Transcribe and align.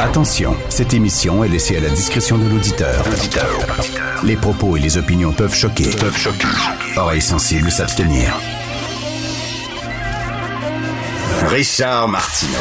Attention, 0.00 0.56
cette 0.68 0.94
émission 0.94 1.44
est 1.44 1.48
laissée 1.48 1.76
à 1.76 1.80
la 1.80 1.90
discrétion 1.90 2.38
de 2.38 2.48
l'auditeur. 2.48 3.04
Les 4.24 4.36
propos 4.36 4.76
et 4.76 4.80
les 4.80 4.96
opinions 4.96 5.32
peuvent 5.32 5.54
choquer. 5.54 5.90
Peuvent 5.90 6.16
choquer. 6.16 6.46
Oreilles 6.96 7.20
sensibles 7.22 7.70
s'abstenir. 7.70 8.32
Richard 11.48 12.08
Martineau. 12.08 12.52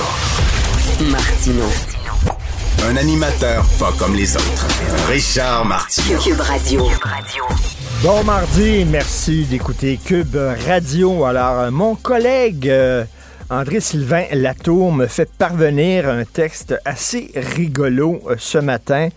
Martino. 1.12 1.66
Un 2.88 2.96
animateur 2.98 3.66
pas 3.80 3.92
comme 3.98 4.16
les 4.16 4.36
autres. 4.36 4.68
Richard 5.10 5.66
Martineau. 5.66 6.20
Cube 6.20 6.40
Radio. 6.40 6.88
Bon 8.04 8.24
mardi, 8.24 8.86
merci 8.86 9.46
d'écouter 9.46 10.00
Cube 10.04 10.38
Radio. 10.68 11.26
Alors, 11.26 11.72
mon 11.72 11.96
collègue 11.96 12.70
euh, 12.70 13.06
André-Sylvain 13.50 14.26
Latour 14.34 14.92
me 14.92 15.08
fait 15.08 15.32
parvenir 15.38 16.10
un 16.10 16.26
texte 16.26 16.78
assez 16.84 17.32
rigolo 17.34 18.22
euh, 18.28 18.36
ce 18.38 18.58
matin. 18.58 19.08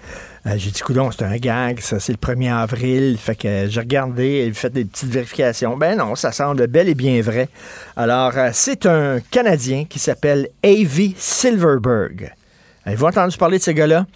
Euh, 0.47 0.53
j'ai 0.57 0.71
dit, 0.71 0.81
coudon, 0.83 1.11
c'est 1.11 1.25
un 1.25 1.37
gag, 1.37 1.81
ça, 1.81 1.99
c'est 1.99 2.13
le 2.13 2.19
1er 2.19 2.55
avril. 2.55 3.19
Fait 3.19 3.35
que 3.35 3.67
j'ai 3.69 3.81
regardé, 3.81 4.45
j'ai 4.47 4.53
fait 4.53 4.71
des 4.71 4.85
petites 4.85 5.11
vérifications. 5.11 5.77
Ben 5.77 5.99
non, 5.99 6.15
ça 6.15 6.31
semble 6.31 6.69
bel 6.69 6.89
et 6.89 6.95
bien 6.95 7.21
vrai. 7.21 7.49
Alors, 7.97 8.31
euh, 8.37 8.51
c'est 8.53 8.87
un 8.87 9.19
Canadien 9.33 9.85
qui 9.85 9.99
s'appelle 9.99 10.49
A.V. 10.63 11.13
Silverberg. 11.17 12.33
Avez-vous 12.85 13.07
entendu 13.07 13.37
parler 13.37 13.59
de 13.59 13.65
ce 13.65 13.73
gars-là? 13.73 14.07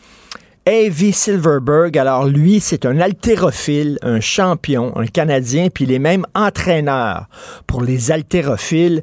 A.V. 0.66 1.10
Silverberg, 1.10 1.98
alors 1.98 2.26
lui, 2.26 2.60
c'est 2.60 2.86
un 2.86 3.00
haltérophile, 3.00 3.98
un 4.02 4.20
champion, 4.20 4.96
un 4.96 5.06
Canadien, 5.06 5.70
puis 5.74 5.84
il 5.84 5.92
est 5.92 5.98
même 5.98 6.24
entraîneur 6.36 7.26
pour 7.66 7.82
les 7.82 8.12
haltérophiles. 8.12 9.02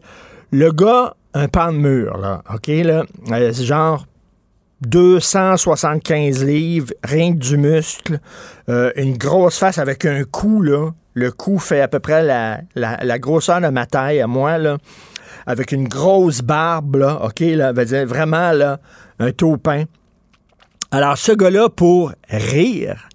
Le 0.53 0.71
gars, 0.73 1.16
un 1.33 1.47
pan 1.47 1.71
de 1.71 1.77
mur, 1.77 2.17
là, 2.17 2.44
OK, 2.53 2.67
là, 2.67 3.05
euh, 3.31 3.53
c'est 3.53 3.63
genre 3.63 4.05
275 4.81 6.44
livres, 6.44 6.94
rien 7.05 7.31
que 7.31 7.38
du 7.38 7.55
muscle, 7.55 8.19
euh, 8.67 8.91
une 8.97 9.17
grosse 9.17 9.57
face 9.57 9.77
avec 9.77 10.03
un 10.03 10.25
cou, 10.25 10.61
là. 10.61 10.91
Le 11.13 11.31
cou 11.31 11.57
fait 11.57 11.79
à 11.79 11.88
peu 11.88 11.99
près 11.99 12.22
la, 12.22 12.61
la, 12.75 13.19
grosseur 13.19 13.61
de 13.61 13.67
ma 13.67 13.85
taille 13.85 14.19
à 14.19 14.27
moi, 14.27 14.57
là. 14.57 14.77
Avec 15.45 15.72
une 15.72 15.88
grosse 15.88 16.41
barbe, 16.41 16.97
là, 16.97 17.23
OK, 17.23 17.39
là, 17.39 17.72
vraiment, 17.72 18.51
là, 18.51 18.81
un 19.19 19.31
taupin. 19.31 19.85
Alors, 20.91 21.18
ce 21.18 21.31
gars-là, 21.31 21.69
pour 21.69 22.12
rire 22.29 23.07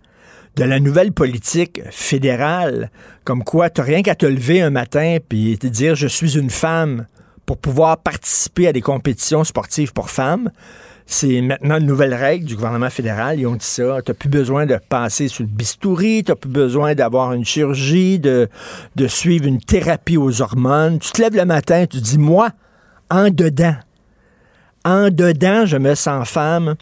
de 0.56 0.64
la 0.64 0.80
nouvelle 0.80 1.12
politique 1.12 1.82
fédérale, 1.90 2.90
comme 3.24 3.44
quoi 3.44 3.68
tu 3.68 3.82
rien 3.82 4.00
qu'à 4.00 4.14
te 4.14 4.24
lever 4.24 4.62
un 4.62 4.70
matin 4.70 5.18
puis 5.28 5.58
te 5.58 5.66
dire 5.66 5.94
je 5.94 6.06
suis 6.06 6.38
une 6.38 6.48
femme 6.48 7.04
pour 7.46 7.56
pouvoir 7.56 7.98
participer 7.98 8.66
à 8.66 8.72
des 8.72 8.82
compétitions 8.82 9.44
sportives 9.44 9.92
pour 9.92 10.10
femmes. 10.10 10.50
C'est 11.08 11.40
maintenant 11.40 11.78
une 11.78 11.86
nouvelle 11.86 12.14
règle 12.14 12.44
du 12.44 12.56
gouvernement 12.56 12.90
fédéral. 12.90 13.38
Ils 13.38 13.46
ont 13.46 13.54
dit 13.54 13.64
ça. 13.64 14.02
Tu 14.04 14.10
n'as 14.10 14.14
plus 14.14 14.28
besoin 14.28 14.66
de 14.66 14.76
passer 14.88 15.28
sur 15.28 15.44
le 15.44 15.48
bistouri, 15.48 16.24
tu 16.24 16.32
n'as 16.32 16.36
plus 16.36 16.50
besoin 16.50 16.96
d'avoir 16.96 17.32
une 17.32 17.44
chirurgie, 17.44 18.18
de, 18.18 18.48
de 18.96 19.06
suivre 19.06 19.46
une 19.46 19.60
thérapie 19.60 20.16
aux 20.16 20.42
hormones. 20.42 20.98
Tu 20.98 21.12
te 21.12 21.22
lèves 21.22 21.36
le 21.36 21.44
matin, 21.44 21.86
tu 21.86 22.00
dis, 22.00 22.18
moi, 22.18 22.50
en 23.08 23.30
dedans, 23.30 23.76
en 24.84 25.10
dedans, 25.10 25.64
je 25.64 25.76
me 25.76 25.94
sens 25.94 26.28
femme 26.28 26.74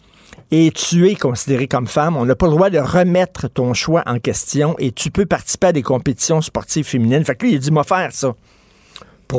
et 0.51 0.71
tu 0.71 1.07
es 1.11 1.17
considérée 1.17 1.69
comme 1.69 1.87
femme. 1.87 2.17
On 2.17 2.25
n'a 2.25 2.35
pas 2.35 2.47
le 2.47 2.53
droit 2.53 2.71
de 2.71 2.79
remettre 2.79 3.49
ton 3.49 3.75
choix 3.75 4.03
en 4.07 4.19
question 4.19 4.75
et 4.79 4.91
tu 4.91 5.11
peux 5.11 5.27
participer 5.27 5.67
à 5.67 5.73
des 5.73 5.83
compétitions 5.83 6.41
sportives 6.41 6.87
féminines. 6.87 7.25
Fait 7.25 7.35
que 7.35 7.45
lui, 7.45 7.53
il 7.53 7.57
a 7.57 7.59
dit, 7.59 7.71
moi, 7.71 7.85
faire 7.85 8.11
ça 8.13 8.35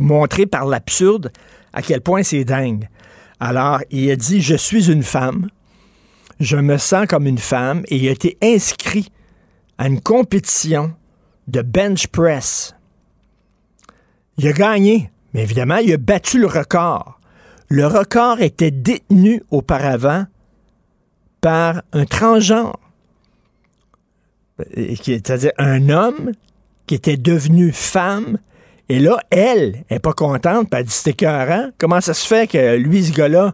montrer 0.01 0.45
par 0.45 0.65
l'absurde 0.65 1.31
à 1.73 1.81
quel 1.81 2.01
point 2.01 2.23
c'est 2.23 2.45
dingue. 2.45 2.87
Alors, 3.39 3.81
il 3.91 4.09
a 4.11 4.15
dit, 4.15 4.41
je 4.41 4.55
suis 4.55 4.89
une 4.89 5.03
femme, 5.03 5.49
je 6.39 6.57
me 6.57 6.77
sens 6.77 7.05
comme 7.07 7.27
une 7.27 7.37
femme, 7.37 7.83
et 7.87 7.97
il 7.97 8.07
a 8.07 8.11
été 8.11 8.37
inscrit 8.41 9.11
à 9.77 9.87
une 9.87 10.01
compétition 10.01 10.93
de 11.47 11.61
bench 11.61 12.07
press. 12.07 12.75
Il 14.37 14.47
a 14.47 14.53
gagné, 14.53 15.11
mais 15.33 15.43
évidemment, 15.43 15.77
il 15.77 15.93
a 15.93 15.97
battu 15.97 16.39
le 16.39 16.47
record. 16.47 17.19
Le 17.67 17.87
record 17.87 18.41
était 18.41 18.71
détenu 18.71 19.43
auparavant 19.51 20.25
par 21.41 21.81
un 21.93 22.05
transgenre, 22.05 22.79
c'est-à-dire 24.75 25.51
un 25.57 25.89
homme 25.89 26.31
qui 26.87 26.95
était 26.95 27.17
devenu 27.17 27.71
femme 27.71 28.37
et 28.89 28.99
là, 28.99 29.17
elle 29.31 29.83
est 29.89 29.99
pas 29.99 30.13
contente, 30.13 30.69
puis 30.69 30.79
elle 30.79 30.85
dit 30.85 30.91
c'est 30.93 31.11
écœurant. 31.11 31.69
Comment 31.77 32.01
ça 32.01 32.13
se 32.13 32.25
fait 32.27 32.47
que 32.47 32.75
lui, 32.77 33.03
ce 33.03 33.11
gars-là, 33.13 33.53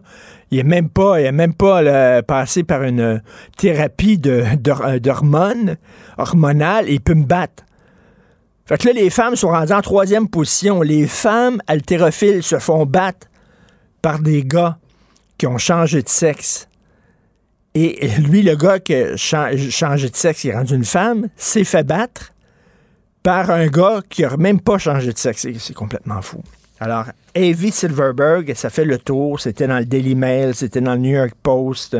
il 0.50 0.58
est 0.58 0.62
même 0.64 0.90
pas, 0.90 1.20
il 1.20 1.24
est 1.26 1.32
même 1.32 1.54
pas 1.54 1.80
là, 1.82 2.22
passé 2.22 2.62
par 2.64 2.82
une 2.82 3.22
thérapie 3.56 4.18
de, 4.18 4.44
de- 4.56 4.98
d'hormones, 4.98 5.76
hormonale, 6.18 6.88
et 6.88 6.94
il 6.94 7.00
peut 7.00 7.14
me 7.14 7.24
battre. 7.24 7.64
Fait 8.66 8.76
que 8.78 8.86
là, 8.88 8.92
les 8.92 9.10
femmes 9.10 9.34
sont 9.36 9.48
rendues 9.48 9.72
en 9.72 9.80
troisième 9.80 10.28
position. 10.28 10.82
Les 10.82 11.06
femmes 11.06 11.60
haltérophiles 11.66 12.42
se 12.42 12.58
font 12.58 12.84
battre 12.86 13.26
par 14.02 14.18
des 14.20 14.44
gars 14.44 14.78
qui 15.38 15.46
ont 15.46 15.58
changé 15.58 16.02
de 16.02 16.08
sexe. 16.08 16.68
Et 17.74 18.06
lui, 18.18 18.42
le 18.42 18.54
gars 18.54 18.78
qui 18.78 18.94
a 18.94 19.16
cha- 19.16 19.56
changé 19.56 20.10
de 20.10 20.16
sexe, 20.16 20.42
qui 20.42 20.48
est 20.48 20.54
rendu 20.54 20.74
une 20.74 20.84
femme, 20.84 21.28
s'est 21.36 21.64
fait 21.64 21.84
battre 21.84 22.31
par 23.22 23.50
un 23.50 23.66
gars 23.68 24.00
qui 24.08 24.22
n'a 24.22 24.36
même 24.36 24.60
pas 24.60 24.78
changé 24.78 25.12
de 25.12 25.18
sexe. 25.18 25.46
C'est- 25.58 25.72
complètement 25.74 26.22
fou. 26.22 26.42
Alors, 26.80 27.06
Avi 27.36 27.70
Silverberg, 27.70 28.52
ça 28.54 28.68
fait 28.70 28.84
le 28.84 28.98
tour. 28.98 29.40
C'était 29.40 29.66
dans 29.68 29.78
le 29.78 29.84
Daily 29.84 30.14
Mail, 30.14 30.54
c'était 30.54 30.80
dans 30.80 30.94
le 30.94 30.98
New 31.00 31.12
York 31.16 31.32
Post. 31.42 31.96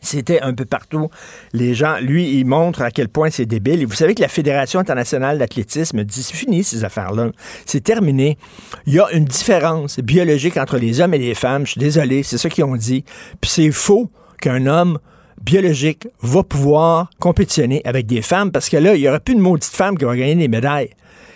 C'était 0.00 0.40
un 0.40 0.54
peu 0.54 0.64
partout. 0.64 1.10
Les 1.52 1.74
gens, 1.74 1.96
lui, 1.98 2.38
il 2.38 2.44
montre 2.44 2.82
à 2.82 2.92
quel 2.92 3.08
point 3.08 3.30
c'est 3.30 3.46
débile. 3.46 3.82
Et 3.82 3.84
vous 3.84 3.94
savez 3.94 4.14
que 4.14 4.22
la 4.22 4.28
Fédération 4.28 4.78
internationale 4.78 5.38
d'athlétisme 5.38 6.04
dit 6.04 6.22
c'est 6.22 6.36
fini 6.36 6.62
ces 6.62 6.84
affaires-là. 6.84 7.30
C'est 7.66 7.82
terminé. 7.82 8.38
Il 8.86 8.94
y 8.94 9.00
a 9.00 9.10
une 9.10 9.24
différence 9.24 9.98
biologique 9.98 10.56
entre 10.56 10.78
les 10.78 11.00
hommes 11.00 11.14
et 11.14 11.18
les 11.18 11.34
femmes. 11.34 11.66
Je 11.66 11.72
suis 11.72 11.80
désolé, 11.80 12.22
c'est 12.22 12.38
ça 12.38 12.48
qu'ils 12.48 12.62
ont 12.62 12.76
dit. 12.76 13.04
Puis 13.40 13.50
c'est 13.50 13.72
faux 13.72 14.08
qu'un 14.40 14.66
homme 14.66 15.00
biologique 15.42 16.08
va 16.22 16.42
pouvoir 16.42 17.10
compétitionner 17.18 17.82
avec 17.84 18.06
des 18.06 18.22
femmes 18.22 18.52
parce 18.52 18.68
que 18.68 18.76
là, 18.76 18.94
il 18.94 19.00
n'y 19.00 19.08
aura 19.08 19.20
plus 19.20 19.34
de 19.34 19.40
maudite 19.40 19.70
femme 19.70 19.96
qui 19.96 20.04
va 20.04 20.16
gagner 20.16 20.34
des 20.34 20.48
médailles. 20.48 20.90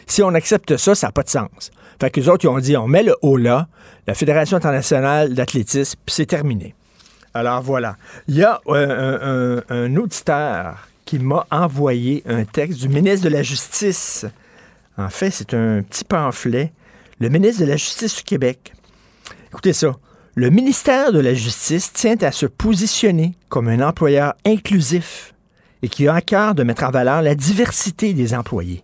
Si 0.07 0.23
on 0.23 0.35
accepte 0.35 0.77
ça, 0.77 0.95
ça 0.95 1.09
n'a 1.09 1.13
pas 1.13 1.23
de 1.23 1.29
sens. 1.29 1.71
Fait 2.01 2.11
que 2.11 2.21
les 2.21 2.29
autres, 2.29 2.45
ils 2.45 2.49
ont 2.49 2.59
dit, 2.59 2.77
on 2.77 2.89
met 2.89 3.03
le 3.03 3.15
haut 3.23 3.37
là, 3.37 3.69
la 4.07 4.15
Fédération 4.15 4.57
internationale 4.57 5.35
d'athlétisme, 5.35 5.99
puis 6.05 6.15
c'est 6.15 6.27
terminé. 6.27 6.75
Alors 7.35 7.63
voilà. 7.63 7.97
Il 8.29 8.37
y 8.37 8.43
a 8.43 8.61
euh, 8.69 9.61
un, 9.69 9.97
auditeur 9.97 10.89
qui 11.05 11.19
m'a 11.19 11.47
envoyé 11.51 12.23
un 12.27 12.45
texte 12.45 12.81
du 12.81 12.89
ministre 12.89 13.25
de 13.25 13.33
la 13.33 13.43
Justice. 13.43 14.27
En 14.99 15.09
fait, 15.09 15.31
c'est 15.31 15.55
un 15.55 15.83
petit 15.83 16.05
pamphlet. 16.05 16.73
Le 17.21 17.29
ministre 17.29 17.63
de 17.63 17.67
la 17.67 17.77
Justice 17.77 18.17
du 18.17 18.23
Québec. 18.23 18.73
Écoutez 19.49 19.73
ça. 19.73 19.93
Le 20.35 20.49
ministère 20.49 21.13
de 21.13 21.19
la 21.19 21.35
Justice 21.35 21.93
tient 21.93 22.17
à 22.23 22.33
se 22.33 22.47
positionner 22.47 23.35
comme 23.51 23.69
un 23.69 23.87
employeur 23.87 24.33
inclusif 24.47 25.35
et 25.83 25.91
qui 25.91 26.09
a 26.09 26.15
à 26.15 26.21
cœur 26.23 26.55
de 26.55 26.63
mettre 26.63 26.85
en 26.85 26.91
valeur 26.91 27.21
la 27.21 27.35
diversité 27.35 28.15
des 28.15 28.33
employés. 28.33 28.83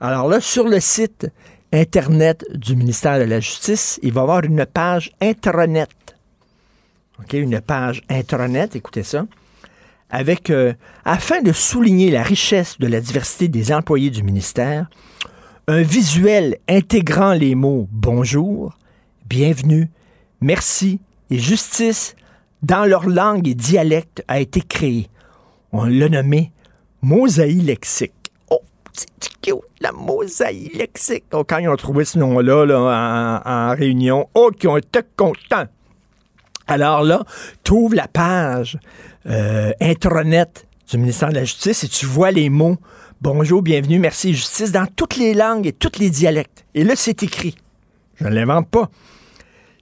Alors 0.00 0.28
là, 0.28 0.40
sur 0.40 0.68
le 0.68 0.78
site 0.78 1.26
Internet 1.72 2.44
du 2.54 2.76
ministère 2.76 3.18
de 3.18 3.24
la 3.24 3.40
Justice, 3.40 3.98
il 4.04 4.12
va 4.12 4.20
y 4.20 4.22
avoir 4.22 4.44
une 4.44 4.64
page 4.64 5.10
intranet. 5.20 5.88
OK, 7.18 7.32
une 7.32 7.60
page 7.60 8.02
intranet, 8.08 8.76
écoutez 8.76 9.02
ça. 9.02 9.26
avec, 10.08 10.50
euh, 10.50 10.72
afin 11.04 11.42
de 11.42 11.52
souligner 11.52 12.12
la 12.12 12.22
richesse 12.22 12.78
de 12.78 12.86
la 12.86 13.00
diversité 13.00 13.48
des 13.48 13.72
employés 13.72 14.10
du 14.10 14.22
ministère, 14.22 14.88
un 15.66 15.82
visuel 15.82 16.58
intégrant 16.68 17.32
les 17.32 17.56
mots 17.56 17.88
bonjour, 17.90 18.78
bienvenue, 19.26 19.88
merci 20.40 21.00
et 21.30 21.38
justice 21.38 22.16
dans 22.62 22.84
leur 22.84 23.08
langue 23.08 23.48
et 23.48 23.54
dialecte 23.54 24.24
a 24.28 24.40
été 24.40 24.60
créé. 24.60 25.08
On 25.72 25.84
l'a 25.84 26.08
nommé 26.08 26.52
mosaïque 27.02 27.62
lexique. 27.62 28.12
Oh, 28.50 28.60
c'est 28.92 29.08
cute, 29.40 29.54
la 29.80 29.92
mosaïque 29.92 30.74
lexique. 30.74 31.24
Oh, 31.32 31.44
quand 31.44 31.58
ils 31.58 31.68
ont 31.68 31.76
trouvé 31.76 32.04
ce 32.04 32.18
nom-là 32.18 32.66
là, 32.66 33.42
en, 33.44 33.74
réunion, 33.74 34.28
oh, 34.34 34.50
qu'ils 34.50 34.68
ont 34.68 34.76
été 34.76 35.00
contents. 35.16 35.66
Alors 36.66 37.02
là, 37.02 37.24
tu 37.64 37.72
ouvres 37.72 37.96
la 37.96 38.08
page 38.08 38.78
euh, 39.26 39.72
intranet 39.80 40.66
du 40.90 40.98
ministère 40.98 41.30
de 41.30 41.34
la 41.34 41.44
Justice 41.44 41.84
et 41.84 41.88
tu 41.88 42.06
vois 42.06 42.30
les 42.30 42.50
mots 42.50 42.76
bonjour, 43.20 43.60
bienvenue, 43.62 43.98
merci, 43.98 44.32
justice 44.32 44.72
dans 44.72 44.86
toutes 44.86 45.16
les 45.16 45.34
langues 45.34 45.66
et 45.66 45.72
tous 45.72 45.98
les 45.98 46.10
dialectes. 46.10 46.64
Et 46.74 46.84
là, 46.84 46.94
c'est 46.96 47.22
écrit. 47.22 47.54
Je 48.16 48.24
ne 48.24 48.30
l'invente 48.30 48.68
pas. 48.68 48.88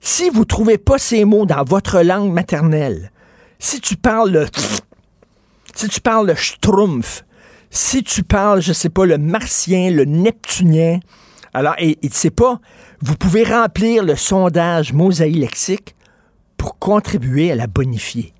Si 0.01 0.31
vous 0.31 0.41
ne 0.41 0.45
trouvez 0.45 0.79
pas 0.79 0.99
ces 0.99 1.25
mots 1.25 1.47
dans 1.47 1.65
votre 1.65 2.01
langue 2.03 2.33
maternelle, 2.33 3.11
si 3.59 3.81
tu 3.81 3.97
parles 3.97 4.31
le 4.31 4.47
si 5.75 5.89
tu 5.89 6.01
parles 6.01 6.27
le 6.27 6.35
schtroumpf, 6.35 7.25
si 7.71 8.03
tu 8.03 8.25
parles, 8.25 8.61
je 8.61 8.73
sais 8.73 8.89
pas, 8.89 9.07
le 9.07 9.19
martien, 9.19 9.91
le 9.91 10.05
neptunien, 10.05 10.99
alors, 11.55 11.75
et, 11.79 11.99
et 12.03 12.09
sais 12.11 12.31
pas, 12.31 12.61
vous 13.01 13.15
pouvez 13.15 13.45
remplir 13.45 14.03
le 14.03 14.17
sondage 14.17 14.93
mosaïque 14.93 15.37
lexique 15.37 15.95
pour 16.57 16.79
contribuer 16.79 17.53
à 17.53 17.55
la 17.55 17.67
bonifier. 17.67 18.35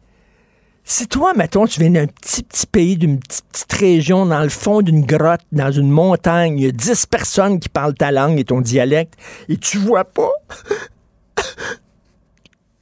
Si 0.85 1.07
toi, 1.07 1.35
mettons, 1.35 1.67
tu 1.67 1.81
viens 1.81 1.91
d'un 1.91 2.07
petit, 2.07 2.43
petit 2.43 2.67
pays, 2.67 2.97
d'une 2.97 3.21
petite, 3.21 3.45
petite 3.53 3.73
région, 3.75 4.27
dans 4.27 4.43
le 4.43 4.49
fond 4.49 4.81
d'une 4.81 5.05
grotte, 5.05 5.43
dans 5.53 5.71
une 5.71 5.91
montagne, 5.91 6.59
il 6.59 6.65
y 6.65 6.69
a 6.69 6.73
10 6.73 7.07
personnes 7.07 7.61
qui 7.61 7.69
parlent 7.69 7.95
ta 7.95 8.11
langue 8.11 8.39
et 8.39 8.45
ton 8.45 8.61
dialecte, 8.63 9.15
et 9.49 9.59
tu 9.59 9.77
vois 9.79 10.05
pas, 10.05 10.33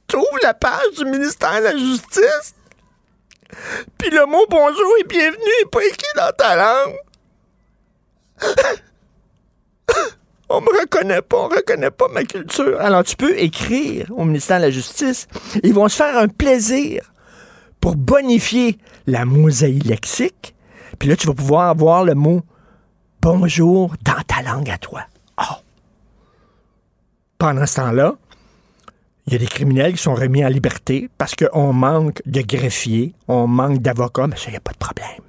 trouve 0.07 0.39
la 0.41 0.53
page 0.53 0.93
du 0.97 1.05
ministère 1.05 1.59
de 1.59 1.65
la 1.65 1.77
Justice, 1.77 2.55
puis 3.97 4.09
le 4.09 4.25
mot 4.25 4.45
bonjour 4.49 4.93
et 4.99 5.03
bienvenue 5.03 5.37
n'est 5.37 5.69
pas 5.69 5.85
écrit 5.85 6.13
dans 6.15 6.31
ta 6.37 6.55
langue. 6.55 6.95
On 10.49 10.61
me 10.61 10.79
reconnaît 10.79 11.21
pas, 11.21 11.37
on 11.37 11.49
reconnaît 11.49 11.91
pas 11.91 12.07
ma 12.07 12.23
culture. 12.23 12.79
Alors 12.79 13.03
tu 13.03 13.17
peux 13.17 13.37
écrire 13.37 14.07
au 14.15 14.23
ministère 14.23 14.59
de 14.59 14.63
la 14.63 14.71
Justice. 14.71 15.27
Ils 15.61 15.73
vont 15.73 15.89
se 15.89 15.97
faire 15.97 16.17
un 16.17 16.29
plaisir 16.29 17.11
pour 17.81 17.97
bonifier 17.97 18.77
la 19.07 19.25
mosaïque 19.25 19.83
lexique. 19.83 20.55
Puis 20.99 21.09
là, 21.09 21.17
tu 21.17 21.27
vas 21.27 21.33
pouvoir 21.33 21.67
avoir 21.67 22.05
le 22.05 22.15
mot 22.15 22.43
bonjour 23.21 23.93
dans 24.05 24.21
ta 24.25 24.41
langue 24.41 24.69
à 24.69 24.77
toi. 24.77 25.01
Oh. 25.37 25.55
Pendant 27.37 27.65
ce 27.65 27.75
temps-là, 27.75 28.15
il 29.27 29.33
y 29.33 29.35
a 29.35 29.39
des 29.39 29.47
criminels 29.47 29.93
qui 29.93 30.01
sont 30.01 30.15
remis 30.15 30.43
en 30.45 30.47
liberté 30.47 31.09
parce 31.17 31.35
qu'on 31.35 31.73
manque 31.73 32.21
de 32.25 32.41
greffiers, 32.41 33.13
on 33.27 33.45
manque 33.45 33.79
d'avocats, 33.79 34.27
mais 34.27 34.37
ça, 34.37 34.45
il 34.47 34.51
n'y 34.51 34.57
a 34.57 34.61
pas 34.61 34.71
de 34.71 34.77
problème. 34.77 35.21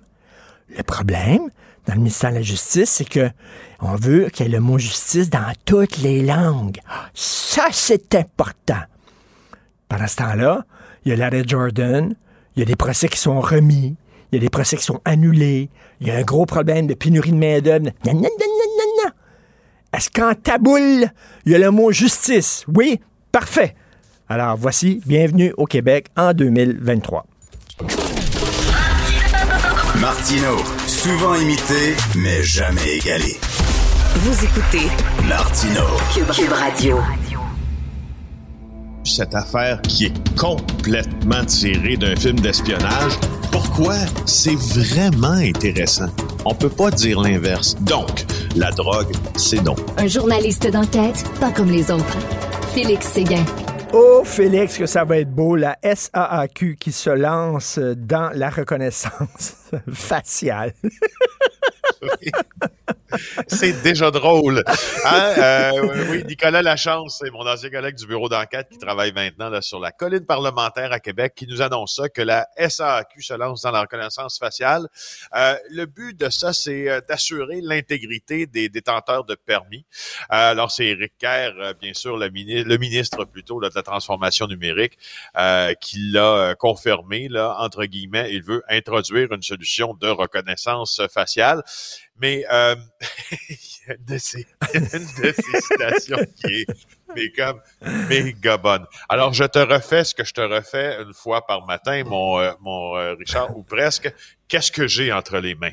Le 0.77 0.83
problème, 0.85 1.51
dans 1.87 1.95
le 1.95 1.99
ministère 1.99 2.31
de 2.31 2.37
la 2.37 2.43
Justice, 2.43 2.91
c'est 2.91 3.09
que 3.09 3.29
on 3.81 3.97
veut 3.97 4.29
qu'il 4.29 4.47
y 4.47 4.49
ait 4.49 4.53
le 4.53 4.61
mot 4.61 4.79
justice 4.79 5.31
dans 5.31 5.53
toutes 5.65 5.99
les 5.99 6.23
langues. 6.23 6.79
Ça, 7.15 7.67
c'est 7.73 8.15
important. 8.15 8.83
Pendant 9.89 10.07
ce 10.07 10.17
temps-là, 10.17 10.65
il 11.05 11.11
y 11.11 11.13
a 11.15 11.17
l'arrêt 11.17 11.43
Jordan, 11.47 12.15
il 12.55 12.61
y 12.61 12.63
a 12.63 12.67
des 12.67 12.77
procès 12.77 13.09
qui 13.09 13.19
sont 13.19 13.41
remis, 13.41 13.97
il 14.31 14.37
y 14.37 14.39
a 14.39 14.41
des 14.41 14.51
procès 14.51 14.77
qui 14.77 14.85
sont 14.85 15.01
annulés, 15.05 15.71
il 16.01 16.09
y 16.09 16.11
a 16.11 16.17
un 16.17 16.23
gros 16.23 16.45
problème 16.45 16.87
de 16.87 16.95
pénurie 16.95 17.33
de 17.33 17.37
main-d'œuvre. 17.37 17.91
Est-ce 19.97 20.11
qu'en 20.11 20.35
taboule, 20.35 21.07
il 21.47 21.53
y 21.53 21.55
a 21.55 21.59
le 21.59 21.71
mot 21.71 21.91
justice? 21.91 22.65
Oui, 22.69 23.01
parfait. 23.33 23.75
Alors 24.31 24.59
voici, 24.59 25.01
bienvenue 25.07 25.55
au 25.57 25.65
Québec 25.65 26.09
en 26.15 26.35
2023. 26.35 27.25
Martino, 29.99 30.59
souvent 30.87 31.35
imité, 31.35 31.95
mais 32.15 32.43
jamais 32.43 32.99
égalé. 32.99 33.37
Vous 34.17 34.45
écoutez 34.45 34.87
Martino, 35.27 35.81
Cube, 36.13 36.31
Cube 36.31 36.53
Radio. 36.53 36.99
Cette 39.03 39.35
affaire 39.35 39.81
qui 39.81 40.07
est 40.07 40.37
complètement 40.39 41.43
tirée 41.47 41.97
d'un 41.97 42.15
film 42.15 42.39
d'espionnage, 42.39 43.13
pourquoi 43.51 43.95
c'est 44.27 44.57
vraiment 44.57 45.39
intéressant? 45.39 46.09
On 46.45 46.55
peut 46.55 46.69
pas 46.69 46.91
dire 46.91 47.19
l'inverse. 47.21 47.77
Donc, 47.81 48.27
la 48.55 48.73
drogue, 48.73 49.11
c'est 49.37 49.65
donc. 49.65 49.79
Un 49.97 50.07
journaliste 50.07 50.71
d'enquête, 50.71 51.25
pas 51.41 51.51
comme 51.51 51.71
les 51.71 51.91
autres. 51.91 52.19
Félix 52.75 53.07
Séguin. 53.07 53.45
Oh, 53.93 54.23
Félix, 54.23 54.77
que 54.77 54.85
ça 54.87 55.05
va 55.05 55.19
être 55.19 55.31
beau, 55.31 55.57
la 55.57 55.79
SAAQ 55.83 56.77
qui 56.77 56.93
se 56.93 57.09
lance 57.09 57.79
dans 57.79 58.31
la 58.35 58.51
reconnaissance 58.51 59.71
faciale. 59.93 60.75
C'est 63.49 63.83
déjà 63.83 64.11
drôle. 64.11 64.63
Hein? 65.05 65.35
Euh, 65.39 66.07
oui, 66.11 66.25
Nicolas 66.25 66.63
Lachance, 66.63 67.19
c'est 67.21 67.31
mon 67.31 67.47
ancien 67.47 67.71
collègue 67.71 67.95
du 67.95 68.07
bureau 68.07 68.29
d'enquête 68.29 68.69
qui 68.71 68.79
travaille 68.79 69.13
maintenant 69.13 69.49
là, 69.49 69.63
sur 69.63 69.81
la 69.81 69.93
colline 69.93 70.27
parlementaire 70.27 70.93
à 70.93 71.01
Québec, 71.01 71.33
qui 71.35 71.47
nous 71.47 71.63
annonce 71.63 71.97
ça, 71.97 72.09
que 72.09 72.21
la 72.21 72.47
SAQ 72.59 73.23
se 73.23 73.35
lance 73.35 73.63
dans 73.63 73.71
la 73.71 73.83
reconnaissance 73.83 74.39
faciale. 74.39 74.89
Euh, 75.35 75.57
le 75.71 75.87
but 75.87 76.19
de 76.19 76.29
ça, 76.29 76.53
c'est 76.53 76.89
euh, 76.89 77.01
d'assurer 77.09 77.61
l'intégrité 77.63 78.47
des 78.47 78.69
détenteurs 78.69 79.25
de 79.25 79.35
permis. 79.35 79.87
Euh, 80.31 80.51
alors, 80.51 80.71
c'est 80.71 80.87
Éric 80.87 81.15
Kerr, 81.19 81.55
euh, 81.59 81.75
bien 81.81 81.95
sûr, 81.95 82.17
le, 82.17 82.29
mini 82.29 82.63
le 82.63 82.77
ministre 82.77 83.25
plutôt 83.25 83.59
là, 83.59 83.71
de 83.71 83.75
la 83.75 83.83
transformation 83.83 84.47
numérique, 84.47 84.99
qui 85.81 85.99
l'a 86.11 86.55
confirmé, 86.59 87.29
là, 87.29 87.57
entre 87.59 87.85
guillemets, 87.85 88.33
il 88.33 88.43
veut 88.43 88.63
introduire 88.69 89.33
une 89.33 89.43
solution 89.43 89.95
de 89.95 90.09
reconnaissance 90.09 91.01
faciale. 91.13 91.63
Mais 92.21 92.45
euh, 92.51 92.77
il 93.49 93.57
y 93.57 93.91
a 93.91 93.95
une 93.95 94.05
de 94.05 94.19
ces, 94.19 94.47
une 94.75 94.83
de 94.83 95.33
ces 95.33 95.61
citations 95.61 96.19
qui 96.37 96.63
est 96.63 96.67
mais 97.15 97.31
comme 97.31 97.61
méga 98.09 98.57
bonne. 98.59 98.85
Alors, 99.09 99.33
je 99.33 99.45
te 99.45 99.59
refais 99.59 100.05
ce 100.05 100.15
que 100.15 100.25
je 100.25 100.35
te 100.35 100.41
refais 100.41 101.01
une 101.03 101.15
fois 101.15 101.47
par 101.47 101.65
matin, 101.67 102.03
mon, 102.05 102.39
euh, 102.39 102.53
mon 102.61 102.97
euh, 102.97 103.15
Richard, 103.15 103.57
ou 103.57 103.63
presque. 103.63 104.13
Qu'est-ce 104.47 104.71
que 104.71 104.87
j'ai 104.87 105.13
entre 105.13 105.39
les 105.39 105.55
mains? 105.55 105.73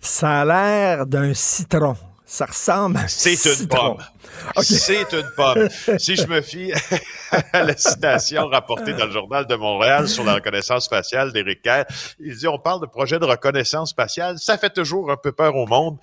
Ça 0.00 0.40
a 0.40 0.44
l'air 0.44 1.06
d'un 1.06 1.32
citron. 1.32 1.96
Ça 2.26 2.46
ressemble 2.46 2.96
à 2.98 3.08
C'est 3.08 3.32
une 3.32 3.36
citron. 3.36 3.94
pomme. 3.94 4.04
C'est 4.62 5.12
une 5.12 5.30
pomme. 5.36 5.68
Si 5.98 6.16
je 6.16 6.26
me 6.26 6.40
fie 6.40 6.72
à 7.52 7.62
la 7.62 7.76
citation 7.76 8.46
rapportée 8.48 8.92
dans 8.92 9.06
le 9.06 9.12
journal 9.12 9.46
de 9.46 9.54
Montréal 9.54 10.08
sur 10.08 10.24
la 10.24 10.34
reconnaissance 10.34 10.88
faciale 10.88 11.32
d'Éric 11.32 11.62
Kerr, 11.62 11.84
il 12.20 12.36
dit 12.36 12.46
on 12.48 12.58
parle 12.58 12.80
de 12.80 12.86
projet 12.86 13.18
de 13.18 13.24
reconnaissance 13.24 13.92
faciale, 13.94 14.38
ça 14.38 14.58
fait 14.58 14.70
toujours 14.70 15.10
un 15.10 15.16
peu 15.16 15.32
peur 15.32 15.56
au 15.56 15.66
monde. 15.66 15.98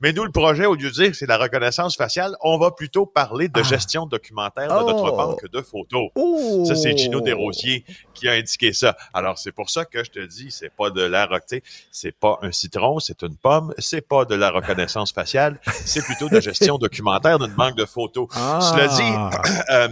Mais 0.00 0.12
nous, 0.12 0.24
le 0.24 0.32
projet, 0.32 0.66
au 0.66 0.74
lieu 0.74 0.90
de 0.90 0.94
dire 0.94 1.14
c'est 1.14 1.26
la 1.26 1.38
reconnaissance 1.38 1.96
faciale, 1.96 2.36
on 2.40 2.58
va 2.58 2.70
plutôt 2.70 3.06
parler 3.06 3.48
de 3.48 3.62
gestion 3.62 4.06
documentaire 4.06 4.68
de 4.68 4.84
notre 4.92 5.12
Oh. 5.12 5.16
banque 5.16 5.50
de 5.50 5.60
photos. 5.60 6.10
Oh. 6.14 6.64
Ça, 6.66 6.74
c'est 6.74 6.96
Gino 6.96 7.20
Desrosiers 7.20 7.84
qui 8.14 8.28
a 8.28 8.32
indiqué 8.32 8.72
ça. 8.72 8.96
Alors, 9.12 9.38
c'est 9.38 9.52
pour 9.52 9.70
ça 9.70 9.84
que 9.84 10.04
je 10.04 10.10
te 10.10 10.20
dis, 10.20 10.50
c'est 10.50 10.70
pas 10.74 10.90
de 10.90 11.02
la 11.02 11.26
tu 11.32 11.40
sais, 11.46 11.62
c'est 11.90 12.12
pas 12.12 12.38
un 12.42 12.52
citron, 12.52 12.98
c'est 12.98 13.22
une 13.22 13.36
pomme, 13.36 13.74
c'est 13.78 14.06
pas 14.06 14.24
de 14.24 14.34
la 14.34 14.50
reconnaissance 14.50 15.12
faciale, 15.12 15.60
c'est 15.84 16.04
plutôt 16.04 16.28
de 16.28 16.34
la 16.34 16.40
gestion 16.40 16.78
documentaire 16.78 17.38
d'une 17.38 17.52
banque 17.54 17.71
de 17.74 17.84
photos. 17.84 18.28
Ah. 18.34 18.60
Cela 18.60 18.88
dit, 18.88 19.60
euh, 19.70 19.88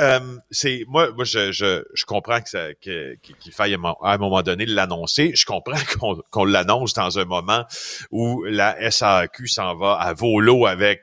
euh, 0.00 0.20
c'est 0.50 0.84
moi, 0.88 1.12
moi 1.12 1.24
je, 1.24 1.52
je, 1.52 1.84
je 1.92 2.04
comprends 2.06 2.40
que 2.40 2.48
ça, 2.48 2.72
que- 2.82 3.14
qu'il 3.38 3.52
faille 3.52 3.74
à 3.74 3.76
un 3.76 3.80
mo- 3.80 3.98
à 4.02 4.14
un 4.14 4.18
moment 4.18 4.42
donné 4.42 4.64
l'annoncer. 4.64 5.32
Je 5.34 5.44
comprends 5.44 5.76
qu'on 6.00 6.16
qu'on 6.30 6.44
l'annonce 6.46 6.94
dans 6.94 7.18
un 7.18 7.26
moment 7.26 7.66
où 8.10 8.42
la 8.44 8.90
SAQ 8.90 9.46
s'en 9.48 9.76
va 9.76 9.92
à 9.94 10.14
volo 10.14 10.64
avec 10.66 11.02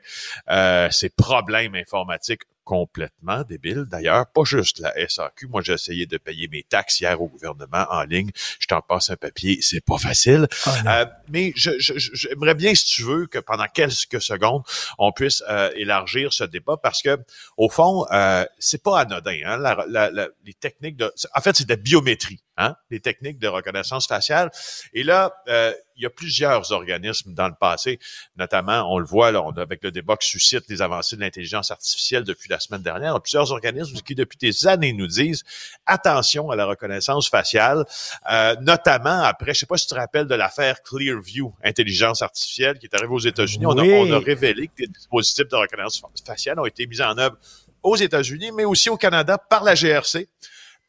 euh, 0.50 0.90
ses 0.90 1.08
problèmes 1.08 1.76
informatiques 1.76 2.42
complètement 2.64 3.42
débiles. 3.42 3.84
D'ailleurs, 3.90 4.26
pas 4.26 4.44
juste 4.44 4.78
la 4.78 4.92
SAQ. 5.08 5.48
Moi, 5.48 5.62
j'ai 5.62 5.72
essayé 5.74 6.06
de 6.06 6.18
payer 6.18 6.48
mes 6.48 6.62
taxes 6.62 7.00
hier 7.00 7.20
au 7.20 7.28
gouvernement 7.28 7.86
en 7.90 8.02
ligne. 8.04 8.30
Je 8.58 8.66
t'en 8.66 8.80
passe 8.80 9.10
un 9.10 9.16
papier, 9.16 9.58
c'est 9.60 9.84
pas 9.84 9.98
facile. 9.98 10.46
Ah. 10.66 11.00
Euh, 11.02 11.06
mais 11.28 11.52
je, 11.56 11.70
je- 11.78 11.98
je- 11.98 12.10
j'aimerais 12.14 12.54
bien, 12.54 12.74
si 12.74 12.84
tu 12.86 13.02
veux, 13.02 13.26
que 13.26 13.38
pendant 13.38 13.66
quelques 13.66 14.20
secondes, 14.22 14.62
on 14.98 15.12
puisse 15.12 15.42
euh, 15.48 15.70
élargir 15.74 16.32
ce 16.32 16.44
débat 16.44 16.76
parce 16.76 17.02
que, 17.02 17.18
au 17.56 17.68
fond, 17.68 18.06
euh, 18.12 18.44
c'est 18.58 18.82
pas 18.82 19.00
anodin. 19.00 19.38
Hein, 19.44 19.56
la- 19.58 19.84
la- 19.88 20.10
la- 20.10 20.28
les 20.44 20.54
techniques 20.54 20.96
de, 20.96 21.12
en 21.34 21.40
fait, 21.40 21.56
c'est 21.56 21.64
de 21.64 21.72
la 21.72 21.76
biométrie. 21.76 22.40
Hein, 22.60 22.76
les 22.90 23.00
techniques 23.00 23.38
de 23.38 23.48
reconnaissance 23.48 24.06
faciale. 24.06 24.50
Et 24.92 25.02
là, 25.02 25.32
euh, 25.48 25.72
il 25.96 26.02
y 26.04 26.06
a 26.06 26.10
plusieurs 26.10 26.72
organismes 26.72 27.34
dans 27.34 27.48
le 27.48 27.54
passé, 27.60 27.98
notamment, 28.36 28.90
on 28.90 28.98
le 28.98 29.04
voit 29.04 29.32
là, 29.32 29.42
avec 29.56 29.82
le 29.84 29.90
débat 29.90 30.16
que 30.16 30.24
suscite 30.24 30.64
les 30.68 30.80
avancées 30.80 31.16
de 31.16 31.20
l'intelligence 31.20 31.70
artificielle 31.70 32.24
depuis 32.24 32.48
la 32.48 32.58
semaine 32.58 32.82
dernière, 32.82 33.10
il 33.10 33.14
y 33.14 33.16
a 33.16 33.20
plusieurs 33.20 33.50
organismes 33.52 33.98
qui, 34.00 34.14
depuis 34.14 34.38
des 34.38 34.66
années, 34.66 34.92
nous 34.94 35.06
disent 35.06 35.42
attention 35.86 36.50
à 36.50 36.56
la 36.56 36.64
reconnaissance 36.64 37.28
faciale, 37.28 37.84
euh, 38.30 38.56
notamment 38.60 39.22
après, 39.22 39.52
je 39.52 39.60
sais 39.60 39.66
pas 39.66 39.76
si 39.76 39.86
tu 39.86 39.94
te 39.94 40.00
rappelles 40.00 40.26
de 40.26 40.34
l'affaire 40.34 40.82
Clearview, 40.82 41.54
intelligence 41.62 42.22
artificielle, 42.22 42.78
qui 42.78 42.86
est 42.86 42.94
arrivée 42.94 43.12
aux 43.12 43.18
États-Unis. 43.18 43.66
On, 43.66 43.76
Oui. 43.76 43.92
on 43.92 44.12
a 44.12 44.18
révélé 44.18 44.68
que 44.68 44.84
des 44.84 44.86
dispositifs 44.86 45.48
de 45.48 45.56
reconnaissance 45.56 46.02
faciale 46.24 46.58
ont 46.60 46.66
été 46.66 46.86
mis 46.86 47.00
en 47.02 47.16
œuvre 47.18 47.36
aux 47.82 47.96
États-Unis, 47.96 48.52
mais 48.52 48.64
aussi 48.64 48.88
au 48.90 48.96
Canada 48.96 49.38
par 49.38 49.64
la 49.64 49.74
GRC 49.74 50.28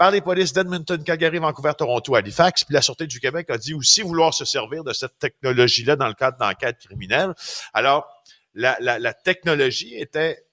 par 0.01 0.09
les 0.09 0.21
polices 0.21 0.51
d'Edmonton, 0.51 1.03
Calgary, 1.03 1.37
Vancouver, 1.37 1.73
Toronto, 1.77 2.15
Halifax. 2.15 2.63
Puis 2.63 2.73
la 2.73 2.81
Sûreté 2.81 3.05
du 3.05 3.19
Québec 3.19 3.51
a 3.51 3.59
dit 3.59 3.75
aussi 3.75 4.01
vouloir 4.01 4.33
se 4.33 4.45
servir 4.45 4.83
de 4.83 4.93
cette 4.93 5.19
technologie-là 5.19 5.95
dans 5.95 6.07
le 6.07 6.15
cadre 6.15 6.39
d'enquêtes 6.39 6.79
criminelles. 6.79 7.35
Alors, 7.71 8.11
la, 8.55 8.75
la, 8.79 8.97
la 8.97 9.13
technologie 9.13 9.93
était 9.95 10.43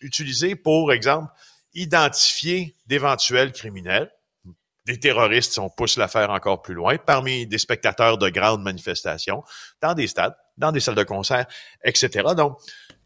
utilisée 0.00 0.56
pour 0.56 0.94
exemple 0.94 1.30
identifier 1.74 2.74
d'éventuels 2.86 3.52
criminels, 3.52 4.10
des 4.86 4.98
terroristes 4.98 5.52
si 5.52 5.60
on 5.60 5.68
pousse 5.68 5.98
l'affaire 5.98 6.30
encore 6.30 6.62
plus 6.62 6.72
loin, 6.72 6.96
parmi 6.96 7.46
des 7.46 7.58
spectateurs 7.58 8.16
de 8.16 8.30
grandes 8.30 8.62
manifestations, 8.62 9.44
dans 9.82 9.92
des 9.92 10.06
stades, 10.06 10.38
dans 10.56 10.72
des 10.72 10.80
salles 10.80 10.94
de 10.94 11.04
concert, 11.04 11.44
etc. 11.84 12.28
Donc, 12.34 12.58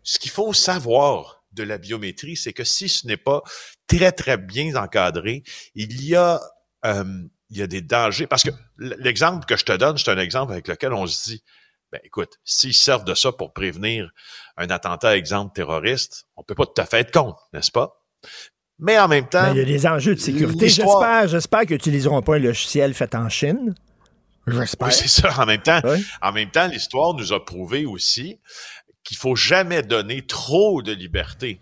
ce 0.05 0.21
qu'il 0.21 0.31
faut 0.31 0.53
savoir 0.53 1.40
de 1.53 1.63
la 1.63 1.79
biométrie, 1.79 2.37
c'est 2.37 2.53
que 2.53 2.65
si 2.65 2.89
ce 2.89 3.07
n'est 3.07 3.17
pas 3.17 3.43
très, 3.87 4.13
très 4.13 4.37
bien 4.37 4.75
encadré, 4.77 5.43
il 5.75 6.03
y 6.05 6.15
a, 6.15 6.41
euh, 6.85 7.05
il 7.51 7.59
y 7.59 7.63
a 7.63 7.67
des 7.67 7.81
dangers. 7.83 8.27
Parce 8.27 8.43
que 8.43 8.51
l'exemple 8.79 9.45
que 9.47 9.57
je 9.57 9.65
te 9.65 9.73
donne, 9.77 9.99
c'est 9.99 10.11
un 10.11 10.19
exemple 10.19 10.53
avec 10.53 10.69
lequel 10.69 10.93
on 10.93 11.07
se 11.07 11.31
dit, 11.31 11.43
ben 11.93 12.01
écoute, 12.05 12.35
s'ils 12.45 12.75
servent 12.75 13.05
de 13.05 13.15
ça 13.15 13.33
pour 13.33 13.53
prévenir 13.53 14.11
un 14.57 14.71
attentat, 14.71 15.17
exemple 15.17 15.53
terroriste, 15.55 16.27
on 16.37 16.45
peut 16.45 16.55
pas 16.55 16.67
tout 16.67 16.81
à 16.81 16.87
fait 16.87 17.01
être 17.01 17.11
contre, 17.13 17.49
n'est-ce 17.53 17.73
pas? 17.73 18.05
Mais 18.79 18.99
en 18.99 19.09
même 19.09 19.29
temps, 19.29 19.43
Mais 19.53 19.53
il 19.53 19.59
y 19.59 19.63
a 19.63 19.65
des 19.65 19.87
enjeux 19.87 20.15
de 20.15 20.21
sécurité. 20.21 20.69
J'espère, 20.69 21.27
j'espère 21.29 21.61
qu'ils 21.63 21.73
n'utiliseront 21.73 22.23
pas 22.23 22.37
un 22.37 22.39
logiciel 22.39 22.95
fait 22.95 23.15
en 23.15 23.29
Chine. 23.29 23.75
J'espère. 24.47 24.89
Oui, 24.89 24.95
c'est 24.95 25.09
ça. 25.09 25.39
En 25.39 25.47
même 25.47 25.61
temps, 25.63 25.81
Oui. 25.85 26.05
en 26.23 26.33
même 26.33 26.51
temps, 26.51 26.67
l'histoire 26.67 27.15
nous 27.15 27.33
a 27.33 27.45
prouvé 27.45 27.85
aussi 27.85 28.41
qu'il 29.05 29.17
faut 29.17 29.37
jamais 29.37 29.83
donner 29.83 30.23
trop 30.23 30.83
de 30.83 30.93
liberté 30.93 31.59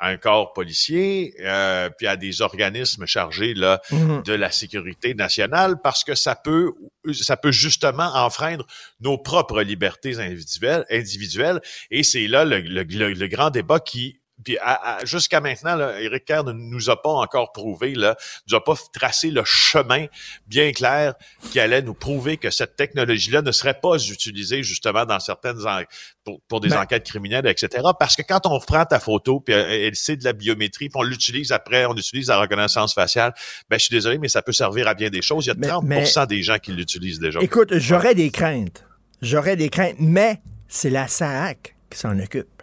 à 0.00 0.08
un 0.08 0.16
corps 0.16 0.52
policier, 0.52 1.34
euh, 1.40 1.88
puis 1.96 2.06
à 2.08 2.16
des 2.16 2.42
organismes 2.42 3.06
chargés 3.06 3.54
là 3.54 3.80
Mhm. 3.92 4.22
de 4.24 4.32
la 4.32 4.50
sécurité 4.50 5.14
nationale, 5.14 5.80
parce 5.82 6.02
que 6.04 6.14
ça 6.16 6.34
peut, 6.34 6.72
ça 7.12 7.36
peut 7.36 7.52
justement 7.52 8.10
enfreindre 8.16 8.66
nos 9.00 9.16
propres 9.16 9.62
libertés 9.62 10.18
individuelles, 10.18 10.84
individuelles. 10.90 11.60
Et 11.92 12.02
c'est 12.02 12.26
là 12.26 12.44
le, 12.44 12.58
le- 12.60 12.82
le- 12.82 13.12
le 13.14 13.26
grand 13.28 13.50
débat 13.50 13.78
qui 13.78 14.18
puis 14.44 14.58
jusqu'à 15.04 15.40
maintenant, 15.40 15.74
là, 15.74 16.00
Éric 16.00 16.26
Kerr 16.26 16.44
ne 16.44 16.52
nous 16.52 16.90
a 16.90 17.00
pas 17.00 17.10
encore 17.10 17.52
prouvé, 17.52 17.94
là, 17.94 18.16
nous 18.48 18.56
a 18.56 18.62
pas 18.62 18.74
tracé 18.92 19.30
le 19.30 19.42
chemin 19.44 20.06
bien 20.46 20.72
clair 20.72 21.14
qui 21.50 21.58
allait 21.60 21.82
nous 21.82 21.94
prouver 21.94 22.36
que 22.36 22.50
cette 22.50 22.76
technologie-là 22.76 23.42
ne 23.42 23.52
serait 23.52 23.78
pas 23.80 23.96
utilisée 23.96 24.62
justement 24.62 25.04
dans 25.06 25.18
certaines 25.20 25.66
en- 25.66 25.82
pour, 26.24 26.40
pour 26.48 26.60
des 26.60 26.68
Ben- 26.68 26.80
enquêtes 26.82 27.04
criminelles, 27.06 27.46
etc. 27.46 27.82
Parce 27.98 28.16
que 28.16 28.22
quand 28.22 28.46
on 28.46 28.58
prend 28.60 28.84
ta 28.84 29.00
photo, 29.00 29.40
puis 29.40 29.54
elle, 29.54 29.70
elle 29.70 29.94
sait 29.96 30.16
de 30.16 30.24
la 30.24 30.32
biométrie, 30.32 30.88
puis 30.88 30.96
on 30.98 31.02
l'utilise 31.02 31.52
après, 31.52 31.86
on 31.86 31.94
utilise 31.96 32.28
la 32.28 32.38
reconnaissance 32.40 32.94
faciale, 32.94 33.32
ben 33.68 33.78
je 33.78 33.84
suis 33.86 33.94
désolé, 33.94 34.18
mais 34.18 34.28
ça 34.28 34.42
peut 34.42 34.52
servir 34.52 34.88
à 34.88 34.94
bien 34.94 35.10
des 35.10 35.22
choses. 35.22 35.46
Il 35.46 35.48
y 35.48 35.52
a 35.52 35.54
Mais- 35.56 35.66
30% 36.04 36.26
des 36.26 36.42
gens 36.42 36.58
qui 36.58 36.72
l'utilisent 36.72 37.20
déjà. 37.20 37.40
Écoute, 37.40 37.74
j'aurais 37.78 38.14
des 38.14 38.30
craintes. 38.30 38.84
J'aurais 39.22 39.56
des 39.56 39.68
craintes, 39.70 39.96
mais 39.98 40.40
c'est 40.68 40.90
la 40.90 41.08
SAC 41.08 41.74
qui 41.90 41.98
s'en 41.98 42.18
occupe. 42.18 42.53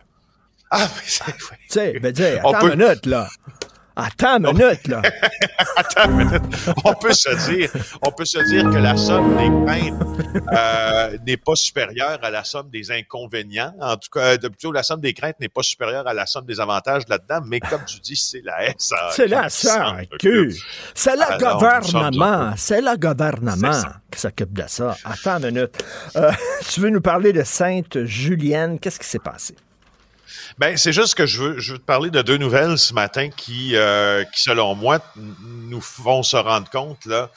Ah, 0.72 0.88
mais 0.96 1.01
c'est- 1.06 1.25
ouais. 1.25 1.34
Tu 1.34 1.68
sais, 1.70 2.00
ben 2.00 2.13
On 2.44 2.50
attends 2.54 2.60
peut- 2.68 2.74
une 2.74 2.80
minute, 2.84 3.06
là. 3.06 3.28
Attends 3.94 4.38
une 4.38 4.54
minute, 4.58 4.88
là. 4.88 5.01
Attends 5.75 6.10
une 6.10 6.16
minute. 6.25 6.42
On 6.86 6.94
peut 6.94 7.12
se 7.12 7.51
dire, 7.51 7.70
on 8.01 8.12
peut 8.12 8.24
se 8.24 8.40
dire 8.40 8.63
que 8.63 8.78
la 8.78 8.96
somme 8.96 9.36
des 9.36 9.66
craintes 9.66 10.01
euh, 10.54 11.18
n'est 11.28 11.36
pas 11.38 11.56
supérieure 11.56 12.18
à 12.24 12.30
la 12.32 12.46
somme 12.46 12.70
des 12.70 12.90
inconvénients. 12.90 13.74
En 13.82 13.98
tout 13.98 14.08
cas, 14.12 14.38
de- 14.38 14.48
plutôt 14.48 14.72
la 14.72 14.84
somme 14.84 15.01
des 15.01 15.13
craintes 15.13 15.36
n'est 15.42 15.50
pas 15.50 15.62
supérieure 15.62 16.08
à 16.08 16.13
la 16.13 16.25
somme 16.25 16.46
des 16.46 16.62
avantages 16.62 17.04
là-dedans. 17.10 17.42
Mais 17.46 17.60
comme 17.60 17.84
tu 17.86 18.00
dis, 18.00 18.16
c'est 18.16 18.42
la 18.46 18.70
SAQ. 18.78 19.12
C'est 19.12 19.28
la 19.28 19.50
occupe. 20.13 20.54
C'est 20.96 21.16
le 21.18 21.38
gouvernement. 21.38 22.54
C'est 22.56 22.82
le 22.82 22.96
gouvernement 22.98 23.82
qui 24.10 24.20
s'occupe 24.20 24.54
de 24.54 24.63
ça. 24.68 24.96
Attends 25.04 25.40
une 25.40 25.48
minute. 25.54 25.84
Euh, 26.16 26.32
tu 26.70 26.80
veux 26.80 26.90
nous 26.90 27.01
parler 27.01 27.34
de 27.34 27.44
Sainte-Julienne? 27.44 28.80
Qu'est-ce 28.80 29.00
qui 29.00 29.08
s'est 29.08 29.20
passé? 29.20 29.54
Ben, 30.57 30.77
c'est 30.77 30.93
juste 30.93 31.15
que 31.15 31.25
je 31.25 31.41
veux, 31.41 31.59
je 31.59 31.73
veux 31.73 31.79
te 31.79 31.83
parler 31.83 32.09
de 32.09 32.21
deux 32.21 32.38
nouvelles 32.38 32.77
ce 32.77 32.93
matin 32.93 33.29
qui, 33.29 33.75
euh, 33.75 34.23
qui 34.25 34.41
selon 34.41 34.75
moi, 34.75 35.00
nous 35.15 35.81
font 35.81 36.23
se 36.23 36.38
rendre 36.38 36.69
compte 36.69 37.05
là, 37.05 37.29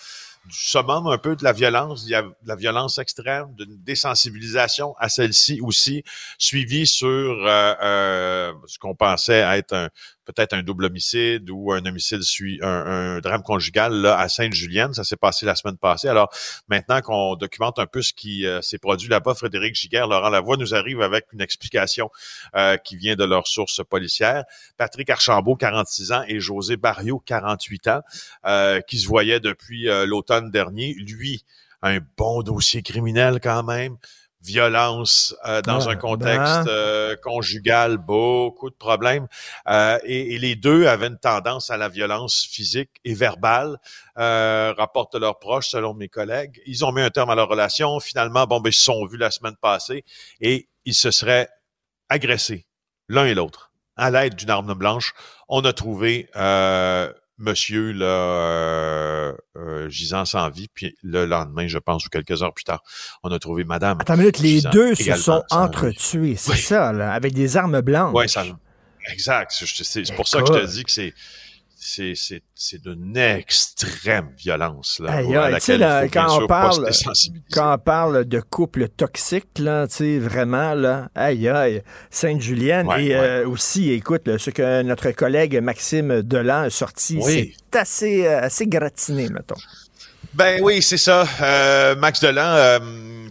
du 0.47 0.57
summum 0.57 1.07
un 1.07 1.19
peu 1.19 1.37
de 1.37 1.45
la 1.45 1.53
violence, 1.53 2.05
de 2.05 2.15
la 2.45 2.57
violence 2.57 2.99
extrême, 2.99 3.55
d'une 3.55 3.77
désensibilisation 3.83 4.95
à 4.99 5.09
celle-ci 5.09 5.61
aussi, 5.63 6.05
suivie 6.39 6.87
sur 6.87 7.09
euh, 7.09 7.75
euh, 7.83 8.53
ce 8.67 8.79
qu'on 8.79 8.95
pensait 8.95 9.41
être 9.59 9.73
un 9.73 9.89
peut-être 10.25 10.53
un 10.55 10.63
double 10.63 10.87
homicide 10.87 11.51
ou 11.51 11.73
un 11.73 11.85
homicide 11.85 12.23
sui- 12.23 12.59
un, 12.63 12.69
un 13.17 13.21
drame 13.21 13.43
conjugal 13.43 13.93
là, 13.93 14.19
à 14.19 14.29
Sainte-Julienne. 14.29 14.95
Ça 14.95 15.05
s'est 15.05 15.17
passé 15.17 15.47
la 15.47 15.55
semaine 15.55 15.77
passée. 15.77 16.09
Alors 16.09 16.31
maintenant 16.69 17.01
qu'on 17.01 17.37
documente 17.37 17.79
un 17.79 17.87
peu 17.87 18.03
ce 18.03 18.13
qui 18.13 18.47
euh, 18.47 18.61
s'est 18.63 18.79
produit 18.79 19.09
là-bas, 19.09 19.35
Frédéric 19.35 19.75
Giguère, 19.75 20.07
Laurent 20.07 20.31
Lavoie 20.31 20.57
nous 20.57 20.75
arrive 20.75 21.03
avec 21.03 21.27
une 21.33 21.41
explication 21.41 22.11
euh, 22.57 22.77
qui 22.77 22.97
vient 22.97 23.17
de 23.17 23.25
leurs 23.25 23.47
sources 23.47 23.81
policières. 23.89 24.45
Patrick 24.77 25.11
Archambault, 25.11 25.57
46 25.57 26.13
ans, 26.13 26.23
et 26.29 26.41
José 26.41 26.77
Barrio, 26.77 27.23
48 27.25 27.89
ans, 27.89 28.01
euh, 28.47 28.81
qui 28.81 28.99
se 28.99 29.07
voyaient 29.07 29.41
depuis 29.41 29.89
euh, 29.89 30.07
l'automne 30.07 30.51
dernier. 30.51 30.95
Lui, 30.95 31.45
un 31.83 31.99
bon 32.17 32.43
dossier 32.43 32.83
criminel 32.83 33.41
quand 33.43 33.63
même. 33.63 33.97
Violence 34.45 35.35
euh, 35.47 35.63
dans 35.63 35.89
un 35.89 35.97
contexte 35.97 36.65
ben. 36.65 36.69
euh, 36.69 37.17
conjugal, 37.17 37.97
beaucoup 37.97 38.69
de 38.69 38.75
problèmes. 38.75 39.27
Euh, 39.69 39.99
et, 40.05 40.35
et 40.35 40.39
les 40.39 40.55
deux 40.55 40.87
avaient 40.87 41.07
une 41.07 41.19
tendance 41.19 41.71
à 41.71 41.79
la 41.79 41.89
violence 41.89 42.47
physique 42.51 42.91
et 43.05 43.15
verbale, 43.15 43.79
euh, 44.19 44.75
rapportent 44.77 45.15
leurs 45.15 45.39
proches, 45.39 45.69
selon 45.69 45.95
mes 45.95 46.09
collègues. 46.09 46.61
Ils 46.67 46.85
ont 46.85 46.93
mis 46.93 47.01
un 47.01 47.11
terme 47.11 47.31
à 47.31 47.35
leur 47.35 47.49
relation. 47.49 47.99
Finalement, 48.01 48.47
bon, 48.47 48.61
ben, 48.61 48.69
ils 48.69 48.75
se 48.75 48.85
sont 48.85 49.07
vus 49.07 49.17
la 49.17 49.31
semaine 49.31 49.57
passée 49.61 50.05
et 50.41 50.69
ils 50.85 50.95
se 50.95 51.11
seraient 51.11 51.49
agressés, 52.11 52.67
l'un 53.09 53.25
et 53.25 53.35
l'autre, 53.35 53.73
à 53.97 54.11
l'aide 54.11 54.35
d'une 54.35 54.51
arme 54.51 54.75
blanche. 54.75 55.15
On 55.49 55.65
a 55.65 55.73
trouvé 55.73 56.29
euh, 56.37 57.11
monsieur 57.39 57.93
là, 57.93 58.05
euh, 58.07 59.33
euh, 59.57 59.89
gisant 59.89 60.25
sans 60.25 60.49
vie, 60.51 60.69
puis 60.73 60.97
le 61.03 61.27
lendemain, 61.27 61.67
je 61.67 61.79
pense, 61.79 62.07
ou 62.07 62.09
quelques 62.09 62.43
heures 62.43 62.55
plus 62.55 62.65
tard, 62.65 62.83
on 63.23 63.31
a 63.33 63.39
trouvé 63.39 63.65
madame. 63.65 63.99
Attends 64.01 64.15
une 64.15 64.21
minute, 64.21 64.39
les 64.39 64.61
deux 64.73 64.95
se 64.95 65.15
sont 65.17 65.43
entretués. 65.51 66.37
C'est 66.37 66.53
Oui. 66.53 66.59
ça, 66.59 66.93
là, 66.93 67.13
avec 67.13 67.33
des 67.33 67.57
armes 67.57 67.81
blanches. 67.81 68.15
Oui, 68.15 68.29
ça. 68.29 68.45
Exact. 69.13 69.51
C'est 69.53 70.15
pour 70.17 70.27
ça 70.29 70.41
que 70.43 70.47
je 70.47 70.53
te 70.61 70.67
dis 70.67 70.85
que 70.85 70.91
c'est 70.91 71.13
c'est 71.87 72.15
c'est 72.17 72.43
c'est 72.55 72.81
d'une 72.83 73.15
extrême 73.17 74.31
violence 74.39 75.01
là, 75.01 75.17
Aïe, 75.17 75.37
à 75.37 75.51
laquelle 75.51 75.81
là, 75.81 76.05
il 76.05 76.09
faut 76.09 76.13
bien 76.13 76.23
quand 76.23 76.35
on 76.35 76.39
sûr 76.39 76.47
parle-. 76.47 76.91
Quand 77.53 77.75
on 77.75 77.79
parle 77.79 78.25
de 78.25 78.41
couple 78.41 78.89
toxique, 78.89 79.59
là, 79.59 79.87
tu 79.87 79.97
sais, 79.97 80.19
vraiment, 80.19 80.73
là, 80.75 81.11
aïe, 81.15 81.47
aïe, 81.49 81.83
Sainte-Julienne, 82.11 82.87
Ouais, 82.87 83.05
et 83.05 83.09
ouais. 83.11 83.15
euh, 83.17 83.49
aussi, 83.49 83.93
écoute, 83.93 84.27
là, 84.27 84.39
ce 84.39 84.51
que 84.51 84.83
notre 84.83 85.11
collègue 85.11 85.61
Maxime 85.63 86.23
Delan 86.23 86.63
a 86.63 86.71
sorti, 86.71 87.19
Oui. 87.21 87.55
c'est 87.71 87.79
assez, 87.79 88.27
euh, 88.27 88.41
assez 88.41 88.67
gratiné, 88.67 89.29
mettons. 89.29 89.55
Ben 90.35 90.61
oui, 90.63 90.83
c'est 90.83 90.99
ça. 90.99 91.27
Euh, 91.41 91.95
Max 91.95 92.21
Delan, 92.21 92.43
euh, 92.43 92.79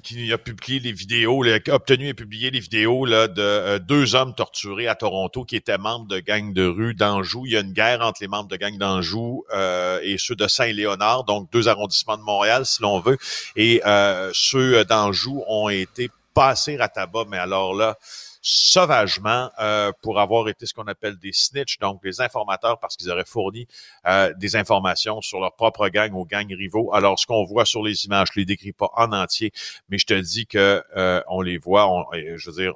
qui 0.04 0.32
a 0.32 0.38
publié 0.38 0.80
les 0.80 0.94
vidéos, 0.94 1.44
a 1.44 1.74
obtenu 1.74 2.08
et 2.08 2.14
publié 2.14 2.50
les 2.50 2.62
vidéos 2.62 3.06
là, 3.06 3.28
de 3.28 3.42
euh, 3.42 3.80
deux 3.80 4.16
hommes 4.16 4.34
torturés 4.34 4.88
à 4.88 4.96
Toronto 4.96 5.44
qui 5.44 5.58
étaient 5.58 5.78
membres 5.78 6.08
de 6.08 6.20
gangs 6.20 6.54
de 6.54 6.66
rue 6.66 6.94
d'Anjou. 6.94 7.46
Il 7.46 7.52
y 7.52 7.58
a 7.58 7.60
une 7.60 7.74
guerre 7.74 8.02
entre 8.02 8.22
les 8.22 8.30
membres 8.30 8.48
de 8.48 8.56
gangs 8.56 8.78
d'Anjou 8.78 9.44
euh, 9.54 10.00
et 10.02 10.18
ceux 10.18 10.36
de 10.36 10.48
Saint-Léonard, 10.48 11.26
donc 11.26 11.52
deux 11.52 11.68
arrondissements 11.68 12.18
de 12.18 12.24
Montréal, 12.24 12.66
si 12.66 12.82
l'on 12.82 13.02
veut. 13.02 13.18
Et 13.58 13.82
euh, 13.86 14.30
ceux 14.34 14.86
d'Anjou 14.86 15.44
ont 15.48 15.68
été 15.68 16.10
passés 16.34 16.78
à 16.80 16.88
tabac, 16.88 17.26
mais 17.30 17.38
alors 17.38 17.76
là, 17.76 17.98
sauvagement 18.46 19.50
euh, 19.60 19.94
pour 20.02 20.20
avoir 20.20 20.50
été 20.50 20.66
ce 20.66 20.74
qu'on 20.74 20.88
appelle 20.88 21.18
des 21.18 21.32
snitch, 21.32 21.80
donc 21.80 22.04
des 22.04 22.20
informateurs 22.20 22.78
parce 22.78 22.98
qu'ils 22.98 23.10
auraient 23.10 23.24
fourni 23.26 23.68
euh, 24.06 24.34
des 24.38 24.58
informations 24.58 25.22
sur 25.22 25.40
leur 25.40 25.56
propre 25.56 25.88
gang 25.88 26.14
aux 26.14 26.26
gangs 26.26 26.54
rivaux. 26.54 26.94
Alors, 26.94 27.18
ce 27.18 27.26
qu'on 27.26 27.46
voit 27.46 27.64
sur 27.64 27.82
les 27.82 28.04
images, 28.06 28.28
je 28.34 28.42
les 28.42 28.46
décris 28.46 28.74
pas 28.74 28.90
en 28.96 29.14
entier, 29.14 29.54
mais 29.88 29.98
je 29.98 30.06
te 30.06 30.14
dis 30.14 30.46
que 30.46 30.84
euh, 30.98 31.24
on 31.30 31.42
les 31.42 31.58
voit, 31.58 31.90
je 32.14 32.50
veux 32.50 32.62
dire, 32.62 32.74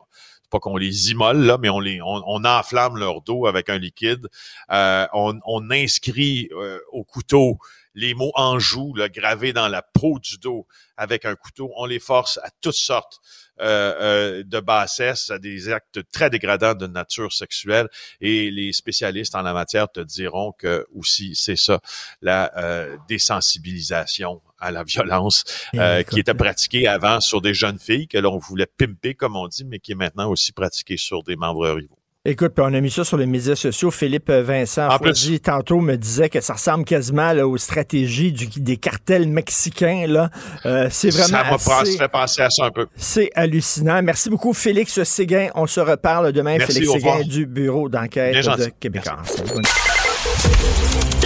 pas 0.50 0.60
qu'on 0.60 0.78
les 0.78 1.12
immole 1.12 1.42
là, 1.42 1.58
mais 1.58 1.68
on 1.68 1.82
les, 1.82 2.02
on, 2.02 2.24
on 2.26 2.46
enflamme 2.46 2.96
leur 2.96 3.22
dos 3.22 3.46
avec 3.46 3.70
un 3.70 3.78
liquide. 3.78 4.30
On, 4.70 5.70
inscrit 5.70 6.50
au 6.94 7.04
couteau 7.04 7.58
les 7.94 8.14
mots 8.14 8.32
Anjou 8.36 8.94
là, 8.96 9.10
gravés 9.10 9.52
dans 9.52 9.68
la 9.68 9.82
peau 9.82 10.20
du 10.20 10.38
dos 10.38 10.66
avec 10.96 11.26
un 11.26 11.36
couteau. 11.36 11.74
On 11.76 11.86
les 11.86 12.00
force 12.00 12.40
à 12.44 12.50
toutes 12.62 12.76
sortes 12.76 13.20
euh, 13.60 13.94
euh, 14.00 14.44
de 14.44 14.60
bassesse, 14.60 15.30
à 15.30 15.40
des 15.40 15.70
actes 15.70 16.00
très 16.12 16.30
dégradants 16.30 16.76
de 16.76 16.88
nature 16.88 17.34
sexuelle. 17.34 17.88
Et 18.22 18.52
les 18.52 18.74
spécialistes 18.74 19.36
en 19.36 19.42
la 19.42 19.54
matière 19.54 19.90
te 19.90 20.00
diront 20.00 20.54
que 20.58 20.86
aussi 20.94 21.34
c'est 21.36 21.56
ça, 21.56 21.80
la 22.22 22.52
euh, 22.58 22.98
désensibilisation 23.08 24.42
à 24.60 24.72
la 24.72 24.84
violence 24.84 25.44
euh, 25.76 26.04
qui 26.04 26.20
était 26.20 26.34
pratiquée 26.34 26.88
avant 26.88 27.20
sur 27.20 27.42
des 27.42 27.54
jeunes 27.54 27.80
filles 27.80 28.08
que 28.08 28.18
l'on 28.18 28.38
voulait 28.38 28.68
pimper 28.68 29.16
comme 29.16 29.36
on 29.36 29.48
dit, 29.48 29.66
mais 29.66 29.80
qui 29.80 29.92
est 29.92 29.96
maintenant 29.96 30.30
aussi 30.30 30.52
pratiquée 30.52 30.98
sur 30.98 31.24
des 31.24 31.36
membres 31.36 31.70
rivaux. 31.70 32.00
Écoute, 32.30 32.52
puis 32.54 32.62
on 32.68 32.74
a 32.74 32.82
mis 32.82 32.92
ça 32.92 33.06
sur 33.06 33.16
les 33.16 33.26
médias 33.26 33.56
sociaux. 33.56 33.90
Philippe 33.90 34.30
Vincent 34.30 34.90
En 34.90 35.00
tantôt 35.40 35.80
me 35.80 35.96
disait 35.96 36.28
que 36.28 36.42
ça 36.42 36.54
ressemble 36.56 36.84
quasiment 36.84 37.32
là, 37.32 37.48
aux 37.48 37.56
stratégies 37.58 38.34
du- 38.34 38.60
des 38.60 38.76
cartels 38.76 39.30
mexicains. 39.30 40.06
Là. 40.08 40.30
Euh, 40.66 40.90
c'est 40.92 41.10
vraiment 41.10 41.26
ça 41.28 41.44
m'a 41.44 41.80
assez- 41.80 41.98
fait 41.98 42.08
penser 42.10 42.42
à 42.42 42.50
ça 42.50 42.66
un 42.66 42.72
peu. 42.72 42.86
C'est 42.98 43.30
hallucinant. 43.34 44.02
Merci 44.04 44.30
beaucoup, 44.30 44.52
Félix 44.52 45.02
Séguin. 45.04 45.48
On 45.56 45.68
se 45.68 45.80
reparle 45.80 46.34
demain. 46.34 46.58
Merci, 46.58 46.74
Félix. 46.82 46.92
Séguin 46.92 47.22
du 47.22 47.46
Bureau 47.46 47.88
d'enquête 47.88 48.34
Bien 48.34 48.56
de. 48.58 48.72
Québécois. 48.78 49.20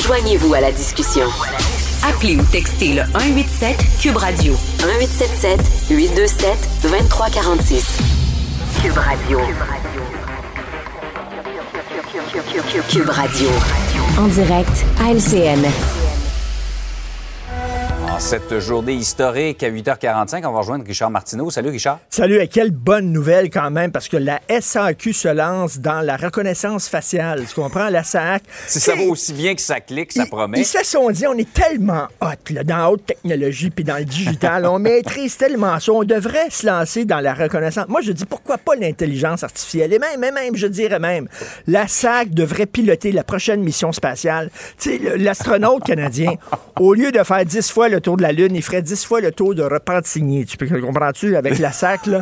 Joignez-vous 0.05 0.53
à 0.53 0.61
la 0.61 0.71
discussion. 0.71 1.25
Appelez 2.07 2.35
ou 2.37 2.43
textez 2.51 2.93
le 2.93 3.01
187 3.11 3.75
Cube 3.99 4.17
Radio 4.17 4.53
1877 4.83 5.59
827 5.89 6.57
2346. 6.83 7.97
Cube 8.83 8.97
Radio. 8.97 9.39
Cube 9.39 9.55
Radio. 9.67 9.90
En 14.17 14.27
direct 14.27 14.85
à 14.99 15.13
LCN. 15.13 16.00
Cette 18.21 18.59
journée 18.59 18.93
historique 18.93 19.63
à 19.63 19.69
8h45, 19.69 20.45
on 20.45 20.51
va 20.53 20.59
rejoindre 20.59 20.85
Richard 20.85 21.09
Martineau. 21.09 21.49
Salut 21.49 21.69
Richard. 21.69 21.99
Salut, 22.09 22.39
et 22.39 22.47
quelle 22.47 22.69
bonne 22.71 23.11
nouvelle 23.11 23.49
quand 23.49 23.71
même, 23.71 23.91
parce 23.91 24.07
que 24.07 24.15
la 24.15 24.39
SAQ 24.47 25.11
se 25.11 25.27
lance 25.27 25.79
dans 25.79 26.01
la 26.01 26.15
reconnaissance 26.17 26.87
faciale. 26.87 27.45
Tu 27.49 27.55
comprends? 27.55 27.89
La 27.89 28.03
SAC. 28.03 28.43
Si 28.67 28.79
ça 28.79 28.93
va 28.95 29.01
aussi 29.03 29.33
bien 29.33 29.55
que 29.55 29.59
ça 29.61 29.79
clique, 29.81 30.13
ça 30.13 30.23
Ils- 30.23 30.29
promet. 30.29 30.59
Ils 30.59 30.65
se 30.65 30.83
sont 30.85 31.09
dit, 31.09 31.25
on 31.27 31.33
est 31.33 31.51
tellement 31.51 32.07
hot 32.21 32.51
là, 32.51 32.63
dans 32.63 32.77
la 32.77 32.91
haute 32.91 33.05
technologie 33.07 33.69
puis 33.71 33.83
dans 33.83 33.97
le 33.97 34.05
digital. 34.05 34.65
on 34.67 34.77
maîtrise 34.79 35.35
tellement 35.35 35.79
ça. 35.79 35.91
On 35.91 36.03
devrait 36.03 36.51
se 36.51 36.65
lancer 36.67 37.03
dans 37.05 37.19
la 37.19 37.33
reconnaissance. 37.33 37.87
Moi, 37.89 38.01
je 38.01 38.11
dis, 38.13 38.25
pourquoi 38.25 38.59
pas 38.59 38.75
l'intelligence 38.75 39.43
artificielle? 39.43 39.91
Et 39.93 39.99
même, 39.99 40.19
même, 40.19 40.35
même, 40.35 40.55
je 40.55 40.67
dirais 40.67 40.99
même, 40.99 41.27
la 41.67 41.87
SAC 41.87 42.29
devrait 42.29 42.67
piloter 42.67 43.11
la 43.11 43.23
prochaine 43.25 43.61
mission 43.61 43.91
spatiale. 43.91 44.51
Tu 44.79 44.99
sais, 44.99 45.17
l'astronaute 45.17 45.83
canadien, 45.83 46.33
au 46.79 46.93
lieu 46.93 47.11
de 47.11 47.21
faire 47.23 47.43
10 47.43 47.69
fois 47.71 47.89
le 47.89 47.99
tour 47.99 48.10
de 48.17 48.21
la 48.21 48.31
Lune, 48.31 48.55
il 48.55 48.61
ferait 48.61 48.81
10 48.81 49.05
fois 49.05 49.21
le 49.21 49.31
tour 49.31 49.55
de 49.55 49.63
Repentigny. 49.63 50.45
Tu 50.45 50.57
peux 50.57 50.67
comprends-tu 50.81 51.35
avec 51.35 51.59
la 51.59 51.71
SAC, 51.71 52.07
là? 52.07 52.21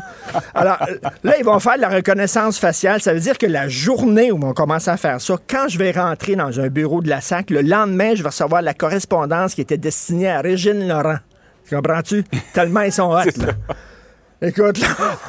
Alors, 0.53 0.77
là, 1.23 1.35
ils 1.37 1.45
vont 1.45 1.59
faire 1.59 1.75
de 1.75 1.81
la 1.81 1.89
reconnaissance 1.89 2.59
faciale. 2.59 3.01
Ça 3.01 3.13
veut 3.13 3.19
dire 3.19 3.37
que 3.37 3.45
la 3.45 3.67
journée 3.67 4.31
où 4.31 4.39
on 4.43 4.53
commence 4.53 4.87
à 4.87 4.97
faire 4.97 5.21
ça, 5.21 5.35
quand 5.49 5.67
je 5.67 5.77
vais 5.77 5.91
rentrer 5.91 6.35
dans 6.35 6.59
un 6.59 6.67
bureau 6.67 7.01
de 7.01 7.09
la 7.09 7.21
SAC, 7.21 7.49
le 7.49 7.61
lendemain, 7.61 8.15
je 8.15 8.23
vais 8.23 8.29
recevoir 8.29 8.61
la 8.61 8.73
correspondance 8.73 9.55
qui 9.55 9.61
était 9.61 9.77
destinée 9.77 10.29
à 10.29 10.41
Régine 10.41 10.87
Laurent. 10.87 11.17
Tu 11.67 11.75
comprends-tu? 11.75 12.23
Tellement 12.53 12.81
ils 12.81 12.91
sont 12.91 13.11
hot, 13.11 13.25
là. 13.37 13.53
Écoute, 14.41 14.79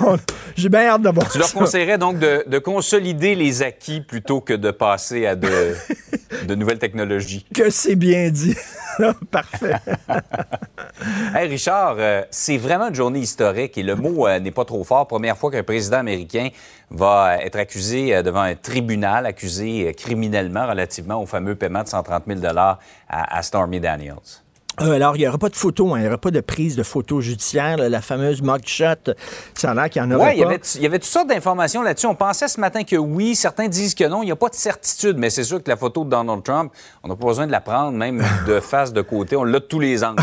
j'ai 0.57 0.69
bien 0.69 0.87
hâte 0.87 1.03
de 1.03 1.09
voir 1.09 1.29
Tu 1.31 1.39
leur 1.39 1.49
ça. 1.49 1.59
conseillerais 1.59 1.99
donc 1.99 2.21
de, 2.21 2.45
de 2.47 2.59
consolider 2.59 3.35
les 3.35 3.63
acquis 3.63 4.01
plutôt 4.01 4.41
que 4.41 4.53
de 4.53 4.71
passer 4.71 5.27
à 5.27 5.35
de, 5.35 5.75
de 6.47 6.55
nouvelles 6.55 6.79
technologies? 6.79 7.45
Que 7.53 7.71
c'est 7.71 7.97
bien 7.97 8.31
dit. 8.31 8.55
Parfait. 9.31 9.75
Hey 11.35 11.49
Richard, 11.49 11.97
euh, 11.99 12.23
c'est 12.31 12.57
vraiment 12.57 12.89
une 12.89 12.95
journée 12.95 13.19
historique 13.19 13.77
et 13.79 13.83
le 13.83 13.97
mot 13.97 14.29
euh, 14.29 14.39
n'est 14.39 14.51
pas 14.53 14.65
trop 14.65 14.85
fort. 14.85 15.09
Première 15.09 15.37
fois 15.37 15.51
qu'un 15.51 15.63
président 15.65 15.99
américain 15.99 16.49
va 16.91 17.31
euh, 17.33 17.39
être 17.39 17.57
accusé 17.59 18.23
devant 18.23 18.43
un 18.43 18.55
tribunal, 18.55 19.27
accusé 19.27 19.93
criminellement 19.97 20.69
relativement 20.69 21.21
au 21.21 21.27
fameux 21.27 21.57
paiement 21.57 21.83
de 21.83 21.89
130 21.89 22.25
000 22.29 22.41
à, 22.57 22.79
à 23.09 23.43
Stormy 23.43 23.81
Daniels. 23.81 24.15
Euh, 24.81 24.93
alors, 24.95 25.17
il 25.17 25.21
n'y 25.21 25.29
aura 25.29 25.37
pas 25.39 25.49
de 25.51 25.57
photo, 25.57 25.93
hein, 25.93 25.99
il 25.99 26.03
n'y 26.03 26.09
aura 26.09 26.17
pas 26.19 26.31
de 26.31 26.41
prise 26.41 26.75
de 26.75 26.83
photo 26.83 27.21
judiciaire, 27.21 27.77
là, 27.77 27.89
la 27.89 28.01
fameuse 28.01 28.41
mugshot. 28.41 29.13
Ça 29.55 29.73
a 29.73 29.75
l'air 29.75 29.91
qu'il 29.91 30.01
y 30.01 30.05
en 30.05 30.11
aura 30.11 30.29
Oui, 30.31 30.41
pas. 30.41 30.47
avait- 30.49 30.61
il 30.77 30.83
y 30.83 30.87
avait 30.87 30.99
toutes 30.99 31.09
sortes 31.11 31.29
d'informations 31.29 31.83
là-dessus. 31.83 32.07
On 32.07 32.15
pensait 32.15 32.49
ce 32.49 32.59
matin 32.61 32.83
que 32.85 32.97
oui, 32.97 33.35
certains 33.35 33.69
disent 33.69 33.95
que 33.95 34.05
non. 34.05 34.23
Il 34.23 34.27
n'y 34.27 34.33
a 34.33 34.37
pas 34.37 34.49
de 34.49 34.55
certitude, 34.55 35.17
mais 35.19 35.29
c'est 35.29 35.45
sûr 35.45 35.63
que 35.63 35.69
la 35.69 35.77
photo 35.77 36.05
de 36.05 36.11
Donald 36.11 36.43
Trump, 36.43 36.73
on 37.03 37.09
n'a 37.09 37.17
pas 37.17 37.27
besoin 37.27 37.47
de 37.47 37.53
la 37.53 37.61
prendre, 37.61 37.93
même 37.97 38.23
de 38.47 38.59
face, 38.61 38.93
de 38.93 39.03
côté. 39.03 39.37
On 39.37 39.45
l'a 39.45 39.59
de 39.61 39.65
tous 39.65 39.81
les 39.81 40.03
angles. 40.03 40.23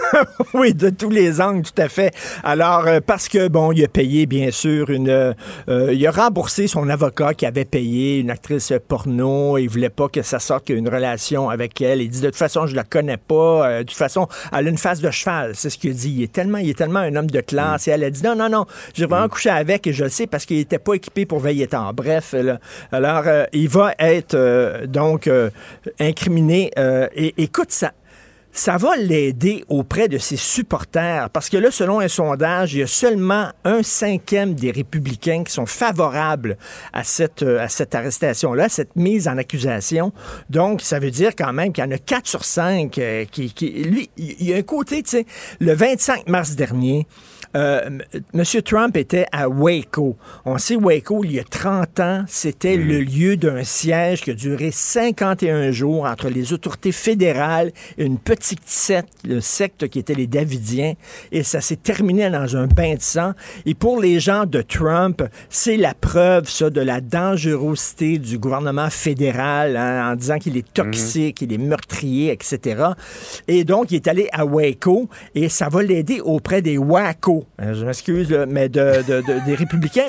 oui, 0.54 0.74
de 0.74 0.90
tous 0.90 1.10
les 1.10 1.40
angles, 1.40 1.62
tout 1.62 1.80
à 1.82 1.88
fait. 1.88 2.12
Alors, 2.44 2.86
euh, 2.86 3.00
parce 3.04 3.28
que, 3.28 3.48
bon, 3.48 3.72
il 3.72 3.84
a 3.84 3.88
payé, 3.88 4.26
bien 4.26 4.50
sûr, 4.50 4.90
une. 4.90 5.08
euh, 5.08 5.32
euh, 5.68 5.92
il 5.92 6.06
a 6.06 6.10
remboursé 6.10 6.66
son 6.66 6.88
avocat 6.88 7.34
qui 7.34 7.46
avait 7.46 7.64
payé 7.64 8.18
une 8.20 8.30
actrice 8.30 8.72
porno. 8.88 9.58
Il 9.58 9.68
voulait 9.68 9.90
pas 9.90 10.08
que 10.08 10.22
ça 10.22 10.38
sorte 10.38 10.64
qu'il 10.66 10.74
y 10.74 10.78
a 10.78 10.80
une 10.80 10.88
relation 10.88 11.50
avec 11.50 11.80
elle. 11.80 12.00
Il 12.00 12.08
dit, 12.08 12.20
de 12.20 12.26
toute 12.26 12.36
façon, 12.36 12.66
je 12.66 12.74
la 12.74 12.84
connais 12.84 13.16
pas. 13.16 13.68
Euh, 13.68 13.78
de 13.78 13.82
toute 13.84 13.96
façon, 13.96 14.28
elle 14.52 14.66
a 14.66 14.70
une 14.70 14.78
face 14.78 15.00
de 15.00 15.10
cheval. 15.10 15.52
C'est 15.54 15.70
ce 15.70 15.78
qu'il 15.78 15.94
dit. 15.94 16.10
Il 16.18 16.22
est 16.22 16.32
tellement, 16.32 16.58
il 16.58 16.70
est 16.70 16.78
tellement 16.78 17.00
un 17.00 17.14
homme 17.16 17.30
de 17.30 17.40
classe. 17.40 17.88
Et 17.88 17.90
elle 17.90 18.04
a 18.04 18.10
dit, 18.10 18.22
non, 18.22 18.34
non, 18.34 18.48
non, 18.48 18.66
j'ai 18.94 19.06
vraiment 19.06 19.28
couché 19.28 19.50
avec 19.50 19.86
et 19.86 19.92
je 19.92 20.04
le 20.04 20.10
sais 20.10 20.26
parce 20.26 20.46
qu'il 20.46 20.58
était 20.58 20.78
pas 20.78 20.94
équipé 20.94 21.26
pour 21.26 21.40
veiller 21.40 21.66
tard. 21.66 21.92
Bref, 21.94 22.32
là, 22.32 22.58
alors, 22.92 23.24
euh, 23.26 23.44
il 23.52 23.68
va 23.68 23.94
être, 23.98 24.34
euh, 24.34 24.86
donc, 24.86 25.26
euh, 25.26 25.50
incriminé. 26.00 26.70
euh, 26.78 27.08
et 27.14 27.34
écoute, 27.42 27.70
ça 27.70 27.92
ça 28.52 28.76
va 28.76 28.96
l'aider 28.96 29.64
auprès 29.68 30.08
de 30.08 30.18
ses 30.18 30.36
supporters 30.36 31.30
parce 31.30 31.48
que 31.48 31.56
là, 31.56 31.70
selon 31.70 32.00
un 32.00 32.08
sondage, 32.08 32.74
il 32.74 32.80
y 32.80 32.82
a 32.82 32.86
seulement 32.86 33.50
un 33.64 33.82
cinquième 33.82 34.54
des 34.54 34.70
républicains 34.70 35.42
qui 35.42 35.52
sont 35.52 35.66
favorables 35.66 36.58
à 36.92 37.02
cette, 37.02 37.42
euh, 37.42 37.60
à 37.60 37.68
cette 37.68 37.94
arrestation-là, 37.94 38.68
cette 38.68 38.94
mise 38.94 39.26
en 39.26 39.38
accusation. 39.38 40.12
Donc, 40.50 40.82
ça 40.82 40.98
veut 40.98 41.10
dire 41.10 41.34
quand 41.34 41.52
même 41.52 41.72
qu'il 41.72 41.82
y 41.82 41.86
en 41.86 41.90
a 41.90 41.98
4 41.98 42.26
sur 42.26 42.44
5 42.44 42.98
euh, 42.98 43.24
qui, 43.24 43.52
qui... 43.52 43.70
Lui, 43.70 44.10
il 44.18 44.44
y 44.44 44.52
a 44.52 44.56
un 44.58 44.62
côté, 44.62 45.02
tu 45.02 45.10
sais, 45.10 45.26
le 45.58 45.74
25 45.74 46.28
mars 46.28 46.54
dernier, 46.54 47.06
euh, 47.54 47.80
M. 47.86 48.02
Monsieur 48.32 48.62
Trump 48.62 48.96
était 48.96 49.26
à 49.32 49.48
Waco. 49.48 50.16
On 50.44 50.58
sait 50.58 50.76
Waco, 50.76 51.24
il 51.24 51.32
y 51.32 51.40
a 51.40 51.44
30 51.44 52.00
ans, 52.00 52.24
c'était 52.26 52.76
le 52.76 53.00
lieu 53.00 53.36
d'un 53.36 53.62
siège 53.62 54.22
qui 54.22 54.30
a 54.30 54.34
duré 54.34 54.70
51 54.70 55.70
jours 55.70 56.04
entre 56.04 56.28
les 56.28 56.52
autorités 56.52 56.92
fédérales 56.92 57.72
et 57.98 58.04
une 58.04 58.18
petite 58.18 58.66
secte, 58.66 59.12
le 59.24 59.40
secte 59.40 59.88
qui 59.88 59.98
était 59.98 60.14
les 60.14 60.26
Davidiens. 60.26 60.94
Et 61.30 61.42
ça 61.42 61.60
s'est 61.60 61.76
terminé 61.76 62.30
dans 62.30 62.56
un 62.56 62.66
bain 62.66 62.94
de 62.94 63.02
sang. 63.02 63.32
Et 63.66 63.74
pour 63.74 64.00
les 64.00 64.20
gens 64.20 64.46
de 64.46 64.62
Trump, 64.62 65.22
c'est 65.48 65.76
la 65.76 65.94
preuve, 65.94 66.48
ça, 66.48 66.70
de 66.70 66.80
la 66.80 67.00
dangerosité 67.00 68.18
du 68.18 68.38
gouvernement 68.38 68.90
fédéral 68.90 69.76
hein, 69.76 70.12
en 70.12 70.16
disant 70.16 70.38
qu'il 70.38 70.56
est 70.56 70.72
toxique, 70.72 71.42
il 71.42 71.52
est 71.52 71.58
meurtrier, 71.58 72.32
etc. 72.32 72.84
Et 73.48 73.64
donc, 73.64 73.90
il 73.90 73.96
est 73.96 74.08
allé 74.08 74.28
à 74.32 74.44
Waco 74.44 75.08
et 75.34 75.48
ça 75.48 75.68
va 75.68 75.82
l'aider 75.82 76.20
auprès 76.20 76.62
des 76.62 76.78
Waco. 76.78 77.41
Euh, 77.60 77.74
Je 77.74 77.84
m'excuse, 77.84 78.30
mais 78.48 78.68
de, 78.68 79.02
de- 79.06 79.20
de- 79.22 79.44
des 79.46 79.54
républicains, 79.54 80.06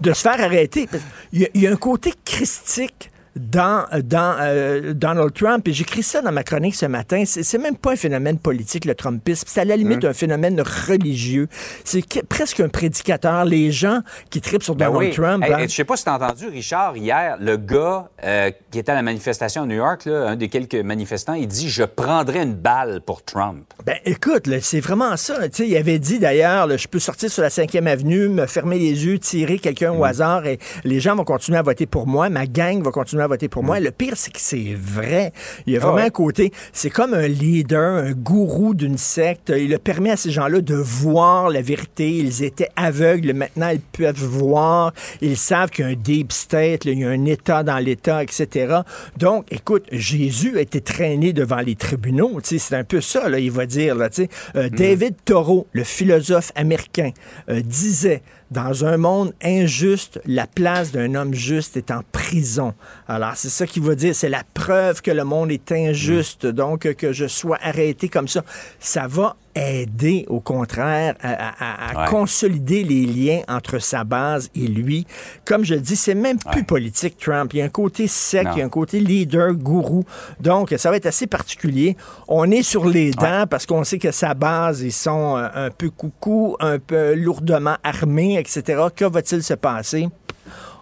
de 0.00 0.12
se 0.12 0.20
faire 0.22 0.40
arrêter. 0.40 0.86
qu'il 1.32 1.42
y 1.42 1.48
il 1.54 1.60
y, 1.62 1.66
a 1.66 1.72
un 1.72 1.76
côté 1.76 2.12
christique 2.24 3.10
dans, 3.36 3.84
dans 4.02 4.36
euh, 4.40 4.92
Donald 4.94 5.32
Trump, 5.34 5.66
et 5.68 5.72
j'écris 5.72 6.02
ça 6.02 6.22
dans 6.22 6.32
ma 6.32 6.42
chronique 6.42 6.74
ce 6.74 6.86
matin, 6.86 7.22
c'est 7.26 7.58
même 7.58 7.76
pas 7.76 7.92
un 7.92 7.96
phénomène 7.96 8.38
politique, 8.38 8.84
le 8.86 8.94
Trumpisme, 8.94 9.44
c'est 9.46 9.60
à 9.60 9.64
la 9.64 9.76
limite 9.76 10.04
Hum. 10.04 10.10
un 10.10 10.14
phénomène 10.14 10.60
religieux. 10.60 11.48
C'est 11.84 12.02
que- 12.02 12.20
presque 12.24 12.60
un 12.60 12.68
prédicateur. 12.68 13.44
Les 13.44 13.70
gens 13.70 14.00
qui 14.30 14.40
tripent 14.40 14.62
sur 14.62 14.74
Ben 14.74 14.86
Donald 14.90 15.10
oui. 15.10 15.14
Trump... 15.14 15.44
Hey, 15.44 15.52
hein, 15.52 15.58
Je 15.68 15.74
sais 15.74 15.84
pas 15.84 15.96
si 15.96 16.04
tu 16.04 16.10
as 16.10 16.14
entendu, 16.14 16.48
Richard, 16.48 16.96
hier, 16.96 17.36
le 17.40 17.56
gars 17.56 18.08
euh, 18.24 18.50
qui 18.70 18.78
était 18.78 18.92
à 18.92 18.94
la 18.94 19.02
manifestation 19.02 19.62
à 19.62 19.66
New 19.66 19.76
York, 19.76 20.04
là, 20.06 20.28
un 20.30 20.36
des 20.36 20.48
quelques 20.48 20.74
manifestants, 20.74 21.34
il 21.34 21.46
dit 21.48 21.68
Je 21.68 21.84
prendrais 21.84 22.42
une 22.42 22.54
balle 22.54 23.00
pour 23.04 23.22
Trump. 23.24 23.64
Ben 23.84 23.96
écoute, 24.04 24.48
c'est 24.60 24.80
vraiment 24.80 25.16
ça. 25.16 25.48
Tu 25.48 25.56
sais, 25.64 25.68
il 25.68 25.76
avait 25.76 25.98
dit 25.98 26.18
d'ailleurs, 26.18 26.76
je 26.76 26.88
peux 26.88 26.98
sortir 26.98 27.30
sur 27.30 27.42
la 27.42 27.48
5e 27.50 27.86
avenue, 27.86 28.28
me 28.28 28.46
fermer 28.46 28.78
les 28.78 29.04
yeux, 29.06 29.18
tirer 29.18 29.58
quelqu'un 29.58 29.92
Mm. 29.92 30.00
au 30.00 30.04
hasard 30.04 30.46
et 30.46 30.58
les 30.84 31.00
gens 31.00 31.14
vont 31.16 31.24
continuer 31.24 31.58
à 31.58 31.62
voter 31.62 31.86
pour 31.86 32.06
moi, 32.06 32.28
ma 32.28 32.46
gang 32.46 32.82
va 32.82 32.90
continuer 32.90 33.22
à 33.22 33.25
voter 33.26 33.48
pour 33.48 33.62
Mm. 33.62 33.66
moi. 33.66 33.80
Le 33.80 33.90
pire, 33.90 34.14
c'est 34.16 34.32
que 34.32 34.40
c'est 34.40 34.74
vrai. 34.74 35.32
Il 35.66 35.72
y 35.72 35.76
a 35.76 35.80
vraiment 35.80 35.94
Ah 35.96 36.00
ouais. 36.00 36.06
un 36.06 36.10
côté, 36.10 36.52
c'est 36.72 36.90
comme 36.90 37.14
un 37.14 37.26
leader, 37.28 37.96
un 38.04 38.12
gourou 38.12 38.74
d'une 38.74 38.98
secte. 38.98 39.52
Il 39.56 39.72
a 39.74 39.78
permis 39.78 40.10
à 40.10 40.16
ces 40.16 40.30
gens-là 40.30 40.60
de 40.60 40.74
voir 40.74 41.48
la 41.50 41.62
vérité. 41.62 42.10
Ils 42.10 42.42
étaient 42.44 42.68
aveugles, 42.76 43.32
maintenant 43.32 43.68
ils 43.70 43.80
peuvent 43.80 44.14
voir. 44.24 44.92
Ils 45.20 45.36
savent 45.36 45.70
qu'il 45.70 45.84
y 45.84 45.88
a 45.88 45.90
un 45.90 45.94
deep 45.94 46.32
state, 46.32 46.84
là, 46.84 46.92
il 46.92 46.98
y 47.00 47.04
a 47.04 47.08
un 47.10 47.24
État 47.24 47.62
dans 47.62 47.78
l'État, 47.78 48.22
etc. 48.22 48.78
Donc, 49.16 49.46
écoute, 49.50 49.84
Jésus 49.92 50.56
a 50.58 50.60
été 50.60 50.80
traîné 50.80 51.32
devant 51.32 51.60
les 51.60 51.74
tribunaux. 51.76 52.38
C'est 52.42 52.74
un 52.74 52.84
peu 52.84 53.00
ça, 53.00 53.28
là, 53.28 53.38
il 53.38 53.50
va 53.50 53.66
dire. 53.66 53.94
Là. 53.94 54.08
Euh, 54.56 54.68
David 54.68 55.14
Thoreau, 55.24 55.66
le 55.72 55.84
philosophe 55.84 56.52
américain, 56.54 57.10
euh, 57.50 57.60
disait 57.62 58.22
Dans 58.50 58.84
un 58.84 58.96
monde 58.96 59.34
injuste, 59.42 60.20
la 60.24 60.46
place 60.46 60.92
d'un 60.92 61.16
homme 61.16 61.34
juste 61.34 61.76
est 61.76 61.90
en 61.90 62.02
prison. 62.12 62.74
Alors, 63.08 63.32
c'est 63.34 63.48
ça 63.48 63.66
qu'il 63.66 63.82
veut 63.82 63.96
dire. 63.96 64.14
C'est 64.14 64.28
la 64.28 64.44
preuve 64.54 65.02
que 65.02 65.10
le 65.10 65.24
monde 65.24 65.50
est 65.50 65.72
injuste. 65.72 66.46
Donc, 66.46 66.92
que 66.94 67.12
je 67.12 67.26
sois 67.26 67.58
arrêté 67.60 68.08
comme 68.08 68.28
ça. 68.28 68.44
Ça 68.78 69.08
va 69.08 69.36
aider, 69.56 70.26
au 70.28 70.40
contraire, 70.40 71.14
à, 71.22 72.06
consolider 72.08 72.84
les 72.84 73.06
liens 73.06 73.40
entre 73.48 73.78
sa 73.78 74.04
base 74.04 74.50
et 74.54 74.66
lui. 74.66 75.06
Comme 75.44 75.64
je 75.64 75.74
le 75.74 75.80
dis, 75.80 75.96
c'est 75.96 76.14
même 76.14 76.38
plus 76.38 76.64
politique, 76.64 77.16
Trump. 77.18 77.52
Il 77.54 77.58
y 77.58 77.62
a 77.62 77.64
un 77.64 77.70
côté 77.70 78.06
sec, 78.06 78.46
il 78.52 78.58
y 78.58 78.62
a 78.62 78.64
un 78.64 78.68
côté 78.68 79.00
leader, 79.00 79.54
gourou. 79.54 80.04
Donc, 80.40 80.74
ça 80.76 80.90
va 80.90 80.96
être 80.96 81.06
assez 81.06 81.26
particulier. 81.26 81.96
On 82.28 82.50
est 82.50 82.62
sur 82.62 82.86
les 82.86 83.10
dents 83.10 83.46
parce 83.48 83.66
qu'on 83.66 83.84
sait 83.84 83.98
que 83.98 84.10
sa 84.10 84.34
base, 84.34 84.82
ils 84.82 84.92
sont 84.92 85.36
euh, 85.36 85.48
un 85.54 85.70
peu 85.70 85.90
coucou, 85.90 86.56
un 86.60 86.78
peu 86.78 87.14
lourdement 87.14 87.76
armés, 87.82 88.38
etc. 88.38 88.82
Que 88.94 89.04
va-t-il 89.04 89.42
se 89.42 89.54
passer? 89.54 90.08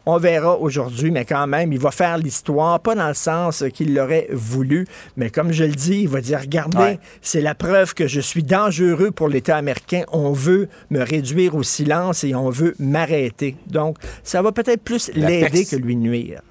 On 0.07 0.19
verra 0.19 0.59
aujourd'hui, 0.59 1.11
mais 1.11 1.25
quand 1.25 1.47
même, 1.47 1.73
il 1.73 1.79
va 1.79 1.91
faire 1.91 2.19
l'histoire, 2.19 2.79
pas 2.81 2.95
dans 2.95 3.09
le 3.09 3.15
sens 3.15 3.65
qu'il 3.73 3.95
l'aurait 3.95 4.29
voulu, 4.31 4.87
mais 5.17 5.31
comme 5.31 5.51
je 5.51 5.65
le 5.65 5.75
dis, 5.75 6.03
il 6.03 6.09
va 6.09 6.21
dire, 6.21 6.41
regardez, 6.41 6.99
c'est 7.23 7.41
la 7.41 7.55
preuve 7.55 7.95
que 7.95 8.07
je 8.07 8.21
suis 8.21 8.43
dangereux 8.43 9.11
pour 9.11 9.29
l'État 9.29 9.57
américain. 9.57 10.03
On 10.13 10.33
veut 10.33 10.69
me 10.91 11.03
réduire 11.03 11.55
au 11.55 11.63
silence 11.63 12.23
et 12.25 12.35
on 12.35 12.51
veut 12.51 12.75
m'arrêter. 12.79 13.57
Donc, 13.67 13.97
ça 14.23 14.43
va 14.43 14.53
peut-être 14.53 14.83
plus 14.83 15.11
l'aider 15.15 15.65
que 15.65 15.77
lui 15.77 15.97
nuire. 15.97 16.43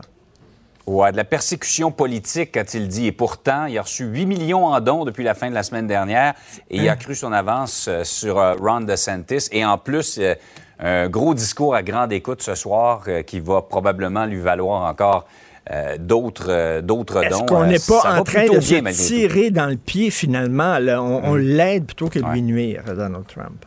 Ouais, 0.86 1.14
de 1.14 1.18
la 1.18 1.24
persécution 1.24 1.92
politique, 1.92 2.58
a-t-il 2.58 2.90
dit. 2.90 3.08
Et 3.08 3.14
pourtant, 3.14 3.68
il 3.68 3.78
a 3.78 3.84
reçu 3.84 4.04
8 4.04 4.26
millions 4.26 4.66
en 4.66 4.82
dons 4.82 5.06
depuis 5.06 5.24
la 5.24 5.34
fin 5.34 5.50
de 5.50 5.56
la 5.56 5.64
semaine 5.64 5.88
dernière 5.88 6.34
et 6.70 6.78
il 6.78 6.90
a 6.90 6.92
hein? 6.92 6.96
cru 6.98 7.16
son 7.16 7.32
avance 7.32 7.86
euh, 7.88 8.04
sur 8.04 8.38
euh, 8.38 8.56
Ron 8.56 8.82
DeSantis. 8.82 9.48
Et 9.54 9.64
en 9.64 9.78
plus, 9.78 10.18
euh, 10.18 10.36
un 10.84 11.08
gros 11.10 11.34
discours 11.34 11.76
à 11.76 11.82
grande 11.82 12.12
écoute 12.12 12.42
ce 12.42 12.56
soir 12.56 13.04
euh, 13.08 13.24
qui 13.24 13.40
va 13.40 13.62
probablement 13.62 14.26
lui 14.26 14.40
valoir 14.40 14.84
encore 14.84 15.26
euh, 15.72 15.98
d'autres 15.98 16.50
euh, 16.50 16.82
d'autres 16.82 17.22
dons. 17.22 17.38
Est-ce 17.38 17.44
qu'on 17.46 17.66
n'est 17.66 17.80
pas 17.80 18.20
en 18.20 18.24
train 18.24 18.46
de 18.48 18.60
se 18.60 19.08
tirer 19.08 19.50
dans 19.50 19.68
le 19.68 19.78
pied 19.78 20.10
finalement? 20.10 20.76
On, 21.00 21.36
mm. 21.36 21.38
l'aide 21.38 21.86
plutôt 21.86 22.10
que 22.10 22.20
de 22.20 22.26
lui 22.26 22.42
nuire, 22.42 22.84
Donald 22.86 23.26
Trump. 23.28 23.66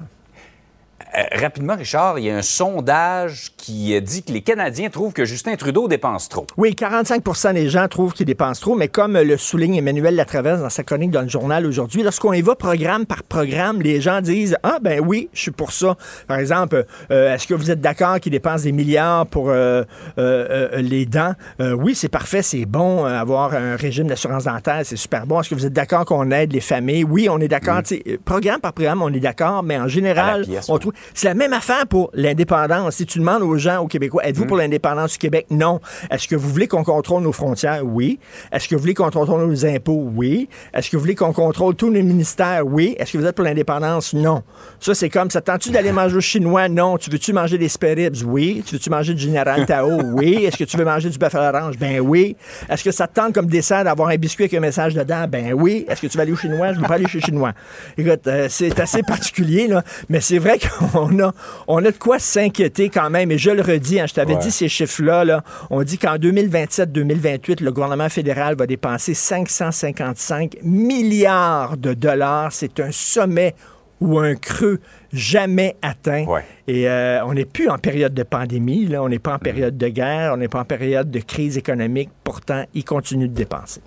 Euh, 1.17 1.23
rapidement, 1.33 1.77
Richard, 1.77 2.19
il 2.19 2.27
y 2.27 2.31
a 2.31 2.37
un 2.37 2.43
sondage 2.43 3.53
qui 3.57 3.99
dit 4.03 4.23
que 4.23 4.33
les 4.33 4.43
Canadiens 4.43 4.91
trouvent 4.91 5.15
que 5.15 5.25
Justin 5.25 5.57
Trudeau 5.57 5.89
dépense 5.89 6.29
trop. 6.29 6.47
Oui, 6.59 6.77
45% 6.79 7.55
des 7.55 7.71
gens 7.71 7.89
trouvent 7.89 8.13
qu'il 8.13 8.27
dépense 8.27 8.61
trop, 8.61 8.75
mais 8.75 8.89
comme 8.89 9.19
le 9.19 9.37
souligne 9.39 9.77
Emmanuel 9.77 10.15
Latraverse 10.15 10.61
dans 10.61 10.69
sa 10.69 10.83
chronique 10.83 11.11
dans 11.11 11.23
le 11.23 11.29
journal 11.29 11.65
aujourd'hui, 11.65 12.03
lorsqu'on 12.03 12.35
y 12.35 12.43
va 12.43 12.55
programme 12.55 13.07
par 13.07 13.23
programme, 13.23 13.81
les 13.81 14.01
gens 14.01 14.21
disent 14.21 14.59
Ah, 14.63 14.79
ben 14.83 15.01
oui, 15.01 15.31
je 15.33 15.41
suis 15.41 15.51
pour 15.51 15.73
ça. 15.73 15.97
Par 16.27 16.39
exemple, 16.39 16.85
euh, 17.11 17.35
est-ce 17.35 17.47
que 17.47 17.55
vous 17.55 17.71
êtes 17.71 17.81
d'accord 17.81 18.21
qu'il 18.21 18.33
dépense 18.33 18.63
des 18.63 18.73
milliards 18.73 19.27
pour 19.27 19.49
euh, 19.49 19.85
les 20.17 21.07
dents? 21.07 21.33
Oui, 21.61 21.95
c'est 21.95 22.09
parfait, 22.09 22.43
c'est 22.43 22.67
bon. 22.67 23.05
avoir 23.05 23.55
un 23.55 23.77
régime 23.77 24.07
d'assurance 24.07 24.45
dentaire, 24.45 24.83
c'est 24.85 24.97
super 24.97 25.27
bon. 25.27 25.41
Est-ce 25.41 25.51
que 25.51 25.55
vous 25.55 25.67
êtes 25.67 25.73
d'accord 25.73 26.05
qu'on 26.05 26.31
aide 26.31 26.53
les 26.53 26.61
familles? 26.61 27.05
Oui, 27.05 27.29
on 27.31 27.39
est 27.39 27.49
d'accord. 27.49 27.79
Mm. 27.79 28.17
Programme 28.25 28.61
par 28.61 28.75
programme, 28.75 29.01
on 29.01 29.13
est 29.13 29.21
d'accord, 29.21 29.63
mais 29.63 29.79
en 29.79 29.89
général, 29.89 30.45
on 30.69 30.79
trouve. 30.79 30.93
C'est 31.15 31.29
la 31.29 31.35
même 31.35 31.53
affaire 31.53 31.87
pour 31.87 32.11
l'indépendance. 32.15 32.97
Si 32.97 33.07
tu 33.07 33.19
demandes 33.19 33.43
aux 33.43 33.57
gens, 33.57 33.79
aux 33.79 33.87
Québécois, 33.87 34.27
êtes-vous 34.27 34.45
mm. 34.45 34.49
pour 34.49 34.57
l'indépendance 34.57 35.13
du 35.13 35.19
Québec? 35.19 35.47
Non. 35.51 35.81
Est-ce 36.11 36.29
que 36.29 36.37
vous 36.37 36.49
voulez 36.49 36.69
qu'on 36.69 36.85
contrôle 36.85 37.23
nos 37.23 37.33
frontières? 37.33 37.83
Oui. 37.85 38.19
Est-ce 38.53 38.69
que 38.69 38.75
vous 38.75 38.81
voulez 38.81 38.95
qu'on 38.95 39.11
contrôle 39.11 39.47
nos 39.47 39.67
impôts? 39.67 40.11
Oui. 40.15 40.49
Est-ce 40.75 40.91
que 40.91 40.97
vous 40.97 41.03
voulez 41.03 41.15
qu'on 41.15 41.33
contrôle 41.33 41.75
tous 41.75 41.91
nos 41.91 42.03
ministères? 42.03 42.67
Oui. 42.67 42.97
Est-ce 42.99 43.13
que 43.13 43.19
vous 43.19 43.27
êtes 43.27 43.35
pour 43.35 43.45
l'indépendance? 43.45 44.15
Non. 44.15 44.43
Ça, 44.81 44.95
c'est 44.95 45.09
comme, 45.09 45.31
ça 45.31 45.41
tente-tu 45.41 45.71
d'aller 45.71 45.93
manger 45.93 46.17
au 46.17 46.21
chinois? 46.21 46.69
Non. 46.69 46.99
Tu 46.99 47.11
veux-tu 47.11 47.33
manger 47.33 47.59
des 47.59 47.69
spéribs? 47.69 48.17
Oui. 48.25 48.63
Tu 48.67 48.75
veux-tu 48.75 48.91
manger 48.91 49.15
du 49.15 49.23
Général 49.23 49.67
Tao? 49.67 50.01
Oui. 50.15 50.45
Est-ce 50.45 50.57
que 50.57 50.65
tu 50.65 50.77
veux 50.77 50.85
manger 50.85 51.11
du 51.11 51.19
bœuf 51.19 51.35
à 51.35 51.51
l'orange? 51.51 51.79
Ben 51.79 52.01
oui. 52.01 52.37
Est-ce 52.69 52.85
que 52.85 52.91
ça 52.91 53.07
te 53.07 53.15
tente 53.15 53.35
comme 53.35 53.47
dessert 53.47 53.85
d'avoir 53.85 54.09
un 54.09 54.17
biscuit 54.17 54.45
avec 54.45 54.55
un 54.55 54.61
message 54.61 54.95
dedans? 54.95 55.27
Ben 55.29 55.53
oui. 55.53 55.85
Est-ce 55.89 56.01
que 56.01 56.07
tu 56.07 56.17
vas 56.17 56.23
aller 56.23 56.33
au 56.33 56.37
chinois? 56.37 56.73
Je 56.73 56.79
veux 56.81 56.87
pas 56.87 56.95
aller 56.95 57.09
chez 57.09 57.21
chinois. 57.21 57.53
Écoute, 57.97 58.27
euh, 58.27 58.47
c'est 58.49 58.79
assez 58.81 59.03
particulier, 59.03 59.69
là. 59.69 59.83
Mais 60.09 60.21
c'est 60.21 60.39
vrai 60.39 60.59
qu'on 60.59 60.96
a, 60.97 61.33
on 61.69 61.85
a 61.85 61.91
de 61.91 61.97
quoi 61.97 62.19
s'inquiéter 62.19 62.89
quand 62.89 63.11
même. 63.11 63.31
Et 63.31 63.39
je 63.39 63.51
le 63.51 63.63
redis, 63.63 64.01
hein, 64.01 64.07
je 64.07 64.15
t'avais 64.15 64.37
dit 64.37 64.51
ces 64.51 64.69
chiffres-là. 64.69 65.25
Là, 65.25 65.43
on 65.71 65.83
dit 65.83 65.99
qu'en 65.99 66.17
2027-2028, 66.17 67.63
le 67.63 67.73
gouvernement 67.73 68.09
fédéral 68.09 68.57
va 68.57 68.67
dépenser 68.67 69.15
555 69.15 70.57
milliards 70.63 71.77
de 71.77 71.95
dollars. 71.95 72.53
C'est 72.53 72.81
un 72.81 72.93
sommet 72.93 73.55
ou 74.01 74.19
un 74.19 74.35
creux 74.35 74.81
jamais 75.13 75.77
atteint. 75.83 76.27
Et 76.67 76.89
euh, 76.89 77.25
on 77.25 77.35
n'est 77.35 77.45
plus 77.45 77.69
en 77.69 77.79
période 77.79 78.15
de 78.15 78.23
pandémie, 78.23 78.87
là. 78.87 79.03
on 79.03 79.09
n'est 79.09 79.19
pas 79.19 79.35
en 79.35 79.39
période 79.39 79.77
de 79.77 79.89
guerre, 79.89 80.33
on 80.35 80.37
n'est 80.37 80.49
pas 80.49 80.61
en 80.61 80.65
période 80.65 81.11
de 81.11 81.21
crise 81.21 81.57
économique. 81.57 82.11
Pourtant, 82.25 82.65
il 82.75 82.85
continue 82.85 83.29
de 83.29 83.35
dépenser. 83.35 83.81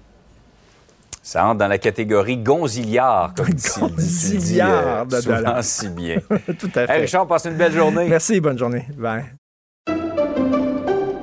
Ça 1.22 1.46
entre 1.46 1.60
dans 1.60 1.68
la 1.68 1.78
catégorie 1.78 2.38
gonziliard, 2.38 3.34
comme 3.36 3.50
gonziliard 3.50 5.06
dit, 5.06 5.16
euh, 5.16 5.22
souvent 5.22 5.62
si 5.62 5.90
bien. 5.90 6.20
Tout 6.60 6.72
à 6.76 6.88
fait. 6.88 6.94
Hey 6.94 7.02
Richard, 7.02 7.28
passe 7.28 7.46
une 7.46 7.56
belle 7.58 7.74
journée. 7.74 8.08
Merci, 8.08 8.40
bonne 8.40 8.58
journée. 8.58 8.88
Bye. 8.98 9.26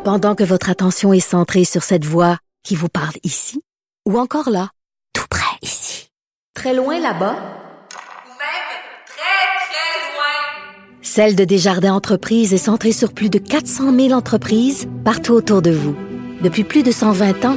Pendant 0.05 0.37
que 0.37 0.45
votre 0.45 0.71
attention 0.71 1.13
est 1.13 1.19
centrée 1.19 1.65
sur 1.65 1.83
cette 1.83 2.05
voix 2.05 2.39
qui 2.63 2.77
vous 2.77 2.89
parle 2.89 3.15
ici, 3.25 3.63
ou 4.07 4.19
encore 4.19 4.51
là, 4.51 4.69
tout 5.13 5.27
près 5.29 5.57
ici, 5.63 6.11
très 6.55 6.75
loin 6.75 7.01
là-bas, 7.01 7.35
ou 7.35 8.31
même 8.39 8.69
très, 9.07 9.67
très 9.67 10.15
loin, 10.15 11.03
Celle 11.03 11.35
de 11.35 11.45
Desjardins 11.45 11.95
Entreprises 11.95 12.55
est 12.55 12.59
centrée 12.59 12.93
sur 12.93 13.13
plus 13.13 13.31
de 13.31 13.39
400 13.39 13.93
000 13.93 14.13
entreprises 14.13 14.87
partout 15.05 15.33
autour 15.33 15.61
de 15.63 15.73
vous. 15.73 15.97
Depuis 16.41 16.63
plus 16.63 16.85
de 16.85 16.93
120 16.93 17.45
ans, 17.45 17.57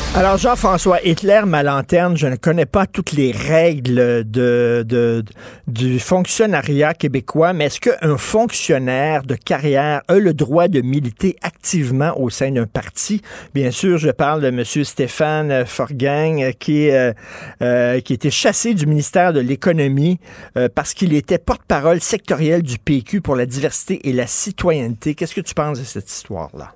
Alors, 0.13 0.37
Jean-François 0.37 1.01
Hitler, 1.05 1.43
ma 1.47 1.63
lanterne, 1.63 2.17
je 2.17 2.27
ne 2.27 2.35
connais 2.35 2.65
pas 2.65 2.85
toutes 2.85 3.13
les 3.13 3.31
règles 3.31 4.29
de, 4.29 5.23
du 5.67 5.99
fonctionnariat 5.99 6.93
québécois, 6.93 7.53
mais 7.53 7.67
est-ce 7.67 7.79
qu'un 7.79 8.17
fonctionnaire 8.17 9.23
de 9.23 9.35
carrière 9.35 10.01
a 10.09 10.15
le 10.15 10.33
droit 10.33 10.67
de 10.67 10.81
militer 10.81 11.37
activement 11.41 12.13
au 12.19 12.29
sein 12.29 12.51
d'un 12.51 12.67
parti? 12.67 13.21
Bien 13.53 13.71
sûr, 13.71 13.97
je 13.97 14.09
parle 14.09 14.41
de 14.41 14.47
M. 14.47 14.65
Stéphane 14.83 15.65
Forgang, 15.65 16.51
qui, 16.59 16.89
euh, 16.89 17.13
euh, 17.61 18.01
qui 18.01 18.11
était 18.11 18.31
chassé 18.31 18.73
du 18.73 18.87
ministère 18.87 19.31
de 19.31 19.39
l'Économie 19.39 20.19
euh, 20.57 20.67
parce 20.75 20.93
qu'il 20.93 21.13
était 21.13 21.37
porte-parole 21.37 22.01
sectoriel 22.01 22.63
du 22.63 22.79
PQ 22.79 23.21
pour 23.21 23.37
la 23.37 23.45
diversité 23.45 24.09
et 24.09 24.11
la 24.11 24.27
citoyenneté. 24.27 25.15
Qu'est-ce 25.15 25.35
que 25.35 25.41
tu 25.41 25.53
penses 25.53 25.79
de 25.79 25.85
cette 25.85 26.11
histoire-là? 26.11 26.73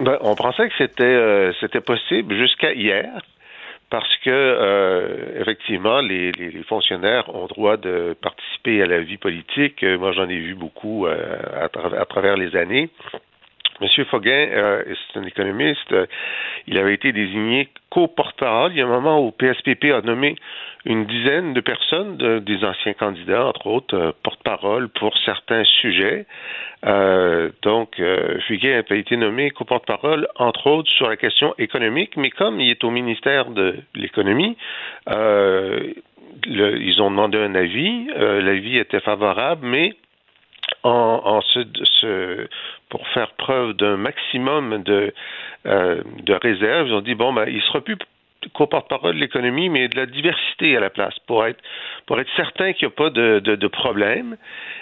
Ben, 0.00 0.18
on 0.20 0.34
pensait 0.36 0.68
que 0.68 0.74
c'était 0.78 1.02
euh, 1.02 1.52
c'était 1.60 1.80
possible 1.80 2.36
jusqu'à 2.36 2.72
hier 2.72 3.10
parce 3.90 4.16
que 4.18 4.30
euh, 4.30 5.40
effectivement 5.40 6.00
les, 6.00 6.30
les, 6.32 6.62
fonctionnaires 6.64 7.34
ont 7.34 7.46
droit 7.46 7.76
de 7.76 8.14
participer 8.20 8.82
à 8.82 8.86
la 8.86 9.00
vie 9.00 9.16
politique. 9.16 9.82
Euh, 9.82 9.98
moi, 9.98 10.12
j'en 10.12 10.28
ai 10.28 10.38
vu 10.38 10.54
beaucoup 10.54 11.06
à, 11.06 11.64
à, 11.64 12.04
travers 12.04 12.36
les 12.36 12.54
années. 12.54 12.90
Monsieur 13.80 14.04
Foguin, 14.04 14.48
euh, 14.50 14.82
c'est 15.12 15.20
un 15.20 15.22
économiste, 15.22 15.92
euh, 15.92 16.06
il 16.66 16.78
avait 16.78 16.94
été 16.94 17.12
désigné 17.12 17.68
co-porte-parole. 17.90 18.72
Il 18.72 18.78
y 18.78 18.82
a 18.82 18.84
un 18.84 18.88
moment 18.88 19.24
où 19.24 19.30
PSPP 19.30 19.84
a 19.92 20.00
nommé 20.00 20.34
une 20.84 21.06
dizaine 21.06 21.54
de 21.54 21.60
personnes, 21.60 22.16
de- 22.16 22.38
des 22.38 22.64
anciens 22.64 22.94
candidats, 22.94 23.46
entre 23.46 23.66
autres, 23.66 23.96
euh, 23.96 24.12
porte-parole 24.22 24.88
pour 24.88 25.16
certains 25.18 25.64
sujets. 25.64 26.26
Euh, 26.86 27.50
donc, 27.62 27.98
euh, 27.98 28.38
Fuguet 28.46 28.84
a 28.88 28.94
été 28.94 29.16
nommé 29.16 29.50
co-porte-parole, 29.50 30.28
entre 30.36 30.68
autres, 30.68 30.90
sur 30.90 31.08
la 31.08 31.16
question 31.16 31.54
économique, 31.58 32.16
mais 32.16 32.30
comme 32.30 32.60
il 32.60 32.70
est 32.70 32.84
au 32.84 32.90
ministère 32.90 33.50
de 33.50 33.76
l'économie, 33.94 34.56
euh, 35.08 35.92
ils 36.46 37.02
ont 37.02 37.10
demandé 37.10 37.38
un 37.38 37.54
avis. 37.56 38.06
L'avis 38.14 38.78
était 38.78 39.00
favorable, 39.00 39.66
mais 39.66 39.94
pour 42.90 43.08
faire 43.08 43.32
preuve 43.32 43.72
d'un 43.72 43.96
maximum 43.96 44.84
de, 44.84 45.12
de 45.64 46.32
réserve, 46.34 46.86
ils 46.88 46.94
ont 46.94 47.00
dit 47.00 47.16
bon 47.16 47.32
ben 47.32 47.46
il 47.48 47.60
sera 47.62 47.80
plus 47.80 47.96
co-porte-parole 48.54 49.16
de 49.16 49.20
l'économie, 49.20 49.68
mais 49.68 49.88
de 49.88 49.96
la 49.96 50.06
diversité 50.06 50.76
à 50.76 50.80
la 50.80 50.90
place 50.90 51.18
pour 51.26 51.46
être 51.46 51.60
pour 52.06 52.20
être 52.20 52.30
certain 52.36 52.72
qu'il 52.72 52.88
n'y 52.88 52.92
a 52.92 52.96
pas 52.96 53.10
de, 53.10 53.40
de, 53.40 53.66
problème. 53.66 54.36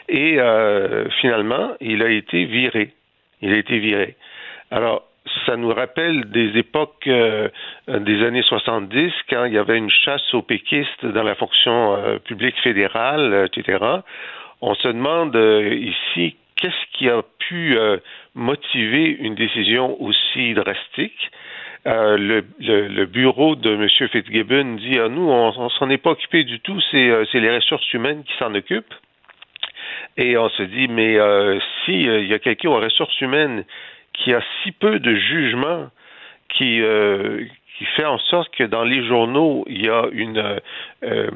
Et 0.09 0.39
euh, 0.39 1.09
finalement, 1.21 1.75
il 1.81 2.03
a 2.03 2.09
été 2.09 2.45
viré. 2.45 2.93
Il 3.43 3.53
a 3.53 3.57
été 3.57 3.79
viré. 3.79 4.17
Alors 4.71 5.05
ça 5.45 5.57
nous 5.57 5.73
rappelle 5.73 6.31
des 6.31 6.57
époques 6.57 7.07
euh, 7.09 7.49
des 7.89 8.25
années 8.25 8.43
70 8.43 9.13
quand 9.29 9.45
il 9.45 9.55
y 9.55 9.59
avait 9.59 9.77
une 9.77 9.91
chasse 9.91 10.35
aux 10.35 10.43
péquistes 10.43 11.05
dans 11.05 11.25
la 11.25 11.35
fonction 11.35 11.97
euh, 11.97 12.19
publique 12.19 12.57
fédérale, 12.63 13.49
etc. 13.53 13.85
On 14.61 14.75
se 14.75 14.89
demande 14.89 15.37
ici 15.37 16.37
qu'est-ce 16.57 16.97
qui 16.97 17.11
a 17.11 17.23
pu 17.39 17.77
motiver 18.35 19.11
une 19.21 19.35
décision 19.35 20.01
aussi 20.01 20.55
drastique? 20.55 21.31
Euh, 21.87 22.17
le, 22.19 22.45
le- 22.59 22.89
le 22.89 23.07
bureau 23.07 23.55
de 23.55 23.71
M. 23.75 23.89
Fitzgibbon 23.89 24.75
dit 24.77 24.99
à 24.99 25.09
nous, 25.09 25.29
on, 25.29 25.53
on 25.57 25.69
s'en 25.71 25.89
est 25.89 25.99
pas 25.99 26.11
occupé 26.11 26.43
du 26.43 26.59
tout, 26.61 26.81
c'est 26.91 27.09
euh, 27.11 27.25
c'est 27.31 27.39
les 27.41 27.55
ressources 27.55 27.93
humaines 27.95 28.25
qui 28.25 28.33
s'en 28.39 28.53
occupent. 28.55 28.95
Et 30.17 30.37
on 30.37 30.49
se 30.49 30.63
dit, 30.65 30.89
mais 30.89 31.17
euh, 31.17 31.59
si 31.85 32.09
euh, 32.09 32.21
il 32.21 32.27
y 32.29 32.35
a 32.35 32.39
quelqu'un 32.41 32.71
aux 32.71 32.81
ressources 32.81 33.21
humaines 33.21 33.65
qui 34.15 34.33
a 34.35 34.41
si 34.63 34.73
peu 34.73 34.99
de 34.99 35.15
jugement, 35.15 35.89
qui 36.49 36.81
qui 37.79 37.85
fait 37.95 38.05
en 38.07 38.19
sorte 38.19 38.53
que 38.55 38.65
dans 38.65 38.83
les 38.85 39.07
journaux 39.07 39.65
il 39.69 39.85
y 39.85 39.89
a 39.91 40.07
une 40.13 40.43
euh, 41.05 41.31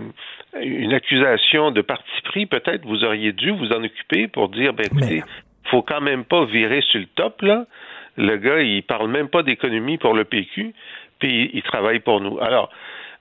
une 0.60 0.94
accusation 0.94 1.70
de 1.70 1.80
parti 1.82 2.10
pris, 2.24 2.46
peut-être 2.46 2.84
vous 2.86 3.04
auriez 3.04 3.32
dû 3.32 3.50
vous 3.52 3.70
en 3.72 3.84
occuper 3.84 4.26
pour 4.26 4.48
dire, 4.48 4.72
ben 4.72 4.86
écoutez, 4.86 5.22
faut 5.70 5.82
quand 5.82 6.00
même 6.00 6.24
pas 6.24 6.44
virer 6.46 6.80
sur 6.80 6.98
le 6.98 7.06
top 7.14 7.42
là. 7.42 7.66
Le 8.16 8.36
gars, 8.36 8.60
il 8.60 8.82
parle 8.82 9.10
même 9.10 9.28
pas 9.28 9.42
d'économie 9.42 9.98
pour 9.98 10.14
le 10.14 10.24
PQ, 10.24 10.74
puis 11.18 11.44
il, 11.44 11.50
il 11.54 11.62
travaille 11.62 12.00
pour 12.00 12.20
nous. 12.20 12.38
Alors, 12.40 12.70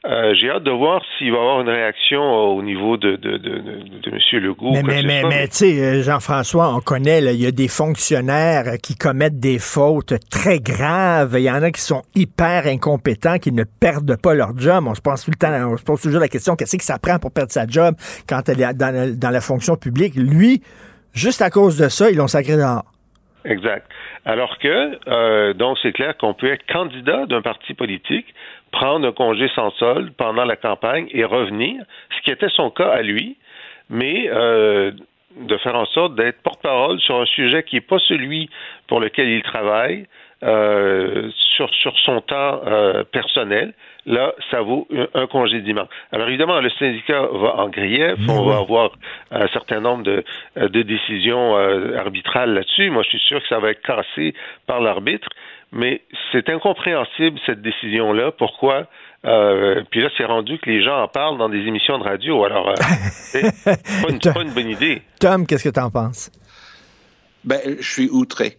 euh, 0.05 0.33
j'ai 0.33 0.49
hâte 0.49 0.63
de 0.63 0.71
voir 0.71 1.01
s'il 1.17 1.31
va 1.31 1.37
y 1.37 1.41
avoir 1.41 1.59
une 1.59 1.67
réaction 1.67 2.21
au 2.21 2.63
niveau 2.63 2.95
de, 2.95 3.17
de, 3.17 3.37
de, 3.37 3.59
de, 3.59 4.09
M. 4.09 4.43
Legault. 4.43 4.71
Mais, 4.71 5.03
mais, 5.03 5.23
mais, 5.23 5.47
tu 5.49 5.57
sais, 5.57 5.81
euh, 5.81 6.01
Jean-François, 6.01 6.73
on 6.73 6.79
connaît, 6.79 7.21
il 7.21 7.41
y 7.41 7.45
a 7.45 7.51
des 7.51 7.67
fonctionnaires 7.67 8.63
euh, 8.67 8.75
qui 8.77 8.95
commettent 8.95 9.41
des 9.41 9.59
fautes 9.59 10.13
très 10.29 10.61
graves. 10.61 11.35
Il 11.37 11.43
y 11.43 11.51
en 11.51 11.61
a 11.63 11.71
qui 11.71 11.81
sont 11.81 12.01
hyper 12.15 12.65
incompétents, 12.67 13.39
qui 13.39 13.51
ne 13.51 13.65
perdent 13.65 14.15
pas 14.15 14.33
leur 14.33 14.57
job. 14.57 14.85
On 14.87 14.95
se 14.95 15.01
pose 15.01 15.21
tout 15.21 15.31
le 15.31 15.37
temps, 15.37 15.51
on 15.69 15.75
se 15.75 15.83
pose 15.83 16.01
toujours 16.01 16.21
la 16.21 16.29
question, 16.29 16.55
qu'est-ce 16.55 16.77
que 16.77 16.83
ça 16.83 16.97
prend 16.97 17.19
pour 17.19 17.31
perdre 17.31 17.51
sa 17.51 17.67
job 17.67 17.95
quand 18.27 18.47
elle 18.47 18.61
est 18.61 18.73
dans 18.73 18.95
la, 18.95 19.11
dans 19.11 19.31
la 19.31 19.41
fonction 19.41 19.75
publique? 19.75 20.15
Lui, 20.15 20.61
juste 21.11 21.41
à 21.41 21.49
cause 21.49 21.77
de 21.77 21.89
ça, 21.89 22.09
ils 22.09 22.15
l'ont 22.15 22.27
sacré 22.27 22.55
dehors. 22.55 22.85
Exact. 23.45 23.89
Alors 24.25 24.57
que, 24.59 24.99
euh, 25.07 25.53
donc, 25.53 25.77
c'est 25.81 25.93
clair 25.93 26.17
qu'on 26.17 26.33
peut 26.33 26.51
être 26.51 26.65
candidat 26.67 27.25
d'un 27.25 27.41
parti 27.41 27.73
politique, 27.73 28.33
prendre 28.71 29.07
un 29.07 29.11
congé 29.11 29.49
sans 29.55 29.71
solde 29.71 30.13
pendant 30.17 30.45
la 30.45 30.55
campagne 30.55 31.07
et 31.11 31.23
revenir, 31.23 31.83
ce 32.15 32.21
qui 32.23 32.31
était 32.31 32.49
son 32.49 32.69
cas 32.69 32.89
à 32.89 33.01
lui, 33.01 33.37
mais 33.89 34.29
euh, 34.29 34.91
de 35.37 35.57
faire 35.57 35.75
en 35.75 35.85
sorte 35.85 36.15
d'être 36.15 36.41
porte-parole 36.41 36.99
sur 36.99 37.19
un 37.19 37.25
sujet 37.25 37.63
qui 37.63 37.75
n'est 37.75 37.81
pas 37.81 37.99
celui 37.99 38.49
pour 38.87 38.99
lequel 38.99 39.29
il 39.29 39.41
travaille, 39.41 40.05
euh, 40.43 41.29
sur, 41.35 41.73
sur 41.73 41.97
son 41.99 42.21
temps 42.21 42.61
euh, 42.65 43.03
personnel. 43.03 43.73
Là, 44.11 44.33
ça 44.49 44.61
vaut 44.61 44.87
un, 44.91 45.07
un 45.13 45.27
congédiement. 45.27 45.87
Alors 46.11 46.27
évidemment, 46.27 46.59
le 46.61 46.69
syndicat 46.71 47.21
va 47.31 47.55
en 47.57 47.69
grief, 47.69 48.15
on 48.27 48.43
va 48.43 48.57
avoir 48.57 48.91
un 49.29 49.47
certain 49.49 49.79
nombre 49.81 50.03
de, 50.03 50.23
de 50.57 50.81
décisions 50.81 51.55
euh, 51.57 51.95
arbitrales 51.95 52.53
là-dessus. 52.55 52.89
Moi, 52.89 53.03
je 53.03 53.09
suis 53.09 53.19
sûr 53.27 53.39
que 53.39 53.47
ça 53.47 53.59
va 53.59 53.69
être 53.69 53.83
cassé 53.83 54.33
par 54.65 54.81
l'arbitre, 54.81 55.27
mais 55.71 56.01
c'est 56.31 56.49
incompréhensible 56.49 57.39
cette 57.45 57.61
décision-là. 57.61 58.31
Pourquoi? 58.31 58.87
Euh, 59.25 59.83
puis 59.91 60.01
là, 60.01 60.09
c'est 60.17 60.25
rendu 60.25 60.57
que 60.57 60.69
les 60.71 60.81
gens 60.83 61.03
en 61.03 61.07
parlent 61.07 61.37
dans 61.37 61.49
des 61.49 61.59
émissions 61.67 61.99
de 61.99 62.03
radio. 62.03 62.43
Alors, 62.45 62.69
euh, 62.69 62.73
c'est 63.11 63.63
pas, 63.63 64.09
une- 64.09 64.19
pas 64.19 64.41
une 64.41 64.53
bonne 64.53 64.69
idée. 64.69 65.03
Tom, 65.19 65.45
qu'est-ce 65.45 65.65
que 65.69 65.73
tu 65.73 65.79
en 65.79 65.91
penses? 65.91 66.31
Ben, 67.43 67.59
je 67.79 67.87
suis 67.89 68.09
outré, 68.09 68.57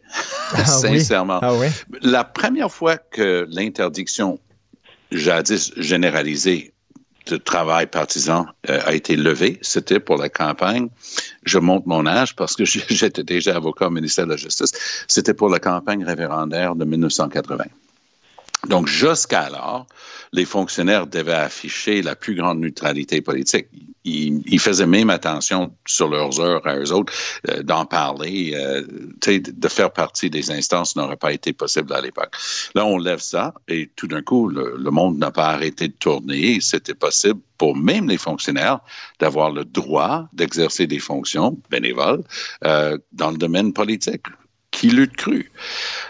Ah 0.55 0.59
oui? 0.59 0.65
sincèrement. 1.01 1.41
Ah 1.43 1.55
oui? 1.55 1.67
La 2.03 2.23
première 2.25 2.71
fois 2.71 2.97
que 2.99 3.47
l'interdiction 3.51 4.39
jadis 5.11 5.73
généralisée 5.77 6.73
de 7.27 7.37
travail 7.37 7.87
partisan 7.87 8.47
euh, 8.69 8.81
a 8.85 8.95
été 8.95 9.17
levée, 9.17 9.59
c'était 9.63 10.01
pour 10.01 10.17
la 10.17 10.29
campagne. 10.29 10.89
Je 11.45 11.59
monte 11.59 11.87
mon 11.87 12.07
âge 12.07 12.35
parce 12.35 12.57
que 12.57 12.65
j'étais 12.65 13.23
déjà 13.23 13.57
avocat 13.57 13.87
au 13.87 13.91
ministère 13.91 14.27
de 14.27 14.33
la 14.33 14.37
Justice. 14.37 14.73
C'était 15.07 15.35
pour 15.35 15.49
la 15.49 15.59
campagne 15.59 16.05
référendaire 16.05 16.75
de 16.75 16.85
1980. 16.85 17.65
Donc, 18.69 18.87
jusqu'alors, 18.87 19.87
les 20.33 20.45
fonctionnaires 20.45 21.07
devaient 21.07 21.33
afficher 21.33 22.03
la 22.03 22.15
plus 22.15 22.35
grande 22.35 22.61
neutralité 22.61 23.21
politique. 23.21 23.67
Ils, 24.05 24.43
ils 24.47 24.61
faisaient 24.61 24.87
même 24.87 25.11
attention 25.11 25.75
sur 25.87 26.09
leurs 26.09 26.41
heures 26.41 26.67
à 26.67 26.77
eux 26.77 26.93
autres 26.93 27.13
euh, 27.49 27.63
d'en 27.63 27.85
parler. 27.85 28.53
Euh, 28.55 28.83
de 29.27 29.69
faire 29.69 29.93
partie 29.93 30.31
des 30.31 30.51
instances 30.51 30.97
n'aurait 30.97 31.17
pas 31.17 31.33
été 31.33 31.53
possible 31.53 31.93
à 31.93 32.01
l'époque. 32.01 32.35
Là, 32.75 32.87
on 32.87 32.99
lève 32.99 33.21
ça 33.21 33.55
et 33.69 33.91
tout 33.97 34.07
d'un 34.07 34.23
coup, 34.23 34.49
le, 34.49 34.77
le 34.79 34.91
monde 34.91 35.19
n'a 35.19 35.31
pas 35.31 35.49
arrêté 35.49 35.89
de 35.89 35.95
tourner. 35.95 36.61
C'était 36.61 36.95
possible 36.95 37.41
pour 37.59 37.77
même 37.77 38.09
les 38.09 38.17
fonctionnaires 38.17 38.81
d'avoir 39.19 39.51
le 39.51 39.65
droit 39.65 40.29
d'exercer 40.33 40.87
des 40.87 40.99
fonctions 40.99 41.59
bénévoles 41.71 42.23
euh, 42.65 42.97
dans 43.13 43.31
le 43.31 43.37
domaine 43.37 43.73
politique. 43.73 44.25
Qui 44.71 44.89
l'eût 44.91 45.09
cru? 45.09 45.51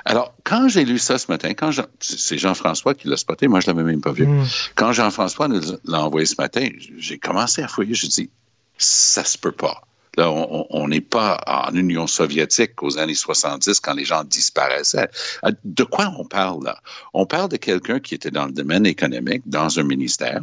Alors, 0.05 0.35
quand 0.45 0.69
j'ai 0.69 0.85
lu 0.85 0.99
ça 0.99 1.19
ce 1.19 1.31
matin, 1.31 1.55
quand 1.55 1.71
Jean- 1.71 1.87
c'est 2.01 2.37
Jean-François 2.39 2.95
qui 2.95 3.09
l'a 3.09 3.17
spoté, 3.17 3.49
moi 3.49 3.61
je 3.61 3.67
l'avais 3.69 3.83
même 3.83 4.01
pas 4.03 4.13
vu. 4.13 4.27
Quand 4.75 4.93
Jean-François 4.93 5.49
nous 5.49 5.61
l'a 5.85 6.01
envoyé 6.05 6.27
ce 6.27 6.35
matin, 6.39 6.69
j'ai 6.99 7.19
commencé 7.19 7.63
à 7.63 7.69
fouiller, 7.69 7.95
je 7.95 8.07
dis, 8.07 8.31
ça 8.77 9.25
se 9.25 9.39
peut 9.39 9.53
pas. 9.53 9.83
Là, 10.17 10.31
on- 10.31 10.67
on 10.71 10.89
n'est 10.89 11.01
pas 11.01 11.41
en 11.47 11.75
Union 11.75 12.07
soviétique 12.07 12.83
aux 12.83 12.99
années 12.99 13.15
70 13.15 13.79
quand 13.81 13.95
les 13.95 14.05
gens 14.05 14.25
disparaissaient. 14.25 15.09
Euh, 15.45 15.53
De 15.65 15.85
quoi 15.85 16.13
on 16.19 16.25
parle 16.25 16.65
là? 16.65 16.81
On 17.15 17.27
parle 17.27 17.49
de 17.49 17.57
quelqu'un 17.57 18.01
qui 18.01 18.15
était 18.17 18.31
dans 18.33 18.47
le 18.47 18.53
domaine 18.53 18.87
économique, 18.87 19.43
dans 19.47 19.79
un 19.79 19.85
ministère, 19.85 20.41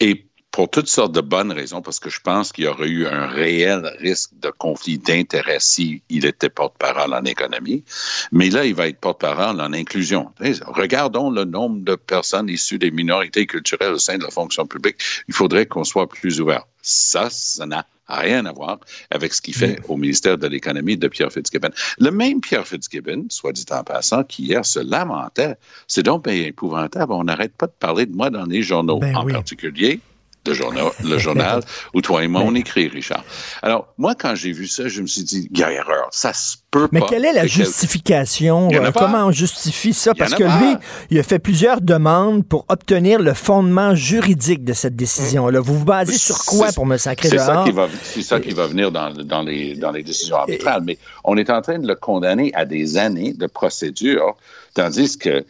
et 0.00 0.24
pour 0.54 0.70
toutes 0.70 0.86
sortes 0.86 1.10
de 1.10 1.20
bonnes 1.20 1.50
raisons, 1.50 1.82
parce 1.82 1.98
que 1.98 2.08
je 2.08 2.20
pense 2.20 2.52
qu'il 2.52 2.62
y 2.62 2.68
aurait 2.68 2.86
eu 2.86 3.08
un 3.08 3.26
réel 3.26 3.92
risque 3.98 4.30
de 4.40 4.50
conflit 4.50 4.98
d'intérêts 4.98 5.58
s'il 5.58 6.00
était 6.08 6.48
porte-parole 6.48 7.12
en 7.12 7.24
économie. 7.24 7.82
Mais 8.30 8.50
là, 8.50 8.64
il 8.64 8.72
va 8.72 8.86
être 8.86 9.00
porte-parole 9.00 9.60
en 9.60 9.72
inclusion. 9.72 10.30
Regardons 10.68 11.28
le 11.28 11.42
nombre 11.42 11.82
de 11.82 11.96
personnes 11.96 12.48
issues 12.48 12.78
des 12.78 12.92
minorités 12.92 13.46
culturelles 13.46 13.94
au 13.94 13.98
sein 13.98 14.16
de 14.16 14.22
la 14.22 14.30
fonction 14.30 14.64
publique. 14.64 14.98
Il 15.26 15.34
faudrait 15.34 15.66
qu'on 15.66 15.82
soit 15.82 16.08
plus 16.08 16.40
ouvert. 16.40 16.68
Ça, 16.82 17.30
ça 17.30 17.66
n'a 17.66 17.84
rien 18.06 18.46
à 18.46 18.52
voir 18.52 18.78
avec 19.10 19.34
ce 19.34 19.42
qu'il 19.42 19.56
fait 19.56 19.80
au 19.88 19.96
ministère 19.96 20.38
de 20.38 20.46
l'économie 20.46 20.96
de 20.96 21.08
Pierre 21.08 21.32
Fitzgibbon. 21.32 21.70
Le 21.98 22.12
même 22.12 22.40
Pierre 22.40 22.64
Fitzgibbon, 22.64 23.26
soit 23.28 23.50
dit 23.50 23.66
en 23.72 23.82
passant, 23.82 24.22
qui 24.22 24.44
hier 24.44 24.64
se 24.64 24.78
lamentait, 24.78 25.56
c'est 25.88 26.04
donc 26.04 26.22
bien 26.22 26.34
épouvantable. 26.34 27.12
On 27.12 27.24
n'arrête 27.24 27.56
pas 27.56 27.66
de 27.66 27.72
parler 27.72 28.06
de 28.06 28.14
moi 28.14 28.30
dans 28.30 28.44
les 28.44 28.62
journaux, 28.62 29.00
Ben 29.00 29.16
en 29.16 29.24
oui. 29.24 29.32
particulier 29.32 29.98
le 30.46 30.52
journal, 30.54 30.84
le 31.02 31.18
journal 31.18 31.60
où 31.94 32.00
toi 32.00 32.22
et 32.24 32.28
moi 32.28 32.42
on 32.44 32.54
écrit, 32.54 32.88
Richard. 32.88 33.24
Alors, 33.62 33.88
moi, 33.98 34.14
quand 34.14 34.34
j'ai 34.34 34.52
vu 34.52 34.66
ça, 34.66 34.88
je 34.88 35.00
me 35.00 35.06
suis 35.06 35.22
dit, 35.24 35.48
il 35.50 35.58
y 35.58 35.62
a 35.64 35.72
erreur. 35.72 36.08
Ça 36.10 36.32
se 36.32 36.56
peut 36.70 36.88
Mais 36.92 37.00
pas. 37.00 37.06
quelle 37.08 37.24
est 37.24 37.32
la 37.32 37.46
justification? 37.46 38.68
Euh, 38.72 38.90
comment 38.94 39.26
on 39.26 39.32
justifie 39.32 39.92
ça? 39.94 40.14
Parce 40.14 40.34
que 40.34 40.44
pas. 40.44 40.58
lui, 40.60 40.74
il 41.10 41.18
a 41.18 41.22
fait 41.22 41.38
plusieurs 41.38 41.80
demandes 41.80 42.44
pour 42.46 42.64
obtenir 42.68 43.20
le 43.20 43.32
fondement 43.34 43.94
juridique 43.94 44.64
de 44.64 44.72
cette 44.72 44.96
décision-là. 44.96 45.60
Vous 45.60 45.78
vous 45.78 45.84
basez 45.84 46.18
sur 46.18 46.38
quoi 46.44 46.72
pour 46.72 46.86
me 46.86 46.96
sacrer 46.96 47.28
C'est 47.28 47.38
ça 47.38 47.52
dehors? 47.54 47.64
qui 47.64 47.72
va, 47.72 47.88
c'est 48.02 48.22
ça 48.22 48.40
qui 48.40 48.50
va 48.52 48.66
venir 48.66 48.92
dans, 48.92 49.12
dans 49.12 49.42
les, 49.42 49.74
dans 49.76 49.90
les 49.92 50.02
décisions 50.02 50.36
arbitrales. 50.36 50.82
Mais 50.84 50.98
on 51.24 51.36
est 51.36 51.50
en 51.50 51.62
train 51.62 51.78
de 51.78 51.86
le 51.86 51.94
condamner 51.94 52.50
à 52.54 52.64
des 52.64 52.96
années 52.96 53.32
de 53.32 53.46
procédure, 53.46 54.36
tandis 54.74 55.16
que 55.18 55.44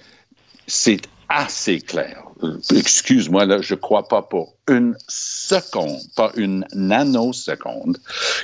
c'est 0.67 1.01
assez 1.29 1.81
clair. 1.81 2.23
Excuse-moi, 2.75 3.45
là, 3.47 3.59
je 3.61 3.75
crois 3.75 4.09
pas 4.09 4.23
pour 4.23 4.55
une 4.69 4.97
seconde, 5.09 5.99
pas 6.17 6.33
une 6.37 6.65
nanoseconde, 6.75 7.99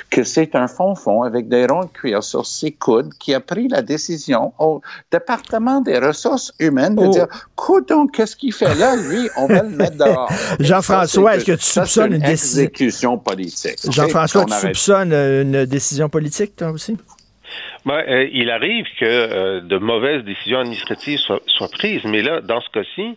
que 0.09 0.23
c'est 0.23 0.55
un 0.55 0.67
fond-fond 0.67 1.23
avec 1.23 1.49
des 1.49 1.65
ronds 1.65 1.81
de 1.85 1.89
cuir 1.89 2.23
sur 2.23 2.45
ses 2.45 2.71
coudes 2.71 3.13
qui 3.19 3.33
a 3.33 3.39
pris 3.39 3.67
la 3.67 3.81
décision 3.81 4.53
au 4.59 4.81
département 5.11 5.81
des 5.81 5.97
ressources 5.97 6.53
humaines 6.59 6.95
de 6.95 7.05
Oh. 7.05 7.09
dire, 7.09 7.27
donc 7.87 8.11
qu'est-ce 8.13 8.35
qu'il 8.35 8.53
fait 8.53 8.75
là, 8.75 8.95
lui? 8.95 9.29
On 9.37 9.47
va 9.47 9.63
le 9.63 9.69
mettre 9.69 9.97
dehors. 9.97 10.31
Jean-François, 10.59 11.35
est-ce 11.37 11.45
que 11.45 11.51
tu 11.53 11.63
ça, 11.63 11.85
soupçonnes 11.85 12.13
une 12.13 12.21
une 12.21 12.27
décision? 12.27 13.17
politique. 13.17 13.77
Jean-François, 13.89 14.45
tu 14.45 14.53
soupçonnes 14.53 15.13
euh, 15.13 15.41
une 15.41 15.65
décision 15.65 16.09
politique, 16.09 16.55
toi 16.55 16.69
aussi? 16.71 16.97
Ben, 17.85 18.03
euh, 18.07 18.27
il 18.31 18.51
arrive 18.51 18.85
que 18.99 19.05
euh, 19.05 19.61
de 19.61 19.77
mauvaises 19.77 20.23
décisions 20.23 20.59
administratives 20.59 21.17
soient, 21.17 21.41
soient 21.47 21.69
prises, 21.71 22.03
mais 22.05 22.21
là, 22.21 22.41
dans 22.41 22.61
ce 22.61 22.69
cas-ci, 22.69 23.15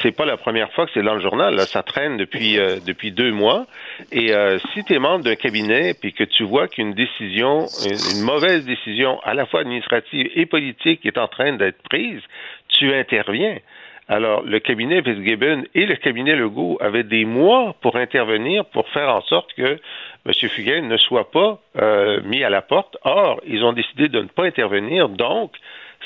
c'est 0.00 0.12
pas 0.12 0.24
la 0.24 0.36
première 0.36 0.72
fois 0.72 0.86
que 0.86 0.92
c'est 0.94 1.02
dans 1.02 1.14
le 1.14 1.20
journal. 1.20 1.54
Là. 1.54 1.66
Ça 1.66 1.82
traîne 1.82 2.16
depuis 2.16 2.58
euh, 2.58 2.78
depuis 2.86 3.12
deux 3.12 3.32
mois. 3.32 3.66
Et 4.12 4.32
euh, 4.32 4.58
si 4.72 4.84
tu 4.84 4.94
es 4.94 4.98
membre 4.98 5.24
d'un 5.24 5.36
cabinet 5.36 5.94
puis 5.94 6.12
que 6.12 6.24
tu 6.24 6.44
vois 6.44 6.68
qu'une 6.68 6.94
décision, 6.94 7.66
une, 7.84 8.18
une 8.18 8.24
mauvaise 8.24 8.64
décision, 8.64 9.20
à 9.24 9.34
la 9.34 9.44
fois 9.44 9.60
administrative 9.60 10.30
et 10.34 10.46
politique, 10.46 11.04
est 11.04 11.18
en 11.18 11.28
train 11.28 11.52
d'être 11.52 11.82
prise, 11.82 12.22
tu 12.68 12.94
interviens. 12.94 13.58
Alors, 14.10 14.42
le 14.42 14.58
cabinet 14.58 15.02
Fitzgibbon 15.02 15.64
et 15.74 15.84
le 15.84 15.96
cabinet 15.96 16.34
Legault 16.34 16.78
avaient 16.80 17.02
des 17.02 17.26
mois 17.26 17.76
pour 17.82 17.96
intervenir 17.96 18.64
pour 18.64 18.88
faire 18.88 19.14
en 19.14 19.20
sorte 19.20 19.52
que 19.52 19.78
M. 20.26 20.32
Fugain 20.32 20.82
ne 20.82 20.96
soit 20.96 21.30
pas 21.30 21.60
euh, 21.76 22.20
mis 22.24 22.44
à 22.44 22.50
la 22.50 22.62
porte. 22.62 22.96
Or, 23.04 23.40
ils 23.46 23.64
ont 23.64 23.72
décidé 23.72 24.08
de 24.08 24.20
ne 24.20 24.28
pas 24.28 24.44
intervenir, 24.44 25.08
donc 25.08 25.52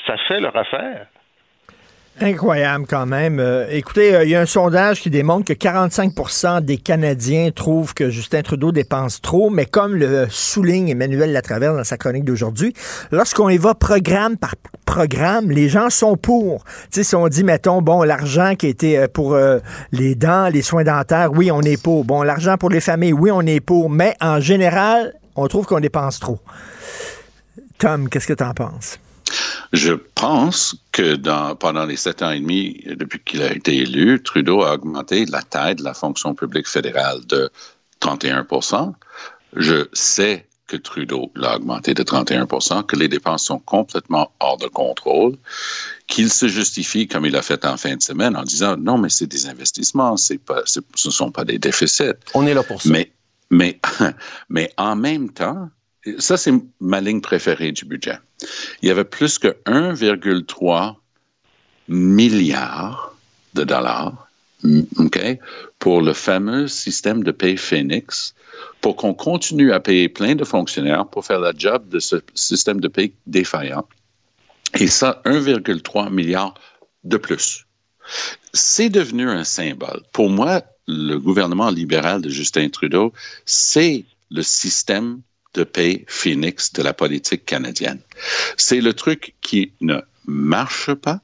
ça 0.05 0.17
fait 0.17 0.39
leur 0.39 0.55
affaire. 0.55 1.07
Incroyable 2.21 2.85
quand 2.87 3.07
même. 3.07 3.39
Euh, 3.39 3.65
écoutez, 3.71 4.13
euh, 4.13 4.23
il 4.23 4.29
y 4.29 4.35
a 4.35 4.41
un 4.41 4.45
sondage 4.45 5.01
qui 5.01 5.09
démontre 5.09 5.45
que 5.45 5.53
45% 5.53 6.61
des 6.61 6.77
Canadiens 6.77 7.49
trouvent 7.49 7.95
que 7.95 8.11
Justin 8.11 8.43
Trudeau 8.43 8.71
dépense 8.71 9.19
trop, 9.19 9.49
mais 9.49 9.65
comme 9.65 9.95
le 9.95 10.27
souligne 10.29 10.89
Emmanuel 10.89 11.31
Latraverse 11.33 11.75
dans 11.75 11.83
sa 11.83 11.97
chronique 11.97 12.23
d'aujourd'hui, 12.23 12.73
lorsqu'on 13.11 13.49
y 13.49 13.57
va 13.57 13.73
programme 13.73 14.37
par 14.37 14.53
programme, 14.85 15.49
les 15.49 15.69
gens 15.69 15.89
sont 15.89 16.15
pour. 16.15 16.63
Tu 16.91 17.03
si 17.03 17.15
on 17.15 17.27
dit, 17.27 17.43
mettons, 17.43 17.81
bon, 17.81 18.03
l'argent 18.03 18.53
qui 18.55 18.67
était 18.67 18.97
euh, 18.97 19.07
pour 19.07 19.33
euh, 19.33 19.57
les 19.91 20.13
dents, 20.13 20.49
les 20.49 20.61
soins 20.61 20.83
dentaires, 20.83 21.31
oui, 21.33 21.49
on 21.51 21.61
est 21.61 21.81
pour. 21.81 22.05
Bon, 22.05 22.21
l'argent 22.21 22.57
pour 22.57 22.69
les 22.69 22.79
familles, 22.79 23.13
oui, 23.13 23.31
on 23.31 23.41
est 23.41 23.59
pour. 23.59 23.89
Mais 23.89 24.15
en 24.21 24.39
général, 24.39 25.13
on 25.35 25.47
trouve 25.47 25.65
qu'on 25.65 25.79
dépense 25.79 26.19
trop. 26.19 26.39
Tom, 27.79 28.07
qu'est-ce 28.07 28.27
que 28.27 28.33
tu 28.33 28.43
en 28.43 28.53
penses? 28.53 28.99
Je 29.71 29.93
pense 29.93 30.75
que 30.91 31.15
dans, 31.15 31.55
pendant 31.55 31.85
les 31.85 31.97
sept 31.97 32.21
ans 32.21 32.31
et 32.31 32.39
demi, 32.39 32.83
depuis 32.85 33.19
qu'il 33.23 33.41
a 33.41 33.53
été 33.53 33.77
élu, 33.77 34.21
Trudeau 34.21 34.63
a 34.63 34.73
augmenté 34.73 35.25
la 35.25 35.41
taille 35.41 35.75
de 35.75 35.83
la 35.83 35.93
fonction 35.93 36.33
publique 36.35 36.67
fédérale 36.67 37.25
de 37.25 37.49
31% 38.01 38.93
Je 39.55 39.87
sais 39.93 40.47
que 40.67 40.77
Trudeau 40.77 41.31
l'a 41.35 41.57
augmenté 41.57 41.93
de 41.93 42.03
31% 42.03 42.83
que 42.83 42.95
les 42.95 43.07
dépenses 43.07 43.45
sont 43.45 43.59
complètement 43.59 44.31
hors 44.39 44.57
de 44.57 44.67
contrôle, 44.67 45.35
qu'il 46.07 46.31
se 46.31 46.47
justifie 46.47 47.07
comme 47.07 47.25
il 47.25 47.35
a 47.35 47.41
fait 47.41 47.65
en 47.65 47.77
fin 47.77 47.95
de 47.95 48.01
semaine 48.01 48.35
en 48.35 48.43
disant 48.43 48.77
non, 48.77 48.97
mais 48.97 49.09
c'est 49.09 49.27
des 49.27 49.47
investissements, 49.47 50.15
pas, 50.45 50.61
ce 50.65 50.79
ne 50.79 51.11
sont 51.11 51.31
pas 51.31 51.43
des 51.43 51.59
déficits. 51.59 52.13
On 52.33 52.47
est 52.47 52.53
là 52.53 52.63
pour 52.63 52.81
ça. 52.81 52.89
Mais, 52.89 53.11
mais, 53.49 53.79
mais 54.49 54.71
en 54.77 54.95
même 54.95 55.31
temps, 55.31 55.69
ça, 56.17 56.37
c'est 56.37 56.53
ma 56.79 57.01
ligne 57.01 57.21
préférée 57.21 57.71
du 57.71 57.85
budget. 57.85 58.17
Il 58.81 58.87
y 58.87 58.91
avait 58.91 59.05
plus 59.05 59.39
que 59.39 59.47
1,3 59.65 60.95
milliard 61.87 63.15
de 63.53 63.63
dollars 63.63 64.27
mm, 64.63 64.81
OK, 64.97 65.19
pour 65.79 66.01
le 66.01 66.13
fameux 66.13 66.67
système 66.67 67.23
de 67.23 67.31
paye 67.31 67.57
Phoenix, 67.57 68.35
pour 68.81 68.95
qu'on 68.95 69.13
continue 69.13 69.71
à 69.71 69.79
payer 69.79 70.09
plein 70.09 70.35
de 70.35 70.43
fonctionnaires 70.43 71.07
pour 71.07 71.25
faire 71.25 71.39
la 71.39 71.53
job 71.55 71.87
de 71.89 71.99
ce 71.99 72.17
système 72.33 72.81
de 72.81 72.87
paye 72.87 73.13
défaillant. 73.27 73.87
Et 74.79 74.87
ça, 74.87 75.21
1,3 75.25 76.11
milliard 76.11 76.55
de 77.03 77.17
plus. 77.17 77.65
C'est 78.53 78.89
devenu 78.89 79.29
un 79.29 79.43
symbole. 79.43 80.01
Pour 80.11 80.29
moi, 80.29 80.63
le 80.87 81.17
gouvernement 81.17 81.69
libéral 81.69 82.21
de 82.21 82.29
Justin 82.29 82.67
Trudeau, 82.69 83.13
c'est 83.45 84.03
le 84.31 84.41
système 84.41 85.21
de 85.53 85.63
paix 85.63 86.05
Phoenix 86.07 86.73
de 86.73 86.81
la 86.81 86.93
politique 86.93 87.45
canadienne. 87.45 87.99
C'est 88.57 88.81
le 88.81 88.93
truc 88.93 89.35
qui 89.41 89.73
ne 89.81 89.99
marche 90.25 90.93
pas. 90.93 91.21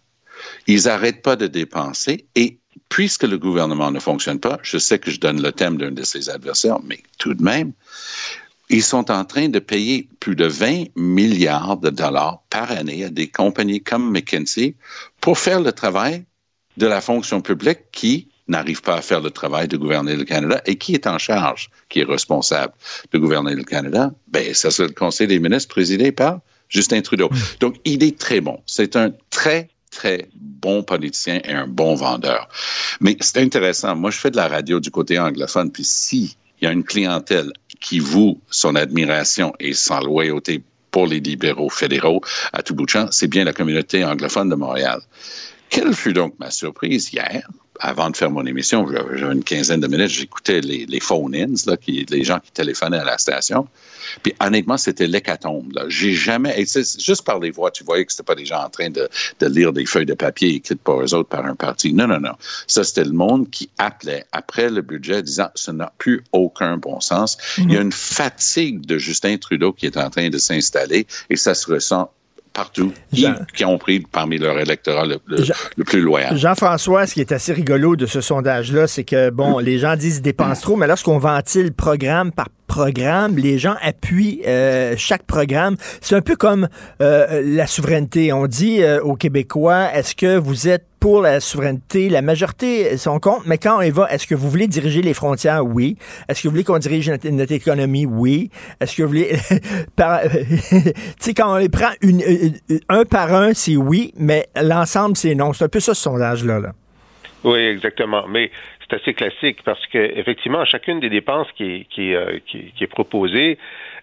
Ils 0.67 0.83
n'arrêtent 0.83 1.21
pas 1.21 1.35
de 1.35 1.47
dépenser 1.47 2.25
et 2.35 2.59
puisque 2.89 3.23
le 3.23 3.37
gouvernement 3.37 3.91
ne 3.91 3.99
fonctionne 3.99 4.39
pas, 4.39 4.59
je 4.63 4.77
sais 4.77 4.99
que 4.99 5.11
je 5.11 5.19
donne 5.19 5.41
le 5.41 5.51
thème 5.51 5.77
d'un 5.77 5.91
de 5.91 6.03
ses 6.03 6.29
adversaires, 6.29 6.79
mais 6.83 6.99
tout 7.17 7.33
de 7.33 7.43
même, 7.43 7.73
ils 8.69 8.83
sont 8.83 9.09
en 9.11 9.25
train 9.25 9.49
de 9.49 9.59
payer 9.59 10.07
plus 10.19 10.35
de 10.35 10.45
20 10.45 10.85
milliards 10.95 11.77
de 11.77 11.89
dollars 11.89 12.43
par 12.49 12.71
année 12.71 13.03
à 13.03 13.09
des 13.09 13.27
compagnies 13.27 13.81
comme 13.81 14.11
McKinsey 14.11 14.75
pour 15.21 15.39
faire 15.39 15.59
le 15.59 15.71
travail 15.71 16.25
de 16.77 16.87
la 16.87 17.01
fonction 17.01 17.41
publique 17.41 17.91
qui 17.91 18.29
n'arrive 18.49 18.81
pas 18.81 18.95
à 18.95 19.01
faire 19.01 19.21
le 19.21 19.31
travail 19.31 19.67
de 19.67 19.77
gouverner 19.77 20.15
le 20.15 20.25
Canada 20.25 20.61
et 20.65 20.75
qui 20.75 20.93
est 20.93 21.07
en 21.07 21.17
charge, 21.17 21.69
qui 21.87 21.99
est 21.99 22.03
responsable 22.03 22.73
de 23.11 23.17
gouverner 23.17 23.55
le 23.55 23.63
Canada, 23.63 24.11
ben, 24.27 24.53
ça 24.53 24.71
c'est 24.71 24.83
le 24.83 24.93
Conseil 24.93 25.27
des 25.27 25.39
ministres 25.39 25.69
présidé 25.69 26.11
par 26.11 26.39
Justin 26.69 27.01
Trudeau. 27.01 27.29
Donc, 27.59 27.75
il 27.83 28.03
est 28.03 28.17
très 28.17 28.41
bon. 28.41 28.61
C'est 28.65 28.95
un 28.95 29.11
très, 29.29 29.69
très 29.91 30.29
bon 30.35 30.83
politicien 30.83 31.41
et 31.43 31.51
un 31.51 31.67
bon 31.67 31.95
vendeur. 31.95 32.47
Mais 33.01 33.17
c'est 33.19 33.39
intéressant. 33.39 33.95
Moi, 33.95 34.11
je 34.11 34.17
fais 34.17 34.31
de 34.31 34.37
la 34.37 34.47
radio 34.47 34.79
du 34.79 34.91
côté 34.91 35.19
anglophone, 35.19 35.71
puis 35.71 35.83
si 35.83 36.37
il 36.61 36.65
y 36.65 36.67
a 36.67 36.71
une 36.71 36.83
clientèle 36.83 37.51
qui 37.79 37.99
voue 37.99 38.39
son 38.49 38.75
admiration 38.75 39.53
et 39.59 39.73
son 39.73 39.99
loyauté 40.01 40.61
pour 40.91 41.07
les 41.07 41.19
libéraux 41.19 41.69
fédéraux 41.69 42.21
à 42.51 42.61
tout 42.61 42.75
bout 42.75 42.85
de 42.85 42.89
champ, 42.89 43.07
c'est 43.11 43.27
bien 43.27 43.43
la 43.43 43.53
communauté 43.53 44.03
anglophone 44.03 44.49
de 44.49 44.55
Montréal. 44.55 45.01
Quelle 45.69 45.93
fut 45.93 46.13
donc 46.13 46.33
ma 46.39 46.51
surprise 46.51 47.13
hier, 47.13 47.47
avant 47.79 48.09
de 48.09 48.17
faire 48.17 48.29
mon 48.29 48.45
émission, 48.45 48.85
j'avais 48.91 49.33
une 49.33 49.43
quinzaine 49.43 49.79
de 49.79 49.87
minutes, 49.87 50.09
j'écoutais 50.09 50.61
les, 50.61 50.85
les 50.85 50.99
phone-ins, 50.99 51.53
les 51.87 52.23
gens 52.23 52.39
qui 52.39 52.51
téléphonaient 52.51 52.99
à 52.99 53.05
la 53.05 53.17
station. 53.17 53.67
Puis 54.23 54.33
honnêtement, 54.39 54.77
c'était 54.77 55.07
l'hécatombe. 55.07 55.71
J'ai 55.87 56.13
jamais, 56.13 56.59
et 56.61 56.65
juste 56.65 57.23
par 57.23 57.39
les 57.39 57.51
voix, 57.51 57.71
tu 57.71 57.83
voyais 57.83 58.05
que 58.05 58.11
c'était 58.11 58.23
pas 58.23 58.35
des 58.35 58.45
gens 58.45 58.63
en 58.63 58.69
train 58.69 58.89
de, 58.89 59.07
de 59.39 59.47
lire 59.47 59.71
des 59.71 59.85
feuilles 59.85 60.05
de 60.05 60.13
papier 60.13 60.55
écrites 60.55 60.81
par 60.81 61.01
eux 61.01 61.13
autres 61.13 61.29
par 61.29 61.45
un 61.45 61.55
parti. 61.55 61.93
Non, 61.93 62.07
non, 62.07 62.19
non. 62.19 62.33
Ça, 62.67 62.83
c'était 62.83 63.03
le 63.03 63.13
monde 63.13 63.49
qui 63.49 63.69
appelait 63.77 64.25
après 64.31 64.69
le 64.69 64.81
budget, 64.81 65.23
disant, 65.23 65.49
ça 65.55 65.71
n'a 65.71 65.93
plus 65.97 66.23
aucun 66.31 66.77
bon 66.77 66.99
sens. 66.99 67.37
Il 67.57 67.71
y 67.71 67.77
a 67.77 67.81
une 67.81 67.91
fatigue 67.91 68.85
de 68.85 68.97
Justin 68.97 69.37
Trudeau 69.37 69.73
qui 69.73 69.85
est 69.85 69.97
en 69.97 70.09
train 70.09 70.29
de 70.29 70.37
s'installer 70.37 71.07
et 71.29 71.35
ça 71.35 71.53
se 71.53 71.71
ressent 71.71 72.11
partout, 72.53 72.91
qui 73.55 73.65
ont 73.65 73.77
pris 73.77 73.99
parmi 74.01 74.37
leur 74.37 74.59
électorat 74.59 75.05
le, 75.05 75.19
le- 75.27 75.43
le 75.77 75.83
plus 75.83 76.01
loyal. 76.01 76.37
Jean-François, 76.37 77.07
ce 77.07 77.13
qui 77.13 77.21
est 77.21 77.31
assez 77.31 77.53
rigolo 77.53 77.95
de 77.95 78.05
ce 78.05 78.21
sondage-là, 78.21 78.87
c'est 78.87 79.03
que, 79.03 79.29
bon, 79.29 79.59
les 79.59 79.77
gens 79.79 79.95
disent 79.95 80.15
qu'ils 80.15 80.23
dépensent 80.23 80.61
trop, 80.61 80.75
mais 80.75 80.87
lorsqu'on 80.87 81.17
ventile 81.19 81.71
programme 81.73 82.31
par 82.31 82.47
programme, 82.67 83.37
les 83.37 83.57
gens 83.57 83.75
appuient 83.81 84.41
euh, 84.45 84.93
chaque 84.97 85.23
programme. 85.23 85.75
C'est 86.01 86.15
un 86.15 86.21
peu 86.21 86.35
comme 86.35 86.67
euh, 87.01 87.41
la 87.43 87.65
souveraineté. 87.65 88.31
On 88.31 88.45
dit 88.45 88.83
euh, 88.83 89.01
aux 89.01 89.15
Québécois, 89.15 89.87
est-ce 89.93 90.13
que 90.15 90.37
vous 90.37 90.67
êtes 90.67 90.85
pour 90.99 91.21
la 91.21 91.39
souveraineté? 91.39 92.09
La 92.09 92.21
majorité 92.21 92.97
sont 92.97 93.19
contre, 93.19 93.43
mais 93.47 93.57
quand 93.57 93.81
on 93.81 93.89
va, 93.91 94.11
est-ce 94.11 94.27
que 94.27 94.35
vous 94.35 94.49
voulez 94.49 94.67
diriger 94.67 95.01
les 95.01 95.13
frontières? 95.13 95.65
Oui. 95.65 95.97
Est-ce 96.27 96.41
que 96.41 96.47
vous 96.47 96.51
voulez 96.51 96.63
qu'on 96.63 96.77
dirige 96.77 97.09
notre, 97.09 97.51
économie? 97.51 98.05
Oui. 98.05 98.49
Est-ce 98.79 98.97
que 98.97 99.03
vous 99.03 99.09
voulez... 99.09 99.29
tu 99.99 100.93
sais, 101.19 101.33
quand 101.33 101.53
on 101.53 101.57
les 101.57 101.69
prend 101.69 101.91
une, 102.01 102.21
un 102.89 103.05
par 103.05 103.33
un, 103.33 103.53
c'est 103.53 103.75
oui, 103.75 104.13
mais 104.17 104.47
l'ensemble, 104.61 105.15
c'est 105.15 105.35
non. 105.35 105.53
C'est 105.53 105.65
un 105.65 105.69
peu 105.69 105.79
ça, 105.79 105.93
ce 105.93 106.01
sondage-là. 106.01 106.59
Là. 106.59 106.71
Oui, 107.43 107.59
exactement. 107.59 108.27
Mais 108.27 108.51
c'est 108.81 108.95
assez 108.95 109.13
classique 109.13 109.59
parce 109.63 109.85
que 109.87 109.97
effectivement, 109.97 110.65
chacune 110.65 110.99
des 110.99 111.09
dépenses 111.09 111.47
qui 111.55 111.85
euh, 111.99 112.39
qui 112.45 112.71
qui 112.75 112.83
est 112.83 112.87
proposée 112.87 113.57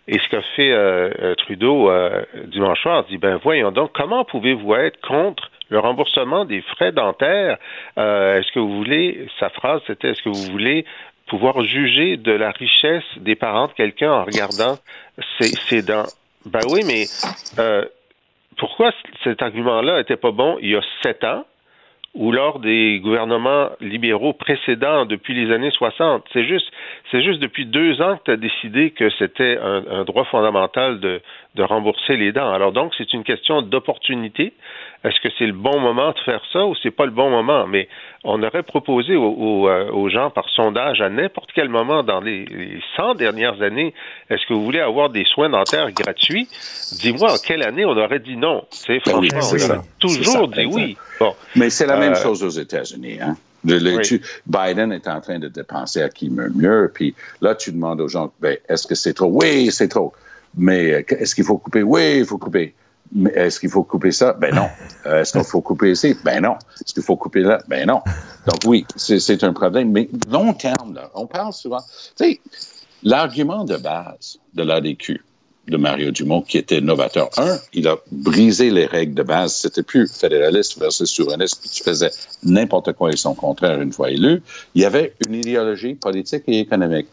et 0.09 0.19
ce 0.19 0.29
qu'a 0.29 0.43
fait 0.55 0.73
euh, 0.73 1.11
euh, 1.21 1.35
Trudeau 1.35 1.91
euh, 1.91 2.23
dimanche 2.47 2.81
soir, 2.81 3.05
dit 3.05 3.19
ben 3.19 3.39
voyons 3.43 3.73
donc, 3.73 3.91
comment 3.93 4.25
pouvez-vous 4.25 4.75
être 4.75 5.01
contre 5.01 5.51
le 5.68 5.79
remboursement 5.79 6.44
des 6.44 6.62
frais 6.62 6.92
dentaires 6.92 7.59
Euh, 7.98 8.38
Est-ce 8.38 8.52
que 8.52 8.59
vous 8.61 8.76
voulez 8.76 9.26
Sa 9.40 9.48
phrase 9.50 9.81
c'était 9.87 10.11
Est-ce 10.11 10.22
que 10.22 10.29
vous 10.29 10.50
voulez 10.52 10.85
pouvoir 11.26 11.61
juger 11.62 12.16
de 12.16 12.33
la 12.33 12.50
richesse 12.50 13.05
des 13.18 13.35
parents 13.35 13.66
de 13.66 13.72
quelqu'un 13.72 14.12
en 14.12 14.24
regardant 14.24 14.76
ses, 15.40 15.83
dents? 15.83 16.07
Ben 16.44 16.61
oui, 16.70 16.83
mais 16.87 17.05
euh, 17.59 17.85
pourquoi 18.57 18.92
cet 19.24 19.42
argument-là 19.42 19.96
n'était 19.98 20.16
pas 20.16 20.31
bon 20.31 20.59
il 20.61 20.70
y 20.70 20.76
a 20.76 20.83
sept 21.02 21.24
ans 21.24 21.44
ou 22.14 22.33
lors 22.33 22.61
des 22.61 22.98
gouvernements 23.00 23.68
libéraux 23.81 24.33
précédents 24.33 25.05
depuis 25.05 25.35
les 25.35 25.52
années 25.52 25.70
60. 25.70 26.24
C'est 26.33 26.46
juste, 26.46 26.66
c'est 27.11 27.22
juste 27.22 27.40
depuis 27.40 27.66
deux 27.66 28.00
ans 28.00 28.16
que 28.16 28.22
tu 28.24 28.31
as 28.31 28.37
décidé 28.37 28.90
que 28.92 29.11
c'était 29.18 29.59
un, 29.59 29.85
un 29.90 30.05
droit 30.05 30.24
fondamental 30.24 30.98
de, 31.00 31.20
de 31.57 31.62
rembourser 31.62 32.16
les 32.16 32.33
dents. 32.33 32.50
Alors 32.50 32.72
donc, 32.72 32.94
c'est 32.96 33.12
une 33.12 33.22
question 33.22 33.61
d'opportunité. 33.61 34.55
Est-ce 35.05 35.21
que 35.21 35.29
c'est 35.38 35.47
le 35.47 35.53
bon 35.53 35.79
moment 35.79 36.11
de 36.11 36.19
faire 36.25 36.40
ça 36.53 36.65
ou 36.67 36.75
c'est 36.83 36.90
pas 36.90 37.05
le 37.05 37.13
bon 37.13 37.31
moment? 37.31 37.67
Mais 37.67 37.88
on 38.25 38.42
aurait 38.42 38.63
proposé 38.63 39.15
aux, 39.15 39.69
aux, 39.69 40.09
gens 40.09 40.31
par 40.31 40.49
sondage 40.49 41.01
à 41.01 41.09
n'importe 41.09 41.51
quel 41.55 41.69
moment 41.69 42.03
dans 42.03 42.21
les, 42.21 42.44
les 42.47 42.81
100 42.97 43.15
dernières 43.15 43.61
années, 43.63 43.94
est-ce 44.31 44.44
que 44.47 44.55
vous 44.55 44.65
voulez 44.65 44.81
avoir 44.81 45.11
des 45.11 45.25
soins 45.25 45.49
dentaires 45.49 45.90
gratuits? 45.92 46.49
Dis-moi 47.01 47.33
en 47.35 47.37
quelle 47.37 47.63
année 47.63 47.85
on 47.85 47.97
aurait 47.97 48.19
dit 48.19 48.37
non? 48.37 48.65
C'est 48.71 49.01
Ben 49.07 49.19
oui, 49.19 49.29
franchement, 49.31 49.40
c'est 49.59 49.65
on 49.65 49.69
ça. 49.69 49.75
a 49.75 49.83
toujours 50.01 50.25
C'est 50.51 50.57
ça, 50.57 50.63
dit 50.63 50.67
oui. 50.73 50.97
Bon. 51.21 51.35
Mais 51.55 51.71
c'est 51.71 51.87
la 51.87 51.97
même 51.99 52.13
Euh, 52.13 52.23
chose 52.23 52.42
aux 52.42 52.49
États-Unis. 52.49 53.19
Hein? 53.21 53.37
Le- 53.65 53.79
le- 53.79 53.97
Oui. 53.97 54.03
tu- 54.03 54.21
Biden 54.47 54.92
est 54.92 55.09
en 55.09 55.21
train 55.21 55.38
de 55.38 55.49
dépenser 55.49 56.03
à 56.03 56.09
qui 56.09 56.31
meurt 56.31 56.55
mieux. 56.55 56.90
Puis 56.94 57.15
là, 57.40 57.55
tu 57.55 57.73
demandes 57.73 58.01
aux 58.01 58.09
gens, 58.09 58.33
ben, 58.40 58.57
est-ce 58.69 58.87
que 58.87 58.94
c'est 58.94 59.15
trop? 59.15 59.29
Oui, 59.29 59.71
c'est 59.73 59.88
trop. 59.88 60.13
Mais 60.57 60.92
euh, 60.92 61.03
est-ce 61.19 61.35
qu'il 61.35 61.44
faut 61.44 61.59
couper? 61.59 61.83
Oui, 61.83 62.19
il 62.19 62.25
faut 62.25 62.38
couper. 62.38 62.75
Mais 63.13 63.31
est-ce 63.35 63.61
qu'il 63.61 63.71
faut 63.71 63.85
couper 63.85 64.13
ça? 64.13 64.33
Ben 64.33 64.54
non. 64.54 64.69
Euh, 65.07 65.21
est-ce 65.21 65.31
qu'il 65.31 65.44
faut 65.44 65.61
couper 65.61 65.92
ici? 65.92 66.17
Ben 66.25 66.42
non. 66.42 66.57
Est-ce 66.81 66.92
qu'il 66.92 67.02
faut 67.04 67.15
couper 67.15 67.42
là? 67.42 67.61
Ben 67.69 67.87
non. 67.87 68.00
Donc 68.44 68.59
oui, 68.67 68.85
c'est 68.96 69.21
c'est 69.21 69.44
un 69.44 69.52
problème. 69.52 69.92
Mais 69.92 70.09
long 70.29 70.52
terme, 70.52 70.94
là, 70.94 71.13
on 71.15 71.29
parle 71.29 71.52
souvent. 71.52 71.79
Tu 72.17 72.25
sais, 72.25 72.40
l'argument 73.04 73.65
de 73.65 73.77
base 73.77 74.38
de 74.54 74.65
l'ADQ, 74.65 75.23
de 75.69 75.77
Mario 75.77 76.11
Dumont, 76.11 76.42
qui 76.42 76.59
était 76.59 76.81
novateur. 76.81 77.31
Un, 77.38 77.57
il 77.73 77.88
a 77.88 77.96
brisé 78.11 78.71
les 78.71 78.87
règles 78.87 79.15
de 79.15 79.23
base. 79.23 79.54
C'était 79.54 79.83
plus 79.83 80.13
fédéraliste 80.13 80.79
versus 80.79 81.11
souverainiste, 81.11 81.61
puis 81.61 81.71
tu 81.71 81.83
faisais 81.83 82.11
n'importe 82.42 82.92
quoi 82.92 83.11
et 83.11 83.17
son 83.17 83.35
contraire 83.35 83.81
une 83.81 83.92
fois 83.92 84.11
élu. 84.11 84.42
Il 84.75 84.83
y 84.83 84.85
avait 84.85 85.15
une 85.27 85.35
idéologie 85.35 85.94
politique 85.94 86.44
et 86.46 86.61
économique. 86.61 87.09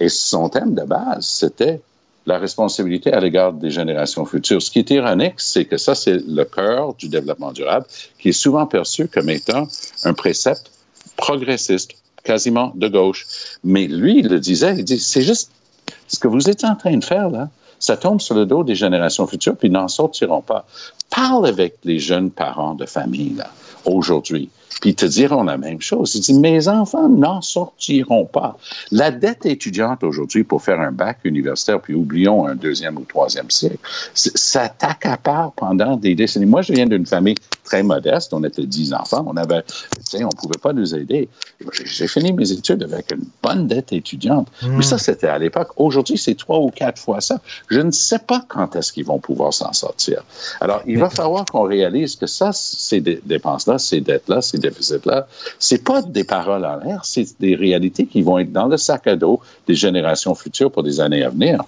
Et 0.00 0.08
son 0.08 0.48
thème 0.48 0.74
de 0.74 0.82
base, 0.82 1.26
c'était 1.26 1.80
la 2.26 2.38
responsabilité 2.38 3.12
à 3.12 3.20
l'égard 3.20 3.52
des 3.52 3.70
générations 3.70 4.24
futures. 4.24 4.62
Ce 4.62 4.70
qui 4.70 4.78
est 4.78 4.90
ironique, 4.90 5.34
c'est 5.38 5.64
que 5.64 5.76
ça, 5.76 5.94
c'est 5.94 6.18
le 6.26 6.44
cœur 6.44 6.94
du 6.94 7.08
développement 7.08 7.52
durable, 7.52 7.86
qui 8.18 8.28
est 8.30 8.32
souvent 8.32 8.66
perçu 8.66 9.08
comme 9.08 9.28
étant 9.30 9.66
un 10.04 10.14
précepte 10.14 10.70
progressiste, 11.16 11.92
quasiment 12.22 12.72
de 12.76 12.88
gauche. 12.88 13.26
Mais 13.64 13.86
lui, 13.86 14.20
il 14.20 14.28
le 14.28 14.38
disait, 14.38 14.74
il 14.78 14.84
dit, 14.84 14.98
c'est 14.98 15.22
juste 15.22 15.50
ce 16.06 16.18
que 16.18 16.28
vous 16.28 16.48
êtes 16.48 16.64
en 16.64 16.76
train 16.76 16.96
de 16.96 17.04
faire 17.04 17.28
là, 17.30 17.48
ça 17.78 17.96
tombe 17.96 18.20
sur 18.20 18.36
le 18.36 18.46
dos 18.46 18.62
des 18.62 18.76
générations 18.76 19.26
futures, 19.26 19.56
puis 19.56 19.66
ils 19.66 19.72
n'en 19.72 19.88
sortiront 19.88 20.40
pas. 20.40 20.64
Parle 21.10 21.46
avec 21.46 21.78
les 21.82 21.98
jeunes 21.98 22.30
parents 22.30 22.74
de 22.74 22.86
famille 22.86 23.34
là, 23.34 23.50
aujourd'hui, 23.84 24.48
puis 24.80 24.90
ils 24.90 24.94
te 24.94 25.06
diront 25.06 25.42
la 25.44 25.56
même 25.58 25.80
chose. 25.80 26.14
Ils 26.14 26.20
disent, 26.20 26.38
mes 26.38 26.68
enfants 26.68 27.08
n'en 27.08 27.40
sortiront 27.40 28.24
pas. 28.24 28.56
La 28.90 29.10
dette 29.10 29.46
étudiante 29.46 30.02
aujourd'hui 30.04 30.44
pour 30.44 30.62
faire 30.62 30.80
un 30.80 30.92
bac 30.92 31.18
universitaire, 31.24 31.80
puis 31.80 31.94
oublions 31.94 32.46
un 32.46 32.54
deuxième 32.54 32.96
ou 32.96 33.04
troisième 33.04 33.50
siècle, 33.50 33.78
ça 34.14 34.68
t'accapare 34.68 35.52
pendant 35.52 35.96
des 35.96 36.14
décennies. 36.14 36.46
Moi, 36.46 36.62
je 36.62 36.72
viens 36.72 36.86
d'une 36.86 37.06
famille 37.06 37.34
très 37.64 37.82
modeste. 37.82 38.32
On 38.34 38.42
était 38.44 38.66
dix 38.66 38.92
enfants. 38.92 39.24
On 39.26 39.36
avait, 39.36 39.62
tu 39.62 39.68
sais, 40.04 40.24
on 40.24 40.28
pouvait 40.30 40.58
pas 40.58 40.72
nous 40.72 40.94
aider. 40.94 41.28
J'ai- 41.84 42.08
fini 42.08 42.32
mes 42.32 42.50
études 42.52 42.82
avec 42.82 43.10
une 43.12 43.24
bonne 43.42 43.66
dette 43.66 43.92
étudiante. 43.92 44.48
Mais 44.62 44.82
ça, 44.82 44.98
c'était 44.98 45.28
à 45.28 45.38
l'époque. 45.38 45.68
Aujourd'hui, 45.76 46.18
c'est 46.18 46.34
trois 46.34 46.58
ou 46.58 46.70
quatre 46.70 46.98
fois 47.00 47.20
ça. 47.22 47.40
Je 47.68 47.80
ne 47.80 47.90
sais 47.90 48.18
pas 48.18 48.44
quand 48.48 48.76
est-ce 48.76 48.92
qu'ils 48.92 49.06
vont 49.06 49.18
pouvoir 49.18 49.54
s'en 49.54 49.72
sortir. 49.72 50.22
Alors, 50.60 50.82
il 50.86 50.98
va 50.98 51.08
falloir 51.08 51.44
qu'on 51.46 51.62
réalise 51.62 52.16
que 52.16 52.26
ça, 52.26 52.50
ces 52.52 53.00
dé- 53.00 53.22
dépenses-là, 53.24 53.78
ces 53.78 54.00
dettes-là, 54.02 54.42
ces 54.42 54.58
déficits-là, 54.62 55.26
c'est 55.58 55.84
pas 55.84 56.00
des 56.02 56.24
paroles 56.24 56.64
en 56.64 56.76
l'air, 56.76 57.04
c'est 57.04 57.38
des 57.40 57.54
réalités 57.54 58.06
qui 58.06 58.22
vont 58.22 58.38
être 58.38 58.52
dans 58.52 58.66
le 58.66 58.76
sac 58.76 59.06
à 59.06 59.16
dos 59.16 59.40
des 59.66 59.74
générations 59.74 60.34
futures 60.34 60.70
pour 60.70 60.82
des 60.82 61.00
années 61.00 61.22
à 61.22 61.28
venir. 61.28 61.62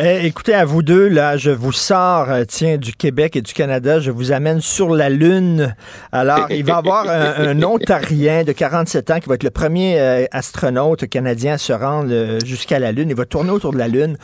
Eh, 0.00 0.26
écoutez, 0.26 0.54
à 0.54 0.64
vous 0.64 0.84
deux, 0.84 1.08
là, 1.08 1.36
je 1.36 1.50
vous 1.50 1.72
sors, 1.72 2.30
euh, 2.30 2.44
tiens, 2.46 2.76
du 2.76 2.92
Québec 2.92 3.34
et 3.34 3.42
du 3.42 3.52
Canada, 3.52 3.98
je 3.98 4.12
vous 4.12 4.30
amène 4.30 4.60
sur 4.60 4.94
la 4.94 5.08
Lune. 5.08 5.74
Alors, 6.12 6.46
il 6.50 6.64
va 6.64 6.74
y 6.74 6.76
avoir 6.76 7.08
un, 7.08 7.48
un 7.48 7.62
Ontarien 7.64 8.44
de 8.44 8.52
47 8.52 9.10
ans 9.10 9.18
qui 9.18 9.28
va 9.28 9.34
être 9.34 9.42
le 9.42 9.50
premier 9.50 9.98
euh, 9.98 10.24
astronaute 10.30 11.08
canadien 11.08 11.54
à 11.54 11.58
se 11.58 11.72
rendre 11.72 12.10
euh, 12.12 12.38
jusqu'à 12.44 12.78
la 12.78 12.92
Lune. 12.92 13.10
Il 13.10 13.16
va 13.16 13.24
tourner 13.24 13.50
autour 13.50 13.72
de 13.72 13.78
la 13.78 13.88
Lune. 13.88 14.16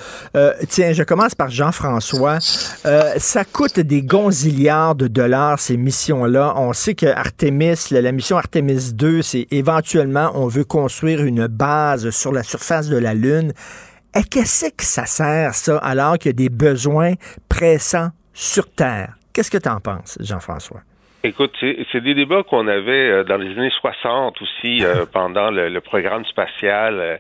Tiens, 0.69 0.93
je 0.93 1.03
commence 1.03 1.35
par 1.35 1.51
Jean-François. 1.51 2.39
Ça 2.41 3.45
coûte 3.45 3.81
des 3.81 4.03
gonzillards 4.03 4.95
de 4.95 5.09
dollars, 5.09 5.59
ces 5.59 5.77
missions-là. 5.77 6.55
On 6.57 6.73
sait 6.73 6.95
que 6.95 7.07
Artemis, 7.07 7.89
la, 7.91 8.01
la 8.01 8.13
mission 8.13 8.37
Artemis 8.37 8.93
2, 8.93 9.23
c'est 9.23 9.49
éventuellement, 9.51 10.31
on 10.35 10.47
veut 10.47 10.65
construire 10.65 11.25
une 11.25 11.49
base 11.49 12.11
sur 12.11 12.31
la 12.31 12.45
surface 12.45 12.89
de 12.89 12.97
la 12.97 13.13
Lune. 13.13 13.53
Et 14.17 14.23
qu'est-ce 14.23 14.67
que 14.71 14.85
ça 14.85 15.07
sert, 15.07 15.55
ça, 15.55 15.79
alors 15.79 16.19
qu'il 16.19 16.31
y 16.31 16.35
a 16.35 16.49
des 16.49 16.49
besoins 16.49 17.15
pressants 17.49 18.11
sur 18.33 18.71
Terre? 18.73 19.15
Qu'est-ce 19.33 19.51
que 19.51 19.59
tu 19.59 19.69
en 19.69 19.81
penses, 19.81 20.17
Jean-François? 20.21 20.81
Écoute, 21.27 21.57
c'est 21.61 22.03
des 22.03 22.15
débats 22.15 22.43
qu'on 22.43 22.69
avait 22.69 23.09
euh, 23.11 23.25
dans 23.25 23.39
les 23.39 23.51
années 23.59 23.73
60 23.81 24.41
aussi 24.43 24.85
euh, 24.85 25.07
pendant 25.13 25.51
le, 25.51 25.71
le 25.71 25.81
programme 25.81 26.25
spatial. 26.27 27.01
Euh, 27.01 27.17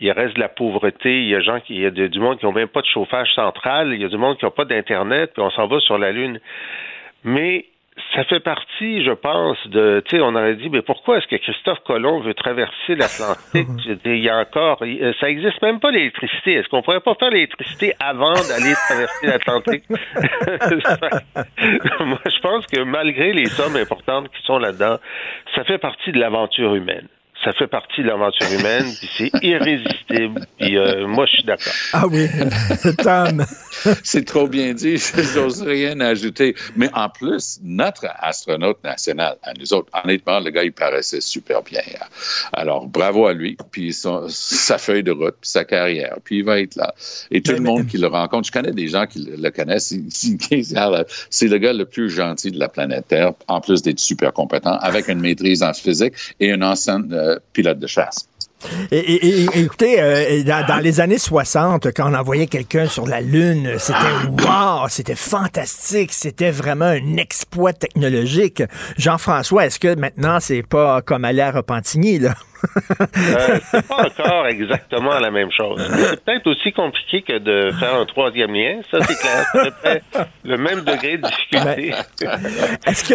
il 0.00 0.12
reste 0.12 0.36
de 0.36 0.40
la 0.40 0.48
pauvreté. 0.48 1.22
Il 1.22 1.28
y 1.28 1.34
a 1.34 1.40
gens 1.40 1.58
qui, 1.58 1.74
il 1.74 1.80
y 1.80 1.86
a 1.86 1.90
de- 1.90 2.06
du 2.06 2.20
monde 2.20 2.38
qui 2.38 2.46
n'ont 2.46 2.52
même 2.52 2.68
pas 2.68 2.82
de 2.82 2.86
chauffage 2.86 3.28
central. 3.34 3.92
Il 3.92 4.00
y 4.00 4.04
a 4.04 4.08
du 4.08 4.16
monde 4.16 4.38
qui 4.38 4.44
n'a 4.44 4.52
pas 4.52 4.64
d'internet. 4.64 5.32
Puis 5.34 5.42
on 5.42 5.50
s'en 5.50 5.66
va 5.66 5.80
sur 5.80 5.98
la 5.98 6.12
lune. 6.12 6.38
Mais 7.24 7.64
ça 8.14 8.24
fait 8.24 8.40
partie, 8.40 9.04
je 9.04 9.10
pense, 9.10 9.58
de, 9.66 10.02
tu 10.06 10.16
sais, 10.16 10.22
on 10.22 10.34
aurait 10.34 10.54
dit, 10.54 10.70
mais 10.70 10.82
pourquoi 10.82 11.18
est-ce 11.18 11.26
que 11.26 11.36
Christophe 11.36 11.80
Colomb 11.80 12.20
veut 12.20 12.34
traverser 12.34 12.94
l'Atlantique? 12.94 13.68
Il 14.04 14.18
y 14.18 14.28
a 14.28 14.38
encore, 14.38 14.78
euh, 14.82 15.12
ça 15.20 15.28
existe 15.28 15.60
même 15.62 15.80
pas 15.80 15.90
l'électricité. 15.90 16.54
Est-ce 16.54 16.68
qu'on 16.68 16.82
pourrait 16.82 17.00
pas 17.00 17.14
faire 17.14 17.30
l'électricité 17.30 17.94
avant 18.00 18.34
d'aller 18.34 18.74
traverser 18.88 19.26
l'Atlantique? 19.26 19.84
Moi, 22.00 22.20
je 22.24 22.40
pense 22.40 22.66
que 22.66 22.82
malgré 22.82 23.32
les 23.32 23.46
sommes 23.46 23.76
importantes 23.76 24.28
qui 24.30 24.42
sont 24.44 24.58
là-dedans, 24.58 24.98
ça 25.54 25.64
fait 25.64 25.78
partie 25.78 26.12
de 26.12 26.18
l'aventure 26.18 26.74
humaine. 26.74 27.08
Ça 27.44 27.52
fait 27.52 27.68
partie 27.68 28.02
de 28.02 28.08
l'aventure 28.08 28.50
humaine, 28.58 28.84
puis 28.98 29.08
c'est 29.16 29.30
irrésistible. 29.44 30.44
Puis 30.58 30.76
euh, 30.76 31.06
moi, 31.06 31.24
je 31.26 31.36
suis 31.36 31.44
d'accord. 31.44 31.72
Ah 31.92 32.06
oui, 32.08 32.26
Tom. 33.02 33.44
C'est 34.02 34.24
trop 34.24 34.48
bien 34.48 34.74
dit, 34.74 34.96
je 34.98 35.38
n'ose 35.38 35.62
rien 35.62 36.00
ajouter. 36.00 36.56
Mais 36.76 36.90
en 36.94 37.08
plus, 37.08 37.60
notre 37.62 38.06
astronaute 38.18 38.82
national, 38.82 39.36
à 39.44 39.52
nous 39.54 39.72
autres, 39.72 39.88
honnêtement, 40.02 40.40
le 40.40 40.50
gars, 40.50 40.64
il 40.64 40.72
paraissait 40.72 41.20
super 41.20 41.62
bien. 41.62 41.80
hein. 42.00 42.04
Alors, 42.52 42.86
bravo 42.88 43.26
à 43.26 43.32
lui, 43.34 43.56
puis 43.70 43.92
son- 43.92 44.26
sa 44.28 44.76
feuille 44.78 45.04
de 45.04 45.12
route, 45.12 45.36
puis 45.40 45.48
sa 45.50 45.64
carrière, 45.64 46.16
puis 46.24 46.38
il 46.38 46.44
va 46.44 46.58
être 46.60 46.74
là. 46.74 46.92
Et 47.30 47.40
tout 47.40 47.52
le 47.52 47.60
monde 47.60 47.86
qui 47.86 47.98
le 47.98 48.08
rencontre, 48.08 48.48
je 48.48 48.52
connais 48.52 48.72
des 48.72 48.88
gens 48.88 49.06
qui 49.06 49.20
le, 49.20 49.36
le 49.36 49.50
connaissent, 49.50 49.94
Ah, 50.76 51.04
c'est 51.30 51.46
le 51.48 51.58
gars 51.58 51.72
le 51.72 51.84
plus 51.84 52.10
gentil 52.10 52.50
de 52.50 52.58
la 52.58 52.68
planète 52.68 53.06
Terre, 53.08 53.32
en 53.46 53.60
plus 53.60 53.82
d'être 53.82 54.00
super 54.00 54.32
compétent, 54.32 54.76
avec 54.80 55.08
une 55.08 55.20
maîtrise 55.20 55.62
en 55.62 55.72
physique 55.72 56.14
et 56.40 56.52
un 56.52 56.62
ancien 56.62 57.00
euh, 57.12 57.27
pilote 57.52 57.80
de 57.80 57.86
chasse. 57.88 58.27
Et, 58.90 58.98
et- 58.98 59.26
et- 59.26 59.44
et 59.54 59.60
écoutez, 59.60 60.00
euh, 60.00 60.42
dans, 60.42 60.66
dans 60.66 60.78
les 60.78 61.00
années 61.00 61.18
60, 61.18 61.92
quand 61.94 62.10
on 62.10 62.14
envoyait 62.14 62.46
quelqu'un 62.46 62.86
sur 62.86 63.06
la 63.06 63.20
Lune, 63.20 63.70
c'était 63.78 63.98
wow, 64.44 64.88
c'était 64.88 65.14
fantastique, 65.14 66.12
c'était 66.12 66.50
vraiment 66.50 66.86
un 66.86 67.16
exploit 67.18 67.72
technologique. 67.72 68.62
Jean-François, 68.96 69.66
est-ce 69.66 69.78
que 69.78 69.94
maintenant, 69.94 70.40
c'est 70.40 70.62
pas 70.66 71.02
comme 71.02 71.24
aller 71.24 71.42
à 71.42 71.52
Repentigny, 71.52 72.18
là? 72.18 72.34
Euh, 73.16 73.60
c'est 73.70 73.86
pas 73.86 74.04
encore 74.08 74.46
exactement 74.48 75.16
la 75.20 75.30
même 75.30 75.50
chose. 75.56 75.80
Mais 75.92 75.96
C'est 76.10 76.24
peut-être 76.24 76.46
aussi 76.48 76.72
compliqué 76.72 77.22
que 77.22 77.38
de 77.38 77.70
faire 77.78 77.94
un 77.94 78.06
troisième 78.06 78.52
lien, 78.52 78.80
ça 78.90 78.98
c'est 79.06 79.14
clair. 79.20 79.46
Le 80.44 80.56
même 80.56 80.80
degré 80.80 81.18
de 81.18 81.22
difficulté. 81.28 81.92
Est-ce 82.86 83.04
que, 83.04 83.14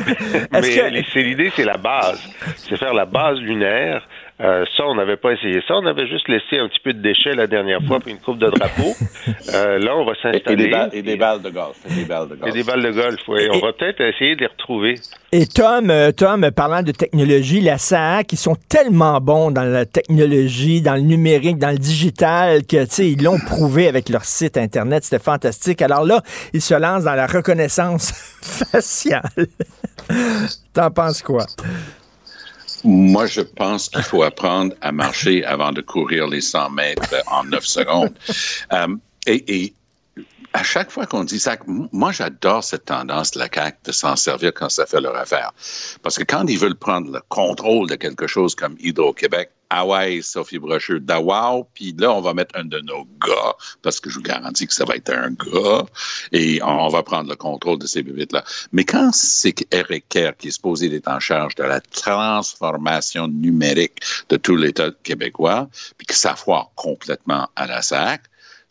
Mais 0.54 0.60
est-ce 0.60 0.76
que- 0.80 0.90
les- 0.94 1.06
c'est 1.14 1.22
l'idée, 1.24 1.52
c'est 1.58 1.66
la 1.66 1.76
base. 1.76 2.22
C'est 2.56 2.78
faire 2.78 2.94
la 2.94 3.04
base 3.06 3.38
lunaire. 3.40 4.08
Euh, 4.42 4.66
ça, 4.76 4.84
on 4.88 4.96
n'avait 4.96 5.16
pas 5.16 5.32
essayé 5.32 5.62
ça. 5.68 5.76
On 5.76 5.86
avait 5.86 6.08
juste 6.08 6.28
laissé 6.28 6.58
un 6.60 6.68
petit 6.68 6.80
peu 6.84 6.92
de 6.94 7.02
déchets 7.02 7.34
la 7.36 7.46
dernière 7.48 7.80
fois, 7.88 8.00
puis 8.00 8.12
une 8.12 8.20
coupe 8.20 8.40
de 8.40 8.50
drapeau. 8.50 8.94
Euh, 9.54 9.78
là, 9.78 9.96
on 9.96 10.06
va 10.06 10.14
Et, 10.14 10.28
et 10.30 10.34
s'installer. 10.34 10.72
et 10.94 11.02
des 11.04 11.16
balles 11.18 11.42
de 11.42 11.50
golf. 11.50 11.76
Et 11.90 11.94
des 11.94 12.06
balles 12.06 12.28
de 12.30 12.36
Et 12.36 12.38
golf. 12.40 12.54
des 12.54 12.64
balles 12.64 12.82
de 12.82 12.92
golf, 12.92 13.20
oui. 13.28 13.48
On 13.54 13.60
va 13.60 13.74
peut-être 13.74 14.02
essayer 14.02 14.36
de 14.36 14.42
les 14.42 14.48
retrouver. 14.48 14.96
Et 15.32 15.46
Tom, 15.46 15.92
euh, 15.92 16.12
Tom, 16.12 16.50
parlant 16.52 16.82
de 16.82 16.92
technologie, 16.92 17.62
la 17.62 17.78
SAC, 17.78 18.34
ils 18.34 18.38
sont 18.38 18.56
tellement 18.70 19.20
bons 19.22 19.52
dans 19.52 19.64
la 19.64 19.86
technologie, 19.86 20.82
dans 20.82 20.96
le 20.96 21.02
numérique, 21.02 21.58
dans 21.60 21.70
le 21.72 21.78
digital, 21.78 22.66
que, 22.66 22.86
tu 22.86 22.90
sais, 22.92 23.12
ils 23.12 23.22
l'ont 23.22 23.38
prouvé 23.40 23.88
avec 23.88 24.10
leur 24.10 24.24
site 24.26 24.58
Internet. 24.58 25.04
C'était 25.04 25.22
fantastique. 25.24 25.82
Alors 25.82 26.04
là, 26.06 26.22
ils 26.54 26.62
se 26.62 26.74
lancent 26.74 27.04
dans 27.04 27.16
la 27.16 27.28
reconnaissance 27.28 28.12
faciale. 28.42 29.22
T'en 30.74 30.90
penses 30.90 31.22
quoi? 31.22 31.46
Moi, 32.84 33.28
je 33.28 33.42
pense 33.42 33.90
qu'il 33.90 34.04
faut 34.04 34.24
apprendre 34.24 34.76
à 34.82 34.92
marcher 34.92 35.46
avant 35.46 35.72
de 35.72 35.82
courir 35.82 36.28
les 36.28 36.42
100 36.42 36.72
mètres 36.72 37.16
en 37.28 37.44
9 37.46 37.66
secondes. 37.66 38.14
Euh, 38.72 38.96
à 40.54 40.64
chaque 40.64 40.92
fois 40.92 41.08
qu'on 41.08 41.24
dit 41.24 41.40
ça, 41.40 41.58
moi, 41.68 42.12
j'adore 42.12 42.64
cette 42.64 42.86
tendance 42.86 43.32
de 43.32 43.40
la 43.40 43.50
CAQ 43.54 43.78
de 43.86 43.92
s'en 43.92 44.16
servir 44.16 44.54
quand 44.54 44.70
ça 44.70 44.86
fait 44.86 45.02
leur 45.02 45.16
affaire. 45.16 45.52
Parce 46.04 46.18
que 46.18 46.24
quand 46.24 46.46
ils 46.48 46.60
veulent 46.60 46.76
prendre 46.76 47.12
le 47.12 47.22
contrôle 47.28 47.90
de 47.90 47.96
quelque 47.96 48.28
chose 48.28 48.54
comme 48.54 48.76
Hydro-Québec, 48.80 49.50
Hawaï, 49.72 50.22
Sophie 50.22 50.60
Brocheux, 50.60 51.00
Dawao, 51.00 51.68
puis 51.74 51.96
là, 51.98 52.14
on 52.14 52.22
va 52.22 52.36
mettre 52.36 52.56
un 52.56 52.66
de 52.66 52.80
nos 52.82 53.06
gars, 53.26 53.56
parce 53.82 54.00
que 54.00 54.12
je 54.12 54.18
vous 54.18 54.22
garantis 54.22 54.68
que 54.68 54.74
ça 54.74 54.86
va 54.86 54.96
être 54.96 55.10
un 55.10 55.32
gars, 55.32 55.86
et 56.32 56.62
on, 56.62 56.88
va 56.90 57.02
prendre 57.02 57.30
le 57.30 57.36
contrôle 57.36 57.80
de 57.80 57.88
ces 57.88 58.04
bébites-là. 58.04 58.44
Mais 58.72 58.84
quand 58.84 59.12
c'est 59.12 59.66
Eric 59.74 60.08
Kerr 60.10 60.34
qui 60.38 60.50
est 60.50 60.52
supposé 60.52 60.94
être 60.94 61.08
en 61.08 61.20
charge 61.20 61.56
de 61.56 61.64
la 61.64 61.82
transformation 61.82 63.28
numérique 63.28 64.00
de 64.30 64.38
tout 64.38 64.56
l'État 64.56 64.92
québécois, 65.02 65.68
puis 65.98 66.06
que 66.06 66.14
ça 66.16 66.36
complètement 66.76 67.50
à 67.56 67.66
la 67.66 67.82
sac, 67.82 68.22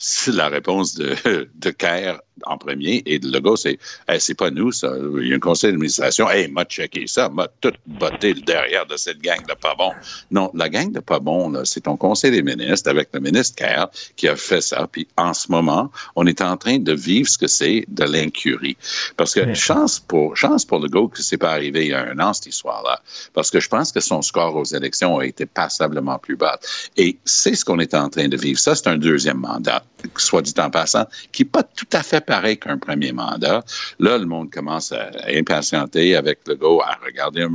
c'est 0.04 0.32
la 0.32 0.48
réponse 0.48 0.94
de, 0.96 1.14
de 1.54 1.70
Kerr 1.70 2.18
en 2.44 2.58
premier 2.58 3.02
et 3.06 3.18
le 3.18 3.38
gars, 3.38 3.56
c'est 3.56 3.78
c'est 4.18 4.34
pas 4.34 4.50
nous, 4.50 4.72
ça. 4.72 4.92
Il 5.20 5.28
y 5.28 5.32
a 5.32 5.36
un 5.36 5.38
conseil 5.38 5.70
d'administration. 5.70 6.28
Hey, 6.28 6.48
m'a 6.48 6.64
checké 6.64 7.06
ça, 7.06 7.28
m'a 7.28 7.46
tout 7.60 7.72
botté 7.86 8.34
le 8.34 8.40
derrière 8.40 8.84
de 8.86 8.96
cette 8.96 9.20
gang 9.20 9.40
de 9.46 9.54
pas 9.54 9.76
bon. 9.76 9.92
Non, 10.30 10.50
la 10.54 10.68
gang 10.68 10.90
de 10.90 10.98
pas 10.98 11.20
bon, 11.20 11.64
c'est 11.64 11.82
ton 11.82 11.96
conseil 11.96 12.32
des 12.32 12.42
ministres 12.42 12.90
avec 12.90 13.10
le 13.12 13.20
ministre 13.20 13.54
Kerr 13.56 13.86
qui 14.16 14.26
a 14.26 14.34
fait 14.34 14.60
ça. 14.60 14.88
Puis 14.90 15.06
en 15.16 15.34
ce 15.34 15.50
moment, 15.52 15.90
on 16.16 16.26
est 16.26 16.40
en 16.40 16.56
train 16.56 16.78
de 16.78 16.92
vivre 16.92 17.28
ce 17.28 17.38
que 17.38 17.46
c'est 17.46 17.84
de 17.86 18.04
l'incurie. 18.04 18.76
Parce 19.16 19.34
que 19.34 19.54
chance 19.54 20.00
pour 20.00 20.36
chance 20.36 20.64
pour 20.64 20.80
le 20.80 20.88
gars 20.88 21.06
que 21.12 21.22
c'est 21.22 21.38
pas 21.38 21.52
arrivé 21.52 21.84
il 21.84 21.90
y 21.90 21.94
a 21.94 22.02
un 22.02 22.18
an, 22.18 22.32
cette 22.32 22.46
histoire-là. 22.46 23.00
Parce 23.34 23.50
que 23.50 23.60
je 23.60 23.68
pense 23.68 23.92
que 23.92 24.00
son 24.00 24.22
score 24.22 24.56
aux 24.56 24.64
élections 24.64 25.18
a 25.18 25.26
été 25.26 25.46
passablement 25.46 26.18
plus 26.18 26.36
bas. 26.36 26.58
Et 26.96 27.18
c'est 27.24 27.54
ce 27.54 27.64
qu'on 27.64 27.78
est 27.78 27.94
en 27.94 28.08
train 28.08 28.28
de 28.28 28.36
vivre. 28.36 28.58
Ça, 28.58 28.74
c'est 28.74 28.88
un 28.88 28.96
deuxième 28.96 29.38
mandat, 29.38 29.84
soit 30.16 30.42
dit 30.42 30.54
en 30.58 30.70
passant, 30.70 31.06
qui 31.32 31.42
n'est 31.42 31.48
pas 31.48 31.62
tout 31.62 31.86
à 31.92 32.02
fait 32.02 32.24
pareil 32.24 32.58
qu'un 32.58 32.78
premier 32.78 33.12
mandat. 33.12 33.64
Là, 33.98 34.18
le 34.18 34.26
monde 34.26 34.50
commence 34.50 34.92
à, 34.92 35.10
impatienter 35.28 36.16
avec 36.16 36.40
le 36.46 36.54
go, 36.54 36.80
à 36.82 36.98
regarder 37.04 37.46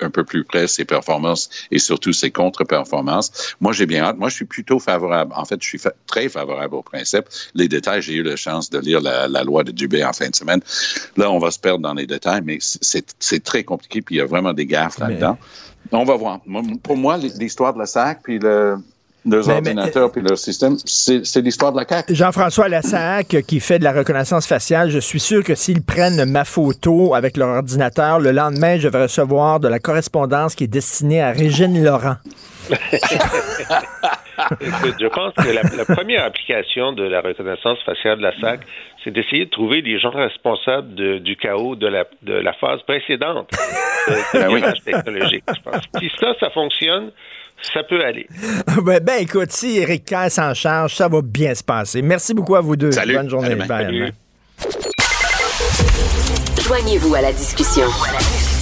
un 0.00 0.10
peu 0.10 0.24
plus 0.24 0.44
près 0.44 0.66
ses 0.66 0.84
performances 0.84 1.48
et 1.70 1.78
surtout 1.78 2.12
ses 2.12 2.30
contre-performances. 2.30 3.54
Moi, 3.60 3.72
j'ai 3.72 3.86
bien 3.86 4.04
hâte. 4.04 4.18
Moi, 4.18 4.28
je 4.28 4.34
suis 4.34 4.44
plutôt 4.44 4.78
favorable. 4.78 5.32
En 5.34 5.44
fait, 5.44 5.62
je 5.62 5.66
suis 5.66 5.80
très 6.06 6.28
favorable 6.28 6.74
au 6.74 6.82
principe. 6.82 7.26
Les 7.54 7.68
détails, 7.68 8.02
j'ai 8.02 8.14
eu 8.14 8.22
la 8.22 8.36
chance 8.36 8.70
de 8.70 8.78
lire 8.78 9.00
la, 9.00 9.44
loi 9.44 9.64
de 9.64 9.72
Dubé 9.72 10.04
en 10.04 10.12
fin 10.12 10.28
de 10.28 10.34
semaine. 10.34 10.60
Là, 11.16 11.30
on 11.30 11.38
va 11.38 11.50
se 11.50 11.58
perdre 11.58 11.80
dans 11.80 11.94
les 11.94 12.06
détails, 12.06 12.42
mais 12.44 12.58
c'est 12.60 13.44
très 13.44 13.64
compliqué, 13.64 14.02
puis 14.02 14.16
il 14.16 14.18
y 14.18 14.20
a 14.20 14.26
vraiment 14.26 14.52
des 14.52 14.66
gaffes 14.66 14.98
là-dedans. 14.98 15.38
On 15.92 16.04
va 16.04 16.16
voir. 16.16 16.40
Pour 16.82 16.96
moi, 16.96 17.16
l'histoire 17.16 17.72
de 17.72 17.78
la 17.78 17.86
SAC, 17.86 18.22
puis 18.24 18.38
le, 18.38 18.76
leurs 19.26 19.48
ordinateurs 19.48 20.12
puis 20.12 20.22
leur 20.22 20.38
système, 20.38 20.76
c'est 20.84 21.40
l'histoire 21.42 21.72
de 21.72 21.78
la 21.78 21.86
CAQ. 21.88 22.14
Jean-François 22.14 22.68
Lassac 22.68 23.36
qui 23.46 23.60
fait 23.60 23.78
de 23.78 23.84
la 23.84 23.92
reconnaissance 23.92 24.46
faciale, 24.46 24.90
je 24.90 24.98
suis 24.98 25.20
sûr 25.20 25.42
que 25.42 25.54
s'ils 25.54 25.82
prennent 25.82 26.24
ma 26.30 26.44
photo 26.44 27.14
avec 27.14 27.36
leur 27.36 27.48
ordinateur, 27.48 28.20
le 28.20 28.30
lendemain, 28.32 28.78
je 28.78 28.88
vais 28.88 29.02
recevoir 29.02 29.60
de 29.60 29.68
la 29.68 29.78
correspondance 29.78 30.54
qui 30.54 30.64
est 30.64 30.68
destinée 30.68 31.20
à 31.20 31.32
Régine 31.32 31.82
Laurent. 31.82 32.16
je 34.38 35.06
pense 35.08 35.32
que 35.34 35.48
la, 35.50 35.84
première 35.84 36.24
application 36.24 36.92
de 36.92 37.04
la 37.04 37.20
reconnaissance 37.20 37.78
faciale 37.84 38.18
de 38.18 38.22
la 38.22 38.38
SAC, 38.40 38.60
c'est 39.02 39.10
d'essayer 39.10 39.44
de 39.46 39.50
trouver 39.50 39.82
les 39.82 39.98
gens 39.98 40.10
responsables 40.10 40.94
du 41.20 41.36
chaos 41.36 41.76
de 41.76 41.86
la, 41.86 42.04
de 42.22 42.34
la 42.34 42.52
phase 42.54 42.82
précédente 42.82 43.50
de, 44.08 44.38
de 44.38 44.60
ben 44.60 44.72
technologique. 44.84 45.44
Je 45.48 45.62
pense. 45.62 45.82
Si 46.00 46.10
ça, 46.20 46.34
ça 46.40 46.50
fonctionne, 46.50 47.12
ça 47.72 47.82
peut 47.82 48.04
aller. 48.04 48.26
ben, 48.82 49.00
ben, 49.00 49.20
écoute, 49.20 49.52
si 49.52 49.78
Eric 49.78 50.04
Kerr 50.04 50.30
s'en 50.30 50.54
charge, 50.54 50.94
ça 50.94 51.08
va 51.08 51.20
bien 51.22 51.54
se 51.54 51.62
passer. 51.62 52.02
Merci 52.02 52.34
beaucoup 52.34 52.56
à 52.56 52.60
vous 52.60 52.76
deux. 52.76 52.92
Salut. 52.92 53.14
Bonne 53.14 53.30
journée. 53.30 53.56
Joignez-vous 56.66 57.14
à 57.14 57.20
la 57.20 57.32
discussion. 57.32 57.86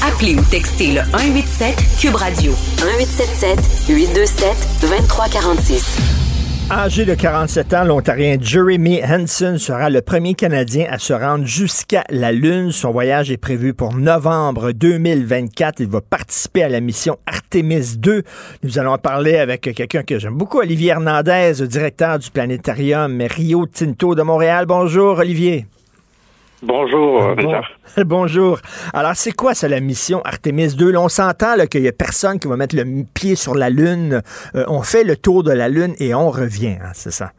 Appelez 0.07 0.35
ou 0.35 0.43
textez 0.51 0.93
le 0.93 1.01
187 1.01 1.77
Cube 1.99 2.15
Radio 2.17 2.53
1877 2.83 3.59
827 3.89 4.49
2346. 4.83 6.24
Âgé 6.71 7.05
de 7.05 7.15
47 7.15 7.75
ans, 7.75 7.85
l'Ontarien 7.85 8.39
Jeremy 8.41 9.03
Hansen 9.05 9.59
sera 9.59 9.91
le 9.91 10.01
premier 10.01 10.33
Canadien 10.33 10.87
à 10.89 10.99
se 10.99 11.13
rendre 11.13 11.45
jusqu'à 11.45 12.05
la 12.09 12.33
Lune. 12.33 12.73
Son 12.73 12.91
voyage 12.91 13.31
est 13.31 13.37
prévu 13.37 13.75
pour 13.75 13.95
novembre 13.95 14.73
2024. 14.73 15.81
Il 15.81 15.89
va 15.89 16.01
participer 16.01 16.63
à 16.63 16.71
la 16.71 16.81
mission 16.81 17.19
Artemis 17.27 17.99
2. 17.99 18.23
Nous 18.63 18.79
allons 18.79 18.97
parler 18.97 19.37
avec 19.37 19.61
quelqu'un 19.61 20.05
que 20.05 20.19
j'aime 20.19 20.39
beaucoup, 20.39 20.59
Olivier 20.59 20.93
Hernandez, 20.93 21.53
directeur 21.69 22.19
du 22.19 22.31
planétarium 22.31 23.21
Rio 23.21 23.67
Tinto 23.67 24.15
de 24.15 24.23
Montréal. 24.23 24.65
Bonjour, 24.65 25.19
Olivier. 25.19 25.67
Bonjour, 26.67 27.23
euh, 27.23 28.05
Bonjour. 28.07 28.59
Alors, 28.95 29.15
c'est 29.17 29.33
quoi 29.33 29.53
ça, 29.53 29.69
la 29.69 29.81
mission 29.81 30.23
Artemis 30.25 30.75
2? 30.75 30.97
on 30.97 31.11
s'entend 31.11 31.57
qu'il 31.71 31.83
n'y 31.83 31.89
a 31.89 31.93
personne 31.93 32.39
qui 32.39 32.49
va 32.49 32.57
mettre 32.57 32.75
le 32.75 33.05
pied 33.15 33.35
sur 33.35 33.55
la 33.55 33.69
Lune. 33.69 34.23
Euh, 34.55 34.65
on 34.69 34.81
fait 34.81 35.05
le 35.05 35.15
tour 35.17 35.43
de 35.43 35.53
la 35.53 35.69
Lune 35.69 35.93
et 36.01 36.15
on 36.15 36.31
revient, 36.31 36.79
hein, 36.81 36.93
c'est 36.95 37.11
ça? 37.11 37.33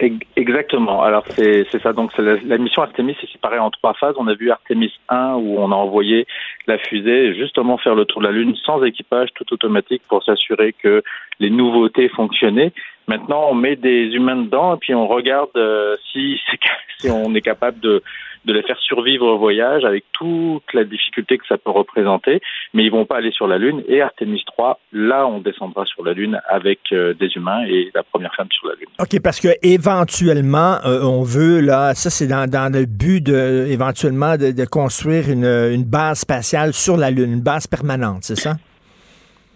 Exactement. 0.00 1.02
Alors, 1.02 1.24
c'est 1.36 1.80
ça. 1.80 1.92
Donc, 1.92 2.10
la, 2.18 2.58
mission 2.58 2.82
Artemis 2.82 3.16
est 3.22 3.32
séparée 3.32 3.60
en 3.60 3.70
trois 3.70 3.94
phases. 3.94 4.16
On 4.18 4.26
a 4.26 4.34
vu 4.34 4.50
Artemis 4.50 4.92
1 5.08 5.34
où 5.34 5.56
on 5.58 5.70
a 5.70 5.76
envoyé 5.76 6.26
la 6.66 6.76
fusée 6.78 7.32
justement 7.34 7.78
faire 7.78 7.94
le 7.94 8.04
tour 8.04 8.20
de 8.20 8.26
la 8.26 8.32
Lune 8.32 8.56
sans 8.66 8.82
équipage, 8.82 9.28
tout 9.36 9.46
automatique 9.54 10.02
pour 10.08 10.24
s'assurer 10.24 10.72
que 10.72 11.02
les 11.38 11.48
nouveautés 11.48 12.08
fonctionnaient. 12.08 12.72
Maintenant, 13.06 13.46
on 13.50 13.54
met 13.54 13.76
des 13.76 14.06
humains 14.14 14.42
dedans 14.42 14.74
et 14.74 14.78
puis 14.78 14.94
on 14.94 15.06
regarde 15.06 15.50
euh, 15.56 15.96
si, 16.12 16.40
si 16.98 17.08
on 17.10 17.34
est 17.34 17.40
capable 17.40 17.78
de 17.80 18.02
de 18.44 18.52
les 18.52 18.62
faire 18.62 18.78
survivre 18.80 19.26
au 19.26 19.38
voyage 19.38 19.84
avec 19.84 20.04
toute 20.12 20.72
la 20.72 20.84
difficulté 20.84 21.38
que 21.38 21.46
ça 21.46 21.58
peut 21.58 21.70
représenter, 21.70 22.40
mais 22.72 22.84
ils 22.84 22.90
vont 22.90 23.06
pas 23.06 23.16
aller 23.16 23.32
sur 23.32 23.46
la 23.46 23.58
Lune. 23.58 23.82
Et 23.88 24.02
Artemis 24.02 24.42
3, 24.46 24.78
là, 24.92 25.26
on 25.26 25.40
descendra 25.40 25.84
sur 25.86 26.04
la 26.04 26.12
Lune 26.12 26.40
avec 26.48 26.80
euh, 26.92 27.14
des 27.14 27.28
humains 27.36 27.64
et 27.66 27.90
la 27.94 28.02
première 28.02 28.34
femme 28.34 28.48
sur 28.50 28.68
la 28.68 28.74
Lune. 28.74 28.88
OK, 28.98 29.22
parce 29.22 29.40
que 29.40 29.48
éventuellement, 29.62 30.76
euh, 30.84 31.02
on 31.02 31.22
veut, 31.22 31.60
là, 31.60 31.94
ça 31.94 32.10
c'est 32.10 32.26
dans, 32.26 32.48
dans, 32.48 32.72
le 32.72 32.86
but 32.86 33.24
de, 33.24 33.66
éventuellement 33.68 34.36
de, 34.36 34.52
de 34.52 34.64
construire 34.64 35.30
une, 35.30 35.44
une 35.44 35.84
base 35.84 36.20
spatiale 36.20 36.72
sur 36.72 36.96
la 36.96 37.10
Lune, 37.10 37.32
une 37.32 37.42
base 37.42 37.66
permanente, 37.66 38.22
c'est 38.22 38.36
ça? 38.36 38.54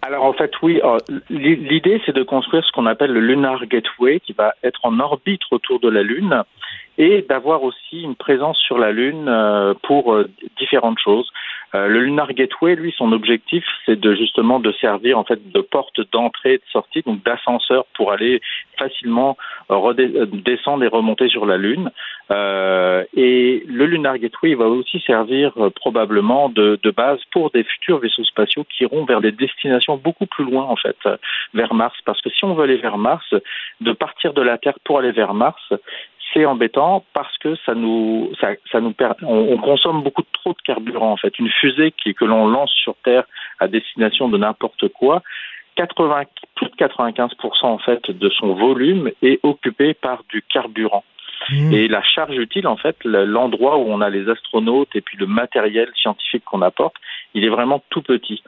Alors 0.01 0.23
en 0.23 0.33
fait 0.33 0.51
oui, 0.61 0.79
euh, 0.83 0.97
l'idée 1.29 2.01
c'est 2.05 2.15
de 2.15 2.23
construire 2.23 2.63
ce 2.63 2.71
qu'on 2.71 2.85
appelle 2.85 3.11
le 3.11 3.19
Lunar 3.19 3.65
Gateway 3.65 4.19
qui 4.21 4.33
va 4.33 4.53
être 4.63 4.79
en 4.83 4.97
orbite 4.99 5.41
autour 5.51 5.79
de 5.79 5.89
la 5.89 6.03
Lune 6.03 6.43
et 6.99 7.21
d'avoir 7.21 7.63
aussi 7.63 8.01
une 8.01 8.15
présence 8.15 8.57
sur 8.59 8.77
la 8.77 8.91
Lune 8.91 9.27
euh, 9.29 9.73
pour 9.83 10.13
euh, 10.13 10.29
différentes 10.59 10.99
choses. 10.99 11.31
Euh, 11.73 11.87
le 11.87 12.01
Lunar 12.01 12.33
Gateway, 12.33 12.75
lui, 12.75 12.93
son 12.97 13.13
objectif, 13.13 13.63
c'est 13.85 13.97
de 13.97 14.15
justement 14.15 14.59
de 14.59 14.73
servir 14.73 15.17
en 15.17 15.23
fait 15.23 15.49
de 15.49 15.61
porte 15.61 16.01
d'entrée 16.11 16.55
et 16.55 16.57
de 16.57 16.63
sortie, 16.71 17.01
donc 17.03 17.23
d'ascenseur 17.23 17.85
pour 17.95 18.11
aller 18.11 18.41
facilement 18.77 19.37
descendre 20.45 20.83
et 20.83 20.87
remonter 20.87 21.27
sur 21.29 21.45
la 21.45 21.57
Lune. 21.57 21.91
et 22.31 23.63
le 23.67 23.85
Lunar 23.85 24.17
Gateway 24.17 24.55
va 24.55 24.65
aussi 24.65 24.99
servir 25.05 25.51
probablement 25.75 26.49
de, 26.49 26.79
de, 26.81 26.91
base 26.91 27.19
pour 27.31 27.51
des 27.51 27.63
futurs 27.63 27.99
vaisseaux 27.99 28.23
spatiaux 28.23 28.63
qui 28.63 28.83
iront 28.83 29.03
vers 29.05 29.21
des 29.21 29.33
destinations 29.33 29.97
beaucoup 29.97 30.25
plus 30.25 30.45
loin 30.45 30.63
en 30.63 30.77
fait, 30.77 30.97
vers 31.53 31.73
Mars. 31.73 31.97
Parce 32.05 32.21
que 32.21 32.29
si 32.29 32.43
on 32.45 32.53
veut 32.55 32.63
aller 32.63 32.77
vers 32.77 32.97
Mars, 32.97 33.33
de 33.81 33.91
partir 33.91 34.33
de 34.33 34.41
la 34.41 34.57
Terre 34.57 34.79
pour 34.85 34.97
aller 34.99 35.11
vers 35.11 35.33
Mars, 35.33 35.61
c'est 36.33 36.45
embêtant 36.45 37.03
parce 37.13 37.37
que 37.39 37.55
ça 37.65 37.73
nous, 37.73 38.31
ça, 38.39 38.49
ça 38.71 38.79
nous 38.81 38.93
on, 39.23 39.53
on, 39.53 39.57
consomme 39.57 40.03
beaucoup 40.03 40.23
trop 40.33 40.51
de 40.51 40.61
carburant 40.63 41.11
en 41.11 41.17
fait. 41.17 41.37
Une 41.39 41.49
fusée 41.49 41.91
qui, 41.91 42.13
que 42.13 42.25
l'on 42.25 42.47
lance 42.47 42.71
sur 42.71 42.95
Terre 43.03 43.23
à 43.59 43.67
destination 43.67 44.29
de 44.29 44.37
n'importe 44.37 44.89
quoi, 44.89 45.21
80, 45.75 46.23
plus 46.55 46.67
de 46.67 46.75
95% 46.75 47.29
en 47.63 47.77
fait 47.77 48.11
de 48.11 48.29
son 48.29 48.53
volume 48.53 49.11
est 49.21 49.39
occupé 49.43 49.93
par 49.93 50.23
du 50.29 50.41
carburant. 50.41 51.03
Mmh. 51.49 51.73
Et 51.73 51.87
la 51.87 52.03
charge 52.03 52.37
utile, 52.37 52.67
en 52.67 52.75
fait, 52.75 52.97
l'endroit 53.05 53.77
où 53.77 53.85
on 53.87 54.01
a 54.01 54.09
les 54.09 54.29
astronautes 54.29 54.93
et 54.93 55.01
puis 55.01 55.17
le 55.17 55.25
matériel 55.25 55.89
scientifique 55.95 56.43
qu'on 56.43 56.61
apporte, 56.61 56.95
il 57.33 57.45
est 57.45 57.49
vraiment 57.49 57.81
tout 57.89 58.01
petit. 58.01 58.43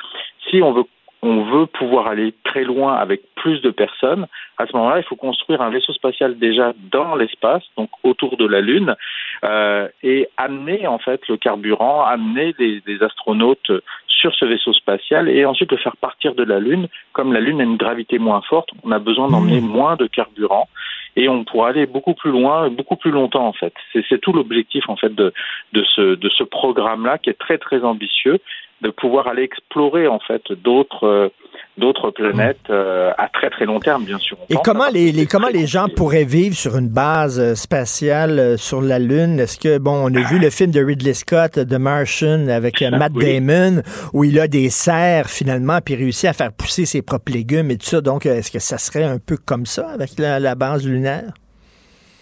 Si 0.49 0.61
on 0.61 0.73
veut 0.73 0.83
on 1.21 1.43
veut 1.43 1.67
pouvoir 1.67 2.07
aller 2.07 2.33
très 2.43 2.63
loin 2.63 2.95
avec 2.95 3.21
plus 3.35 3.61
de 3.61 3.69
personnes, 3.69 4.27
à 4.57 4.65
ce 4.65 4.75
moment-là, 4.75 4.97
il 4.99 5.03
faut 5.03 5.15
construire 5.15 5.61
un 5.61 5.69
vaisseau 5.69 5.93
spatial 5.93 6.37
déjà 6.37 6.73
dans 6.91 7.15
l'espace, 7.15 7.63
donc 7.77 7.89
autour 8.03 8.37
de 8.37 8.45
la 8.47 8.61
Lune, 8.61 8.95
euh, 9.43 9.87
et 10.03 10.27
amener 10.37 10.87
en 10.87 10.97
fait 10.97 11.21
le 11.27 11.37
carburant, 11.37 12.03
amener 12.03 12.53
des, 12.53 12.81
des, 12.81 13.03
astronautes 13.03 13.71
sur 14.07 14.33
ce 14.35 14.45
vaisseau 14.45 14.73
spatial 14.73 15.29
et 15.29 15.45
ensuite 15.45 15.71
le 15.71 15.77
faire 15.77 15.97
partir 15.97 16.35
de 16.35 16.43
la 16.43 16.59
Lune. 16.59 16.87
Comme 17.13 17.33
la 17.33 17.39
Lune 17.39 17.61
a 17.61 17.63
une 17.63 17.77
gravité 17.77 18.19
moins 18.19 18.41
forte, 18.41 18.69
on 18.83 18.91
a 18.91 18.99
besoin 18.99 19.29
d'emmener 19.29 19.61
mmh. 19.61 19.67
moins 19.67 19.95
de 19.95 20.07
carburant 20.07 20.67
et 21.15 21.27
on 21.27 21.43
pourra 21.43 21.69
aller 21.69 21.85
beaucoup 21.85 22.13
plus 22.13 22.31
loin, 22.31 22.69
beaucoup 22.69 22.95
plus 22.95 23.11
longtemps 23.11 23.47
en 23.47 23.53
fait. 23.53 23.73
C'est 24.09 24.21
tout 24.21 24.33
l'objectif 24.33 24.87
en 24.87 24.95
fait 24.95 25.13
de, 25.13 25.33
de 25.73 25.83
ce, 25.95 26.15
de 26.15 26.29
ce 26.29 26.43
programme-là 26.43 27.17
qui 27.17 27.29
est 27.29 27.39
très 27.39 27.57
très 27.57 27.83
ambitieux 27.83 28.39
de 28.81 28.89
pouvoir 28.89 29.27
aller 29.27 29.43
explorer 29.43 30.07
en 30.07 30.19
fait 30.19 30.41
d'autres 30.51 31.31
d'autres 31.77 32.11
planètes 32.11 32.69
euh, 32.69 33.11
à 33.17 33.27
très 33.29 33.49
très 33.49 33.65
long 33.65 33.79
terme, 33.79 34.03
bien 34.03 34.17
sûr. 34.19 34.37
On 34.41 34.53
Et 34.53 34.57
comment 34.63 34.89
les, 34.91 35.11
les- 35.11 35.25
comment 35.25 35.47
les 35.47 35.65
gens 35.67 35.87
pourraient 35.95 36.25
vivre 36.25 36.55
sur 36.55 36.77
une 36.77 36.89
base 36.89 37.39
euh, 37.39 37.55
spatiale 37.55 38.39
euh, 38.39 38.57
sur 38.57 38.81
la 38.81 38.99
Lune? 38.99 39.39
Est-ce 39.39 39.57
que, 39.57 39.77
bon, 39.77 39.93
on 40.03 40.13
a 40.15 40.21
vu 40.29 40.37
le 40.39 40.49
film 40.49 40.71
de 40.71 40.83
Ridley 40.83 41.13
Scott, 41.13 41.53
The 41.53 41.73
Martian, 41.79 42.47
avec 42.49 42.81
euh, 42.81 42.91
Matt 42.91 43.13
Oui. 43.15 43.39
Damon, 43.39 43.81
où 44.13 44.23
il 44.25 44.37
a 44.39 44.47
des 44.47 44.69
serres, 44.69 45.29
finalement, 45.29 45.79
puis 45.83 45.95
réussit 45.95 46.29
à 46.29 46.33
faire 46.33 46.51
pousser 46.51 46.85
ses 46.85 47.01
propres 47.01 47.31
légumes 47.31 47.71
et 47.71 47.77
tout 47.77 47.85
ça. 47.87 48.01
Donc, 48.01 48.25
euh, 48.25 48.35
est-ce 48.35 48.51
que 48.51 48.59
ça 48.59 48.77
serait 48.77 49.03
un 49.05 49.17
peu 49.17 49.37
comme 49.37 49.65
ça 49.65 49.89
avec 49.91 50.19
la, 50.19 50.39
la 50.39 50.55
base 50.55 50.85
lunaire? 50.85 51.31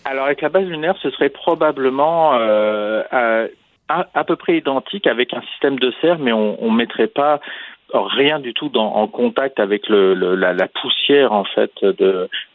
Alors 0.05 0.25
avec 0.25 0.41
la 0.41 0.49
base 0.49 0.65
lunaire, 0.65 0.95
ce 1.03 1.09
serait 1.11 1.29
probablement 1.29 2.33
euh, 2.35 3.03
à, 3.11 3.43
à, 3.89 4.23
peu 4.23 4.35
près 4.35 4.57
identique 4.57 5.07
avec 5.07 5.33
un 5.33 5.41
système 5.51 5.79
de 5.79 5.91
serre, 5.99 6.19
mais 6.19 6.31
on 6.31 6.71
ne 6.71 6.77
mettrait 6.77 7.07
pas 7.07 7.39
rien 7.93 8.39
du 8.39 8.53
tout 8.53 8.75
en 8.77 9.07
contact 9.07 9.59
avec 9.59 9.89
la, 9.89 10.67
poussière 10.67 11.33
en 11.33 11.43
fait 11.43 11.71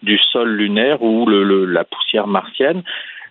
du 0.03 0.19
sol 0.19 0.49
lunaire 0.51 1.03
ou 1.03 1.27
la 1.29 1.85
poussière 1.85 2.27
martienne. 2.27 2.83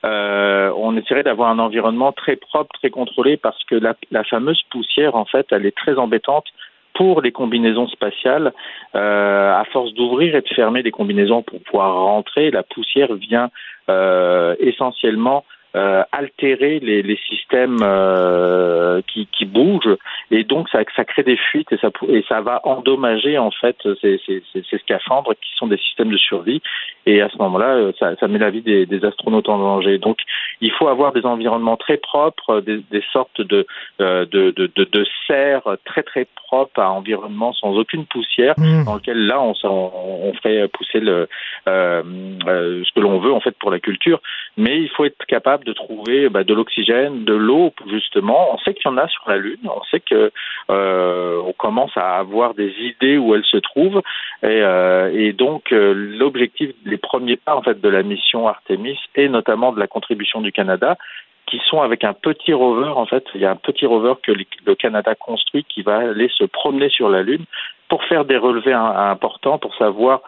Euh, 0.05 0.71
on 0.75 0.97
essaierait 0.97 1.23
d'avoir 1.23 1.49
un 1.49 1.59
environnement 1.59 2.11
très 2.11 2.35
propre, 2.35 2.69
très 2.77 2.89
contrôlé, 2.89 3.37
parce 3.37 3.63
que 3.63 3.75
la, 3.75 3.95
la 4.11 4.23
fameuse 4.23 4.61
poussière, 4.69 5.15
en 5.15 5.25
fait, 5.25 5.47
elle 5.51 5.65
est 5.65 5.75
très 5.75 5.97
embêtante 5.97 6.45
pour 6.93 7.21
les 7.21 7.31
combinaisons 7.31 7.87
spatiales. 7.87 8.53
Euh, 8.95 9.53
à 9.53 9.63
force 9.65 9.93
d'ouvrir 9.93 10.35
et 10.35 10.41
de 10.41 10.47
fermer 10.49 10.83
des 10.83 10.91
combinaisons 10.91 11.41
pour 11.41 11.61
pouvoir 11.63 11.93
rentrer, 11.95 12.51
la 12.51 12.63
poussière 12.63 13.13
vient 13.13 13.49
euh, 13.89 14.55
essentiellement 14.59 15.45
euh, 15.75 16.03
altérer 16.11 16.79
les, 16.79 17.01
les 17.01 17.17
systèmes 17.29 17.77
euh, 17.81 19.01
qui, 19.07 19.27
qui 19.27 19.45
bougent 19.45 19.97
et 20.31 20.43
donc 20.43 20.69
ça, 20.69 20.79
ça 20.95 21.05
crée 21.05 21.23
des 21.23 21.37
fuites 21.37 21.71
et 21.71 21.77
ça, 21.77 21.89
et 22.09 22.23
ça 22.27 22.41
va 22.41 22.61
endommager 22.65 23.37
en 23.37 23.51
fait 23.51 23.77
ces, 24.01 24.19
ces, 24.25 24.43
ces, 24.53 24.77
scaphandres 24.79 25.33
qui 25.35 25.51
sont 25.57 25.67
des 25.67 25.77
systèmes 25.77 26.11
de 26.11 26.17
survie 26.17 26.61
et 27.05 27.21
à 27.21 27.29
ce 27.29 27.37
moment-là 27.37 27.75
euh, 27.75 27.91
ça, 27.99 28.15
ça 28.17 28.27
met 28.27 28.39
la 28.39 28.49
vie 28.49 28.61
des, 28.61 28.85
des 28.85 29.03
astronautes 29.05 29.49
en 29.49 29.57
danger. 29.57 29.97
Donc 29.97 30.17
il 30.61 30.71
faut 30.71 30.87
avoir 30.87 31.11
des 31.13 31.25
environnements 31.25 31.77
très 31.77 31.97
propres, 31.97 32.61
des, 32.61 32.77
des 32.91 33.03
sortes 33.11 33.41
de, 33.41 33.65
euh, 34.01 34.25
de, 34.25 34.51
de, 34.51 34.71
de, 34.75 34.83
de 34.85 35.05
serres 35.27 35.77
très 35.85 36.03
très 36.03 36.27
propres 36.35 36.79
à 36.81 36.91
environnement 36.91 37.53
sans 37.53 37.75
aucune 37.77 38.05
poussière 38.05 38.53
Mm. 38.57 38.85
dans 38.85 38.95
lequel 38.95 39.25
là 39.27 39.41
on, 39.41 39.53
s'en- 39.53 39.91
on 39.95 40.33
ferait 40.33 40.67
pousser 40.67 40.99
le, 40.99 41.27
euh, 41.67 42.03
euh, 42.47 42.83
ce 42.85 42.91
que 42.93 42.99
l'on 42.99 43.19
veut 43.19 43.31
en 43.33 43.39
fait 43.39 43.55
pour 43.57 43.71
la 43.71 43.79
culture, 43.79 44.19
mais 44.57 44.79
il 44.81 44.89
faut 44.89 45.05
être 45.05 45.25
capable 45.27 45.62
de 45.63 45.73
trouver 45.73 46.29
bah, 46.29 46.43
de 46.43 46.53
l'oxygène, 46.53 47.23
de 47.25 47.33
l'eau 47.33 47.73
justement. 47.89 48.53
On 48.53 48.57
sait 48.59 48.73
qu'il 48.73 48.85
y 48.85 48.93
en 48.93 48.97
a 48.97 49.07
sur 49.07 49.23
la 49.27 49.37
Lune, 49.37 49.59
on 49.63 49.83
sait 49.91 49.99
que 49.99 50.31
euh, 50.69 51.41
on 51.45 51.53
commence 51.53 51.95
à 51.95 52.17
avoir 52.17 52.53
des 52.53 52.73
idées 52.79 53.17
où 53.17 53.35
elles 53.35 53.45
se 53.45 53.57
trouvent, 53.57 54.01
et, 54.43 54.61
euh, 54.61 55.11
et 55.13 55.33
donc 55.33 55.71
euh, 55.71 55.93
l'objectif 55.93 56.71
des 56.85 56.97
premiers 56.97 57.37
pas 57.37 57.55
en 57.55 57.61
fait 57.61 57.81
de 57.81 57.89
la 57.89 58.03
mission 58.03 58.47
Artemis 58.47 58.99
et 59.15 59.29
notamment 59.29 59.71
de 59.71 59.79
la 59.79 59.87
contribution 59.87 60.41
du 60.41 60.51
Canada 60.51 60.97
qui 61.45 61.59
sont 61.65 61.81
avec 61.81 62.03
un 62.03 62.13
petit 62.13 62.53
rover. 62.53 62.87
En 62.87 63.05
fait, 63.05 63.25
il 63.35 63.41
y 63.41 63.45
a 63.45 63.51
un 63.51 63.57
petit 63.57 63.85
rover 63.85 64.13
que 64.23 64.31
le 64.31 64.75
Canada 64.75 65.13
construit 65.13 65.65
qui 65.65 65.81
va 65.81 65.97
aller 65.97 66.29
se 66.37 66.45
promener 66.45 66.89
sur 66.89 67.09
la 67.09 67.21
Lune 67.21 67.45
pour 67.89 68.03
faire 68.05 68.25
des 68.25 68.37
relevés 68.37 68.73
im- 68.73 68.95
importants, 69.11 69.59
pour 69.59 69.75
savoir 69.75 70.21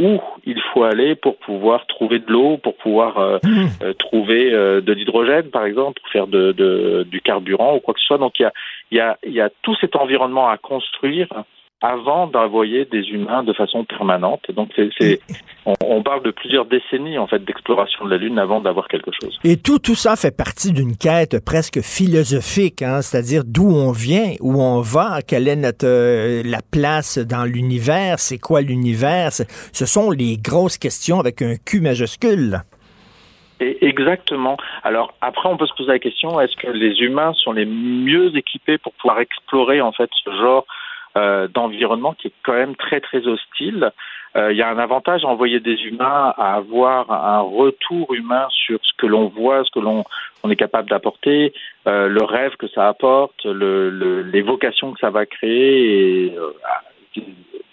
où 0.00 0.20
il 0.44 0.60
faut 0.72 0.82
aller 0.82 1.14
pour 1.14 1.36
pouvoir 1.38 1.86
trouver 1.86 2.18
de 2.18 2.30
l'eau, 2.32 2.56
pour 2.56 2.74
pouvoir 2.76 3.18
euh, 3.18 3.38
euh, 3.82 3.92
trouver 3.94 4.52
euh, 4.52 4.80
de 4.80 4.92
l'hydrogène, 4.92 5.50
par 5.50 5.64
exemple, 5.64 6.00
pour 6.00 6.10
faire 6.10 6.26
de, 6.26 6.52
de- 6.52 7.06
du 7.08 7.20
carburant 7.20 7.76
ou 7.76 7.80
quoi 7.80 7.94
que 7.94 8.00
ce 8.00 8.06
soit. 8.06 8.18
Donc 8.18 8.38
il 8.40 8.42
y 8.42 8.46
a, 8.46 8.52
il 8.90 8.96
y, 8.96 9.00
a, 9.00 9.18
il 9.24 9.32
y 9.32 9.40
a 9.40 9.50
tout 9.62 9.76
cet 9.80 9.94
environnement 9.96 10.48
à 10.48 10.56
construire 10.58 11.28
avant 11.84 12.26
d'envoyer 12.26 12.86
des 12.86 13.02
humains 13.10 13.42
de 13.42 13.52
façon 13.52 13.84
permanente. 13.84 14.40
Donc 14.56 14.70
c'est, 14.74 14.88
c'est, 14.98 15.20
on, 15.66 15.74
on 15.84 16.02
parle 16.02 16.22
de 16.22 16.30
plusieurs 16.30 16.64
décennies 16.64 17.18
en 17.18 17.26
fait 17.26 17.44
d'exploration 17.44 18.06
de 18.06 18.10
la 18.10 18.16
Lune 18.16 18.38
avant 18.38 18.62
d'avoir 18.62 18.88
quelque 18.88 19.10
chose. 19.20 19.38
Et 19.44 19.58
tout, 19.58 19.78
tout 19.78 19.94
ça 19.94 20.16
fait 20.16 20.34
partie 20.34 20.72
d'une 20.72 20.96
quête 20.96 21.44
presque 21.44 21.80
philosophique, 21.82 22.80
hein, 22.80 23.02
c'est-à-dire 23.02 23.42
d'où 23.44 23.68
on 23.68 23.92
vient, 23.92 24.32
où 24.40 24.62
on 24.62 24.80
va, 24.80 25.20
quelle 25.20 25.46
est 25.46 25.56
notre 25.56 25.86
euh, 25.86 26.42
la 26.42 26.60
place 26.62 27.18
dans 27.18 27.44
l'univers, 27.44 28.18
c'est 28.18 28.38
quoi 28.38 28.62
l'univers. 28.62 29.32
Ce 29.32 29.86
sont 29.86 30.10
les 30.10 30.38
grosses 30.38 30.78
questions 30.78 31.20
avec 31.20 31.42
un 31.42 31.56
Q 31.66 31.82
majuscule. 31.82 32.62
Et 33.60 33.86
exactement. 33.86 34.56
Alors 34.84 35.12
après, 35.20 35.50
on 35.50 35.58
peut 35.58 35.66
se 35.66 35.74
poser 35.74 35.92
la 35.92 35.98
question 35.98 36.40
est-ce 36.40 36.56
que 36.56 36.70
les 36.70 36.98
humains 37.00 37.34
sont 37.34 37.52
les 37.52 37.66
mieux 37.66 38.34
équipés 38.36 38.78
pour 38.78 38.94
pouvoir 38.94 39.20
explorer 39.20 39.82
en 39.82 39.92
fait 39.92 40.08
ce 40.24 40.30
genre 40.30 40.64
euh, 41.16 41.48
d'environnement 41.48 42.14
qui 42.14 42.28
est 42.28 42.32
quand 42.42 42.54
même 42.54 42.76
très 42.76 43.00
très 43.00 43.26
hostile 43.26 43.92
Euh, 44.36 44.52
Il 44.52 44.58
y 44.58 44.62
a 44.62 44.68
un 44.68 44.78
avantage 44.78 45.24
à 45.24 45.28
envoyer 45.28 45.60
des 45.60 45.78
humains 45.84 46.34
à 46.36 46.54
avoir 46.54 47.10
un 47.10 47.40
retour 47.40 48.14
humain 48.14 48.46
sur 48.50 48.78
ce 48.82 48.92
que 48.96 49.06
l'on 49.06 49.28
voit, 49.28 49.64
ce 49.64 49.70
que 49.70 49.78
l'on 49.78 50.04
on 50.42 50.50
est 50.50 50.56
capable 50.56 50.90
d'apporter, 50.90 51.54
euh, 51.86 52.08
le 52.08 52.22
rêve 52.22 52.56
que 52.56 52.68
ça 52.68 52.88
apporte, 52.88 53.44
le, 53.44 53.90
le, 53.90 54.22
les 54.22 54.42
vocations 54.42 54.92
que 54.92 54.98
ça 54.98 55.10
va 55.10 55.24
créer. 55.24 56.26
Et, 56.26 56.34
euh, 56.36 56.52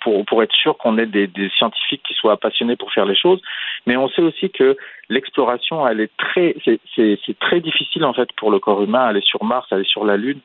pour, 0.01 0.25
pour 0.25 0.41
être 0.41 0.53
sûr 0.53 0.77
qu'on 0.77 0.97
ait 0.97 1.05
des, 1.05 1.27
des 1.27 1.49
scientifiques 1.49 2.01
qui 2.07 2.15
soient 2.15 2.37
passionnés 2.37 2.75
pour 2.75 2.91
faire 2.91 3.05
les 3.05 3.15
choses. 3.15 3.39
Mais 3.85 3.95
on 3.97 4.09
sait 4.09 4.23
aussi 4.23 4.49
que 4.49 4.75
l'exploration, 5.09 5.87
elle 5.87 6.01
est 6.01 6.11
très, 6.17 6.55
c'est 6.95 7.39
très 7.39 7.59
difficile 7.59 8.03
en 8.05 8.13
fait 8.13 8.29
pour 8.35 8.49
le 8.51 8.59
corps 8.59 8.81
humain. 8.81 9.01
Aller 9.01 9.21
sur 9.21 9.43
Mars, 9.43 9.67
aller 9.71 9.83
sur 9.83 10.03
la 10.05 10.17
Lune, 10.17 10.39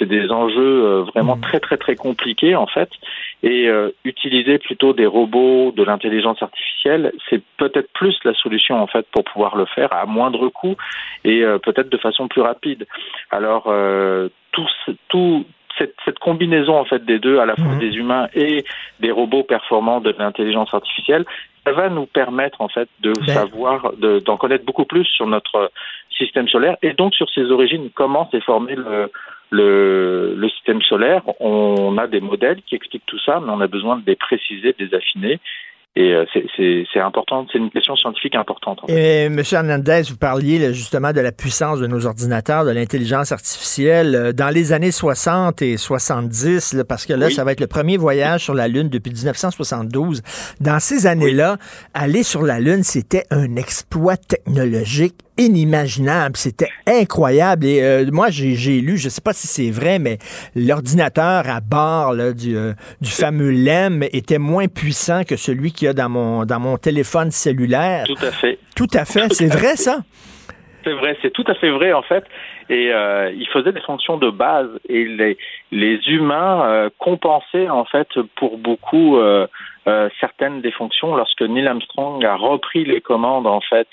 c'est 0.00 0.08
des 0.08 0.30
enjeux 0.32 0.84
euh, 0.84 1.02
vraiment 1.02 1.36
très 1.36 1.60
très 1.60 1.76
très 1.76 1.94
compliqués 1.94 2.56
en 2.56 2.66
fait. 2.66 2.90
Et 3.42 3.68
euh, 3.68 3.90
utiliser 4.04 4.58
plutôt 4.58 4.92
des 4.94 5.06
robots, 5.06 5.70
de 5.76 5.84
l'intelligence 5.84 6.42
artificielle, 6.42 7.12
c'est 7.28 7.42
peut-être 7.58 7.90
plus 7.92 8.18
la 8.24 8.34
solution 8.34 8.82
en 8.82 8.86
fait 8.88 9.06
pour 9.12 9.22
pouvoir 9.24 9.54
le 9.56 9.66
faire 9.66 9.92
à 9.92 10.06
moindre 10.06 10.48
coût 10.48 10.74
et 11.24 11.44
euh, 11.44 11.58
peut-être 11.58 11.90
de 11.90 11.98
façon 11.98 12.26
plus 12.26 12.40
rapide. 12.40 12.86
Alors 13.30 13.64
euh, 13.68 14.28
tout, 14.52 14.66
ce- 14.86 14.92
tout 15.08 15.44
cette, 15.78 15.94
cette 16.04 16.18
combinaison 16.18 16.76
en 16.76 16.84
fait 16.84 17.04
des 17.04 17.18
deux, 17.18 17.38
à 17.38 17.46
la 17.46 17.54
fois 17.56 17.74
des 17.78 17.96
humains 17.96 18.26
et 18.34 18.64
des 19.00 19.10
robots 19.10 19.44
performants 19.44 20.00
de 20.00 20.14
l'intelligence 20.18 20.72
artificielle, 20.74 21.24
ça 21.64 21.72
va 21.72 21.88
nous 21.90 22.06
permettre 22.06 22.60
en 22.60 22.68
fait 22.68 22.88
de 23.00 23.12
Ben. 23.12 23.26
savoir, 23.34 23.92
de- 23.98 24.18
d'en 24.20 24.36
connaître 24.38 24.64
beaucoup 24.64 24.86
plus 24.86 25.04
sur 25.04 25.26
notre 25.26 25.70
système 26.18 26.48
solaire 26.48 26.76
et 26.82 26.92
donc 26.92 27.14
sur 27.14 27.30
ses 27.30 27.50
origines, 27.50 27.88
comment 27.94 28.28
s'est 28.30 28.40
formé 28.42 28.74
le, 28.74 29.10
le, 29.50 30.34
le 30.36 30.48
système 30.50 30.80
solaire. 30.82 31.22
On 31.40 31.96
a 31.98 32.06
des 32.06 32.20
modèles 32.20 32.60
qui 32.66 32.74
expliquent 32.76 33.06
tout 33.06 33.18
ça, 33.24 33.40
mais 33.40 33.50
on 33.52 33.60
a 33.60 33.66
besoin 33.66 33.96
de 33.98 34.02
les 34.06 34.16
préciser, 34.16 34.74
de 34.78 34.84
les 34.84 34.94
affiner. 34.94 35.40
Et 35.96 36.14
euh, 36.14 36.24
c'est- 36.56 37.00
important, 37.00 37.46
c'est 37.50 37.58
une 37.58 37.68
question 37.70 37.96
scientifique 37.96 38.36
importante. 38.36 38.78
en 38.82 38.86
fait. 38.86 38.92
Et 38.92 39.24
M. 39.24 39.40
Hernandez, 39.50 40.02
vous 40.08 40.16
parliez 40.16 40.60
là, 40.60 40.70
justement 40.70 41.12
de 41.12 41.20
la 41.20 41.32
puissance 41.32 41.80
de 41.80 41.88
nos 41.88 42.06
ordinateurs, 42.06 42.64
de 42.64 42.70
l'intelligence 42.70 43.32
artificielle. 43.32 44.14
Euh, 44.14 44.32
Dans 44.32 44.50
les 44.54 44.72
années 44.72 44.92
60 44.92 45.62
et 45.62 45.76
70, 45.76 46.74
là, 46.74 46.84
parce 46.84 47.06
que 47.06 47.12
là, 47.14 47.26
Oui. 47.26 47.32
ça 47.32 47.42
va 47.42 47.50
être 47.50 47.60
le 47.60 47.66
premier 47.66 47.96
voyage 47.96 48.44
sur 48.44 48.54
la 48.54 48.68
Lune 48.68 48.88
depuis 48.88 49.10
1972. 49.12 50.22
Dans 50.60 50.78
ces 50.78 51.08
années-là, 51.08 51.56
aller 51.92 52.22
sur 52.22 52.42
la 52.42 52.60
Lune, 52.60 52.84
c'était 52.84 53.24
un 53.32 53.56
exploit 53.56 54.16
technologique 54.16 55.14
inimaginable. 55.40 56.36
C'était 56.36 56.68
incroyable. 56.86 57.64
Et 57.64 57.82
euh, 57.82 58.06
moi, 58.12 58.28
j'ai 58.30 58.80
lu, 58.80 58.98
je 58.98 59.06
ne 59.06 59.10
sais 59.10 59.20
pas 59.20 59.32
si 59.32 59.46
c'est 59.46 59.70
vrai, 59.70 59.98
mais 59.98 60.18
l'ordinateur 60.54 61.48
à 61.48 61.60
bord 61.60 62.14
là, 62.14 62.32
du, 62.32 62.56
euh, 62.56 62.72
du 63.00 63.10
fameux 63.10 63.50
LEM 63.50 64.04
était 64.12 64.38
moins 64.38 64.68
puissant 64.68 65.24
que 65.24 65.36
celui 65.36 65.72
qu'il 65.72 65.86
y 65.86 65.88
a 65.88 65.94
dans 65.94 66.08
mon, 66.08 66.44
dans 66.44 66.60
mon 66.60 66.76
téléphone 66.76 67.30
cellulaire. 67.30 68.04
Tout 68.06 68.24
à 68.24 68.30
fait. 68.30 68.58
Tout 68.76 68.88
à 68.94 69.04
fait. 69.04 69.32
C'est 69.32 69.48
vrai, 69.48 69.76
ça? 69.76 70.00
C'est 70.84 70.92
vrai, 70.92 71.16
c'est 71.20 71.32
tout 71.32 71.44
à 71.46 71.54
fait 71.54 71.70
vrai 71.70 71.92
en 71.92 72.02
fait. 72.02 72.24
Et 72.68 72.92
euh, 72.92 73.32
il 73.34 73.46
faisait 73.48 73.72
des 73.72 73.80
fonctions 73.80 74.16
de 74.16 74.30
base 74.30 74.70
et 74.88 75.04
les, 75.04 75.36
les 75.72 75.98
humains 76.06 76.62
euh, 76.64 76.90
compensaient 76.98 77.68
en 77.68 77.84
fait 77.84 78.08
pour 78.36 78.58
beaucoup 78.58 79.18
euh, 79.18 79.46
certaines 80.20 80.60
des 80.60 80.70
fonctions 80.70 81.16
lorsque 81.16 81.42
Neil 81.42 81.66
Armstrong 81.66 82.24
a 82.24 82.36
repris 82.36 82.84
les 82.84 83.00
commandes 83.00 83.46
en 83.46 83.60
fait 83.60 83.88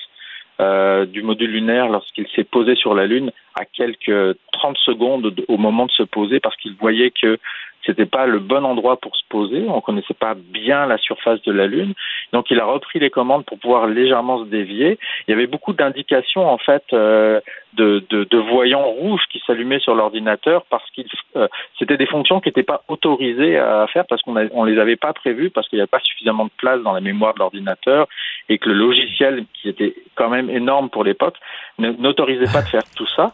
euh, 0.59 1.05
du 1.05 1.21
module 1.21 1.51
lunaire 1.51 1.87
lorsqu'il 1.89 2.27
s'est 2.35 2.43
posé 2.43 2.75
sur 2.75 2.95
la 2.95 3.05
Lune 3.05 3.31
à 3.55 3.65
quelques 3.65 4.35
30 4.53 4.77
secondes 4.77 5.29
de- 5.31 5.45
au 5.47 5.57
moment 5.57 5.85
de 5.85 5.91
se 5.91 6.03
poser 6.03 6.39
parce 6.39 6.55
qu'il 6.57 6.73
voyait 6.75 7.11
que 7.11 7.37
c'était 7.87 8.05
pas 8.05 8.27
le 8.27 8.39
bon 8.39 8.63
endroit 8.65 8.97
pour 8.97 9.15
se 9.15 9.23
poser, 9.29 9.65
on 9.67 9.81
connaissait 9.81 10.13
pas 10.13 10.35
bien 10.35 10.85
la 10.85 10.97
surface 10.97 11.41
de 11.43 11.51
la 11.51 11.65
Lune, 11.65 11.93
donc 12.33 12.51
il 12.51 12.59
a 12.59 12.65
repris 12.65 12.99
les 12.99 13.09
commandes 13.09 13.45
pour 13.45 13.57
pouvoir 13.57 13.87
légèrement 13.87 14.43
se 14.43 14.49
dévier. 14.49 14.99
Il 15.27 15.31
y 15.31 15.33
avait 15.33 15.47
beaucoup 15.47 15.73
d'indications 15.73 16.47
en 16.47 16.57
fait 16.57 16.83
euh, 16.93 17.39
de, 17.73 18.05
de, 18.09 18.37
voyants 18.37 18.85
rouges 18.85 19.21
qui 19.31 19.41
s'allumaient 19.45 19.79
sur 19.79 19.95
l'ordinateur 19.95 20.65
parce 20.69 20.89
qu'il 20.91 21.05
euh, 21.35 21.47
c'était 21.79 21.97
des 21.97 22.05
fonctions 22.05 22.39
qui 22.39 22.49
n'étaient 22.49 22.63
pas 22.63 22.83
autorisées 22.87 23.57
à 23.57 23.87
faire 23.87 24.05
parce 24.07 24.21
qu'on 24.21 24.35
on 24.51 24.63
les 24.63 24.79
avait 24.79 24.95
pas 24.95 25.13
prévues 25.13 25.49
parce 25.49 25.67
qu'il 25.69 25.77
n'y 25.77 25.81
avait 25.81 25.87
pas 25.87 25.99
suffisamment 25.99 26.45
de 26.45 26.51
place 26.57 26.81
dans 26.81 26.93
la 26.93 27.01
mémoire 27.01 27.33
de 27.33 27.39
l'ordinateur 27.39 28.07
et 28.49 28.57
que 28.57 28.69
le 28.69 28.75
logiciel 28.75 29.45
qui 29.53 29.69
était 29.69 29.95
quand 30.15 30.29
même 30.29 30.49
énorme 30.49 30.89
pour 30.89 31.03
l'époque 31.03 31.35
n'autorisait 31.77 32.51
pas 32.51 32.61
de 32.61 32.67
faire 32.67 32.83
tout 32.95 33.07
ça. 33.15 33.33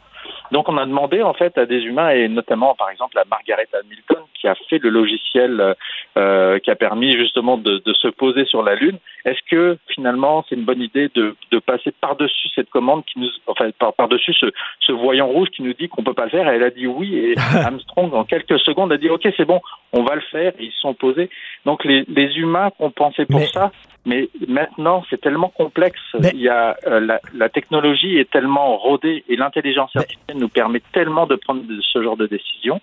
Donc 0.51 0.69
on 0.69 0.77
a 0.77 0.85
demandé 0.85 1.21
en 1.21 1.33
fait 1.33 1.57
à 1.57 1.65
des 1.65 1.81
humains 1.81 2.11
et 2.11 2.27
notamment 2.27 2.75
par 2.75 2.89
exemple 2.89 3.17
à 3.17 3.23
Margaret 3.29 3.67
Hamilton 3.73 4.23
qui 4.33 4.47
a 4.47 4.55
fait 4.69 4.77
le 4.79 4.89
logiciel 4.89 5.75
euh, 6.17 6.59
qui 6.59 6.69
a 6.69 6.75
permis 6.75 7.13
justement 7.13 7.57
de, 7.57 7.81
de, 7.85 7.93
se 7.93 8.09
poser 8.09 8.45
sur 8.45 8.61
la 8.61 8.75
Lune. 8.75 8.97
Est-ce 9.25 9.39
que 9.49 9.77
finalement 9.87 10.43
c'est 10.47 10.55
une 10.55 10.65
bonne 10.65 10.81
idée 10.81 11.09
de, 11.15 11.35
de 11.51 11.59
passer 11.59 11.91
par-dessus 11.91 12.49
cette 12.53 12.69
commande 12.69 13.05
qui 13.05 13.19
nous, 13.19 13.29
enfin 13.47 13.69
par-dessus 13.97 14.33
ce, 14.33 14.47
ce, 14.81 14.91
voyant 14.91 15.27
rouge 15.27 15.47
qui 15.49 15.63
nous 15.63 15.73
dit 15.73 15.87
qu'on 15.87 16.03
peut 16.03 16.13
pas 16.13 16.25
le 16.25 16.31
faire? 16.31 16.47
Elle 16.47 16.63
a 16.63 16.71
dit 16.71 16.87
oui 16.87 17.15
et 17.15 17.35
Armstrong 17.55 18.13
en 18.13 18.25
quelques 18.25 18.59
secondes 18.59 18.91
a 18.91 18.97
dit 18.97 19.09
ok 19.09 19.27
c'est 19.37 19.45
bon 19.45 19.61
on 19.93 20.03
va 20.03 20.15
le 20.15 20.21
faire. 20.21 20.53
Et 20.59 20.65
ils 20.65 20.71
se 20.71 20.79
sont 20.79 20.93
posés. 20.93 21.29
Donc 21.65 21.85
les, 21.85 22.03
les 22.07 22.35
humains 22.37 22.69
ont 22.79 22.91
pensé 22.91 23.25
pour 23.25 23.43
ça 23.47 23.71
mais 24.05 24.29
maintenant, 24.47 25.03
c'est 25.09 25.21
tellement 25.21 25.49
complexe. 25.49 26.01
Il 26.33 26.41
y 26.41 26.49
a, 26.49 26.75
euh, 26.87 26.99
la, 26.99 27.21
la, 27.33 27.49
technologie 27.49 28.17
est 28.17 28.29
tellement 28.29 28.75
rodée 28.77 29.23
et 29.29 29.35
l'intelligence 29.37 29.95
artificielle 29.95 30.12
nous 30.35 30.49
permet 30.49 30.81
tellement 30.93 31.27
de 31.27 31.35
prendre 31.35 31.61
ce 31.91 32.03
genre 32.03 32.17
de 32.17 32.27
décisions. 32.27 32.81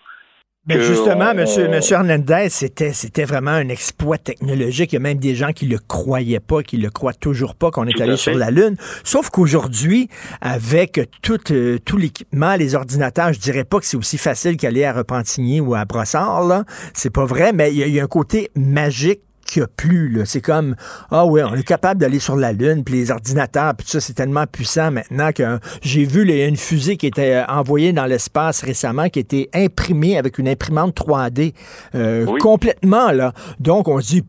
Mais 0.67 0.79
justement, 0.83 1.35
monsieur, 1.35 1.69
monsieur 1.69 1.97
Hernandez, 1.97 2.49
c'était, 2.51 2.93
c'était 2.93 3.25
vraiment 3.25 3.53
un 3.53 3.71
exploit 3.71 4.19
technologique. 4.19 4.93
Il 4.93 4.97
y 4.97 4.99
a 4.99 5.01
même 5.01 5.19
des 5.19 5.35
gens 5.35 5.53
qui 5.53 5.67
le 5.67 5.79
croyaient 5.79 6.39
pas, 6.39 6.63
qui 6.63 6.77
le 6.77 6.91
croient 6.91 7.15
toujours 7.15 7.55
pas 7.55 7.71
qu'on 7.71 7.87
est 7.87 7.99
allé 7.99 8.19
sur 8.19 8.35
la 8.35 8.51
Lune. 8.51 8.77
Sauf 9.03 9.31
qu'aujourd'hui, 9.31 10.09
avec 10.43 11.01
tout, 11.23 11.41
euh, 11.51 11.79
tout 11.83 11.97
l'équipement, 11.97 12.57
les 12.57 12.75
ordinateurs, 12.75 13.33
je 13.33 13.41
dirais 13.41 13.65
pas 13.65 13.79
que 13.79 13.87
c'est 13.87 13.97
aussi 13.97 14.19
facile 14.19 14.59
qu'aller 14.59 14.85
à 14.85 14.93
Repentigny 14.93 15.61
ou 15.61 15.75
à 15.75 15.87
Brossard, 15.87 16.45
là. 16.45 16.65
C'est 16.93 17.13
pas 17.13 17.25
vrai, 17.25 17.53
mais 17.55 17.73
il 17.73 17.79
y, 17.79 17.83
a, 17.83 17.87
il 17.87 17.95
y 17.95 18.01
a 18.01 18.05
un 18.05 18.07
côté 18.07 18.51
magique 18.55 19.23
qu'il 19.51 19.63
n'y 19.63 19.65
a 19.65 19.69
plus. 19.77 20.21
C'est 20.25 20.41
comme, 20.41 20.77
ah 21.11 21.27
oui, 21.27 21.43
on 21.43 21.55
est 21.55 21.67
capable 21.67 22.01
d'aller 22.01 22.19
sur 22.19 22.37
la 22.37 22.53
Lune, 22.53 22.85
puis 22.85 22.95
les 22.95 23.11
ordinateurs, 23.11 23.75
puis 23.77 23.85
tout 23.85 23.93
ça, 23.93 24.01
c'est 24.01 24.15
tellement 24.15 24.47
puissant 24.47 24.91
maintenant 24.91 25.33
que 25.33 25.59
j'ai 25.83 26.05
vu 26.05 26.31
une 26.31 26.57
fusée 26.57 26.97
qui 26.97 27.07
était 27.07 27.35
euh, 27.35 27.45
envoyée 27.47 27.93
dans 27.93 28.07
l'espace 28.07 28.63
récemment, 28.63 29.09
qui 29.09 29.19
était 29.19 29.49
imprimée 29.55 30.17
avec 30.17 30.39
une 30.39 30.49
imprimante 30.49 30.97
3D 30.97 31.55
euh, 31.95 32.27
complètement, 32.39 33.11
là. 33.13 33.33
Donc, 33.59 33.89
on 33.89 34.01
se 34.01 34.21
dit, 34.21 34.23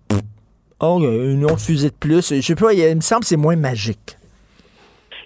oh, 0.80 1.00
une 1.02 1.46
autre 1.46 1.60
fusée 1.60 1.90
de 1.90 1.96
plus. 1.96 2.34
Je 2.34 2.42
sais 2.42 2.56
pas, 2.56 2.74
il, 2.74 2.96
me 2.96 3.02
semble 3.02 3.22
que 3.22 3.28
c'est 3.28 3.38
moins 3.38 3.56
magique. 3.56 4.18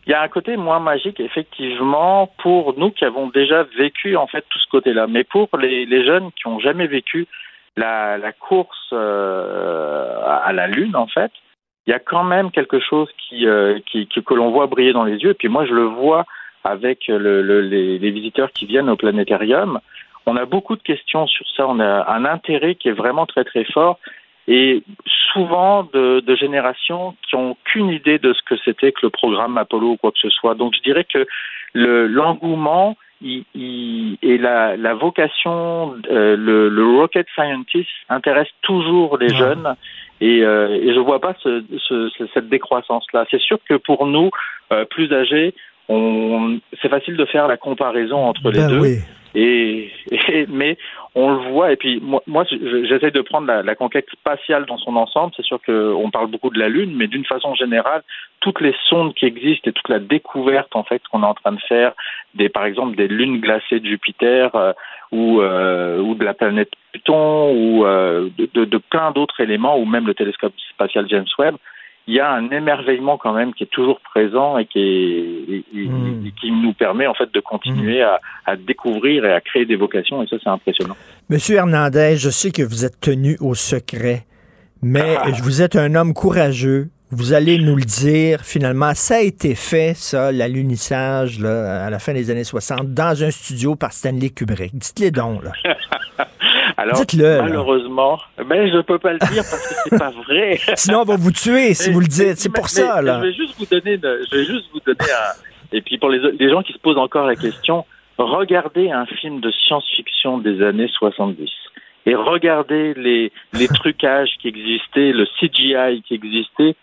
Il 0.07 0.11
y 0.11 0.13
a 0.13 0.21
un 0.21 0.27
côté 0.27 0.55
moins 0.55 0.79
magique, 0.79 1.19
effectivement, 1.19 2.31
pour 2.43 2.77
nous 2.77 2.91
qui 2.91 3.05
avons 3.05 3.27
déjà 3.29 3.63
vécu, 3.77 4.15
en 4.15 4.27
fait, 4.27 4.43
tout 4.49 4.59
ce 4.59 4.69
côté-là. 4.69 5.07
Mais 5.07 5.23
pour 5.23 5.49
les, 5.57 5.85
les 5.87 6.05
jeunes 6.05 6.29
qui 6.33 6.47
n'ont 6.47 6.59
jamais 6.59 6.85
vécu 6.85 7.27
la, 7.77 8.31
course 8.33 8.89
euh, 8.93 10.19
à 10.25 10.53
la 10.53 10.67
Lune, 10.67 10.95
en 10.95 11.07
fait, 11.07 11.31
il 11.87 11.91
y 11.91 11.93
a 11.93 11.99
quand 11.99 12.23
même 12.23 12.51
quelque 12.51 12.79
chose 12.79 13.09
euh, 13.33 13.79
qui, 13.85 14.07
que 14.07 14.33
l'on 14.33 14.51
voit 14.51 14.67
briller 14.67 14.93
dans 14.93 15.03
les 15.03 15.17
yeux. 15.17 15.31
Et 15.31 15.35
puis 15.35 15.49
moi, 15.49 15.65
je 15.65 15.73
le 15.73 15.83
vois 15.83 16.25
avec 16.63 17.07
le, 17.07 17.41
le, 17.41 17.61
les, 17.61 18.11
visiteurs 18.11 18.51
qui 18.51 18.65
viennent 18.65 18.89
au 18.89 18.95
planétarium. 18.95 19.79
On 20.25 20.35
a 20.35 20.45
beaucoup 20.45 20.75
de 20.75 20.81
questions 20.81 21.27
sur 21.27 21.45
ça. 21.55 21.67
On 21.67 21.79
a 21.79 22.11
un 22.11 22.25
intérêt 22.25 22.73
qui 22.75 22.89
est 22.89 22.93
vraiment 22.93 23.27
très 23.27 23.43
très 23.43 23.65
fort 23.65 23.99
et 24.47 24.83
souvent 25.33 25.83
de, 25.83 26.23
générations 26.35 27.15
qui 27.27 27.35
ont 27.35 27.55
qu'une 27.65 27.89
idée 27.89 28.19
de 28.19 28.33
ce 28.33 28.41
que 28.43 28.55
c'était 28.63 28.91
que 28.91 29.01
le 29.03 29.09
programme 29.09 29.57
Apollo 29.57 29.91
ou 29.91 29.97
quoi 29.97 30.11
que 30.11 30.19
ce 30.19 30.29
soit. 30.29 30.55
Donc 30.55 30.73
je 30.75 30.81
dirais 30.81 31.05
que 31.05 31.27
le 31.73 32.07
et 33.21 34.37
la, 34.37 34.75
la 34.77 34.93
vocation, 34.93 35.95
euh, 36.09 36.35
le, 36.35 36.69
le, 36.69 36.85
rocket 36.97 37.27
scientist 37.33 37.89
intéresse 38.09 38.49
toujours 38.61 39.17
les 39.17 39.29
jeunes 39.29 39.75
et, 40.21 40.43
euh, 40.43 40.79
et 40.81 40.93
je 40.93 40.99
vois 40.99 41.19
pas 41.19 41.33
ce, 41.41 41.63
ce, 41.87 42.09
cette 42.33 42.49
décroissance 42.49 43.05
là. 43.13 43.25
C'est 43.31 43.41
sûr 43.41 43.57
que 43.67 43.75
pour 43.75 44.05
nous 44.05 44.29
euh, 44.71 44.85
plus 44.85 45.11
âgés, 45.13 45.55
on, 45.89 46.59
c'est 46.81 46.89
facile 46.89 47.17
de 47.17 47.25
faire 47.25 47.47
la 47.47 47.57
comparaison 47.57 48.17
entre 48.17 48.49
les 48.49 48.59
ben 48.59 48.69
deux. 48.69 48.79
Oui. 48.79 48.97
Et, 49.35 49.91
et, 50.11 50.45
mais 50.47 50.77
on 51.13 51.29
le 51.29 51.51
voit. 51.51 51.71
Et 51.71 51.75
puis 51.75 51.99
moi, 52.01 52.23
moi 52.25 52.45
j'essaie 52.49 53.11
de 53.11 53.21
prendre 53.21 53.47
la, 53.47 53.63
la, 53.63 53.75
conquête 53.75 54.07
spatiale 54.11 54.65
dans 54.65 54.77
son 54.77 54.95
ensemble. 54.95 55.33
C'est 55.35 55.45
sûr 55.45 55.59
qu'on 55.61 56.09
parle 56.09 56.27
beaucoup 56.27 56.49
de 56.49 56.59
la 56.59 56.69
Lune, 56.69 56.95
mais 56.95 57.07
d'une 57.07 57.25
façon 57.25 57.53
générale, 57.53 58.01
toutes 58.39 58.61
les 58.61 58.73
sondes 58.89 59.13
qui 59.13 59.25
existent 59.25 59.69
et 59.69 59.73
toute 59.73 59.89
la 59.89 59.99
découverte 59.99 60.73
en 60.75 60.83
fait 60.83 61.01
qu'on 61.11 61.23
est 61.23 61.27
en 61.27 61.33
train 61.33 61.51
de 61.51 61.61
faire, 61.67 61.91
des 62.33 62.47
par 62.47 62.65
exemple 62.65 62.95
des 62.95 63.09
lunes 63.09 63.41
glacées 63.41 63.81
de 63.81 63.85
Jupiter 63.85 64.55
euh, 64.55 64.71
ou 65.11 65.41
euh, 65.41 65.99
ou 65.99 66.15
de 66.15 66.23
la 66.23 66.33
planète 66.33 66.71
Pluton 66.91 67.53
ou 67.53 67.85
euh, 67.85 68.29
de, 68.37 68.49
de, 68.53 68.65
de, 68.65 68.77
plein 68.77 69.11
d'autres 69.11 69.41
éléments, 69.41 69.77
ou 69.77 69.85
même 69.85 70.07
le 70.07 70.13
télescope 70.13 70.53
spatial 70.71 71.07
James 71.09 71.25
Webb 71.37 71.55
il 72.07 72.13
y 72.13 72.19
a 72.19 72.31
un 72.31 72.49
émerveillement 72.51 73.17
quand 73.17 73.33
même 73.33 73.53
qui 73.53 73.63
est 73.63 73.71
toujours 73.71 73.99
présent 74.01 74.57
et 74.57 74.65
qui, 74.65 74.79
est, 74.79 75.63
et, 75.73 75.87
mmh. 75.87 76.27
et 76.27 76.31
qui 76.39 76.51
nous 76.51 76.73
permet 76.73 77.07
en 77.07 77.13
fait 77.13 77.33
de 77.33 77.39
continuer 77.39 78.01
mmh. 78.01 78.07
à, 78.07 78.19
à, 78.45 78.55
découvrir 78.55 79.25
et 79.25 79.33
à 79.33 79.41
créer 79.41 79.65
des 79.65 79.75
vocations 79.75 80.21
et 80.21 80.27
ça 80.27 80.37
c'est 80.43 80.49
impressionnant. 80.49 80.95
Monsieur 81.29 81.55
Hernandez, 81.55 82.15
je 82.17 82.29
sais 82.29 82.51
que 82.51 82.61
vous 82.61 82.85
êtes 82.85 82.99
tenu 82.99 83.37
au 83.39 83.55
secret, 83.55 84.25
mais 84.81 85.15
ah. 85.17 85.29
vous 85.43 85.61
êtes 85.61 85.75
un 85.75 85.95
homme 85.95 86.13
courageux. 86.13 86.89
Vous 87.11 87.33
allez 87.33 87.59
nous 87.59 87.75
le 87.75 87.83
dire, 87.83 88.41
finalement, 88.41 88.93
ça 88.93 89.17
a 89.17 89.19
été 89.21 89.53
fait, 89.55 89.93
ça, 89.95 90.31
l'alunissage, 90.31 91.41
à 91.43 91.89
la 91.89 91.99
fin 91.99 92.13
des 92.13 92.31
années 92.31 92.43
60, 92.43 92.93
dans 92.93 93.23
un 93.23 93.29
studio 93.29 93.75
par 93.75 93.93
Stanley 93.93 94.31
Kubrick. 94.31 94.75
Dites-le 94.75 95.11
donc, 95.11 95.43
là. 95.43 95.51
Alors, 96.77 97.01
malheureusement, 97.41 98.19
ben, 98.37 98.69
je 98.69 98.77
ne 98.77 98.81
peux 98.81 98.99
pas 98.99 99.13
le 99.13 99.19
dire 99.19 99.43
parce 99.49 99.67
que 99.67 99.75
c'est 99.83 99.97
pas 99.97 100.11
vrai. 100.11 100.59
Sinon, 100.75 101.01
on 101.01 101.05
va 101.05 101.15
vous 101.15 101.31
tuer 101.31 101.73
si 101.73 101.91
vous 101.91 102.01
le 102.01 102.07
dites. 102.07 102.37
C'est 102.37 102.53
pour 102.53 102.67
ça, 102.67 103.01
là. 103.01 103.21
Je 103.21 103.27
vais 103.27 103.33
juste 103.33 103.55
vous 103.57 103.65
donner, 103.65 103.97
je 104.01 104.35
vais 104.35 104.45
juste 104.45 104.65
vous 104.73 104.81
donner 104.81 105.11
un... 105.11 105.75
Et 105.75 105.81
puis, 105.81 105.97
pour 105.97 106.09
les, 106.09 106.19
les 106.19 106.49
gens 106.49 106.61
qui 106.63 106.73
se 106.73 106.77
posent 106.77 106.97
encore 106.97 107.25
la 107.25 107.35
question, 107.35 107.85
regardez 108.17 108.91
un 108.91 109.05
film 109.05 109.39
de 109.39 109.51
science-fiction 109.51 110.37
des 110.39 110.61
années 110.61 110.89
70 110.89 111.49
et 112.05 112.15
regardez 112.15 112.93
les, 112.93 113.31
les 113.53 113.67
trucages 113.67 114.31
qui 114.39 114.47
existaient, 114.47 115.11
le 115.11 115.25
CGI 115.39 116.03
qui 116.03 116.13
existait, 116.13 116.75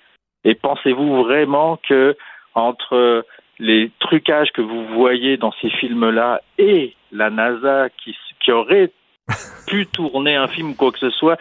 et 0.45 0.55
pensez-vous 0.55 1.23
vraiment 1.23 1.79
que 1.89 2.17
entre 2.55 3.25
les 3.59 3.91
trucages 4.01 4.51
que 4.53 4.63
vous 4.63 4.87
voyez 4.89 5.37
dans 5.37 5.53
ces 5.61 5.71
films-là 5.71 6.41
et 6.59 6.95
la 7.13 7.31
NASA 7.31 7.89
qui, 8.03 8.17
qui 8.45 8.51
aurait 8.51 8.91
pu 9.67 9.87
tourner 9.87 10.37
un 10.37 10.49
film 10.49 10.71
ou 10.71 10.75
quoi 10.75 10.93
que 10.93 10.99
ce 10.99 11.11
soit. 11.11 11.37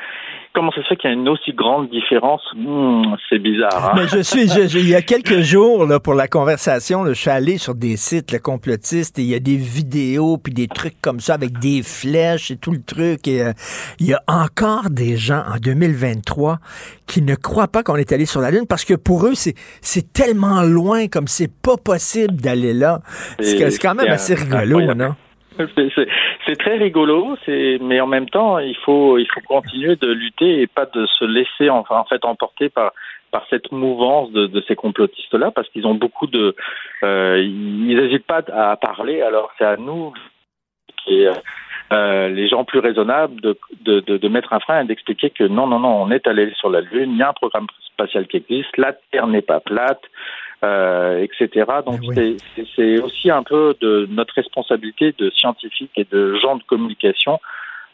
Comment 0.54 0.72
ça 0.72 0.84
se 0.84 0.88
fait 0.90 0.98
qu'il 0.98 1.10
y 1.10 1.14
a 1.14 1.16
une 1.16 1.30
aussi 1.30 1.54
grande 1.54 1.90
différence? 1.90 2.42
Hmm, 2.56 3.16
C'est 3.30 3.40
bizarre. 3.40 3.92
Hein? 3.92 3.94
Mais 3.96 4.08
je 4.10 4.22
suis, 4.22 4.50
je, 4.50 4.68
je, 4.68 4.80
il 4.80 4.90
y 4.90 4.96
a 4.96 5.02
quelques 5.02 5.40
jours 5.40 5.86
là, 5.86 6.02
pour 6.02 6.14
la 6.14 6.28
conversation, 6.28 7.04
là, 7.04 7.14
je 7.14 7.22
suis 7.22 7.30
allé 7.30 7.58
sur 7.58 7.74
des 7.74 7.96
sites 7.96 8.34
le 8.34 8.40
complotistes 8.40 9.18
et 9.18 9.22
il 9.22 9.30
y 9.30 9.36
a 9.36 9.40
des 9.40 9.56
vidéos 9.56 10.38
puis 10.38 10.54
des 10.54 10.68
trucs 10.68 11.00
comme 11.02 11.22
ça 11.22 11.36
avec 11.36 11.58
des 11.60 11.84
flèches 11.84 12.52
et 12.52 12.58
tout 12.58 12.72
le 12.72 12.82
truc. 12.82 13.30
Et 13.30 13.42
euh, 13.44 13.54
il 14.02 14.08
y 14.08 14.14
a 14.14 14.22
encore 14.28 14.90
des 14.90 15.16
gens 15.16 15.44
en 15.54 15.58
2023 15.58 16.60
qui 17.08 17.22
ne 17.22 17.36
croient 17.36 17.70
pas 17.70 17.82
qu'on 17.82 17.96
est 17.96 18.12
allé 18.12 18.26
sur 18.26 18.42
la 18.42 18.52
Lune 18.52 18.66
parce 18.68 18.84
que 18.84 18.94
pour 18.94 19.26
eux 19.26 19.36
c'est 19.36 19.56
c'est 19.82 20.12
tellement 20.12 20.64
loin 20.64 21.08
comme 21.08 21.28
c'est 21.28 21.52
pas 21.52 21.78
possible 21.78 22.36
d'aller 22.36 22.74
là. 22.74 23.00
C'est 23.40 23.80
quand 23.82 23.96
même 23.96 24.12
assez 24.12 24.34
rigolo, 24.34 24.82
non? 24.94 25.16
C'est 25.58 26.56
très 26.58 26.78
rigolo, 26.78 27.38
mais 27.82 28.00
en 28.00 28.08
même 28.08 28.30
temps, 28.30 28.58
il 28.60 28.76
faut, 28.78 29.18
il 29.18 29.28
faut 29.34 29.42
continuer 29.42 29.96
de 29.96 30.12
lutter 30.12 30.62
et 30.62 30.68
pas 30.68 30.86
de 30.86 31.06
se 31.06 31.26
laisser 31.26 31.70
en, 31.70 31.84
en 31.90 32.06
fait 32.06 32.24
emporter 32.26 32.70
par, 32.70 32.94
par 33.32 33.46
cette 33.50 33.72
mouvance 33.72 34.32
de, 34.32 34.48
de 34.48 34.62
ces 34.68 34.76
complotistes-là, 34.76 35.52
parce 35.52 35.68
qu'ils 35.70 35.86
ont 35.86 35.96
beaucoup 35.96 36.28
de, 36.28 36.56
euh, 37.04 37.40
ils 37.42 37.96
n'hésitent 37.98 38.28
pas 38.28 38.44
à 38.52 38.76
parler. 38.78 39.22
Alors 39.22 39.52
c'est 39.58 39.66
à 39.66 39.78
nous, 39.78 40.14
qui 41.04 41.28
euh, 41.92 42.30
les 42.30 42.48
gens 42.48 42.64
plus 42.64 42.80
raisonnables, 42.80 43.42
de, 43.42 43.58
de, 43.82 44.00
de, 44.00 44.18
de 44.18 44.28
mettre 44.30 44.54
un 44.54 44.60
frein 44.60 44.82
et 44.82 44.88
d'expliquer 44.88 45.30
que 45.30 45.44
non, 45.44 45.68
non, 45.68 45.80
non, 45.80 46.04
on 46.04 46.12
est 46.12 46.26
allé 46.28 46.52
sur 46.56 46.70
la 46.70 46.82
Lune, 46.82 47.12
il 47.12 47.18
y 47.18 47.24
a 47.24 47.30
un 47.30 47.34
programme 47.34 47.68
spatial 47.94 48.28
qui 48.28 48.38
existe, 48.38 48.78
la 48.78 48.94
Terre 49.12 49.28
n'est 49.28 49.42
pas 49.42 49.60
plate 49.60 50.02
euh, 50.64 51.24
etc. 51.24 51.66
Donc 51.86 52.02
c'est 52.76 53.00
aussi 53.00 53.32
un 53.32 53.44
peu 53.44 53.76
de 53.82 54.08
notre 54.12 54.36
responsabilité 54.36 55.14
de 55.18 55.32
scientifiques 55.32 55.98
et 55.98 56.06
de 56.12 56.36
gens 56.36 56.56
de 56.56 56.64
communication 56.64 57.40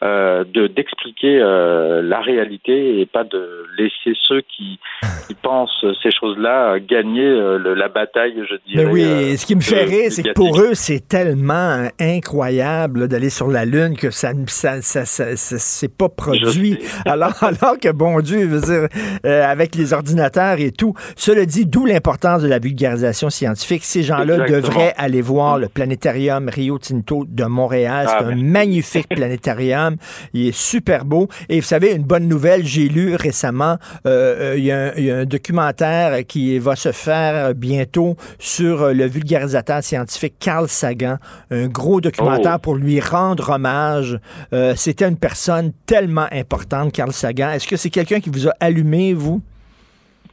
euh, 0.02 0.44
de 0.44 0.66
d'expliquer 0.66 1.40
euh, 1.40 2.02
la 2.02 2.20
réalité 2.20 3.00
et 3.00 3.06
pas 3.06 3.24
de 3.24 3.66
laisser 3.76 4.16
ceux 4.28 4.42
qui, 4.42 4.78
qui 5.26 5.34
pensent 5.42 5.84
ces 6.02 6.10
choses-là 6.10 6.78
gagner 6.80 7.26
euh, 7.26 7.58
le, 7.58 7.74
la 7.74 7.88
bataille, 7.88 8.34
je 8.48 8.56
dirais. 8.66 8.84
Mais 8.84 8.92
oui, 8.92 9.02
euh, 9.02 9.36
ce 9.36 9.46
qui 9.46 9.56
me 9.56 9.60
fait 9.60 9.84
rire, 9.84 10.10
c'est 10.10 10.22
que 10.22 10.32
pour 10.32 10.60
eux, 10.60 10.74
c'est 10.74 11.06
tellement 11.06 11.88
incroyable 12.00 13.08
d'aller 13.08 13.30
sur 13.30 13.48
la 13.48 13.64
Lune 13.64 13.96
que 13.96 14.10
ça 14.10 14.32
ça, 14.46 14.82
ça, 14.82 15.04
ça, 15.04 15.36
ça 15.36 15.58
c'est 15.58 15.94
pas 15.94 16.08
produit. 16.08 16.78
Alors, 17.04 17.42
alors 17.42 17.78
que, 17.80 17.90
bon 17.90 18.20
Dieu, 18.20 18.46
veut 18.46 18.60
dire, 18.60 18.88
euh, 19.24 19.44
avec 19.44 19.74
les 19.74 19.92
ordinateurs 19.92 20.60
et 20.60 20.72
tout. 20.72 20.94
Cela 21.16 21.44
dit, 21.44 21.66
d'où 21.66 21.86
l'importance 21.86 22.42
de 22.42 22.48
la 22.48 22.58
vulgarisation 22.58 23.30
scientifique. 23.30 23.84
Ces 23.84 24.02
gens-là 24.02 24.48
devraient 24.48 24.94
aller 24.96 25.22
voir 25.22 25.58
le 25.58 25.68
planétarium 25.68 26.48
Rio 26.48 26.78
Tinto 26.78 27.24
de 27.26 27.44
Montréal. 27.44 28.06
C'est 28.08 28.24
ah, 28.24 28.28
un 28.28 28.36
magnifique 28.36 29.08
planétarium 29.14 29.87
femme. 29.90 29.96
Il 30.34 30.46
est 30.48 30.56
super 30.56 31.04
beau. 31.04 31.28
Et 31.48 31.60
vous 31.60 31.66
savez, 31.66 31.92
une 31.92 32.02
bonne 32.02 32.28
nouvelle, 32.28 32.64
j'ai 32.66 32.88
lu 32.88 33.14
récemment, 33.14 33.76
euh, 34.06 34.52
euh, 34.52 34.54
il 34.58 34.64
y, 34.64 34.72
a 34.72 34.78
un- 34.88 34.92
il 34.96 35.04
y 35.04 35.10
a 35.10 35.18
un 35.18 35.24
documentaire 35.24 36.26
qui 36.26 36.58
va 36.58 36.76
se 36.76 36.92
faire 36.92 37.54
bientôt 37.54 38.16
sur 38.38 38.82
euh, 38.82 38.92
le 38.92 39.06
vulgarisateur 39.06 39.82
scientifique 39.82 40.34
Carl 40.38 40.68
Sagan. 40.68 41.18
Un 41.50 41.66
gros 41.68 42.00
documentaire 42.00 42.54
Oh. 42.56 42.60
pour 42.60 42.76
lui 42.76 43.00
rendre 43.00 43.50
hommage. 43.50 44.18
Euh, 44.52 44.74
C'était 44.76 45.08
une 45.08 45.16
personne 45.16 45.72
tellement 45.86 46.26
importante, 46.32 46.92
Carl 46.92 47.12
Sagan. 47.12 47.50
Est-ce 47.52 47.66
que 47.66 47.76
c'est 47.76 47.90
quelqu'un 47.90 48.20
qui 48.20 48.30
vous 48.30 48.48
a 48.48 48.52
allumé, 48.60 49.14
vous? 49.14 49.40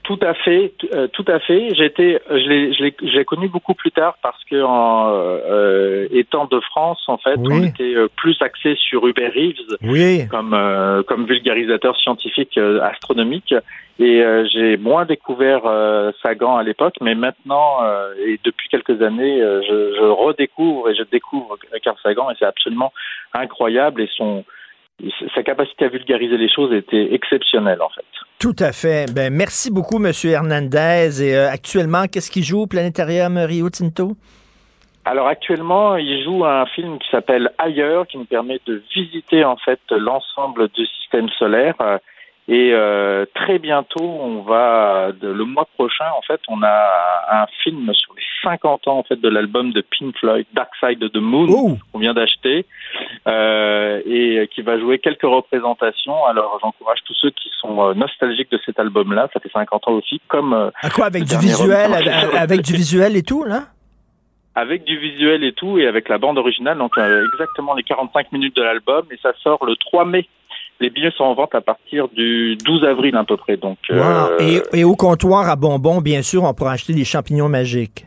Tout 0.06 0.20
à 0.22 0.36
fait, 0.36 0.72
euh, 0.93 1.08
tout 1.08 1.26
à 1.28 1.39
fait. 1.39 1.74
J'étais, 1.74 2.22
je 2.30 2.47
l'ai, 2.47 2.74
je 2.74 2.84
l'ai, 3.18 3.26
connu 3.26 3.49
beaucoup 3.49 3.74
plus 3.74 3.89
tard 3.91 4.16
parce 4.22 4.43
que 4.43 4.62
en 4.62 5.08
euh, 5.10 6.08
étant 6.12 6.45
de 6.45 6.60
France, 6.60 7.03
en 7.08 7.18
fait, 7.18 7.38
Oui. 7.39 7.49
on 7.51 7.64
était 7.64 7.95
euh, 7.95 8.08
plus 8.16 8.39
axé 8.39 8.76
sur 8.76 9.08
Hubert 9.08 9.34
Reeves 9.34 9.78
Oui. 9.82 10.28
comme 10.30 10.53
euh, 10.53 11.01
comme 11.01 11.26
vulgarisateur 11.26 11.97
scientifique 11.97 12.56
euh, 12.60 12.82
astronomique. 12.82 13.56
Et 13.97 14.22
euh, 14.22 14.45
j'ai 14.53 14.78
moins 14.78 15.06
découvert 15.06 15.62
euh, 15.66 16.12
Sagan 16.22 16.56
à 16.56 16.62
l'époque, 16.62 16.97
mais 17.01 17.16
maintenant 17.16 17.78
euh, 17.82 18.14
et 18.24 18.39
depuis 18.43 18.70
quelques 18.70 19.01
années, 19.01 19.41
euh, 19.41 19.64
je, 19.64 19.95
je 19.97 20.03
redécouvre 20.03 20.88
et 20.89 20.95
je 20.95 21.03
découvre 21.03 21.58
Carl 21.82 21.97
Sagan 22.03 22.30
et 22.30 22.36
c'est 22.38 22.45
absolument 22.45 22.93
incroyable 23.34 24.01
et 24.01 24.10
son 24.16 24.45
sa 25.34 25.41
capacité 25.43 25.86
à 25.86 25.89
vulgariser 25.89 26.38
les 26.38 26.49
choses 26.49 26.72
était 26.74 27.14
exceptionnelle 27.14 27.82
en 27.82 27.89
fait. 27.89 28.06
Tout 28.39 28.55
à 28.59 28.71
fait. 28.71 29.11
Ben, 29.13 29.33
merci 29.33 29.71
beaucoup, 29.71 29.97
M. 30.03 30.11
Hernandez. 30.23 31.23
Et 31.23 31.36
euh, 31.36 31.49
actuellement, 31.49 32.05
qu'est-ce 32.11 32.29
qu'il 32.29 32.43
joue 32.43 32.61
au 32.61 32.67
Planétarium 32.67 33.38
Rio 33.38 33.69
Tinto? 33.69 34.15
Alors 35.05 35.27
actuellement, 35.27 35.97
il 35.97 36.23
joue 36.23 36.43
un 36.45 36.65
film 36.65 36.97
qui 36.97 37.07
s'appelle 37.11 37.51
Ailleurs, 37.59 38.07
qui 38.07 38.17
nous 38.17 38.25
permet 38.25 38.59
de 38.65 38.81
visiter 38.93 39.45
en 39.45 39.55
fait 39.55 39.79
l'ensemble 39.91 40.67
du 40.69 40.86
système 40.86 41.29
solaire. 41.29 41.75
Euh, 42.48 42.54
Et 42.54 42.74
euh, 42.74 43.26
très 43.34 43.58
bientôt, 43.60 44.04
on 44.04 44.41
va, 44.43 45.12
de- 45.20 45.30
le 45.32 45.46
mois 45.46 45.68
prochain, 45.76 46.06
en 46.18 46.22
fait, 46.22 46.39
on 46.48 46.62
a 46.62 46.86
un 47.32 47.48
film 47.64 47.91
sur 47.93 48.14
les 48.16 48.22
50 48.43 48.88
ans 48.88 49.00
en 49.00 49.04
fait 49.04 49.20
de 49.20 49.28
l'album 49.30 49.72
de 49.74 49.82
Pink 49.82 50.16
Floyd, 50.20 50.46
Dark 50.54 50.70
Side 50.80 51.04
of 51.04 51.12
the 51.12 51.18
Moon, 51.18 51.48
qu'on 51.91 51.98
vient 52.00 52.14
d'acheter, 52.14 52.66
euh, 53.28 54.00
et 54.06 54.48
qui 54.54 54.62
va 54.62 54.78
jouer 54.80 55.00
quelques 55.00 55.24
représentations. 55.24 56.24
Alors 56.26 56.60
j'encourage 56.62 57.00
tous 57.06 57.16
ceux 57.16 57.32
qui 57.32 57.50
sont 57.60 57.82
euh, 57.89 57.93
nostalgiques 57.96 58.52
de 58.52 58.60
cet 58.66 58.80
album-là, 58.80 59.28
ça 59.34 59.39
fait 59.39 59.50
50 59.52 59.88
ans 59.88 59.93
aussi, 59.93 60.22
comme 60.28 60.54
euh, 60.54 60.70
À 60.84 60.89
quoi? 60.91 61.06
Avec 61.06 61.24
du 61.24 61.36
visuel? 61.38 61.93
Avec, 61.93 62.36
avec 62.38 62.62
du 62.62 62.74
visuel 62.74 63.16
et 63.18 63.24
tout, 63.24 63.43
là? 63.43 63.64
avec 64.58 64.86
du 64.86 64.98
visuel 64.98 65.43
et 65.43 65.52
tout, 65.52 65.78
et 65.80 65.86
avec 65.86 66.08
la 66.08 66.18
bande 66.18 66.38
originale, 66.38 66.78
donc 66.78 66.98
euh, 66.98 67.26
exactement 67.34 67.74
les 67.74 67.84
45 67.84 68.32
minutes 68.32 68.56
de 68.56 68.62
l'album, 68.64 69.04
et 69.12 69.18
ça 69.22 69.34
sort 69.43 69.66
le 69.66 69.76
3 69.76 70.06
mai. 70.06 70.30
Les 70.82 70.89
billets 70.89 71.11
sont 71.17 71.23
en 71.23 71.36
vente 71.36 71.55
à 71.55 71.61
partir 71.61 72.07
du 72.09 72.57
12 72.57 72.84
avril 72.84 73.15
à 73.15 73.23
peu 73.23 73.38
près. 73.38 73.55
Donc, 73.57 73.78
Wow. 73.89 73.95
euh, 73.97 74.38
Et, 74.39 74.80
et 74.80 74.84
au 74.84 74.95
comptoir 74.95 75.49
à 75.49 75.55
bonbons, 75.55 76.01
bien 76.01 76.21
sûr, 76.21 76.43
on 76.43 76.53
pourra 76.53 76.73
acheter 76.73 76.93
des 76.93 77.05
champignons 77.05 77.47
magiques. 77.49 78.05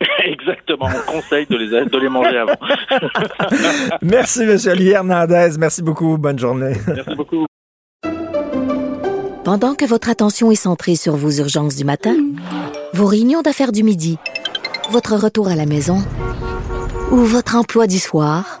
exactement, 0.24 0.86
on 0.86 1.12
conseille 1.12 1.46
de 1.50 1.56
les, 1.56 1.84
de 1.84 1.98
les 1.98 2.08
manger 2.08 2.38
avant. 2.38 2.54
Merci, 4.02 4.42
M. 4.42 4.56
Olivier 4.68 4.92
Hernandez. 4.92 5.50
Merci 5.58 5.82
beaucoup. 5.82 6.16
Bonne 6.18 6.38
journée. 6.38 6.72
Merci 6.86 7.14
beaucoup. 7.16 7.46
Pendant 9.44 9.74
que 9.74 9.84
votre 9.86 10.08
attention 10.10 10.50
est 10.50 10.54
centrée 10.56 10.94
sur 10.94 11.16
vos 11.16 11.30
urgences 11.30 11.76
du 11.76 11.84
matin, 11.84 12.14
vos 12.92 13.06
réunions 13.06 13.40
d'affaires 13.42 13.72
du 13.72 13.82
midi, 13.82 14.18
votre 14.90 15.16
retour 15.16 15.48
à 15.48 15.56
la 15.56 15.66
maison 15.66 15.98
ou 17.10 17.16
votre 17.16 17.56
emploi 17.56 17.86
du 17.86 17.98
soir, 17.98 18.60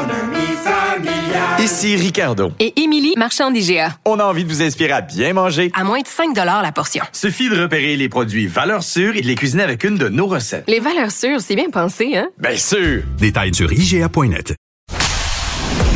Ici 1.61 1.95
Ricardo. 1.95 2.51
Et 2.59 2.81
Émilie, 2.81 3.13
marchand 3.17 3.51
d'IGA. 3.51 3.95
On 4.05 4.17
a 4.17 4.23
envie 4.23 4.43
de 4.43 4.49
vous 4.49 4.63
inspirer 4.63 4.93
à 4.93 5.01
bien 5.01 5.33
manger. 5.33 5.69
À 5.75 5.83
moins 5.83 6.01
de 6.01 6.07
5 6.07 6.35
la 6.35 6.71
portion. 6.71 7.03
Suffit 7.11 7.49
de 7.49 7.61
repérer 7.61 7.95
les 7.97 8.09
produits 8.09 8.47
valeurs 8.47 8.81
sûres 8.81 9.15
et 9.15 9.21
de 9.21 9.27
les 9.27 9.35
cuisiner 9.35 9.61
avec 9.61 9.83
une 9.83 9.95
de 9.95 10.09
nos 10.09 10.25
recettes. 10.25 10.63
Les 10.67 10.79
valeurs 10.79 11.11
sûres, 11.11 11.39
c'est 11.39 11.53
bien 11.55 11.69
pensé, 11.69 12.17
hein? 12.17 12.29
Bien 12.39 12.57
sûr! 12.57 13.03
Détails 13.19 13.53
sur 13.53 13.71
IGA.net. 13.71 14.55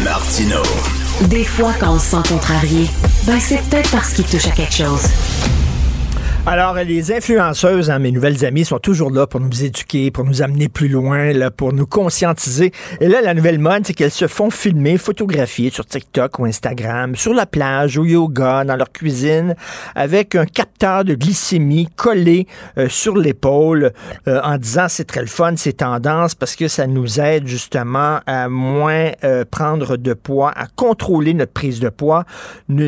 Martino. 0.03 0.61
Des 1.29 1.43
fois, 1.43 1.73
quand 1.79 1.95
on 1.95 1.99
se 1.99 2.11
sent 2.11 2.29
contrarié, 2.29 2.85
ben 3.25 3.39
c'est 3.39 3.59
peut-être 3.67 3.89
parce 3.89 4.13
qu'il 4.13 4.25
touche 4.25 4.45
à 4.45 4.51
quelque 4.51 4.75
chose. 4.75 5.01
Alors, 6.47 6.75
les 6.75 7.11
influenceuses, 7.11 7.89
hein, 7.89 7.97
mes 7.97 8.11
nouvelles 8.11 8.45
amies, 8.45 8.65
sont 8.65 8.77
toujours 8.77 9.09
là 9.09 9.25
pour 9.25 9.39
nous 9.39 9.63
éduquer, 9.63 10.11
pour 10.11 10.25
nous 10.25 10.43
amener 10.43 10.69
plus 10.69 10.87
loin, 10.87 11.33
là, 11.33 11.49
pour 11.49 11.73
nous 11.73 11.87
conscientiser. 11.87 12.71
Et 13.01 13.07
là, 13.07 13.19
la 13.21 13.33
nouvelle 13.33 13.57
mode, 13.57 13.87
c'est 13.87 13.95
qu'elles 13.95 14.11
se 14.11 14.27
font 14.27 14.51
filmer, 14.51 14.99
photographier 14.99 15.71
sur 15.71 15.87
TikTok 15.87 16.37
ou 16.37 16.45
Instagram, 16.45 17.15
sur 17.15 17.33
la 17.33 17.47
plage, 17.47 17.97
au 17.97 18.05
yoga, 18.05 18.63
dans 18.63 18.75
leur 18.75 18.91
cuisine, 18.91 19.55
avec 19.95 20.35
un 20.35 20.45
capteur 20.45 21.03
de 21.03 21.15
glycémie 21.15 21.87
collé 21.95 22.45
euh, 22.77 22.89
sur 22.89 23.17
l'épaule, 23.17 23.91
euh, 24.27 24.39
en 24.43 24.59
disant 24.59 24.85
c'est 24.87 25.05
très 25.05 25.21
le 25.21 25.27
fun, 25.27 25.55
c'est 25.55 25.77
tendance, 25.77 26.35
parce 26.35 26.55
que 26.55 26.67
ça 26.67 26.85
nous 26.85 27.19
aide 27.19 27.47
justement 27.47 28.19
à 28.27 28.49
moins 28.49 29.09
euh, 29.23 29.45
prendre 29.49 29.97
de 29.97 30.13
poids, 30.13 30.51
à 30.55 30.67
contrôler 30.67 31.33
notre 31.33 31.53
prise 31.53 31.79
de 31.79 31.89
poids. 31.89 32.23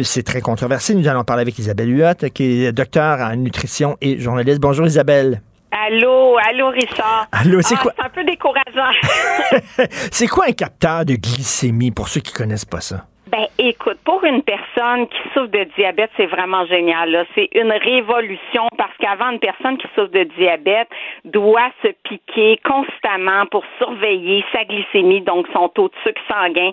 C'est 0.04 0.24
très 0.24 0.42
controversé. 0.42 0.94
Nous 0.94 1.08
allons 1.08 1.24
parler 1.24 1.42
avec 1.42 1.58
Isabelle 1.58 1.90
Huot, 1.90 2.30
qui 2.36 2.66
est 2.66 2.72
docteur 2.72 3.20
en 3.20 3.47
nutrition 3.48 3.98
et 4.02 4.20
journaliste. 4.20 4.60
Bonjour 4.60 4.86
Isabelle. 4.86 5.42
Allô, 5.72 6.38
allô 6.50 6.70
Richard. 6.70 7.28
Allô, 7.32 7.62
c'est 7.62 7.76
Ah, 7.78 7.82
quoi- 7.82 7.94
C'est 7.98 8.06
un 8.06 8.10
peu 8.10 8.24
décourageant. 8.24 9.88
c'est 10.12 10.28
quoi 10.28 10.46
un 10.48 10.52
capteur 10.54 11.06
de 11.06 11.16
glycémie 11.16 11.92
pour 11.92 12.08
ceux 12.08 12.22
qui 12.22 12.34
connaissent 12.34 12.66
pas 12.66 12.82
ça? 12.82 13.06
Ben, 13.38 13.46
écoute, 13.60 14.00
pour 14.04 14.24
une 14.24 14.42
personne 14.42 15.08
qui 15.10 15.18
souffre 15.32 15.52
de 15.52 15.66
diabète, 15.76 16.10
c'est 16.18 16.26
vraiment 16.26 16.66
génial. 16.66 17.24
C'est 17.36 17.50
une 17.54 17.72
révolution 17.72 18.68
parce 18.80 18.98
qu'avant, 18.98 19.30
une 19.30 19.38
personne 19.38 19.78
qui 19.78 19.86
souffre 19.94 20.10
de 20.10 20.24
diabète 20.24 20.88
doit 21.24 21.70
se 21.84 21.90
piquer 22.04 22.60
constamment 22.66 23.46
pour 23.52 23.64
surveiller 23.78 24.44
sa 24.52 24.64
glycémie, 24.64 25.22
donc 25.22 25.46
son 25.54 25.70
taux 25.70 25.90
de 25.90 25.94
sucre 26.04 26.22
sanguin, 26.28 26.72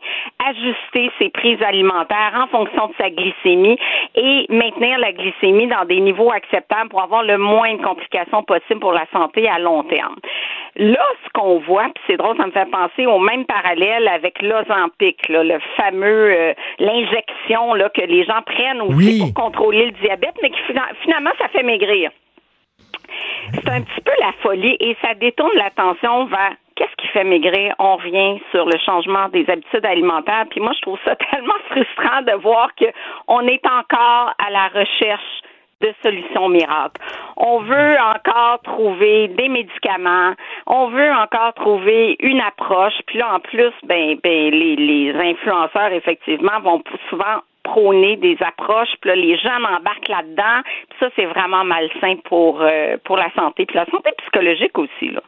ajuster 0.49 1.11
ses 1.19 1.29
prises 1.29 1.63
alimentaires 1.63 2.33
en 2.35 2.47
fonction 2.47 2.87
de 2.87 2.95
sa 2.99 3.11
glycémie 3.11 3.77
et 4.15 4.47
maintenir 4.49 4.99
la 5.01 5.13
glycémie 5.13 5.67
dans 5.67 5.85
des 5.85 6.01
niveaux 6.01 6.33
acceptables 6.33 6.89
pour 6.89 7.03
avoir 7.03 7.25
le 7.25 7.37
moins 7.37 7.75
de 7.75 7.83
complications 7.83 8.43
possible 8.43 8.81
pour 8.81 8.93
la 8.93 9.05
santé 9.13 9.47
à 9.51 9.59
long 9.59 9.83
terme. 9.83 10.17
Là, 10.77 11.05
ce 11.25 11.31
qu'on 11.33 11.61
voit, 11.61 11.85
puis 11.95 12.03
c'est 12.09 12.17
drôle, 12.17 12.37
ça 12.37 12.47
me 12.47 12.51
fait 12.53 12.69
penser 12.71 13.07
au 13.07 13.21
même 13.21 13.45
parallèle 13.47 14.09
avec 14.09 14.43
l'Ozempic, 14.43 15.29
là, 15.29 15.45
le 15.45 15.59
fameux 15.77 16.33
euh, 16.37 16.53
l'injection 16.81 17.75
là 17.75 17.89
que 17.91 18.01
les 18.03 18.25
gens 18.25 18.43
prennent 18.45 18.81
aussi 18.83 18.97
Oui. 18.97 19.33
pour 19.33 19.45
contrôler 19.45 19.87
le 19.87 19.93
diabète, 19.93 20.35
mais 20.43 20.51
qui 20.51 20.61
fina- 20.67 20.89
finalement 21.03 21.31
ça 21.39 21.47
fait 21.49 21.63
maigrir. 21.63 22.11
C'est 23.53 23.69
un 23.69 23.83
petit 23.83 24.01
peu 24.01 24.13
la 24.21 24.33
folie 24.43 24.77
et 24.81 24.97
ça 25.03 25.15
détourne 25.15 25.55
l'attention 25.57 26.25
vers 26.27 26.53
qu'est-ce 26.75 26.95
qui 26.97 27.07
fait 27.09 27.25
maigrir. 27.25 27.75
On 27.79 27.97
revient 27.97 28.41
sur 28.51 28.65
le 28.67 28.77
changement 28.85 29.29
des 29.29 29.49
habitudes 29.49 29.85
alimentaires. 29.87 30.47
Puis 30.51 30.61
moi, 30.61 30.73
je 30.75 30.81
trouve 30.81 30.99
ça 31.05 31.15
tellement 31.31 31.55
frustrant 31.71 32.23
de 32.23 32.33
voir 32.43 32.75
que 32.75 32.87
on 33.29 33.47
est 33.47 33.65
encore 33.67 34.33
à 34.45 34.51
la 34.51 34.69
recherche 34.69 35.41
de 35.85 35.95
solutions 36.03 36.49
miracles. 36.49 37.01
On 37.37 37.61
veut 37.61 37.97
encore 38.01 38.61
trouver 38.65 39.29
des 39.29 39.49
médicaments, 39.49 40.33
on 40.67 40.89
veut 40.89 41.13
encore 41.13 41.53
trouver 41.55 42.17
une 42.21 42.41
approche, 42.41 42.95
puis 43.07 43.19
là 43.19 43.35
en 43.35 43.41
plus, 43.41 43.73
ben, 43.87 44.17
ben 44.23 44.51
les, 44.51 45.13
influenceurs 45.15 45.93
effectivement 45.93 46.61
vont 46.63 46.83
souvent 47.11 47.43
prôner 47.63 48.17
des 48.17 48.37
approches, 48.41 48.93
puis 49.01 49.11
là 49.11 49.17
les 49.17 49.39
jeunes 49.39 49.65
embarquent 49.65 50.09
là-dedans, 50.09 50.63
puis 50.89 50.99
ça 51.01 51.09
c'est 51.17 51.27
vraiment 51.27 51.65
malsain 51.65 52.17
pour 52.25 52.61
euh, 52.61 52.97
la 53.11 53.31
santé, 53.35 53.67
puis 53.67 53.77
la 53.77 53.87
santé 53.87 54.11
psychologique 54.19 54.77
aussi 54.79 55.11
là. 55.11 55.21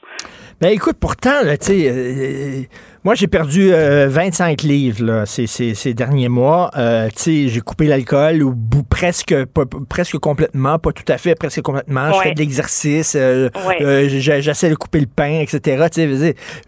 Ben 0.60 0.68
écoute, 0.68 0.96
pourtant, 0.98 1.42
tu 1.42 1.56
sais, 1.60 1.90
euh, 1.90 2.62
moi 3.06 3.14
j'ai 3.14 3.28
perdu 3.28 3.72
euh, 3.72 4.08
25 4.10 4.62
livres 4.62 5.04
là, 5.04 5.26
ces, 5.26 5.46
ces, 5.46 5.74
ces 5.74 5.94
derniers 5.94 6.28
mois. 6.28 6.72
Euh, 6.76 7.06
tu 7.14 7.22
sais, 7.44 7.48
j'ai 7.48 7.60
coupé 7.60 7.86
l'alcool 7.86 8.42
ou 8.42 8.52
presque, 8.90 9.32
pas- 9.44 9.62
presque 9.88 10.18
complètement, 10.18 10.80
pas 10.80 10.90
tout 10.90 11.04
à 11.06 11.16
fait, 11.16 11.36
presque 11.36 11.62
complètement. 11.62 12.12
Je 12.14 12.20
fais 12.20 12.34
de 12.34 12.40
l'exercice, 12.40 13.14
euh, 13.14 13.48
Ouais. 13.64 13.80
euh, 13.80 14.08
j'essaie 14.08 14.70
de 14.70 14.74
couper 14.74 14.98
le 14.98 15.06
pain, 15.06 15.38
etc. 15.38 15.86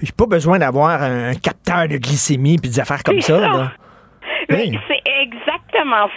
J'ai 0.00 0.12
pas 0.16 0.26
besoin 0.26 0.60
d'avoir 0.60 1.02
un, 1.02 1.34
capteur 1.34 1.88
de 1.88 1.96
glycémie 1.96 2.58
puis 2.58 2.70
des 2.70 2.78
affaires 2.78 3.02
comme 3.02 3.20
ça. 3.20 3.36
ça. 3.36 3.40
là. 3.40 3.72
Oui, 4.50 4.78
c'est 4.86 5.07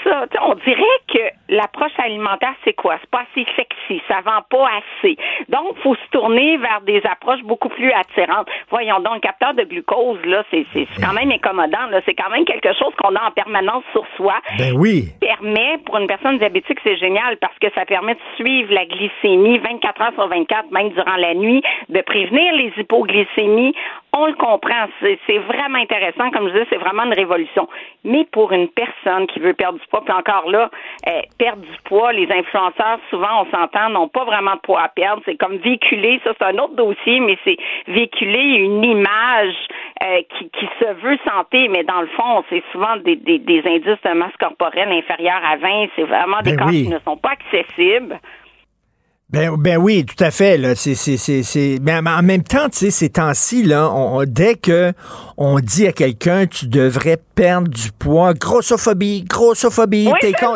ça. 0.03 0.26
On 0.41 0.55
dirait 0.55 0.99
que 1.07 1.19
l'approche 1.49 1.91
alimentaire, 1.97 2.53
c'est 2.63 2.74
quoi? 2.74 2.97
C'est 3.01 3.09
pas 3.09 3.24
assez 3.32 3.45
sexy, 3.55 4.01
ça 4.07 4.22
vend 4.22 4.41
pas 4.49 4.67
assez. 4.80 5.17
Donc, 5.49 5.78
faut 5.84 5.95
se 5.95 6.09
tourner 6.11 6.57
vers 6.57 6.82
des 6.82 7.01
approches 7.05 7.41
beaucoup 7.43 7.69
plus 7.69 7.91
attirantes. 7.91 8.47
Voyons 8.69 8.99
donc, 8.99 9.15
le 9.15 9.19
capteur 9.19 9.53
de 9.53 9.63
glucose, 9.63 10.19
là, 10.26 10.43
c'est 10.51 10.65
quand 11.01 11.13
même 11.13 11.32
incommodant. 11.32 11.89
C'est 12.05 12.15
quand 12.15 12.30
même 12.30 12.45
quelque 12.45 12.74
chose 12.74 12.93
qu'on 12.97 13.15
a 13.15 13.28
en 13.28 13.32
permanence 13.32 13.84
sur 13.91 14.05
soi. 14.17 14.36
Ben 14.57 14.74
oui. 14.76 15.09
permet, 15.19 15.78
pour 15.86 15.97
une 15.97 16.07
personne 16.07 16.38
diabétique, 16.38 16.80
c'est 16.84 16.97
génial 16.97 17.38
parce 17.38 17.57
que 17.59 17.67
ça 17.76 17.86
permet 17.86 18.15
de 18.15 18.19
suivre 18.36 18.74
la 18.74 18.86
glycémie 18.86 19.59
24 19.59 20.01
heures 20.01 20.13
sur 20.13 20.28
24, 20.28 20.72
même 20.72 20.89
durant 20.89 21.15
la 21.15 21.34
nuit, 21.34 21.61
de 21.89 22.01
prévenir 22.01 22.53
les 22.53 22.74
hypoglycémies. 22.78 23.76
On 24.14 24.26
le 24.26 24.34
comprend. 24.34 24.88
C'est 24.99 25.38
vraiment 25.38 25.80
intéressant. 25.80 26.30
Comme 26.32 26.47
je 26.47 26.53
disais, 26.53 26.68
c'est 26.70 26.78
vraiment 26.78 27.03
une 27.03 27.14
révolution. 27.14 27.68
Mais 28.03 28.26
pour 28.32 28.51
une 28.51 28.68
personne 28.68 29.26
qui 29.28 29.39
veut 29.39 29.53
perdre 29.53 29.80
du 29.80 29.88
poids, 29.88 30.03
puis 30.03 30.14
encore 30.14 30.49
là, 30.49 30.70
euh, 31.07 31.22
perdre 31.38 31.62
du 31.62 31.78
poids, 31.86 32.12
les 32.12 32.30
influenceurs, 32.30 32.99
souvent, 33.09 33.43
on 33.43 33.51
s'entend, 33.51 33.89
n'ont 33.89 34.09
pas 34.09 34.26
vraiment 34.26 34.55
de 34.55 34.59
poids 34.59 34.82
à 34.82 34.89
perdre. 34.89 35.22
C'est 35.26 35.38
comme 35.38 35.57
véhiculer, 35.57 36.20
ça 36.26 36.32
c'est 36.38 36.45
un 36.45 36.57
autre 36.57 36.76
dossier, 36.76 37.22
mais 37.22 37.38
c'est 37.45 37.57
véhiculer 37.88 38.41
une 38.41 38.84
image 38.84 39.55
euh, 40.03 40.22
qui, 40.38 40.49
qui 40.49 40.68
se 40.80 40.93
veut 41.01 41.18
santé, 41.26 41.70
mais 41.70 41.84
dans 41.84 42.01
le 42.01 42.07
fond, 42.07 42.43
c'est 42.49 42.64
souvent 42.72 42.97
des, 42.97 43.16
des, 43.16 43.39
des 43.39 43.62
indices 43.66 44.01
de 44.03 44.14
masse 44.14 44.36
corporelle 44.39 44.91
inférieurs 44.91 45.41
à 45.45 45.55
20. 45.55 45.88
C'est 45.95 46.03
vraiment 46.03 46.41
des 46.41 46.51
Ben 46.51 46.57
corps 46.57 46.68
oui. 46.68 46.84
qui 46.84 46.89
ne 46.89 46.99
sont 46.99 47.18
pas 47.18 47.32
accessibles. 47.32 48.20
Ben, 49.32 49.55
ben 49.57 49.77
oui, 49.77 50.05
tout 50.05 50.21
à 50.23 50.29
fait. 50.29 50.57
Là. 50.57 50.75
C'est, 50.75 50.95
c'est, 50.95 51.15
c'est, 51.17 51.41
c'est... 51.43 51.79
Mais 51.82 51.93
en 51.95 52.21
même 52.21 52.43
temps, 52.43 52.67
tu 52.69 52.77
sais, 52.79 52.91
ces 52.91 53.09
temps-ci, 53.09 53.63
là, 53.63 53.89
on, 53.89 54.19
on- 54.19 54.23
dès 54.25 54.55
que 54.55 54.91
on 55.38 55.59
dit 55.59 55.88
à 55.88 55.93
quelqu'un 55.93 56.47
tu 56.47 56.67
devrais 56.67 57.17
perdre 57.36 57.69
du 57.69 57.91
poids, 57.97 58.34
grossophobie, 58.34 59.23
grossophobie, 59.23 60.07
Oui, 60.07 60.13
t'es 60.19 60.34
con. 60.34 60.55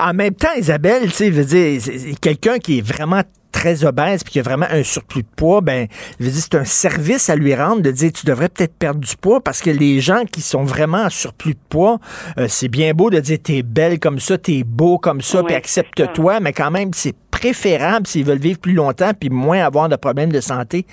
En 0.00 0.12
même 0.12 0.34
temps, 0.34 0.48
Isabelle, 0.56 1.10
tu 1.12 1.32
sais, 1.44 2.14
quelqu'un 2.20 2.58
qui 2.58 2.78
est 2.78 2.82
vraiment 2.86 3.22
très 3.50 3.84
obèse 3.84 4.22
puis 4.24 4.32
qui 4.32 4.40
a 4.40 4.42
vraiment 4.42 4.66
un 4.70 4.82
surplus 4.82 5.22
de 5.22 5.28
poids, 5.36 5.60
ben, 5.60 5.86
c'est 6.20 6.54
un 6.54 6.64
service 6.64 7.28
à 7.30 7.36
lui 7.36 7.54
rendre 7.54 7.82
de 7.82 7.90
dire 7.90 8.12
tu 8.12 8.26
devrais 8.26 8.48
peut-être 8.48 8.74
perdre 8.74 9.00
du 9.00 9.16
poids 9.16 9.40
parce 9.40 9.60
que 9.60 9.70
les 9.70 10.00
gens 10.00 10.24
qui 10.24 10.40
sont 10.40 10.64
vraiment 10.64 11.04
en 11.04 11.10
surplus 11.10 11.54
de 11.54 11.60
poids, 11.68 11.98
euh, 12.38 12.46
c'est 12.48 12.68
bien 12.68 12.92
beau 12.92 13.10
de 13.10 13.20
dire 13.20 13.38
t'es 13.42 13.62
belle 13.62 13.98
comme 13.98 14.18
ça, 14.18 14.38
t'es 14.38 14.62
beau 14.64 14.98
comme 14.98 15.20
ça, 15.20 15.40
Oui, 15.40 15.46
puis 15.46 15.54
accepte-toi, 15.54 16.40
mais 16.40 16.52
quand 16.52 16.70
même, 16.70 16.90
c'est 16.94 17.14
préférable 17.30 18.06
s'ils 18.06 18.24
veulent 18.24 18.38
vivre 18.38 18.58
plus 18.58 18.74
longtemps 18.74 19.12
puis 19.18 19.30
moins 19.30 19.64
avoir 19.64 19.88
de 19.88 19.96
problèmes 19.96 20.32
de 20.32 20.40
santé. 20.40 20.86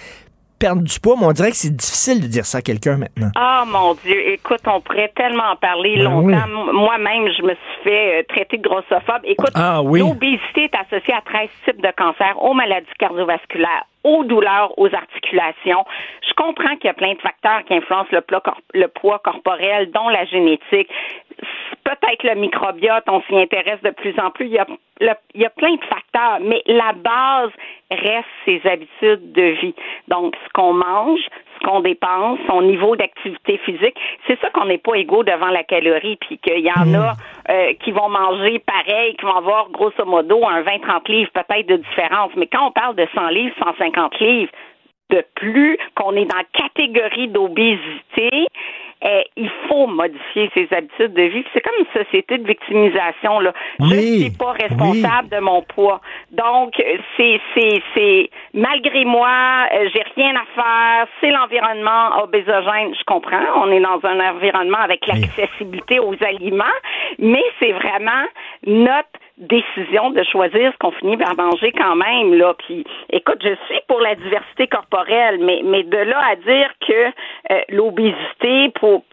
Perdre 0.59 0.81
du 0.81 0.99
poids, 0.99 1.15
mais 1.19 1.25
on 1.27 1.31
dirait 1.33 1.51
que 1.51 1.55
c'est 1.57 1.75
difficile 1.75 2.21
de 2.21 2.27
dire 2.27 2.45
ça 2.45 2.57
à 2.59 2.61
quelqu'un 2.61 2.97
maintenant. 2.97 3.29
Ah 3.35 3.63
mon 3.67 3.93
Dieu, 4.03 4.29
écoute, 4.31 4.61
on 4.65 4.81
pourrait 4.81 5.11
tellement 5.15 5.51
en 5.51 5.55
parler 5.55 5.97
Ben 5.97 6.03
longtemps. 6.05 6.45
oui. 6.47 6.71
Moi-même, 6.73 7.27
je 7.37 7.43
me 7.43 7.49
suis 7.49 7.83
fait 7.83 8.19
euh, 8.19 8.23
traiter 8.27 8.57
de 8.57 8.63
grossophobe. 8.63 9.21
Écoute, 9.23 9.51
Ah 9.53 9.81
oui. 9.83 9.99
l'obésité 9.99 10.63
est 10.65 10.75
associée 10.75 11.13
à 11.13 11.21
13 11.21 11.49
types 11.65 11.81
de 11.81 11.91
cancers, 11.95 12.41
aux 12.41 12.53
maladies 12.53 12.87
cardiovasculaires, 12.97 13.85
aux 14.03 14.23
douleurs, 14.23 14.77
aux 14.77 14.93
articulations. 14.93 15.85
Je 16.27 16.33
comprends 16.33 16.75
qu'il 16.75 16.85
y 16.85 16.89
a 16.89 16.93
plein 16.93 17.13
de 17.13 17.19
facteurs 17.21 17.63
qui 17.65 17.73
influencent 17.73 18.09
le, 18.11 18.87
poids 18.87 19.19
corporel, 19.19 19.91
dont 19.91 20.09
la 20.09 20.25
génétique. 20.25 20.89
Peut-être 21.83 22.23
le 22.23 22.35
microbiote, 22.35 23.03
on 23.07 23.21
s'y 23.23 23.37
intéresse 23.37 23.81
de 23.81 23.91
plus 23.91 24.17
en 24.19 24.31
plus. 24.31 24.45
Il 24.45 24.53
y, 24.53 24.59
a, 24.59 24.67
le- 25.01 25.11
il 25.33 25.41
y 25.41 25.45
a 25.45 25.49
plein 25.49 25.75
de 25.75 25.83
facteurs, 25.85 26.39
mais 26.41 26.61
la 26.65 26.93
base 26.93 27.51
reste 27.91 28.27
ses 28.45 28.61
habitudes 28.65 29.31
de 29.31 29.55
vie. 29.61 29.75
Donc, 30.07 30.35
ce 30.45 30.49
qu'on 30.53 30.73
mange, 30.73 31.21
ce 31.59 31.65
qu'on 31.65 31.81
dépense, 31.81 32.39
son 32.47 32.61
niveau 32.61 32.95
d'activité 32.95 33.57
physique, 33.59 33.95
c'est 34.27 34.39
ça 34.39 34.49
qu'on 34.49 34.65
n'est 34.65 34.77
pas 34.77 34.95
égaux 34.95 35.23
devant 35.23 35.49
la 35.49 35.63
calorie, 35.63 36.17
puis 36.17 36.37
qu'il 36.37 36.59
y 36.59 36.71
en 36.71 36.93
a 36.93 37.13
euh, 37.49 37.73
qui 37.83 37.91
vont 37.91 38.09
manger 38.09 38.59
pareil, 38.59 39.15
qui 39.15 39.25
vont 39.25 39.35
avoir 39.35 39.69
grosso 39.69 40.05
modo 40.05 40.45
un 40.45 40.61
20-30 40.61 41.11
livres 41.11 41.31
peut-être 41.33 41.67
de 41.67 41.77
différence. 41.77 42.31
Mais 42.35 42.47
quand 42.47 42.67
on 42.67 42.71
parle 42.71 42.95
de 42.95 43.07
100 43.13 43.27
livres, 43.29 43.55
150 43.63 44.19
livres, 44.19 44.51
de 45.09 45.23
plus, 45.35 45.77
qu'on 45.95 46.15
est 46.15 46.25
dans 46.25 46.37
la 46.37 46.43
catégorie 46.51 47.29
d'obésité, 47.29 48.47
euh, 49.05 49.21
il 49.35 49.49
faut 49.67 49.87
modifier 49.87 50.49
ses 50.55 50.67
habitudes 50.75 51.13
de 51.13 51.23
vie. 51.23 51.43
C'est 51.53 51.61
comme 51.61 51.75
une 51.79 52.03
société 52.03 52.37
de 52.37 52.47
victimisation. 52.47 53.39
Là. 53.39 53.53
Je 53.79 53.85
ne 53.85 53.91
suis 53.91 54.31
pas 54.31 54.53
responsable 54.53 55.29
de 55.29 55.39
mon 55.39 55.61
poids. 55.61 56.01
Donc, 56.31 56.73
c'est, 57.15 57.39
c'est, 57.55 57.81
c'est 57.95 58.29
malgré 58.53 59.05
moi, 59.05 59.67
euh, 59.73 59.89
j'ai 59.93 60.03
rien 60.15 60.33
à 60.35 60.45
faire. 60.55 61.07
C'est 61.21 61.31
l'environnement 61.31 62.23
obésogène. 62.23 62.95
Je 62.95 63.03
comprends. 63.05 63.43
On 63.57 63.71
est 63.71 63.81
dans 63.81 63.99
un 64.03 64.19
environnement 64.31 64.79
avec 64.79 65.05
l'accessibilité 65.05 65.99
aux 65.99 66.15
aliments, 66.21 66.65
mais 67.19 67.43
c'est 67.59 67.73
vraiment 67.73 68.25
notre 68.65 69.09
décision 69.37 70.09
de 70.11 70.23
choisir 70.23 70.71
ce 70.73 70.77
qu'on 70.79 70.91
finit 70.91 71.17
par 71.17 71.35
manger 71.35 71.71
quand 71.71 71.95
même 71.95 72.33
là. 72.33 72.53
Puis 72.65 72.83
écoute 73.11 73.39
je 73.41 73.55
suis 73.67 73.79
pour 73.87 73.99
la 74.01 74.15
diversité 74.15 74.67
corporelle 74.67 75.39
mais 75.39 75.61
mais 75.63 75.83
de 75.83 75.97
là 75.97 76.19
à 76.31 76.35
dire 76.35 76.71
que 76.87 77.07
euh, 77.51 77.61
l'obésité 77.69 78.69
pour 78.79 79.03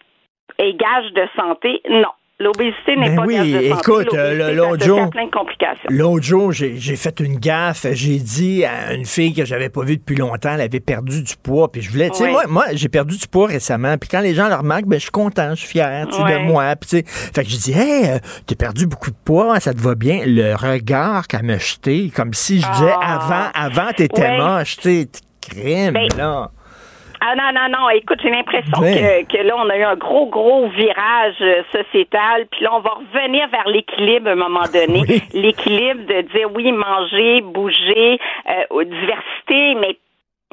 est 0.58 0.74
gage 0.74 1.12
de 1.12 1.26
santé 1.36 1.80
non 1.88 2.12
l'obésité 2.40 2.96
n'est 2.96 3.10
Ben 3.10 3.16
pas 3.16 3.22
oui, 3.26 3.34
gage 3.36 3.46
de 3.46 3.68
santé 3.68 3.80
écoute, 3.80 4.14
euh, 4.14 4.52
l'autre 4.54 4.84
jour- 4.84 5.00
à 5.02 5.06
plein 5.08 5.26
de 5.26 5.30
complications 5.30 5.88
L'autre 5.88 6.24
jour, 6.24 6.52
j'ai 6.52 6.96
fait 6.96 7.20
une 7.20 7.38
gaffe. 7.38 7.86
J'ai 7.92 8.18
dit 8.18 8.64
à 8.64 8.92
une 8.94 9.04
fille 9.06 9.34
que 9.34 9.44
j'avais 9.44 9.68
pas 9.68 9.82
vue 9.84 9.96
depuis 9.96 10.16
longtemps, 10.16 10.54
elle 10.54 10.60
avait 10.62 10.80
perdu 10.80 11.22
du 11.22 11.34
poids. 11.42 11.70
Puis 11.70 11.82
je 11.82 11.90
voulais, 11.90 12.10
tu 12.10 12.16
sais, 12.16 12.24
Oui. 12.24 12.30
moi, 12.32 12.42
moi 12.48 12.64
j'ai 12.72 12.88
perdu 12.88 13.16
du 13.16 13.26
poids 13.28 13.46
récemment. 13.48 13.96
Puis 13.98 14.08
quand 14.08 14.20
les 14.20 14.34
gens 14.34 14.48
le 14.48 14.54
remarquent, 14.54 14.86
ben, 14.86 14.96
je 14.98 15.02
suis 15.04 15.10
content, 15.10 15.50
je 15.50 15.60
suis 15.60 15.68
fier 15.68 16.06
de 16.06 16.38
moi. 16.46 16.74
Puis, 16.76 16.88
tu 16.90 16.96
sais, 16.98 17.04
fait 17.06 17.44
que 17.44 17.50
je 17.50 17.56
dis, 17.56 17.72
hey, 17.72 18.08
euh, 18.10 18.18
t'as 18.46 18.54
perdu 18.56 18.86
beaucoup 18.86 19.10
de 19.10 19.16
poids, 19.24 19.60
ça 19.60 19.72
te 19.72 19.80
va 19.80 19.94
bien? 19.94 20.22
Le 20.26 20.54
regard 20.54 21.26
qu'elle 21.28 21.44
m'a 21.44 21.58
jeté, 21.58 22.10
comme 22.14 22.34
si 22.34 22.60
je 22.60 22.70
disais, 22.72 22.92
Ah. 23.00 23.50
avant, 23.54 23.80
avant, 23.82 23.92
t'étais 23.92 24.36
moche, 24.38 24.76
tu 24.78 24.82
sais, 25.02 25.08
crime, 25.40 25.92
Ben, 25.92 26.08
là. 26.16 26.50
Ah 27.26 27.34
non, 27.36 27.52
non, 27.58 27.68
non. 27.78 27.88
Écoute, 27.90 28.18
j'ai 28.22 28.30
l'impression 28.30 28.78
Ouais. 28.80 29.24
que, 29.28 29.36
que 29.36 29.42
là, 29.42 29.54
on 29.56 29.68
a 29.70 29.76
eu 29.78 29.82
un 29.82 29.96
gros, 29.96 30.26
gros 30.26 30.68
virage 30.68 31.36
euh, 31.40 31.62
sociétal. 31.72 32.46
Puis 32.50 32.62
là, 32.64 32.74
on 32.74 32.80
va 32.80 32.90
revenir 32.90 33.48
vers 33.48 33.66
l'équilibre 33.68 34.28
à 34.28 34.32
un 34.32 34.36
moment 34.36 34.66
donné. 34.72 35.22
L'équilibre 35.32 36.04
de 36.06 36.20
dire 36.36 36.50
oui, 36.54 36.70
manger, 36.72 37.40
bouger, 37.40 38.18
euh, 38.50 38.84
diversité, 38.84 39.74
mais 39.80 39.96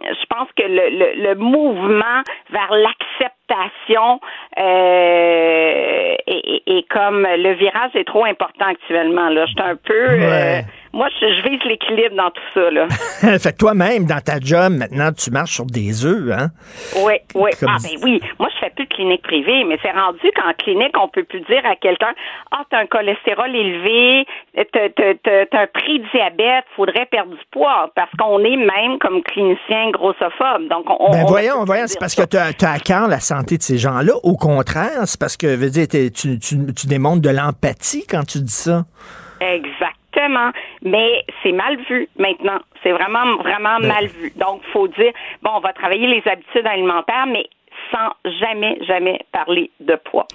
je 0.02 0.26
pense 0.30 0.48
que 0.56 0.64
le, 0.64 0.90
le, 0.98 1.24
le 1.30 1.36
mouvement 1.36 2.22
vers 2.52 2.72
l'acceptation 2.72 3.36
euh, 4.58 6.16
est 6.28 6.88
comme 6.90 7.24
le 7.24 7.54
virage 7.54 7.92
est 7.96 8.06
trop 8.08 8.26
important 8.26 8.66
actuellement. 8.70 9.30
Là, 9.30 9.46
je 9.46 9.52
suis 9.52 9.62
un 9.62 9.76
peu. 9.76 10.08
euh, 10.10 10.62
moi, 10.94 11.08
je, 11.22 11.26
je 11.26 11.50
vise 11.50 11.60
l'équilibre 11.66 12.16
dans 12.16 12.32
tout 12.32 12.42
ça. 12.54 12.70
Là. 12.72 12.88
fait 13.40 13.52
que 13.54 13.58
toi-même, 13.58 14.06
dans 14.06 14.20
ta 14.22 14.40
job, 14.40 14.74
maintenant, 14.74 15.12
tu 15.14 15.32
marches 15.32 15.52
sur 15.52 15.66
des 15.66 16.06
œufs, 16.06 16.32
hein? 16.38 16.48
Oui, 17.06 17.14
oui. 17.36 17.52
Comme 17.60 17.70
Ah 17.72 17.78
ben 17.82 17.98
oui. 18.04 18.22
Moi, 18.40 18.50
je 18.54 18.60
fais 18.60 18.72
plus 18.76 18.86
de 18.86 18.94
clinique 18.94 19.22
privée, 19.24 19.64
mais 19.66 19.78
c'est 19.82 19.92
rendu 19.92 20.20
qu'en 20.36 20.52
clinique, 20.58 20.96
on 21.02 21.08
peut 21.08 21.24
plus 21.24 21.42
dire 21.42 21.62
à 21.66 21.76
quelqu'un 21.76 22.14
Ah, 22.52 22.64
t'as 22.70 22.80
un 22.80 22.86
cholestérol 22.88 23.56
élevé, 23.56 24.26
t'as, 24.56 24.90
t'as, 24.90 25.14
t'as, 25.24 25.46
t'as 25.46 25.62
un 25.62 25.68
pré-diabète, 25.68 26.66
faudrait 26.76 27.06
perdre 27.06 27.32
du 27.32 27.42
poids. 27.52 27.90
Parce 27.96 28.12
qu'on 28.20 28.40
est 28.44 28.58
même 28.58 29.00
comme 29.00 29.22
clinicien 29.24 29.92
grossophobe. 29.92 30.68
Donc 30.70 30.86
on, 30.90 31.12
Ben 31.12 31.24
on 31.24 31.28
voyons, 31.28 31.64
voyons, 31.66 31.86
c'est 31.88 32.00
parce 32.00 32.16
ça. 32.16 32.26
que 32.26 32.30
tu 32.30 32.38
as, 32.66 32.72
à 32.72 32.80
cœur 32.80 33.08
la 33.08 33.20
santé 33.20 33.41
de 33.44 33.62
ces 33.64 33.78
gens-là. 33.78 34.14
Au 34.24 34.36
contraire, 34.38 35.02
c'est 35.06 35.20
parce 35.20 35.38
que, 35.38 35.48
veux 35.48 35.70
dire, 35.70 35.88
tu, 35.88 36.40
tu, 36.40 36.74
tu 36.74 36.88
démontres 36.88 37.22
de 37.22 37.30
l'empathie 37.30 38.06
quand 38.08 38.24
tu 38.26 38.40
dis 38.40 38.52
ça. 38.52 38.86
Exactement. 39.40 40.52
Mais 40.84 41.24
c'est 41.44 41.52
mal 41.52 41.78
vu 41.90 42.08
maintenant. 42.18 42.60
C'est 42.84 42.92
vraiment, 42.92 43.38
vraiment 43.38 43.80
Ben- 43.80 43.88
mal 43.88 44.08
vu. 44.08 44.32
Donc, 44.36 44.62
faut 44.74 44.88
dire, 44.88 45.12
bon, 45.42 45.52
on 45.56 45.60
va 45.60 45.74
travailler 45.74 46.08
les 46.08 46.24
habitudes 46.30 46.66
alimentaires, 46.66 47.26
mais 47.28 47.46
sans 47.92 48.10
jamais, 48.40 48.78
jamais 48.88 49.20
parler 49.32 49.72
de 49.80 49.96
poids. 49.96 50.28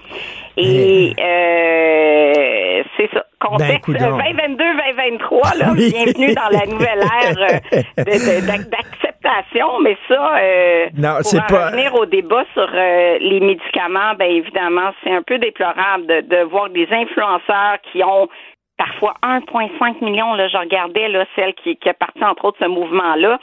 Et 0.57 1.13
euh, 1.19 2.83
c'est 2.97 3.11
ça. 3.13 3.25
Contexte 3.41 3.89
Ben, 3.91 3.99
coudonc. 3.99 4.19
2022-2023, 4.19 5.59
là, 5.59 5.73
Oui. 5.73 5.93
bienvenue 5.93 6.35
dans 6.35 6.49
la 6.51 6.67
nouvelle 6.67 7.01
ère 7.01 7.39
euh, 7.39 8.05
Mais 9.83 9.97
ça, 10.09 10.37
euh, 10.39 10.87
Non, 10.97 11.15
pour 11.17 11.25
c'est 11.25 11.39
en 11.41 11.47
pas- 11.47 11.67
revenir 11.67 11.95
au 11.95 12.07
débat 12.07 12.45
sur 12.55 12.69
euh, 12.73 13.19
les 13.21 13.41
médicaments, 13.41 14.15
ben 14.19 14.31
évidemment, 14.31 14.91
c'est 15.03 15.13
un 15.13 15.23
peu 15.23 15.39
déplorable 15.39 16.07
de, 16.07 16.21
de 16.23 16.43
voir 16.45 16.71
des 16.71 16.89
influenceurs 16.91 17.79
qui 17.93 18.03
ont 18.05 18.29
parfois 18.79 19.15
1,5 19.23 20.05
million. 20.05 20.35
Là, 20.35 20.49
je 20.49 20.57
regardais 20.57 21.09
là, 21.09 21.25
celle 21.35 21.55
qui, 21.55 21.77
qui 21.77 21.89
est 21.89 21.93
partie 21.99 22.25
entre 22.25 22.45
autres 22.47 22.59
ce 22.61 22.69
mouvement-là. 22.69 23.39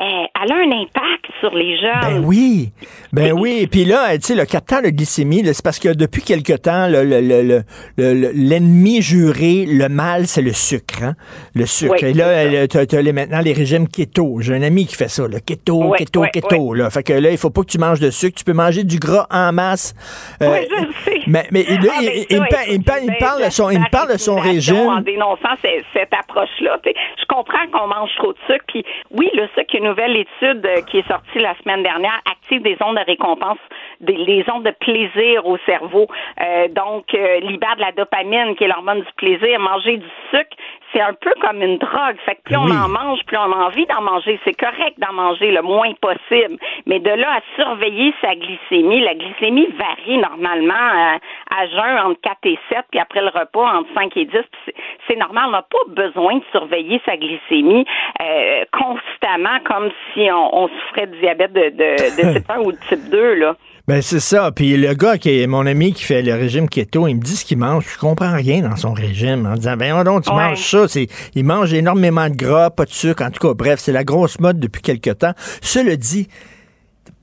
Euh, 0.00 0.04
elle 0.42 0.52
a 0.52 0.56
un 0.56 0.70
impact 0.82 1.26
sur 1.40 1.54
les 1.54 1.76
jeunes. 1.78 2.00
Ben 2.02 2.22
oui, 2.24 2.70
ben 3.12 3.32
oui. 3.32 3.66
Puis 3.70 3.84
là, 3.84 4.16
tu 4.18 4.22
sais, 4.22 4.34
le 4.34 4.44
capteur 4.44 4.80
de 4.82 4.88
glycémie, 4.90 5.42
c'est 5.52 5.62
parce 5.64 5.78
que 5.78 5.88
depuis 5.94 6.22
quelque 6.22 6.52
temps, 6.52 6.86
le- 6.88 7.02
le- 7.04 7.20
le- 7.20 7.62
le- 7.96 8.30
l'ennemi 8.32 9.02
juré, 9.02 9.66
le 9.66 9.88
mal, 9.88 10.26
c'est 10.26 10.42
le 10.42 10.52
sucre. 10.52 11.02
hein. 11.02 11.14
Le 11.54 11.66
sucre. 11.66 11.94
Oui, 12.02 12.08
Et 12.10 12.14
là, 12.14 12.66
tu 12.68 12.78
as, 12.78 13.12
maintenant 13.12 13.40
les 13.40 13.52
régimes 13.52 13.88
keto. 13.88 14.40
J'ai 14.40 14.54
un 14.54 14.62
ami 14.62 14.86
qui 14.86 14.94
fait 14.94 15.08
ça, 15.08 15.26
le 15.26 15.40
keto, 15.40 15.88
Ouais, 15.88 15.98
keto, 15.98 16.22
keto. 16.32 16.74
Là. 16.74 16.90
Fait 16.90 17.02
que 17.02 17.12
là, 17.12 17.30
il 17.30 17.38
faut 17.38 17.50
pas 17.50 17.62
que 17.62 17.70
tu 17.70 17.78
manges 17.78 18.00
de 18.00 18.10
sucre. 18.10 18.36
Tu 18.38 18.44
peux 18.44 18.52
manger 18.52 18.84
du 18.84 18.98
gras 18.98 19.26
en 19.30 19.52
masse. 19.52 19.94
Euh, 20.42 20.52
Oui, 20.60 20.68
je 20.70 20.84
le 20.86 20.92
sais. 21.04 21.20
Mais, 21.26 21.46
mais 21.50 21.64
là, 21.64 21.92
Ah, 21.96 22.02
il, 22.02 22.06
ben, 22.06 22.12
il 22.14 22.20
ça, 22.20 22.26
il 22.30 22.40
me 22.78 22.84
par- 22.84 22.98
il 23.02 23.10
me 23.10 23.18
parle 23.18 23.44
de 23.44 23.50
son, 23.50 23.70
il 23.70 23.80
me 23.80 23.90
parle 23.90 24.12
de 24.12 24.18
son 24.18 24.36
En 24.36 24.40
régime. 24.40 25.02
dénonçant 25.04 25.56
ce- 25.62 25.82
cette 25.92 26.12
approche-là. 26.14 26.78
Je 26.84 27.24
comprends 27.28 27.66
qu'on 27.72 27.86
mange 27.88 28.10
trop 28.16 28.32
de 28.32 28.38
sucre. 28.46 28.64
Puis 28.68 28.84
oui, 29.10 29.28
le 29.34 29.46
sucre, 29.54 29.66
il 29.74 29.80
y 29.82 29.86
a 29.86 29.86
une 29.87 29.87
nouvelle 29.88 30.16
étude 30.16 30.64
euh, 30.66 30.82
qui 30.82 30.98
est 30.98 31.08
sortie 31.08 31.38
la 31.38 31.54
semaine 31.62 31.82
dernière, 31.82 32.20
active 32.30 32.62
des 32.62 32.76
ondes 32.84 32.96
de 32.96 33.04
récompense, 33.04 33.58
des 34.00 34.16
les 34.16 34.44
ondes 34.52 34.64
de 34.64 34.70
plaisir 34.70 35.46
au 35.46 35.56
cerveau. 35.66 36.06
Euh, 36.40 36.68
donc, 36.68 37.14
euh, 37.14 37.40
libère 37.40 37.76
de 37.76 37.80
la 37.80 37.92
dopamine, 37.92 38.54
qui 38.56 38.64
est 38.64 38.68
l'hormone 38.68 39.00
du 39.00 39.12
plaisir. 39.16 39.58
Manger 39.58 39.96
du 39.96 40.10
sucre, 40.30 40.56
c'est 40.92 41.00
un 41.00 41.12
peu 41.14 41.32
comme 41.40 41.62
une 41.62 41.78
drogue. 41.78 42.16
Fait 42.24 42.36
que 42.36 42.42
plus 42.44 42.56
on 42.56 42.64
Oui. 42.64 42.72
en 42.72 42.88
mange, 42.88 43.20
plus 43.26 43.36
on 43.36 43.52
a 43.52 43.66
envie 43.66 43.86
d'en 43.86 44.00
manger. 44.02 44.38
C'est 44.44 44.54
correct 44.58 44.98
d'en 44.98 45.12
manger 45.12 45.50
le 45.50 45.62
moins 45.62 45.92
possible. 46.00 46.56
Mais 46.86 46.98
de 47.00 47.10
là 47.10 47.36
à 47.36 47.40
surveiller 47.56 48.14
sa 48.20 48.34
glycémie, 48.34 49.00
la 49.00 49.14
glycémie 49.14 49.68
varie 49.78 50.18
normalement 50.18 50.74
euh, 50.74 51.18
à 51.56 51.66
jeun 51.66 51.98
entre 52.06 52.20
4 52.22 52.38
et 52.44 52.58
7, 52.70 52.78
puis 52.90 53.00
après 53.00 53.20
le 53.20 53.28
repas 53.28 53.78
entre 53.78 53.88
5 53.94 54.16
et 54.16 54.24
10. 54.24 54.30
Puis 54.32 54.42
c'est- 54.66 54.74
C'est 55.08 55.16
normal, 55.16 55.44
on 55.48 55.52
n'a 55.52 55.62
pas 55.62 55.78
besoin 55.88 56.36
de 56.36 56.44
surveiller 56.52 57.00
sa 57.06 57.16
glycémie 57.16 57.86
euh, 58.20 58.64
constamment 58.72 59.58
comme 59.64 59.90
si 60.12 60.28
on, 60.30 60.64
on 60.64 60.68
souffrait 60.68 61.06
de 61.06 61.16
diabète 61.16 61.52
de, 61.52 61.70
de, 61.70 62.32
de 62.32 62.32
type 62.38 62.50
1 62.50 62.58
ou 62.60 62.72
de 62.72 62.78
type 62.88 63.08
2. 63.10 63.34
Là. 63.34 63.54
Ben 63.88 64.02
c'est 64.02 64.20
ça. 64.20 64.52
Puis 64.52 64.76
le 64.76 64.92
gars 64.92 65.16
qui 65.16 65.40
est 65.40 65.46
mon 65.46 65.64
ami 65.66 65.94
qui 65.94 66.04
fait 66.04 66.20
le 66.22 66.34
régime 66.34 66.68
keto, 66.68 67.08
il 67.08 67.14
me 67.16 67.22
dit 67.22 67.34
ce 67.36 67.44
qu'il 67.46 67.56
mange. 67.58 67.86
Je 67.94 67.98
comprends 67.98 68.34
rien 68.34 68.60
dans 68.60 68.76
son 68.76 68.92
régime 68.92 69.46
en 69.46 69.54
disant 69.54 69.76
ben 69.78 70.04
donc 70.04 70.24
tu 70.24 70.30
Ouais. 70.30 70.36
manges 70.36 70.62
ça. 70.70 70.86
C'est 70.88 71.08
il 71.34 71.44
mange 71.44 71.72
énormément 71.72 72.28
de 72.28 72.36
gras, 72.36 72.68
pas 72.68 72.84
de 72.84 72.90
sucre. 72.90 73.24
En 73.24 73.30
tout 73.30 73.46
cas, 73.48 73.54
bref, 73.54 73.80
c'est 73.82 73.92
la 73.92 74.04
grosse 74.04 74.38
mode 74.40 74.60
depuis 74.60 74.82
quelque 74.82 75.10
temps. 75.10 75.32
Cela 75.62 75.96
dit, 75.96 76.28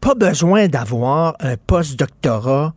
pas 0.01 0.15
besoin 0.15 0.67
d'avoir 0.67 1.35
un 1.39 1.55
post-doctorat 1.55 2.73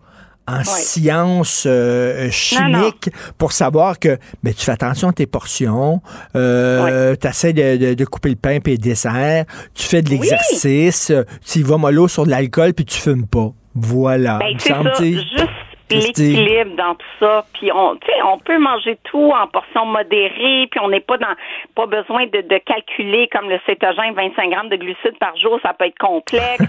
en 0.46 0.64
sciences 0.64 1.64
euh, 1.66 2.30
chimiques 2.30 3.10
pour 3.36 3.52
savoir 3.52 3.98
que 3.98 4.18
ben, 4.42 4.54
tu 4.54 4.64
fais 4.64 4.72
attention 4.72 5.08
à 5.08 5.12
tes 5.12 5.26
portions, 5.26 6.00
euh, 6.36 7.14
tu 7.20 7.26
essaies 7.26 7.52
de, 7.52 7.76
de- 7.76 7.94
de 7.94 8.04
couper 8.06 8.30
le 8.30 8.36
pain 8.36 8.58
et 8.64 8.70
le 8.70 8.78
dessert, 8.78 9.44
tu 9.74 9.84
fais 9.86 10.00
de 10.00 10.08
l'exercice, 10.08 11.12
tu 11.46 11.58
y 11.58 11.62
vas 11.62 11.76
mollo 11.76 12.08
sur 12.08 12.24
de 12.24 12.30
l'alcool 12.30 12.72
puis 12.72 12.86
tu 12.86 12.98
fumes 12.98 13.26
pas. 13.26 13.52
Voilà. 13.80 14.38
Ben, 14.38 14.54
c'est 14.58 14.72
ça, 14.72 14.82
juste 15.02 15.48
l'équilibre 15.90 16.76
dans 16.76 16.94
tout 16.94 17.06
ça. 17.20 17.44
Puis 17.54 17.70
on, 17.72 17.96
tu 17.96 18.06
sais, 18.06 18.22
on 18.22 18.38
peut 18.38 18.58
manger 18.58 18.98
tout 19.04 19.32
en 19.32 19.46
portions 19.46 19.86
modérées, 19.86 20.68
puis 20.70 20.80
on 20.82 20.88
n'est 20.88 21.00
pas 21.00 21.16
dans, 21.16 21.34
pas 21.74 21.86
besoin 21.86 22.26
de, 22.26 22.40
de 22.42 22.58
calculer 22.58 23.28
comme 23.28 23.48
le 23.48 23.58
cétogène 23.66 24.14
25 24.14 24.50
grammes 24.50 24.68
de 24.68 24.76
glucides 24.76 25.18
par 25.18 25.36
jour, 25.36 25.58
ça 25.62 25.72
peut 25.74 25.86
être 25.86 25.98
complexe. 25.98 26.64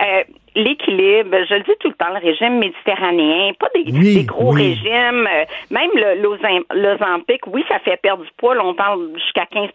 Euh, 0.00 0.22
L'équilibre, 0.56 1.36
je 1.48 1.54
le 1.54 1.60
dis 1.60 1.76
tout 1.78 1.88
le 1.88 1.94
temps, 1.94 2.12
le 2.12 2.18
régime 2.18 2.58
méditerranéen, 2.58 3.52
pas 3.58 3.68
des, 3.74 3.84
Oui, 3.92 4.14
des 4.16 4.24
gros 4.24 4.52
oui. 4.52 4.70
régimes, 4.70 5.26
euh, 5.26 5.44
même 5.70 5.90
le 5.94 6.26
oui, 7.46 7.64
ça 7.68 7.78
fait 7.78 7.96
perdre 7.98 8.24
du 8.24 8.30
poids, 8.36 8.56
parle 8.74 9.10
jusqu'à 9.14 9.46
15 9.46 9.70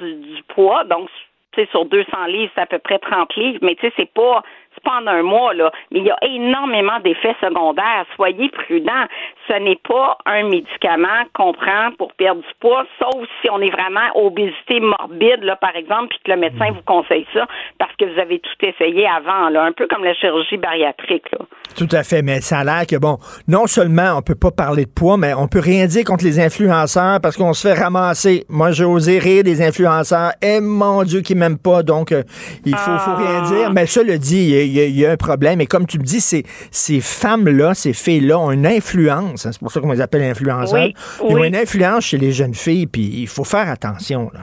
du, 0.00 0.14
du 0.14 0.42
poids, 0.44 0.84
donc 0.84 1.08
tu 1.52 1.62
sais, 1.62 1.68
sur 1.72 1.84
200 1.84 2.26
livres, 2.28 2.52
c'est 2.54 2.60
à 2.60 2.66
peu 2.66 2.78
près 2.78 2.98
30 2.98 3.34
livres, 3.36 3.58
mais 3.62 3.74
tu 3.74 3.86
sais, 3.86 3.92
c'est 3.96 4.12
pas 4.12 4.42
en 4.86 5.06
un 5.06 5.22
mois, 5.22 5.54
là. 5.54 5.70
Mais 5.90 6.00
il 6.00 6.06
y 6.06 6.10
a 6.10 6.18
énormément 6.22 6.98
d'effets 7.00 7.36
secondaires. 7.40 8.06
Soyez 8.16 8.48
prudents. 8.50 9.06
Ce 9.48 9.54
n'est 9.54 9.80
pas 9.88 10.18
un 10.26 10.44
médicament 10.44 11.24
qu'on 11.34 11.52
prend 11.52 11.90
pour 11.98 12.12
perdre 12.14 12.40
du 12.40 12.54
poids, 12.60 12.84
sauf 13.00 13.26
si 13.40 13.50
on 13.50 13.60
est 13.60 13.70
vraiment 13.70 14.08
obésité 14.14 14.80
morbide, 14.80 15.42
là, 15.42 15.56
par 15.56 15.74
exemple, 15.76 16.08
puis 16.10 16.18
que 16.24 16.30
le 16.30 16.36
médecin 16.36 16.70
vous 16.70 16.82
conseille 16.86 17.26
ça 17.32 17.46
parce 17.78 17.94
que 17.96 18.04
vous 18.04 18.20
avez 18.20 18.38
tout 18.38 18.66
essayé 18.66 19.06
avant, 19.06 19.48
là. 19.48 19.64
Un 19.64 19.72
peu 19.72 19.86
comme 19.86 20.04
la 20.04 20.14
chirurgie 20.14 20.56
bariatrique, 20.56 21.30
là. 21.32 21.44
Tout 21.76 21.88
à 21.92 22.02
fait, 22.02 22.22
mais 22.22 22.40
ça 22.40 22.58
a 22.58 22.64
l'air 22.64 22.86
que, 22.86 22.96
bon, 22.96 23.18
non 23.48 23.66
seulement 23.66 24.16
on 24.16 24.22
peut 24.22 24.34
pas 24.34 24.50
parler 24.50 24.84
de 24.84 24.90
poids, 24.90 25.16
mais 25.16 25.34
on 25.34 25.48
peut 25.48 25.60
rien 25.60 25.86
dire 25.86 26.04
contre 26.04 26.24
les 26.24 26.40
influenceurs 26.40 27.20
parce 27.20 27.36
qu'on 27.36 27.52
se 27.52 27.68
fait 27.68 27.80
ramasser. 27.80 28.44
Moi, 28.48 28.72
j'ai 28.72 28.84
osé 28.84 29.18
rire 29.18 29.44
des 29.44 29.62
influenceurs. 29.62 30.32
Et 30.42 30.60
mon 30.60 31.02
Dieu, 31.02 31.20
qui 31.20 31.34
m'aiment 31.34 31.58
pas, 31.58 31.82
donc 31.82 32.12
euh, 32.12 32.22
il 32.64 32.74
faut, 32.74 32.98
faut 32.98 33.16
rien 33.16 33.42
dire. 33.42 33.72
Mais 33.72 33.86
ça 33.86 34.02
le 34.02 34.18
dit, 34.18 34.54
y 34.72 34.80
a- 34.80 34.84
il 34.86 34.96
y, 34.96 35.04
a- 35.04 35.08
il 35.08 35.12
un 35.12 35.16
problème. 35.16 35.60
Et 35.60 35.66
comme 35.66 35.86
tu 35.86 35.98
me 35.98 36.04
dis, 36.04 36.20
ces, 36.20 36.44
ces 36.70 37.00
femmes-là, 37.00 37.74
ces 37.74 37.92
filles-là 37.92 38.38
ont 38.38 38.50
une 38.52 38.66
influence. 38.66 39.46
hein, 39.46 39.52
c'est 39.52 39.60
pour 39.60 39.70
ça 39.72 39.80
qu'on 39.80 39.92
les 39.92 40.00
appelle 40.00 40.22
influenceurs. 40.22 40.82
Oui, 40.84 40.94
Ils 41.28 41.36
ont 41.36 41.44
une 41.44 41.56
influence 41.56 42.04
chez 42.04 42.18
les 42.18 42.32
jeunes 42.32 42.54
filles, 42.54 42.86
puis 42.86 43.02
il 43.02 43.26
faut 43.28 43.44
faire 43.44 43.68
attention. 43.68 44.30
Là. 44.34 44.40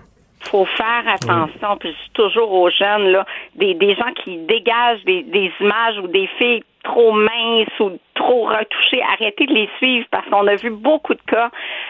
faut 0.50 0.66
faire 0.78 1.04
attention. 1.14 1.78
Puis 1.80 1.90
je 1.90 1.94
dis 2.06 2.12
toujours 2.14 2.52
aux 2.54 2.70
jeunes, 2.70 3.08
là, 3.12 3.26
des, 3.56 3.74
des 3.74 3.96
gens 3.96 4.12
qui 4.24 4.38
dégagent 4.38 5.04
des, 5.06 5.24
des 5.24 5.52
images 5.60 5.98
ou 6.04 6.08
des 6.08 6.28
filles 6.38 6.64
trop 6.84 7.12
minces 7.14 7.80
ou 7.80 7.92
trop 8.16 8.46
retouchées, 8.46 9.02
arrêtez 9.14 9.46
de 9.46 9.54
les 9.54 9.70
suivre 9.78 10.06
parce 10.12 10.28
qu'on 10.30 10.48
a 10.48 10.56
vu 10.56 10.70
beaucoup 10.70 11.14
de 11.14 11.22
cas 11.28 11.50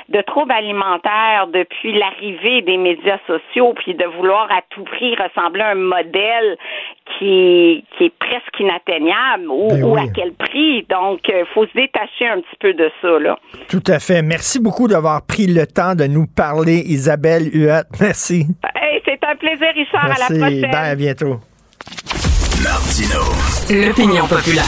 de 0.09 0.21
troubles 0.21 0.51
alimentaires 0.51 1.47
depuis 1.53 1.97
l'arrivée 1.97 2.61
des 2.61 2.77
médias 2.77 3.19
sociaux, 3.27 3.73
puis 3.75 3.93
de 3.93 4.05
vouloir 4.05 4.51
à 4.51 4.61
tout 4.69 4.83
prix 4.83 5.15
ressembler 5.15 5.61
à 5.61 5.69
un 5.69 5.75
modèle 5.75 6.57
qui, 7.17 7.83
qui 7.97 8.05
est 8.05 8.13
presque 8.19 8.59
inatteignable 8.59 9.47
ou, 9.49 9.67
Ben 9.69 9.83
ou 9.83 9.97
à 9.97 10.07
quel 10.13 10.33
prix. 10.33 10.85
Donc, 10.89 11.19
il 11.27 11.45
faut 11.53 11.65
se 11.65 11.73
détacher 11.73 12.27
un 12.27 12.41
petit 12.41 12.57
peu 12.59 12.73
de 12.73 12.91
ça. 13.01 13.19
Là. 13.19 13.38
Tout 13.69 13.83
à 13.88 13.99
fait. 13.99 14.21
Merci 14.21 14.61
beaucoup 14.61 14.88
d'avoir 14.88 15.25
pris 15.25 15.47
le 15.47 15.65
temps 15.65 15.95
de 15.95 16.05
nous 16.05 16.25
parler, 16.27 16.83
Isabelle 16.85 17.49
Huette. 17.53 17.88
Merci. 17.99 18.45
Hey, 18.75 19.01
c'est 19.05 19.23
un 19.23 19.35
plaisir, 19.35 19.69
Richard. 19.73 20.05
À 20.05 20.07
la 20.07 20.15
Merci. 20.29 20.39
prochaine. 20.39 20.71
Bye, 20.71 20.91
à 20.91 20.95
bientôt. 20.95 21.39
Martino. 22.68 23.22
L'opinion 23.70 24.28
populaire. 24.28 24.65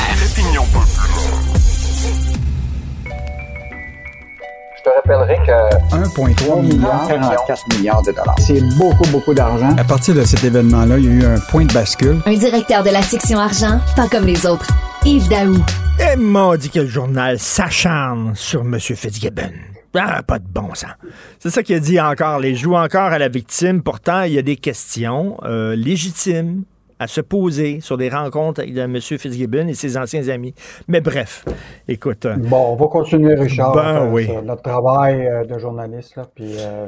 Je 4.78 4.84
te 4.84 4.90
rappellerai 4.90 5.36
que 5.46 5.96
1,3 5.96 6.62
milliard, 6.62 7.08
44 7.10 7.78
milliards 7.78 8.02
de 8.04 8.12
dollars. 8.12 8.36
C'est 8.40 8.62
beaucoup, 8.78 9.06
beaucoup 9.12 9.34
d'argent. 9.34 9.76
À 9.78 9.84
partir 9.84 10.16
de 10.16 10.24
cet 10.24 10.46
événement-là, 10.46 10.98
il 10.98 11.06
y 11.06 11.08
a 11.10 11.12
eu 11.12 11.26
un 11.26 11.40
point 11.40 11.66
de 11.66 11.74
bascule. 11.74 12.22
Un 12.26 12.36
directeur 12.36 12.84
de 12.84 12.90
la 12.90 13.02
section 13.02 13.38
argent, 13.38 13.82
pas 13.98 14.08
comme 14.08 14.26
les 14.26 14.46
autres. 14.46 14.68
Yves 15.04 15.28
Daou. 15.28 15.58
Et 16.00 16.16
m'a 16.16 16.56
dit 16.56 16.70
que 16.70 16.80
le 16.80 16.88
journal 16.88 17.38
s'acharne 17.38 18.32
sur 18.34 18.62
M. 18.62 18.80
Fitzgibbon. 18.80 19.52
Ah, 19.94 20.24
pas 20.24 20.40
de 20.40 20.48
bon 20.48 20.74
sens. 20.74 20.92
C'est 21.40 21.50
ça 21.50 21.64
qu'il 21.64 21.76
a 21.76 21.80
dit 21.80 22.00
encore. 22.00 22.40
Les 22.40 22.56
joue 22.56 22.76
encore 22.76 23.12
à 23.12 23.20
la 23.20 23.28
victime. 23.28 23.84
Pourtant, 23.84 24.22
il 24.22 24.34
y 24.34 24.38
a 24.38 24.42
des 24.42 24.56
questions 24.56 25.38
euh, 25.44 25.76
légitimes 25.76 26.64
à 27.00 27.08
se 27.08 27.22
poser 27.22 27.80
sur 27.82 27.98
des 27.98 28.10
rencontres 28.10 28.62
avec 28.62 28.78
M. 28.78 29.00
Fitzgibbon 29.00 29.68
et 29.68 29.74
ses 29.74 29.98
anciens 29.98 30.28
amis. 30.30 30.54
Mais 30.88 31.02
bref, 31.02 31.46
écoute. 31.88 32.26
euh, 32.26 32.36
Bon, 32.38 32.74
on 32.74 32.76
va 32.76 32.88
continuer, 32.88 33.36
Richard, 33.36 33.74
Ben 33.74 33.84
faire 33.84 34.12
oui. 34.12 34.30
notre 34.44 34.62
travail 34.62 35.26
euh, 35.26 35.46
de 35.46 35.58
journaliste, 35.58 36.16
là, 36.18 36.28
puis 36.36 36.56
euh, 36.60 36.88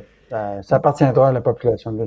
ça, 0.62 0.76
appartiendra 0.76 1.30
à 1.30 1.32
la 1.32 1.42
population 1.42 1.92
de 1.92 2.06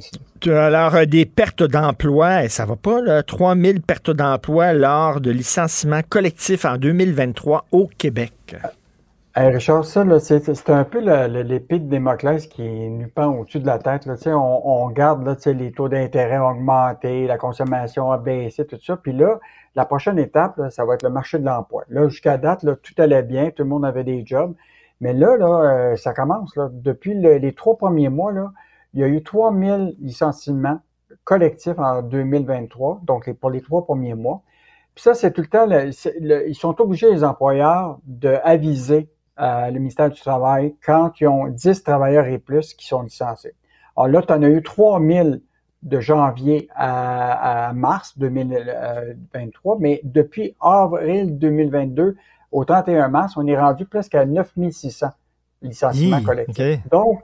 Alors, 0.50 0.94
euh, 0.94 1.04
des 1.04 1.26
pertes 1.26 1.62
d'emploi, 1.62 2.48
ça 2.48 2.64
va 2.64 2.76
pas, 2.76 3.00
là, 3.02 3.22
3000 3.22 3.82
pertes 3.82 4.10
d'emploi 4.10 4.72
lors 4.72 5.20
de 5.20 5.30
licenciements 5.30 6.00
collectifs 6.08 6.64
en 6.64 6.76
2023 6.76 7.66
au 7.72 7.88
Québec. 7.98 8.56
Richard, 9.36 9.84
ça, 9.84 10.04
c'est 10.20 10.70
un 10.70 10.84
peu 10.84 11.00
l'épée 11.00 11.80
de 11.80 11.88
Démoclès 11.88 12.46
qui 12.46 12.62
nous 12.88 13.08
pend 13.08 13.26
au-dessus 13.36 13.58
de 13.58 13.66
la 13.66 13.78
tête. 13.80 14.06
Là. 14.06 14.14
On, 14.26 14.62
on 14.64 14.84
regarde 14.86 15.24
là, 15.26 15.34
les 15.52 15.72
taux 15.72 15.88
d'intérêt 15.88 16.38
ont 16.38 16.50
augmenté, 16.50 17.26
la 17.26 17.36
consommation 17.36 18.12
a 18.12 18.18
baissé, 18.18 18.64
tout 18.64 18.78
ça. 18.80 18.96
Puis 18.96 19.12
là, 19.12 19.40
la 19.74 19.86
prochaine 19.86 20.20
étape, 20.20 20.56
là, 20.58 20.70
ça 20.70 20.84
va 20.84 20.94
être 20.94 21.02
le 21.02 21.10
marché 21.10 21.40
de 21.40 21.44
l'emploi. 21.44 21.82
Là, 21.88 22.08
jusqu'à 22.08 22.38
date, 22.38 22.62
là, 22.62 22.76
tout 22.76 22.94
allait 22.98 23.24
bien, 23.24 23.50
tout 23.50 23.64
le 23.64 23.68
monde 23.68 23.84
avait 23.84 24.04
des 24.04 24.24
jobs. 24.24 24.54
Mais 25.00 25.12
là, 25.12 25.36
là, 25.36 25.46
euh, 25.92 25.96
ça 25.96 26.14
commence. 26.14 26.54
Là. 26.54 26.68
Depuis 26.72 27.14
le- 27.14 27.38
les 27.38 27.54
trois 27.54 27.76
premiers 27.76 28.10
mois, 28.10 28.30
là, 28.30 28.52
il 28.94 29.00
y 29.00 29.02
a 29.02 29.08
eu 29.08 29.20
3000 29.24 29.96
licenciements 30.00 30.78
collectifs 31.24 31.78
en 31.78 32.02
2023, 32.02 33.00
donc 33.02 33.32
pour 33.40 33.50
les 33.50 33.62
trois 33.62 33.84
premiers 33.84 34.14
mois. 34.14 34.42
Puis 34.94 35.02
ça, 35.02 35.14
c'est 35.14 35.32
tout 35.32 35.40
le 35.42 35.48
temps, 35.48 35.66
le- 35.66 36.48
ils 36.48 36.54
sont 36.54 36.80
obligés, 36.80 37.10
les 37.10 37.24
employeurs, 37.24 37.98
d'aviser 38.06 39.08
euh, 39.40 39.70
le 39.70 39.78
ministère 39.78 40.10
du 40.10 40.20
Travail 40.20 40.76
quand 40.84 41.20
ils 41.20 41.28
ont 41.28 41.48
10 41.48 41.82
travailleurs 41.82 42.26
et 42.26 42.38
plus 42.38 42.74
qui 42.74 42.86
sont 42.86 43.02
licenciés. 43.02 43.54
Alors 43.96 44.08
là, 44.08 44.22
tu 44.22 44.32
en 44.32 44.42
as 44.42 44.48
eu 44.48 44.62
3000 44.62 45.40
de 45.82 46.00
janvier 46.00 46.68
à, 46.74 47.68
à 47.68 47.72
mars 47.72 48.16
2023, 48.18 49.78
mais 49.80 50.00
depuis 50.04 50.56
avril 50.60 51.38
2022 51.38 52.16
au 52.52 52.64
31 52.64 53.08
mars, 53.08 53.36
on 53.36 53.46
est 53.46 53.58
rendu 53.58 53.84
presque 53.84 54.14
à 54.14 54.24
9600 54.24 55.08
licenciements 55.62 56.18
Hi, 56.18 56.24
collectifs. 56.24 56.80
OK. 56.84 56.90
Donc, 56.90 57.20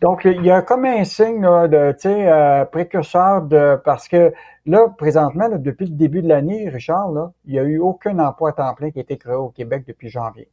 Donc, 0.00 0.24
il 0.24 0.44
y 0.44 0.50
a 0.50 0.62
comme 0.62 0.84
un 0.84 1.02
signe 1.04 1.42
là, 1.42 1.66
de, 1.66 1.92
tu 1.92 2.02
sais, 2.02 2.30
euh, 2.30 2.64
précurseur 2.64 3.42
de, 3.42 3.80
parce 3.84 4.06
que 4.06 4.32
là, 4.64 4.88
présentement, 4.96 5.48
là, 5.48 5.58
depuis 5.58 5.86
le 5.86 5.94
début 5.94 6.22
de 6.22 6.28
l'année, 6.28 6.68
Richard, 6.68 7.10
là, 7.10 7.32
il 7.46 7.52
n'y 7.52 7.58
a 7.58 7.64
eu 7.64 7.78
aucun 7.78 8.18
emploi 8.20 8.50
à 8.50 8.52
temps 8.52 8.74
plein 8.74 8.90
qui 8.90 8.98
a 8.98 9.02
été 9.02 9.16
créé 9.16 9.34
au 9.34 9.48
Québec 9.48 9.84
depuis 9.88 10.08
janvier. 10.08 10.48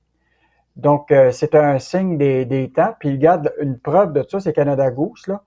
Donc, 0.75 1.11
euh, 1.11 1.31
c'est 1.31 1.55
un 1.55 1.79
signe 1.79 2.17
des, 2.17 2.45
des 2.45 2.69
temps. 2.69 2.93
Puis, 2.99 3.11
regarde, 3.11 3.53
une 3.59 3.79
preuve 3.79 4.13
de 4.13 4.23
ça, 4.27 4.39
c'est 4.39 4.53
Canada 4.53 4.91
Goose, 4.91 5.27
là, 5.27 5.41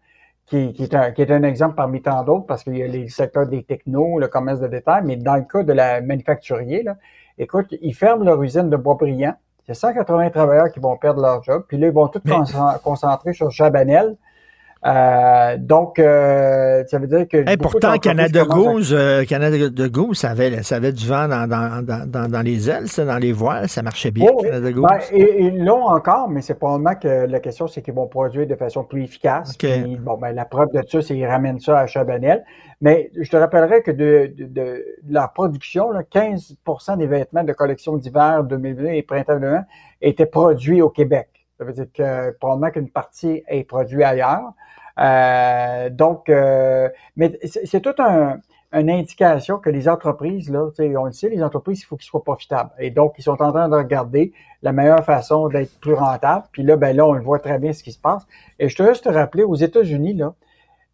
qui, 0.47 0.73
qui, 0.73 0.85
est 0.85 0.95
un, 0.95 1.13
qui 1.13 1.23
est 1.23 1.31
un 1.31 1.43
exemple 1.43 1.75
parmi 1.75 2.01
tant 2.01 2.23
d'autres, 2.25 2.47
parce 2.47 2.65
qu'il 2.65 2.77
y 2.77 2.83
a 2.83 2.87
les 2.87 3.09
secteurs 3.09 3.47
des 3.47 3.63
technos, 3.63 4.19
le 4.19 4.29
commerce 4.29 4.61
de 4.61 4.69
détail, 4.69 5.03
mais 5.05 5.17
dans 5.17 5.37
le 5.37 5.43
cas 5.43 5.63
de 5.63 5.73
la 5.73 6.01
manufacturier, 6.01 6.83
là, 6.83 6.97
écoute, 7.37 7.67
ils 7.83 7.95
ferment 7.95 8.25
leur 8.25 8.43
usine 8.43 8.71
de 8.71 8.77
Boisbriand, 8.77 9.35
il 9.69 9.69
y 9.69 9.73
a 9.73 9.75
180 9.75 10.31
travailleurs 10.31 10.73
qui 10.73 10.81
vont 10.81 10.97
perdre 10.97 11.21
leur 11.21 11.43
job. 11.43 11.65
Puis 11.69 11.77
là, 11.77 11.89
ils 11.89 11.93
vont 11.93 12.09
tous 12.09 12.21
concentrer, 12.21 12.81
concentrer 12.83 13.33
sur 13.35 13.51
Chabanel. 13.51 14.17
Euh, 14.87 15.57
donc, 15.59 15.99
euh, 15.99 16.85
ça 16.87 16.99
veut 16.99 17.09
dire 17.09 17.27
que. 17.27 17.49
Hey, 17.49 17.57
pourtant, 17.57 17.97
Canada 17.99 18.45
Goose, 18.45 18.95
euh, 18.95 19.25
Canada 19.25 19.89
Goose, 19.89 20.19
ça 20.19 20.31
avait, 20.31 20.63
ça 20.63 20.77
avait 20.77 20.93
du 20.93 21.07
vent 21.07 21.27
dans, 21.27 21.49
dans, 21.49 21.85
dans, 22.07 22.31
dans 22.31 22.43
les 22.43 22.71
ailes, 22.71 22.89
ça, 22.89 23.05
dans 23.05 23.19
les 23.19 23.33
voiles, 23.33 23.69
ça 23.69 23.83
marchait 23.83 24.13
bien, 24.13 24.29
oh, 24.33 24.41
Canada 24.41 24.71
Goose. 24.71 24.85
Ben, 24.89 24.99
et, 25.13 25.47
ils 25.47 25.65
l'ont 25.65 25.85
encore, 25.85 26.29
mais 26.29 26.43
c'est 26.43 26.55
probablement 26.55 26.95
que 26.95 27.27
la 27.27 27.41
question, 27.41 27.67
c'est 27.67 27.83
qu'ils 27.83 27.95
vont 27.95 28.07
produire 28.07 28.47
de 28.47 28.55
façon 28.55 28.85
plus 28.85 29.03
efficace. 29.03 29.55
Okay. 29.55 29.83
Puis, 29.83 29.97
bon, 29.97 30.17
ben, 30.17 30.33
la 30.33 30.45
preuve 30.45 30.69
de 30.73 30.83
ça, 30.89 31.03
c'est 31.03 31.15
qu'ils 31.15 31.27
ramènent 31.27 31.61
ça 31.61 31.81
à 31.81 31.87
Chabanel. 31.87 32.45
Mais 32.81 33.11
je 33.21 33.29
te 33.29 33.37
rappellerai 33.37 33.83
que 33.83 33.91
de, 33.91 34.33
de, 34.39 34.47
de 34.47 34.85
la 35.11 35.27
production, 35.27 35.91
là, 35.91 36.03
15% 36.03 36.97
des 36.99 37.09
vêtements 37.09 37.43
de 37.43 37.53
collection 37.53 37.97
d'hiver 37.97 38.45
2020 38.45 38.91
et 38.93 39.03
printemps 39.03 39.35
2020 39.35 39.65
étaient 40.03 40.27
produits 40.27 40.81
au 40.81 40.89
Québec. 40.89 41.29
Ça 41.59 41.65
veut 41.65 41.73
dire 41.73 41.87
que 41.93 42.31
probablement 42.39 42.71
qu'une 42.71 42.91
partie 42.91 43.43
est 43.49 43.65
produite 43.65 44.03
ailleurs. 44.03 44.53
Euh, 44.99 45.91
donc, 45.91 46.29
euh, 46.29 46.89
mais 47.17 47.39
c'est 47.43 47.81
tout 47.81 47.95
un, 47.99 48.39
une 48.73 48.91
indication 48.91 49.59
que 49.59 49.71
les 49.71 49.89
entreprises, 49.89 50.51
là, 50.51 50.69
on 50.79 51.05
le 51.05 51.13
sait, 51.13 51.29
les 51.29 51.43
entreprises, 51.43 51.81
il 51.81 51.85
faut 51.85 51.97
qu'ils 51.97 52.09
soient 52.09 52.23
profitables. 52.23 52.71
Et 52.79 52.91
donc, 52.91 53.15
ils 53.19 53.23
sont 53.23 53.41
en 53.43 53.53
train 53.53 53.69
de 53.69 53.75
regarder 53.75 54.33
la 54.63 54.73
meilleure 54.73 55.05
façon 55.05 55.49
d'être 55.49 55.79
plus 55.81 55.95
rentable. 55.95 56.45
Puis 56.53 56.63
là, 56.63 56.77
ben 56.77 56.95
là, 56.95 57.07
on 57.07 57.19
voit 57.21 57.39
très 57.39 57.59
bien 57.59 57.73
ce 57.73 57.83
qui 57.83 57.93
se 57.93 57.99
passe. 57.99 58.27
Et 58.59 58.69
je 58.69 58.77
te 58.77 58.83
juste 58.83 59.05
te 59.05 59.09
rappeler, 59.09 59.45
aux 59.45 59.55
États-Unis, 59.55 60.15
là, 60.15 60.35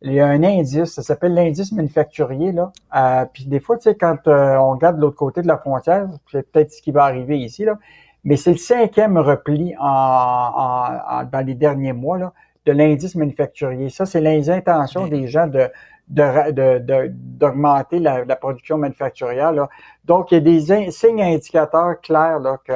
il 0.02 0.12
y 0.12 0.20
a 0.20 0.26
un 0.26 0.42
indice, 0.42 0.92
ça 0.92 1.02
s'appelle 1.02 1.34
l'indice 1.34 1.72
manufacturier. 1.72 2.52
Là. 2.52 2.72
Euh, 2.94 3.24
puis 3.32 3.46
des 3.46 3.58
fois, 3.58 3.76
tu 3.78 3.84
sais, 3.84 3.94
quand 3.94 4.28
euh, 4.28 4.56
on 4.56 4.72
regarde 4.72 4.96
de 4.96 5.00
l'autre 5.00 5.16
côté 5.16 5.40
de 5.40 5.48
la 5.48 5.56
frontière, 5.56 6.08
c'est 6.30 6.50
peut-être 6.50 6.72
ce 6.72 6.82
qui 6.82 6.92
va 6.92 7.04
arriver 7.04 7.38
ici, 7.38 7.64
là, 7.64 7.78
mais 8.24 8.36
c'est 8.36 8.52
le 8.52 8.58
cinquième 8.58 9.18
repli 9.18 9.74
en, 9.78 9.84
en, 9.86 11.20
en, 11.20 11.24
dans 11.24 11.46
les 11.46 11.54
derniers 11.54 11.92
mois 11.92 12.18
là, 12.18 12.32
de 12.66 12.72
l'indice 12.72 13.14
manufacturier. 13.14 13.90
Ça, 13.90 14.06
c'est 14.06 14.20
les 14.20 14.50
intentions 14.50 15.06
des 15.06 15.28
gens 15.28 15.46
de 15.46 15.70
d'augmenter 16.06 17.96
de, 17.96 18.00
de, 18.00 18.04
la, 18.04 18.24
la, 18.26 18.36
production 18.36 18.76
manufacturière. 18.76 19.52
Là. 19.52 19.70
Donc, 20.04 20.32
il 20.32 20.34
y 20.34 20.36
a 20.36 20.40
des 20.40 20.90
signes 20.90 21.22
indicateurs 21.22 21.98
clairs 22.02 22.40
là, 22.40 22.58
que 22.62 22.74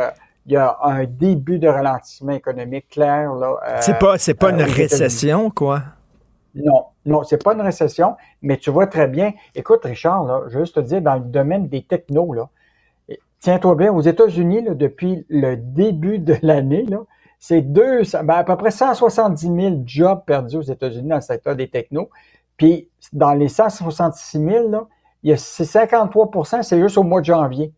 il 0.48 0.52
y 0.52 0.56
a 0.56 0.78
un 0.82 1.04
début 1.04 1.58
de 1.58 1.68
ralentissement 1.68 2.32
économique 2.32 2.88
clair. 2.88 3.34
Là, 3.34 3.56
euh, 3.68 3.76
c'est 3.80 3.98
pas, 3.98 4.16
c'est 4.16 4.32
pas 4.32 4.48
une 4.48 4.62
récession, 4.62 5.50
quoi? 5.50 5.82
Non, 6.54 6.86
non, 7.04 7.22
c'est 7.22 7.42
pas 7.42 7.52
une 7.52 7.60
récession, 7.60 8.16
mais 8.40 8.56
tu 8.56 8.70
vois 8.70 8.86
très 8.86 9.08
bien. 9.08 9.34
Écoute, 9.54 9.84
Richard, 9.84 10.24
là, 10.24 10.44
je 10.48 10.54
veux 10.54 10.64
juste 10.64 10.76
te 10.76 10.80
dire, 10.80 11.02
dans 11.02 11.16
le 11.16 11.20
domaine 11.20 11.68
des 11.68 11.82
technos, 11.82 12.32
là, 12.32 12.48
tiens-toi 13.40 13.74
bien, 13.74 13.92
aux 13.92 14.00
États-Unis, 14.00 14.62
depuis 14.74 15.24
le 15.28 15.56
début 15.56 16.18
de 16.18 16.36
l'année, 16.42 16.86
c'est 17.38 17.62
ben, 17.62 18.34
à 18.34 18.44
peu 18.44 18.56
près 18.56 18.70
170 18.70 19.46
000 19.46 19.82
jobs 19.84 20.24
perdus 20.26 20.56
aux 20.56 20.62
États-Unis 20.62 21.08
dans 21.08 21.16
le 21.16 21.20
secteur 21.20 21.54
des 21.54 21.68
technos. 21.68 22.10
Puis, 22.56 22.88
dans 23.12 23.34
les 23.34 23.48
166 23.48 24.38
000, 24.38 24.70
là, 24.70 24.86
il 25.22 25.30
y 25.30 25.32
a 25.32 25.36
53% 25.36 26.62
c'est 26.62 26.80
juste 26.80 26.98
au 26.98 27.02
mois 27.02 27.20
de 27.20 27.26
janvier. 27.26 27.72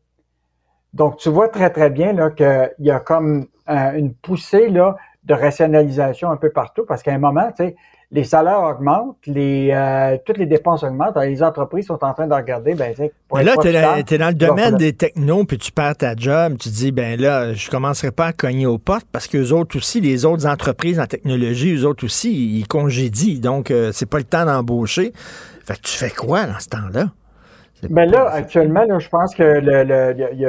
Donc, 0.93 1.19
tu 1.19 1.29
vois 1.29 1.49
très, 1.49 1.71
très 1.71 1.91
bien 1.91 2.15
qu'il 2.31 2.75
y 2.81 2.91
a 2.91 3.01
comme 3.01 3.47
euh, 3.69 3.93
une 3.93 4.15
poussée 4.15 4.69
là, 4.69 4.97
de 5.25 5.35
rationalisation 5.35 6.31
un 6.31 6.37
peu 6.37 6.51
partout 6.51 6.85
parce 6.87 7.03
qu'à 7.03 7.13
un 7.13 7.19
moment, 7.19 7.49
tu 7.49 7.65
sais, 7.65 7.77
les 8.13 8.25
salaires 8.25 8.63
augmentent, 8.63 9.17
les, 9.27 9.71
euh, 9.73 10.17
toutes 10.25 10.39
les 10.39 10.47
dépenses 10.47 10.83
augmentent. 10.83 11.17
les 11.17 11.43
entreprises 11.43 11.87
sont 11.87 12.03
en 12.03 12.13
train 12.13 12.27
de 12.27 12.35
regarder, 12.35 12.75
ben, 12.75 12.93
Mais 13.35 13.45
là, 13.45 13.55
tu 13.61 13.69
es, 13.69 14.19
dans 14.19 14.29
le 14.29 14.35
domaine 14.35 14.77
des 14.77 14.93
technos, 14.93 15.45
puis 15.45 15.59
tu 15.59 15.71
perds 15.71 15.97
ta 15.97 16.17
job, 16.17 16.57
tu 16.59 16.71
dis, 16.71 16.91
ben 16.91 17.21
là, 17.21 17.53
je 17.55 17.71
commencerai 17.71 18.11
pas 18.11 18.27
à 18.27 18.33
cogner 18.33 18.67
aux 18.67 18.79
portes 18.79 19.07
parce 19.13 19.29
que 19.29 19.39
les 19.39 19.53
autres 19.53 19.77
aussi, 19.77 20.01
les 20.01 20.25
autres 20.25 20.47
entreprises 20.47 20.99
en 20.99 21.07
technologie, 21.07 21.73
eux 21.75 21.87
autres 21.87 22.05
aussi, 22.05 22.59
ils 22.59 22.67
congédient. 22.67 23.39
Donc, 23.39 23.71
euh, 23.71 23.93
c'est 23.93 24.07
pas 24.07 24.19
le 24.19 24.25
temps 24.25 24.45
d'embaucher. 24.45 25.13
Fait 25.65 25.75
que 25.75 25.83
tu 25.83 25.97
fais 25.97 26.11
quoi 26.11 26.47
dans 26.47 26.59
ce 26.59 26.69
temps-là? 26.69 27.11
Ben 27.89 28.11
là, 28.11 28.29
actuellement, 28.31 28.85
là, 28.85 28.99
je 28.99 29.09
pense 29.09 29.35
que 29.35 29.43
le, 29.43 29.85
le, 29.85 30.19
y, 30.19 30.25
a, 30.25 30.33
y, 30.33 30.47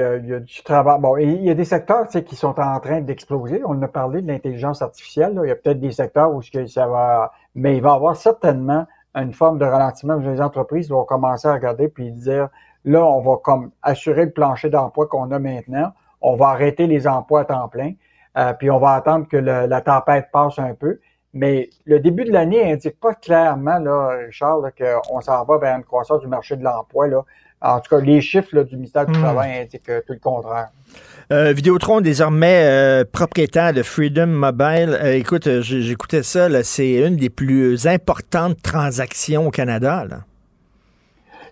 a, 0.00 0.16
y, 0.16 0.32
a, 0.34 0.40
du 0.40 0.62
travail. 0.62 1.00
Bon, 1.00 1.16
il 1.16 1.42
y 1.42 1.50
a 1.50 1.54
des 1.54 1.64
secteurs 1.64 2.06
qui 2.08 2.36
sont 2.36 2.58
en 2.60 2.78
train 2.80 3.00
d'exploser. 3.00 3.62
On 3.64 3.80
a 3.82 3.88
parlé 3.88 4.20
de 4.20 4.28
l'intelligence 4.28 4.82
artificielle. 4.82 5.34
Là. 5.34 5.42
Il 5.44 5.48
y 5.48 5.52
a 5.52 5.56
peut-être 5.56 5.80
des 5.80 5.92
secteurs 5.92 6.32
où 6.34 6.42
ça 6.42 6.86
va. 6.86 7.32
Mais 7.54 7.76
il 7.76 7.82
va 7.82 7.90
y 7.90 7.94
avoir 7.94 8.16
certainement 8.16 8.86
une 9.14 9.32
forme 9.32 9.58
de 9.58 9.64
ralentissement 9.64 10.14
où 10.14 10.20
les 10.20 10.40
entreprises 10.40 10.90
vont 10.90 11.04
commencer 11.04 11.48
à 11.48 11.54
regarder 11.54 11.88
puis 11.88 12.10
dire 12.10 12.48
là, 12.84 13.04
on 13.04 13.20
va 13.20 13.36
comme 13.42 13.70
assurer 13.82 14.26
le 14.26 14.32
plancher 14.32 14.68
d'emploi 14.68 15.06
qu'on 15.06 15.30
a 15.30 15.38
maintenant. 15.38 15.92
On 16.20 16.36
va 16.36 16.48
arrêter 16.48 16.86
les 16.86 17.06
emplois 17.06 17.42
à 17.42 17.44
temps 17.44 17.68
plein. 17.68 17.92
Euh, 18.36 18.52
puis 18.52 18.70
on 18.70 18.78
va 18.78 18.94
attendre 18.94 19.28
que 19.28 19.36
le, 19.36 19.66
la 19.66 19.80
tempête 19.80 20.28
passe 20.32 20.58
un 20.58 20.74
peu. 20.74 20.98
Mais 21.34 21.68
le 21.84 21.98
début 21.98 22.24
de 22.24 22.32
l'année 22.32 22.72
indique 22.72 22.98
pas 23.00 23.14
clairement, 23.14 23.78
là, 23.78 24.18
Richard, 24.26 24.60
qu'on 24.78 25.20
s'en 25.20 25.44
va 25.44 25.58
vers 25.58 25.76
une 25.76 25.82
croissance 25.82 26.20
du 26.20 26.28
marché 26.28 26.56
de 26.56 26.62
l'emploi. 26.62 27.08
Là. 27.08 27.24
En 27.60 27.80
tout 27.80 27.96
cas, 27.96 28.00
les 28.00 28.20
chiffres 28.20 28.50
là, 28.52 28.62
du 28.62 28.76
ministère 28.76 29.06
du 29.06 29.18
mmh. 29.18 29.22
Travail 29.22 29.58
indiquent 29.62 29.90
tout 30.06 30.12
le 30.12 30.18
contraire. 30.18 30.68
Euh, 31.32 31.52
Vidéotron, 31.52 32.00
désormais 32.00 32.64
euh, 32.64 33.04
propriétaire 33.10 33.72
de 33.72 33.82
Freedom 33.82 34.26
Mobile. 34.26 34.98
Euh, 35.02 35.14
écoute, 35.14 35.48
j'écoutais 35.60 36.22
ça, 36.22 36.62
c'est 36.62 36.92
une 36.92 37.16
des 37.16 37.30
plus 37.30 37.86
importantes 37.86 38.60
transactions 38.62 39.46
au 39.46 39.50
Canada. 39.50 40.04
Là. 40.08 40.20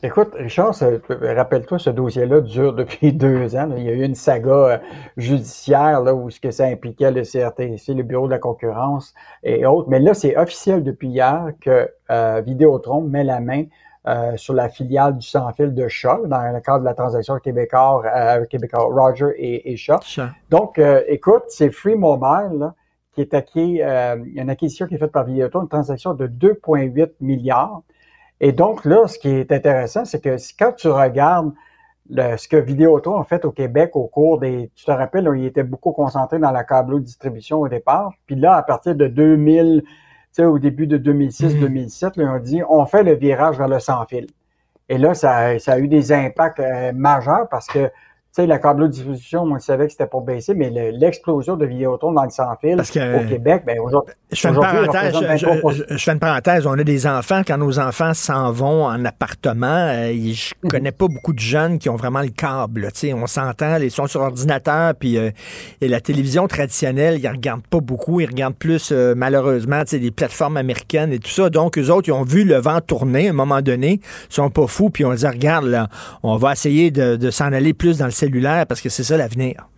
Écoute, 0.04 0.30
Richard, 0.34 0.74
rappelle-toi, 1.08 1.78
ce 1.78 1.90
dossier-là 1.90 2.40
dure 2.40 2.72
depuis 2.72 3.12
deux 3.12 3.54
ans. 3.54 3.70
Il 3.76 3.84
y 3.84 3.88
a 3.88 3.92
eu 3.92 4.02
une 4.02 4.16
saga 4.16 4.50
euh, 4.50 4.78
judiciaire 5.16 6.00
là, 6.00 6.12
où 6.12 6.28
ce 6.28 6.40
que 6.40 6.50
ça 6.50 6.64
impliquait 6.64 7.12
le 7.12 7.22
CRTC, 7.22 7.94
le 7.94 8.02
Bureau 8.02 8.26
de 8.26 8.32
la 8.32 8.40
concurrence 8.40 9.14
et 9.44 9.64
autres. 9.64 9.88
Mais 9.88 10.00
là, 10.00 10.12
c'est 10.12 10.36
officiel 10.36 10.82
depuis 10.82 11.08
hier 11.08 11.52
que 11.60 11.88
euh, 12.10 12.42
Vidéotron 12.44 13.02
met 13.02 13.22
la 13.22 13.38
main 13.38 13.66
euh, 14.08 14.36
sur 14.36 14.54
la 14.54 14.68
filiale 14.68 15.18
du 15.18 15.24
sans-fil 15.24 15.72
de 15.72 15.86
Shaw 15.86 16.26
dans 16.26 16.52
le 16.52 16.60
cadre 16.60 16.80
de 16.80 16.84
la 16.84 16.94
transaction 16.94 17.38
québécois, 17.38 18.02
euh, 18.04 18.44
québécois 18.46 18.82
Roger 18.82 19.32
et, 19.36 19.72
et 19.72 19.76
Shaw. 19.76 20.00
Donc, 20.50 20.80
écoute, 21.06 21.44
c'est 21.46 21.70
Free 21.70 21.94
Mobile 21.94 22.58
là, 22.58 22.74
qui 23.12 23.20
est 23.20 23.34
acquis, 23.34 23.82
euh, 23.82 24.16
il 24.26 24.34
y 24.34 24.40
a 24.40 24.42
une 24.42 24.50
acquisition 24.50 24.86
qui 24.86 24.94
est 24.94 24.98
faite 24.98 25.12
par 25.12 25.24
Vidéotron, 25.24 25.62
une 25.62 25.68
transaction 25.68 26.14
de 26.14 26.26
2,8 26.26 27.10
milliards. 27.20 27.82
Et 28.42 28.50
donc 28.50 28.84
là, 28.84 29.06
ce 29.06 29.18
qui 29.18 29.28
est 29.28 29.52
intéressant, 29.52 30.04
c'est 30.04 30.20
que 30.20 30.36
quand 30.58 30.72
tu 30.72 30.88
regardes 30.88 31.52
le, 32.10 32.36
ce 32.36 32.48
que 32.48 32.56
Vidéotron 32.56 33.20
a 33.20 33.24
fait 33.24 33.44
au 33.44 33.52
Québec 33.52 33.92
au 33.94 34.08
cours 34.08 34.40
des... 34.40 34.70
Tu 34.74 34.84
te 34.84 34.90
rappelles, 34.90 35.24
là, 35.24 35.36
il 35.36 35.46
était 35.46 35.62
beaucoup 35.62 35.92
concentré 35.92 36.40
dans 36.40 36.50
la 36.50 36.64
câble 36.64 37.00
distribution 37.00 37.60
au 37.60 37.68
départ. 37.68 38.12
Puis 38.26 38.34
là, 38.34 38.56
à 38.56 38.62
partir 38.64 38.96
de 38.96 39.06
2000, 39.06 39.82
tu 39.84 39.88
sais, 40.32 40.44
au 40.44 40.58
début 40.58 40.88
de 40.88 40.98
2006-2007, 40.98 42.18
mm 42.18 42.22
-hmm. 42.22 42.36
on 42.36 42.38
dit, 42.40 42.62
on 42.68 42.84
fait 42.84 43.04
le 43.04 43.14
virage 43.14 43.56
vers 43.56 43.68
le 43.68 43.78
sans-fil. 43.78 44.26
Et 44.88 44.98
là, 44.98 45.14
ça, 45.14 45.58
ça, 45.60 45.74
a 45.74 45.78
eu 45.78 45.86
des 45.86 46.12
impacts 46.12 46.58
euh, 46.60 46.92
majeurs 46.92 47.48
parce 47.48 47.68
que 47.68 47.90
sais, 48.32 48.46
la 48.46 48.58
câble 48.58 48.88
diffusion, 48.88 49.44
moi, 49.44 49.58
je 49.58 49.64
savais 49.64 49.86
que 49.86 49.92
c'était 49.92 50.06
pour 50.06 50.22
baisser, 50.22 50.54
mais 50.54 50.70
l'explosion 50.70 51.56
de 51.56 51.66
Vidéotron 51.66 52.12
dans 52.12 52.24
le 52.24 52.30
sans-fil 52.30 52.80
au 52.80 53.28
Québec, 53.28 53.64
ben 53.66 53.78
aujourd'hui. 53.78 54.14
Je 54.30 54.40
fais 54.40 54.48
une 54.48 54.60
parenthèse. 54.60 55.14
Je, 55.14 55.96
je, 55.96 56.02
fais 56.02 56.12
une 56.12 56.18
parenthèse. 56.18 56.66
On 56.66 56.72
a 56.72 56.84
des 56.84 57.06
enfants. 57.06 57.42
Quand 57.46 57.58
nos 57.58 57.78
enfants 57.78 58.14
s'en 58.14 58.50
vont 58.50 58.86
en 58.86 59.04
appartement, 59.04 59.66
euh, 59.66 60.12
je 60.12 60.54
mhm. 60.62 60.70
connais 60.70 60.92
pas 60.92 61.08
beaucoup 61.08 61.34
de 61.34 61.38
jeunes 61.38 61.78
qui 61.78 61.90
ont 61.90 61.96
vraiment 61.96 62.22
le 62.22 62.30
câble. 62.30 62.88
Tu 62.92 63.00
sais, 63.00 63.12
on 63.12 63.26
s'entend, 63.26 63.76
ils 63.76 63.90
sont 63.90 64.06
sur 64.06 64.22
ordinateur, 64.22 64.94
puis 64.94 65.18
euh, 65.18 65.30
et 65.82 65.88
la 65.88 66.00
télévision 66.00 66.48
traditionnelle, 66.48 67.20
ils 67.22 67.28
regardent 67.28 67.66
pas 67.66 67.80
beaucoup. 67.80 68.20
Ils 68.20 68.26
regardent 68.26 68.56
plus, 68.56 68.90
euh, 68.92 69.14
malheureusement, 69.14 69.82
tu 69.82 69.90
sais, 69.90 69.98
des 69.98 70.10
plateformes 70.10 70.56
américaines 70.56 71.12
et 71.12 71.18
tout 71.18 71.30
ça. 71.30 71.50
Donc, 71.50 71.76
eux 71.76 71.90
autres, 71.90 72.08
ils 72.08 72.12
ont 72.12 72.24
vu 72.24 72.44
le 72.44 72.56
vent 72.56 72.80
tourner 72.80 73.26
à 73.26 73.30
un 73.30 73.34
moment 73.34 73.60
donné. 73.60 74.00
Ils 74.30 74.34
sont 74.34 74.48
pas 74.48 74.66
fous, 74.66 74.88
puis 74.88 75.04
on 75.04 75.12
dit, 75.12 75.26
regarde, 75.26 75.66
là, 75.66 75.88
on 76.22 76.36
va 76.36 76.52
essayer 76.52 76.90
de, 76.90 77.16
de 77.16 77.30
s'en 77.30 77.52
aller 77.52 77.74
plus 77.74 77.98
dans 77.98 78.06
le 78.06 78.12
cellulaire 78.22 78.66
parce 78.66 78.80
que 78.80 78.88
c'est 78.88 79.02
ça 79.02 79.16
l'avenir. 79.16 79.68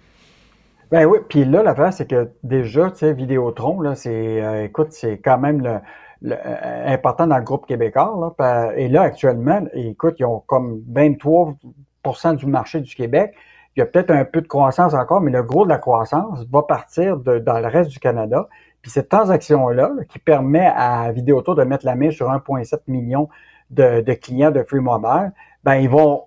Ben 0.91 1.07
oui, 1.07 1.19
puis 1.29 1.45
là, 1.45 1.63
l'affaire, 1.63 1.93
c'est 1.93 2.09
que 2.09 2.31
déjà, 2.43 2.91
tu 2.91 2.99
sais, 2.99 3.13
Vidéotron, 3.15 3.81
là, 3.81 3.95
c'est, 3.95 4.43
euh, 4.43 4.65
écoute, 4.65 4.89
c'est 4.91 5.19
quand 5.19 5.39
même 5.39 5.81
euh, 6.25 6.85
important 6.87 7.27
dans 7.27 7.39
le 7.39 7.43
groupe 7.43 7.67
québécois. 7.67 8.35
Là, 8.39 8.73
et 8.77 8.89
là, 8.89 9.03
actuellement, 9.03 9.63
écoute, 9.73 10.17
ils 10.19 10.25
ont 10.25 10.43
comme 10.47 10.83
23% 10.93 12.37
du 12.37 12.47
marché 12.47 12.81
du 12.81 12.95
Québec. 12.95 13.35
Il 13.77 13.81
y 13.81 13.83
a 13.83 13.87
peut-être 13.87 14.11
un 14.11 14.25
peu 14.25 14.41
de 14.41 14.47
croissance 14.47 14.95
encore, 14.95 15.21
mais 15.21 15.33
le 15.33 15.43
gros 15.43 15.65
de 15.65 15.71
la 15.71 15.79
croissance 15.79 16.45
va 16.53 16.63
partir 16.63 17.17
dans 17.17 17.59
le 17.59 17.67
reste 17.67 17.91
du 17.91 17.99
Canada. 17.99 18.49
Puis 18.83 18.91
cette 18.91 19.09
transaction-là, 19.09 19.91
là, 19.97 20.05
qui 20.05 20.19
permet 20.19 20.71
à 20.77 21.11
Vidéotour 21.11 21.57
de 21.57 21.65
mettre 21.65 21.87
la 21.87 21.97
main 21.97 22.11
sur 22.11 22.29
1,7 22.29 22.83
million 22.87 23.29
de, 23.71 24.03
de 24.03 24.13
clients 24.13 24.53
de 24.53 24.63
Free 24.63 24.81
Mobile, 24.81 25.33
ben 25.65 25.77
ils 25.77 25.89
vont 25.89 26.25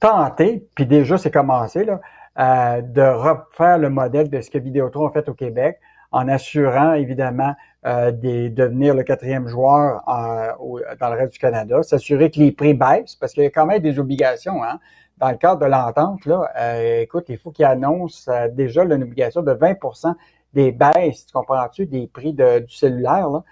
tenter, 0.00 0.66
puis 0.74 0.86
déjà 0.86 1.18
c'est 1.18 1.30
commencé, 1.30 1.84
là, 1.84 2.00
euh, 2.38 2.80
de 2.82 3.02
refaire 3.02 3.78
le 3.78 3.90
modèle 3.90 4.30
de 4.30 4.40
ce 4.40 4.50
que 4.50 4.58
Vidéotron 4.58 5.06
a 5.08 5.12
fait 5.12 5.28
au 5.28 5.34
Québec 5.34 5.78
en 6.12 6.26
assurant 6.28 6.94
évidemment 6.94 7.54
euh, 7.86 8.10
des, 8.10 8.50
devenir 8.50 8.94
le 8.94 9.02
quatrième 9.04 9.46
joueur 9.48 10.02
euh, 10.08 10.52
au- 10.58 10.80
dans 11.00 11.08
le 11.10 11.16
reste 11.16 11.34
du 11.34 11.38
Canada, 11.38 11.82
s'assurer 11.82 12.30
que 12.30 12.38
les 12.40 12.52
prix 12.52 12.74
baissent, 12.74 13.14
parce 13.16 13.32
qu'il 13.32 13.42
y 13.44 13.46
a 13.46 13.50
quand 13.50 13.66
même 13.66 13.80
des 13.80 13.98
obligations. 13.98 14.62
Hein? 14.62 14.78
Dans 15.18 15.30
le 15.30 15.36
cadre 15.36 15.60
de 15.60 15.66
l'entente, 15.66 16.24
là, 16.26 16.48
euh, 16.58 17.00
écoute, 17.02 17.26
il 17.28 17.38
faut 17.38 17.50
qu'ils 17.50 17.64
annoncent 17.66 18.30
euh, 18.30 18.48
déjà 18.48 18.84
une 18.84 19.02
obligation 19.02 19.42
de 19.42 19.52
20% 19.52 20.14
des 20.54 20.72
baisses, 20.72 21.26
tu 21.26 21.32
comprends-tu, 21.32 21.86
des 21.86 22.06
prix 22.06 22.32
de- 22.32 22.60
du 22.60 22.74
cellulaire. 22.74 23.28
Là. 23.28 23.44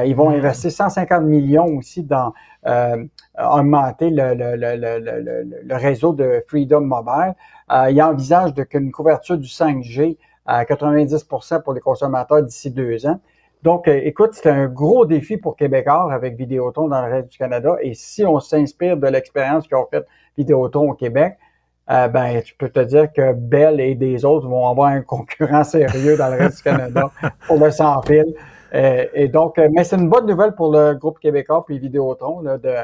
Euh, 0.00 0.04
ils 0.06 0.14
vont 0.16 0.30
investir 0.30 0.70
150 0.70 1.24
millions 1.24 1.66
aussi 1.76 2.02
dans 2.04 2.32
euh, 2.66 3.04
augmenter 3.50 4.10
le, 4.10 5.74
réseau 5.74 6.12
de 6.12 6.44
Freedom 6.48 6.80
Mobile. 6.82 7.34
Euh, 7.70 7.90
ils 7.90 8.02
envisagent 8.02 8.54
de, 8.54 8.64
qu'une 8.64 8.92
couverture 8.92 9.38
du 9.38 9.48
5G 9.48 10.16
à 10.46 10.64
90% 10.64 11.62
pour 11.62 11.72
les 11.72 11.80
consommateurs 11.80 12.42
d'ici 12.42 12.70
deux 12.70 13.06
ans. 13.06 13.20
Donc, 13.62 13.86
euh, 13.86 14.00
écoute, 14.02 14.30
c'est 14.32 14.50
un 14.50 14.66
gros 14.66 15.06
défi 15.06 15.36
pour 15.36 15.56
Québécois 15.56 16.12
avec 16.12 16.36
Vidéotron 16.36 16.88
dans 16.88 17.06
le 17.06 17.12
reste 17.12 17.28
du 17.28 17.38
Canada. 17.38 17.76
Et 17.80 17.94
si 17.94 18.24
on 18.24 18.40
s'inspire 18.40 18.96
de 18.96 19.06
l'expérience 19.06 19.68
qu'ont 19.68 19.86
fait 19.88 20.04
Vidéotron 20.36 20.90
au 20.90 20.94
Québec, 20.94 21.36
euh, 21.90 22.08
ben, 22.08 22.42
tu 22.42 22.54
peux 22.56 22.68
te 22.68 22.80
dire 22.80 23.12
que 23.12 23.32
Bell 23.32 23.80
et 23.80 23.94
des 23.94 24.24
autres 24.24 24.48
vont 24.48 24.68
avoir 24.68 24.88
un 24.88 25.02
concurrent 25.02 25.62
sérieux 25.64 26.16
dans 26.16 26.28
le 26.28 26.38
reste 26.38 26.56
du 26.58 26.62
Canada 26.64 27.10
pour 27.46 27.58
le 27.58 27.70
sans 27.70 28.02
fil. 28.02 28.34
Euh, 28.74 29.06
et 29.14 29.28
donc, 29.28 29.58
mais 29.58 29.84
c'est 29.84 29.96
une 29.96 30.08
bonne 30.08 30.26
nouvelle 30.26 30.54
pour 30.54 30.72
le 30.72 30.94
groupe 30.94 31.20
québécois 31.20 31.64
puis 31.66 31.78
Vidéotron 31.78 32.40
là, 32.40 32.58
de, 32.58 32.74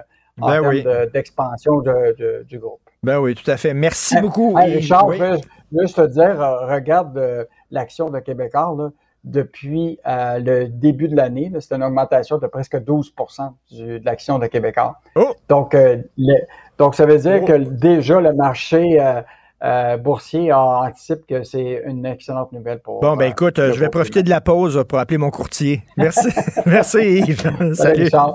Ben 0.46 0.60
oui. 0.68 0.82
de- 0.82 1.10
d'expansion 1.12 1.78
de- 1.80 2.14
de- 2.18 2.44
du 2.48 2.58
groupe. 2.58 2.80
Ben 3.02 3.18
oui, 3.20 3.34
tout 3.34 3.48
à 3.50 3.56
fait. 3.56 3.74
Merci 3.74 4.20
beaucoup. 4.20 4.56
Hey. 4.58 4.74
Richard, 4.76 5.06
Oui. 5.06 5.18
je 5.18 5.80
juste 5.80 5.96
te 5.96 6.06
dire, 6.06 6.40
euh, 6.42 6.66
regarde 6.66 7.16
euh, 7.18 7.44
l'action 7.70 8.08
de 8.10 8.18
Québécois 8.20 8.74
là, 8.78 8.88
depuis 9.24 9.98
euh, 10.06 10.38
le 10.38 10.68
début 10.68 11.08
de 11.08 11.16
l'année. 11.16 11.52
C'est 11.60 11.74
une 11.74 11.82
augmentation 11.84 12.38
de 12.38 12.46
presque 12.46 12.78
12 12.82 13.12
du- 13.70 14.00
de 14.00 14.04
l'action 14.04 14.38
de 14.38 14.46
Québécois. 14.46 14.96
Donc, 15.48 15.74
euh, 15.74 15.98
le- 16.16 16.40
donc, 16.78 16.94
ça 16.94 17.04
veut 17.06 17.18
dire 17.18 17.44
que 17.44 17.52
déjà 17.52 18.20
le 18.20 18.32
marché 18.32 19.00
euh, 19.00 19.20
euh, 19.64 19.96
boursier 19.96 20.52
anticipe 20.52 21.26
que 21.26 21.42
c'est 21.42 21.82
une 21.86 22.06
excellente 22.06 22.52
nouvelle 22.52 22.78
pour. 22.78 23.00
Bon, 23.00 23.16
ben 23.16 23.30
écoute, 23.30 23.58
euh, 23.58 23.72
je 23.72 23.80
vais 23.80 23.88
profiter 23.88 24.22
de 24.22 24.30
la 24.30 24.40
pause 24.40 24.84
pour 24.88 24.98
appeler 25.00 25.18
mon 25.18 25.30
courtier. 25.30 25.82
Merci. 25.96 26.28
Merci 26.66 26.98
Yves. 27.26 27.74
Salut. 27.74 28.04
Richard. 28.04 28.34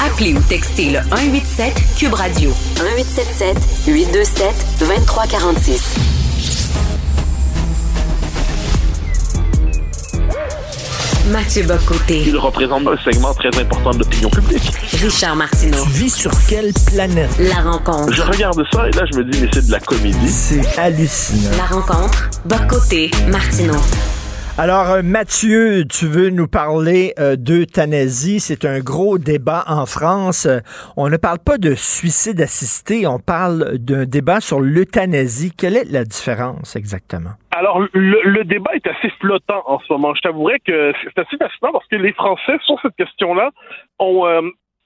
Appelez 0.00 0.34
ou 0.34 0.40
textez 0.42 0.90
le 0.90 1.00
187 1.10 1.74
Cube 1.96 2.14
Radio 2.14 2.50
1877 2.76 3.56
827 3.88 4.54
2346. 4.80 5.94
Mathieu 11.30 11.62
Bocoté. 11.64 12.22
Il 12.26 12.38
représente 12.38 12.86
un 12.86 12.96
segment 13.04 13.34
très 13.34 13.48
important 13.60 13.90
de 13.90 13.98
l'opinion 13.98 14.30
publique. 14.30 14.72
Richard 15.02 15.36
Martineau. 15.36 15.82
Tu 15.84 15.90
vis 15.90 16.14
sur 16.14 16.30
quelle 16.48 16.72
planète? 16.86 17.30
La 17.38 17.60
rencontre. 17.60 18.12
Je 18.12 18.22
regarde 18.22 18.62
ça 18.72 18.88
et 18.88 18.92
là, 18.92 19.02
je 19.12 19.18
me 19.18 19.24
dis, 19.24 19.38
mais 19.40 19.48
c'est 19.52 19.66
de 19.66 19.72
la 19.72 19.80
comédie. 19.80 20.28
C'est 20.28 20.78
hallucinant. 20.78 21.50
La 21.58 21.66
rencontre. 21.66 22.30
Bocoté. 22.46 23.10
Martineau. 23.28 23.76
Alors, 24.60 24.90
euh, 24.90 25.02
Mathieu, 25.04 25.84
tu 25.88 26.06
veux 26.06 26.30
nous 26.30 26.48
parler 26.48 27.14
euh, 27.20 27.36
d'euthanasie. 27.36 28.40
C'est 28.40 28.64
un 28.64 28.80
gros 28.80 29.16
débat 29.16 29.62
en 29.68 29.86
France. 29.86 30.46
Euh, 30.46 30.58
on 30.96 31.08
ne 31.08 31.16
parle 31.16 31.38
pas 31.38 31.58
de 31.58 31.76
suicide 31.76 32.40
assisté, 32.40 33.06
on 33.06 33.20
parle 33.20 33.78
d'un 33.78 34.04
débat 34.04 34.40
sur 34.40 34.58
l'euthanasie. 34.58 35.52
Quelle 35.56 35.76
est 35.76 35.88
la 35.88 36.02
différence 36.02 36.74
exactement? 36.74 37.30
Alors, 37.52 37.78
le, 37.92 38.20
le 38.24 38.42
débat 38.42 38.72
est 38.74 38.86
assez 38.88 39.10
flottant 39.20 39.62
en 39.66 39.78
ce 39.78 39.92
moment. 39.92 40.12
Je 40.16 40.22
t'avouerais 40.22 40.58
que 40.66 40.92
c'est 41.04 41.20
assez 41.20 41.36
fascinant 41.36 41.70
parce 41.70 41.86
que 41.86 41.94
les 41.94 42.12
Français, 42.14 42.58
sur 42.66 42.80
cette 42.82 42.96
question-là, 42.96 43.50
ont, 44.00 44.26
euh, 44.26 44.40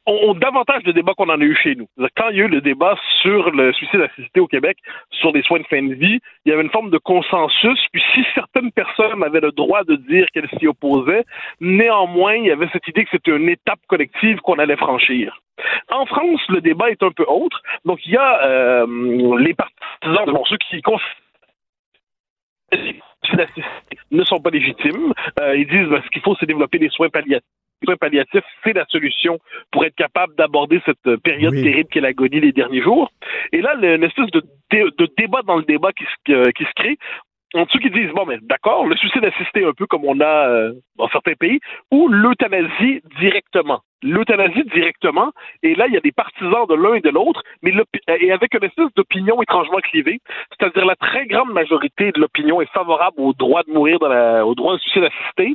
ont, 0.06 0.34
davantage 0.34 0.82
de 0.84 0.92
débats 0.92 1.14
qu'on 1.16 1.28
en 1.28 1.40
a 1.40 1.44
eu 1.44 1.54
chez 1.54 1.74
nous. 1.74 1.86
Quand 2.16 2.28
il 2.30 2.36
y 2.36 2.42
a 2.42 2.44
eu 2.44 2.48
le 2.48 2.60
débat 2.60 2.96
sur 3.20 3.50
le 3.50 3.72
suicide 3.72 4.00
assisté 4.00 4.40
au 4.40 4.46
Québec, 4.46 4.78
sur 5.10 5.32
les 5.32 5.42
soins 5.42 5.60
de 5.60 5.66
fin 5.66 5.82
de 5.82 5.94
vie, 5.94 6.18
il 6.44 6.50
y 6.50 6.52
avait 6.52 6.62
une 6.62 6.70
forme 6.70 6.90
de 6.90 6.98
consensus. 6.98 7.78
Puis 7.92 8.02
si 8.14 8.24
certaines 8.34 8.72
personnes 8.72 9.22
avaient 9.22 9.40
le 9.40 9.52
droit 9.52 9.84
de 9.84 9.96
dire 9.96 10.26
qu'elles 10.32 10.50
s'y 10.58 10.66
opposaient, 10.66 11.24
néanmoins, 11.60 12.34
il 12.34 12.46
y 12.46 12.50
avait 12.50 12.68
cette 12.72 12.86
idée 12.88 13.04
que 13.04 13.10
c'était 13.10 13.36
une 13.36 13.48
étape 13.48 13.80
collective 13.88 14.38
qu'on 14.40 14.58
allait 14.58 14.76
franchir. 14.76 15.40
En 15.90 16.06
France, 16.06 16.40
le 16.48 16.60
débat 16.60 16.90
est 16.90 17.02
un 17.02 17.10
peu 17.10 17.24
autre. 17.24 17.62
Donc, 17.84 18.00
il 18.06 18.12
y 18.12 18.16
a 18.16 18.44
euh, 18.44 19.36
les 19.38 19.54
partisans, 19.54 20.26
bon, 20.26 20.44
ceux 20.46 20.56
qui 20.56 20.82
ne 24.10 24.24
sont 24.24 24.40
pas 24.40 24.50
légitimes. 24.50 25.12
Euh, 25.40 25.56
ils 25.56 25.66
disent 25.66 25.88
ben, 25.88 26.02
ce 26.04 26.10
qu'il 26.10 26.22
faut, 26.22 26.34
c'est 26.40 26.46
développer 26.46 26.78
des 26.78 26.88
soins 26.88 27.10
palliatifs. 27.10 27.46
Soins 27.84 27.96
palliatifs, 27.96 28.44
c'est 28.64 28.72
la 28.72 28.84
solution 28.86 29.38
pour 29.70 29.84
être 29.84 29.94
capable 29.96 30.34
d'aborder 30.36 30.80
cette 30.86 31.06
euh, 31.06 31.16
période 31.16 31.52
Oui. 31.54 31.62
terrible 31.62 31.88
qu'est 31.90 32.00
l'agonie 32.00 32.40
les 32.40 32.52
derniers 32.52 32.82
jours. 32.82 33.10
Et 33.52 33.60
là, 33.60 33.74
le- 33.74 33.96
une 33.96 34.04
espèce 34.04 34.30
de, 34.30 34.42
dé- 34.70 34.84
de 34.98 35.08
débat 35.18 35.42
dans 35.42 35.56
le 35.56 35.64
débat 35.64 35.92
qui 35.92 36.04
se, 36.04 36.50
qui 36.52 36.64
se 36.64 36.72
crée. 36.76 36.96
En 37.54 37.64
dessous 37.66 37.80
qui 37.80 37.90
disent 37.90 38.08
bon 38.14 38.24
mais 38.24 38.38
d'accord 38.40 38.86
le 38.86 38.96
suicide 38.96 39.26
assisté 39.26 39.62
un 39.62 39.74
peu 39.74 39.84
comme 39.84 40.06
on 40.06 40.18
a 40.20 40.48
euh, 40.48 40.72
dans 40.96 41.06
certains 41.10 41.34
pays 41.34 41.60
ou 41.90 42.08
l'euthanasie 42.08 43.02
directement 43.20 43.80
l'euthanasie 44.02 44.64
directement 44.72 45.32
et 45.62 45.74
là 45.74 45.86
il 45.86 45.92
y 45.92 45.98
a 45.98 46.00
des 46.00 46.12
partisans 46.12 46.66
de 46.66 46.74
l'un 46.74 46.94
et 46.94 47.00
de 47.02 47.10
l'autre 47.10 47.42
mais 47.62 47.74
et 48.08 48.32
avec 48.32 48.54
une 48.54 48.64
espèce 48.64 48.88
d'opinion 48.96 49.42
étrangement 49.42 49.80
clivée 49.80 50.18
c'est-à-dire 50.58 50.86
la 50.86 50.96
très 50.96 51.26
grande 51.26 51.52
majorité 51.52 52.10
de 52.12 52.20
l'opinion 52.20 52.62
est 52.62 52.72
favorable 52.72 53.16
au 53.18 53.34
droit 53.34 53.62
de 53.64 53.70
mourir 53.74 53.98
dans 53.98 54.08
la, 54.08 54.46
au 54.46 54.54
droit 54.54 54.72
de 54.76 54.80
suicide 54.80 55.04
assisté 55.04 55.54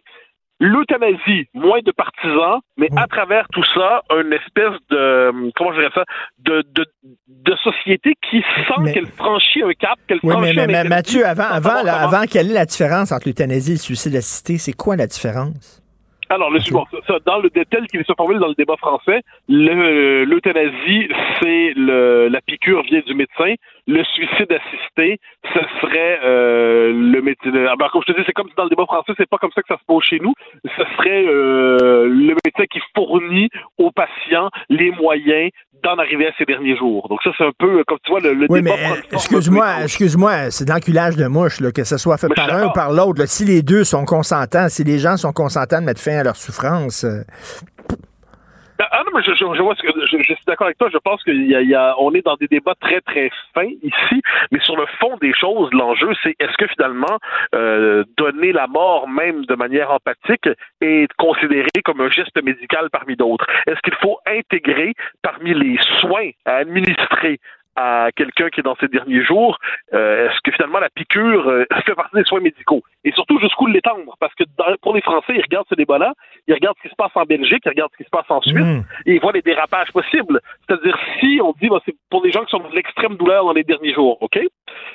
l'euthanasie, 0.60 1.48
moins 1.54 1.80
de 1.86 1.92
partisans, 1.92 2.60
mais 2.78 2.88
à 2.98 3.08
travers 3.08 3.48
tout 3.54 3.64
ça, 3.76 4.02
une 4.12 4.34
espèce 4.34 4.80
de, 4.90 5.52
comment 5.56 5.72
je 5.74 5.80
dirais 5.80 5.92
ça, 5.94 6.04
de, 6.40 6.64
de, 6.74 6.86
de 7.28 7.56
société 7.64 8.14
qui 8.30 8.42
sent 8.68 8.94
qu'elle 8.94 9.06
franchit 9.08 9.62
un 9.64 9.74
cap, 9.74 9.98
qu'elle 10.08 10.20
Oui, 10.24 10.34
mais, 10.42 10.54
franchit 10.54 10.56
mais- 10.56 10.64
un 10.64 10.84
mais 10.84 10.90
Mathieu, 10.90 11.26
avant, 11.26 11.44
avant, 11.44 11.84
là, 11.84 12.00
comment. 12.02 12.18
avant, 12.18 12.26
quelle 12.30 12.50
est 12.52 12.54
la 12.56 12.66
différence 12.66 13.12
entre 13.12 13.28
l'euthanasie 13.28 13.72
et 13.72 13.76
le 13.76 13.80
suicide 13.80 14.16
assisté? 14.16 14.58
C'est 14.58 14.74
quoi 14.74 14.96
la 14.96 15.08
différence? 15.08 15.84
Alors, 16.30 16.50
le 16.52 16.60
ça, 16.60 17.20
dans 17.26 17.40
le 17.40 17.50
tel 17.50 17.88
qu'il 17.88 18.04
se 18.04 18.14
formule 18.18 18.40
dans 18.40 18.48
le 18.50 18.54
débat 18.56 18.76
français, 18.78 19.22
le- 19.48 20.26
l'euthanasie, 20.26 21.08
c'est 21.42 21.74
le, 21.76 22.28
la 22.28 22.42
piqûre 22.42 22.84
vient 22.84 23.02
du 23.06 23.14
médecin. 23.14 23.54
Le 23.88 24.04
suicide 24.04 24.52
assisté, 24.52 25.20
ce 25.54 25.60
serait 25.80 26.20
euh, 26.24 26.92
le 26.92 27.22
médecin. 27.22 27.52
Ah 27.70 27.76
ben, 27.80 27.88
comme 27.92 28.02
je 28.06 28.12
te 28.12 28.18
dis, 28.18 28.24
c'est 28.26 28.34
comme 28.34 28.50
dans 28.58 28.64
le 28.66 28.70
débat 28.70 28.84
français, 28.86 29.14
c'est 29.18 29.30
pas 29.30 29.38
comme 29.38 29.52
ça 29.56 29.62
que 29.62 29.70
ça 29.70 29.78
se 29.78 29.86
pose 29.86 30.04
chez 30.04 30.20
nous. 30.20 30.34
Ce 30.66 30.84
serait 30.98 31.26
euh, 31.26 32.06
le 32.08 32.36
médecin 32.44 32.66
qui 32.70 32.82
fournit 32.94 33.50
aux 33.78 33.92
patients 33.92 34.50
les 34.70 34.92
moyens 34.92 35.50
d'en 35.84 35.98
arriver 35.98 36.28
à 36.28 36.32
ces 36.38 36.46
derniers 36.46 36.78
jours. 36.78 37.08
Donc 37.10 37.20
ça, 37.24 37.32
c'est 37.38 37.44
un 37.46 37.52
peu, 37.58 37.84
comme 37.88 37.98
tu 38.04 38.12
vois, 38.12 38.20
le, 38.20 38.34
le 38.34 38.48
Oui, 38.50 38.62
mais 38.62 38.72
débat 38.72 38.94
euh, 38.94 39.02
excuse-moi, 39.14 39.68
excuse-moi, 39.84 40.52
c'est 40.52 40.66
de 40.66 40.72
l'enculage 40.72 41.16
de 41.16 41.28
mouche, 41.28 41.60
là, 41.60 41.72
que 41.72 41.84
ce 41.84 41.98
soit 41.98 42.18
fait 42.18 42.28
Mais 42.30 42.36
par 42.36 42.54
un 42.54 42.68
ou 42.68 42.72
par 42.74 42.92
l'autre. 42.92 43.26
Si 43.28 43.46
les 43.46 43.62
deux 43.62 43.84
sont 43.84 44.06
consentants, 44.06 44.70
si 44.70 44.84
les 44.84 45.00
gens 45.00 45.18
sont 45.18 45.34
consentants 45.34 45.80
de 45.80 45.86
mettre 45.86 46.02
fin 46.02 46.18
à 46.18 46.24
leur 46.24 46.36
souffrance, 46.36 47.04
euh, 47.04 47.22
Ah 48.80 49.04
non, 49.06 49.12
mais 49.16 49.24
je, 49.24 49.32
je, 49.34 49.46
je 49.56 49.62
vois 49.62 49.76
ce 49.76 49.82
que 49.82 50.06
je, 50.06 50.18
je 50.18 50.34
suis 50.34 50.46
d'accord 50.46 50.68
avec 50.68 50.78
toi. 50.78 50.90
Je 50.92 50.98
pense 50.98 51.22
il 51.26 51.48
y 51.48 51.76
a, 51.76 51.96
on 52.00 52.14
est 52.14 52.26
dans 52.26 52.36
des 52.36 52.48
débats 52.48 52.76
très 52.80 53.02
très 53.02 53.30
fins 53.54 53.72
ici, 53.84 54.22
mais 54.52 54.60
sur 54.60 54.76
le 54.78 54.86
fond 55.00 55.18
des 55.22 55.34
choses, 55.34 55.70
l'enjeu 55.74 56.14
c'est 56.24 56.36
est-ce 56.40 56.56
que 56.58 56.68
finalement 56.68 57.18
euh, 57.56 58.04
donner 58.18 58.52
la 58.52 58.68
mort 58.68 59.08
même 59.08 59.46
de 59.46 59.56
manière 59.56 59.92
empathique 59.92 60.50
est 60.82 61.12
considéré 61.18 61.70
comme 61.84 62.02
un 62.02 62.10
geste 62.10 62.42
médical 62.44 62.90
parmi 62.92 63.16
d'autres? 63.16 63.46
Est-ce 63.68 63.80
qu'il 63.82 63.96
faut 63.96 64.20
intégrer 64.28 64.94
parmi 65.22 65.54
les 65.54 65.78
soins 66.00 66.30
à 66.46 66.58
administrer 66.58 67.40
à 67.78 68.10
quelqu'un 68.16 68.50
qui 68.50 68.60
est 68.60 68.64
dans 68.64 68.76
ses 68.78 68.88
derniers 68.88 69.24
jours, 69.24 69.58
euh, 69.94 70.28
est-ce 70.28 70.42
que 70.44 70.52
finalement 70.52 70.80
la 70.80 70.90
piqûre 70.90 71.48
euh, 71.48 71.64
fait 71.86 71.94
partie 71.96 72.16
des 72.18 72.24
soins 72.26 72.40
médicaux? 72.42 72.82
Et 73.06 73.12
surtout, 73.12 73.40
jusqu'où 73.40 73.68
l'étendre? 73.68 74.16
Parce 74.20 74.34
que 74.36 74.44
dans- 74.58 74.76
pour 74.82 74.96
les 74.96 75.02
Français, 75.02 75.34
ils 75.36 75.42
regardent 75.42 75.68
ce 75.70 75.76
débat-là, 75.76 76.14
ils 76.48 76.54
regardent 76.56 76.76
ce 76.78 76.88
qui 76.88 76.90
se 76.90 76.96
passe 76.98 77.12
en 77.16 77.24
Belgique, 77.24 77.62
ils 77.66 77.70
regardent 77.70 77.92
ce 77.94 77.98
qui 77.98 78.04
se 78.04 78.10
passe 78.10 78.30
en 78.30 78.42
Suisse, 78.42 78.58
Mm. 78.66 78.84
et 79.06 79.14
ils 79.16 79.22
voient 79.22 79.32
les 79.32 79.42
dérapages 79.44 79.92
possibles. 79.94 80.42
C'est-à-dire, 80.68 80.98
si 81.20 81.40
on 81.44 81.54
dit, 81.62 81.70
bah, 81.70 81.80
c'est 81.86 81.96
pour 82.10 82.22
des 82.24 82.32
gens 82.32 82.44
qui 82.44 82.52
sont 82.52 82.60
dans 82.60 82.70
l'extrême 82.70 83.16
douleur 83.16 83.46
dans 83.46 83.54
les 83.54 83.64
derniers 83.64 83.94
jours, 83.94 84.18
OK? 84.22 84.40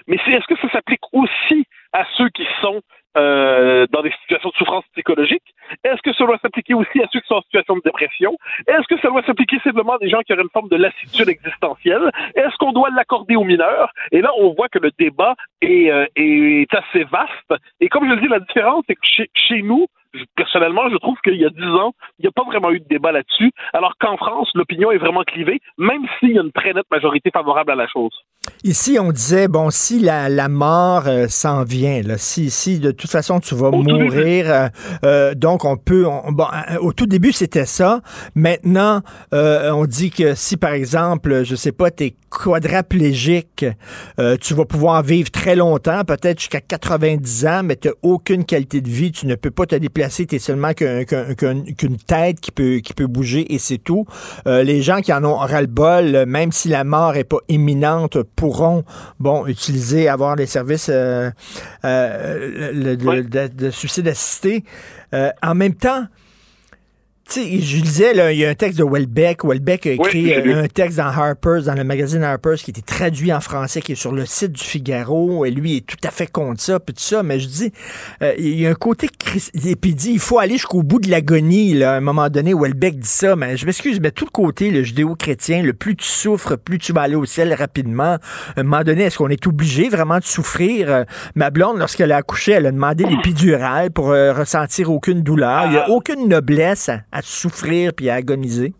Mais 0.08 0.16
est-ce 0.16 0.46
que 0.46 0.56
ça 0.60 0.68
s'applique 0.70 1.00
aussi 1.12 1.64
à 1.92 2.04
ceux 2.16 2.28
qui 2.30 2.46
sont 2.60 2.80
euh, 3.16 3.86
dans 3.92 4.02
des 4.02 4.12
situations 4.22 4.50
de 4.50 4.54
souffrance 4.54 4.84
psychologique? 4.92 5.42
Est-ce 5.84 6.02
que 6.02 6.12
ça 6.14 6.24
doit 6.24 6.38
s'appliquer 6.38 6.74
aussi 6.74 7.00
à 7.02 7.06
ceux 7.12 7.20
qui 7.20 7.26
sont 7.26 7.36
en 7.36 7.42
situation 7.42 7.76
de 7.76 7.82
dépression? 7.84 8.36
Est-ce 8.66 8.86
que 8.88 9.00
ça 9.00 9.08
doit 9.08 9.22
s'appliquer 9.24 9.58
simplement 9.64 9.94
à 9.94 9.98
des 9.98 10.08
gens 10.08 10.20
qui 10.20 10.32
auraient 10.32 10.42
une 10.42 10.50
forme 10.50 10.68
de 10.68 10.76
lassitude 10.76 11.28
existentielle? 11.28 12.10
Est-ce 12.34 12.56
qu'on 12.58 12.72
doit 12.72 12.90
l'accorder 12.90 13.36
aux 13.36 13.44
mineurs? 13.44 13.90
Et 14.10 14.20
là, 14.20 14.30
on 14.38 14.54
voit 14.54 14.68
que 14.68 14.78
le 14.78 14.90
débat 14.98 15.34
est, 15.60 15.90
euh, 15.90 16.06
est 16.16 16.72
assez 16.74 17.04
vaste. 17.04 17.62
Et 17.80 17.88
comme 17.88 18.08
je 18.08 18.14
le 18.14 18.20
dis, 18.20 18.28
la 18.28 18.40
différence, 18.40 18.84
c'est 18.88 18.94
que 18.94 19.28
chez, 19.34 19.62
nous, 19.62 19.86
personnellement, 20.36 20.88
je 20.90 20.96
trouve 20.96 21.16
qu'il 21.24 21.36
y 21.36 21.44
a 21.44 21.50
dix 21.50 21.64
ans, 21.80 21.92
il 22.18 22.22
n'y 22.22 22.28
a 22.28 22.32
pas 22.32 22.44
vraiment 22.44 22.70
eu 22.70 22.80
de 22.80 22.86
débat 22.88 23.12
là-dessus, 23.12 23.52
alors 23.72 23.94
qu'en 24.00 24.16
France, 24.16 24.48
l'opinion 24.54 24.90
est 24.90 24.98
vraiment 24.98 25.22
clivée, 25.22 25.60
même 25.78 26.02
s'il 26.18 26.32
y 26.32 26.38
a 26.38 26.42
une 26.42 26.52
très 26.52 26.72
nette 26.72 26.90
majorité 26.90 27.30
favorable 27.30 27.70
à 27.72 27.74
la 27.74 27.86
chose. 27.88 28.12
ici, 28.64 28.98
on 29.00 29.12
disait, 29.12 29.48
bon, 29.48 29.70
si 29.70 30.00
la, 30.00 30.28
la 30.28 30.48
mort 30.48 31.04
euh, 31.06 31.26
s'en 31.28 31.64
vient, 31.64 32.02
là, 32.02 32.18
si, 32.18 32.50
si 32.50 32.78
de 32.80 32.90
toute 32.90 33.10
façon 33.10 33.40
tu 33.40 33.54
vas 33.54 33.70
mourir, 33.70 34.46
euh, 34.50 34.68
euh, 35.04 35.34
donc 35.34 35.64
on 35.64 35.76
peut, 35.76 36.06
on- 36.06 36.32
bon, 36.32 36.44
euh, 36.70 36.78
au 36.80 36.92
tout 36.92 37.06
début, 37.06 37.32
c'était 37.32 37.64
ça. 37.66 38.00
Maintenant, 38.34 39.00
euh, 39.34 39.70
on 39.72 39.84
dit 39.86 40.10
que 40.10 40.34
si, 40.34 40.56
par 40.56 40.72
exemple, 40.72 41.44
je 41.44 41.54
sais 41.54 41.72
pas, 41.72 41.90
tu 41.90 42.04
es 42.04 42.14
quadraplégique, 42.42 43.66
euh, 44.18 44.36
tu 44.40 44.54
vas 44.54 44.64
pouvoir 44.64 45.02
vivre 45.02 45.30
très 45.30 45.54
longtemps, 45.56 46.04
peut-être 46.04 46.40
jusqu'à 46.40 46.60
90 46.60 47.46
ans, 47.46 47.62
mais 47.64 47.76
tu 47.76 47.90
aucune 48.02 48.44
qualité 48.44 48.80
de 48.80 48.88
vie, 48.88 49.12
tu 49.12 49.26
ne 49.26 49.34
peux 49.34 49.50
pas 49.50 49.66
te 49.66 49.74
déplacer, 49.74 50.26
tu 50.26 50.36
es 50.36 50.38
seulement 50.38 50.72
qu'un- 50.72 51.04
qu'un- 51.04 51.34
qu'un- 51.34 51.62
qu'une 51.62 51.96
tête 51.98 52.40
qui 52.40 52.50
peut, 52.50 52.76
qui 52.82 52.94
peut 52.94 53.06
bouger 53.06 53.52
et 53.54 53.58
c'est 53.58 53.78
tout. 53.78 54.06
Euh, 54.46 54.62
les 54.62 54.82
gens 54.82 55.00
qui 55.00 55.12
en 55.12 55.24
ont 55.24 55.36
ras-le-bol, 55.36 56.24
même 56.26 56.52
si 56.52 56.68
la 56.68 56.84
mort 56.84 57.16
est 57.16 57.24
pas 57.24 57.38
imminente, 57.48 58.22
pourront, 58.36 58.84
bon, 59.20 59.46
utiliser, 59.46 60.08
avoir 60.08 60.36
les 60.36 60.46
services 60.46 60.90
euh, 60.90 61.30
le- 61.84 63.22
de, 63.22 63.48
de 63.48 63.70
suicide 63.70 64.08
assisté. 64.08 64.64
En 65.42 65.54
même 65.54 65.74
temps, 65.74 66.04
sais, 67.32 67.60
je 67.60 67.80
disais, 67.80 68.14
là, 68.14 68.32
il 68.32 68.38
y 68.38 68.44
a 68.44 68.50
un 68.50 68.54
texte 68.54 68.78
de 68.78 68.84
Welbeck. 68.84 69.44
Welbeck 69.44 69.86
a 69.86 69.92
écrit 69.92 70.34
euh, 70.34 70.64
un 70.64 70.68
texte 70.68 70.98
dans 70.98 71.06
Harper's, 71.06 71.64
dans 71.64 71.74
le 71.74 71.84
magazine 71.84 72.22
Harper's, 72.22 72.62
qui 72.62 72.70
était 72.70 72.82
traduit 72.82 73.32
en 73.32 73.40
français, 73.40 73.80
qui 73.80 73.92
est 73.92 73.96
sur 73.96 74.12
le 74.12 74.26
site 74.26 74.52
du 74.52 74.62
Figaro. 74.62 75.44
Et 75.44 75.50
lui 75.50 75.76
est 75.78 75.86
tout 75.86 75.96
à 76.04 76.10
fait 76.10 76.26
contre 76.26 76.60
ça, 76.60 76.78
puis 76.80 76.94
tout 76.94 77.02
ça. 77.02 77.22
Mais 77.22 77.40
je 77.40 77.48
dis, 77.48 77.72
euh, 78.22 78.34
il 78.38 78.60
y 78.60 78.66
a 78.66 78.70
un 78.70 78.74
côté... 78.74 79.08
Et 79.64 79.76
puis 79.76 79.90
il 79.90 79.94
dit, 79.94 80.10
il 80.12 80.18
faut 80.18 80.38
aller 80.38 80.54
jusqu'au 80.54 80.82
bout 80.82 81.00
de 81.00 81.10
l'agonie. 81.10 81.74
Là. 81.74 81.94
À 81.94 81.96
un 81.96 82.00
moment 82.00 82.28
donné, 82.28 82.52
Welbeck 82.54 82.98
dit 82.98 83.08
ça. 83.08 83.34
Mais 83.34 83.56
je 83.56 83.64
m'excuse, 83.64 83.98
mais 84.00 84.10
tout 84.10 84.26
le 84.26 84.30
côté, 84.30 84.70
le 84.70 84.82
judéo-chrétien, 84.82 85.62
le 85.62 85.72
plus 85.72 85.96
tu 85.96 86.06
souffres, 86.06 86.56
plus 86.56 86.78
tu 86.78 86.92
vas 86.92 87.02
aller 87.02 87.14
au 87.14 87.24
ciel 87.24 87.54
rapidement. 87.54 88.18
À 88.56 88.60
un 88.60 88.62
moment 88.62 88.82
donné, 88.82 89.04
est-ce 89.04 89.18
qu'on 89.18 89.28
est 89.28 89.46
obligé 89.46 89.88
vraiment 89.88 90.18
de 90.18 90.24
souffrir? 90.24 90.90
Euh, 90.90 91.04
ma 91.34 91.50
blonde, 91.50 91.78
lorsqu'elle 91.78 92.12
a 92.12 92.16
accouché, 92.16 92.52
elle 92.52 92.66
a 92.66 92.72
demandé 92.72 93.04
l'épidurale 93.10 93.90
pour 93.90 94.10
euh, 94.10 94.32
ressentir 94.32 94.90
aucune 94.90 95.22
douleur. 95.22 95.64
Il 95.66 95.70
n'y 95.70 95.78
a 95.78 95.88
aucune 95.88 96.28
noblesse 96.28 96.90
à, 97.10 97.21
souffrir 97.22 97.92
puis 97.94 98.10
agoniser? 98.10 98.72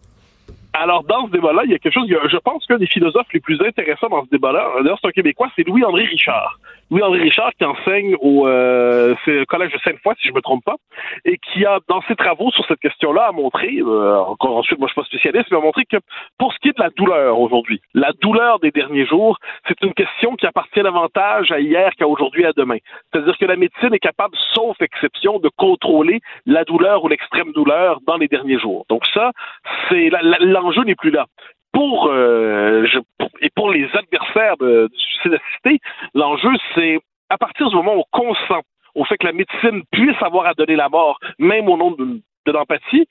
Alors, 0.74 1.04
dans 1.04 1.26
ce 1.26 1.32
débat-là, 1.32 1.62
il 1.64 1.70
y 1.70 1.74
a 1.74 1.78
quelque 1.78 1.92
chose, 1.92 2.08
je 2.08 2.36
pense 2.38 2.66
qu'un 2.66 2.78
des 2.78 2.86
philosophes 2.86 3.26
les 3.34 3.40
plus 3.40 3.60
intéressants 3.60 4.08
dans 4.08 4.24
ce 4.24 4.30
débat-là, 4.30 4.66
d'ailleurs, 4.82 4.98
c'est 5.00 5.08
un 5.08 5.12
Québécois, 5.12 5.48
c'est 5.54 5.66
Louis-André 5.66 6.04
Richard. 6.04 6.58
Louis-André 6.92 7.20
Richard 7.20 7.52
qui 7.58 7.64
enseigne 7.64 8.16
au 8.20 8.46
euh, 8.46 9.14
collège 9.48 9.72
de 9.72 9.78
Sainte-Foy, 9.78 10.14
si 10.20 10.28
je 10.28 10.34
me 10.34 10.42
trompe 10.42 10.62
pas, 10.62 10.76
et 11.24 11.38
qui 11.38 11.64
a, 11.64 11.80
dans 11.88 12.02
ses 12.02 12.14
travaux 12.14 12.50
sur 12.50 12.66
cette 12.66 12.80
question-là, 12.80 13.28
a 13.28 13.32
montré, 13.32 13.78
euh, 13.78 14.22
ensuite, 14.40 14.78
moi 14.78 14.88
je 14.88 14.92
suis 14.92 15.00
pas 15.00 15.06
spécialiste, 15.06 15.46
mais 15.50 15.56
a 15.56 15.60
montré 15.60 15.86
que 15.86 15.96
pour 16.38 16.52
ce 16.52 16.58
qui 16.58 16.68
est 16.68 16.76
de 16.76 16.82
la 16.82 16.90
douleur 16.90 17.40
aujourd'hui, 17.40 17.80
la 17.94 18.12
douleur 18.20 18.58
des 18.58 18.70
derniers 18.70 19.06
jours, 19.06 19.38
c'est 19.66 19.80
une 19.82 19.94
question 19.94 20.36
qui 20.36 20.44
appartient 20.44 20.82
davantage 20.82 21.50
à 21.50 21.60
hier 21.60 21.92
qu'à 21.96 22.06
aujourd'hui 22.06 22.42
et 22.42 22.46
à 22.48 22.52
demain. 22.54 22.76
C'est-à-dire 23.10 23.38
que 23.38 23.46
la 23.46 23.56
médecine 23.56 23.94
est 23.94 23.98
capable, 23.98 24.36
sauf 24.52 24.76
exception, 24.82 25.38
de 25.38 25.48
contrôler 25.56 26.20
la 26.44 26.64
douleur 26.64 27.04
ou 27.04 27.08
l'extrême 27.08 27.52
douleur 27.52 28.00
dans 28.06 28.18
les 28.18 28.28
derniers 28.28 28.58
jours. 28.58 28.84
Donc 28.90 29.06
ça, 29.14 29.32
c'est 29.88 30.10
l'enjeu 30.40 30.84
n'est 30.84 30.94
plus 30.94 31.10
là. 31.10 31.24
Pour, 31.72 32.08
euh, 32.08 32.84
je- 32.86 32.98
et 33.40 33.50
pour 33.56 33.70
les 33.70 33.88
adversaires 33.94 34.56
de- 34.58 34.88
du 34.92 34.98
suicide 34.98 35.38
l'enjeu 36.14 36.50
c'est 36.74 36.98
à 37.30 37.38
partir 37.38 37.68
du 37.70 37.76
moment 37.76 37.94
où 37.96 38.00
on 38.00 38.18
consent 38.24 38.60
au 38.94 39.04
fait 39.04 39.16
que 39.16 39.26
la 39.26 39.32
médecine 39.32 39.82
puisse 39.90 40.20
avoir 40.22 40.46
à 40.46 40.54
donner 40.54 40.76
la 40.76 40.88
mort, 40.90 41.18
même 41.38 41.68
au 41.68 41.76
nom 41.78 41.92
de 41.92 42.52
l'empathie, 42.52 43.06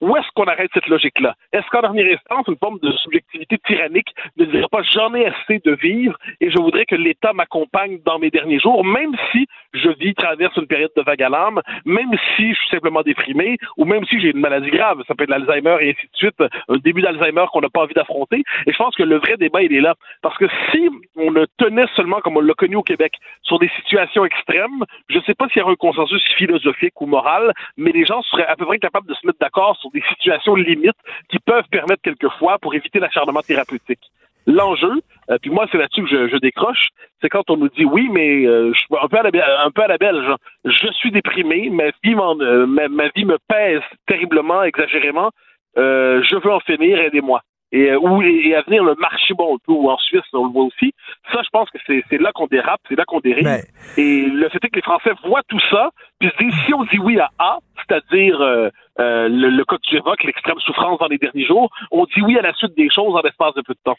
où 0.00 0.16
est-ce 0.16 0.26
qu'on 0.34 0.44
arrête 0.44 0.70
cette 0.72 0.86
logique-là? 0.86 1.34
Est-ce 1.52 1.66
qu'en 1.70 1.82
dernière 1.82 2.14
instance, 2.14 2.46
une 2.48 2.56
forme 2.56 2.78
de 2.80 2.92
subjectivité 2.92 3.58
tyrannique 3.66 4.08
ne 4.36 4.44
dirait 4.46 4.68
pas 4.70 4.82
j'en 4.82 5.14
ai 5.14 5.26
assez 5.26 5.60
de 5.64 5.72
vivre 5.72 6.16
et 6.40 6.50
je 6.50 6.58
voudrais 6.58 6.86
que 6.86 6.94
l'État 6.94 7.32
m'accompagne 7.32 7.98
dans 8.04 8.18
mes 8.18 8.30
derniers 8.30 8.58
jours, 8.58 8.84
même 8.84 9.14
si 9.32 9.46
je 9.74 9.90
vis, 9.90 10.14
traverse 10.14 10.56
une 10.56 10.66
période 10.66 10.90
de 10.96 11.02
vague 11.02 11.22
à 11.22 11.28
l'âme, 11.28 11.60
même 11.84 12.10
si 12.36 12.52
je 12.52 12.58
suis 12.58 12.70
simplement 12.70 13.02
déprimé 13.02 13.56
ou 13.76 13.84
même 13.84 14.04
si 14.06 14.20
j'ai 14.20 14.30
une 14.30 14.40
maladie 14.40 14.70
grave, 14.70 15.02
ça 15.06 15.14
peut 15.14 15.24
être 15.24 15.30
l'Alzheimer 15.30 15.76
et 15.80 15.90
ainsi 15.90 16.06
de 16.06 16.16
suite, 16.16 16.42
un 16.68 16.76
début 16.78 17.02
d'Alzheimer 17.02 17.44
qu'on 17.52 17.60
n'a 17.60 17.68
pas 17.68 17.82
envie 17.82 17.94
d'affronter. 17.94 18.42
Et 18.66 18.72
je 18.72 18.76
pense 18.76 18.96
que 18.96 19.02
le 19.02 19.16
vrai 19.16 19.36
débat, 19.36 19.62
il 19.62 19.72
est 19.72 19.80
là. 19.80 19.94
Parce 20.22 20.36
que 20.38 20.46
si 20.70 20.88
on 21.16 21.30
le 21.30 21.46
tenait 21.58 21.86
seulement 21.94 22.20
comme 22.20 22.36
on 22.36 22.40
l'a 22.40 22.54
connu 22.54 22.76
au 22.76 22.82
Québec 22.82 23.12
sur 23.42 23.58
des 23.58 23.70
situations 23.80 24.24
extrêmes, 24.24 24.84
je 25.08 25.18
ne 25.18 25.22
sais 25.22 25.34
pas 25.34 25.48
s'il 25.48 25.60
y 25.60 25.62
aurait 25.62 25.72
un 25.72 25.76
consensus 25.76 26.22
philosophique 26.36 27.00
ou 27.00 27.06
moral, 27.06 27.52
mais 27.76 27.92
les 27.92 28.04
gens 28.04 28.22
seraient 28.22 28.46
à 28.46 28.56
peu 28.56 28.66
près 28.66 28.78
capables 28.78 29.06
de 29.06 29.14
se 29.14 29.26
mettre 29.26 29.38
d'accord 29.38 29.76
sur 29.76 29.89
des 29.92 30.02
situations 30.10 30.54
limites 30.54 30.96
qui 31.28 31.38
peuvent 31.38 31.68
permettre 31.70 32.02
quelquefois 32.02 32.58
pour 32.58 32.74
éviter 32.74 32.98
l'acharnement 33.00 33.42
thérapeutique. 33.42 34.00
L'enjeu, 34.46 34.94
euh, 35.30 35.36
puis 35.40 35.50
moi 35.50 35.66
c'est 35.70 35.76
là-dessus 35.78 36.02
que 36.02 36.08
je, 36.08 36.28
je 36.28 36.36
décroche, 36.38 36.88
c'est 37.20 37.28
quand 37.28 37.50
on 37.50 37.56
nous 37.58 37.68
dit 37.68 37.84
oui, 37.84 38.08
mais 38.10 38.46
euh, 38.46 38.72
je 38.72 38.78
suis 38.78 38.88
un 39.00 39.06
peu 39.06 39.18
à 39.18 39.22
la, 39.22 39.64
un 39.64 39.70
peu 39.70 39.82
à 39.82 39.86
la 39.86 39.98
belge. 39.98 40.26
hein. 40.28 40.36
Je 40.64 40.90
suis 40.92 41.10
déprimé, 41.10 41.68
ma 41.70 41.90
vie, 42.02 42.14
euh, 42.16 42.66
ma, 42.66 42.88
ma 42.88 43.08
vie 43.14 43.26
me 43.26 43.38
pèse 43.48 43.82
terriblement, 44.06 44.62
exagérément. 44.62 45.30
euh, 45.76 46.22
je 46.22 46.36
veux 46.36 46.50
en 46.50 46.60
finir, 46.60 46.98
aidez-moi. 47.00 47.42
Et, 47.72 47.90
euh, 47.90 47.98
ou, 48.00 48.20
et 48.22 48.54
à 48.56 48.62
venir 48.62 48.82
le 48.82 48.94
marché 48.96 49.32
bon 49.34 49.56
peu 49.64 49.72
ou 49.72 49.88
en 49.90 49.96
Suisse, 49.98 50.22
on 50.32 50.46
le 50.46 50.50
voit 50.52 50.64
aussi. 50.64 50.92
Ça, 51.32 51.40
je 51.44 51.48
pense 51.50 51.70
que 51.70 51.78
c'est 51.86 52.20
là 52.20 52.32
qu'on 52.34 52.46
dérape, 52.46 52.80
c'est 52.88 52.96
là 52.96 53.04
qu'on 53.06 53.20
dérive. 53.20 53.44
Ben, 53.44 53.62
Et 53.96 54.22
le 54.26 54.48
fait 54.48 54.58
est 54.64 54.68
que 54.70 54.76
les 54.76 54.82
Français 54.82 55.10
voient 55.24 55.42
tout 55.48 55.60
ça, 55.70 55.90
puis 56.18 56.28
se 56.30 56.44
disent 56.44 56.54
si 56.66 56.74
on 56.74 56.82
dit 56.84 56.98
oui 56.98 57.18
à 57.20 57.28
A, 57.38 57.58
c'est-à-dire 57.76 58.40
euh, 58.40 58.68
euh, 58.98 59.28
le, 59.28 59.50
le 59.50 59.64
cas 59.64 59.76
que 59.76 59.82
tu 59.88 59.96
évoques, 59.96 60.22
l'extrême 60.24 60.58
souffrance 60.60 60.98
dans 60.98 61.06
les 61.08 61.18
derniers 61.18 61.46
jours, 61.46 61.70
on 61.92 62.04
dit 62.06 62.20
oui 62.22 62.36
à 62.38 62.42
la 62.42 62.52
suite 62.54 62.76
des 62.76 62.88
choses 62.92 63.14
en 63.14 63.20
l'espace 63.22 63.54
de 63.54 63.62
peu 63.62 63.74
de 63.74 63.78
temps. 63.84 63.96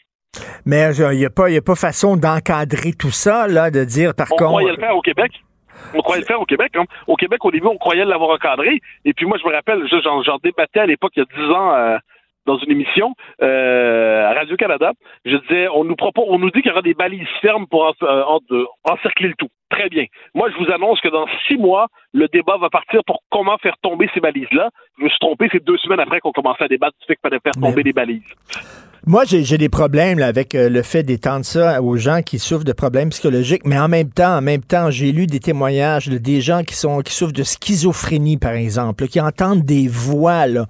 Mais 0.66 0.94
il 0.94 1.18
n'y 1.18 1.24
a, 1.24 1.30
pas- 1.30 1.50
y 1.50 1.56
a 1.56 1.62
pas 1.62 1.74
façon 1.74 2.16
d'encadrer 2.16 2.92
tout 2.92 3.10
ça, 3.10 3.48
là, 3.48 3.70
de 3.70 3.84
dire, 3.84 4.14
par 4.14 4.26
On 4.32 4.36
contre... 4.36 4.50
croyait 4.50 4.70
le 4.70 4.76
faire 4.76 4.96
au 4.96 5.00
Québec. 5.02 5.32
On 5.94 6.00
croyait 6.00 6.20
le 6.20 6.26
faire 6.26 6.40
au 6.40 6.44
Québec. 6.44 6.72
Hein. 6.76 6.84
Au 7.06 7.16
Québec, 7.16 7.44
au 7.44 7.50
début, 7.50 7.66
on 7.66 7.76
croyait 7.78 8.04
l'avoir 8.04 8.30
encadré. 8.30 8.80
Et 9.04 9.12
puis 9.14 9.26
moi, 9.26 9.36
je 9.42 9.48
me 9.48 9.52
rappelle, 9.54 9.82
je- 9.90 10.00
j'en 10.02 10.22
j'en 10.22 10.38
débattais 10.42 10.80
à 10.80 10.86
l'époque, 10.86 11.12
il 11.16 11.20
y 11.20 11.22
a 11.22 11.44
10 11.46 11.50
ans, 11.52 11.74
euh, 11.74 11.96
dans 12.46 12.58
une 12.58 12.70
émission 12.72 13.14
euh, 13.42 14.26
à 14.28 14.34
Radio-Canada. 14.34 14.92
Je 15.24 15.36
disais, 15.36 15.68
on 15.68 15.84
nous 15.84 15.96
propose, 15.96 16.24
on 16.28 16.38
nous 16.38 16.50
dit 16.50 16.60
qu'il 16.62 16.70
y 16.70 16.72
aura 16.72 16.82
des 16.82 16.94
balises 16.94 17.26
fermes 17.40 17.66
pour 17.66 17.84
en- 17.84 17.92
euh, 18.02 18.22
en- 18.24 18.40
de- 18.50 18.66
encercler 18.84 19.28
le 19.28 19.34
tout. 19.34 19.48
Très 19.70 19.88
bien. 19.88 20.04
Moi, 20.34 20.50
je 20.50 20.56
vous 20.62 20.70
annonce 20.70 21.00
que 21.00 21.08
dans 21.08 21.26
six 21.46 21.56
mois, 21.56 21.86
le 22.12 22.28
débat 22.28 22.58
va 22.58 22.68
partir 22.68 23.00
pour 23.06 23.20
comment 23.30 23.56
faire 23.58 23.76
tomber 23.82 24.08
ces 24.12 24.20
balises-là. 24.20 24.68
Je 24.98 25.04
me 25.04 25.08
suis 25.08 25.18
trompé, 25.18 25.48
c'est 25.50 25.64
deux 25.64 25.78
semaines 25.78 26.00
après 26.00 26.20
qu'on 26.20 26.32
commençait 26.32 26.64
à 26.64 26.68
débattre 26.68 26.96
du 27.00 27.06
fait 27.06 27.14
qu'il 27.14 27.22
fallait 27.22 27.40
faire 27.42 27.54
tomber 27.60 27.82
les 27.82 27.92
balises. 27.94 28.22
Moi, 29.04 29.24
j'ai 29.24 29.58
des 29.58 29.68
problèmes 29.68 30.20
là, 30.20 30.28
avec 30.28 30.54
euh, 30.54 30.68
le 30.68 30.80
fait 30.82 31.02
d'étendre 31.02 31.44
ça 31.44 31.82
aux 31.82 31.96
gens 31.96 32.22
qui 32.22 32.38
souffrent 32.38 32.62
de 32.62 32.72
problèmes 32.72 33.08
psychologiques, 33.08 33.62
mais 33.64 33.76
en 33.76 33.88
même 33.88 34.10
temps, 34.10 34.36
en 34.36 34.40
même 34.40 34.62
temps, 34.62 34.92
j'ai 34.92 35.10
lu 35.10 35.26
des 35.26 35.40
témoignages 35.40 36.06
de 36.06 36.18
des 36.18 36.40
gens 36.40 36.62
qui 36.62 36.76
sont 36.76 37.00
qui 37.00 37.12
souffrent 37.12 37.32
de 37.32 37.42
schizophrénie, 37.42 38.36
par 38.36 38.52
exemple, 38.52 39.02
là, 39.02 39.08
qui 39.08 39.20
entendent 39.20 39.64
des 39.64 39.88
voix. 39.88 40.46
Là. 40.46 40.68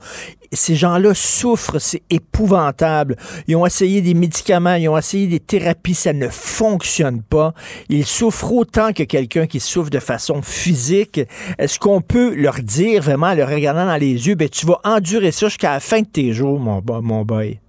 Ces 0.51 0.77
gens-là 0.77 1.13
souffrent, 1.13 1.79
c'est 1.79 2.01
épouvantable. 2.09 3.17
Ils 3.49 3.57
ont 3.57 3.67
essayé 3.67 4.01
des 4.01 4.15
médicaments, 4.15 4.77
ils 4.77 4.89
ont 4.89 4.97
essayé 4.97 5.27
des 5.27 5.41
thérapies, 5.41 5.95
ça 5.95 6.15
ne 6.15 6.29
fonctionne 6.29 7.21
pas. 7.21 7.53
Ils 7.91 8.07
souffrent 8.07 8.51
autant 8.51 8.95
que 8.95 9.03
quelqu'un 9.03 9.47
qui 9.47 9.61
souffre 9.61 9.91
de 9.91 10.01
façon 10.01 10.41
physique. 10.41 11.21
Est-ce 11.59 11.79
qu'on 11.79 12.01
peut 12.01 12.35
leur 12.35 12.61
dire 12.63 13.03
vraiment, 13.03 13.27
en 13.27 13.35
leur 13.35 13.51
regardant 13.51 13.85
dans 13.85 13.99
les 13.99 14.27
yeux, 14.27 14.37
ben 14.37 14.49
tu 14.49 14.65
vas 14.65 14.81
endurer 14.85 15.33
ça 15.33 15.49
jusqu'à 15.49 15.75
la 15.75 15.81
fin 15.81 16.01
de 16.01 16.07
tes 16.07 16.33
jours, 16.33 16.59
mon, 16.59 16.83
mon 17.03 17.27
boy? 17.27 17.62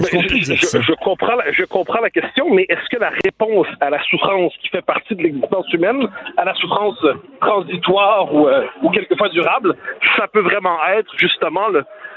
Est-ce 0.00 0.10
qu'on 0.10 0.22
Mais 0.22 0.26
peut 0.26 0.36
je, 0.38 0.44
dire 0.44 0.56
je- 0.56 0.66
ça? 0.66 0.80
je 0.80 0.92
comprends 0.94 1.36
la, 1.36 1.52
je 1.52 1.64
comprends 1.64 2.00
la 2.00 2.10
question, 2.10 2.52
mais 2.52 2.66
est-ce 2.68 2.88
que 2.90 2.96
la 3.00 3.10
réponse 3.24 3.66
à 3.80 3.90
la 3.90 4.02
souffrance 4.04 4.52
qui 4.60 4.68
fait 4.68 4.82
partie 4.84 5.14
de 5.14 5.22
l'existence 5.22 5.72
humaine, 5.72 6.08
à 6.36 6.44
la 6.44 6.54
souffrance 6.54 6.98
transitoire 7.40 8.34
ou, 8.34 8.48
euh, 8.48 8.66
ou 8.82 8.90
quelquefois 8.90 9.28
durable, 9.28 9.74
ça 10.16 10.26
peut 10.28 10.40
vraiment 10.40 10.78
être 10.96 11.12
justement 11.16 11.66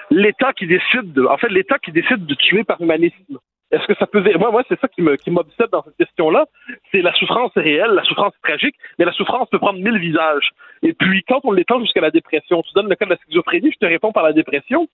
l'État 0.09 0.53
qui 0.53 0.67
décide, 0.67 1.13
de, 1.13 1.25
en 1.25 1.37
fait, 1.37 1.49
l'État 1.49 1.77
qui 1.79 1.91
décide 1.91 2.25
de 2.25 2.33
tuer 2.35 2.63
par 2.63 2.81
humanisme? 2.81 3.37
Est-ce 3.69 3.85
que 3.85 3.95
ça 3.95 4.07
peut 4.07 4.23
moi 4.39 4.49
moi 4.49 4.63
c'est 4.69 4.79
ça 4.79 4.87
qui 4.87 5.01
me 5.01 5.17
qui 5.17 5.29
m'obsède 5.29 5.69
dans 5.73 5.83
cette 5.83 5.97
question-là, 5.97 6.45
c'est 6.89 7.01
la 7.01 7.13
souffrance 7.15 7.51
réelle, 7.57 7.91
la 7.91 8.03
souffrance 8.03 8.31
tragique, 8.41 8.75
mais 8.97 9.03
la 9.03 9.11
souffrance 9.11 9.49
peut 9.49 9.59
prendre 9.59 9.77
mille 9.79 9.99
visages. 9.99 10.51
Et 10.83 10.93
puis 10.93 11.21
quand 11.27 11.41
on 11.43 11.51
l'étend 11.51 11.81
jusqu'à 11.81 11.99
la 11.99 12.09
dépression, 12.09 12.61
tu 12.61 12.71
donnes 12.75 12.87
le 12.87 12.95
cas 12.95 13.03
de 13.03 13.09
la 13.09 13.17
schizophrénie, 13.17 13.73
je 13.73 13.77
te 13.77 13.85
réponds 13.85 14.13
par 14.13 14.23
la 14.23 14.31
dépression. 14.31 14.87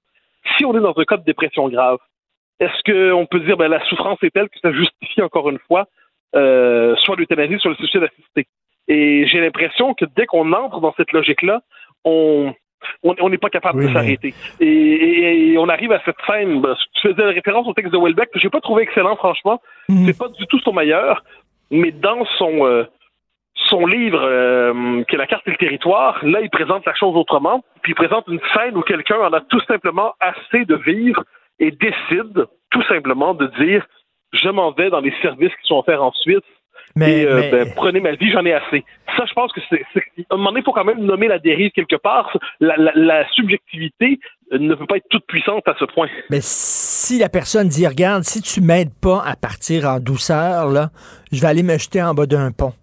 Si 0.58 0.66
on 0.66 0.76
est 0.76 0.82
dans 0.82 0.96
un 0.98 1.04
cas 1.04 1.18
de 1.18 1.24
dépression 1.24 1.70
grave, 1.70 2.00
est-ce 2.60 2.84
qu'on 2.92 3.26
peut 3.26 3.40
dire 3.42 3.58
ben, 3.58 3.68
la 3.68 3.84
souffrance 3.86 4.18
est 4.24 4.32
telle 4.34 4.50
que 4.50 4.60
ça 4.62 4.72
justifie 4.72 5.22
encore 5.22 5.50
une 5.50 5.60
fois 5.68 5.88
euh, 6.36 6.96
soit 6.98 7.16
l'euthanasie, 7.16 7.58
soit 7.60 7.72
le 7.72 7.78
suicide 7.78 8.04
assisté? 8.04 8.48
Et 8.88 9.26
j'ai 9.28 9.40
l'impression 9.40 9.94
que 9.94 10.06
dès 10.16 10.26
qu'on 10.26 10.52
entre 10.54 10.80
dans 10.82 10.94
cette 10.98 11.12
logique-là, 11.12 11.62
on 12.04 12.54
on 13.04 13.30
n'est 13.30 13.38
pas 13.38 13.50
capable 13.50 13.78
Oui, 13.80 13.86
de 13.86 13.90
mais- 13.90 13.94
s'arrêter. 13.94 14.34
Et, 14.60 14.68
et- 14.68 15.52
et 15.54 15.58
on 15.58 15.70
arrive 15.70 15.94
à 15.94 16.02
cette 16.04 16.18
scène. 16.28 16.60
ben, 16.60 16.76
tu 16.96 17.08
faisais 17.08 17.24
référence 17.24 17.66
au 17.66 17.74
texte 17.74 17.94
de 17.94 17.98
Welbeck 17.98 18.30
que 18.32 18.40
j'ai 18.40 18.50
pas 18.50 18.60
trouvé 18.60 18.84
excellent, 18.84 19.16
franchement. 19.16 19.62
C'est 19.88 20.18
pas 20.18 20.28
du 20.28 20.46
tout 20.48 20.60
son 20.60 20.74
meilleur, 20.74 21.24
mais 21.72 21.92
dans 21.92 22.26
son 22.38 22.66
euh, 22.66 22.84
son 23.56 23.86
livre 23.86 24.22
euh, 24.22 25.02
qui 25.06 25.16
est 25.16 25.18
la 25.18 25.28
carte 25.28 25.48
et 25.48 25.52
le 25.52 25.58
territoire, 25.58 26.20
là 26.26 26.42
il 26.42 26.50
présente 26.50 26.86
la 26.86 26.94
chose 26.94 27.16
autrement. 27.16 27.64
Puis 27.84 27.94
il 27.94 27.96
présente 27.96 28.28
une 28.28 28.42
scène 28.54 28.76
où 28.76 28.82
quelqu'un 28.82 29.18
en 29.20 29.32
a 29.32 29.40
tout 29.40 29.62
simplement 29.62 30.14
assez 30.20 30.66
de 30.66 30.76
vivre 30.76 31.24
et 31.60 31.72
décide 31.72 32.46
tout 32.72 32.84
simplement 32.84 33.34
de 33.34 33.48
dire 33.64 33.86
je 34.34 34.50
m'en 34.50 34.72
vais 34.72 34.90
dans 34.90 35.00
les 35.02 35.14
services 35.22 35.52
qui 35.62 35.68
sont 35.68 35.78
offerts 35.78 36.04
en 36.04 36.12
Suisse. 36.12 36.40
Mais- 36.96 37.22
et 37.22 37.28
euh, 37.28 37.36
mais- 37.40 37.52
ben, 37.52 37.74
prenez 37.76 38.00
ma 38.00 38.12
vie, 38.14 38.32
j'en 38.32 38.46
ai 38.46 38.54
assez. 38.54 38.84
Ça, 39.18 39.26
je 39.28 39.34
pense 39.34 39.52
que 39.52 39.62
c'est. 39.70 39.82
À 39.96 40.34
un 40.34 40.38
moment 40.38 40.50
donné, 40.52 40.62
il 40.62 40.64
faut 40.64 40.74
quand 40.74 40.84
même 40.84 41.00
nommer 41.04 41.28
la 41.28 41.40
dérive 41.40 41.72
quelque 41.72 41.96
part. 41.96 42.36
La, 42.60 42.76
la- 42.78 42.92
la 42.96 43.28
subjectivité 43.32 44.20
ne 44.52 44.76
peut 44.76 44.86
pas 44.86 44.98
être 44.98 45.08
toute 45.10 45.26
puissante 45.26 45.68
à 45.68 45.76
ce 45.80 45.86
point. 45.86 46.08
Mais 46.30 46.40
si 46.42 47.18
la 47.20 47.30
personne 47.30 47.68
dit, 47.68 47.88
regarde, 47.88 48.24
si 48.24 48.42
tu 48.42 48.62
m'aides 48.62 48.94
pas 49.02 49.24
à 49.26 49.36
partir 49.36 49.88
en 49.88 50.00
douceur, 50.00 50.70
là, 50.70 50.90
je 51.32 51.42
vais 51.42 51.48
aller 51.48 51.64
me 51.64 51.78
jeter 51.80 52.02
en 52.04 52.14
bas 52.14 52.26
d'un 52.28 52.52
pont. 52.52 52.74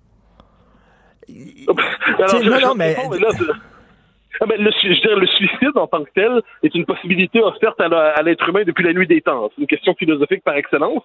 Alors, 1.28 2.42
je- 2.42 2.50
non, 2.50 2.60
non, 2.60 2.74
mais- 2.74 2.94
réponds, 2.94 3.10
là, 3.12 3.28
Ah, 4.40 4.46
ben, 4.46 4.60
le, 4.62 4.70
je 4.70 5.08
veux 5.08 5.20
le 5.20 5.26
suicide 5.26 5.76
en 5.76 5.86
tant 5.86 6.02
que 6.02 6.10
tel 6.14 6.40
est 6.62 6.74
une 6.74 6.86
possibilité 6.86 7.40
offerte 7.42 7.80
à 7.80 8.22
l'être 8.22 8.48
humain 8.48 8.62
depuis 8.66 8.84
la 8.84 8.92
nuit 8.94 9.06
des 9.06 9.20
temps. 9.20 9.50
C'est 9.54 9.60
une 9.60 9.66
question 9.66 9.94
philosophique 9.94 10.42
par 10.44 10.56
excellence. 10.56 11.02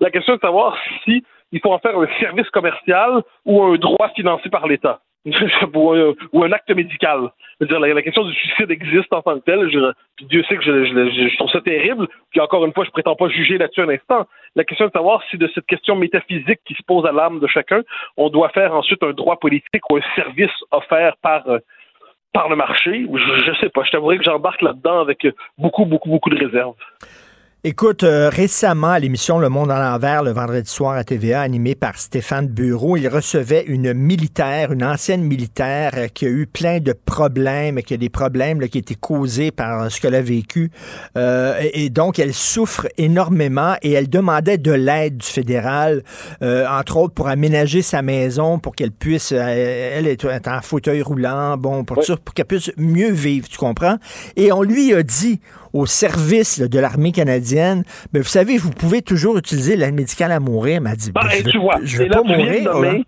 La 0.00 0.10
question 0.10 0.34
est 0.34 0.38
de 0.38 0.42
savoir 0.42 0.76
si 1.04 1.22
il 1.52 1.60
faut 1.60 1.72
en 1.72 1.78
faire 1.78 1.96
un 1.98 2.08
service 2.18 2.48
commercial 2.50 3.22
ou 3.44 3.62
un 3.62 3.76
droit 3.76 4.08
financé 4.16 4.48
par 4.48 4.66
l'État. 4.66 5.00
ou, 5.74 5.92
un, 5.92 6.14
ou 6.32 6.42
un 6.42 6.50
acte 6.50 6.70
médical. 6.74 7.30
Dire, 7.60 7.78
la, 7.78 8.02
question 8.02 8.24
du 8.24 8.34
suicide 8.34 8.72
existe 8.72 9.12
en 9.12 9.22
tant 9.22 9.38
que 9.38 9.44
tel. 9.44 9.70
Je, 9.70 9.92
puis 10.16 10.26
Dieu 10.26 10.42
sait 10.48 10.56
que 10.56 10.64
je, 10.64 10.84
je- 10.84 11.10
je- 11.10 11.28
je 11.28 11.36
trouve 11.36 11.50
ça 11.50 11.60
terrible. 11.60 12.08
Puis 12.30 12.40
encore 12.40 12.64
une 12.64 12.72
fois, 12.72 12.84
je 12.84 12.90
prétends 12.90 13.14
pas 13.14 13.28
juger 13.28 13.56
là-dessus 13.56 13.82
un 13.82 13.88
instant. 13.90 14.26
La 14.56 14.64
question 14.64 14.86
est 14.86 14.88
de 14.88 14.92
savoir 14.94 15.22
si 15.30 15.38
de 15.38 15.48
cette 15.54 15.66
question 15.66 15.94
métaphysique 15.94 16.58
qui 16.66 16.74
se 16.74 16.82
pose 16.82 17.06
à 17.06 17.12
l'âme 17.12 17.38
de 17.38 17.46
chacun, 17.46 17.82
on 18.16 18.30
doit 18.30 18.48
faire 18.48 18.74
ensuite 18.74 19.00
un 19.04 19.12
droit 19.12 19.36
politique 19.36 19.88
ou 19.90 19.98
un 19.98 20.02
service 20.16 20.50
offert 20.72 21.14
par 21.22 21.48
euh, 21.48 21.60
par 22.32 22.48
le 22.48 22.56
marché. 22.56 23.06
Je, 23.12 23.44
je 23.44 23.60
sais 23.60 23.68
pas. 23.68 23.82
Je 23.84 23.90
t'avouerai 23.90 24.18
que 24.18 24.24
j'embarque 24.24 24.62
là-dedans 24.62 25.00
avec 25.00 25.26
beaucoup, 25.58 25.84
beaucoup, 25.84 26.08
beaucoup 26.08 26.30
de 26.30 26.44
réserves. 26.44 26.74
Écoute, 27.64 28.02
euh, 28.02 28.28
récemment, 28.28 28.88
à 28.88 28.98
l'émission 28.98 29.38
Le 29.38 29.48
Monde 29.48 29.70
à 29.70 29.78
l'envers, 29.78 30.24
le 30.24 30.32
vendredi 30.32 30.68
soir 30.68 30.96
à 30.96 31.04
TVA, 31.04 31.42
animé 31.42 31.76
par 31.76 31.96
Stéphane 31.96 32.48
Bureau, 32.48 32.96
il 32.96 33.06
recevait 33.06 33.62
une 33.68 33.94
militaire, 33.94 34.72
une 34.72 34.82
ancienne 34.82 35.22
militaire 35.22 35.92
euh, 35.94 36.08
qui 36.08 36.26
a 36.26 36.28
eu 36.28 36.48
plein 36.48 36.80
de 36.80 36.92
problèmes, 36.92 37.80
qui 37.82 37.94
a 37.94 37.98
des 37.98 38.08
problèmes 38.08 38.60
là, 38.60 38.66
qui 38.66 38.78
étaient 38.78 38.96
causés 38.96 39.52
par 39.52 39.80
euh, 39.80 39.88
ce 39.90 40.00
qu'elle 40.00 40.16
a 40.16 40.22
vécu. 40.22 40.72
Et, 41.14 41.84
et 41.84 41.88
donc, 41.88 42.18
elle 42.18 42.34
souffre 42.34 42.88
énormément 42.98 43.76
et 43.82 43.92
elle 43.92 44.10
demandait 44.10 44.58
de 44.58 44.72
l'aide 44.72 45.18
du 45.18 45.26
fédéral, 45.26 46.02
entre 46.40 46.96
autres 46.96 47.14
pour 47.14 47.28
aménager 47.28 47.80
sa 47.80 48.02
maison, 48.02 48.58
pour 48.58 48.74
qu'elle 48.74 48.90
puisse, 48.90 49.30
elle 49.30 50.08
est 50.08 50.48
en 50.48 50.62
fauteuil 50.62 51.00
roulant, 51.00 51.56
bon, 51.58 51.84
pour, 51.84 52.02
ça, 52.02 52.16
pour 52.16 52.34
qu'elle 52.34 52.46
puisse 52.46 52.72
mieux 52.76 53.12
vivre, 53.12 53.48
tu 53.48 53.58
comprends? 53.58 53.98
Et 54.34 54.50
on 54.50 54.62
lui 54.62 54.92
a 54.94 55.04
dit 55.04 55.40
au 55.72 55.86
service 55.86 56.58
là, 56.58 56.68
de 56.68 56.78
l'armée 56.78 57.12
canadienne, 57.12 57.84
ben, 58.12 58.20
vous 58.22 58.28
savez, 58.28 58.58
vous 58.58 58.70
pouvez 58.70 59.02
toujours 59.02 59.36
utiliser 59.38 59.76
l'aide 59.76 59.94
médicale 59.94 60.32
à 60.32 60.40
mourir. 60.40 60.76
Elle 60.76 60.82
m'a 60.82 60.96
dit, 60.96 61.12
ben, 61.12 61.20
Ah, 61.24 61.28
je 61.30 61.48
tu 61.50 61.58
vois, 61.58 61.76
je 61.82 62.02
là, 62.02 62.20
de 62.22 62.26
mourir. 62.28 62.72
nommer-. 62.74 63.04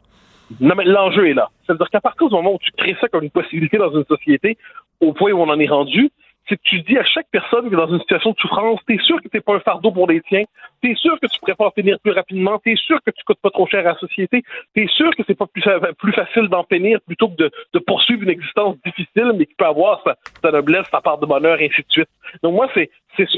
Non, 0.60 0.74
mais 0.76 0.84
l'enjeu 0.84 1.28
est 1.28 1.34
là. 1.34 1.48
C'est-à-dire 1.66 1.88
qu'à 1.90 2.00
partir 2.00 2.28
du 2.28 2.34
moment 2.34 2.54
où 2.54 2.58
tu 2.60 2.70
crées 2.76 2.96
ça 3.00 3.08
comme 3.08 3.24
une 3.24 3.30
possibilité 3.30 3.78
dans 3.78 3.92
une 3.94 4.04
société, 4.04 4.56
au 5.00 5.12
point 5.12 5.32
où 5.32 5.40
on 5.40 5.48
en 5.48 5.58
est 5.58 5.66
rendu, 5.68 6.10
c'est 6.48 6.56
que 6.56 6.62
tu 6.64 6.80
dis 6.82 6.98
à 6.98 7.04
chaque 7.04 7.26
personne 7.30 7.68
qui 7.68 7.74
est 7.74 7.76
dans 7.76 7.88
une 7.88 8.00
situation 8.00 8.32
de 8.32 8.38
souffrance, 8.38 8.80
t'es 8.86 8.98
sûr 8.98 9.20
que 9.22 9.28
t'es 9.28 9.40
pas 9.40 9.54
un 9.54 9.60
fardeau 9.60 9.90
pour 9.90 10.06
les 10.08 10.20
tiens, 10.22 10.44
t'es 10.82 10.94
sûr 10.94 11.18
que 11.20 11.26
tu 11.26 11.40
préfères 11.40 11.72
finir 11.74 11.98
plus 12.02 12.12
rapidement, 12.12 12.58
t'es 12.58 12.76
sûr 12.76 12.98
que 13.04 13.10
tu 13.10 13.24
coûtes 13.24 13.40
pas 13.40 13.50
trop 13.50 13.66
cher 13.66 13.80
à 13.86 13.92
la 13.92 13.98
société, 13.98 14.42
t'es 14.74 14.86
sûr 14.88 15.10
que 15.16 15.22
c'est 15.26 15.38
pas 15.38 15.46
plus, 15.46 15.62
fa- 15.62 15.80
plus 15.98 16.12
facile 16.12 16.48
d'en 16.48 16.64
finir 16.64 17.00
plutôt 17.06 17.28
que 17.28 17.36
de, 17.36 17.50
de 17.72 17.78
poursuivre 17.78 18.22
une 18.22 18.30
existence 18.30 18.76
difficile, 18.84 19.32
mais 19.36 19.46
qui 19.46 19.54
peut 19.54 19.64
avoir 19.66 20.02
sa, 20.42 20.50
noblesse, 20.50 20.86
sa 20.90 21.00
part 21.00 21.18
de 21.18 21.26
bonheur, 21.26 21.60
et 21.60 21.66
ainsi 21.66 21.82
de 21.82 21.90
suite. 21.90 22.08
Donc 22.42 22.54
moi, 22.54 22.68
c'est 22.74 22.90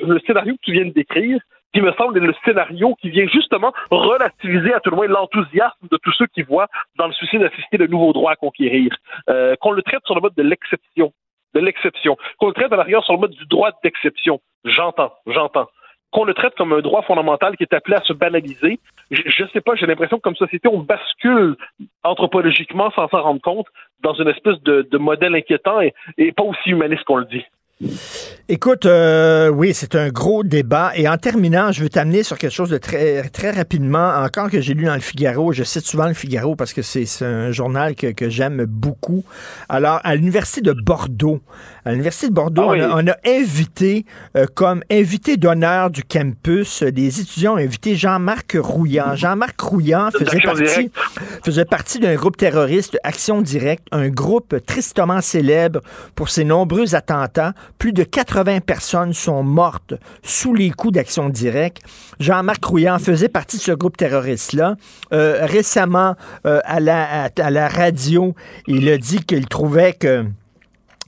le 0.03 0.19
scénario 0.27 0.55
que 0.55 0.63
tu 0.63 0.73
viens 0.73 0.87
de 0.87 0.91
décrire 0.91 1.39
qui 1.75 1.83
me 1.83 1.93
semble 1.93 2.17
être 2.17 2.25
le 2.25 2.35
scénario 2.45 2.95
qui 3.03 3.11
vient 3.11 3.27
justement 3.27 3.73
relativiser 3.91 4.73
à 4.73 4.81
tout 4.81 4.91
le 4.91 4.97
moins 4.97 5.09
l'enthousiasme 5.09 5.89
de 5.91 5.99
tous 6.03 6.13
ceux 6.13 6.27
qui 6.27 6.43
voient 6.43 6.69
dans 6.97 7.07
le 7.07 7.13
suicide 7.13 7.43
assisté 7.43 7.77
le 7.77 7.87
nouveau 7.87 8.13
droit 8.15 8.33
à 8.33 8.37
conquérir. 8.37 8.97
Euh, 9.29 9.55
qu'on 9.61 9.73
le 9.73 9.83
traite 9.83 10.01
sur 10.07 10.15
le 10.15 10.23
mode 10.23 10.35
de 10.37 10.43
l'exception, 10.43 11.13
de 11.55 11.61
l'exception. 11.61 12.17
Qu'on 12.39 12.49
le 12.49 12.55
traite 12.55 12.73
à 12.73 12.77
l'arrière 12.77 13.05
sur 13.05 13.15
le 13.15 13.21
mode 13.21 13.33
du 13.33 13.47
droit 13.47 13.71
d'exception. 13.83 14.41
J'entends, 14.65 15.13
j'entends. 15.27 15.69
Qu'on 16.13 16.25
le 16.25 16.35
traite 16.35 16.55
comme 16.55 16.73
un 16.73 16.81
droit 16.81 17.03
fondamental 17.03 17.57
qui 17.57 17.65
est 17.65 17.75
appelé 17.75 17.97
à 17.97 18.03
se 18.03 18.13
banaliser. 18.13 18.79
Je, 19.11 19.23
je 19.25 19.45
sais 19.53 19.61
pas, 19.61 19.75
j'ai 19.75 19.87
l'impression 19.87 20.19
que 20.19 20.23
comme 20.23 20.37
société, 20.37 20.69
on 20.69 20.79
bascule 20.79 21.57
anthropologiquement 22.05 22.91
sans 22.93 23.09
s'en 23.09 23.23
rendre 23.23 23.41
compte 23.41 23.67
dans 24.01 24.15
une 24.15 24.29
espèce 24.29 24.61
de, 24.63 24.99
modèle 24.99 25.35
inquiétant 25.35 25.81
et 25.81 26.33
pas 26.33 26.45
aussi 26.45 26.71
humaniste 26.71 27.05
qu'on 27.05 27.17
le 27.17 27.25
dit. 27.25 27.45
Écoute, 28.49 28.87
euh, 28.87 29.49
oui, 29.49 29.75
c'est 29.75 29.97
un 29.97 30.09
gros 30.09 30.43
débat. 30.43 30.93
Et 30.95 31.09
en 31.09 31.19
terminant, 31.19 31.73
je 31.73 31.83
veux 31.83 31.91
t'amener 31.91 32.23
sur 32.23 32.39
quelque 32.39 32.53
chose 32.53 32.71
de 32.71 32.79
très, 32.79 33.29
très 33.29 33.51
rapidement, 33.51 34.15
encore 34.17 34.49
que 34.51 34.63
j'ai 34.63 34.73
lu 34.73 34.85
dans 34.85 34.95
le 34.95 35.01
Figaro. 35.01 35.53
Je 35.53 35.63
cite 35.63 35.85
souvent 35.85 36.07
le 36.07 36.15
Figaro 36.15 36.57
parce 36.57 36.73
que 36.73 36.81
c'est 36.81 37.07
un 37.23 37.51
journal 37.51 37.95
que 37.95 38.31
j'aime 38.31 38.65
beaucoup. 38.65 39.25
Alors, 39.69 40.01
à 40.05 40.15
l'Université 40.15 40.63
de 40.63 40.73
Bordeaux, 40.73 41.43
à 41.87 41.93
l'Université 41.93 42.29
de 42.29 42.35
Bordeaux, 42.35 42.65
Ah 42.69 42.73
oui. 42.73 42.81
on, 42.83 42.91
a, 42.91 43.03
on 43.03 43.07
a 43.07 43.17
invité, 43.27 44.05
euh, 44.37 44.47
comme 44.53 44.83
invité 44.91 45.37
d'honneur 45.37 45.89
du 45.91 46.03
campus, 46.03 46.83
euh, 46.83 46.91
des 46.91 47.21
étudiants 47.21 47.55
ont 47.55 47.59
invité 47.59 47.95
Jean-Marc 47.95 48.57
Rouillant. 48.61 49.15
Jean-Marc 49.15 49.61
Rouillant 49.61 50.11
faisait 50.11 50.41
partie, 50.41 50.91
faisait 51.45 51.65
partie 51.65 51.99
d'un 52.01 52.15
groupe 52.17 52.37
terroriste, 52.37 52.99
Action 53.05 53.41
Directe, 53.41 53.87
un 53.93 54.09
groupe 54.09 54.57
tristement 54.67 55.21
célèbre 55.21 55.81
pour 56.17 56.29
ses 56.29 56.45
nombreux 56.45 56.95
attentats. 56.97 57.53
Plus 57.79 57.93
de 57.93 58.03
80 58.03 58.61
personnes 58.61 59.13
sont 59.13 59.43
mortes 59.45 59.95
sous 60.23 60.55
les 60.55 60.71
coups 60.71 60.95
d'Action 60.95 61.29
Directe. 61.29 61.83
Jean-Marc 62.19 62.65
Rouillant 62.65 62.99
faisait 62.99 63.29
partie 63.29 63.59
de 63.59 63.63
ce 63.63 63.73
groupe 63.73 63.97
terroriste-là. 63.97 64.75
Euh, 65.13 65.39
récemment, 65.47 66.17
euh, 66.47 66.61
à, 66.65 66.81
la, 66.81 67.27
à, 67.27 67.29
à 67.41 67.51
la 67.51 67.69
radio, 67.69 68.35
il 68.67 68.89
a 68.89 68.99
dit 68.99 69.21
qu'il 69.25 69.47
trouvait 69.47 69.93
que 69.93 70.25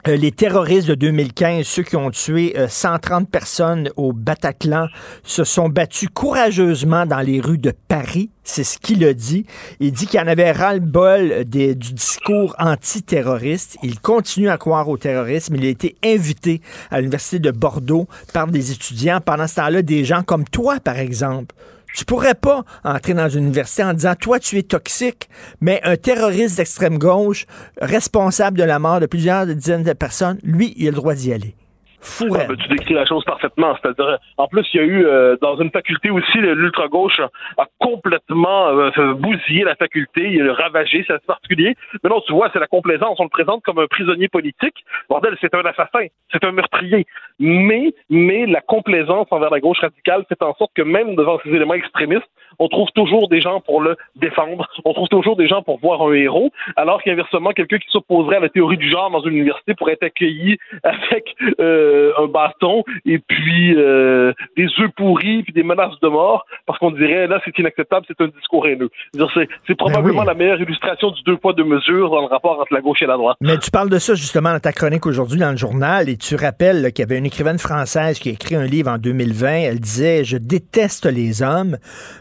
Euh, 0.09 0.17
les 0.17 0.33
terroristes 0.33 0.89
de 0.89 0.95
2015, 0.95 1.67
ceux 1.67 1.83
qui 1.83 1.97
ont 1.97 2.11
tué 2.11 2.55
euh, 2.57 2.67
130 2.67 3.29
personnes 3.29 3.91
au 3.97 4.15
Bataclan, 4.15 4.87
se 5.23 5.45
sont 5.45 5.69
battus 5.69 6.09
courageusement 6.13 7.05
dans 7.05 7.21
les 7.21 7.41
rues 7.41 7.59
de 7.59 7.73
Paris. 7.89 8.31
C'est 8.43 8.65
ce 8.65 8.79
qu'il 8.79 9.05
a 9.05 9.13
dit. 9.13 9.45
Il 9.81 9.93
dit 9.93 10.07
qu'il 10.07 10.19
en 10.21 10.27
avait 10.27 10.53
ras-le-bol 10.53 11.45
du 11.45 11.75
discours 11.75 12.57
antiterroriste. 12.59 13.77
Il 13.83 14.01
continue 14.01 14.49
à 14.49 14.57
croire 14.57 14.89
au 14.89 14.97
terrorisme. 14.97 15.57
Il 15.57 15.67
a 15.67 15.69
été 15.69 15.97
invité 16.03 16.63
à 16.91 17.01
l'Université 17.01 17.39
de 17.39 17.51
Bordeaux 17.51 18.09
par 18.33 18.47
des 18.47 18.73
étudiants. 18.73 19.21
Pendant 19.21 19.47
ce 19.47 19.57
temps-là, 19.57 19.83
des 19.83 20.07
gens 20.07 20.23
comme 20.23 20.45
toi, 20.45 20.81
par 20.81 20.99
exemple. 20.99 21.55
Tu 21.99 22.05
pourrais 22.05 22.37
pas 22.37 22.63
entrer 22.85 23.13
dans 23.13 23.29
une 23.29 23.47
université 23.47 23.83
en 23.83 23.93
disant 23.93 24.15
toi 24.15 24.39
tu 24.39 24.57
es 24.57 24.63
toxique, 24.63 25.29
mais 25.61 25.81
un 25.83 25.97
terroriste 25.97 26.57
d'extrême 26.57 26.97
gauche 26.97 27.45
responsable 27.81 28.57
de 28.57 28.63
la 28.63 28.79
mort 28.79 29.01
de 29.01 29.07
plusieurs 29.07 29.47
dizaines 29.47 29.83
de 29.83 29.93
personnes, 29.95 30.39
lui, 30.45 30.75
il 30.77 30.87
a 30.87 30.91
le 30.93 30.97
droit 30.97 31.15
d'y 31.15 31.33
aller. 31.33 31.57
Ah, 32.01 32.45
ben, 32.49 32.57
tu 32.57 32.69
décris 32.69 32.95
la 32.95 33.05
chose 33.05 33.25
parfaitement. 33.25 33.77
C'est-à-dire, 33.81 34.19
en 34.37 34.47
plus, 34.47 34.67
il 34.73 34.77
y 34.77 34.81
a 34.81 34.87
eu 34.87 35.05
euh, 35.05 35.37
dans 35.41 35.57
une 35.61 35.71
faculté 35.71 36.11
aussi, 36.11 36.39
l'ultra-gauche 36.39 37.21
a 37.57 37.67
complètement 37.79 38.69
euh, 38.69 39.15
bousillé 39.15 39.65
la 39.65 39.75
faculté, 39.75 40.31
il 40.33 40.49
a 40.49 40.55
ravagé, 40.55 41.05
c'est 41.07 41.15
assez 41.15 41.27
particulier. 41.27 41.77
Mais 42.03 42.11
non, 42.11 42.21
tu 42.21 42.33
vois, 42.33 42.51
c'est 42.53 42.61
la 42.61 42.67
complaisance. 42.67 43.19
On 43.19 43.25
le 43.25 43.29
présente 43.29 43.63
comme 43.65 43.79
un 43.79 43.87
prisonnier 43.87 44.29
politique. 44.29 44.75
Bordel, 45.09 45.37
c'est 45.41 45.55
un 45.55 45.63
assassin, 45.63 46.07
c'est 46.33 46.45
un 46.45 46.53
meurtrier. 46.53 47.07
Mais, 47.41 47.93
mais 48.11 48.47
la 48.47 48.61
complaisance 48.61 49.27
envers 49.31 49.51
la 49.51 49.61
gauche 49.61 49.81
radicale 49.81 50.25
fait 50.29 50.43
en 50.43 50.55
sorte 50.55 50.73
que 50.75 50.83
même 50.83 51.17
devant 51.17 51.39
ces 51.43 51.51
éléments 51.51 51.75
extrémistes, 51.75 52.29
on 52.59 52.69
trouve 52.69 52.89
toujours 52.95 53.29
des 53.29 53.41
gens 53.41 53.61
pour 53.61 53.81
le 53.81 53.97
défendre. 54.17 54.69
On 54.85 54.93
trouve 54.93 55.09
toujours 55.09 55.37
des 55.37 55.49
gens 55.49 55.63
pour 55.63 55.79
voir 55.79 56.03
un 56.03 56.13
héros, 56.13 56.51
alors 56.77 57.03
qu'inversement, 57.03 57.51
quelqu'un 57.51 57.79
qui 57.79 57.89
s'opposerait 57.91 58.37
à 58.37 58.41
la 58.41 58.49
théorie 58.49 58.77
du 58.77 58.91
genre 58.91 59.11
dans 59.11 59.21
une 59.21 59.35
université 59.35 59.75
pourrait 59.75 59.95
être 59.95 60.05
accueilli 60.05 60.59
avec 60.83 61.35
euh, 61.61 62.13
un 62.19 62.27
bâton 62.27 62.85
et 63.05 63.19
puis 63.19 63.75
euh, 63.77 64.33
des 64.57 64.67
œufs 64.81 64.91
pourris 64.97 65.43
puis 65.43 65.53
des 65.53 65.63
menaces 65.63 65.99
de 66.01 66.09
mort 66.09 66.47
parce 66.67 66.79
qu'on 66.79 66.91
dirait 66.91 67.27
là 67.27 67.41
c'est 67.45 67.57
inacceptable, 67.59 68.07
c'est 68.09 68.21
un 68.21 68.29
discours 68.29 68.67
haineux. 68.67 68.91
C'est, 69.15 69.49
c'est 69.67 69.75
probablement 69.77 70.21
oui. 70.21 70.27
la 70.27 70.35
meilleure 70.35 70.61
illustration 70.61 71.11
du 71.11 71.23
deux 71.23 71.37
poids 71.37 71.53
deux 71.53 71.65
mesures 71.65 72.11
dans 72.11 72.21
le 72.21 72.27
rapport 72.27 72.61
entre 72.61 72.73
la 72.73 72.81
gauche 72.81 73.03
et 73.03 73.07
la 73.07 73.17
droite. 73.17 73.37
Mais 73.41 73.59
tu 73.59 73.71
parles 73.71 73.91
de 73.91 73.99
ça 73.99 74.15
justement 74.15 74.53
dans 74.53 74.61
ta 74.61 74.73
chronique 74.73 75.07
aujourd'hui 75.07 75.39
dans 75.39 75.51
le 75.51 75.57
journal 75.57 76.09
et 76.09 76.17
tu 76.17 76.35
rappelles 76.35 76.93
qu'il 76.93 77.05
y 77.05 77.07
avait 77.07 77.19
une 77.19 77.27
écrivaine 77.27 77.59
française 77.59 78.19
qui 78.19 78.31
a 78.31 78.33
écrit 78.33 78.55
un 78.55 78.65
livre 78.65 78.91
en 78.91 78.99
2020. 78.99 79.49
Elle 79.49 79.81
disait 79.81 80.25
Je 80.25 80.37
déteste 80.37 81.07
les 81.07 81.43
hommes. 81.43 81.77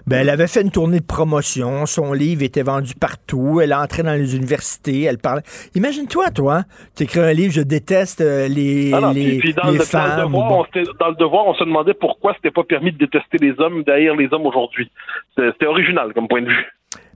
Ben, 0.05 0.26
elle 0.27 0.33
avait 0.33 0.47
fait 0.47 0.61
une 0.61 0.71
tournée 0.71 0.99
de 0.99 1.05
promotion. 1.05 1.85
Son 1.85 2.11
livre 2.11 2.43
était 2.43 2.61
vendu 2.61 2.93
partout. 2.99 3.61
Elle 3.63 3.73
entrait 3.73 4.03
dans 4.03 4.11
les 4.13 4.35
universités. 4.35 5.03
Elle 5.03 5.19
parlait. 5.19 5.41
Imagine-toi, 5.73 6.31
toi, 6.31 6.63
tu 6.97 7.03
écris 7.03 7.21
un 7.21 7.31
livre 7.31 7.53
Je 7.53 7.61
déteste 7.61 8.19
euh, 8.19 8.49
les, 8.49 8.91
Ah 8.93 8.99
non, 8.99 9.11
les, 9.13 9.37
puis, 9.37 9.39
puis 9.39 9.53
dans, 9.53 9.71
les 9.71 9.71
le, 9.71 9.77
dans 9.77 9.83
le 9.83 9.85
femmes. 9.85 10.25
devoir, 10.25 10.49
Bon. 10.49 10.65
on 10.75 10.81
dans 10.99 11.09
le 11.09 11.15
devoir, 11.15 11.47
on 11.47 11.53
se 11.53 11.63
demandait 11.63 11.93
pourquoi 11.93 12.33
c'était 12.35 12.51
pas 12.51 12.63
permis 12.65 12.91
de 12.91 12.97
détester 12.97 13.37
les 13.37 13.53
hommes, 13.59 13.83
d'haïr 13.83 14.17
les 14.17 14.27
hommes 14.33 14.45
aujourd'hui. 14.45 14.91
C'était 15.37 15.65
original 15.65 16.11
comme 16.13 16.27
point 16.27 16.41
de 16.41 16.49
vue. 16.49 16.65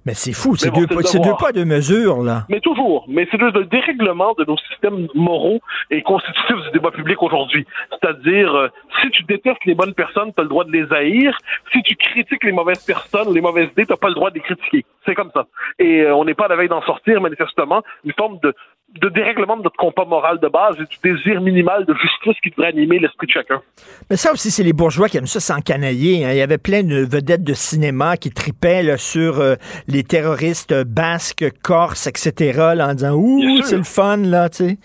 Mais 0.06 0.14
c'est 0.16 0.34
fou. 0.34 0.56
C'est 0.56 0.72
bon, 0.72 0.82
deux, 0.82 0.88
deux 0.88 1.34
poids, 1.38 1.52
deux 1.52 1.66
mesures, 1.66 2.24
là. 2.24 2.46
Mais 2.50 2.60
toujours. 2.60 3.06
Mais 3.08 3.28
c'est 3.30 3.38
le, 3.38 3.52
le 3.52 3.66
dérèglement 3.66 4.34
de 4.38 4.46
nos 4.46 4.58
systèmes 4.58 5.08
moraux 5.14 5.60
et 5.92 6.02
constitutifs 6.02 6.56
du 6.66 6.72
débat 6.74 6.92
public 6.92 7.22
aujourd'hui. 7.22 7.68
C'est-à-dire, 7.92 8.56
euh, 8.56 8.68
si 9.02 9.12
tu 9.12 9.24
détestes 9.24 9.64
les 9.66 9.76
bonnes 9.76 9.94
personnes, 9.94 10.34
tu 10.34 10.40
as 10.40 10.44
le 10.44 10.50
droit 10.50 10.64
de 10.64 10.72
les 10.72 10.92
haïr. 10.92 11.38
Si 11.72 11.84
tu 11.84 11.96
critiques 11.96 12.44
les 12.44 12.52
mauvaises 12.52 12.84
personnes, 12.84 13.34
les 13.34 13.42
mauvaises 13.42 13.70
idées, 13.74 13.86
tu 13.86 13.96
pas 13.96 14.08
le 14.08 14.16
droit 14.16 14.32
de 14.32 14.36
les 14.36 14.42
critiquer. 14.42 14.86
C'est 15.06 15.16
comme 15.16 15.32
ça. 15.34 15.46
Et 15.78 16.02
euh, 16.02 16.16
on 16.16 16.26
n'est 16.26 16.34
pas 16.34 16.46
à 16.46 16.50
la 16.50 16.56
veille 16.56 16.70
d'en 16.70 16.82
sortir, 16.82 17.22
manifestement. 17.22 17.84
Une 18.04 18.14
forme 18.14 18.40
de, 18.42 18.54
de 19.00 19.10
dérèglement 19.10 19.56
de 19.58 19.64
notre 19.64 19.78
compas 19.78 20.06
moral 20.06 20.40
de 20.40 20.48
base 20.50 20.76
et 20.80 20.84
du 20.86 20.98
désir 21.16 21.40
minimal 21.42 21.86
de 21.86 21.94
justice 21.94 22.40
qui 22.44 22.50
devrait 22.50 22.68
animer 22.70 23.00
l'esprit 23.00 23.28
de 23.28 23.32
chacun. 23.32 23.62
Mais 24.10 24.18
ça 24.18 24.34
aussi, 24.34 24.52
c'est 24.52 24.64
les 24.64 24.74
bourgeois 24.74 25.08
qui 25.08 25.18
aiment 25.18 25.28
ça 25.28 25.40
s'encanailler. 25.40 26.26
hein. 26.26 26.32
Il 26.32 26.38
y 26.38 26.42
avait 26.42 26.58
plein 26.58 26.84
de 26.84 26.98
vedettes 26.98 27.44
de 27.44 27.54
cinéma 27.54 28.18
qui 28.18 28.32
tripaient 28.32 28.84
là, 28.84 28.98
sur 28.98 29.40
euh, 29.40 29.56
les 29.88 30.04
terroristes 30.04 30.74
basques, 30.84 31.46
corses, 31.64 32.08
etc. 32.08 32.74
là, 32.76 32.90
en 32.90 32.94
disant 32.94 33.14
Ouh, 33.14 33.62
c'est 33.64 33.78
le 33.78 33.84
fun, 33.84 34.18
là, 34.18 34.50
tu 34.50 34.58
sais. 34.58 34.78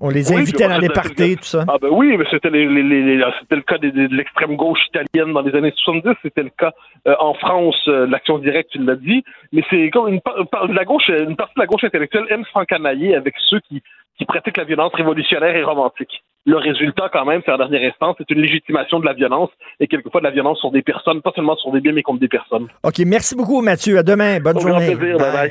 On 0.00 0.10
les 0.10 0.30
Oui, 0.30 0.38
invitait 0.42 0.68
dans 0.68 0.74
c'était- 0.80 0.88
parties, 0.92 1.36
tout 1.36 1.44
ça. 1.44 1.64
Ah 1.68 1.76
ben 1.80 1.88
oui, 1.90 2.16
mais 2.16 2.24
c'était 2.30 2.50
les, 2.50 2.66
les- 2.66 2.82
les- 2.82 3.16
les- 3.16 3.24
c'était 3.40 3.56
le 3.56 3.62
cas 3.62 3.78
de 3.78 3.90
l'extrême 4.14 4.56
gauche 4.56 4.80
italienne 4.88 5.32
dans 5.32 5.40
les 5.42 5.54
années 5.54 5.72
70, 5.76 6.14
c'était 6.22 6.42
le 6.42 6.50
cas 6.50 6.72
euh, 7.06 7.14
en 7.20 7.34
France, 7.34 7.76
euh, 7.88 8.06
l'action 8.06 8.38
directe, 8.38 8.70
tu 8.72 8.78
l'as 8.78 8.96
dit, 8.96 9.22
mais 9.52 9.62
c'est 9.70 9.90
comme 9.90 10.08
une, 10.08 10.20
par- 10.20 10.46
par- 10.50 10.66
la 10.66 10.84
gauche, 10.84 11.08
euh, 11.10 11.24
une 11.28 11.36
partie 11.36 11.54
de 11.56 11.60
la 11.60 11.66
gauche 11.66 11.84
intellectuelle 11.84 12.26
aime 12.30 12.44
s'encanailler 12.52 13.14
avec 13.14 13.34
ceux 13.48 13.60
qui, 13.60 13.82
qui 14.18 14.24
pratiquent 14.24 14.56
la 14.56 14.64
violence 14.64 14.92
révolutionnaire 14.94 15.54
et 15.56 15.62
romantique. 15.62 16.22
Le 16.46 16.56
résultat, 16.56 17.08
quand 17.12 17.24
même, 17.24 17.40
c'est 17.46 17.52
en 17.52 17.56
dernière 17.58 17.88
instance, 17.90 18.16
c'est 18.18 18.30
une 18.30 18.40
légitimation 18.42 19.00
de 19.00 19.06
la 19.06 19.14
violence 19.14 19.50
et 19.80 19.86
quelquefois 19.86 20.20
de 20.20 20.26
la 20.26 20.30
violence 20.30 20.58
sur 20.60 20.70
des 20.70 20.82
personnes, 20.82 21.22
pas 21.22 21.32
seulement 21.34 21.56
sur 21.56 21.72
des 21.72 21.80
biens, 21.80 21.92
mais 21.92 22.02
contre 22.02 22.20
des 22.20 22.28
personnes. 22.28 22.68
OK, 22.82 22.98
merci 23.06 23.34
beaucoup, 23.34 23.62
Mathieu. 23.62 23.96
À 23.98 24.02
demain. 24.02 24.40
Bonne 24.40 24.56
Au 24.56 24.60
grand 24.60 24.68
journée. 24.78 24.94
plaisir, 24.94 25.16
bye 25.18 25.32
bye. 25.32 25.50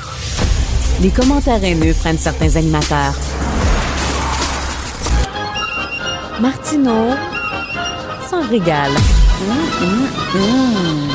Les 1.01 1.09
commentaires 1.09 1.63
haineux 1.63 1.95
prennent 1.99 2.19
certains 2.19 2.55
animateurs. 2.55 3.15
Martineau 6.39 7.15
s'en 8.29 8.47
régale. 8.47 8.91
Hum. 10.35 11.09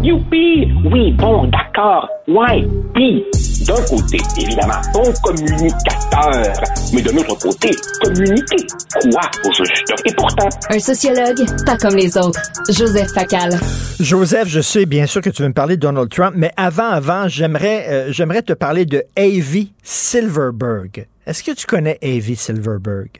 Youpi! 0.00 0.72
Oui, 0.92 1.10
bon, 1.12 1.48
d'accord. 1.48 2.08
Ouais. 2.28 2.64
Puis, 2.94 3.24
d'un 3.60 3.82
côté, 3.84 4.18
évidemment, 4.38 4.80
bon 4.92 5.12
communicateur. 5.22 6.52
Mais 6.92 7.02
de 7.02 7.10
l'autre 7.10 7.36
côté, 7.36 7.70
communiquer. 8.02 8.66
Quoi, 9.02 9.20
au 9.44 9.52
juste? 9.52 9.92
Et 10.06 10.14
pourtant, 10.14 10.48
Un 10.70 10.78
sociologue, 10.78 11.44
pas 11.66 11.76
comme 11.76 11.96
les 11.96 12.16
autres. 12.16 12.40
Joseph 12.70 13.10
Facal. 13.12 13.58
Joseph, 14.00 14.48
je 14.48 14.60
sais 14.60 14.86
bien 14.86 15.06
sûr 15.06 15.20
que 15.20 15.30
tu 15.30 15.42
veux 15.42 15.48
me 15.48 15.54
parler 15.54 15.76
de 15.76 15.82
Donald 15.82 16.08
Trump, 16.10 16.34
mais 16.36 16.52
avant, 16.56 16.88
avant, 16.88 17.28
j'aimerais, 17.28 17.86
euh, 17.88 18.12
j'aimerais 18.12 18.42
te 18.42 18.52
parler 18.52 18.86
de 18.86 19.04
Avi 19.16 19.72
Silverberg. 19.82 21.06
Est-ce 21.26 21.42
que 21.42 21.52
tu 21.52 21.66
connais 21.66 21.98
Avi 22.02 22.36
Silverberg? 22.36 23.10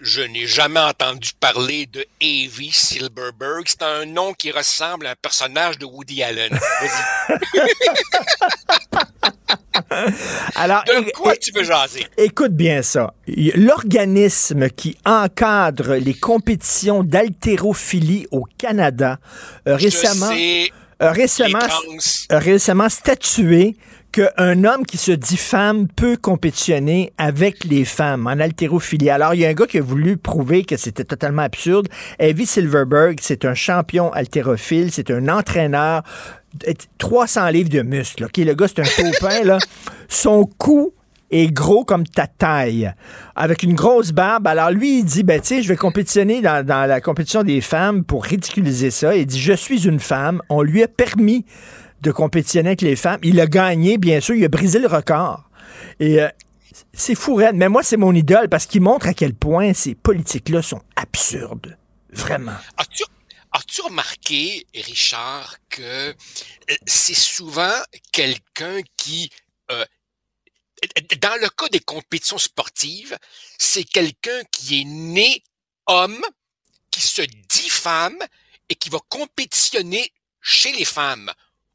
Je 0.00 0.20
n'ai 0.22 0.46
jamais 0.46 0.80
entendu 0.80 1.30
parler 1.40 1.86
de 1.86 2.04
Avi 2.22 2.70
Silverberg. 2.70 3.64
C'est 3.66 3.82
un 3.82 4.04
nom 4.06 4.34
qui 4.34 4.50
ressemble 4.52 5.06
à 5.06 5.10
un 5.10 5.14
personnage 5.20 5.78
de 5.78 5.84
Woody 5.84 6.22
Allen. 6.22 6.56
Alors, 10.54 10.84
de 10.84 11.10
quoi 11.12 11.36
tu 11.36 11.52
veux 11.52 11.64
jaser? 11.64 12.06
Écoute 12.16 12.52
bien 12.52 12.82
ça. 12.82 13.14
L'organisme 13.26 14.68
qui 14.70 14.96
encadre 15.04 15.94
les 15.94 16.14
compétitions 16.14 17.02
d'haltérophilie 17.02 18.26
au 18.30 18.44
Canada 18.58 19.18
a 19.66 19.76
récemment, 19.76 20.28
sais, 20.28 20.70
récemment, 22.30 22.88
statué 22.88 23.76
qu'un 24.12 24.64
homme 24.64 24.86
qui 24.86 24.96
se 24.96 25.12
dit 25.12 25.36
femme 25.36 25.88
peut 25.88 26.16
compétitionner 26.16 27.12
avec 27.18 27.64
les 27.64 27.84
femmes 27.84 28.26
en 28.26 28.40
haltérophilie. 28.40 29.10
Alors, 29.10 29.34
il 29.34 29.40
y 29.40 29.46
a 29.46 29.48
un 29.50 29.52
gars 29.52 29.66
qui 29.66 29.78
a 29.78 29.82
voulu 29.82 30.16
prouver 30.16 30.64
que 30.64 30.78
c'était 30.78 31.04
totalement 31.04 31.42
absurde. 31.42 31.88
Avi 32.18 32.46
Silverberg, 32.46 33.18
c'est 33.20 33.44
un 33.44 33.54
champion 33.54 34.10
haltérophile, 34.12 34.90
c'est 34.90 35.10
un 35.10 35.28
entraîneur, 35.28 36.02
euh, 36.02 36.45
300 36.98 37.48
livres 37.48 37.70
de 37.70 37.82
muscles. 37.82 38.24
OK, 38.24 38.36
le 38.38 38.54
gars, 38.54 38.68
c'est 38.68 38.80
un 38.80 39.10
taupin, 39.10 39.44
là. 39.44 39.58
Son 40.08 40.44
cou 40.58 40.92
est 41.30 41.48
gros 41.48 41.84
comme 41.84 42.06
ta 42.06 42.26
taille, 42.26 42.92
avec 43.34 43.62
une 43.62 43.74
grosse 43.74 44.12
barbe. 44.12 44.46
Alors 44.46 44.70
lui, 44.70 45.00
il 45.00 45.04
dit, 45.04 45.22
ben 45.22 45.40
je 45.42 45.68
vais 45.68 45.76
compétitionner 45.76 46.40
dans, 46.40 46.64
la 46.66 47.00
compétition 47.00 47.42
des 47.42 47.60
femmes 47.60 48.04
pour 48.04 48.24
ridiculiser 48.24 48.90
ça. 48.90 49.16
Il 49.16 49.26
dit, 49.26 49.40
je 49.40 49.52
suis 49.52 49.86
une 49.86 50.00
femme. 50.00 50.40
On 50.48 50.62
lui 50.62 50.82
a 50.82 50.88
permis 50.88 51.44
de 52.02 52.12
compétitionner 52.12 52.70
avec 52.70 52.82
les 52.82 52.96
femmes. 52.96 53.18
Il 53.22 53.40
a 53.40 53.46
gagné, 53.46 53.98
bien 53.98 54.20
sûr. 54.20 54.34
Il 54.34 54.44
a 54.44 54.48
brisé 54.48 54.78
le 54.78 54.86
record. 54.86 55.50
Et 55.98 56.22
euh, 56.22 56.28
c'est 56.92 57.14
fou. 57.14 57.40
Mais 57.54 57.68
moi, 57.68 57.82
c'est 57.82 57.96
mon 57.96 58.14
idole 58.14 58.48
parce 58.48 58.66
qu'il 58.66 58.82
montre 58.82 59.08
à 59.08 59.14
quel 59.14 59.34
point 59.34 59.72
ces 59.72 59.94
politiques-là 59.94 60.62
sont 60.62 60.80
absurdes. 60.94 61.76
Vraiment. 62.12 62.52
As-tu 63.52 63.82
remarqué, 63.82 64.66
Richard, 64.74 65.56
que 65.68 65.82
euh, 66.10 66.76
c'est 66.86 67.14
souvent 67.14 67.82
quelqu'un 68.12 68.80
qui, 68.96 69.30
euh, 69.70 69.84
dans 71.20 71.40
le 71.40 71.48
cas 71.48 71.68
des 71.68 71.80
compétitions 71.80 72.38
sportives, 72.38 73.16
c'est 73.58 73.84
quelqu'un 73.84 74.42
qui 74.52 74.80
est 74.80 74.84
né 74.84 75.42
homme, 75.86 76.20
qui 76.90 77.00
se 77.00 77.22
dit 77.22 77.70
femme 77.70 78.18
et 78.68 78.74
qui 78.74 78.90
va 78.90 78.98
compétitionner 79.08 80.12
chez 80.40 80.72
les 80.72 80.84
femmes. 80.84 81.32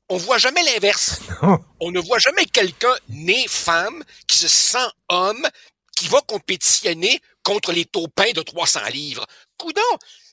On 0.09 0.17
voit 0.17 0.37
jamais 0.37 0.63
l'inverse. 0.63 1.21
On 1.79 1.91
ne 1.91 1.99
voit 1.99 2.19
jamais 2.19 2.45
quelqu'un 2.45 2.93
né 3.07 3.47
femme 3.47 4.03
qui 4.27 4.37
se 4.37 4.47
sent 4.47 4.89
homme 5.09 5.47
qui 5.95 6.07
va 6.07 6.19
compétitionner 6.21 7.21
contre 7.43 7.71
les 7.71 7.85
taupins 7.85 8.31
de 8.33 8.41
300 8.41 8.79
livres. 8.91 9.25
Coudon, 9.57 9.81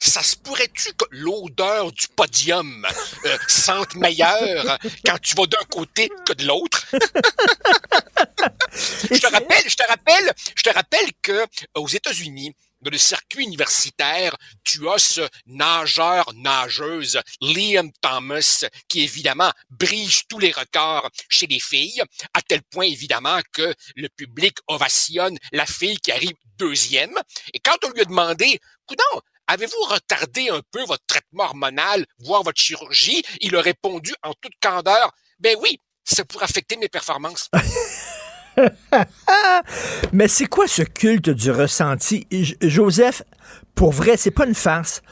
ça 0.00 0.22
se 0.22 0.36
pourrait-tu 0.36 0.92
que 0.92 1.04
l'odeur 1.10 1.90
du 1.92 2.08
podium 2.08 2.86
euh, 3.24 3.38
sente 3.46 3.94
meilleure 3.94 4.78
quand 5.04 5.18
tu 5.20 5.34
vas 5.34 5.46
d'un 5.46 5.64
côté 5.70 6.08
que 6.26 6.32
de 6.34 6.46
l'autre? 6.46 6.86
je 8.72 9.18
te 9.18 9.26
rappelle, 9.26 9.68
je 9.68 9.76
te 9.76 9.86
rappelle, 9.88 10.32
je 10.54 10.62
te 10.62 10.70
rappelle 10.70 11.10
que 11.22 11.32
euh, 11.32 11.46
aux 11.76 11.88
États-Unis, 11.88 12.54
dans 12.80 12.90
le 12.90 12.98
circuit 12.98 13.44
universitaire, 13.44 14.36
tu 14.62 14.88
as 14.88 14.98
ce 14.98 15.28
nageur-nageuse 15.46 17.20
Liam 17.40 17.90
Thomas 18.00 18.66
qui 18.88 19.02
évidemment 19.02 19.50
brise 19.68 20.22
tous 20.28 20.38
les 20.38 20.52
records 20.52 21.10
chez 21.28 21.46
les 21.46 21.58
filles, 21.58 22.02
à 22.34 22.42
tel 22.42 22.62
point 22.62 22.86
évidemment 22.86 23.40
que 23.52 23.74
le 23.96 24.08
public 24.08 24.58
ovationne 24.68 25.38
la 25.52 25.66
fille 25.66 25.98
qui 25.98 26.12
arrive 26.12 26.34
deuxième. 26.56 27.14
Et 27.52 27.58
quand 27.58 27.76
on 27.84 27.90
lui 27.90 28.02
a 28.02 28.04
demandé, 28.04 28.60
coudon, 28.86 29.22
avez-vous 29.48 29.82
retardé 29.88 30.50
un 30.50 30.60
peu 30.70 30.84
votre 30.84 31.04
traitement 31.06 31.44
hormonal, 31.44 32.06
voire 32.20 32.44
votre 32.44 32.60
chirurgie? 32.60 33.22
Il 33.40 33.56
a 33.56 33.60
répondu 33.60 34.14
en 34.22 34.32
toute 34.40 34.54
candeur, 34.60 35.12
ben 35.40 35.56
oui, 35.60 35.80
ça 36.04 36.24
pourrait 36.24 36.44
affecter 36.44 36.76
mes 36.76 36.88
performances. 36.88 37.50
Mais 40.12 40.28
c'est 40.28 40.46
quoi 40.46 40.66
ce 40.66 40.82
culte 40.82 41.30
du 41.30 41.50
ressenti? 41.50 42.26
Joseph, 42.60 43.22
pour 43.74 43.92
vrai, 43.92 44.16
c'est 44.16 44.30
pas 44.30 44.46
une 44.46 44.54
farce. 44.54 45.02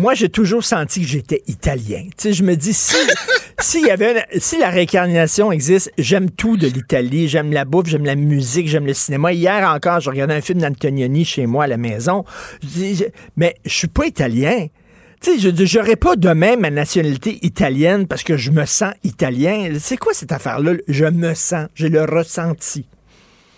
Moi, 0.00 0.14
j'ai 0.14 0.30
toujours 0.30 0.64
senti 0.64 1.02
que 1.02 1.06
j'étais 1.06 1.42
italien. 1.46 2.04
Tu 2.16 2.28
sais, 2.28 2.32
je 2.32 2.42
me 2.42 2.56
dis, 2.56 2.72
si, 2.72 2.96
si, 3.60 3.82
y 3.82 3.90
avait 3.90 4.24
si 4.38 4.58
la 4.58 4.70
réincarnation 4.70 5.52
existe, 5.52 5.92
j'aime 5.98 6.30
tout 6.30 6.56
de 6.56 6.66
l'Italie. 6.66 7.28
J'aime 7.28 7.52
la 7.52 7.66
bouffe, 7.66 7.88
j'aime 7.88 8.06
la 8.06 8.14
musique, 8.14 8.66
j'aime 8.66 8.86
le 8.86 8.94
cinéma. 8.94 9.34
Hier 9.34 9.62
encore, 9.68 10.00
je 10.00 10.08
regardais 10.08 10.32
un 10.32 10.40
film 10.40 10.60
d'Antonioni 10.60 11.26
chez 11.26 11.44
moi 11.44 11.64
à 11.64 11.66
la 11.66 11.76
maison. 11.76 12.24
mais 13.36 13.56
je 13.66 13.74
suis 13.74 13.88
pas 13.88 14.06
italien. 14.06 14.68
Tu 15.20 15.38
sais, 15.38 15.38
je 15.38 15.66
j'aurais 15.66 15.96
pas 15.96 16.16
demain 16.16 16.56
ma 16.56 16.70
nationalité 16.70 17.38
italienne 17.42 18.06
parce 18.06 18.22
que 18.22 18.38
je 18.38 18.52
me 18.52 18.64
sens 18.64 18.94
italien. 19.04 19.70
C'est 19.78 19.98
quoi 19.98 20.14
cette 20.14 20.32
affaire-là? 20.32 20.76
Je 20.88 21.04
me 21.04 21.34
sens, 21.34 21.66
j'ai 21.74 21.90
le 21.90 22.06
ressenti. 22.06 22.86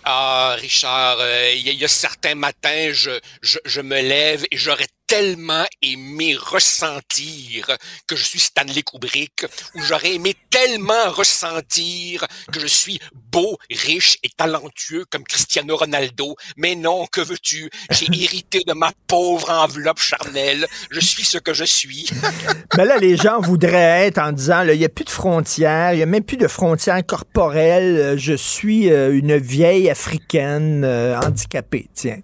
Ah, 0.03 0.57
Richard, 0.59 1.19
euh, 1.21 1.53
il 1.55 1.73
y, 1.73 1.85
a 1.85 1.87
certains 1.87 2.35
matins, 2.35 2.89
je, 2.91 3.11
je, 3.41 3.59
je 3.63 3.79
me 3.79 3.95
lève 4.01 4.43
et 4.51 4.57
j'aurais 4.57 4.87
tellement 5.13 5.65
aimé 5.83 6.35
ressentir 6.35 7.67
que 8.07 8.15
je 8.15 8.23
suis 8.23 8.39
Stanley 8.39 8.81
Kubrick, 8.81 9.45
ou 9.75 9.81
j'aurais 9.83 10.15
aimé 10.15 10.35
tellement 10.49 11.11
ressentir 11.11 12.25
que 12.51 12.59
je 12.59 12.65
suis 12.65 12.99
beau, 13.31 13.59
riche 13.69 14.17
et 14.23 14.29
talentueux 14.29 15.05
comme 15.11 15.23
Cristiano 15.23 15.77
Ronaldo. 15.77 16.35
Mais 16.57 16.73
non, 16.73 17.05
que 17.05 17.21
veux-tu? 17.21 17.69
J'ai 17.91 18.07
hérité 18.23 18.63
de 18.65 18.73
ma 18.73 18.91
pauvre 19.05 19.51
enveloppe 19.51 19.99
charnelle. 19.99 20.65
Je 20.89 20.99
suis 20.99 21.23
ce 21.23 21.37
que 21.37 21.53
je 21.53 21.65
suis. 21.65 22.09
Mais 22.75 22.85
là, 22.85 22.97
les 22.97 23.15
gens 23.15 23.39
voudraient 23.39 24.07
être 24.07 24.17
en 24.17 24.31
disant, 24.31 24.63
il 24.63 24.79
n'y 24.79 24.85
a 24.85 24.89
plus 24.89 25.05
de 25.05 25.11
frontières, 25.11 25.93
il 25.93 25.97
n'y 25.97 26.03
a 26.03 26.07
même 26.07 26.23
plus 26.23 26.37
de 26.37 26.47
frontières 26.47 27.05
corporelles. 27.05 28.17
Je 28.17 28.33
suis 28.33 28.91
euh, 28.91 29.15
une 29.15 29.37
vieille 29.37 29.91
africaine 29.91 30.83
euh, 30.83 31.19
handicapée, 31.19 31.87
tiens. 31.93 32.21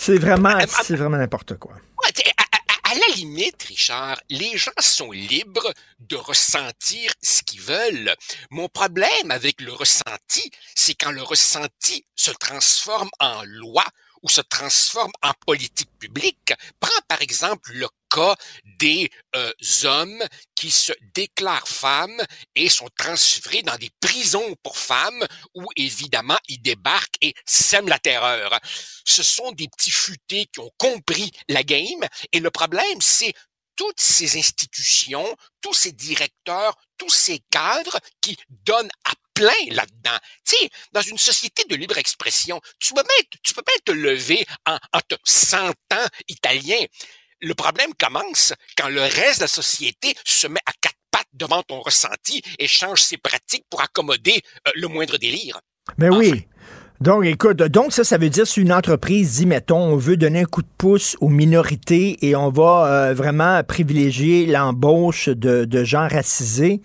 C'est 0.00 0.16
vraiment, 0.16 0.56
c'est 0.84 0.94
vraiment 0.94 1.16
n'importe 1.16 1.58
quoi. 1.58 1.74
À, 2.84 2.94
la 2.94 3.14
limite, 3.16 3.60
Richard, 3.64 4.16
les 4.30 4.56
gens 4.56 4.70
sont 4.78 5.10
libres 5.10 5.74
de 5.98 6.14
ressentir 6.14 7.12
ce 7.20 7.42
qu'ils 7.42 7.60
veulent. 7.60 8.14
Mon 8.50 8.68
problème 8.68 9.30
avec 9.30 9.60
le 9.60 9.72
ressenti, 9.72 10.50
c'est 10.76 10.94
quand 10.94 11.10
le 11.10 11.22
ressenti 11.22 12.06
se 12.14 12.30
transforme 12.30 13.10
en 13.18 13.42
loi 13.44 13.84
ou 14.22 14.28
se 14.28 14.40
transforme 14.40 15.12
en 15.22 15.32
politique 15.46 15.90
publique. 15.98 16.52
Prends 16.80 17.02
par 17.08 17.22
exemple 17.22 17.72
le 17.72 17.88
cas 18.10 18.36
des 18.78 19.10
euh, 19.36 19.52
hommes 19.84 20.22
qui 20.54 20.70
se 20.70 20.92
déclarent 21.14 21.68
femmes 21.68 22.22
et 22.54 22.68
sont 22.68 22.88
transférés 22.96 23.62
dans 23.62 23.76
des 23.76 23.90
prisons 24.00 24.54
pour 24.62 24.78
femmes 24.78 25.26
où 25.54 25.66
évidemment 25.76 26.38
ils 26.48 26.62
débarquent 26.62 27.18
et 27.20 27.34
sèment 27.44 27.88
la 27.88 27.98
terreur. 27.98 28.58
Ce 29.04 29.22
sont 29.22 29.52
des 29.52 29.68
petits 29.68 29.90
futés 29.90 30.46
qui 30.46 30.60
ont 30.60 30.72
compris 30.78 31.30
la 31.48 31.62
game 31.62 32.06
et 32.32 32.40
le 32.40 32.50
problème 32.50 33.00
c'est 33.00 33.34
toutes 33.78 34.00
ces 34.00 34.36
institutions, 34.36 35.36
tous 35.60 35.72
ces 35.72 35.92
directeurs, 35.92 36.76
tous 36.96 37.10
ces 37.10 37.38
cadres 37.50 38.00
qui 38.20 38.36
donnent 38.64 38.90
à 39.04 39.12
plein 39.38 39.74
là-dedans. 39.74 40.18
Tu 40.44 40.56
sais, 40.56 40.70
dans 40.92 41.02
une 41.02 41.18
société 41.18 41.62
de 41.68 41.76
libre 41.76 41.96
expression, 41.98 42.60
tu 42.80 42.92
peux 42.92 43.02
même, 43.02 43.26
tu 43.42 43.54
peux 43.54 43.62
pas 43.62 43.72
te 43.84 43.92
lever 43.92 44.44
en, 44.66 44.76
en 44.92 45.00
te 45.00 45.14
sentant 45.24 46.06
italien. 46.26 46.78
Le 47.40 47.54
problème 47.54 47.90
commence 47.94 48.52
quand 48.76 48.88
le 48.88 49.02
reste 49.02 49.38
de 49.38 49.44
la 49.44 49.48
société 49.48 50.14
se 50.24 50.48
met 50.48 50.60
à 50.66 50.72
quatre 50.80 50.96
pattes 51.12 51.26
devant 51.34 51.62
ton 51.62 51.80
ressenti 51.80 52.42
et 52.58 52.66
change 52.66 53.02
ses 53.02 53.16
pratiques 53.16 53.64
pour 53.70 53.80
accommoder 53.80 54.42
euh, 54.66 54.72
le 54.74 54.88
moindre 54.88 55.18
délire. 55.18 55.60
Mais 55.98 56.10
ben 56.10 56.16
oui. 56.16 56.46
Donc, 57.00 57.24
écoute, 57.24 57.58
donc 57.58 57.92
ça, 57.92 58.02
ça 58.02 58.18
veut 58.18 58.28
dire 58.28 58.44
si 58.44 58.60
une 58.60 58.72
entreprise 58.72 59.36
dit, 59.36 59.46
mettons, 59.46 59.78
on 59.78 59.96
veut 59.96 60.16
donner 60.16 60.40
un 60.40 60.44
coup 60.46 60.62
de 60.62 60.68
pouce 60.78 61.16
aux 61.20 61.28
minorités 61.28 62.18
et 62.26 62.34
on 62.34 62.50
va 62.50 62.86
euh, 62.86 63.14
vraiment 63.14 63.62
privilégier 63.62 64.46
l'embauche 64.46 65.28
de, 65.28 65.64
de, 65.64 65.84
gens 65.84 66.08
racisés, 66.08 66.82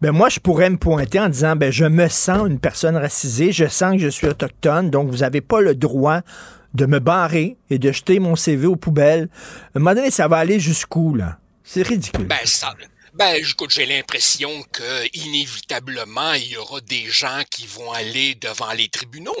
ben 0.00 0.12
moi, 0.12 0.28
je 0.28 0.40
pourrais 0.40 0.70
me 0.70 0.76
pointer 0.76 1.20
en 1.20 1.28
disant, 1.28 1.56
ben 1.56 1.70
je 1.70 1.84
me 1.84 2.08
sens 2.08 2.48
une 2.48 2.58
personne 2.58 2.96
racisée, 2.96 3.52
je 3.52 3.66
sens 3.66 3.92
que 3.92 3.98
je 3.98 4.08
suis 4.08 4.26
autochtone, 4.26 4.90
donc 4.90 5.10
vous 5.10 5.18
n'avez 5.18 5.40
pas 5.40 5.60
le 5.60 5.74
droit 5.74 6.20
de 6.74 6.86
me 6.86 7.00
barrer 7.00 7.56
et 7.68 7.78
de 7.78 7.92
jeter 7.92 8.20
mon 8.20 8.36
CV 8.36 8.66
aux 8.66 8.76
poubelles. 8.76 9.28
À 9.74 9.78
un 9.78 9.80
moment 9.80 9.94
donné, 9.94 10.10
ça 10.10 10.28
va 10.28 10.38
aller 10.38 10.60
jusqu'où, 10.60 11.14
là? 11.14 11.38
C'est 11.64 11.82
ridicule. 11.82 12.26
Ben, 12.26 12.38
ça, 12.44 12.74
ben, 13.14 13.34
écoute, 13.34 13.70
j'ai 13.70 13.86
l'impression 13.86 14.62
que 14.72 15.04
inévitablement 15.16 16.32
il 16.34 16.46
y 16.48 16.56
aura 16.56 16.80
des 16.80 17.06
gens 17.10 17.42
qui 17.50 17.66
vont 17.66 17.92
aller 17.92 18.34
devant 18.36 18.72
les 18.72 18.88
tribunaux. 18.88 19.36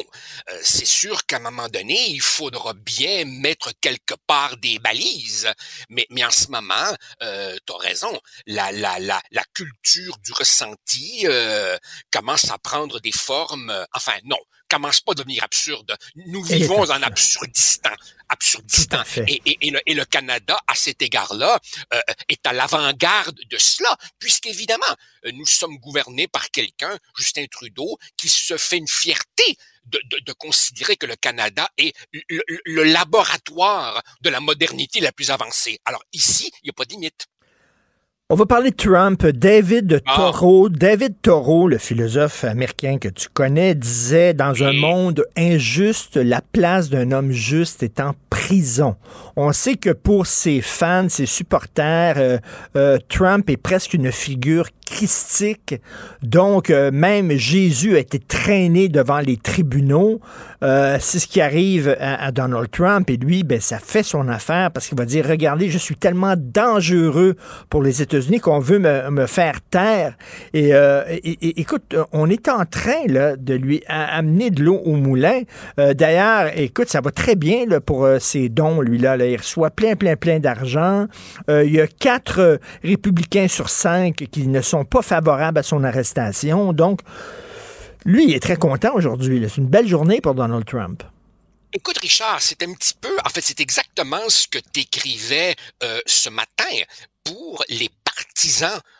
Euh, 0.50 0.60
c'est 0.62 0.86
sûr 0.86 1.24
qu'à 1.26 1.36
un 1.36 1.40
moment 1.40 1.68
donné, 1.68 2.10
il 2.10 2.20
faudra 2.20 2.74
bien 2.74 3.24
mettre 3.24 3.72
quelque 3.80 4.14
part 4.26 4.56
des 4.56 4.78
balises. 4.78 5.48
Mais, 5.88 6.06
mais 6.10 6.24
en 6.24 6.30
ce 6.30 6.48
moment, 6.48 6.94
euh, 7.22 7.56
tu 7.66 7.72
as 7.72 7.76
raison, 7.78 8.20
la, 8.46 8.72
la, 8.72 8.98
la, 8.98 9.22
la 9.30 9.44
culture 9.54 10.18
du 10.18 10.32
ressenti 10.32 11.22
euh, 11.26 11.76
commence 12.10 12.50
à 12.50 12.58
prendre 12.58 12.98
des 13.00 13.12
formes. 13.12 13.70
Euh, 13.70 13.84
enfin, 13.94 14.14
non, 14.24 14.38
commence 14.68 15.00
pas 15.00 15.12
à 15.12 15.16
devenir 15.16 15.44
absurde. 15.44 15.96
Nous 16.26 16.42
vivons 16.42 16.82
en 16.82 17.02
absurdistan. 17.02 17.90
Absurdistan. 18.30 19.02
Et, 19.26 19.42
et, 19.44 19.58
et, 19.66 19.70
le, 19.70 19.80
et, 19.86 19.94
le, 19.94 20.04
Canada, 20.04 20.58
à 20.66 20.74
cet 20.74 21.02
égard-là, 21.02 21.60
euh, 21.92 22.00
est 22.28 22.46
à 22.46 22.52
l'avant-garde 22.52 23.38
de 23.50 23.58
cela, 23.58 23.94
puisqu'évidemment, 24.18 24.84
euh, 25.26 25.32
nous 25.32 25.46
sommes 25.46 25.76
gouvernés 25.78 26.28
par 26.28 26.50
quelqu'un, 26.50 26.96
Justin 27.16 27.46
Trudeau, 27.50 27.98
qui 28.16 28.28
se 28.28 28.56
fait 28.56 28.78
une 28.78 28.88
fierté 28.88 29.56
de, 29.86 30.00
de, 30.10 30.18
de, 30.24 30.32
considérer 30.32 30.96
que 30.96 31.06
le 31.06 31.16
Canada 31.16 31.68
est 31.76 31.94
le, 32.12 32.42
le, 32.64 32.82
laboratoire 32.84 34.02
de 34.20 34.30
la 34.30 34.40
modernité 34.40 35.00
la 35.00 35.10
plus 35.10 35.30
avancée. 35.30 35.80
Alors 35.84 36.04
ici, 36.12 36.50
il 36.62 36.66
n'y 36.66 36.70
a 36.70 36.72
pas 36.74 36.84
de 36.84 36.92
limite. 36.92 37.26
On 38.32 38.36
va 38.36 38.46
parler 38.46 38.70
de 38.70 38.76
Trump. 38.76 39.26
David 39.26 40.02
Ah. 40.06 40.14
Thoreau, 40.14 40.68
David 40.68 41.14
Thoreau, 41.20 41.66
le 41.66 41.78
philosophe 41.78 42.44
américain 42.44 42.98
que 42.98 43.08
tu 43.08 43.26
connais, 43.28 43.74
disait 43.74 44.34
dans 44.34 44.62
un 44.62 44.72
monde 44.72 45.24
injuste, 45.36 46.16
la 46.16 46.40
place 46.40 46.90
d'un 46.90 47.10
homme 47.10 47.32
juste 47.32 47.82
est 47.82 47.98
en 47.98 48.14
prison. 48.30 48.94
On 49.34 49.52
sait 49.52 49.74
que 49.74 49.90
pour 49.90 50.26
ses 50.26 50.60
fans, 50.60 51.08
ses 51.08 51.26
supporters, 51.26 52.14
euh, 52.18 52.38
euh, 52.76 52.98
Trump 53.08 53.50
est 53.50 53.56
presque 53.56 53.94
une 53.94 54.12
figure 54.12 54.68
christique. 54.86 55.76
Donc, 56.22 56.70
euh, 56.70 56.90
même 56.92 57.32
Jésus 57.32 57.96
a 57.96 57.98
été 58.00 58.18
traîné 58.18 58.88
devant 58.88 59.20
les 59.20 59.36
tribunaux. 59.36 60.20
C'est 60.62 61.18
ce 61.18 61.26
qui 61.26 61.40
arrive 61.40 61.96
à, 62.00 62.22
à 62.22 62.32
Donald 62.32 62.70
Trump. 62.70 63.08
Et 63.08 63.16
lui, 63.16 63.44
ben, 63.44 63.60
ça 63.60 63.78
fait 63.78 64.02
son 64.02 64.28
affaire 64.28 64.70
parce 64.70 64.88
qu'il 64.88 64.98
va 64.98 65.04
dire, 65.06 65.26
regardez, 65.26 65.70
je 65.70 65.78
suis 65.78 65.96
tellement 65.96 66.34
dangereux 66.36 67.34
pour 67.70 67.82
les 67.82 68.02
Qu'on 68.42 68.58
veut 68.58 68.78
me, 68.78 69.26
faire 69.26 69.60
taire. 69.70 70.16
Et, 70.54 70.74
euh, 70.74 71.04
et- 71.08 71.60
écoute, 71.60 71.94
on 72.12 72.28
est 72.30 72.48
en 72.48 72.64
train 72.64 73.06
là, 73.06 73.36
de 73.36 73.54
lui 73.54 73.82
amener 73.86 74.50
de 74.50 74.62
l'eau 74.62 74.76
au 74.84 74.94
moulin. 74.94 75.42
Euh, 75.78 75.94
D'ailleurs, 75.94 76.50
écoute, 76.56 76.88
ça 76.88 77.00
va 77.00 77.10
très 77.10 77.34
bien 77.34 77.66
là, 77.66 77.80
pour 77.80 78.04
euh, 78.04 78.18
ses 78.18 78.48
dons, 78.48 78.80
lui-là. 78.80 79.16
Là. 79.16 79.26
Il 79.26 79.36
reçoit 79.36 79.70
plein, 79.70 79.94
plein, 79.96 80.16
plein 80.16 80.38
d'argent. 80.38 81.06
Euh, 81.48 81.64
il 81.64 81.72
y 81.72 81.80
a 81.80 81.86
quatre 81.86 82.60
républicains 82.82 83.48
sur 83.48 83.68
cinq 83.68 84.26
qui 84.30 84.46
ne 84.46 84.60
sont 84.62 84.84
pas 84.84 85.02
favorables 85.02 85.58
à 85.58 85.62
son 85.62 85.84
arrestation. 85.84 86.72
Donc, 86.72 87.00
lui, 88.04 88.24
il 88.24 88.34
est 88.34 88.40
très 88.40 88.56
content 88.56 88.94
aujourd'hui. 88.94 89.44
C'est 89.48 89.58
une 89.60 89.66
belle 89.68 89.86
journée 89.88 90.20
pour 90.20 90.34
Donald 90.34 90.64
Trump. 90.64 91.02
Écoute, 91.72 91.98
Richard, 91.98 92.38
c'est 92.40 92.62
un 92.64 92.72
petit 92.74 92.94
peu, 93.00 93.16
en 93.24 93.28
fait, 93.28 93.42
c'est 93.42 93.60
exactement 93.60 94.18
ce 94.28 94.48
que 94.48 94.58
t'écrivais 94.58 95.54
euh, 95.84 96.00
ce 96.04 96.28
matin 96.28 96.64
pour 97.22 97.62
les 97.68 97.88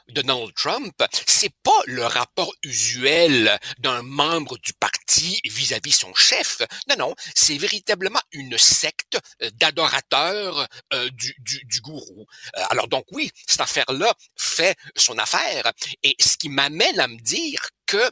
de 0.09 0.23
Donald 0.23 0.53
Trump. 0.55 0.95
C'est 1.27 1.55
pas 1.63 1.81
le 1.87 2.05
rapport 2.05 2.53
usuel 2.63 3.59
d'un 3.79 4.03
membre 4.03 4.59
du 4.59 4.73
parti 4.75 5.41
vis-à-vis 5.45 5.93
son 5.93 6.15
chef. 6.15 6.63
Non, 6.89 6.97
non, 6.97 7.15
c'est 7.35 7.57
véritablement 7.57 8.21
une 8.33 8.59
secte 8.59 9.19
euh, 9.43 9.51
d'adorateurs 9.55 10.67
euh, 10.93 11.09
du, 11.11 11.35
du, 11.41 11.65
du 11.65 11.81
gourou. 11.81 12.27
Euh, 12.57 12.63
alors 12.71 12.89
donc 12.89 13.05
oui, 13.13 13.31
cette 13.47 13.61
affaire-là 13.61 14.15
fait 14.37 14.77
son 14.97 15.19
affaire. 15.19 15.73
Et 16.03 16.15
ce 16.21 16.37
qui 16.37 16.49
m'amène 16.49 17.01
à 17.01 17.09
me 17.09 17.19
dire 17.19 17.69
que 17.87 18.11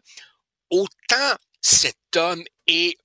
autant 0.71 1.37
cet 1.61 2.17
homme 2.17 2.45
est 2.67 2.97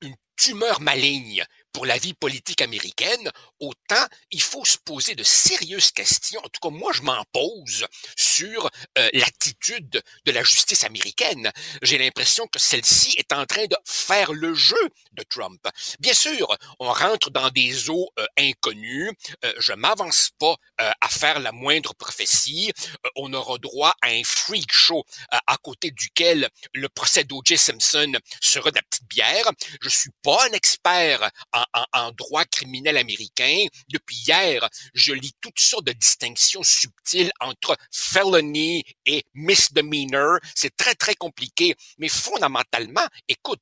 une 0.00 0.16
tumeur 0.36 0.80
maligne 0.80 1.44
pour 1.72 1.86
la 1.86 1.96
vie 1.96 2.14
politique 2.14 2.60
américaine, 2.60 3.30
autant 3.62 4.06
il 4.30 4.42
faut 4.42 4.64
se 4.64 4.76
poser 4.76 5.14
de 5.14 5.22
sérieuses 5.22 5.92
questions. 5.92 6.40
En 6.44 6.48
tout 6.48 6.60
cas, 6.60 6.70
moi, 6.70 6.92
je 6.92 7.02
m'en 7.02 7.24
pose 7.32 7.86
sur 8.16 8.68
euh, 8.98 9.08
l'attitude 9.12 10.02
de 10.24 10.32
la 10.32 10.42
justice 10.42 10.84
américaine. 10.84 11.50
J'ai 11.80 11.98
l'impression 11.98 12.46
que 12.48 12.58
celle-ci 12.58 13.14
est 13.18 13.32
en 13.32 13.46
train 13.46 13.66
de 13.66 13.76
faire 13.84 14.32
le 14.32 14.52
jeu 14.54 14.90
de 15.12 15.22
Trump. 15.22 15.66
Bien 16.00 16.14
sûr, 16.14 16.56
on 16.80 16.92
rentre 16.92 17.30
dans 17.30 17.50
des 17.50 17.88
eaux 17.88 18.10
euh, 18.18 18.26
inconnues. 18.38 19.12
Euh, 19.44 19.52
je 19.58 19.72
m'avance 19.72 20.30
pas 20.38 20.56
à 21.00 21.08
faire 21.08 21.38
la 21.40 21.52
moindre 21.52 21.94
prophétie. 21.94 22.72
Euh, 23.04 23.08
on 23.16 23.32
aura 23.32 23.58
droit 23.58 23.94
à 24.02 24.08
un 24.08 24.22
freak 24.24 24.72
show 24.72 25.04
euh, 25.34 25.38
à 25.46 25.56
côté 25.58 25.90
duquel 25.90 26.48
le 26.74 26.88
procès 26.88 27.24
d'O.J. 27.24 27.56
Simpson 27.58 28.12
sera 28.40 28.70
de 28.70 28.76
la 28.76 28.82
petite 28.82 29.06
bière. 29.08 29.50
Je 29.80 29.88
suis 29.88 30.10
pas 30.22 30.46
un 30.48 30.52
expert 30.52 31.30
en, 31.52 31.64
en- 31.74 31.86
en 31.92 32.12
droit 32.12 32.44
criminel 32.44 32.96
américain. 32.96 33.66
Depuis 33.88 34.16
hier, 34.16 34.68
je 34.94 35.12
lis 35.12 35.34
toutes 35.40 35.60
sortes 35.60 35.86
de 35.86 35.92
distinctions 35.92 36.62
subtiles 36.62 37.30
entre 37.40 37.76
felony 37.92 38.84
et 39.06 39.24
misdemeanor. 39.34 40.38
C'est 40.54 40.76
très, 40.76 40.94
très 40.94 41.14
compliqué. 41.14 41.74
Mais 41.98 42.08
fondamentalement, 42.08 43.06
écoute, 43.28 43.60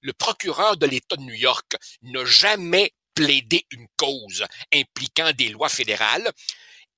le 0.00 0.12
procureur 0.12 0.76
de 0.76 0.86
l'État 0.86 1.16
de 1.16 1.22
New 1.22 1.34
York 1.34 1.72
n'a 2.02 2.24
jamais 2.24 2.92
plaidé 3.18 3.66
une 3.72 3.88
cause 3.96 4.44
impliquant 4.72 5.32
des 5.32 5.48
lois 5.48 5.68
fédérales. 5.68 6.30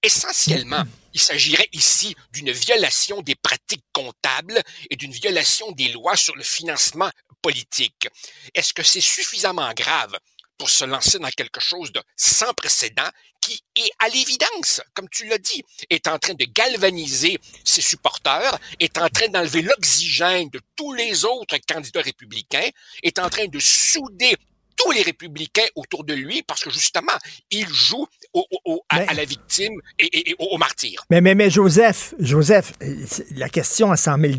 Essentiellement, 0.02 0.82
il 1.14 1.20
s'agirait 1.20 1.70
ici 1.72 2.14
d'une 2.30 2.52
violation 2.52 3.22
des 3.22 3.34
pratiques 3.34 3.86
comptables 3.90 4.62
et 4.90 4.97
d'une 4.97 5.12
violation 5.12 5.72
des 5.72 5.88
lois 5.88 6.16
sur 6.16 6.36
le 6.36 6.42
financement 6.42 7.10
politique. 7.40 8.06
Est-ce 8.55 8.74
que 8.74 8.82
c'est 8.82 9.01
suffisamment 9.01 9.72
grave 9.72 10.14
pour 10.59 10.68
se 10.68 10.84
lancer 10.84 11.18
dans 11.18 11.30
quelque 11.30 11.59
chose 11.59 11.90
de 11.90 12.02
sans 12.16 12.52
précédent 12.52 13.09
qui 13.40 13.62
est 13.76 13.90
à 13.98 14.10
l'évidence, 14.10 14.82
comme 14.92 15.09
tu 15.09 15.26
l'as 15.26 15.38
dit, 15.38 15.64
est 15.88 16.06
en 16.06 16.18
train 16.18 16.34
de 16.34 16.44
galvaniser 16.44 17.40
ses 17.64 17.80
supporters, 17.80 18.59
est 18.78 18.98
en 18.98 19.09
train 19.09 19.28
d'enlever 19.28 19.62
l'oxygène 19.62 20.51
de 20.51 20.60
tous 20.76 20.92
les 20.92 21.24
autres 21.24 21.56
candidats 21.66 22.02
républicains, 22.02 22.68
est 23.02 23.18
en 23.18 23.30
train 23.30 23.47
de 23.47 23.59
souder 23.59 24.36
tous 24.82 24.90
les 24.93 25.02
républicains 25.02 25.66
autour 25.74 26.05
de 26.05 26.15
lui 26.15 26.43
parce 26.43 26.62
que 26.65 26.70
justement, 26.70 27.12
il 27.51 27.69
joue 27.69 28.07
au- 28.32 28.47
au- 28.51 28.61
au- 28.73 28.82
à, 28.89 28.97
à 29.11 29.15
la 29.15 29.24
victime 29.24 29.74
et, 29.98 30.07
et- 30.07 30.31
et 30.31 30.36
au, 30.39 30.44
au 30.55 30.59
martyr. 30.59 31.05
Mais, 31.11 31.20
mais, 31.20 31.35
mais 31.35 31.51
Joseph, 31.51 32.15
Joseph, 32.19 32.73
euh, 32.82 32.94
la 33.36 33.48
question 33.48 33.90
à 33.93 33.97
100 33.97 34.16
000 34.20 34.32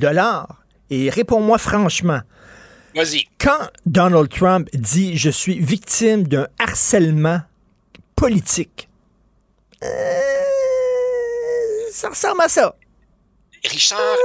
et 0.89 1.09
réponds-moi 1.09 1.57
franchement. 1.57 2.22
Vas-y. 2.95 3.26
Quand 3.39 3.69
Donald 3.85 4.30
Trump 4.30 4.68
dit 4.73 5.18
je 5.18 5.30
suis 5.30 5.59
victime 5.59 6.27
d'un 6.27 6.47
harcèlement 6.59 7.41
politique, 8.15 8.89
euh, 9.84 10.41
ça 11.91 12.09
ressemble 12.09 12.41
à 12.41 12.49
ça. 12.49 12.76
Richard, 13.63 14.18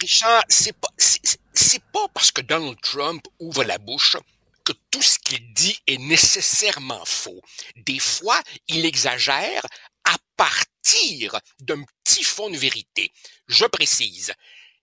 Richard, 0.00 0.42
c'est 0.48 0.72
pas, 0.76 0.88
c'est 0.98 1.82
pas 1.92 2.06
parce 2.12 2.32
que 2.32 2.40
Donald 2.42 2.76
Trump 2.82 3.22
ouvre 3.38 3.62
la 3.64 3.78
bouche 3.78 4.16
que 4.64 4.72
tout 4.90 5.02
ce 5.02 5.18
qu'il 5.18 5.52
dit 5.52 5.78
est 5.86 5.98
nécessairement 5.98 7.04
faux. 7.04 7.40
Des 7.76 7.98
fois, 7.98 8.40
il 8.68 8.84
exagère 8.84 9.64
à 10.04 10.16
partir 10.36 11.38
d'un 11.60 11.82
petit 12.04 12.24
fond 12.24 12.50
de 12.50 12.56
vérité. 12.56 13.12
Je 13.46 13.64
précise, 13.64 14.32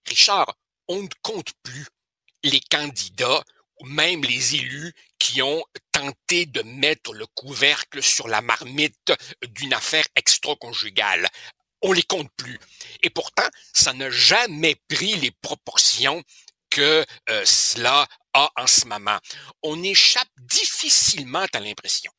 Richard, 0.06 0.56
on 0.88 1.04
ne 1.04 1.10
compte 1.22 1.52
plus 1.64 1.86
les 2.44 2.62
candidats 2.62 3.44
ou 3.80 3.86
même 3.86 4.24
les 4.24 4.56
élus 4.56 4.94
qui 5.20 5.42
ont 5.42 5.64
tenté 5.92 6.46
de 6.46 6.62
mettre 6.64 7.14
le 7.14 7.26
couvercle 7.28 8.04
sur 8.04 8.28
la 8.28 8.42
marmite 8.42 9.14
d'une 9.50 9.74
affaire 9.74 10.06
extra-conjugale. 10.16 11.28
On 11.82 11.94
les 11.94 12.04
compte 12.04 12.30
plus. 12.36 12.60
Et 13.04 13.10
pourtant, 13.10 13.48
ça 13.74 13.94
n'a 13.94 14.10
jamais 14.10 14.76
pris 14.90 15.16
les 15.16 15.32
proportions 15.32 16.24
que 16.70 17.06
euh, 17.30 17.46
cela 17.46 18.08
a 18.34 18.50
en 18.56 18.68
ce 18.68 18.86
moment. 18.86 19.18
On 19.64 19.82
échappe 19.84 20.30
difficilement 20.38 21.46
à 21.54 21.60
l'impression. 21.60 22.12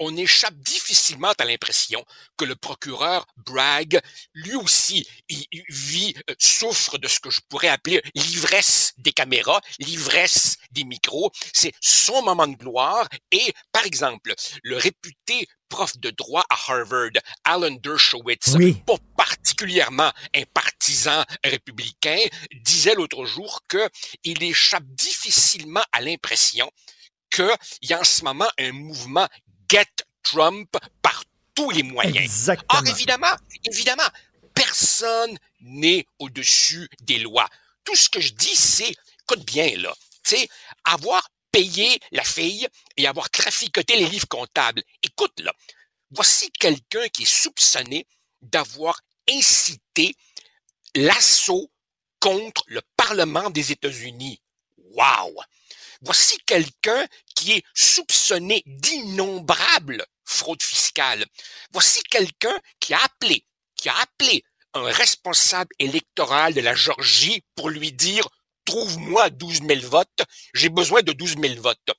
On 0.00 0.16
échappe 0.16 0.56
difficilement 0.56 1.32
à 1.38 1.44
l'impression 1.44 2.04
que 2.36 2.44
le 2.44 2.56
procureur 2.56 3.26
Bragg, 3.36 4.00
lui 4.34 4.54
aussi, 4.54 5.06
il, 5.28 5.46
vit, 5.68 6.14
euh, 6.30 6.34
souffre 6.38 6.98
de 6.98 7.06
ce 7.08 7.20
que 7.20 7.30
je 7.30 7.40
pourrais 7.48 7.68
appeler 7.68 8.02
l'ivresse 8.14 8.92
des 8.98 9.12
caméras, 9.12 9.60
l'ivresse 9.78 10.56
des 10.72 10.84
micros. 10.84 11.30
C'est 11.52 11.72
son 11.80 12.22
moment 12.22 12.46
de 12.48 12.56
gloire. 12.56 13.08
Et, 13.30 13.52
par 13.72 13.84
exemple, 13.84 14.34
le 14.62 14.76
réputé 14.76 15.46
prof 15.68 15.96
de 15.98 16.10
droit 16.10 16.44
à 16.50 16.54
Harvard, 16.54 17.10
Alan 17.44 17.70
Dershowitz, 17.70 18.54
Oui. 18.54 18.74
pas 18.86 18.98
particulièrement 19.16 20.12
un 20.34 20.42
partisan 20.52 21.24
républicain, 21.42 22.18
disait 22.62 22.94
l'autre 22.94 23.24
jour 23.24 23.60
que 23.68 23.88
il 24.24 24.42
échappe 24.42 24.84
difficilement 24.86 25.84
à 25.92 26.00
l'impression 26.00 26.70
qu'il 27.30 27.48
y 27.82 27.92
a 27.92 28.00
en 28.00 28.04
ce 28.04 28.22
moment 28.22 28.48
un 28.58 28.72
mouvement 28.72 29.28
Get 29.74 30.04
Trump 30.22 30.70
par 31.02 31.24
tous 31.52 31.70
les 31.70 31.82
moyens. 31.82 32.16
Exactement. 32.16 32.78
Or, 32.78 32.86
évidemment, 32.86 33.34
évidemment, 33.64 34.06
personne 34.54 35.36
n'est 35.62 36.06
au-dessus 36.20 36.88
des 37.00 37.18
lois. 37.18 37.48
Tout 37.82 37.96
ce 37.96 38.08
que 38.08 38.20
je 38.20 38.34
dis, 38.34 38.54
c'est, 38.54 38.94
écoute 39.22 39.44
bien, 39.44 39.76
là, 39.78 39.92
tu 40.22 40.36
sais, 40.36 40.48
avoir 40.84 41.28
payé 41.50 41.98
la 42.12 42.22
fille 42.22 42.68
et 42.96 43.08
avoir 43.08 43.30
traficoté 43.30 43.96
les 43.96 44.06
livres 44.06 44.28
comptables. 44.28 44.84
Écoute, 45.02 45.40
là, 45.40 45.52
voici 46.12 46.52
quelqu'un 46.52 47.08
qui 47.08 47.24
est 47.24 47.42
soupçonné 47.42 48.06
d'avoir 48.42 49.00
incité 49.28 50.14
l'assaut 50.94 51.68
contre 52.20 52.62
le 52.68 52.80
Parlement 52.96 53.50
des 53.50 53.72
États-Unis. 53.72 54.40
Wow! 54.92 55.34
Voici 56.04 56.38
quelqu'un 56.46 57.06
qui 57.34 57.52
est 57.52 57.64
soupçonné 57.74 58.62
d'innombrables 58.66 60.04
fraudes 60.24 60.62
fiscales. 60.62 61.24
Voici 61.72 62.02
quelqu'un 62.04 62.56
qui 62.80 62.94
a 62.94 63.00
appelé, 63.02 64.44
un 64.76 64.84
responsable 64.84 65.70
électoral 65.78 66.52
de 66.52 66.60
la 66.60 66.74
Georgie 66.74 67.42
pour 67.54 67.70
lui 67.70 67.92
dire 67.92 68.28
trouve-moi 68.64 69.30
12 69.30 69.60
000 69.62 69.80
votes, 69.88 70.22
j'ai 70.52 70.68
besoin 70.68 71.02
de 71.02 71.12
12 71.12 71.36
000 71.40 71.60
votes. 71.60 71.90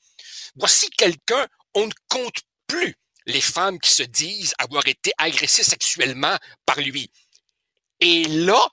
Voici 0.55 0.89
quelqu'un, 0.91 1.47
on 1.73 1.85
ne 1.87 1.93
compte 2.09 2.41
plus 2.67 2.95
les 3.25 3.41
femmes 3.41 3.79
qui 3.79 3.91
se 3.91 4.03
disent 4.03 4.53
avoir 4.57 4.87
été 4.87 5.11
agressées 5.17 5.63
sexuellement 5.63 6.37
par 6.65 6.79
lui. 6.79 7.09
Et 7.99 8.25
là, 8.25 8.69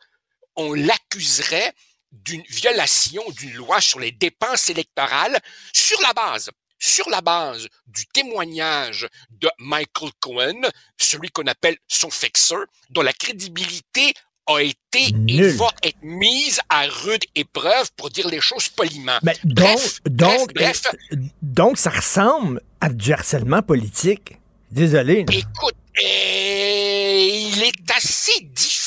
on 0.57 0.75
l'accuserait 0.75 1.73
d'une 2.13 2.45
violation 2.49 3.23
d'une 3.31 3.55
loi 3.55 3.81
sur 3.81 3.99
les 3.99 4.13
dépenses 4.13 4.69
électorales 4.69 5.39
sur 5.73 6.01
la 6.03 6.13
base 6.13 6.51
sur 6.83 7.09
la 7.11 7.21
base 7.21 7.69
du 7.87 8.07
témoignage 8.07 9.07
de 9.31 9.49
Michael 9.61 10.11
Cohen, 10.19 10.63
celui 10.99 11.29
qu'on 11.31 11.47
appelle 11.47 11.77
son 11.87 12.11
fixer, 12.11 12.57
dont 12.91 13.03
la 13.03 13.13
crédibilité 13.13 14.13
a 14.47 14.59
été 14.59 15.07
et 15.07 15.13
Nul. 15.13 15.53
va 15.53 15.71
être 15.85 16.03
mise 16.03 16.61
à 16.69 16.83
rude 16.87 17.25
épreuve 17.37 17.89
pour 17.97 18.11
dire 18.11 18.27
les 18.29 18.41
choses 18.41 18.69
poliment. 18.69 19.19
Ben, 19.23 19.37
donc, 19.45 19.81
donc, 20.07 20.53
bref, 20.55 20.83
euh, 21.13 21.17
donc, 21.41 21.79
ça 21.79 21.91
ressemble 21.91 22.61
à 22.81 22.89
du 22.89 23.13
harcèlement 23.13 23.63
politique. 23.63 24.39
Désolé. 24.73 25.25
Écoute, 25.31 25.77
euh, 26.03 26.03
il 26.03 27.63
est 27.63 27.91
assez 27.95 28.41
difficile. 28.41 28.82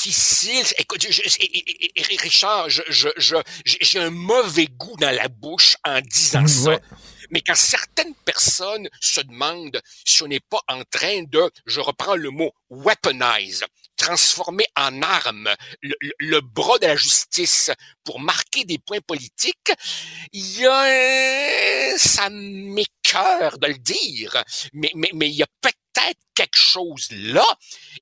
Écoute, 0.78 1.06
je- 1.08 1.22
je- 1.28 2.16
Richard, 2.22 2.68
je- 2.70 2.80
j'ai 3.64 3.98
un 3.98 4.10
mauvais 4.10 4.66
goût 4.66 4.96
dans 4.98 5.14
la 5.14 5.28
bouche 5.28 5.76
en 5.84 6.00
disant 6.00 6.46
ça. 6.46 6.70
Mais 7.30 7.40
quand 7.40 7.56
certaines 7.56 8.14
personnes 8.24 8.88
se 9.00 9.20
demandent 9.20 9.80
si 10.04 10.22
on 10.22 10.28
n'est 10.28 10.38
pas 10.40 10.60
en 10.68 10.82
train 10.84 11.24
de, 11.24 11.50
je 11.66 11.80
reprends 11.80 12.14
le 12.14 12.30
mot, 12.30 12.52
weaponize, 12.70 13.64
transformer 13.96 14.66
en 14.76 15.02
arme 15.02 15.48
le, 15.82 15.94
le- 16.00 16.12
le 16.18 16.40
bras 16.40 16.78
de 16.78 16.86
la 16.86 16.94
justice 16.96 17.70
pour 18.04 18.20
marquer 18.20 18.64
des 18.64 18.78
points 18.78 19.00
politiques, 19.00 19.72
il 20.32 20.60
y 20.60 20.66
a, 20.66 20.82
un- 21.94 21.98
ça 21.98 22.28
m'écœure 22.30 23.58
de 23.58 23.66
le 23.68 23.78
dire, 23.78 24.42
mais, 24.72 24.90
mais, 24.94 25.10
mais 25.14 25.28
il 25.28 25.34
y 25.34 25.42
a 25.42 25.46
peut-être 25.60 25.75
quelque 26.34 26.56
chose 26.56 27.08
là, 27.10 27.46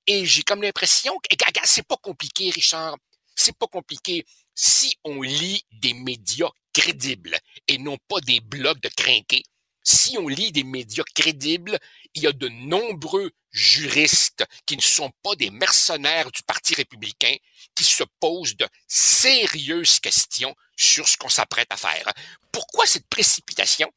et 0.07 0.27
j'ai 0.27 0.43
comme 0.43 0.63
l'impression 0.63 1.19
que, 1.19 1.37
c'est 1.65 1.87
pas 1.87 1.97
compliqué, 1.97 2.51
Richard, 2.51 2.97
c'est 3.35 3.57
pas 3.57 3.67
compliqué. 3.67 4.25
Si 4.55 4.97
on 5.05 5.23
lit 5.23 5.65
des 5.73 5.95
médias 5.95 6.51
crédibles 6.73 7.39
et 7.69 7.79
non 7.79 7.97
pas 8.09 8.21
des 8.21 8.41
blogs 8.41 8.81
de 8.81 8.89
crinqués, 8.89 9.43
si 9.83 10.17
on 10.19 10.29
lit 10.29 10.51
des 10.51 10.65
médias 10.65 11.05
crédibles, 11.15 11.79
il 12.15 12.23
y 12.23 12.27
a 12.27 12.33
de 12.33 12.49
nombreux 12.49 13.31
juristes 13.51 14.45
qui 14.67 14.77
ne 14.77 14.83
sont 14.83 15.11
pas 15.23 15.37
des 15.37 15.51
mercenaires 15.51 16.31
du 16.31 16.43
Parti 16.43 16.75
républicain 16.75 17.37
qui 17.75 17.85
se 17.85 18.03
posent 18.19 18.57
de 18.57 18.67
sérieuses 18.89 20.01
questions 20.01 20.55
sur 20.77 21.07
ce 21.07 21.17
qu'on 21.17 21.29
s'apprête 21.29 21.71
à 21.71 21.77
faire. 21.77 22.11
Pourquoi 22.51 22.87
cette 22.87 23.09
précipitation? 23.09 23.93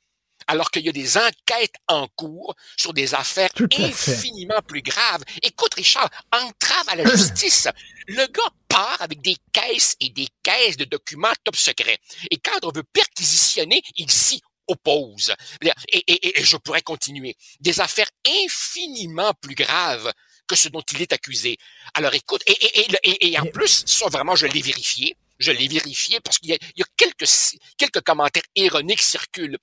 Alors 0.48 0.72
qu'il 0.72 0.86
y 0.86 0.90
a 0.90 0.94
des 0.94 1.18
enquêtes 1.18 1.76
en 1.88 2.08
cours 2.16 2.56
sur 2.78 2.94
des 2.94 3.14
affaires 3.14 3.50
infiniment 3.90 4.62
plus 4.68 4.82
graves. 4.82 5.24
Écoute, 5.44 5.74
Richard, 5.76 6.10
entrave 6.32 6.88
à 6.88 6.96
la 6.96 7.06
justice. 7.16 7.68
Le 8.08 8.26
gars 8.28 8.54
part 8.70 9.02
avec 9.02 9.22
des 9.22 9.36
caisses 9.52 9.96
et 10.00 10.10
des 10.10 10.28
caisses 10.44 10.78
de 10.78 10.86
documents 10.86 11.34
top 11.44 11.56
secrets. 11.56 11.98
Et 12.32 12.38
quand 12.38 12.64
on 12.64 12.72
veut 12.72 12.84
perquisitionner, 12.84 13.82
il 13.96 14.10
s'y 14.10 14.42
oppose. 14.68 15.34
Et, 15.62 15.72
et- 16.08 16.40
et 16.40 16.44
je 16.44 16.58
pourrais 16.58 16.82
continuer. 16.82 17.36
Des 17.60 17.80
affaires 17.80 18.10
infiniment 18.44 19.34
plus 19.42 19.56
graves 19.56 20.12
que 20.48 20.56
ce 20.56 20.70
dont 20.70 20.82
il 20.94 21.02
est 21.02 21.12
accusé. 21.14 21.58
Alors 21.94 22.14
écoute, 22.14 22.42
et, 22.46 22.52
et- 22.52 22.80
et- 22.80 23.10
et- 23.10 23.32
et 23.34 23.40
en 23.40 23.46
plus, 23.46 23.84
ça 23.86 24.08
vraiment, 24.10 24.36
je 24.36 24.46
l'ai 24.48 24.62
vérifié. 24.62 25.16
Je 25.40 25.52
l'ai 25.52 25.68
vérifié 25.68 26.20
parce 26.22 26.40
qu'il 26.40 26.50
y 26.50 26.54
a, 26.54 26.58
il 26.76 26.80
y 26.80 26.84
a 26.84 26.86
quelques, 26.96 27.30
quelques 27.78 28.02
commentaires 28.02 28.44
ironiques 28.56 29.02
circulent 29.02 29.58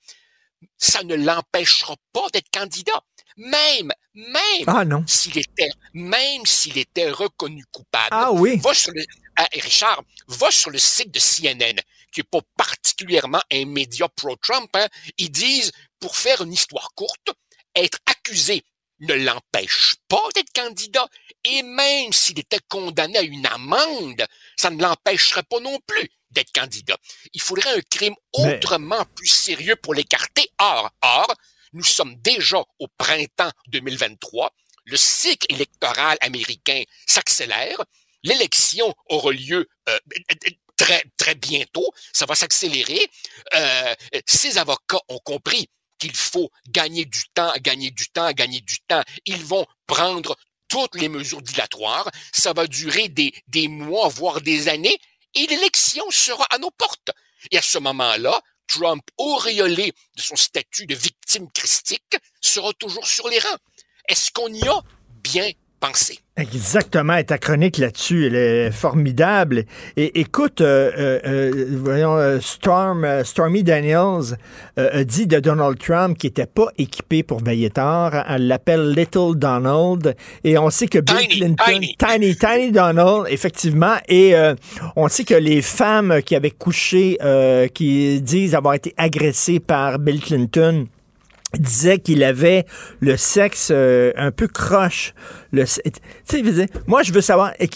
ça 0.77 1.03
ne 1.03 1.15
l'empêchera 1.15 1.95
pas 2.13 2.27
d'être 2.33 2.49
candidat. 2.51 3.01
Même, 3.37 3.91
même 4.13 4.63
Ah, 4.67 4.83
s'il 5.07 5.37
était, 5.37 5.69
même 5.93 6.45
s'il 6.45 6.77
était 6.77 7.09
reconnu 7.11 7.65
coupable. 7.71 8.07
Ah 8.11 8.31
oui. 8.31 8.57
Va 8.57 8.73
sur 8.73 8.91
le, 8.93 9.03
ah, 9.35 9.47
et 9.51 9.59
Richard, 9.59 10.01
va 10.27 10.49
sur 10.51 10.69
le 10.69 10.79
site 10.79 11.11
de 11.11 11.19
CNN, 11.19 11.81
qui 12.11 12.21
est 12.21 12.29
pas 12.29 12.39
particulièrement 12.55 13.41
un 13.51 13.65
média 13.65 14.07
pro-Trump, 14.07 14.69
hein. 14.75 14.87
Ils 15.17 15.31
disent, 15.31 15.71
pour 15.99 16.15
faire 16.15 16.41
une 16.41 16.53
histoire 16.53 16.91
courte, 16.95 17.29
être 17.75 17.99
accusé 18.05 18.63
ne 19.01 19.13
l'empêche 19.13 19.95
pas 20.07 20.23
d'être 20.33 20.53
candidat. 20.53 21.07
Et 21.43 21.63
même 21.63 22.13
s'il 22.13 22.39
était 22.39 22.59
condamné 22.69 23.17
à 23.17 23.21
une 23.23 23.45
amende, 23.45 24.25
ça 24.55 24.69
ne 24.69 24.81
l'empêcherait 24.81 25.43
pas 25.43 25.59
non 25.59 25.77
plus 25.85 26.09
d'être 26.35 26.51
candidat. 26.53 26.97
Il 27.33 27.41
faudrait 27.41 27.75
un 27.77 27.81
crime 27.89 28.13
Mais- 28.37 28.57
autrement 28.57 29.03
plus 29.15 29.27
sérieux 29.27 29.75
pour 29.75 29.93
l'écarter. 29.95 30.49
Or, 30.59 30.91
or, 31.01 31.33
nous 31.73 31.83
sommes 31.83 32.15
déjà 32.17 32.59
au 32.79 32.87
printemps 32.97 33.51
2023. 33.69 34.53
Le 34.85 34.97
cycle 34.97 35.47
électoral 35.51 36.17
américain 36.21 36.83
s'accélère. 37.07 37.83
L'élection 38.23 38.93
aura 39.09 39.31
lieu 39.31 39.67
euh, 39.89 39.99
très, 40.77 41.03
très 41.17 41.35
bientôt. 41.35 41.87
Ça 42.13 42.25
va 42.25 42.35
s'accélérer. 42.35 42.99
Euh, 43.55 43.95
ces 44.25 44.57
avocats 44.57 45.01
ont 45.09 45.19
compris 45.19 45.67
qu'il 45.97 46.15
faut 46.15 46.49
gagner 46.69 47.05
du 47.05 47.23
temps, 47.33 47.53
gagner 47.61 47.89
du 47.91 48.07
temps, 48.09 48.31
gagner 48.31 48.61
du 48.61 48.77
temps. 48.87 49.01
Ils 49.25 49.43
vont 49.43 49.65
prendre 49.87 50.35
toutes 50.67 50.95
les 50.95 51.09
mesures 51.09 51.41
dilatoires. 51.41 52.09
Ça 52.33 52.53
va 52.53 52.67
durer 52.67 53.07
des, 53.09 53.33
des 53.47 53.67
mois, 53.67 54.07
voire 54.09 54.41
des 54.41 54.67
années, 54.67 54.97
et 55.35 55.47
l'élection 55.47 56.09
sera 56.09 56.45
à 56.45 56.57
nos 56.57 56.71
portes. 56.71 57.11
Et 57.51 57.57
à 57.57 57.61
ce 57.61 57.77
moment-là, 57.77 58.41
Trump, 58.67 59.03
auréolé 59.17 59.93
de 60.15 60.21
son 60.21 60.35
statut 60.35 60.87
de 60.87 60.95
victime 60.95 61.51
christique, 61.51 62.17
sera 62.41 62.73
toujours 62.73 63.05
sur 63.05 63.27
les 63.29 63.39
rangs. 63.39 63.59
Est-ce 64.07 64.31
qu'on 64.31 64.51
y 64.51 64.67
a? 64.67 64.81
Bien 65.21 65.51
Exactement, 66.37 67.15
et 67.15 67.23
ta 67.23 67.37
chronique 67.37 67.77
là-dessus, 67.77 68.27
elle 68.27 68.35
est 68.35 68.71
formidable. 68.71 69.63
Et 69.95 70.19
écoute, 70.19 70.59
euh, 70.59 70.91
euh, 70.97 71.19
euh, 71.25 71.65
voyons, 71.81 72.41
Storm, 72.41 73.07
Stormy 73.23 73.63
Daniels 73.63 74.37
euh, 74.77 74.99
a 74.99 75.03
dit 75.05 75.27
de 75.27 75.39
Donald 75.39 75.79
Trump 75.79 76.17
qu'il 76.17 76.31
n'était 76.31 76.45
pas 76.45 76.67
équipé 76.77 77.23
pour 77.23 77.41
veiller 77.41 77.69
tard. 77.69 78.25
Elle 78.27 78.47
l'appelle 78.47 78.91
Little 78.91 79.35
Donald. 79.37 80.13
Et 80.43 80.57
on 80.57 80.69
sait 80.69 80.87
que 80.87 80.99
Bill 80.99 81.15
Tiny, 81.15 81.27
Clinton, 81.29 81.63
tiny. 81.65 81.95
Tiny, 81.97 82.35
Tiny 82.35 82.71
Donald, 82.73 83.27
effectivement. 83.29 83.95
Et 84.09 84.35
on 84.97 85.07
sait 85.07 85.23
que 85.23 85.35
les 85.35 85.61
femmes 85.61 86.21
qui 86.21 86.35
avaient 86.35 86.51
couché, 86.51 87.17
qui 87.73 88.19
disent 88.21 88.55
avoir 88.55 88.73
été 88.73 88.93
agressées 88.97 89.61
par 89.61 89.99
Bill 89.99 90.19
Clinton, 90.19 90.87
disait 91.53 91.99
qu'il 91.99 92.23
avait 92.23 92.65
le 92.99 93.15
sexe 93.17 93.69
euh, 93.71 94.11
un 94.17 94.31
peu 94.31 94.47
croche. 94.47 95.13
Le, 95.53 95.63
dire, 96.51 96.65
moi, 96.87 97.01
je 97.03 97.13
veux 97.13 97.21
savoir, 97.21 97.53
elle- 97.59 97.69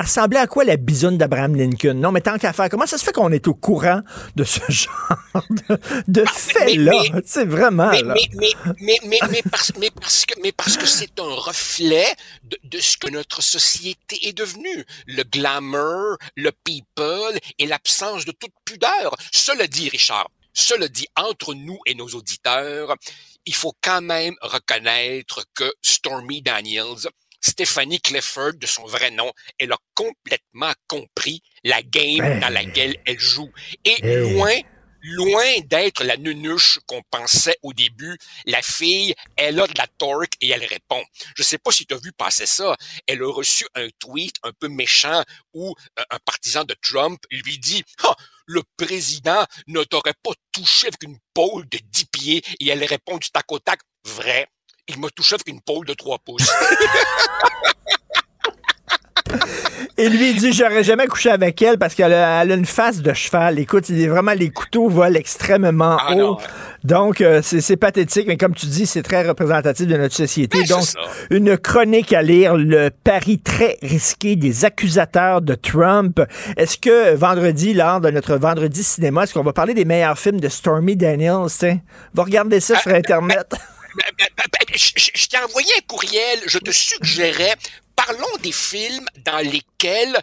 ressemblait 0.00 0.38
à 0.38 0.46
quoi 0.46 0.62
la 0.64 0.76
bisoune 0.76 1.18
d'Abraham 1.18 1.56
Lincoln? 1.56 1.94
Non, 1.94 2.12
mais 2.12 2.20
tant 2.20 2.38
qu'à 2.38 2.52
faire, 2.52 2.68
comment 2.68 2.86
ça 2.86 2.96
se 2.96 3.04
fait 3.04 3.12
qu'on 3.12 3.32
est 3.32 3.48
au 3.48 3.54
courant 3.54 4.02
de 4.36 4.44
ce 4.44 4.60
genre 4.68 5.46
de, 5.68 5.78
de 6.06 6.24
fait-là? 6.28 6.92
mais- 7.12 7.22
Tu 7.22 7.28
sais, 7.28 7.44
vraiment, 7.44 7.90
mais, 7.90 8.02
là. 8.02 8.14
mais, 8.14 8.28
mais, 8.36 8.74
mais, 8.80 8.98
mais, 9.04 9.18
mais 9.30 9.42
parce, 9.50 9.72
mais 9.80 9.90
parce 9.90 10.24
que, 10.24 10.34
mais 10.42 10.52
parce 10.52 10.76
que 10.76 10.86
c'est 10.86 11.18
un 11.18 11.34
reflet 11.34 12.06
de, 12.44 12.56
de 12.64 12.78
ce 12.78 12.96
que 12.98 13.10
notre 13.10 13.42
société 13.42 14.28
est 14.28 14.32
devenue. 14.36 14.84
Le 15.06 15.24
glamour, 15.24 16.18
le 16.36 16.52
people 16.64 17.36
et 17.58 17.66
l'absence 17.66 18.24
de 18.24 18.32
toute 18.32 18.52
pudeur. 18.64 19.16
Cela 19.32 19.66
dit, 19.66 19.88
Richard, 19.88 20.30
cela 20.58 20.88
dit, 20.88 21.06
entre 21.16 21.54
nous 21.54 21.78
et 21.86 21.94
nos 21.94 22.08
auditeurs, 22.08 22.94
il 23.46 23.54
faut 23.54 23.74
quand 23.80 24.02
même 24.02 24.34
reconnaître 24.42 25.44
que 25.54 25.72
Stormy 25.82 26.42
Daniels, 26.42 27.08
Stephanie 27.40 28.00
Clifford, 28.00 28.54
de 28.54 28.66
son 28.66 28.84
vrai 28.86 29.10
nom, 29.12 29.32
elle 29.58 29.72
a 29.72 29.78
complètement 29.94 30.72
compris 30.88 31.40
la 31.64 31.82
game 31.82 32.24
Hey. 32.24 32.40
dans 32.40 32.48
laquelle 32.52 32.96
elle 33.06 33.18
joue. 33.20 33.50
Et 33.84 33.96
Hey. 34.04 34.32
loin, 34.32 34.58
loin 35.02 35.60
d'être 35.60 36.02
la 36.02 36.16
nunuche 36.16 36.80
qu'on 36.86 37.02
pensait 37.10 37.56
au 37.62 37.72
début, 37.72 38.18
la 38.46 38.60
fille, 38.60 39.14
elle 39.36 39.60
a 39.60 39.66
de 39.68 39.78
la 39.78 39.86
torque 39.98 40.32
et 40.40 40.48
elle 40.50 40.64
répond. 40.64 41.02
Je 41.36 41.44
sais 41.44 41.58
pas 41.58 41.70
si 41.70 41.86
tu 41.86 41.94
as 41.94 41.98
vu 41.98 42.10
passer 42.12 42.46
ça. 42.46 42.76
Elle 43.06 43.22
a 43.22 43.32
reçu 43.32 43.64
un 43.76 43.88
tweet 44.00 44.34
un 44.42 44.52
peu 44.58 44.68
méchant 44.68 45.22
où 45.54 45.74
euh, 46.00 46.02
un 46.10 46.18
partisan 46.24 46.64
de 46.64 46.74
Trump 46.82 47.20
lui 47.30 47.58
dit 47.58 47.84
le 48.48 48.62
président 48.76 49.44
ne 49.68 49.84
t'aurait 49.84 50.14
pas 50.22 50.32
touché 50.52 50.88
avec 50.88 51.02
une 51.04 51.18
pôle 51.34 51.68
de 51.68 51.78
10 51.78 52.04
pieds 52.06 52.42
et 52.58 52.68
elle 52.68 52.82
répond 52.82 53.18
du 53.18 53.30
tac 53.30 53.44
au 53.52 53.58
tac 53.58 53.80
vrai. 54.04 54.48
Il 54.88 54.98
m'a 54.98 55.10
touché 55.10 55.34
avec 55.34 55.48
une 55.48 55.60
pôle 55.60 55.86
de 55.86 55.94
3 55.94 56.18
pouces. 56.18 56.50
Et 60.00 60.08
lui, 60.08 60.30
il 60.30 60.36
dit, 60.38 60.52
j'aurais 60.52 60.84
jamais 60.84 61.08
couché 61.08 61.28
avec 61.28 61.60
elle 61.60 61.76
parce 61.76 61.96
qu'elle 61.96 62.12
a, 62.12 62.44
une 62.44 62.64
face 62.64 63.02
de 63.02 63.12
cheval. 63.12 63.58
Écoute, 63.58 63.88
il 63.88 64.00
est 64.00 64.06
vraiment, 64.06 64.32
les 64.32 64.50
couteaux 64.50 64.88
volent 64.88 65.16
extrêmement 65.18 65.96
Ah 66.00 66.12
haut. 66.12 66.16
non. 66.16 66.36
Donc, 66.84 67.20
euh, 67.20 67.40
c'est 67.42 67.60
c'est 67.60 67.76
pathétique, 67.76 68.28
mais 68.28 68.36
comme 68.36 68.54
tu 68.54 68.66
dis, 68.66 68.86
c'est 68.86 69.02
très 69.02 69.26
représentatif 69.26 69.88
de 69.88 69.96
notre 69.96 70.14
société. 70.14 70.58
Ben, 70.60 70.76
Donc, 70.76 70.86
une 71.30 71.58
chronique 71.58 72.12
à 72.12 72.22
lire, 72.22 72.56
le 72.56 72.90
pari 72.90 73.40
très 73.40 73.76
risqué 73.82 74.36
des 74.36 74.64
accusateurs 74.64 75.42
de 75.42 75.56
Trump. 75.56 76.20
Est-ce 76.56 76.78
que 76.78 77.16
vendredi, 77.16 77.74
lors 77.74 78.00
de 78.00 78.10
notre 78.10 78.36
vendredi 78.36 78.84
cinéma, 78.84 79.24
est-ce 79.24 79.34
qu'on 79.34 79.42
va 79.42 79.52
parler 79.52 79.74
des 79.74 79.84
meilleurs 79.84 80.18
films 80.18 80.38
de 80.40 80.48
Stormy 80.48 80.94
Daniels? 80.94 81.46
tiens? 81.48 81.80
Va 82.14 82.22
regarder 82.22 82.60
ça 82.60 82.78
sur 82.78 82.92
Internet. 82.92 83.48
Je, 84.74 85.26
t'ai 85.28 85.38
envoyé 85.38 85.68
un 85.76 85.80
courriel, 85.86 86.40
je 86.46 86.58
te 86.58 86.70
suggérais, 86.70 87.54
parlons 87.96 88.36
des 88.42 88.52
films 88.52 89.06
dans 89.24 89.38
lesquels 89.38 90.16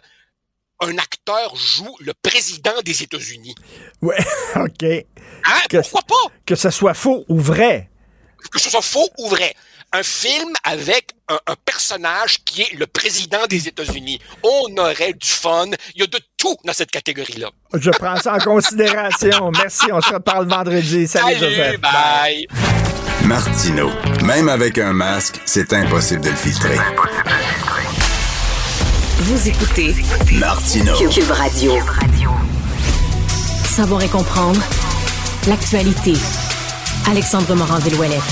un 0.80 0.98
acteur 0.98 1.54
joue 1.56 1.96
le 2.00 2.12
président 2.22 2.80
des 2.84 3.02
États-Unis. 3.02 3.54
Ouais, 4.02 4.18
OK. 4.56 4.82
Hein? 4.82 5.60
Que- 5.70 5.78
Pourquoi 5.78 6.02
pas? 6.02 6.32
Que 6.44 6.54
ce 6.54 6.70
soit 6.70 6.94
faux 6.94 7.24
ou 7.28 7.40
vrai. 7.40 7.88
Que 8.52 8.60
ce 8.60 8.70
soit 8.70 8.82
faux 8.82 9.08
ou 9.18 9.28
vrai. 9.28 9.54
Un 9.92 10.02
film 10.02 10.52
avec 10.64 11.12
un, 11.28 11.38
un 11.46 11.54
personnage 11.64 12.44
qui 12.44 12.60
est 12.62 12.72
le 12.74 12.86
président 12.86 13.46
des 13.46 13.68
États-Unis. 13.68 14.20
On 14.42 14.76
aurait 14.76 15.14
du 15.14 15.26
fun. 15.28 15.66
Il 15.94 16.00
y 16.00 16.04
a 16.04 16.06
de 16.06 16.20
tout 16.36 16.56
dans 16.64 16.72
cette 16.74 16.90
catégorie-là. 16.90 17.50
Je 17.72 17.90
prends 17.90 18.16
ça 18.16 18.34
en 18.34 18.38
considération. 18.38 19.50
Merci. 19.52 19.86
On 19.92 20.00
se 20.02 20.12
reparle 20.12 20.46
vendredi. 20.48 21.06
Salut, 21.06 21.38
Salut, 21.38 21.54
Joseph. 21.54 21.80
bye. 21.80 22.46
Martino. 23.26 23.90
Même 24.22 24.48
avec 24.48 24.78
un 24.78 24.92
masque, 24.92 25.40
c'est 25.46 25.72
impossible 25.72 26.20
de 26.20 26.30
le 26.30 26.36
filtrer. 26.36 26.76
Vous 29.18 29.48
écoutez 29.48 29.96
Martino. 30.38 30.92
Cube 30.96 31.30
Radio. 31.32 31.72
Savoir 33.64 34.02
et 34.02 34.08
comprendre 34.08 34.60
l'actualité. 35.48 36.12
Alexandre 37.10 37.52
Morin-Villouellette. 37.56 38.22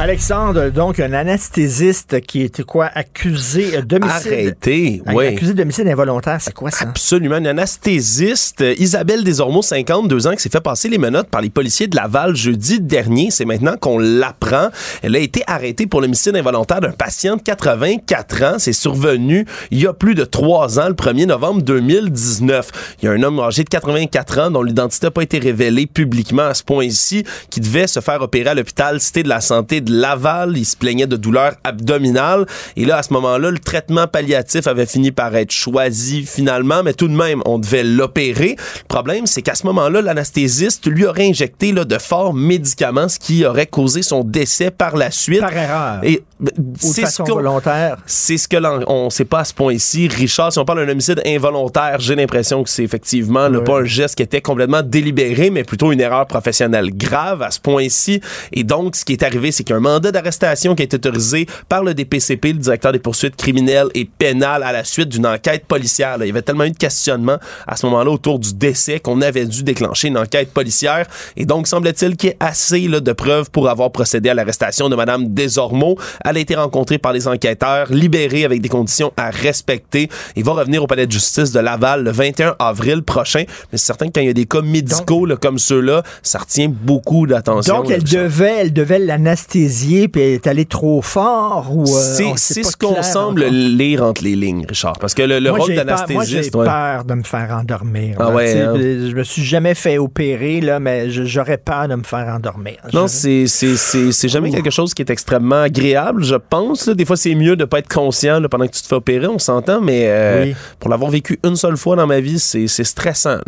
Alexandre, 0.00 0.68
donc 0.70 1.00
un 1.00 1.12
anesthésiste 1.12 2.20
qui 2.20 2.42
était 2.42 2.62
quoi 2.62 2.88
accusé 2.94 3.82
d'homicide. 3.82 4.32
Arrêté, 4.32 5.02
Ah, 5.04 5.10
oui. 5.12 5.26
Accusé 5.26 5.54
d'homicide 5.54 5.88
involontaire, 5.88 6.40
c'est 6.40 6.54
quoi 6.54 6.70
ça? 6.70 6.84
Absolument. 6.84 7.38
Une 7.38 7.48
anesthésiste, 7.48 8.64
Isabelle 8.78 9.24
Desormeaux, 9.24 9.60
52 9.60 10.28
ans, 10.28 10.34
qui 10.36 10.42
s'est 10.42 10.50
fait 10.50 10.60
passer 10.60 10.88
les 10.88 10.98
menottes 10.98 11.28
par 11.28 11.40
les 11.40 11.50
policiers 11.50 11.88
de 11.88 11.96
Laval 11.96 12.36
jeudi 12.36 12.80
dernier. 12.80 13.32
C'est 13.32 13.44
maintenant 13.44 13.76
qu'on 13.76 13.98
l'apprend. 13.98 14.68
Elle 15.02 15.16
a 15.16 15.18
été 15.18 15.42
arrêtée 15.48 15.88
pour 15.88 16.00
l'homicide 16.00 16.36
involontaire 16.36 16.80
d'un 16.80 16.92
patient 16.92 17.34
de 17.34 17.42
84 17.42 18.42
ans. 18.44 18.54
C'est 18.58 18.72
survenu 18.72 19.46
il 19.72 19.80
y 19.80 19.86
a 19.88 19.92
plus 19.92 20.14
de 20.14 20.24
trois 20.24 20.78
ans, 20.78 20.86
le 20.86 20.94
1er 20.94 21.26
novembre 21.26 21.62
2019. 21.62 22.70
Il 23.02 23.06
y 23.06 23.08
a 23.08 23.10
un 23.10 23.22
homme 23.24 23.40
âgé 23.40 23.64
de 23.64 23.68
84 23.68 24.38
ans 24.38 24.50
dont 24.52 24.62
l'identité 24.62 25.08
n'a 25.08 25.10
pas 25.10 25.22
été 25.24 25.40
révélée 25.40 25.86
publiquement 25.86 26.42
à 26.46 26.54
ce 26.54 26.62
point-ci, 26.62 27.24
qui 27.50 27.58
devait 27.58 27.88
se 27.88 27.98
faire 27.98 28.22
opérer 28.22 28.50
à 28.50 28.54
l'hôpital 28.54 29.00
Cité 29.00 29.24
de 29.24 29.28
la 29.28 29.40
Santé 29.40 29.80
de 29.80 29.87
Laval. 29.90 30.56
Il 30.56 30.64
se 30.64 30.76
plaignait 30.76 31.06
de 31.06 31.16
douleurs 31.16 31.54
abdominales. 31.64 32.46
Et 32.76 32.84
là, 32.84 32.98
à 32.98 33.02
ce 33.02 33.12
moment-là, 33.14 33.50
le 33.50 33.58
traitement 33.58 34.06
palliatif 34.06 34.66
avait 34.66 34.86
fini 34.86 35.12
par 35.12 35.34
être 35.36 35.50
choisi 35.52 36.24
finalement, 36.24 36.82
mais 36.82 36.94
tout 36.94 37.08
de 37.08 37.14
même, 37.16 37.42
on 37.46 37.58
devait 37.58 37.84
l'opérer. 37.84 38.56
Le 38.82 38.88
problème, 38.88 39.26
c'est 39.26 39.42
qu'à 39.42 39.54
ce 39.54 39.66
moment-là, 39.66 40.00
l'anesthésiste 40.02 40.86
lui 40.86 41.06
aurait 41.06 41.28
injecté 41.28 41.72
là, 41.72 41.84
de 41.84 41.98
forts 41.98 42.34
médicaments, 42.34 43.08
ce 43.08 43.18
qui 43.18 43.44
aurait 43.44 43.66
causé 43.66 44.02
son 44.02 44.24
décès 44.24 44.70
par 44.70 44.96
la 44.96 45.10
suite. 45.10 45.40
Par 45.40 45.56
erreur. 45.56 46.00
Et 46.04 46.22
de 46.40 46.52
c'est 46.78 47.04
ce 47.06 47.22
qu'on- 47.22 47.34
volontaire. 47.34 47.96
c'est 48.06 48.38
ce 48.38 48.46
que 48.46 48.56
l'on 48.56 48.84
on 48.86 49.10
sait 49.10 49.24
pas 49.24 49.40
à 49.40 49.44
ce 49.44 49.52
point 49.52 49.72
ici. 49.72 50.06
Richard, 50.08 50.52
si 50.52 50.58
on 50.60 50.64
parle 50.64 50.84
d'un 50.86 50.92
homicide 50.92 51.20
involontaire, 51.26 51.98
j'ai 51.98 52.14
l'impression 52.14 52.62
que 52.62 52.70
c'est 52.70 52.84
effectivement 52.84 53.48
là, 53.48 53.60
pas 53.60 53.80
un 53.80 53.84
geste 53.84 54.14
qui 54.16 54.22
était 54.22 54.40
complètement 54.40 54.82
délibéré, 54.82 55.50
mais 55.50 55.64
plutôt 55.64 55.90
une 55.90 56.00
erreur 56.00 56.26
professionnelle 56.26 56.90
grave 56.96 57.42
à 57.42 57.50
ce 57.50 57.58
point 57.58 57.82
ici. 57.82 58.20
Et 58.52 58.62
donc, 58.62 58.94
ce 58.94 59.04
qui 59.04 59.14
est 59.14 59.22
arrivé, 59.24 59.50
c'est 59.50 59.64
qu'un 59.64 59.77
mandat 59.80 60.12
d'arrestation 60.12 60.74
qui 60.74 60.82
a 60.82 60.84
été 60.84 60.96
autorisé 60.96 61.46
par 61.68 61.82
le 61.84 61.94
DPCP, 61.94 62.52
le 62.52 62.58
directeur 62.58 62.92
des 62.92 62.98
poursuites 62.98 63.36
criminelles 63.36 63.88
et 63.94 64.04
pénales, 64.04 64.62
à 64.62 64.72
la 64.72 64.84
suite 64.84 65.08
d'une 65.08 65.26
enquête 65.26 65.66
policière. 65.66 66.18
là. 66.18 66.24
Il 66.24 66.28
y 66.28 66.30
avait 66.30 66.42
tellement 66.42 66.64
eu 66.64 66.70
de 66.70 66.76
questionnements 66.76 67.38
à 67.66 67.76
ce 67.76 67.86
moment-là 67.86 68.10
autour 68.10 68.38
du 68.38 68.54
décès 68.54 69.00
qu'on 69.00 69.20
avait 69.20 69.46
dû 69.46 69.62
déclencher 69.62 70.08
une 70.08 70.18
enquête 70.18 70.52
policière. 70.52 71.06
Et 71.36 71.44
donc, 71.46 71.66
semble-t-il 71.66 72.16
qu'il 72.16 72.30
y 72.30 72.32
ait 72.32 72.36
assez 72.40 72.80
là, 72.88 73.00
de 73.00 73.12
preuves 73.12 73.50
pour 73.50 73.68
avoir 73.68 73.90
procédé 73.90 74.28
à 74.28 74.34
l'arrestation 74.34 74.88
de 74.88 74.96
Mme 74.96 75.32
Desormeaux. 75.34 75.96
Elle 76.24 76.36
a 76.36 76.40
été 76.40 76.54
rencontrée 76.54 76.98
par 76.98 77.12
les 77.12 77.28
enquêteurs, 77.28 77.92
libérée 77.92 78.44
avec 78.44 78.60
des 78.60 78.68
conditions 78.68 79.12
à 79.16 79.30
respecter 79.30 80.08
et 80.36 80.42
va 80.42 80.52
revenir 80.52 80.82
au 80.82 80.86
palais 80.86 81.06
de 81.06 81.12
justice 81.12 81.52
de 81.52 81.60
Laval 81.60 82.04
le 82.04 82.10
21 82.10 82.56
avril 82.58 83.02
prochain. 83.02 83.44
Mais 83.72 83.78
c'est 83.78 83.86
certain 83.86 84.06
que 84.06 84.12
quand 84.12 84.20
il 84.20 84.26
y 84.26 84.30
a 84.30 84.34
des 84.34 84.46
cas 84.46 84.62
médicaux 84.62 85.26
là, 85.26 85.36
comme 85.36 85.58
ceux-là, 85.58 86.02
ça 86.22 86.38
retient 86.38 86.68
beaucoup 86.68 87.26
d'attention. 87.26 87.76
Donc, 87.78 87.90
elle 87.90 88.00
Richard. 88.02 88.24
devait, 88.24 88.56
elle 88.60 88.72
devait 88.72 88.98
l'anesthésier, 88.98 89.67
puis 90.08 90.20
elle 90.22 90.32
est 90.34 90.46
allée 90.46 90.64
trop 90.64 91.02
fort 91.02 91.68
ou. 91.72 91.82
euh, 91.84 92.32
C'est 92.36 92.62
ce 92.62 92.76
qu'on 92.76 93.02
semble 93.02 93.42
encore. 93.42 93.52
lire 93.52 94.02
entre 94.04 94.24
les 94.24 94.34
lignes, 94.36 94.64
Richard. 94.68 94.94
Parce 95.00 95.14
que 95.14 95.22
le, 95.22 95.38
le 95.38 95.50
Moi, 95.50 95.58
rôle 95.58 95.74
peur- 95.74 95.84
Moi, 95.84 95.94
d'anesthésiste. 95.96 96.50
j'ai 96.52 96.58
ouais. 96.58 96.64
peur 96.66 97.04
de 97.04 97.14
me 97.14 97.22
faire 97.22 97.50
endormir. 97.60 98.16
Ah 98.18 98.24
là. 98.24 98.30
ouais, 98.34 98.60
hein? 98.60 98.72
Je 98.76 99.14
me 99.14 99.22
suis 99.24 99.42
jamais 99.44 99.74
fait 99.74 99.98
opérer, 99.98 100.60
là, 100.60 100.80
mais 100.80 101.10
j'aurais 101.10 101.58
peur 101.58 101.88
de 101.88 101.94
me 101.94 102.02
faire 102.02 102.26
endormir. 102.34 102.76
Non, 102.92 103.06
c'est 103.08 103.46
c'est- 103.46 103.76
c'est- 103.76 104.12
c'est 104.12 104.28
jamais 104.28 104.50
quelque 104.50 104.70
chose 104.70 104.94
qui 104.94 105.02
est 105.02 105.10
extrêmement 105.10 105.62
agréable, 105.62 106.24
je 106.24 106.34
pense. 106.36 106.86
là. 106.86 106.94
Des 106.94 107.04
fois, 107.04 107.16
c'est 107.16 107.34
mieux 107.34 107.56
de 107.56 107.64
pas 107.64 107.78
être 107.80 107.88
conscient 107.92 108.40
là, 108.40 108.48
pendant 108.48 108.66
que 108.66 108.72
tu 108.72 108.82
te 108.82 108.86
fais 108.86 108.94
opérer, 108.96 109.26
on 109.26 109.38
s'entend, 109.38 109.80
mais 109.80 110.04
euh, 110.06 110.44
Oui. 110.46 110.54
pour 110.78 110.90
l'avoir 110.90 111.10
vécu 111.10 111.38
une 111.44 111.56
seule 111.56 111.76
fois 111.76 111.96
dans 111.96 112.06
ma 112.06 112.20
vie, 112.20 112.38
c'est 112.38 112.66
c'est 112.66 112.84
stressant. 112.84 113.38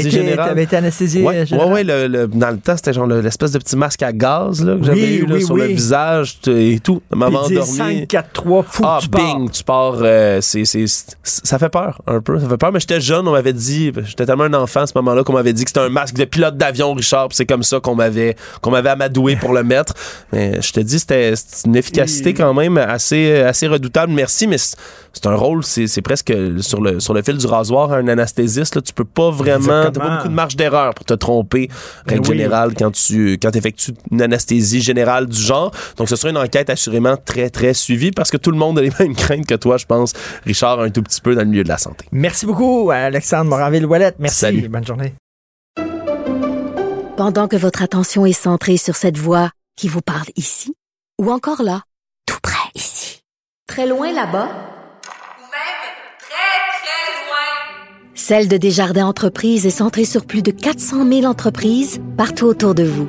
été- 0.00 0.10
générale. 0.10 0.48
t'avais 0.48 0.62
été 0.64 0.76
anesthésié, 0.76 1.22
Ouais, 1.22 1.44
ouais, 1.50 1.64
ouais, 1.72 1.84
le- 1.84 2.06
le- 2.06 2.26
dans 2.26 2.50
le 2.50 2.58
temps, 2.58 2.76
c'était 2.76 2.92
genre 2.92 3.06
le- 3.06 3.20
l'espèce 3.20 3.52
de 3.52 3.58
petit 3.58 3.76
masque 3.76 4.02
à 4.02 4.12
gaz 4.12 4.64
là, 4.64 4.76
que 4.76 4.84
j'avais 4.84 5.00
Oui, 5.00 5.14
eu 5.16 5.26
là, 5.26 5.34
oui, 5.36 5.43
sur 5.44 5.56
le 5.56 5.64
visage 5.66 6.38
et 6.46 6.80
tout. 6.82 7.02
Ça 7.10 7.16
m'avait 7.16 7.36
Puis 7.46 7.46
dire 7.54 7.62
endormi. 7.62 7.98
5, 8.00 8.06
4, 8.08 8.32
3, 8.32 8.62
fou, 8.62 8.82
Ah, 8.86 8.98
tu 9.00 9.08
pars. 9.08 9.20
bing, 9.38 9.50
tu 9.50 9.64
pars. 9.64 9.94
euh, 10.02 10.40
c'est, 10.40 10.64
c'est, 10.64 10.84
ça 11.22 11.58
fait 11.58 11.68
peur, 11.68 12.00
un 12.06 12.20
peu. 12.20 12.38
Ça 12.38 12.48
fait 12.48 12.56
peur, 12.56 12.72
mais 12.72 12.80
j'étais 12.80 13.00
jeune, 13.00 13.26
on 13.28 13.32
m'avait 13.32 13.52
dit, 13.52 13.92
j'étais 14.04 14.26
tellement 14.26 14.44
un 14.44 14.54
enfant 14.54 14.80
à 14.80 14.86
ce 14.86 14.92
moment-là 14.96 15.24
qu'on 15.24 15.32
m'avait 15.32 15.52
dit 15.52 15.64
que 15.64 15.70
c'était 15.70 15.80
un 15.80 15.88
masque 15.88 16.14
de 16.14 16.24
pilote 16.24 16.56
d'avion, 16.56 16.92
Richard, 16.94 17.28
c'est 17.32 17.46
comme 17.46 17.62
ça 17.62 17.80
qu'on 17.80 17.94
m'avait, 17.94 18.36
qu'on 18.60 18.70
m'avait 18.70 18.90
amadoué 18.90 19.36
pour 19.36 19.52
le 19.52 19.62
mettre. 19.62 19.94
Mais 20.32 20.60
je 20.60 20.72
te 20.72 20.80
dis, 20.80 20.98
c'était, 20.98 21.34
c'est 21.36 21.66
une 21.66 21.76
efficacité 21.76 22.34
quand 22.34 22.54
même 22.54 22.78
assez, 22.78 23.40
assez 23.40 23.66
redoutable. 23.66 24.12
Merci, 24.12 24.46
mais 24.46 24.58
c'est, 24.58 25.26
un 25.26 25.34
rôle, 25.34 25.62
c'est, 25.64 26.02
presque 26.02 26.32
sur 26.60 26.80
le, 26.80 27.00
sur 27.00 27.14
le 27.14 27.22
fil 27.22 27.36
du 27.36 27.46
rasoir, 27.46 27.92
un 27.92 28.08
anesthésiste, 28.08 28.74
là, 28.76 28.82
tu 28.82 28.92
peux 28.92 29.04
pas 29.04 29.30
vraiment, 29.30 29.84
t'as 29.84 30.00
pas 30.00 30.16
beaucoup 30.16 30.28
de 30.28 30.34
marge 30.34 30.56
d'erreur 30.56 30.94
pour 30.94 31.04
te 31.04 31.14
tromper, 31.14 31.68
Ben 32.06 32.14
règle 32.14 32.30
oui. 32.30 32.36
générale, 32.38 32.74
quand 32.76 32.90
tu, 32.90 33.38
quand 33.40 33.54
effectues 33.54 33.92
une 34.10 34.22
anesthésie 34.22 34.80
générale 34.80 35.26
du 35.34 35.42
genre. 35.42 35.70
Donc, 35.96 36.08
ce 36.08 36.16
sera 36.16 36.30
une 36.30 36.38
enquête 36.38 36.70
assurément 36.70 37.16
très, 37.16 37.50
très 37.50 37.74
suivie 37.74 38.10
parce 38.10 38.30
que 38.30 38.36
tout 38.36 38.50
le 38.50 38.58
monde 38.58 38.78
a 38.78 38.82
les 38.82 38.92
mêmes 38.98 39.14
craintes 39.14 39.46
que 39.46 39.54
toi, 39.54 39.76
je 39.76 39.86
pense, 39.86 40.12
Richard, 40.44 40.80
un 40.80 40.90
tout 40.90 41.02
petit 41.02 41.20
peu 41.20 41.34
dans 41.34 41.42
le 41.42 41.48
milieu 41.48 41.64
de 41.64 41.68
la 41.68 41.78
santé. 41.78 42.06
Merci 42.12 42.46
beaucoup, 42.46 42.90
Alexandre 42.90 43.50
Moranville-Ouellette. 43.50 44.16
Merci. 44.18 44.38
Salut. 44.38 44.68
Bonne 44.68 44.86
journée. 44.86 45.14
Pendant 47.16 47.46
que 47.46 47.56
votre 47.56 47.82
attention 47.82 48.26
est 48.26 48.32
centrée 48.32 48.76
sur 48.76 48.96
cette 48.96 49.18
voix 49.18 49.50
qui 49.76 49.86
vous 49.86 50.00
parle 50.00 50.28
ici, 50.36 50.74
ou 51.20 51.30
encore 51.30 51.62
là, 51.62 51.82
tout 52.26 52.38
près 52.42 52.68
ici, 52.74 53.20
très 53.68 53.86
loin 53.86 54.08
là-bas, 54.08 54.48
Ou 54.48 55.46
même 55.46 55.80
très, 56.18 56.58
très 56.80 57.12
loin. 57.28 58.14
Celle 58.14 58.48
de 58.48 58.56
Desjardins 58.56 59.06
Entreprises 59.06 59.64
est 59.64 59.70
centrée 59.70 60.04
sur 60.04 60.26
plus 60.26 60.42
de 60.42 60.50
400 60.50 61.08
000 61.08 61.24
entreprises 61.24 62.00
partout 62.16 62.46
autour 62.46 62.74
de 62.74 62.82
vous. 62.82 63.08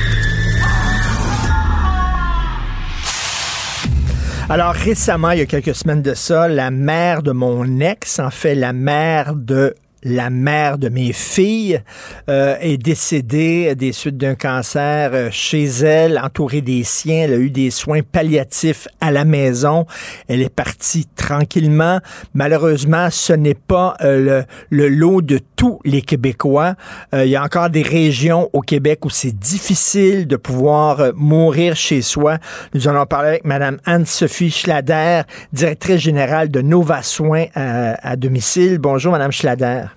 Alors, 4.49 4.73
récemment, 4.73 5.31
il 5.31 5.39
y 5.39 5.41
a 5.41 5.45
quelques 5.45 5.75
semaines 5.75 6.01
de 6.01 6.13
ça, 6.13 6.47
la 6.47 6.71
mère 6.71 7.23
de 7.23 7.31
mon 7.31 7.79
ex, 7.79 8.19
en 8.19 8.29
fait, 8.29 8.55
la 8.55 8.73
mère 8.73 9.35
de 9.35 9.75
la 10.03 10.29
mère 10.29 10.77
de 10.77 10.89
mes 10.89 11.13
filles 11.13 11.81
euh, 12.29 12.55
est 12.59 12.77
décédée 12.77 13.75
des 13.75 13.91
suites 13.91 14.17
d'un 14.17 14.35
cancer 14.35 15.11
euh, 15.13 15.29
chez 15.31 15.65
elle, 15.65 16.19
entourée 16.19 16.61
des 16.61 16.83
siens. 16.83 17.25
Elle 17.25 17.33
a 17.33 17.37
eu 17.37 17.51
des 17.51 17.69
soins 17.69 18.01
palliatifs 18.01 18.87
à 18.99 19.11
la 19.11 19.25
maison. 19.25 19.85
Elle 20.27 20.41
est 20.41 20.53
partie 20.53 21.05
tranquillement. 21.15 21.99
Malheureusement, 22.33 23.09
ce 23.11 23.33
n'est 23.33 23.53
pas 23.53 23.95
euh, 24.01 24.43
le, 24.69 24.87
le, 24.87 24.89
lot 24.89 25.21
de 25.21 25.39
tous 25.55 25.79
les 25.85 26.01
Québécois. 26.01 26.75
il 27.13 27.27
y 27.27 27.35
a 27.35 27.43
encore 27.43 27.69
des 27.69 27.83
régions 27.83 28.49
au 28.53 28.61
Québec 28.61 29.05
où 29.05 29.09
c'est 29.09 29.37
difficile 29.37 30.27
de 30.27 30.35
pouvoir 30.35 31.13
mourir 31.15 31.75
chez 31.75 32.01
soi. 32.01 32.37
Nous 32.73 32.87
allons 32.87 33.05
parler 33.05 33.29
avec 33.29 33.45
Mme 33.45 33.79
Anne-Sophie 33.85 34.51
Schlader, 34.51 35.21
directrice 35.53 36.01
générale 36.01 36.49
de 36.49 36.61
Nova 36.61 37.03
Soins 37.03 37.45
à, 37.53 38.09
à 38.09 38.15
domicile. 38.15 38.79
Bonjour, 38.79 39.11
Mme 39.11 39.31
Schlader. 39.31 39.90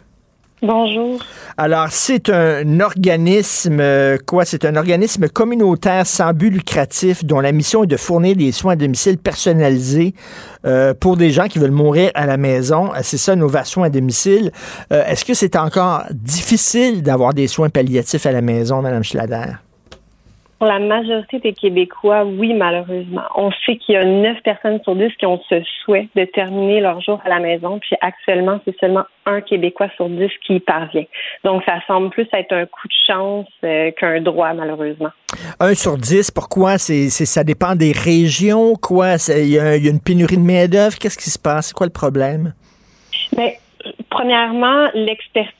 Bonjour. 0.62 1.18
Alors, 1.58 1.88
c'est 1.90 2.30
un 2.30 2.80
organisme, 2.80 3.80
euh, 3.80 4.16
quoi? 4.24 4.44
C'est 4.44 4.64
un 4.64 4.76
organisme 4.76 5.28
communautaire 5.28 6.06
sans 6.06 6.32
but 6.32 6.50
lucratif 6.50 7.24
dont 7.24 7.40
la 7.40 7.52
mission 7.52 7.84
est 7.84 7.86
de 7.86 7.96
fournir 7.96 8.34
des 8.34 8.50
soins 8.50 8.72
à 8.72 8.76
domicile 8.76 9.18
personnalisés 9.18 10.14
euh, 10.64 10.94
pour 10.94 11.16
des 11.16 11.30
gens 11.30 11.48
qui 11.48 11.58
veulent 11.58 11.70
mourir 11.70 12.10
à 12.14 12.24
la 12.24 12.36
maison. 12.36 12.92
Euh, 12.94 13.00
c'est 13.02 13.18
ça, 13.18 13.36
nos 13.36 13.50
soins 13.64 13.86
à 13.86 13.90
domicile. 13.90 14.52
Est-ce 14.90 15.24
que 15.24 15.34
c'est 15.34 15.56
encore 15.56 16.04
difficile 16.12 17.02
d'avoir 17.02 17.34
des 17.34 17.46
soins 17.46 17.68
palliatifs 17.68 18.26
à 18.26 18.32
la 18.32 18.40
maison, 18.40 18.80
Mme 18.80 19.04
Schlader? 19.04 19.63
Pour 20.58 20.68
la 20.68 20.78
majorité 20.78 21.40
des 21.40 21.52
Québécois, 21.52 22.24
oui, 22.24 22.54
malheureusement. 22.54 23.22
On 23.34 23.50
sait 23.66 23.76
qu'il 23.76 23.94
y 23.94 23.98
a 23.98 24.04
9 24.04 24.40
personnes 24.42 24.80
sur 24.84 24.94
10 24.94 25.12
qui 25.18 25.26
ont 25.26 25.40
ce 25.48 25.62
souhait 25.84 26.08
de 26.14 26.24
terminer 26.24 26.80
leur 26.80 27.00
jour 27.00 27.20
à 27.24 27.28
la 27.28 27.40
maison, 27.40 27.78
puis 27.80 27.96
actuellement, 28.00 28.60
c'est 28.64 28.78
seulement 28.78 29.04
un 29.26 29.40
Québécois 29.40 29.88
sur 29.96 30.08
10 30.08 30.30
qui 30.46 30.56
y 30.56 30.60
parvient. 30.60 31.04
Donc, 31.42 31.62
ça 31.66 31.80
semble 31.86 32.10
plus 32.10 32.28
être 32.32 32.52
un 32.52 32.66
coup 32.66 32.86
de 32.86 32.94
chance 33.06 33.46
euh, 33.64 33.90
qu'un 33.92 34.20
droit, 34.20 34.52
malheureusement. 34.54 35.10
Un 35.58 35.74
sur 35.74 35.98
10, 35.98 36.30
pourquoi? 36.30 36.78
C'est, 36.78 37.08
ça 37.10 37.42
dépend 37.42 37.74
des 37.74 37.92
régions, 37.92 38.74
quoi? 38.74 39.16
Il 39.28 39.48
y, 39.48 39.58
a 39.58 39.76
une 39.76 40.00
pénurie 40.00 40.36
de 40.36 40.42
main-d'œuvre. 40.42 40.96
Qu'est-ce 40.98 41.18
qui 41.18 41.30
se 41.30 41.38
passe? 41.38 41.68
C'est 41.68 41.74
quoi 41.74 41.86
le 41.86 41.92
problème? 41.92 42.54
Mais 43.36 43.58
Premièrement, 44.14 44.86
l'expertise 44.94 45.52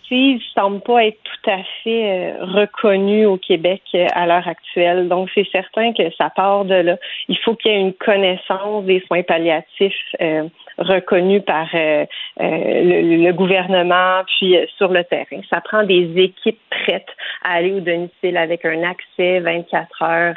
semble 0.54 0.80
pas 0.80 1.04
être 1.04 1.18
tout 1.22 1.50
à 1.50 1.58
fait 1.82 2.34
euh, 2.38 2.44
reconnue 2.44 3.26
au 3.26 3.36
Québec 3.36 3.82
euh, 3.94 4.06
à 4.14 4.26
l'heure 4.26 4.46
actuelle. 4.46 5.08
Donc, 5.08 5.30
c'est 5.34 5.48
certain 5.50 5.92
que 5.92 6.10
ça 6.16 6.30
part 6.30 6.64
de 6.64 6.74
là. 6.74 6.96
Il 7.28 7.38
faut 7.38 7.54
qu'il 7.54 7.72
y 7.72 7.74
ait 7.74 7.80
une 7.80 7.94
connaissance 7.94 8.84
des 8.84 9.02
soins 9.06 9.22
palliatifs 9.22 9.94
euh, 10.20 10.48
reconnu 10.78 11.40
par 11.40 11.68
euh, 11.74 12.04
euh, 12.40 13.16
le, 13.16 13.32
gouvernement, 13.32 14.22
puis 14.26 14.56
euh, 14.56 14.66
sur 14.76 14.88
le 14.88 15.04
terrain. 15.04 15.40
Ça 15.50 15.60
prend 15.60 15.84
des 15.84 16.12
équipes 16.16 16.60
prêtes 16.70 17.08
à 17.42 17.54
aller 17.54 17.72
au 17.72 17.80
domicile 17.80 18.36
avec 18.36 18.64
un 18.64 18.82
accès 18.82 19.40
24 19.40 20.02
heures, 20.02 20.34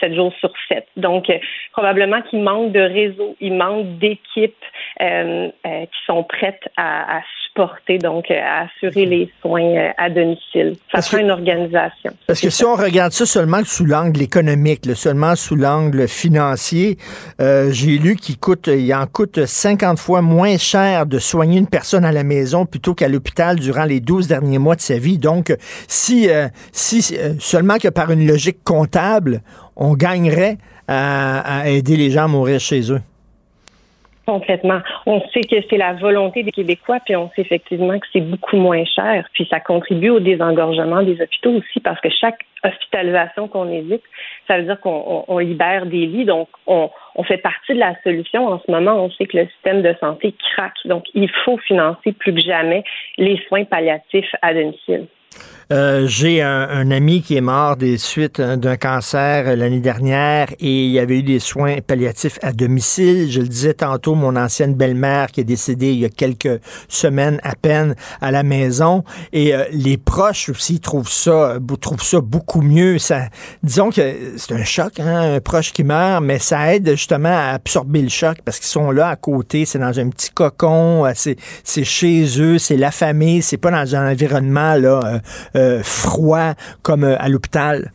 7 0.00 0.14
jours 0.14 0.32
sur 0.40 0.52
7. 0.68 0.86
Donc, 0.96 1.30
probablement 1.72 2.22
qu'il 2.22 2.40
manque 2.40 2.72
de 2.72 2.80
réseau, 2.80 3.36
il 3.40 3.54
manque 3.54 3.98
d'équipes 3.98 4.54
qui 4.98 6.04
sont 6.06 6.24
prêtes 6.24 6.68
à, 6.76 7.18
à 7.18 7.22
supporter, 7.48 7.98
donc 7.98 8.30
à 8.30 8.66
assurer 8.66 9.06
les 9.06 9.32
soins 9.40 9.92
à 9.96 10.10
domicile. 10.10 10.74
Ça 10.94 11.00
prend 11.02 11.18
une 11.18 11.30
organisation. 11.30 12.12
Parce 12.26 12.40
que 12.40 12.50
si 12.50 12.64
on 12.64 12.74
regarde 12.74 13.12
ça 13.12 13.26
seulement 13.26 13.62
sous 13.64 13.84
l'angle 13.84 14.22
économique, 14.22 14.86
seulement 14.94 15.34
sous 15.34 15.56
l'angle 15.56 16.08
financier, 16.08 16.98
j'ai 17.38 17.98
lu 17.98 18.16
qu'il 18.16 18.38
coûte 18.38 18.68
il 18.88 18.94
en 18.94 19.06
coûte 19.06 19.44
50 19.44 19.98
fois 19.98 20.22
moins 20.22 20.56
cher 20.56 21.06
de 21.06 21.18
soigner 21.18 21.58
une 21.58 21.66
personne 21.66 22.04
à 22.04 22.12
la 22.12 22.24
maison 22.24 22.66
plutôt 22.66 22.94
qu'à 22.94 23.08
l'hôpital 23.08 23.58
durant 23.58 23.84
les 23.84 24.00
12 24.00 24.28
derniers 24.28 24.58
mois 24.58 24.76
de 24.76 24.80
sa 24.80 24.98
vie. 24.98 25.18
Donc, 25.18 25.54
si, 25.86 26.30
euh, 26.30 26.48
si 26.72 27.16
euh, 27.16 27.34
seulement 27.38 27.78
que 27.78 27.88
par 27.88 28.10
une 28.10 28.26
logique 28.26 28.62
comptable, 28.64 29.42
on 29.76 29.94
gagnerait 29.94 30.58
à, 30.86 31.68
aider 31.68 31.96
les 31.96 32.10
gens 32.10 32.24
à 32.24 32.28
mourir 32.28 32.60
chez 32.60 32.90
eux. 32.90 33.00
Complètement. 34.28 34.80
On 35.06 35.22
sait 35.32 35.40
que 35.40 35.56
c'est 35.70 35.78
la 35.78 35.94
volonté 35.94 36.42
des 36.42 36.50
Québécois, 36.50 36.98
puis 37.02 37.16
on 37.16 37.30
sait 37.30 37.40
effectivement 37.40 37.98
que 37.98 38.06
c'est 38.12 38.20
beaucoup 38.20 38.58
moins 38.58 38.84
cher, 38.84 39.26
puis 39.32 39.48
ça 39.50 39.58
contribue 39.58 40.10
au 40.10 40.20
désengorgement 40.20 41.02
des 41.02 41.18
hôpitaux 41.18 41.52
aussi, 41.52 41.80
parce 41.80 41.98
que 42.02 42.10
chaque 42.10 42.40
hospitalisation 42.62 43.48
qu'on 43.48 43.70
évite, 43.70 44.02
ça 44.46 44.58
veut 44.58 44.64
dire 44.64 44.78
qu'on 44.80 45.38
libère 45.38 45.86
des 45.86 46.04
lits, 46.04 46.26
donc 46.26 46.50
on, 46.66 46.90
on 47.14 47.22
fait 47.22 47.38
partie 47.38 47.72
de 47.72 47.78
la 47.78 47.94
solution. 48.02 48.46
En 48.46 48.60
ce 48.60 48.70
moment, 48.70 49.02
on 49.02 49.10
sait 49.12 49.24
que 49.24 49.38
le 49.38 49.46
système 49.46 49.80
de 49.80 49.94
santé 49.98 50.34
craque. 50.52 50.76
Donc, 50.84 51.04
il 51.14 51.30
faut 51.46 51.56
financer 51.56 52.12
plus 52.12 52.34
que 52.34 52.40
jamais 52.40 52.84
les 53.16 53.40
soins 53.48 53.64
palliatifs 53.64 54.34
à 54.42 54.52
domicile. 54.52 55.06
Euh, 55.70 56.06
j'ai 56.06 56.40
un, 56.40 56.90
ami 56.90 57.20
qui 57.20 57.36
est 57.36 57.42
mort 57.42 57.76
des 57.76 57.98
suites 57.98 58.40
hein, 58.40 58.56
d'un 58.56 58.78
cancer 58.78 59.54
l'année 59.54 59.80
dernière 59.80 60.48
et 60.60 60.86
il 60.86 60.90
y 60.90 60.98
avait 60.98 61.18
eu 61.18 61.22
des 61.22 61.40
soins 61.40 61.76
palliatifs 61.86 62.38
à 62.40 62.52
domicile. 62.52 63.30
Je 63.30 63.42
le 63.42 63.48
disais 63.48 63.74
tantôt, 63.74 64.14
mon 64.14 64.34
ancienne 64.36 64.74
belle-mère 64.74 65.30
qui 65.30 65.42
est 65.42 65.44
décédée 65.44 65.92
il 65.92 65.98
y 65.98 66.04
a 66.06 66.08
quelques 66.08 66.60
semaines 66.88 67.38
à 67.42 67.54
peine 67.54 67.96
à 68.22 68.30
la 68.30 68.42
maison 68.44 69.04
et 69.34 69.54
euh, 69.54 69.64
les 69.72 69.98
proches 69.98 70.48
aussi 70.48 70.80
trouvent 70.80 71.10
ça, 71.10 71.58
trouvent 71.82 72.02
ça 72.02 72.22
beaucoup 72.22 72.62
mieux. 72.62 72.98
Ça, 72.98 73.24
disons 73.62 73.90
que 73.90 74.14
c'est 74.38 74.54
un 74.54 74.64
choc, 74.64 74.98
hein, 75.00 75.34
un 75.34 75.40
proche 75.40 75.74
qui 75.74 75.84
meurt, 75.84 76.24
mais 76.24 76.38
ça 76.38 76.74
aide 76.74 76.88
justement 76.92 77.28
à 77.28 77.52
absorber 77.52 78.00
le 78.00 78.08
choc 78.08 78.38
parce 78.42 78.58
qu'ils 78.58 78.68
sont 78.68 78.90
là 78.90 79.10
à 79.10 79.16
côté, 79.16 79.66
c'est 79.66 79.78
dans 79.78 80.00
un 80.00 80.08
petit 80.08 80.30
cocon, 80.30 81.04
euh, 81.04 81.12
c'est 81.14 81.84
chez 81.84 82.24
eux, 82.40 82.56
c'est 82.56 82.78
la 82.78 82.90
famille, 82.90 83.42
c'est 83.42 83.58
pas 83.58 83.70
dans 83.70 83.94
un 83.94 84.10
environnement 84.10 84.74
là 84.74 85.00
euh, 85.04 85.57
froid 85.82 86.54
comme 86.82 87.04
euh, 87.04 87.16
à 87.18 87.28
l'hôpital? 87.28 87.92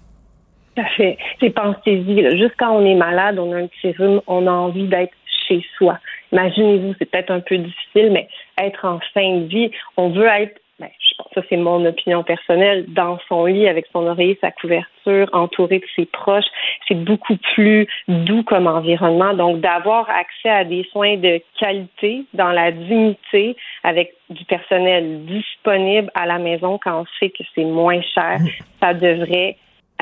Ça 0.76 0.86
fait. 0.98 1.18
C'est 1.40 1.52
pensez-y. 1.52 2.38
Juste 2.38 2.56
quand 2.58 2.72
on 2.72 2.86
est 2.86 2.96
malade, 2.96 3.38
on 3.38 3.54
a 3.54 3.58
un 3.58 3.68
petit 3.68 3.96
on 4.28 4.48
a 4.48 4.52
envie 4.52 4.88
d'être 4.88 5.14
chez 5.48 5.64
soi. 5.78 6.00
Imaginez-vous, 6.32 6.96
c'est 6.98 7.06
peut-être 7.06 7.30
un 7.32 7.42
peu 7.42 7.58
difficile, 7.58 8.12
mais 8.12 8.28
être 8.58 8.86
en 8.86 9.00
fin 9.14 9.38
de 9.38 9.46
vie, 9.46 9.72
on 9.98 10.10
veut 10.10 10.26
être 10.26 10.60
ben, 10.84 10.92
je 11.00 11.16
pense 11.18 11.28
que 11.30 11.42
ça 11.42 11.48
c'est 11.50 11.58
mon 11.58 11.86
opinion 11.86 12.24
personnelle, 12.24 12.86
dans 12.90 13.18
son 13.30 13.46
lit 13.46 13.68
avec 13.68 13.86
son 13.94 14.06
oreiller, 14.06 14.38
sa 14.42 14.52
couverture, 14.52 15.30
entouré 15.32 15.80
de 15.80 15.86
ses 15.96 16.06
proches, 16.06 16.46
c'est 16.88 17.04
beaucoup 17.04 17.38
plus 17.54 17.88
doux 18.08 18.44
comme 18.44 18.68
environnement. 18.68 19.34
Donc 19.34 19.62
d'avoir 19.62 20.10
accès 20.10 20.50
à 20.50 20.66
des 20.66 20.84
soins 20.92 21.18
de 21.18 21.42
qualité 21.60 22.26
dans 22.34 22.52
la 22.52 22.72
dignité 22.72 23.56
avec 23.84 24.14
du 24.30 24.44
personnel 24.46 25.26
disponible 25.26 26.12
à 26.16 26.26
la 26.26 26.40
maison 26.40 26.80
quand 26.84 27.02
on 27.02 27.06
sait 27.20 27.30
que 27.30 27.44
c'est 27.56 27.66
moins 27.66 28.02
cher, 28.02 28.40
ça 28.82 28.94
devrait 28.94 29.58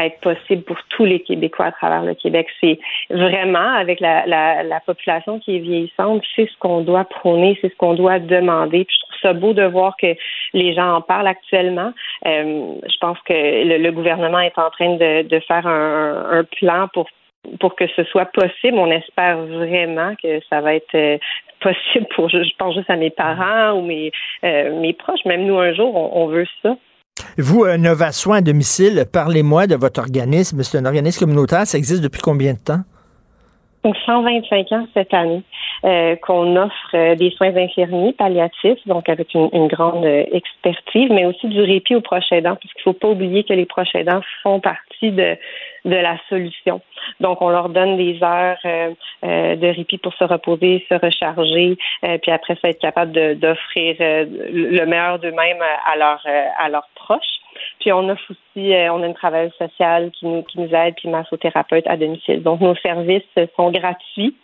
être 0.06 0.20
possible 0.20 0.64
pour 0.64 0.78
tous 0.90 1.06
les 1.06 1.20
Québécois 1.22 1.68
à 1.68 1.72
travers 1.72 2.04
le 2.04 2.14
Québec. 2.14 2.48
C'est 2.60 2.80
vraiment, 3.10 3.74
avec 3.76 4.00
la, 4.00 4.26
la, 4.26 4.64
la, 4.64 4.80
population 4.80 5.40
qui 5.40 5.56
est 5.56 5.60
vieillissante, 5.60 6.24
c'est 6.36 6.48
ce 6.48 6.58
qu'on 6.60 6.82
doit 6.82 7.06
prôner, 7.06 7.58
c'est 7.62 7.70
ce 7.70 7.76
qu'on 7.76 7.94
doit 7.94 8.20
demander. 8.20 8.86
Puis 8.86 8.96
je 8.96 9.06
trouve 9.06 9.20
ça 9.22 9.34
beau 9.34 9.54
de 9.54 9.64
voir 9.64 9.96
que 9.98 10.16
les 10.54 10.74
gens 10.74 10.96
en 10.96 11.02
parlent 11.02 11.28
actuellement. 11.28 11.94
Euh, 12.26 12.74
je 12.84 12.98
pense 13.00 13.18
que 13.26 13.34
le, 13.34 13.92
gouvernement 13.92 14.40
est 14.40 14.58
en 14.58 14.70
train 14.70 14.96
de, 14.96 15.40
faire 15.48 15.68
un, 15.68 16.40
un 16.40 16.44
plan 16.44 16.88
pour 16.94 17.08
pour 17.60 17.76
que 17.76 17.88
ce 17.96 18.04
soit 18.06 18.26
possible. 18.26 18.78
On 18.78 18.92
espère 18.92 19.38
vraiment 19.38 20.14
que 20.22 20.40
ça 20.50 20.62
va 20.62 20.76
être 20.76 20.96
euh, 20.96 21.18
possible 21.60 22.08
pour, 22.16 22.30
je, 22.30 22.38
pense 22.58 22.76
juste 22.76 22.90
à 22.90 22.96
mes 22.96 23.10
parents 23.10 23.78
ou 23.78 23.82
mes, 23.82 24.12
euh, 24.44 24.80
mes 24.80 24.94
proches. 24.94 25.26
Même 25.26 25.46
nous, 25.46 25.58
un 25.58 25.74
jour, 25.74 25.96
on 25.96 26.28
veut 26.28 26.48
ça. 26.62 26.76
Vous, 27.38 27.64
euh, 27.64 27.78
Nova 27.78 28.12
Soins 28.12 28.38
à 28.38 28.42
domicile, 28.42 29.06
parlez-moi 29.12 29.68
de 29.68 29.76
votre 29.76 30.00
organisme. 30.00 30.64
C'est 30.64 30.78
un 30.78 30.86
organisme 30.86 31.20
communautaire. 31.20 31.66
Ça 31.66 31.78
existe 31.78 32.02
depuis 32.02 32.22
combien 32.22 32.54
de 32.54 32.60
temps? 32.60 32.84
Donc, 33.84 33.96
125 34.06 34.72
ans 34.74 34.88
cette 34.94 35.14
année 35.14 35.42
euh, 35.86 36.16
qu'on 36.18 36.56
offre 36.56 36.92
euh, 36.94 37.16
des 37.16 37.32
soins 37.32 37.56
infirmiers 37.56 38.14
palliatifs, 38.14 38.80
donc 38.86 39.10
avec 39.10 39.34
une, 39.34 39.68
grande 39.68 40.06
expertise, 40.06 41.10
mais 41.10 41.26
aussi 41.26 41.48
du 41.48 41.62
répit 41.62 41.96
aux 41.96 42.02
proches 42.02 42.32
aidants, 42.32 42.56
parce 42.62 42.74
qu'il 42.74 42.82
ne 42.86 42.94
faut 42.94 43.00
pas 43.00 43.08
oublier 43.08 43.44
que 43.44 43.54
les 43.54 43.66
proches 43.66 43.96
aidants 43.96 44.22
font 44.44 44.60
partie 44.60 45.12
de, 45.12 45.36
de 45.86 45.96
la 45.96 46.18
solution. 46.30 46.82
Donc, 47.20 47.42
on 47.42 47.50
leur 47.50 47.70
donne 47.70 47.98
des 47.98 48.22
heures 48.22 48.60
de 49.24 49.76
répit 49.76 49.98
pour 49.98 50.14
se 50.14 50.24
reposer, 50.24 50.86
se 50.90 50.96
recharger, 50.96 51.78
puis 52.22 52.32
après 52.32 52.58
ça, 52.62 52.70
être 52.70 52.80
capable 52.80 53.12
d'offrir 53.40 53.96
le 54.00 54.86
meilleur 54.86 55.20
d'eux-mêmes 55.20 55.64
à, 55.86 55.96
leur, 55.98 56.24
à 56.60 56.70
leurs 56.70 56.90
proches. 56.96 57.41
Puis 57.80 57.92
on 57.92 58.08
offre 58.10 58.24
aussi, 58.30 58.74
euh, 58.74 58.94
on 58.94 59.02
a 59.04 59.08
une 59.08 59.14
travailleuse 59.14 59.54
sociale 59.58 60.12
qui 60.12 60.26
nous, 60.26 60.44
qui 60.44 60.60
nous 60.60 60.74
aide, 60.74 60.94
puis 60.96 61.10
massothérapeute 61.10 61.86
à 61.88 61.98
domicile. 61.98 62.44
Donc 62.44 62.62
nos 62.62 62.76
services 62.76 63.24
sont 63.56 63.72
gratuits. 63.72 64.36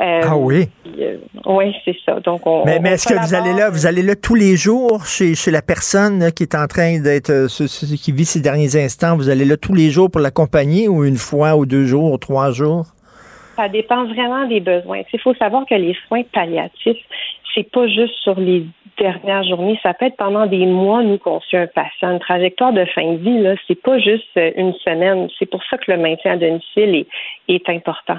Euh, 0.00 0.20
ah 0.24 0.36
oui? 0.36 0.68
Euh, 0.98 1.18
oui, 1.46 1.72
c'est 1.84 1.96
ça. 2.04 2.18
Donc 2.20 2.46
on, 2.46 2.64
mais, 2.64 2.80
mais 2.80 2.92
est-ce 2.92 3.06
que 3.06 3.14
vous 3.14 3.34
allez 3.34 3.52
là, 3.52 3.70
vous 3.70 3.86
allez 3.86 4.02
là 4.02 4.16
tous 4.16 4.34
les 4.34 4.56
jours 4.56 5.06
chez, 5.06 5.34
chez 5.34 5.50
la 5.50 5.62
personne 5.62 6.32
qui 6.32 6.42
est 6.42 6.56
en 6.56 6.66
train 6.66 6.98
d'être, 7.00 7.46
qui 8.02 8.12
vit 8.12 8.24
ces 8.24 8.40
derniers 8.40 8.76
instants, 8.76 9.16
vous 9.16 9.28
allez 9.28 9.44
là 9.44 9.56
tous 9.56 9.74
les 9.74 9.90
jours 9.90 10.10
pour 10.10 10.20
l'accompagner 10.20 10.88
ou 10.88 11.04
une 11.04 11.16
fois 11.16 11.56
ou 11.56 11.66
deux 11.66 11.84
jours 11.84 12.12
ou 12.12 12.18
trois 12.18 12.50
jours? 12.50 12.86
Ça 13.56 13.68
dépend 13.68 14.04
vraiment 14.06 14.46
des 14.46 14.60
besoins. 14.60 15.02
Il 15.12 15.20
faut 15.20 15.34
savoir 15.34 15.64
que 15.66 15.74
les 15.74 15.96
soins 16.06 16.22
palliatifs, 16.32 17.04
c'est 17.54 17.70
pas 17.70 17.86
juste 17.86 18.14
sur 18.22 18.38
les 18.38 18.64
dernières 18.98 19.44
journées, 19.44 19.78
ça 19.82 19.94
peut 19.94 20.06
être 20.06 20.16
pendant 20.16 20.46
des 20.46 20.66
mois, 20.66 21.02
nous, 21.02 21.18
qu'on 21.18 21.40
suit 21.40 21.56
un 21.56 21.66
patient. 21.66 22.12
Une 22.12 22.18
trajectoire 22.18 22.72
de 22.72 22.84
fin 22.86 23.12
de 23.12 23.16
vie, 23.16 23.38
là, 23.38 23.54
c'est 23.66 23.80
pas 23.80 23.98
juste 23.98 24.28
euh, 24.36 24.50
une 24.56 24.74
semaine. 24.74 25.28
C'est 25.38 25.46
pour 25.46 25.62
ça 25.64 25.78
que 25.78 25.90
le 25.90 25.98
maintien 25.98 26.32
à 26.32 26.36
domicile 26.36 26.94
est, 26.94 27.06
est 27.48 27.68
important. 27.68 28.16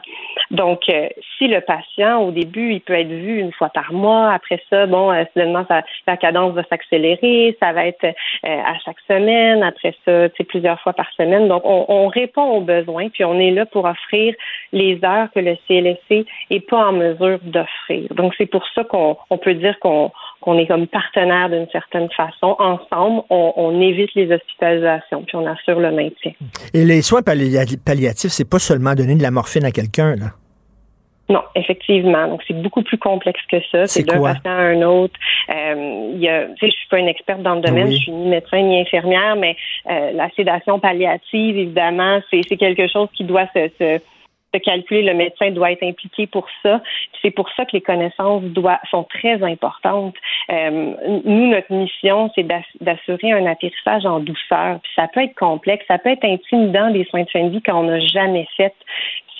Donc, 0.52 0.82
euh, 0.90 1.10
si 1.38 1.48
le 1.48 1.62
patient, 1.62 2.22
au 2.24 2.32
début, 2.32 2.74
il 2.74 2.82
peut 2.82 2.94
être 2.94 3.10
vu 3.10 3.40
une 3.40 3.52
fois 3.52 3.70
par 3.70 3.92
mois, 3.92 4.32
après 4.32 4.62
ça, 4.70 4.86
bon, 4.86 5.12
euh, 5.12 5.24
la 6.08 6.18
cadence 6.18 6.54
va 6.54 6.64
s'accélérer, 6.64 7.58
ça 7.62 7.74
va 7.74 7.86
être 7.86 8.06
à 8.44 8.78
chaque 8.86 9.00
semaine, 9.08 9.64
après 9.64 9.94
ça, 10.06 10.30
c'est 10.38 10.44
plusieurs 10.44 10.80
fois 10.82 10.94
par 10.94 11.12
semaine. 11.14 11.48
Donc, 11.48 11.64
on, 11.66 11.86
on, 11.88 12.08
répond 12.08 12.44
aux 12.44 12.62
besoins, 12.62 13.10
puis 13.10 13.24
on 13.26 13.40
est 13.40 13.52
là 13.52 13.66
pour 13.66 13.86
offrir 13.86 14.34
les 14.72 15.00
heures 15.04 15.28
que 15.34 15.40
le 15.40 15.56
CLSC 15.68 16.26
est 16.50 16.70
pas 16.70 16.88
en 16.88 16.94
mesure 16.94 17.40
d'offrir. 17.44 18.08
Donc, 18.12 18.34
c'est 18.38 18.46
pour 18.50 18.66
ça 18.74 18.84
qu'on 18.84 19.18
on 19.30 19.38
peut 19.38 19.54
dire 19.54 19.78
qu'on 19.80 20.12
qu'on 20.42 20.58
est 20.58 20.68
comme 20.68 20.88
partenaire 20.88 21.50
d'une 21.50 21.68
certaine 21.70 22.10
façon. 22.12 22.56
Ensemble, 22.60 23.24
on, 23.30 23.82
évite 23.82 24.14
les 24.16 24.32
hospitalisations, 24.32 25.24
puis 25.24 25.36
on 25.36 25.46
assure 25.46 25.80
le 25.80 25.92
maintien. 25.92 26.32
Et 26.74 26.86
les 26.86 27.02
soins 27.02 27.22
palliatifs, 27.22 28.32
c'est 28.32 28.50
pas 28.50 28.60
seulement 28.60 28.96
donner 28.96 29.16
de 29.16 29.22
la 29.22 29.32
morphine 29.32 29.66
à 29.66 29.72
quelqu'un, 29.72 30.16
là? 30.16 30.28
Non, 31.30 31.42
effectivement. 31.54 32.28
Donc, 32.28 32.42
c'est 32.48 32.60
beaucoup 32.60 32.82
plus 32.82 32.98
complexe 32.98 33.42
que 33.52 33.58
ça. 33.72 33.86
C'est 33.86 34.02
d'un 34.04 34.20
patient 34.20 34.52
à 34.52 34.62
un 34.62 34.82
autre. 34.82 35.14
Euh, 35.50 36.12
il 36.16 36.20
y 36.20 36.28
a, 36.28 36.48
je 36.60 36.68
suis 36.68 36.88
pas 36.90 36.98
une 36.98 37.08
experte 37.08 37.44
dans 37.44 37.54
le 37.56 37.62
domaine, 37.62 37.92
je 37.92 37.98
suis 37.98 38.12
ni 38.12 38.30
médecin 38.30 38.62
ni 38.62 38.82
infirmière, 38.82 39.36
mais 39.36 39.56
euh, 39.92 40.12
la 40.14 40.30
sédation 40.32 40.80
palliative, 40.80 41.56
évidemment, 41.56 42.20
c'est 42.32 42.58
quelque 42.58 42.88
chose 42.88 43.10
qui 43.14 43.26
doit 43.26 43.46
se 43.54 44.00
de 44.54 44.60
calculer, 44.60 45.04
le 45.04 45.14
médecin 45.14 45.52
doit 45.52 45.72
être 45.72 45.84
impliqué 45.84 46.28
pour 46.28 46.48
ça. 46.64 46.82
C'est 47.22 47.32
pour 47.32 47.50
ça 47.56 47.66
que 47.66 47.72
les 47.74 47.82
connaissances 47.82 48.44
doivent, 48.44 48.80
sont 48.90 49.04
très 49.04 49.42
importantes. 49.44 50.16
Euh, 50.52 50.94
nous, 51.26 51.48
notre 51.48 51.72
mission, 51.72 52.32
c'est 52.36 52.48
d'assurer 52.82 53.32
un 53.32 53.46
atterrissage 53.46 54.06
en 54.06 54.20
douceur. 54.20 54.80
Puis 54.82 54.92
ça 54.96 55.08
peut 55.08 55.24
être 55.24 55.36
complexe, 55.36 55.86
ça 55.88 55.98
peut 55.98 56.10
être 56.10 56.26
intimidant 56.26 56.90
des 56.92 57.06
soins 57.06 57.24
de 57.24 57.30
fin 57.30 57.44
de 57.46 57.50
vie 57.50 57.62
qu'on 57.62 57.84
n'a 57.84 58.00
jamais 58.00 58.48
fait 58.58 58.74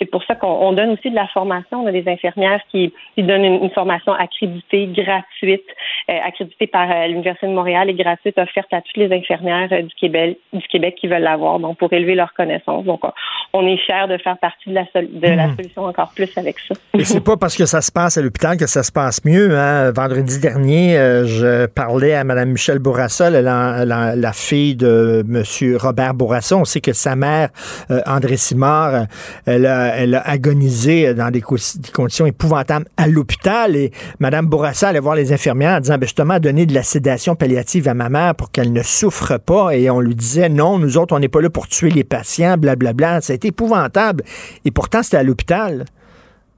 c'est 0.00 0.10
pour 0.10 0.24
ça 0.24 0.34
qu'on 0.34 0.72
donne 0.72 0.90
aussi 0.90 1.10
de 1.10 1.14
la 1.14 1.28
formation. 1.28 1.82
On 1.82 1.86
a 1.86 1.92
des 1.92 2.08
infirmières 2.08 2.60
qui, 2.70 2.92
donnent 3.18 3.44
une, 3.44 3.70
formation 3.70 4.12
accréditée, 4.12 4.86
gratuite, 4.86 5.66
euh, 6.08 6.14
accréditée 6.26 6.66
par 6.66 6.90
euh, 6.90 7.06
l'Université 7.06 7.46
de 7.46 7.52
Montréal 7.52 7.90
et 7.90 7.94
gratuite, 7.94 8.38
offerte 8.38 8.72
à 8.72 8.80
toutes 8.80 8.96
les 8.96 9.14
infirmières 9.14 9.68
euh, 9.72 9.82
du 9.82 9.94
Québec, 9.94 10.38
du 10.54 10.66
Québec 10.68 10.96
qui 10.98 11.06
veulent 11.06 11.22
l'avoir, 11.22 11.58
donc 11.58 11.76
pour 11.76 11.92
élever 11.92 12.14
leurs 12.14 12.32
connaissances. 12.32 12.84
Donc, 12.84 13.02
on 13.52 13.66
est 13.66 13.76
fiers 13.76 14.06
de 14.08 14.16
faire 14.16 14.38
partie 14.38 14.70
de 14.70 14.74
la, 14.74 14.84
de 14.94 15.36
la 15.36 15.48
hmm. 15.48 15.56
solution 15.56 15.84
encore 15.84 16.12
plus 16.14 16.30
avec 16.38 16.56
ça. 16.60 16.74
Et 16.94 17.04
c'est 17.04 17.22
pas 17.22 17.36
parce 17.36 17.56
que 17.56 17.66
ça 17.66 17.82
se 17.82 17.92
passe 17.92 18.16
à 18.16 18.22
l'hôpital 18.22 18.56
que 18.56 18.66
ça 18.66 18.82
se 18.82 18.92
passe 18.92 19.22
mieux. 19.26 19.54
Hein? 19.54 19.92
Vendredi 19.92 20.40
dernier, 20.40 20.94
je 21.26 21.66
parlais 21.66 22.14
à 22.14 22.24
Mme 22.24 22.52
Michel 22.52 22.78
Bourassa, 22.78 23.28
la, 23.28 23.84
la, 23.84 24.32
fille 24.32 24.76
de 24.76 25.24
M. 25.28 25.76
Robert 25.76 26.14
Bourassa. 26.14 26.56
On 26.56 26.64
sait 26.64 26.80
que 26.80 26.92
sa 26.92 27.16
mère, 27.16 27.50
André 28.06 28.36
Simard, 28.36 29.06
elle 29.46 29.66
a 29.66 29.89
elle 29.96 30.14
a 30.14 30.28
agonisé 30.28 31.14
dans 31.14 31.30
des, 31.30 31.40
conditions 31.40 32.26
épouvantables 32.26 32.86
à 32.96 33.06
l'hôpital 33.06 33.76
et 33.76 33.90
Mme 34.18 34.46
Bourassa 34.46 34.88
allait 34.88 35.00
voir 35.00 35.14
les 35.14 35.32
infirmières 35.32 35.76
en 35.76 35.80
disant 35.80 35.94
ben, 35.94 36.06
justement 36.06 36.38
donner 36.38 36.66
de 36.66 36.74
la 36.74 36.82
sédation 36.82 37.34
palliative 37.34 37.88
à 37.88 37.94
ma 37.94 38.08
mère 38.08 38.34
pour 38.34 38.50
qu'elle 38.50 38.72
ne 38.72 38.82
souffre 38.82 39.38
pas. 39.38 39.76
Et 39.76 39.90
on 39.90 40.00
lui 40.00 40.14
disait 40.14 40.48
non, 40.48 40.78
nous 40.78 40.98
autres 40.98 41.14
on 41.14 41.18
n'est 41.18 41.28
pas 41.28 41.40
là 41.40 41.50
pour 41.50 41.68
tuer 41.68 41.90
les 41.90 42.04
patients, 42.04 42.56
blablabla. 42.56 43.20
Été 43.30 43.48
épouvantable. 43.48 44.24
Et 44.64 44.70
pourtant 44.70 45.02
c'était 45.02 45.18
à 45.18 45.22
l'hôpital. 45.22 45.84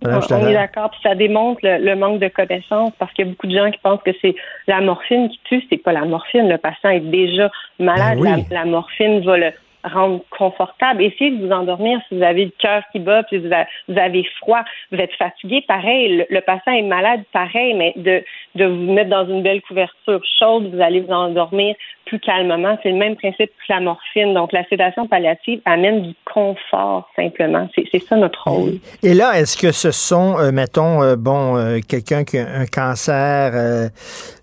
on, 0.04 0.08
est 0.08 0.54
d'accord, 0.54 0.90
puis 0.90 1.00
ça 1.02 1.14
démontre 1.14 1.60
le, 1.62 1.94
manque 1.94 2.20
de 2.20 2.28
connaissances 2.28 2.92
parce 2.98 3.12
qu'il 3.12 3.26
y 3.26 3.28
a 3.28 3.30
beaucoup 3.30 3.46
de 3.46 3.56
gens 3.56 3.70
qui 3.70 3.78
pensent 3.82 4.02
que 4.04 4.12
c'est 4.20 4.34
la 4.66 4.80
morphine 4.80 5.28
qui 5.28 5.40
tue, 5.44 5.62
c'est 5.70 5.78
pas 5.78 5.92
la 5.92 6.04
morphine. 6.04 6.48
Le 6.48 6.58
patient 6.58 6.90
est 6.90 7.00
déjà 7.00 7.50
malade, 7.78 8.18
ben 8.20 8.44
la, 8.50 8.64
la, 8.64 8.64
morphine 8.64 9.24
va 9.24 9.36
le, 9.36 9.52
rendre 9.84 10.20
confortable. 10.30 11.02
Essayez 11.02 11.30
de 11.32 11.46
vous 11.46 11.52
endormir 11.52 12.00
si 12.08 12.16
vous 12.16 12.22
avez 12.22 12.46
le 12.46 12.52
cœur 12.58 12.82
qui 12.92 12.98
bat, 12.98 13.22
puis 13.24 13.38
vous, 13.38 13.98
avez 13.98 14.24
froid, 14.38 14.62
vous 14.90 14.98
êtes 14.98 15.14
fatigué, 15.14 15.64
pareil. 15.66 16.24
Le, 16.28 16.40
patient 16.40 16.72
est 16.72 16.82
malade, 16.82 17.22
pareil, 17.32 17.74
mais 17.74 17.92
de, 17.96 18.22
de 18.54 18.64
vous 18.66 18.92
mettre 18.92 19.10
dans 19.10 19.26
une 19.26 19.42
belle 19.42 19.62
couverture 19.62 20.20
chaude, 20.38 20.72
vous 20.72 20.80
allez 20.80 21.00
vous 21.00 21.12
endormir 21.12 21.74
plus 22.06 22.20
calmement. 22.20 22.78
C'est 22.82 22.90
le 22.90 22.96
même 22.96 23.16
principe 23.16 23.50
que 23.50 23.72
la 23.72 23.80
morphine. 23.80 24.34
Donc, 24.34 24.52
la 24.52 24.64
sédation 24.68 25.06
palliative 25.06 25.60
amène 25.64 26.02
du 26.02 26.14
confort, 26.24 27.08
simplement. 27.16 27.68
C'est 27.74 28.02
ça 28.02 28.16
notre 28.16 28.48
rôle. 28.48 28.74
Et 29.02 29.14
là, 29.14 29.38
est-ce 29.38 29.56
que 29.56 29.72
ce 29.72 29.90
sont, 29.90 30.38
euh, 30.38 30.52
mettons, 30.52 31.02
euh, 31.02 31.16
bon, 31.16 31.56
euh, 31.56 31.78
quelqu'un 31.86 32.24
qui 32.24 32.38
a 32.38 32.46
un 32.46 32.66
cancer 32.66 33.90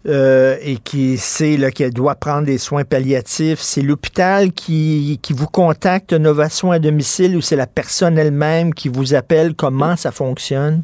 et 0.06 0.78
qui 0.84 1.18
sait 1.18 1.58
qu'elle 1.72 1.94
doit 1.94 2.16
prendre 2.16 2.46
des 2.46 2.58
soins 2.58 2.84
palliatifs, 2.84 3.60
c'est 3.60 3.82
l'hôpital 3.82 4.52
qui, 4.52 5.20
qui 5.22 5.34
vous 5.34 5.48
contacte 5.48 6.14
Nova 6.14 6.50
Soins 6.50 6.76
à 6.76 6.80
domicile 6.80 7.36
ou 7.36 7.42
c'est 7.42 7.56
la 7.56 7.68
personne 7.68 8.18
elle-même 8.18 8.74
qui 8.74 8.90
vous 8.90 9.14
appelle? 9.14 9.54
Comment 9.56 9.96
ça 9.96 10.12
fonctionne? 10.12 10.84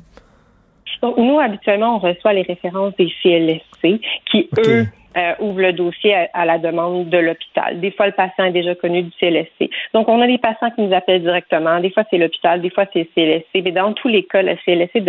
Donc, 1.01 1.17
nous, 1.17 1.39
habituellement, 1.39 1.97
on 1.97 1.99
reçoit 1.99 2.33
les 2.33 2.41
références 2.41 2.95
des 2.97 3.11
CLSC 3.21 4.01
qui, 4.31 4.49
eux, 4.65 4.87
euh, 5.17 5.33
ouvre 5.39 5.61
le 5.61 5.73
dossier 5.73 6.13
à, 6.33 6.45
la 6.45 6.57
demande 6.57 7.09
de 7.09 7.17
l'hôpital. 7.17 7.79
Des 7.79 7.91
fois, 7.91 8.07
le 8.07 8.11
patient 8.11 8.45
est 8.45 8.51
déjà 8.51 8.75
connu 8.75 9.03
du 9.03 9.11
CLSC. 9.19 9.69
Donc, 9.93 10.09
on 10.09 10.21
a 10.21 10.27
des 10.27 10.37
patients 10.37 10.71
qui 10.71 10.81
nous 10.81 10.93
appellent 10.93 11.21
directement. 11.21 11.79
Des 11.79 11.89
fois, 11.89 12.03
c'est 12.09 12.17
l'hôpital, 12.17 12.61
des 12.61 12.69
fois, 12.69 12.85
c'est 12.91 12.99
le 12.99 13.07
CLSC. 13.15 13.63
Mais 13.63 13.71
dans 13.71 13.93
tous 13.93 14.09
les 14.09 14.23
cas, 14.23 14.41
le 14.41 14.55
CLSC 14.65 14.99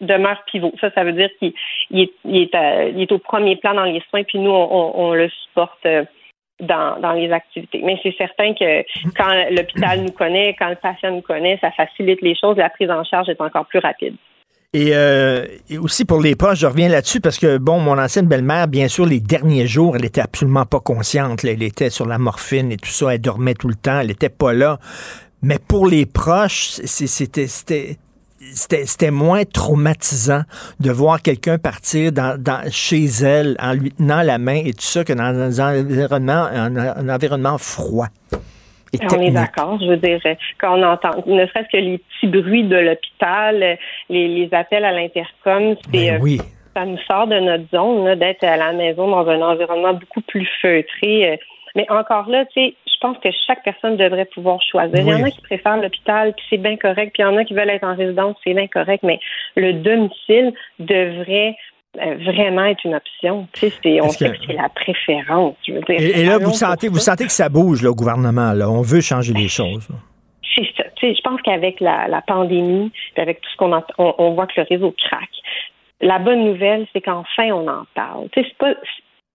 demeure 0.00 0.42
pivot. 0.46 0.72
Ça, 0.80 0.90
ça 0.90 1.04
veut 1.04 1.12
dire 1.12 1.30
qu'il 1.38 1.52
est, 1.92 2.54
est, 2.54 3.12
au 3.12 3.18
premier 3.18 3.56
plan 3.56 3.74
dans 3.74 3.84
les 3.84 4.02
soins, 4.10 4.22
puis 4.22 4.38
nous, 4.38 4.50
on, 4.52 5.12
le 5.12 5.28
supporte. 5.28 5.84
Euh, 5.86 6.04
dans 6.58 7.12
les 7.14 7.30
activités. 7.32 7.82
Mais 7.84 8.00
c'est 8.02 8.16
certain 8.16 8.54
que 8.54 8.82
quand 9.14 9.30
l'hôpital 9.50 10.00
nous 10.00 10.12
connaît, 10.12 10.56
quand 10.58 10.70
le 10.70 10.76
patient 10.76 11.10
nous 11.10 11.20
connaît, 11.20 11.58
ça 11.60 11.70
facilite 11.72 12.22
les 12.22 12.34
choses. 12.34 12.56
La 12.56 12.70
prise 12.70 12.90
en 12.90 13.04
charge 13.04 13.28
est 13.28 13.42
encore 13.42 13.66
plus 13.66 13.78
rapide. 13.78 14.16
Euh, 14.76 15.46
et, 15.70 15.78
aussi 15.78 16.04
pour 16.04 16.20
les 16.20 16.34
proches, 16.34 16.60
je 16.60 16.66
reviens 16.66 16.88
là-dessus 16.88 17.20
parce 17.20 17.38
que, 17.38 17.58
bon, 17.58 17.80
mon 17.80 17.98
ancienne 17.98 18.26
belle-mère, 18.26 18.68
bien 18.68 18.88
sûr, 18.88 19.06
les 19.06 19.20
derniers 19.20 19.66
jours, 19.66 19.96
elle 19.96 20.04
était 20.04 20.20
absolument 20.20 20.66
pas 20.66 20.80
consciente. 20.80 21.44
Elle 21.44 21.62
était 21.62 21.90
sur 21.90 22.06
la 22.06 22.18
morphine 22.18 22.72
et 22.72 22.76
tout 22.76 22.90
ça. 22.90 23.14
Elle 23.14 23.20
dormait 23.20 23.54
tout 23.54 23.68
le 23.68 23.74
temps. 23.74 24.00
Elle 24.00 24.10
était 24.10 24.28
pas 24.28 24.52
là. 24.52 24.78
Mais 25.42 25.58
pour 25.58 25.86
les 25.86 26.06
proches, 26.06 26.80
c'était 26.84 27.46
c'était 28.52 29.10
moins 29.10 29.44
traumatisant 29.44 30.42
de 30.78 30.90
voir 30.90 31.22
quelqu'un 31.22 31.58
partir 31.58 32.12
chez 32.70 33.06
elle 33.06 33.56
en 33.58 33.72
lui 33.72 33.92
tenant 33.92 34.22
la 34.22 34.38
main 34.38 34.60
et 34.64 34.72
tout 34.72 34.84
ça 34.84 35.04
que 35.04 35.12
dans 35.12 35.60
un 35.60 37.08
environnement 37.08 37.58
froid. 37.58 38.08
On 39.12 39.20
est 39.20 39.30
d'accord. 39.30 39.78
Je 39.80 39.86
veux 39.86 39.96
dire, 39.96 40.20
quand 40.58 40.78
on 40.78 40.82
entend, 40.82 41.10
ne 41.26 41.46
serait-ce 41.46 41.68
que 41.70 41.82
les 41.82 41.98
petits 41.98 42.26
bruits 42.28 42.64
de 42.64 42.76
l'hôpital, 42.76 43.78
les, 44.08 44.48
appels 44.52 44.84
à 44.84 44.92
l'intercom, 44.92 45.74
c'est 45.92 46.18
ben 46.18 46.22
euh, 46.22 46.36
ça 46.74 46.84
nous 46.84 46.98
sort 47.10 47.26
de 47.26 47.38
notre 47.40 47.68
zone 47.70 48.14
d'être 48.16 48.44
à 48.44 48.56
la 48.56 48.72
maison 48.72 49.08
dans 49.08 49.26
un 49.28 49.40
environnement 49.42 49.94
beaucoup 49.94 50.20
plus 50.20 50.48
feutré. 50.60 51.32
Euh. 51.32 51.36
Mais 51.74 51.86
encore 51.90 52.28
là, 52.28 52.44
tu 52.46 52.60
sais, 52.60 52.74
je 52.86 52.98
pense 53.00 53.18
que 53.18 53.28
chaque 53.46 53.62
personne 53.62 53.96
devrait 53.96 54.24
pouvoir 54.26 54.60
choisir. 54.62 54.98
Il 54.98 55.06
y 55.06 55.14
en 55.14 55.22
a 55.22 55.30
qui 55.30 55.40
préfèrent 55.42 55.76
l'hôpital, 55.76 56.32
puis 56.34 56.46
c'est 56.48 56.56
bien 56.56 56.76
correct, 56.76 57.12
puis 57.12 57.22
il 57.22 57.22
y 57.22 57.24
en 57.24 57.36
a 57.36 57.44
qui 57.44 57.54
veulent 57.54 57.68
être 57.68 57.84
en 57.84 57.94
résidence, 57.94 58.36
c'est 58.42 58.54
bien 58.54 58.66
correct, 58.66 59.02
mais 59.02 59.20
le 59.56 59.74
domicile 59.74 60.54
devrait 60.78 61.50
euh, 61.50 61.75
vraiment 62.24 62.64
être 62.64 62.84
une 62.84 62.94
option. 62.94 63.48
Tu 63.52 63.70
sais, 63.70 64.00
on 64.00 64.08
sait 64.08 64.30
que, 64.30 64.36
c'est 64.46 64.52
la 64.54 64.68
préférence. 64.68 65.56
et, 65.88 66.24
là, 66.24 66.38
vous 66.38 66.52
sentez, 66.52 66.88
vous 66.88 66.98
sentez 66.98 67.24
que 67.24 67.32
ça 67.32 67.48
bouge, 67.48 67.82
le 67.82 67.92
gouvernement. 67.92 68.52
Là. 68.52 68.70
On 68.70 68.82
veut 68.82 69.00
changer 69.00 69.32
les 69.32 69.48
choses. 69.48 69.88
C'est 70.54 70.66
ça. 70.76 70.84
Tu 70.96 71.08
sais, 71.08 71.14
je 71.14 71.20
pense 71.22 71.40
qu'avec 71.42 71.80
la, 71.80 72.08
la 72.08 72.22
pandémie, 72.22 72.90
avec 73.16 73.40
tout 73.40 73.50
ce 73.50 73.56
qu'on 73.56 73.72
on, 73.72 74.14
on 74.18 74.34
voit 74.34 74.46
que 74.46 74.60
le 74.60 74.66
réseau 74.68 74.94
craque. 74.96 75.28
La 76.00 76.18
bonne 76.18 76.44
nouvelle, 76.44 76.86
c'est 76.92 77.00
qu'enfin 77.00 77.50
on 77.52 77.66
en 77.68 77.84
parle. 77.94 78.28
Tu 78.32 78.42
sais, 78.42 78.48
c'est 78.48 78.58
pas 78.58 78.74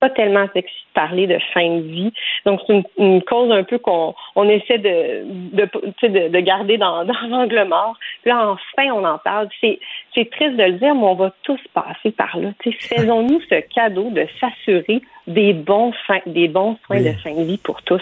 pas 0.02 0.10
tellement 0.10 0.48
sexy 0.52 0.74
de 0.74 0.94
parler 0.94 1.28
de 1.28 1.38
fin 1.54 1.78
de 1.78 1.82
vie. 1.82 2.12
Donc, 2.46 2.60
c'est 2.68 2.84
une, 2.98 3.22
cause 3.22 3.52
un 3.52 3.64
peu 3.64 3.78
qu'on 3.78 4.14
on 4.36 4.50
essaie 4.50 4.80
de, 4.80 5.24
de, 5.54 6.28
de, 6.28 6.40
garder 6.40 6.78
dans, 6.78 7.06
dans 7.06 7.28
l'angle 7.30 7.64
mort. 7.66 7.96
Puis 8.24 8.32
là, 8.32 8.50
enfin, 8.50 8.92
on 8.92 9.06
en 9.06 9.20
parle. 9.20 9.48
C'est, 9.62 9.80
c'est 10.14 10.30
triste 10.30 10.58
de 10.58 10.64
le 10.64 10.74
dire, 10.74 10.96
mais 10.96 11.04
on 11.04 11.14
va 11.14 11.32
tous 11.44 11.62
passer 11.74 12.12
par 12.12 12.36
là. 12.38 12.50
faisons-nous 12.64 13.42
ce 13.42 13.62
cadeau 13.74 14.10
de 14.10 14.28
s'assurer 14.40 15.02
des 15.28 15.54
bons, 15.54 15.94
des 16.26 16.48
bons 16.48 16.78
soins 16.86 17.02
de 17.02 17.12
fin 17.24 17.34
de 17.34 17.44
vie 17.44 17.60
pour 17.60 17.82
tous. 17.84 18.02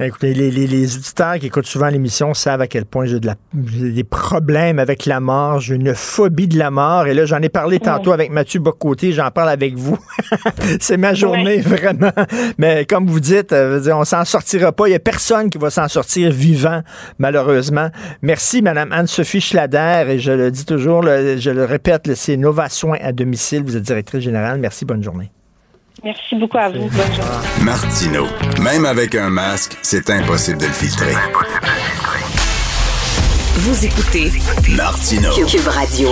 Écoutez, 0.00 0.32
les, 0.34 0.50
les, 0.50 0.66
les 0.66 0.96
auditeurs 0.96 1.38
qui 1.38 1.46
écoutent 1.46 1.66
souvent 1.66 1.88
l'émission 1.88 2.32
savent 2.34 2.62
à 2.62 2.66
quel 2.66 2.84
point 2.86 3.04
j'ai 3.04 3.20
de 3.20 3.26
la- 3.26 3.34
des 3.54 4.04
problèmes 4.04 4.78
avec 4.78 5.04
la 5.06 5.20
mort. 5.20 5.60
J'ai 5.60 5.74
une 5.74 5.94
phobie 5.94 6.48
de 6.48 6.58
la 6.58 6.70
mort. 6.70 7.06
Et 7.06 7.14
là, 7.14 7.26
j'en 7.26 7.40
ai 7.42 7.48
parlé 7.50 7.78
tantôt 7.80 8.12
avec 8.12 8.30
Mathieu 8.30 8.60
Bocoté. 8.60 9.12
J'en 9.12 9.30
parle 9.30 9.50
avec 9.50 9.74
vous. 9.76 9.98
C'est 10.80 10.96
ma 10.96 11.12
journée, 11.14 11.58
vraiment. 11.60 12.12
Mais 12.58 12.86
comme 12.86 13.06
vous 13.06 13.20
dites, 13.20 13.52
euh, 13.52 13.80
on 13.92 14.04
s'en 14.04 14.24
sortira 14.24 14.72
pas. 14.72 14.88
Il 14.88 14.92
y 14.92 14.94
a 14.94 15.00
personne 15.00 15.50
qui 15.50 15.58
va 15.58 15.70
s'en 15.70 15.88
sortir 15.88 16.30
vivant, 16.30 16.82
malheureusement. 17.18 17.90
Merci, 18.22 18.62
Madame 18.62 18.92
Anne-Sophie 18.92 19.40
Schlader. 19.40 20.04
Et 20.08 20.18
je 20.18 20.32
le 20.32 20.50
dis 20.50 20.64
toujours, 20.64 21.02
je 21.02 21.50
le 21.50 21.64
répète, 21.64 22.14
c'est 22.14 22.36
Nova 22.36 22.68
Soins 22.68 22.98
à 23.02 23.12
domicile. 23.12 23.62
Vous 23.64 23.76
êtes 23.76 23.82
directrice 23.82 24.22
générale. 24.22 24.58
Merci, 24.60 24.84
bonne 24.84 25.02
journée. 25.02 25.30
Merci 26.02 26.36
beaucoup 26.36 26.58
à 26.58 26.68
vous. 26.70 26.78
Bonne 26.78 26.90
journée. 26.90 27.46
Martino. 27.62 28.26
Même 28.62 28.86
avec 28.86 29.14
un 29.14 29.28
masque, 29.28 29.76
c'est 29.82 30.08
impossible 30.10 30.58
de 30.58 30.66
le 30.66 30.72
filtrer. 30.72 31.14
Vous 33.56 33.84
écoutez 33.84 34.32
Martino. 34.76 35.30
Cube 35.46 35.66
Radio. 35.66 36.10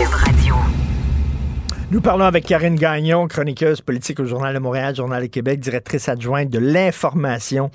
Nous 1.91 2.03
parlons 2.03 2.27
avec 2.27 2.45
Karine 2.45 2.75
Gagnon, 2.75 3.27
chroniqueuse 3.29 3.81
politique 3.81 4.21
au 4.21 4.27
Journal 4.27 4.53
de 4.53 4.59
Montréal, 4.59 4.95
Journal 4.95 5.23
de 5.23 5.29
Québec, 5.29 5.59
directrice 5.59 6.07
adjointe 6.11 6.51
de 6.51 6.59
l'information 6.59 7.71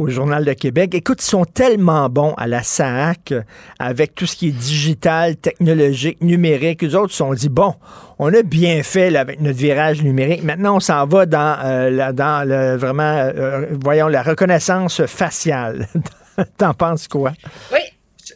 au 0.00 0.08
Journal 0.08 0.44
de 0.44 0.52
Québec. 0.54 0.94
Écoute, 0.94 1.22
ils 1.22 1.28
sont 1.28 1.44
tellement 1.44 2.08
bons 2.08 2.32
à 2.34 2.46
la 2.46 2.62
SAC 2.62 3.32
euh, 3.32 3.42
avec 3.78 4.14
tout 4.14 4.26
ce 4.26 4.34
qui 4.34 4.48
est 4.48 4.52
digital, 4.52 5.36
technologique, 5.36 6.20
numérique. 6.22 6.82
Eux 6.82 6.96
autres 6.96 7.12
se 7.12 7.18
sont 7.18 7.34
dit, 7.34 7.50
bon, 7.50 7.74
on 8.18 8.32
a 8.32 8.42
bien 8.42 8.82
fait 8.82 9.14
avec 9.14 9.40
notre 9.40 9.58
virage 9.58 10.02
numérique. 10.02 10.42
Maintenant, 10.42 10.76
on 10.76 10.80
s'en 10.80 11.06
va 11.06 11.26
dans, 11.26 11.58
euh, 11.62 12.12
dans 12.12 12.48
le, 12.48 12.76
vraiment, 12.76 13.14
euh, 13.14 13.66
voyons, 13.84 14.08
la 14.08 14.22
reconnaissance 14.22 15.04
faciale. 15.04 15.86
T'en 16.56 16.72
penses 16.72 17.06
quoi? 17.06 17.32
Oui. 17.70 17.80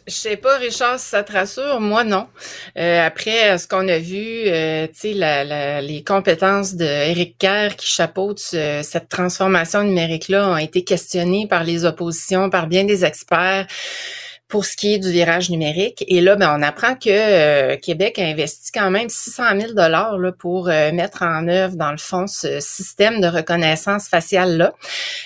Je- 0.07 0.13
sais 0.13 0.37
pas, 0.37 0.59
Richard, 0.59 0.99
si 1.01 1.09
ça 1.09 1.23
te 1.23 1.33
rassure. 1.33 1.81
Moi, 1.81 2.05
non. 2.05 2.27
Euh, 2.79 3.07
après 3.07 3.57
ce 3.59 3.67
qu'on 3.67 3.89
a 3.89 3.99
vu, 3.99 4.45
euh, 4.47 4.87
tu 4.89 4.93
sais, 4.95 5.13
la- 5.15 5.81
les 5.81 6.05
compétences 6.05 6.75
de 6.75 6.85
Éric 6.85 7.39
Kerr 7.39 7.77
qui 7.77 7.87
chapeaute 7.87 8.39
ce- 8.39 8.81
cette 8.83 9.09
transformation 9.09 9.83
numérique-là 9.83 10.51
ont 10.51 10.57
été 10.59 10.85
questionnées 10.85 11.47
par 11.49 11.65
les 11.65 11.85
oppositions, 11.87 12.51
par 12.51 12.67
bien 12.67 12.85
des 12.85 13.05
experts 13.05 13.67
pour 14.49 14.65
ce 14.65 14.77
qui 14.77 14.95
est 14.95 14.99
du 14.99 15.11
virage 15.11 15.51
numérique. 15.51 16.05
Et 16.07 16.21
là, 16.21 16.37
ben, 16.37 16.55
on 16.57 16.63
apprend 16.63 16.95
que 16.95 17.09
euh, 17.09 17.77
Québec 17.77 18.19
a 18.19 18.23
investi 18.23 18.71
quand 18.73 18.91
même 18.91 19.09
600 19.09 19.43
000 19.59 19.73
dollars 19.73 20.19
pour 20.39 20.69
euh, 20.69 20.93
mettre 20.93 21.23
en 21.23 21.49
œuvre, 21.49 21.77
dans 21.77 21.91
le 21.91 21.97
fond, 21.97 22.27
ce 22.27 22.61
système 22.61 23.21
de 23.21 23.27
reconnaissance 23.27 24.09
faciale-là. 24.09 24.75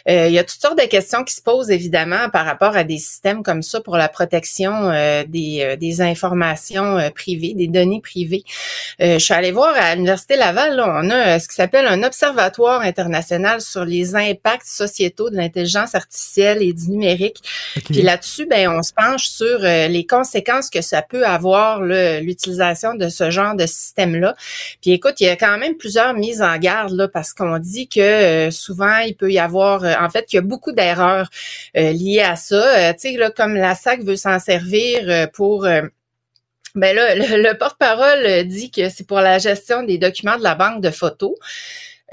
Euh, 0.08 0.28
il 0.28 0.32
y 0.32 0.38
a 0.38 0.44
toutes 0.44 0.60
sortes 0.60 0.78
de 0.78 0.86
questions 0.86 1.24
qui 1.24 1.34
se 1.34 1.42
posent, 1.42 1.70
évidemment, 1.70 2.30
par 2.32 2.46
rapport 2.46 2.76
à 2.76 2.84
des 2.84 2.98
systèmes 2.98 3.42
comme 3.42 3.62
ça 3.62 3.80
pour 3.80 3.96
la 3.96 4.08
protection 4.08 4.90
euh, 4.90 5.24
des, 5.26 5.60
euh, 5.62 5.76
des 5.76 6.00
informations 6.00 6.98
euh, 6.98 7.10
privées, 7.10 7.54
des 7.54 7.68
données 7.68 8.00
privées. 8.00 8.44
Euh, 9.00 9.18
je 9.18 9.24
suis 9.24 9.34
allée 9.34 9.52
voir 9.52 9.74
à 9.76 9.94
l'Université 9.94 10.36
Laval, 10.36 10.76
là, 10.76 11.00
on 11.02 11.10
a 11.10 11.38
ce 11.38 11.48
qui 11.48 11.54
s'appelle 11.54 11.86
un 11.86 12.02
observatoire 12.02 12.82
international 12.82 13.60
sur 13.60 13.84
les 13.84 14.14
impacts 14.14 14.66
sociétaux 14.66 15.30
de 15.30 15.36
l'intelligence 15.36 15.94
artificielle 15.94 16.62
et 16.62 16.72
du 16.72 16.90
numérique. 16.90 17.38
Puis 17.86 18.02
là-dessus, 18.02 18.46
ben, 18.46 18.70
on 18.70 18.82
se 18.82 18.92
sur 19.16 19.64
euh, 19.64 19.88
les 19.88 20.04
conséquences 20.04 20.68
que 20.68 20.82
ça 20.82 21.00
peut 21.00 21.24
avoir 21.24 21.80
l'utilisation 21.80 22.94
de 22.94 23.08
ce 23.08 23.30
genre 23.30 23.54
de 23.54 23.64
système-là. 23.64 24.36
Puis 24.82 24.90
écoute, 24.90 25.14
il 25.20 25.26
y 25.26 25.30
a 25.30 25.36
quand 25.36 25.56
même 25.56 25.76
plusieurs 25.76 26.14
mises 26.14 26.42
en 26.42 26.56
garde 26.58 26.92
là, 26.92 27.08
parce 27.08 27.32
qu'on 27.32 27.58
dit 27.58 27.88
que 27.88 28.00
euh, 28.00 28.50
souvent 28.50 28.98
il 28.98 29.14
peut 29.14 29.32
y 29.32 29.38
avoir, 29.38 29.84
euh, 29.84 29.94
en 30.00 30.10
fait, 30.10 30.26
qu'il 30.26 30.36
y 30.36 30.40
a 30.40 30.42
beaucoup 30.42 30.72
d'erreurs 30.72 31.30
liées 31.74 32.20
à 32.20 32.36
ça. 32.36 32.92
Tu 32.94 33.14
sais, 33.14 33.32
comme 33.36 33.54
la 33.54 33.74
SAC 33.74 34.02
veut 34.02 34.16
s'en 34.16 34.38
servir 34.38 35.28
pour 35.32 35.66
ben 36.74 36.94
là, 36.94 37.14
le, 37.14 37.42
le 37.42 37.56
porte-parole 37.56 38.44
dit 38.44 38.70
que 38.70 38.88
c'est 38.88 39.06
pour 39.06 39.20
la 39.20 39.38
gestion 39.38 39.82
des 39.82 39.98
documents 39.98 40.36
de 40.36 40.42
la 40.42 40.54
banque 40.54 40.82
de 40.82 40.90
photos. 40.90 41.34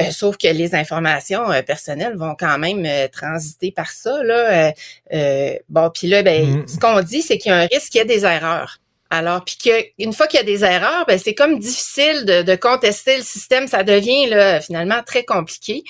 Euh, 0.02 0.12
sauf 0.12 0.38
que 0.38 0.48
les 0.48 0.76
informations 0.76 1.50
euh, 1.52 1.62
personnelles 1.62 2.18
vont 2.18 2.36
quand 2.38 2.58
même 2.58 2.86
euh, 2.86 3.08
transiter 3.08 3.72
par 3.72 3.90
ça. 3.92 4.22
Là. 4.24 4.74
Euh, 5.14 5.54
bon, 5.70 5.90
puis 5.90 6.08
là, 6.08 6.22
ben, 6.22 6.46
Mm. 6.46 6.68
ce 6.68 6.78
qu'on 6.80 7.02
dit, 7.02 7.22
c'est 7.22 7.38
qu'il 7.38 7.52
y 7.52 7.56
a 7.56 7.60
un 7.60 7.68
risque 7.68 7.92
qu'il 7.92 8.00
y 8.00 8.02
ait 8.02 8.06
des 8.06 8.26
erreurs. 8.26 8.78
Alors, 9.10 9.46
puis 9.46 9.58
qu'une 9.58 10.14
fois 10.14 10.28
qu'il 10.28 10.40
y 10.40 10.44
a 10.44 10.46
des 10.46 10.64
erreurs, 10.66 11.06
ben, 11.08 11.18
c'est 11.18 11.36
comme 11.36 11.60
difficile 11.60 12.26
de, 12.26 12.42
de 12.42 12.56
contester 12.56 13.18
le 13.18 13.24
système. 13.24 13.68
Ça 13.68 13.84
devient 13.84 14.26
là, 14.28 14.60
finalement 14.60 15.02
très 15.06 15.24
compliqué. 15.24 15.84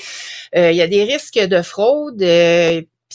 Euh, 0.55 0.69
il 0.71 0.77
y 0.77 0.81
a 0.81 0.87
des 0.87 1.03
risques 1.03 1.39
de 1.39 1.61
fraude. 1.61 2.21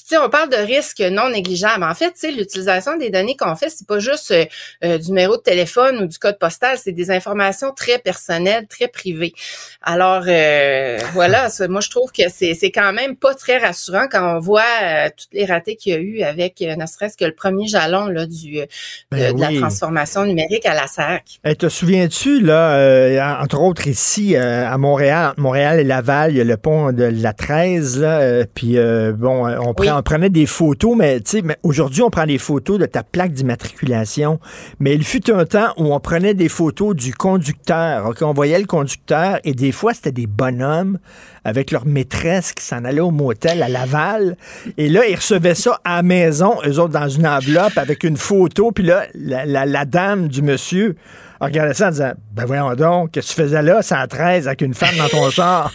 Puis, 0.01 0.09
tu 0.09 0.15
sais, 0.17 0.23
on 0.25 0.31
parle 0.31 0.49
de 0.49 0.57
risques 0.57 1.01
non 1.01 1.29
négligeables. 1.31 1.85
En 1.85 1.95
fait, 1.95 2.13
tu 2.13 2.21
sais, 2.21 2.31
l'utilisation 2.33 2.97
des 2.97 3.11
données 3.11 3.37
qu'on 3.37 3.55
fait, 3.55 3.69
c'est 3.69 3.87
pas 3.87 3.99
juste 3.99 4.31
euh, 4.31 4.45
euh, 4.85 4.99
du 4.99 5.09
numéro 5.09 5.37
de 5.37 5.43
téléphone 5.43 5.99
ou 6.03 6.07
du 6.07 6.19
code 6.19 6.39
postal, 6.39 6.79
c'est 6.83 6.93
des 6.93 7.11
informations 7.11 7.73
très 7.73 7.99
personnelles, 7.99 8.67
très 8.67 8.89
privées. 8.89 9.35
Alors, 9.83 10.23
euh, 10.27 10.99
voilà, 11.13 11.49
ça, 11.51 11.69
moi, 11.69 11.81
je 11.81 11.91
trouve 11.91 12.11
que 12.13 12.23
c'est 12.29 12.71
quand 12.71 12.93
même 12.93 13.17
pas 13.17 13.35
très 13.35 13.59
rassurant 13.59 14.07
quand 14.11 14.37
on 14.37 14.41
voit 14.41 14.63
euh, 14.83 15.09
toutes 15.17 15.33
les 15.33 15.45
ratés 15.45 15.77
qu'il 15.77 15.93
y 15.93 15.97
a 15.97 15.99
eu 15.99 16.23
avec, 16.23 16.63
euh, 16.63 16.77
ne 16.77 16.87
serait-ce 16.87 17.17
que 17.17 17.25
le 17.25 17.35
premier 17.35 17.67
jalon 17.67 18.07
là, 18.07 18.25
du, 18.27 18.57
de, 18.57 18.67
Ben 19.11 19.35
de 19.35 19.41
la 19.41 19.49
transformation 19.59 20.25
numérique 20.25 20.65
à 20.67 20.75
la 20.75 20.87
SAC. 20.87 21.41
Hey, 21.45 21.57
te 21.57 21.69
souviens-tu, 21.69 22.41
là, 22.41 22.73
euh, 22.77 23.21
entre 23.43 23.61
autres 23.61 23.87
ici, 23.87 24.37
à 24.37 24.77
Montréal, 24.79 25.31
entre 25.31 25.41
Montréal 25.41 25.81
et 25.81 25.85
Laval, 25.85 26.31
il 26.33 26.39
y 26.39 26.41
a 26.41 26.45
le 26.45 26.57
pont 26.57 26.93
de 26.93 27.05
la 27.05 27.33
13, 27.33 28.01
là, 28.01 28.45
puis 28.55 28.79
euh, 28.79 29.13
bon, 29.13 29.47
on, 29.47 29.75
prend- 29.75 29.90
on 29.91 30.03
prenait 30.03 30.31
des 30.31 30.47
photos, 30.47 30.97
mais 30.97 31.21
aujourd'hui, 31.63 32.03
on 32.03 32.11
prend 32.11 32.27
des 32.27 32.39
photos 32.39 32.79
de 32.79 32.87
ta 32.87 33.03
plaque 33.03 33.33
d'immatriculation, 33.33 34.41
mais 34.79 34.95
il 34.95 35.05
fut 35.05 35.31
un 35.31 35.45
temps 35.45 35.73
où 35.77 35.93
on 35.95 36.01
prenait 36.01 36.35
des 36.35 36.49
photos 36.49 36.95
du 36.95 37.15
conducteur, 37.15 38.13
on 38.21 38.33
voyait 38.33 38.59
le 38.59 38.67
conducteur, 38.67 39.39
et 39.45 39.53
des 39.53 39.73
fois, 39.73 39.95
c'était 39.95 40.13
des 40.13 40.27
bonhommes 40.27 40.99
avec 41.45 41.71
leur 41.71 41.87
maîtresse 41.87 42.53
qui 42.53 42.65
s'en 42.65 42.85
allaient 42.85 43.01
au 43.01 43.11
motel 43.11 43.63
à 43.63 43.69
Laval, 43.69 44.37
et 44.77 44.89
là, 44.89 45.07
ils 45.07 45.17
recevaient 45.17 45.55
ça 45.55 45.81
à 45.85 45.97
la 45.97 46.03
maison, 46.03 46.57
eux 46.67 46.79
autres, 46.79 46.93
dans 46.93 47.09
une 47.09 47.27
enveloppe 47.27 47.77
avec 47.77 48.05
une 48.05 48.17
photo, 48.17 48.73
puis 48.73 48.85
là, 48.85 49.05
la 49.15 49.85
dame 49.85 50.29
du 50.29 50.43
monsieur 50.43 50.97
regardait 51.41 51.75
ça 51.75 51.89
en 51.89 51.91
disant 51.91 52.13
Ben 52.33 52.45
voyons 52.45 52.75
donc, 52.75 53.13
qu'est-ce 53.13 53.29
que 53.29 53.35
tu 53.35 53.43
faisais 53.43 53.63
là, 53.63 53.83
113, 53.83 54.47
avec 54.47 54.61
une 54.61 54.75
femme 54.75 54.97
dans 54.97 55.09
ton 55.09 55.31
char? 55.31 55.73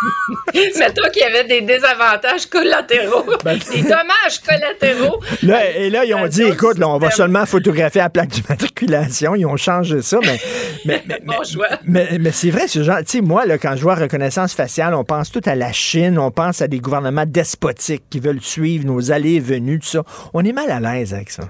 Mettons 0.78 1.08
qu'il 1.12 1.22
y 1.22 1.24
avait 1.24 1.44
des 1.44 1.60
désavantages 1.62 2.46
collatéraux, 2.46 3.24
des 3.44 3.82
dommages 3.82 4.40
collatéraux. 4.46 5.20
Là, 5.42 5.70
et 5.76 5.90
là, 5.90 6.04
ils 6.04 6.14
ont 6.14 6.26
dit, 6.26 6.42
écoute, 6.42 6.78
là, 6.78 6.88
on 6.88 6.98
va 6.98 7.10
seulement 7.10 7.44
photographier 7.46 8.00
la 8.00 8.10
plaque 8.10 8.28
d'immatriculation. 8.30 9.34
Ils 9.34 9.46
ont 9.46 9.56
changé 9.56 10.02
ça, 10.02 10.18
mais, 10.22 10.40
mais, 10.84 11.02
mais, 11.06 11.20
mais, 11.26 11.38
mais- 11.84 12.18
mais 12.18 12.32
c'est 12.32 12.50
vrai, 12.50 12.68
ce 12.68 12.82
genre, 12.82 12.98
tu 13.00 13.04
sais, 13.18 13.20
moi, 13.20 13.46
là, 13.46 13.58
quand 13.58 13.76
je 13.76 13.82
vois 13.82 13.94
reconnaissance 13.94 14.54
faciale, 14.54 14.94
on 14.94 15.04
pense 15.04 15.30
tout 15.30 15.42
à 15.44 15.54
la 15.54 15.72
Chine, 15.72 16.18
on 16.18 16.30
pense 16.30 16.62
à 16.62 16.68
des 16.68 16.78
gouvernements 16.80 17.26
despotiques 17.26 18.04
qui 18.10 18.20
veulent 18.20 18.40
suivre 18.40 18.86
nos 18.86 19.12
allées 19.12 19.34
et 19.34 19.40
venues, 19.40 19.78
tout 19.80 19.88
ça. 19.88 20.02
On 20.34 20.44
est 20.44 20.52
mal 20.52 20.70
à 20.70 20.80
l'aise 20.80 21.12
avec 21.14 21.30
ça. 21.30 21.44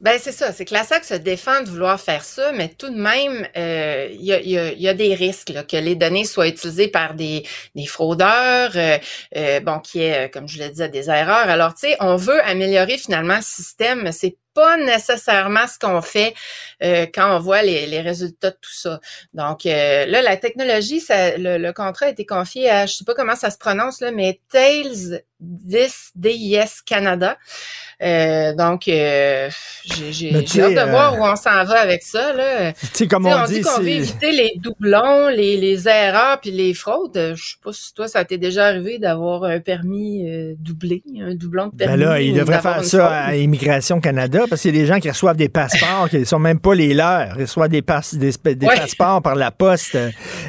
Ben 0.00 0.18
c'est 0.18 0.32
ça, 0.32 0.50
c'est 0.50 0.64
que 0.64 0.72
la 0.72 0.82
SAC 0.82 1.04
se 1.04 1.12
défend 1.12 1.60
de 1.62 1.68
vouloir 1.68 2.00
faire 2.00 2.24
ça, 2.24 2.52
mais 2.52 2.68
tout 2.70 2.88
de 2.88 2.96
même, 2.98 3.46
euh, 3.54 4.08
il 4.12 4.24
y, 4.24 4.32
a, 4.32 4.40
y 4.40 4.56
a- 4.56 4.72
y 4.72 4.88
a 4.88 4.94
des 4.94 5.14
risques 5.14 5.50
là, 5.50 5.62
que 5.62 5.76
les 5.76 5.94
données 5.94 6.24
soient 6.24 6.48
utilisées 6.48 6.88
par 6.88 7.12
des, 7.12 7.42
des 7.74 7.84
fraudeurs, 7.84 8.70
euh, 8.76 8.96
euh, 9.36 9.60
bon, 9.60 9.78
qui 9.78 10.00
est, 10.00 10.24
euh, 10.26 10.28
comme 10.28 10.48
je 10.48 10.58
le 10.62 10.70
disais, 10.70 10.88
des 10.88 11.10
erreurs. 11.10 11.50
Alors, 11.50 11.74
tu 11.74 11.80
sais, 11.88 11.96
on 12.00 12.16
veut 12.16 12.40
améliorer 12.44 12.96
finalement 12.96 13.36
le 13.36 13.42
système, 13.42 14.00
mais 14.02 14.12
c'est 14.12 14.38
pas 14.54 14.78
nécessairement 14.78 15.66
ce 15.68 15.78
qu'on 15.78 16.00
fait 16.02 16.34
euh, 16.82 17.06
quand 17.14 17.36
on 17.36 17.38
voit 17.38 17.62
les, 17.62 17.86
les 17.86 18.00
résultats 18.00 18.50
de 18.50 18.56
tout 18.60 18.72
ça. 18.72 19.00
Donc 19.34 19.64
euh, 19.66 20.06
là, 20.06 20.22
la 20.22 20.36
technologie, 20.38 21.00
ça, 21.00 21.36
le, 21.36 21.56
le 21.58 21.72
contrat 21.72 22.06
a 22.06 22.08
été 22.08 22.26
confié 22.26 22.68
à, 22.68 22.86
je 22.86 22.94
sais 22.94 23.04
pas 23.04 23.14
comment 23.14 23.36
ça 23.36 23.50
se 23.50 23.58
prononce 23.58 24.00
là, 24.00 24.10
mais 24.10 24.40
Tails 24.50 25.22
10 25.38 26.10
DIS 26.16 26.82
Canada. 26.84 27.38
Euh, 28.02 28.54
donc, 28.54 28.88
euh, 28.88 29.50
j'ai 30.10 30.34
hâte 30.34 30.54
de 30.56 30.78
euh, 30.78 30.86
voir 30.86 31.18
où 31.18 31.22
on 31.22 31.36
s'en 31.36 31.64
va 31.64 31.80
avec 31.80 32.02
ça. 32.02 32.32
Là. 32.32 32.72
Tu 32.72 32.86
sais, 32.94 33.06
comme 33.06 33.24
sais, 33.26 33.34
on 33.34 33.44
dit 33.44 33.54
dit, 33.54 33.60
qu'on 33.60 33.80
veut 33.80 33.88
éviter 33.88 34.32
les 34.32 34.52
doublons, 34.56 35.28
les, 35.28 35.58
les 35.58 35.86
erreurs 35.86 36.40
puis 36.40 36.50
les 36.50 36.72
fraudes. 36.72 37.16
Euh, 37.18 37.34
Je 37.36 37.42
sais 37.50 37.56
pas 37.62 37.72
si 37.74 37.92
toi, 37.92 38.08
ça 38.08 38.24
t'est 38.24 38.38
déjà 38.38 38.66
arrivé 38.68 38.98
d'avoir 38.98 39.44
un 39.44 39.60
permis 39.60 40.26
euh, 40.30 40.54
doublé, 40.58 41.02
un 41.20 41.34
doublon 41.34 41.66
de 41.66 41.76
permis. 41.76 41.98
Ben 41.98 42.08
là, 42.08 42.18
devraient 42.18 42.32
d'avoir 42.56 42.74
faire 42.76 42.84
ça 42.84 42.98
fraude. 43.06 43.12
à 43.12 43.36
Immigration 43.36 44.00
Canada 44.00 44.44
parce 44.48 44.62
qu'il 44.62 44.74
y 44.74 44.78
a 44.78 44.82
des 44.82 44.86
gens 44.86 44.98
qui 44.98 45.10
reçoivent 45.10 45.36
des 45.36 45.50
passeports 45.50 46.08
qui 46.08 46.18
ne 46.18 46.24
sont 46.24 46.38
même 46.38 46.58
pas 46.58 46.74
les 46.74 46.94
leurs. 46.94 47.34
Ils 47.38 47.42
reçoivent 47.42 47.68
des, 47.68 47.82
passe- 47.82 48.14
des, 48.14 48.32
des 48.54 48.66
Ouais. 48.66 48.76
passeports 48.76 49.20
par 49.20 49.34
la 49.34 49.50
poste. 49.50 49.96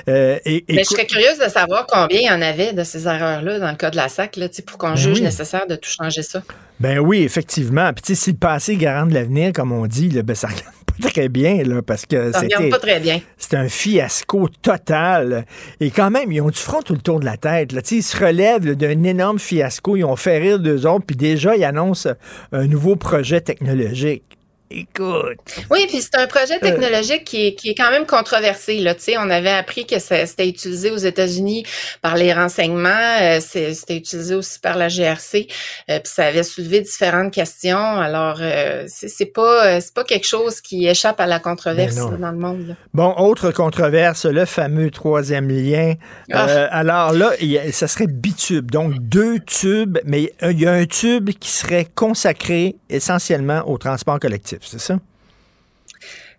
Euh, 0.07 0.39
et, 0.45 0.63
Mais 0.69 0.83
je 0.83 0.89
serais 0.89 1.05
curieuse 1.05 1.37
de 1.37 1.49
savoir 1.49 1.85
combien 1.85 2.19
il 2.19 2.25
y 2.27 2.29
en 2.31 2.41
avait 2.41 2.71
de 2.73 2.83
ces 2.85 3.07
erreurs-là 3.07 3.59
dans 3.59 3.71
le 3.71 3.75
cas 3.77 3.89
de 3.89 3.97
la 3.97 4.07
SAC, 4.07 4.37
là, 4.37 4.47
pour 4.65 4.77
qu'on 4.77 4.89
Ben 4.91 4.95
juge 4.95 5.17
oui. 5.17 5.21
nécessaire 5.23 5.67
de 5.67 5.75
tout 5.75 5.89
changer 5.89 6.23
ça. 6.23 6.41
Ben 6.81 6.97
oui, 6.97 7.21
effectivement. 7.21 7.93
Puis 7.93 8.01
tu 8.01 8.15
sais, 8.15 8.23
si 8.23 8.31
le 8.31 8.37
passé 8.37 8.75
garant 8.75 9.05
de 9.05 9.13
l'avenir, 9.13 9.53
comme 9.53 9.71
on 9.71 9.85
dit, 9.85 10.09
là, 10.09 10.23
ben 10.23 10.35
ça 10.35 10.47
regarde 10.47 10.73
pas 11.01 11.09
très 11.09 11.29
bien, 11.29 11.63
là, 11.63 11.83
parce 11.83 12.07
que 12.07 12.31
c'était 12.33 12.69
pas 12.69 12.79
très 12.79 12.99
bien. 12.99 13.21
c'est 13.37 13.55
un 13.55 13.69
fiasco 13.69 14.49
total. 14.63 15.45
Et 15.79 15.91
quand 15.91 16.09
même, 16.09 16.31
ils 16.31 16.41
ont 16.41 16.49
du 16.49 16.59
front 16.59 16.81
tout 16.81 16.93
le 16.93 17.01
tour 17.01 17.19
de 17.19 17.25
la 17.25 17.37
tête. 17.37 17.71
Là. 17.71 17.83
Tu 17.83 17.89
sais, 17.89 17.95
Ils 17.97 18.03
se 18.03 18.17
relèvent 18.17 18.65
d'un 18.75 19.03
énorme 19.03 19.37
fiasco. 19.37 19.95
Ils 19.95 20.03
ont 20.03 20.15
fait 20.15 20.39
rire 20.39 20.57
d'eux 20.57 20.87
autres, 20.87 21.05
puis 21.05 21.15
déjà, 21.15 21.55
ils 21.55 21.63
annoncent 21.63 22.09
un 22.51 22.65
nouveau 22.65 22.95
projet 22.95 23.41
technologique. 23.41 24.23
Écoute. 24.73 25.37
Oui, 25.69 25.85
puis 25.87 26.01
c'est 26.01 26.15
un 26.17 26.23
Euh. 26.23 26.27
projet 26.27 26.59
technologique 26.59 27.23
qui, 27.25 27.47
est, 27.47 27.55
qui 27.55 27.69
est 27.71 27.75
quand 27.75 27.91
même 27.91 28.05
controversé. 28.05 28.79
Là. 28.79 28.95
Tu 28.95 29.01
sais, 29.01 29.17
on 29.17 29.29
avait 29.29 29.49
appris 29.51 29.85
que 29.85 29.99
c'était 29.99 30.47
utilisé 30.47 30.91
aux 30.91 30.97
États-Unis 30.97 31.65
par 32.01 32.15
les 32.15 32.31
renseignements, 32.33 32.89
euh, 33.21 33.39
c'était 33.41 33.97
utilisé 33.97 34.33
aussi 34.35 34.59
par 34.59 34.77
la 34.77 34.87
GRC, 34.87 35.47
euh, 35.89 35.99
puis 35.99 36.11
ça 36.13 36.25
avait 36.25 36.43
soulevé 36.43 36.81
différentes 36.81 37.33
questions. 37.33 37.77
Alors, 37.77 38.37
euh, 38.41 38.85
c'est 38.87 39.25
pas 39.25 39.65
euh, 39.65 39.79
c'est 39.81 39.93
pas 39.93 40.03
quelque 40.03 40.27
chose 40.27 40.61
qui 40.61 40.87
échappe 40.87 41.19
à 41.19 41.25
la 41.27 41.39
controverse 41.39 41.95
dans 41.95 42.31
le 42.31 42.37
monde. 42.37 42.67
là. 42.69 42.73
Bon, 42.93 43.13
autre 43.17 43.51
controverse, 43.51 44.25
le 44.25 44.45
fameux 44.45 44.89
troisième 44.91 45.49
lien. 45.49 45.95
Ah. 46.31 46.47
Euh, 46.47 46.67
alors 46.71 47.11
là, 47.13 47.31
a- 47.39 47.71
ça 47.71 47.87
serait 47.87 48.07
bitube. 48.07 48.71
Donc, 48.71 48.93
deux 48.99 49.39
tubes, 49.39 49.97
mais 50.05 50.31
il 50.41 50.59
y 50.61 50.65
a 50.65 50.71
un 50.71 50.85
tube 50.85 51.31
qui 51.31 51.49
serait 51.49 51.87
consacré 51.93 52.75
essentiellement 52.89 53.63
au 53.67 53.77
transport 53.77 54.19
collectif, 54.19 54.59
c'est 54.61 54.79
ça? 54.79 54.99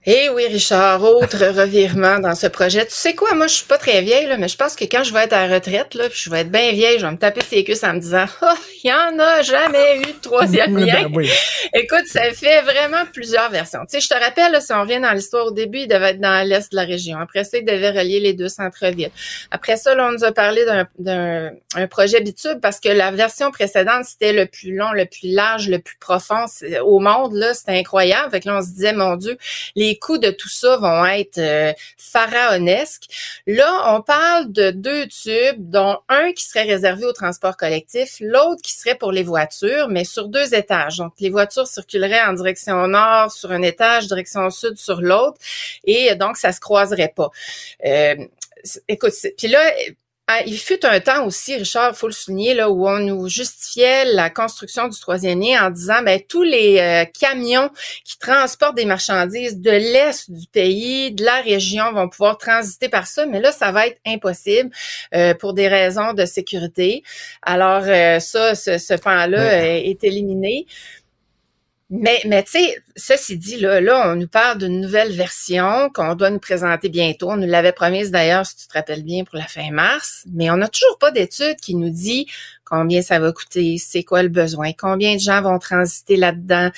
Eh 0.05 0.31
oui, 0.31 0.49
Richard, 0.49 1.01
autre 1.05 1.47
revirement 1.61 2.19
dans 2.19 2.35
ce 2.35 2.49
projet. 2.49 2.85
Tu 2.85 2.93
sais 2.93 3.15
quoi, 3.15 3.35
moi, 3.35 3.47
je 3.47 3.55
suis 3.55 3.67
pas 3.67 3.79
très 3.79 4.03
vieille, 4.03 4.27
là, 4.27 4.37
mais 4.37 4.49
je 4.49 4.57
pense 4.57 4.75
que 4.75 4.85
quand 4.85 5.05
je 5.05 5.13
vais 5.13 5.25
être 5.25 5.33
à 5.33 5.47
la 5.47 5.55
retraite, 5.55 5.95
là, 5.95 6.09
puis 6.09 6.21
je 6.25 6.29
vais 6.29 6.41
être 6.41 6.51
bien 6.51 6.73
vieille, 6.73 6.99
je 6.99 7.07
vais 7.07 7.13
me 7.13 7.17
taper 7.17 7.41
ses 7.43 7.63
cuisses 7.63 7.85
en 7.85 7.95
me 7.95 8.01
disant, 8.01 8.25
oh, 8.43 8.47
il 8.83 8.91
y 8.91 8.93
en 8.93 9.17
a 9.21 9.43
jamais 9.43 9.99
eu 9.99 10.07
de 10.07 10.21
troisième 10.21 10.77
lien. 10.85 11.05
Ben 11.05 11.13
oui. 11.15 11.31
Écoute, 11.73 12.07
ça 12.07 12.23
fait 12.33 12.63
vraiment 12.63 13.05
plusieurs 13.13 13.49
versions. 13.51 13.81
Tu 13.89 13.91
sais, 13.91 14.01
je 14.01 14.09
te 14.09 14.15
rappelle, 14.15 14.51
là, 14.51 14.61
si 14.61 14.73
on 14.73 14.81
revient 14.81 15.01
dans 15.01 15.13
l'histoire 15.13 15.47
au 15.47 15.53
début, 15.53 15.79
il 15.79 15.89
devait 15.89 16.11
être 16.11 16.21
dans 16.21 16.45
l'est 16.49 16.73
de 16.73 16.77
la 16.77 16.85
région. 16.85 17.19
Après 17.19 17.45
ça, 17.45 17.59
il 17.59 17.65
devait 17.65 17.91
relier 17.91 18.19
les 18.19 18.33
deux 18.33 18.49
centres-villes. 18.49 19.13
Après 19.53 19.77
ça, 19.77 19.95
là, 19.95 20.09
on 20.09 20.13
nous 20.13 20.25
a 20.25 20.33
parlé 20.33 20.65
d'un, 20.65 20.89
d'un 20.99 21.53
un 21.75 21.87
projet 21.87 22.21
bitube 22.21 22.61
parce 22.61 22.81
que 22.81 22.89
la 22.89 23.11
version 23.11 23.51
précédente, 23.51 24.05
c'était 24.05 24.33
le 24.33 24.47
plus 24.47 24.75
long, 24.75 24.93
le 24.93 25.07
plus 25.07 25.29
large, 25.29 25.69
le 25.69 25.79
plus 25.79 25.97
profond 25.99 26.45
au 26.85 26.99
monde. 26.99 27.35
Là, 27.35 27.55
c'était 27.55 27.79
incroyable. 27.79 28.31
Fait 28.31 28.41
que 28.41 28.49
là, 28.49 28.59
on 28.59 28.63
se 28.63 28.71
disait, 28.71 28.93
mon 28.93 29.17
Dieu, 29.17 29.39
les 29.75 29.92
coûts 29.99 30.19
de 30.19 30.31
tout 30.31 30.49
ça 30.49 30.77
vont 30.77 31.05
être 31.07 31.39
euh, 31.39 31.73
pharaonesques. 31.97 33.05
Là, 33.47 33.95
on 33.95 34.03
parle 34.03 34.53
de 34.53 34.71
deux 34.71 35.07
tubes, 35.07 35.71
dont 35.71 35.99
un 36.09 36.33
qui 36.33 36.45
serait 36.45 36.63
réservé 36.63 37.05
au 37.05 37.13
transport 37.13 37.57
collectif, 37.57 38.17
l'autre 38.21 38.63
qui 38.63 38.73
serait 38.73 38.95
pour 38.95 39.13
les 39.13 39.23
voitures, 39.23 39.89
mais 39.89 40.05
sur 40.05 40.29
deux 40.29 40.55
étages. 40.55 40.99
Donc, 40.99 41.13
les 41.21 41.31
voitures 41.31 41.67
circuleraient 41.67 42.23
en 42.23 42.33
direction 42.33 42.87
nord 42.89 43.31
sur 43.31 43.51
un 43.53 43.63
étage, 43.63 44.07
direction 44.07 44.49
sud 44.51 44.77
sur 44.77 45.01
l'autre, 45.01 45.39
et 45.85 46.15
donc, 46.15 46.37
ça 46.37 46.53
se 46.53 46.61
croiserait 46.61 47.13
pas. 47.15 47.31
Euh, 47.85 48.17
écoute, 48.89 49.13
puis 49.37 49.49
là, 49.49 49.61
il 50.47 50.59
fut 50.59 50.85
un 50.87 51.01
temps 51.01 51.27
aussi, 51.27 51.57
Richard, 51.57 51.91
il 51.93 51.97
faut 51.97 52.07
le 52.07 52.13
souligner, 52.13 52.55
là, 52.55 52.71
où 52.71 52.89
on 52.89 52.99
nous 52.99 53.29
justifiait 53.29 54.05
la 54.05 54.31
construction 54.31 54.89
du 54.89 54.99
troisième 54.99 55.41
lien 55.41 55.67
en 55.67 55.71
disant, 55.71 56.03
ben, 56.03 56.21
tous 56.29 56.43
les 56.43 56.79
euh, 56.79 57.05
camions 57.05 57.71
qui 58.05 58.19
transportent 58.19 58.77
des 58.77 58.85
marchandises 58.85 59.59
de 59.59 59.71
l'est 59.71 60.31
du 60.31 60.47
pays, 60.47 61.13
de 61.13 61.25
la 61.25 61.41
région, 61.41 61.93
vont 61.93 62.09
pouvoir 62.09 62.39
transiter 62.39 62.89
par 62.89 63.07
ça, 63.07 63.27
mais 63.27 63.41
là, 63.41 63.53
ça 63.53 63.73
va 63.73 63.89
être 63.89 63.99
impossible 64.07 64.71
euh, 65.15 65.35
pour 65.35 65.55
des 65.55 65.69
raisons 65.69 66.13
de 66.13 66.25
sécurité. 66.25 67.03
Alors, 67.43 67.83
euh, 67.87 68.21
ça, 68.21 68.55
ce, 68.55 68.79
ce 68.79 68.95
pan-là 68.95 69.77
est 69.79 70.05
éliminé. 70.05 70.67
Mais, 71.95 72.21
mais 72.27 72.43
tu 72.43 72.53
sais, 72.53 72.77
ceci 72.97 73.37
dit, 73.37 73.59
là, 73.59 73.81
là, 73.81 74.11
on 74.11 74.17
nous 74.17 74.27
parle 74.27 74.59
d'une 74.59 74.81
nouvelle 74.81 75.13
version 75.13 75.91
qu'on 75.93 76.15
doit 76.15 76.31
nous 76.31 76.39
présenter 76.39 76.89
bientôt. 76.89 77.31
On 77.31 77.37
nous 77.37 77.47
l'avait 77.47 77.73
promise 77.73 78.11
d'ailleurs, 78.11 78.47
si 78.47 78.57
tu 78.57 78.67
te 78.67 78.73
rappelles 78.73 79.03
bien, 79.03 79.25
pour 79.25 79.37
la 79.37 79.45
fin 79.47 79.71
mars. 79.71 80.25
Mais 80.33 80.51
on 80.51 80.57
n'a 80.57 80.69
toujours 80.69 80.97
pas 80.99 81.11
d'étude 81.11 81.57
qui 81.61 81.75
nous 81.75 81.91
dit 81.91 82.27
combien 82.65 83.03
ça 83.03 83.19
va 83.19 83.31
coûter, 83.33 83.77
c'est 83.79 84.03
quoi 84.05 84.23
le 84.23 84.31
besoin, 84.31 84.73
combien 84.73 85.15
de 85.17 85.21
gens 85.21 85.43
vont 85.43 85.59
transiter 85.59 86.17
là-dedans. 86.17 86.71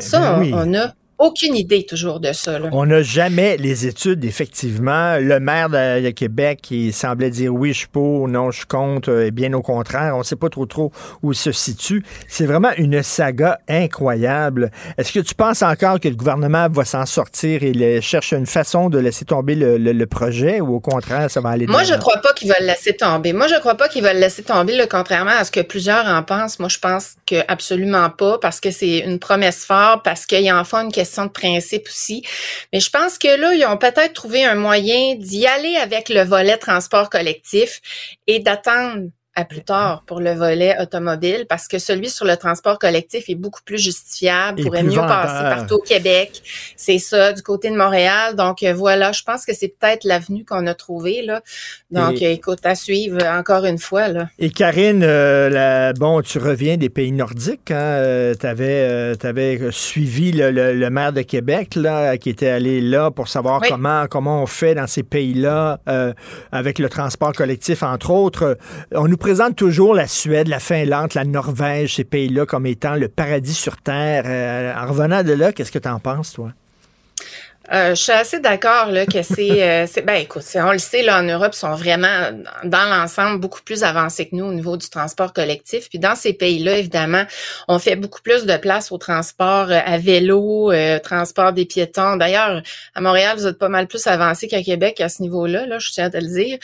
Ça, 0.00 0.36
on- 0.38 0.40
oui. 0.40 0.50
on 0.54 0.64
n'a 0.64 0.94
aucune 1.24 1.56
idée 1.56 1.84
toujours 1.86 2.20
de 2.20 2.32
ça. 2.32 2.58
Là. 2.58 2.68
On 2.72 2.86
n'a 2.86 3.02
jamais 3.02 3.56
les 3.56 3.86
études, 3.86 4.24
effectivement. 4.24 5.16
Le 5.18 5.40
maire 5.40 5.68
de, 5.68 6.04
de 6.04 6.10
Québec, 6.10 6.60
qui 6.62 6.92
semblait 6.92 7.30
dire 7.30 7.52
oui, 7.54 7.72
je 7.72 7.78
suis 7.78 7.88
pour, 7.88 8.28
non, 8.28 8.50
je 8.50 8.58
suis 8.58 8.66
contre, 8.66 9.10
euh, 9.10 9.26
et 9.26 9.30
bien 9.30 9.52
au 9.54 9.62
contraire. 9.62 10.14
On 10.14 10.18
ne 10.18 10.24
sait 10.24 10.36
pas 10.36 10.48
trop 10.48 10.66
trop 10.66 10.92
où 11.22 11.32
il 11.32 11.36
se 11.36 11.52
situe. 11.52 12.04
C'est 12.28 12.46
vraiment 12.46 12.70
une 12.76 13.02
saga 13.02 13.58
incroyable. 13.68 14.70
Est-ce 14.98 15.12
que 15.12 15.20
tu 15.20 15.34
penses 15.34 15.62
encore 15.62 16.00
que 16.00 16.08
le 16.08 16.16
gouvernement 16.16 16.68
va 16.68 16.84
s'en 16.84 17.06
sortir 17.06 17.62
et 17.62 17.72
le- 17.72 18.00
cherche 18.00 18.32
une 18.32 18.46
façon 18.46 18.90
de 18.90 18.98
laisser 18.98 19.24
tomber 19.24 19.54
le, 19.54 19.78
le- 19.78 19.92
le 19.92 20.06
projet 20.06 20.60
ou 20.60 20.74
au 20.74 20.80
contraire, 20.80 21.30
ça 21.30 21.40
va 21.40 21.50
aller 21.50 21.66
Moi, 21.66 21.84
je 21.84 21.90
l'avant? 21.92 22.02
crois 22.02 22.20
pas 22.20 22.32
qu'ils 22.34 22.48
veulent 22.48 22.56
le 22.60 22.66
laisser 22.66 22.94
tomber. 22.96 23.32
Moi, 23.32 23.46
je 23.48 23.58
crois 23.60 23.76
pas 23.76 23.88
qu'ils 23.88 24.02
veulent 24.02 24.14
le 24.14 24.20
laisser 24.20 24.42
tomber, 24.42 24.76
là, 24.76 24.86
contrairement 24.86 25.30
à 25.38 25.44
ce 25.44 25.50
que 25.50 25.60
plusieurs 25.60 26.06
en 26.06 26.22
pensent. 26.22 26.58
Moi, 26.58 26.68
je 26.68 26.78
pense 26.78 27.14
que 27.26 27.36
absolument 27.48 28.10
pas, 28.10 28.38
parce 28.38 28.60
que 28.60 28.70
c'est 28.70 28.98
une 28.98 29.18
promesse 29.18 29.64
forte, 29.64 30.04
parce 30.04 30.26
qu'il 30.26 30.40
y 30.42 30.50
a 30.50 30.58
en 30.58 30.64
fond 30.64 30.78
une 30.78 30.92
question 30.92 31.13
de 31.22 31.30
principe 31.30 31.86
aussi. 31.88 32.24
Mais 32.72 32.80
je 32.80 32.90
pense 32.90 33.18
que 33.18 33.28
là, 33.28 33.54
ils 33.54 33.64
ont 33.66 33.78
peut-être 33.78 34.12
trouvé 34.12 34.44
un 34.44 34.54
moyen 34.54 35.14
d'y 35.16 35.46
aller 35.46 35.76
avec 35.76 36.08
le 36.08 36.22
volet 36.22 36.56
transport 36.56 37.10
collectif 37.10 37.80
et 38.26 38.40
d'attendre 38.40 39.08
à 39.36 39.44
plus 39.44 39.62
tard 39.62 40.04
pour 40.06 40.20
le 40.20 40.32
volet 40.32 40.76
automobile 40.80 41.46
parce 41.48 41.66
que 41.66 41.78
celui 41.78 42.08
sur 42.08 42.24
le 42.24 42.36
transport 42.36 42.78
collectif 42.78 43.24
est 43.28 43.34
beaucoup 43.34 43.62
plus 43.64 43.78
justifiable, 43.78 44.60
Et 44.60 44.62
pourrait 44.64 44.80
plus 44.80 44.90
mieux 44.90 44.96
vendeur. 44.96 45.22
passer 45.22 45.42
partout 45.56 45.74
au 45.74 45.80
Québec. 45.82 46.42
C'est 46.76 46.98
ça, 46.98 47.32
du 47.32 47.42
côté 47.42 47.70
de 47.70 47.76
Montréal. 47.76 48.36
Donc 48.36 48.62
euh, 48.62 48.72
voilà, 48.72 49.12
je 49.12 49.22
pense 49.22 49.44
que 49.44 49.52
c'est 49.54 49.68
peut-être 49.68 50.04
l'avenue 50.04 50.44
qu'on 50.44 50.66
a 50.68 50.74
trouvée 50.74 51.22
là. 51.22 51.42
Donc 51.90 52.22
Et- 52.22 52.26
euh, 52.26 52.30
écoute, 52.30 52.60
à 52.64 52.74
suivre 52.76 53.18
euh, 53.22 53.38
encore 53.38 53.64
une 53.64 53.78
fois 53.78 54.08
là. 54.08 54.28
Et 54.38 54.50
Karine, 54.50 55.02
euh, 55.02 55.48
la- 55.50 55.92
bon, 55.94 56.22
tu 56.22 56.38
reviens 56.38 56.76
des 56.76 56.88
pays 56.90 57.12
nordiques. 57.12 57.70
Hein? 57.70 58.32
tu 58.38 58.46
avais, 58.46 59.58
suivi 59.70 60.32
le, 60.32 60.50
le- 60.50 60.74
le 60.74 60.90
maire 60.90 61.12
de 61.12 61.22
Québec 61.22 61.74
là, 61.74 62.16
qui 62.18 62.30
était 62.30 62.48
allé 62.48 62.80
là 62.80 63.10
pour 63.10 63.28
savoir 63.28 63.60
Oui. 63.62 63.68
comment, 63.68 64.06
comment 64.08 64.42
on 64.42 64.46
fait 64.46 64.74
dans 64.74 64.86
ces 64.86 65.02
pays-là 65.02 65.80
euh, 65.88 66.12
avec 66.52 66.78
le 66.78 66.88
transport 66.88 67.32
collectif, 67.32 67.82
entre 67.82 68.10
autres. 68.10 68.56
On 68.92 69.08
nous 69.08 69.16
présente 69.24 69.56
toujours 69.56 69.94
la 69.94 70.06
Suède, 70.06 70.48
la 70.48 70.60
Finlande, 70.60 71.14
la 71.14 71.24
Norvège, 71.24 71.94
ces 71.94 72.04
pays-là 72.04 72.44
comme 72.44 72.66
étant 72.66 72.94
le 72.94 73.08
paradis 73.08 73.54
sur 73.54 73.78
Terre. 73.78 74.24
Euh, 74.26 74.74
en 74.76 74.86
revenant 74.86 75.22
de 75.22 75.32
là, 75.32 75.50
qu'est-ce 75.50 75.72
que 75.72 75.78
tu 75.78 75.88
en 75.88 75.98
penses, 75.98 76.34
toi? 76.34 76.52
Euh, 77.72 77.90
je 77.94 78.02
suis 78.02 78.12
assez 78.12 78.40
d'accord 78.40 78.90
là 78.90 79.06
que 79.06 79.22
c'est, 79.22 79.62
euh, 79.62 79.86
ben 80.04 80.16
écoute, 80.16 80.44
on 80.54 80.72
le 80.72 80.78
sait 80.78 81.02
là 81.02 81.20
en 81.20 81.22
Europe, 81.22 81.52
ils 81.54 81.58
sont 81.58 81.74
vraiment 81.74 82.30
dans 82.64 82.84
l'ensemble 82.90 83.40
beaucoup 83.40 83.62
plus 83.62 83.84
avancés 83.84 84.28
que 84.28 84.36
nous 84.36 84.44
au 84.44 84.52
niveau 84.52 84.76
du 84.76 84.88
transport 84.90 85.32
collectif. 85.32 85.88
Puis 85.88 85.98
dans 85.98 86.14
ces 86.14 86.34
pays-là, 86.34 86.76
évidemment, 86.78 87.24
on 87.68 87.78
fait 87.78 87.96
beaucoup 87.96 88.20
plus 88.20 88.44
de 88.44 88.56
place 88.56 88.92
au 88.92 88.98
transport 88.98 89.70
euh, 89.70 89.80
à 89.84 89.98
vélo, 89.98 90.72
euh, 90.72 90.98
transport 90.98 91.52
des 91.52 91.64
piétons. 91.64 92.16
D'ailleurs, 92.16 92.62
à 92.94 93.00
Montréal, 93.00 93.36
vous 93.36 93.46
êtes 93.46 93.58
pas 93.58 93.70
mal 93.70 93.86
plus 93.86 94.06
avancé 94.06 94.46
qu'à 94.46 94.62
Québec 94.62 95.00
à 95.00 95.08
ce 95.08 95.22
niveau-là. 95.22 95.66
Là, 95.66 95.78
je 95.78 95.90
tiens 95.90 96.06
à 96.06 96.10
te 96.10 96.18
le 96.18 96.28
dire. 96.28 96.58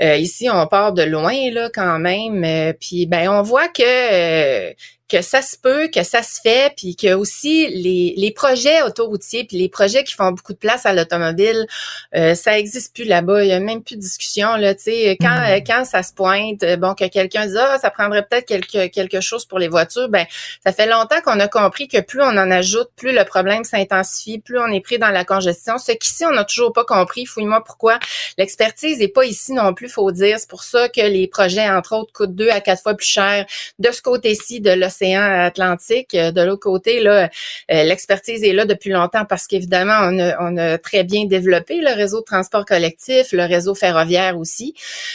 Euh, 0.00 0.16
ici, 0.16 0.48
on 0.50 0.66
part 0.66 0.92
de 0.92 1.02
loin 1.02 1.34
là 1.50 1.68
quand 1.74 1.98
même. 1.98 2.74
Puis 2.80 3.06
ben 3.06 3.28
on 3.28 3.42
voit 3.42 3.68
que 3.68 4.74
que 5.08 5.20
ça 5.20 5.42
se 5.42 5.56
peut, 5.58 5.88
que 5.88 6.02
ça 6.02 6.22
se 6.22 6.40
fait, 6.40 6.72
puis 6.76 6.96
que 6.96 7.12
aussi 7.12 7.68
les, 7.68 8.14
les 8.16 8.30
projets 8.30 8.82
autoroutiers, 8.82 9.44
puis 9.44 9.58
les 9.58 9.68
projets 9.68 10.02
qui 10.02 10.14
font 10.14 10.32
beaucoup 10.32 10.54
de 10.54 10.58
place 10.58 10.86
à 10.86 10.94
l'automobile, 10.94 11.66
euh, 12.14 12.34
ça 12.34 12.58
existe 12.58 12.94
plus 12.94 13.04
là-bas. 13.04 13.44
Il 13.44 13.50
y 13.50 13.52
a 13.52 13.60
même 13.60 13.82
plus 13.82 13.96
de 13.96 14.00
discussion 14.00 14.56
là. 14.56 14.74
Tu 14.74 14.84
sais, 14.84 15.16
quand 15.20 15.34
Mm. 15.34 15.50
euh, 15.50 15.60
quand 15.66 15.84
ça 15.84 16.02
se 16.02 16.14
pointe, 16.14 16.62
euh, 16.62 16.76
bon 16.76 16.94
que 16.94 17.06
quelqu'un 17.06 17.46
dise 17.46 17.56
ah 17.56 17.78
ça 17.78 17.90
prendrait 17.90 18.26
peut-être 18.26 18.46
quelque 18.46 18.86
quelque 18.88 19.20
chose 19.20 19.44
pour 19.44 19.58
les 19.58 19.68
voitures, 19.68 20.08
ben 20.08 20.26
ça 20.64 20.72
fait 20.72 20.86
longtemps 20.86 21.20
qu'on 21.22 21.38
a 21.38 21.48
compris 21.48 21.86
que 21.86 22.00
plus 22.00 22.22
on 22.22 22.36
en 22.38 22.50
ajoute, 22.50 22.88
plus 22.96 23.12
le 23.12 23.24
problème 23.24 23.64
s'intensifie, 23.64 24.38
plus 24.38 24.58
on 24.58 24.68
est 24.68 24.80
pris 24.80 24.98
dans 24.98 25.10
la 25.10 25.24
congestion. 25.24 25.76
Ce 25.76 25.92
qu'ici 25.92 26.24
on 26.24 26.32
n'a 26.32 26.44
toujours 26.44 26.72
pas 26.72 26.84
compris. 26.84 27.26
Fouille-moi 27.26 27.62
pourquoi. 27.62 27.98
L'expertise 28.38 29.02
est 29.02 29.08
pas 29.08 29.24
ici 29.24 29.52
non 29.52 29.74
plus, 29.74 29.88
faut 29.88 30.10
dire. 30.12 30.38
C'est 30.38 30.48
pour 30.48 30.62
ça 30.62 30.88
que 30.88 31.02
les 31.02 31.26
projets 31.26 31.68
entre 31.68 31.94
autres 31.94 32.12
coûtent 32.12 32.34
deux 32.34 32.48
à 32.50 32.60
quatre 32.60 32.82
fois 32.82 32.94
plus 32.94 33.06
cher 33.06 33.44
de 33.78 33.90
ce 33.90 34.00
côté-ci 34.00 34.60
de 34.60 34.70
l'océan 34.70 34.93
Atlantique. 35.02 36.12
De 36.14 36.42
l'autre 36.42 36.62
côté, 36.62 37.00
là, 37.00 37.28
euh, 37.70 37.82
l'expertise 37.84 38.42
est 38.44 38.52
là 38.52 38.64
depuis 38.64 38.90
longtemps 38.90 39.24
parce 39.24 39.46
qu'évidemment, 39.46 39.98
on 40.02 40.18
a, 40.18 40.36
on 40.40 40.56
a 40.56 40.78
très 40.78 41.04
bien 41.04 41.26
développé 41.26 41.80
le 41.80 41.94
réseau 41.94 42.20
de 42.20 42.24
transport 42.24 42.64
collectif, 42.64 43.32
le 43.32 43.44
réseau 43.44 43.74
ferroviaire 43.74 44.38
aussi. 44.38 44.74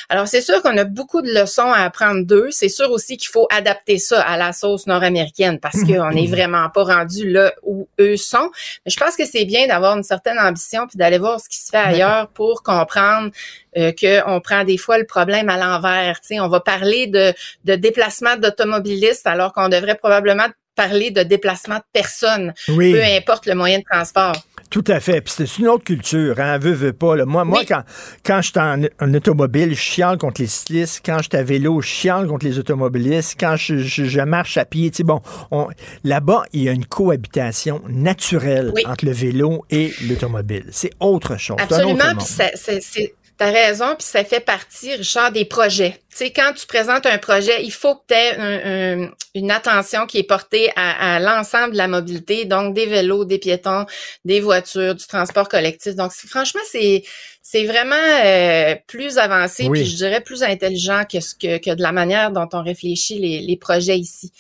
Alors, 0.10 0.28
c'est 0.28 0.42
sûr 0.42 0.62
qu'on 0.62 0.78
a 0.78 0.84
beaucoup 0.84 1.22
de 1.22 1.32
leçons 1.32 1.72
à 1.72 1.84
apprendre 1.84 2.26
d'eux. 2.26 2.50
C'est 2.52 2.70
sûr 2.70 2.92
aussi 2.92 3.18
qu'il 3.18 3.30
faut 3.30 3.48
adapter 3.52 3.98
ça 3.98 4.22
à 4.22 4.38
la 4.38 4.54
sauce 4.54 4.88
nord-américaine 4.88 5.60
parce 5.60 5.84
qu'on 5.84 6.12
n'est 6.12 6.28
vraiment 6.30 6.70
pas 6.70 6.84
rendu 6.84 7.30
là 7.30 7.54
où 7.64 7.88
eux 8.00 8.18
sont. 8.18 8.50
Mais 8.86 8.92
je 8.92 9.00
pense 9.00 9.16
que 9.16 9.26
c'est 9.26 9.46
bien 9.46 9.68
d'avoir 9.68 9.98
une 9.98 10.04
certaine 10.04 10.40
ambition 10.40 10.88
puis 10.88 10.98
d'aller 10.98 11.18
voir 11.18 11.40
ce 11.40 11.50
qui 11.50 11.58
se 11.58 11.70
fait 11.70 11.78
ailleurs 11.78 12.30
pour 12.30 12.64
comprendre 12.64 13.32
euh, 13.78 13.92
qu'on 13.92 14.40
prend 14.42 14.64
des 14.64 14.78
fois 14.78 14.98
le 14.98 15.06
problème 15.06 15.50
à 15.50 15.58
l'envers. 15.58 16.20
On 16.32 16.48
va 16.48 16.60
parler 16.60 17.08
de, 17.08 17.34
de 17.66 17.76
déplacement 17.76 18.36
d'automobilistes 18.38 19.28
alors 19.28 19.54
qu'on 19.54 19.70
devrait 19.70 19.96
probablement 19.96 20.48
parler 20.76 21.12
de 21.12 21.24
déplacement 21.24 21.76
de 21.76 21.84
personnes, 21.92 22.54
Oui. 22.70 22.94
peu 22.94 23.04
importe 23.04 23.46
le 23.48 23.54
moyen 23.54 23.80
de 23.80 23.84
transport. 23.84 24.34
Tout 24.70 24.84
à 24.88 25.00
fait. 25.02 25.20
Puis 25.20 25.34
c'est 25.36 25.58
une 25.58 25.68
autre 25.68 25.84
culture, 25.84 26.40
hein, 26.40 26.58
veut, 26.58 26.72
veut 26.72 26.94
pas. 26.94 27.16
là. 27.18 27.26
Moi, 27.26 27.44
moi 27.44 27.64
quand, 27.68 27.82
quand 28.24 28.40
je 28.42 28.50
suis 28.52 28.60
en, 28.60 28.84
en 29.02 29.14
automobile, 29.14 29.72
je 29.72 29.80
chiale 29.82 30.18
contre 30.18 30.40
les 30.42 30.48
cyclistes. 30.48 31.02
Quand 31.04 31.18
je 31.18 31.24
suis 31.24 31.38
à 31.38 31.44
vélo, 31.44 31.82
je 31.82 31.88
chiale 31.88 32.28
contre 32.28 32.46
les 32.46 32.60
automobilistes. 32.60 33.36
Quand 33.38 33.56
je, 33.58 33.80
je- 33.80 34.06
je 34.06 34.22
marche 34.22 34.58
à 34.58 34.64
pied, 34.66 34.90
tu 34.92 34.98
sais, 34.98 35.04
bon, 35.04 35.22
on- 35.52 35.68
là-bas, 36.06 36.44
il 36.54 36.64
y 36.64 36.70
a 36.70 36.72
une 36.72 36.86
cohabitation 36.86 37.82
naturelle 37.90 38.72
Oui. 38.76 38.84
entre 38.86 39.06
le 39.06 39.12
vélo 39.12 39.66
et 39.72 39.92
l'automobile. 40.08 40.66
C'est 40.72 40.92
autre 41.00 41.36
chose. 41.38 41.58
Absolument, 41.60 42.20
c'est- 42.20 43.14
T'as 43.40 43.52
raison, 43.52 43.96
puis 43.98 44.06
ça 44.06 44.26
fait 44.26 44.42
partie, 44.42 44.94
Richard, 44.96 45.32
des 45.32 45.46
projets. 45.46 45.92
Tu 46.12 46.18
sais, 46.18 46.32
quand 46.32 46.52
tu 46.54 46.68
présentes 46.68 47.06
un 47.06 47.18
projet, 47.18 47.64
il 47.64 47.72
faut 47.72 47.96
que 47.96 48.02
tu 48.10 48.14
aies 48.14 49.10
une 49.34 49.50
attention 49.52 50.06
qui 50.08 50.18
est 50.18 50.24
portée 50.24 50.70
à, 50.76 51.16
à 51.16 51.20
l'ensemble 51.22 51.72
de 51.72 51.78
la 51.78 51.88
mobilité, 51.88 52.44
donc 52.44 52.76
des 52.76 52.86
vélos, 52.86 53.24
des 53.24 53.38
piétons, 53.38 53.86
des 54.26 54.42
voitures, 54.42 54.94
du 54.94 55.08
transport 55.08 55.48
collectif. 55.48 55.96
Donc, 55.96 56.12
franchement, 56.12 56.60
c'est 56.70 57.04
c'est 57.42 57.66
vraiment 57.66 57.96
euh, 57.96 58.76
plus 58.88 59.18
avancé, 59.18 59.68
Oui. 59.70 59.80
puis 59.82 59.90
je 59.90 59.96
dirais 59.96 60.22
plus 60.22 60.44
intelligent 60.44 61.04
que 61.12 61.20
ce 61.22 61.34
que, 61.34 61.58
que 61.58 61.74
de 61.74 61.82
la 61.82 61.92
manière 61.94 62.32
dont 62.32 62.48
on 62.54 62.62
réfléchit 62.62 63.18
les, 63.18 63.40
les 63.40 63.58
projets 63.58 63.98
ici. 63.98 64.32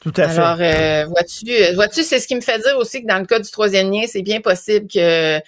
Tout 0.00 0.12
à 0.16 0.28
fait. 0.28 0.38
Alors, 0.40 0.58
euh, 0.60 1.06
vois-tu, 1.06 1.50
euh, 1.50 1.72
vois-tu, 1.74 2.02
c'est 2.02 2.20
ce 2.20 2.26
qui 2.26 2.34
me 2.34 2.40
fait 2.40 2.58
dire 2.58 2.76
aussi 2.76 3.02
que 3.02 3.06
dans 3.06 3.18
le 3.18 3.24
cas 3.26 3.38
du 3.38 3.50
troisième 3.50 3.90
lien, 3.90 4.02
c'est 4.06 4.22
bien 4.22 4.40
possible 4.40 4.86
que 4.92 5.38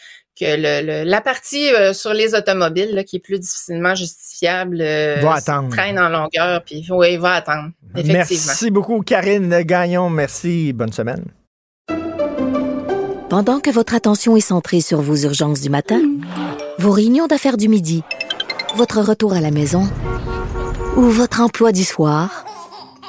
que 0.41 0.47
le, 0.57 0.87
le- 0.87 1.05
la 1.09 1.21
partie 1.21 1.69
euh, 1.75 1.93
sur 1.93 2.15
les 2.15 2.35
automobiles, 2.35 2.95
là, 2.95 3.05
qui 3.05 3.17
est 3.17 3.21
plus 3.21 3.39
difficilement 3.39 3.95
justifiable, 3.95 4.79
euh, 4.81 5.17
Va 5.23 5.35
attendre. 5.35 5.69
traîne 5.69 5.99
en 5.99 6.09
longueur, 6.09 6.63
puis 6.65 6.87
oui, 6.91 7.17
va 7.19 7.35
attendre, 7.35 7.71
effectivement. 7.95 8.45
Merci 8.47 8.71
beaucoup, 8.71 9.01
Karine 9.03 9.63
Gagnon. 9.63 10.09
Merci. 10.11 10.73
Bonne 10.73 10.93
semaine. 10.93 11.25
Pendant 13.29 13.61
que 13.61 13.71
votre 13.71 13.95
attention 13.95 14.37
est 14.37 14.41
centrée 14.41 14.81
sur 14.81 15.01
vos 15.01 15.17
urgences 15.17 15.61
du 15.61 15.71
matin, 15.71 16.01
vos 16.79 16.91
réunions 16.91 17.27
d'affaires 17.29 17.57
du 17.57 17.69
midi, 17.69 18.03
votre 18.75 19.01
retour 19.01 19.35
à 19.35 19.41
la 19.41 19.51
maison 19.53 19.89
ou 20.97 21.03
votre 21.03 21.41
emploi 21.41 21.71
du 21.71 21.85
soir, 21.85 22.45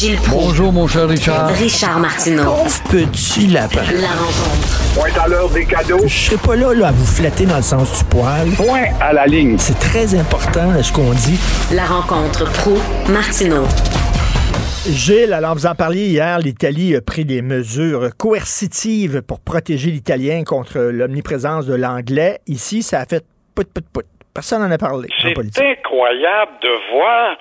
Gilles 0.00 0.16
Proulx. 0.16 0.46
Bonjour, 0.46 0.72
mon 0.72 0.86
cher 0.86 1.06
Richard. 1.06 1.48
Richard 1.48 2.00
Martineau. 2.00 2.64
Petit 2.90 3.48
lapin. 3.48 3.82
La 4.00 4.08
rencontre. 4.08 4.94
Point 4.94 5.22
à 5.22 5.28
l'heure 5.28 5.50
des 5.50 5.66
cadeaux. 5.66 6.00
Je 6.06 6.08
serai 6.08 6.36
pas 6.38 6.56
là, 6.56 6.72
là 6.72 6.88
à 6.88 6.92
vous 6.92 7.04
flatter 7.04 7.44
dans 7.44 7.58
le 7.58 7.62
sens 7.62 7.98
du 7.98 8.04
poil. 8.06 8.48
Point 8.56 8.84
à 8.98 9.12
la 9.12 9.26
ligne. 9.26 9.58
C'est 9.58 9.78
très 9.78 10.18
important 10.18 10.72
là, 10.72 10.82
ce 10.82 10.90
qu'on 10.90 11.12
dit. 11.12 11.38
La 11.74 11.84
rencontre 11.84 12.50
pro 12.50 12.78
martineau 13.12 13.64
Gilles, 14.88 15.34
alors 15.34 15.54
vous 15.54 15.66
en 15.66 15.74
parliez 15.74 16.06
hier, 16.06 16.38
l'Italie 16.38 16.96
a 16.96 17.02
pris 17.02 17.26
des 17.26 17.42
mesures 17.42 18.16
coercitives 18.16 19.20
pour 19.20 19.40
protéger 19.40 19.90
l'Italien 19.90 20.44
contre 20.44 20.78
l'omniprésence 20.78 21.66
de 21.66 21.74
l'anglais. 21.74 22.38
Ici, 22.46 22.82
ça 22.82 23.00
a 23.00 23.04
fait 23.04 23.22
put 23.54 23.66
put 23.66 23.82
put. 23.92 24.06
Personne 24.32 24.62
n'en 24.62 24.70
a 24.70 24.78
parlé. 24.78 25.08
C'est 25.20 25.36
incroyable 25.36 26.52
de 26.62 26.96
voir 26.96 27.36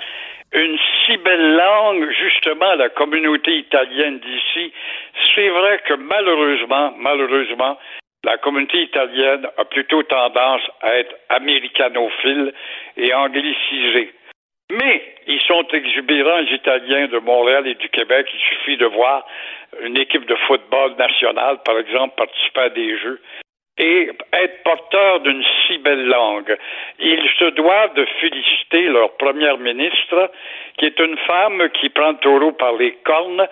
une 0.54 0.78
si 1.06 1.18
belle 1.18 1.56
langue, 1.56 2.10
justement, 2.12 2.74
la 2.76 2.90
communauté 2.90 3.58
italienne 3.58 4.20
d'ici. 4.20 4.74
C'est 5.36 5.50
vrai 5.50 5.80
que 5.88 5.94
malheureusement, 5.94 6.94
malheureusement, 6.98 7.78
la 8.24 8.38
communauté 8.38 8.82
italienne 8.82 9.48
a 9.58 9.66
plutôt 9.66 10.04
tendance 10.04 10.62
à 10.82 10.96
être 10.96 11.16
américanophile 11.30 12.54
et 12.98 13.14
anglicisée. 13.14 14.14
Mais 14.72 15.16
ils 15.28 15.42
sont 15.42 15.66
exubérants, 15.74 16.40
les 16.40 16.56
Italiens 16.56 17.08
de 17.08 17.20
Montréal 17.20 17.68
et 17.68 17.76
du 17.76 17.90
Québec. 17.90 18.28
Il 18.34 18.40
suffit 18.40 18.78
de 18.78 18.86
voir 18.86 19.26
une 19.82 19.98
équipe 19.98 20.26
de 20.26 20.36
football 20.48 20.96
nationale, 20.96 21.60
par 21.64 21.78
exemple, 21.80 22.16
participer 22.16 22.62
à 22.62 22.70
des 22.70 22.98
jeux 22.98 23.20
et 23.80 24.12
être 24.34 24.64
porteur 24.64 25.22
d'une 25.22 25.44
si 25.66 25.78
belle 25.80 26.06
langue. 26.06 26.56
Ils 27.00 27.30
se 27.40 27.46
doivent 27.52 27.94
de 27.96 28.06
féliciter 28.20 28.84
leur 28.84 29.16
première 29.18 29.58
ministre, 29.58 30.32
qui 30.78 30.86
est 30.86 31.00
une 31.00 31.18
femme 31.20 31.70
qui 31.80 31.90
prend 31.90 32.12
le 32.12 32.18
taureau 32.18 32.52
par 32.52 32.74
les 32.74 32.92
cornes. 33.06 33.48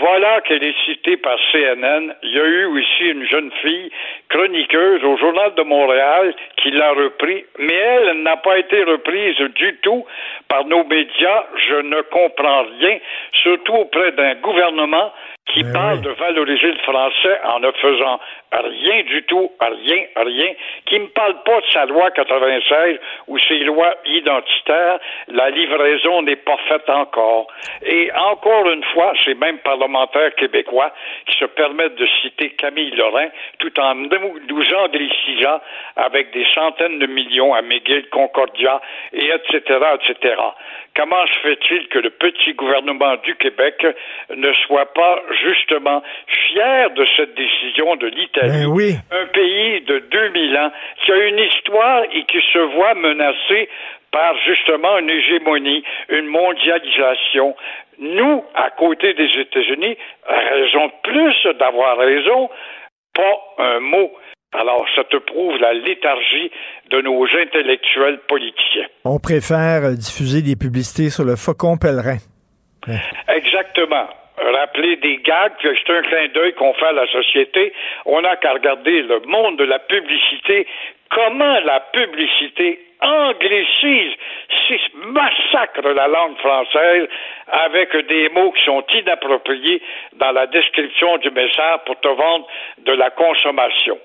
Voilà 0.00 0.40
qu'elle 0.40 0.64
est 0.64 0.84
citée 0.86 1.18
par 1.18 1.36
CNN. 1.52 2.14
Il 2.22 2.30
y 2.30 2.40
a 2.40 2.44
eu 2.44 2.64
aussi 2.66 3.04
une 3.04 3.26
jeune 3.26 3.50
fille 3.62 3.90
chroniqueuse 4.30 5.04
au 5.04 5.18
Journal 5.18 5.54
de 5.56 5.62
Montréal 5.62 6.34
qui 6.56 6.70
l'a 6.70 6.92
repris, 6.92 7.44
mais 7.58 7.74
elle, 7.74 8.22
n'a 8.22 8.38
pas 8.38 8.58
été 8.58 8.82
reprise 8.84 9.36
du 9.36 9.76
tout 9.82 10.06
par 10.48 10.64
nos 10.64 10.84
médias. 10.84 11.44
Je 11.56 11.74
ne 11.82 12.00
comprends 12.00 12.64
rien, 12.80 12.98
surtout 13.42 13.74
auprès 13.74 14.12
d'un 14.12 14.36
gouvernement 14.36 15.12
qui 15.52 15.62
parle 15.72 16.00
de 16.00 16.10
valoriser 16.10 16.72
le 16.72 16.78
français 16.78 17.38
en 17.44 17.60
ne 17.60 17.70
faisant 17.72 18.20
rien 18.62 19.02
du 19.02 19.22
tout, 19.24 19.50
rien, 19.60 20.04
rien, 20.16 20.52
qui 20.86 21.00
ne 21.00 21.06
parle 21.06 21.42
pas 21.44 21.60
de 21.60 21.66
sa 21.72 21.86
loi 21.86 22.10
96 22.10 22.98
ou 23.28 23.38
ses 23.38 23.60
lois 23.60 23.94
identitaires, 24.04 24.98
la 25.28 25.50
livraison 25.50 26.22
n'est 26.22 26.36
pas 26.36 26.58
faite 26.68 26.88
encore. 26.88 27.48
Et 27.84 28.10
encore 28.12 28.68
une 28.70 28.84
fois, 28.84 29.12
ces 29.24 29.34
mêmes 29.34 29.58
parlementaires 29.58 30.34
québécois 30.36 30.92
qui 31.26 31.38
se 31.38 31.44
permettent 31.46 31.96
de 31.96 32.06
citer 32.22 32.50
Camille 32.50 32.90
Lorrain 32.92 33.28
tout 33.58 33.80
en 33.80 33.94
nous 33.94 34.74
anglicisant 34.76 35.60
avec 35.96 36.32
des 36.32 36.46
centaines 36.54 36.98
de 36.98 37.06
millions 37.06 37.54
à 37.54 37.62
McGill, 37.62 38.08
Concordia, 38.10 38.80
et 39.12 39.30
etc., 39.30 39.60
etc. 39.94 40.34
Comment 40.96 41.26
se 41.26 41.38
fait-il 41.40 41.88
que 41.88 41.98
le 41.98 42.10
petit 42.10 42.54
gouvernement 42.54 43.16
du 43.24 43.34
Québec 43.36 43.84
ne 44.30 44.52
soit 44.66 44.92
pas 44.92 45.22
justement 45.42 46.02
fier 46.26 46.90
de 46.90 47.04
cette 47.16 47.34
décision 47.34 47.96
de 47.96 48.06
l'Italie, 48.06 48.43
Ben 48.48 48.66
oui. 48.66 48.94
un 49.10 49.26
pays 49.26 49.80
de 49.82 49.98
2000 49.98 50.56
ans 50.56 50.72
qui 51.04 51.12
a 51.12 51.16
une 51.26 51.38
histoire 51.38 52.04
et 52.12 52.24
qui 52.24 52.40
se 52.52 52.58
voit 52.76 52.94
menacé 52.94 53.68
par 54.10 54.34
justement 54.46 54.98
une 54.98 55.10
hégémonie, 55.10 55.82
une 56.08 56.26
mondialisation. 56.26 57.56
Nous, 57.98 58.44
à 58.54 58.70
côté 58.70 59.12
des 59.14 59.28
États-Unis, 59.40 59.96
raison 60.26 60.86
de 60.86 60.92
plus 61.02 61.58
d'avoir 61.58 61.98
raison, 61.98 62.48
pas 63.14 63.64
un 63.64 63.80
mot. 63.80 64.12
Alors, 64.52 64.86
ça 64.94 65.02
te 65.04 65.16
prouve 65.16 65.56
la 65.58 65.74
léthargie 65.74 66.50
de 66.90 67.00
nos 67.00 67.24
intellectuels 67.24 68.20
politiciens. 68.28 68.86
On 69.04 69.18
préfère 69.18 69.90
diffuser 69.96 70.42
des 70.42 70.54
publicités 70.54 71.10
sur 71.10 71.24
le 71.24 71.34
faucon 71.34 71.76
pèlerin. 71.76 72.18
Exactement. 73.28 74.06
Rappeler 74.36 74.96
des 74.96 75.18
gags, 75.18 75.52
c'est 75.62 75.90
un 75.90 76.02
clin 76.02 76.28
d'œil 76.34 76.54
qu'on 76.54 76.74
fait 76.74 76.86
à 76.86 76.92
la 76.92 77.06
société. 77.06 77.72
On 78.04 78.20
n'a 78.20 78.36
qu'à 78.36 78.52
regarder 78.52 79.02
le 79.02 79.20
monde 79.20 79.58
de 79.58 79.64
la 79.64 79.78
publicité, 79.78 80.66
comment 81.10 81.60
la 81.60 81.80
publicité 81.92 82.80
anglicise, 83.00 84.12
massacre 84.94 85.88
la 85.88 86.08
langue 86.08 86.36
française 86.38 87.08
avec 87.48 87.96
des 88.08 88.28
mots 88.30 88.50
qui 88.52 88.64
sont 88.64 88.84
inappropriés 88.92 89.80
dans 90.14 90.32
la 90.32 90.46
description 90.46 91.18
du 91.18 91.30
message 91.30 91.80
pour 91.86 92.00
te 92.00 92.08
vendre 92.08 92.46
de 92.78 92.92
la 92.92 93.10
consommation. 93.10 93.98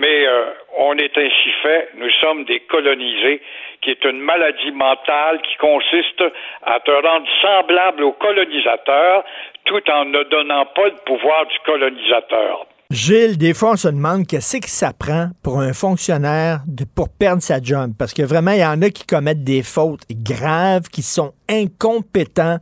Mais 0.00 0.26
euh, 0.26 0.44
on 0.78 0.96
est 0.98 1.16
ainsi 1.16 1.50
fait, 1.62 1.88
nous 1.94 2.10
sommes 2.20 2.44
des 2.44 2.60
colonisés, 2.60 3.40
qui 3.80 3.90
est 3.90 4.04
une 4.04 4.20
maladie 4.20 4.72
mentale 4.72 5.40
qui 5.42 5.56
consiste 5.56 6.22
à 6.62 6.80
te 6.80 6.90
rendre 6.90 7.26
semblable 7.40 8.02
au 8.04 8.12
colonisateur 8.12 9.24
tout 9.64 9.82
en 9.90 10.04
ne 10.04 10.22
donnant 10.30 10.66
pas 10.74 10.86
le 10.86 10.96
pouvoir 11.04 11.46
du 11.46 11.58
colonisateur. 11.64 12.66
Gilles, 12.90 13.36
des 13.36 13.52
fois, 13.52 13.72
on 13.72 13.76
se 13.76 13.88
demande 13.88 14.26
qu'est-ce 14.28 14.58
que 14.58 14.68
ça 14.68 14.92
prend 14.92 15.30
pour 15.42 15.58
un 15.58 15.72
fonctionnaire 15.72 16.60
de, 16.68 16.84
pour 16.84 17.08
perdre 17.08 17.42
sa 17.42 17.60
job. 17.60 17.90
Parce 17.98 18.14
que 18.14 18.22
vraiment, 18.22 18.52
il 18.52 18.60
y 18.60 18.64
en 18.64 18.80
a 18.80 18.90
qui 18.90 19.04
commettent 19.04 19.42
des 19.42 19.64
fautes 19.64 20.02
graves, 20.08 20.84
qui 20.92 21.02
sont 21.02 21.32
incompétents. 21.50 22.58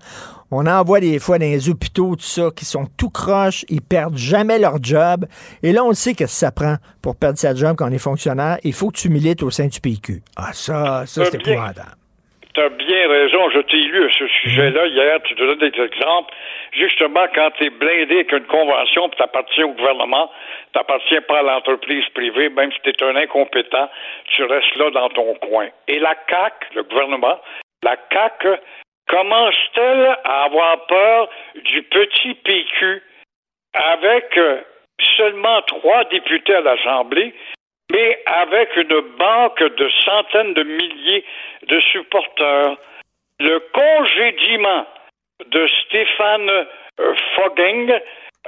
On 0.50 0.66
envoie 0.66 1.00
des 1.00 1.18
fois 1.18 1.38
dans 1.38 1.46
les 1.46 1.68
hôpitaux, 1.68 2.16
tout 2.16 2.22
ça, 2.22 2.48
qui 2.54 2.64
sont 2.64 2.86
tout 2.98 3.10
croches, 3.10 3.64
ils 3.68 3.82
perdent 3.82 4.16
jamais 4.16 4.58
leur 4.58 4.82
job. 4.82 5.26
Et 5.62 5.72
là, 5.72 5.84
on 5.84 5.92
sait 5.92 6.14
que 6.14 6.26
ça 6.26 6.52
prend 6.52 6.76
pour 7.02 7.16
perdre 7.16 7.38
sa 7.38 7.54
job 7.54 7.76
quand 7.76 7.88
on 7.88 7.92
est 7.92 7.98
fonctionnaire. 7.98 8.58
Il 8.64 8.72
faut 8.72 8.90
que 8.90 8.96
tu 8.98 9.08
milites 9.08 9.42
au 9.42 9.50
sein 9.50 9.66
du 9.66 9.80
PQ. 9.80 10.22
Ah, 10.36 10.52
ça, 10.52 11.06
ça, 11.06 11.24
c'est 11.24 11.36
épouvantable. 11.36 11.96
Tu 12.54 12.60
as 12.60 12.68
bien 12.68 13.08
raison. 13.08 13.50
Je 13.50 13.60
t'ai 13.62 13.76
lu 13.76 14.04
à 14.04 14.12
ce 14.16 14.28
sujet-là 14.28 14.86
hier. 14.86 15.18
Tu 15.24 15.34
donnes 15.34 15.58
des 15.58 15.74
exemples. 15.74 16.32
Justement, 16.72 17.26
quand 17.34 17.50
tu 17.58 17.64
es 17.64 17.70
blindé 17.70 18.14
avec 18.14 18.32
une 18.32 18.46
convention 18.46 19.08
tu 19.08 19.22
appartiens 19.22 19.66
au 19.66 19.72
gouvernement, 19.72 20.30
tu 20.72 20.78
n'appartiens 20.78 21.22
pas 21.22 21.40
à 21.40 21.42
l'entreprise 21.42 22.04
privée, 22.14 22.48
même 22.50 22.70
si 22.72 22.78
tu 22.82 22.90
es 22.90 23.02
un 23.02 23.16
incompétent, 23.16 23.88
tu 24.26 24.44
restes 24.44 24.76
là 24.76 24.90
dans 24.90 25.08
ton 25.10 25.34
coin. 25.34 25.66
Et 25.88 25.98
la 25.98 26.14
CAC, 26.14 26.54
le 26.74 26.84
gouvernement, 26.84 27.40
la 27.82 27.96
CAC 27.96 28.46
commence-t-elle 29.08 30.16
à 30.24 30.44
avoir 30.44 30.86
peur 30.86 31.28
du 31.54 31.82
petit 31.82 32.34
PQ 32.34 33.02
avec 33.74 34.36
euh, 34.36 34.60
seulement 35.16 35.62
trois 35.62 36.04
députés 36.04 36.54
à 36.54 36.60
l'Assemblée, 36.60 37.34
mais 37.90 38.22
avec 38.26 38.76
une 38.76 39.00
banque 39.18 39.62
de 39.62 39.88
centaines 40.04 40.54
de 40.54 40.62
milliers 40.62 41.24
de 41.68 41.80
supporters? 41.80 42.76
Le 43.40 43.58
congédiement 43.72 44.86
de 45.46 45.66
Stéphane 45.66 46.50
euh, 47.00 47.14
Fogging, 47.34 47.92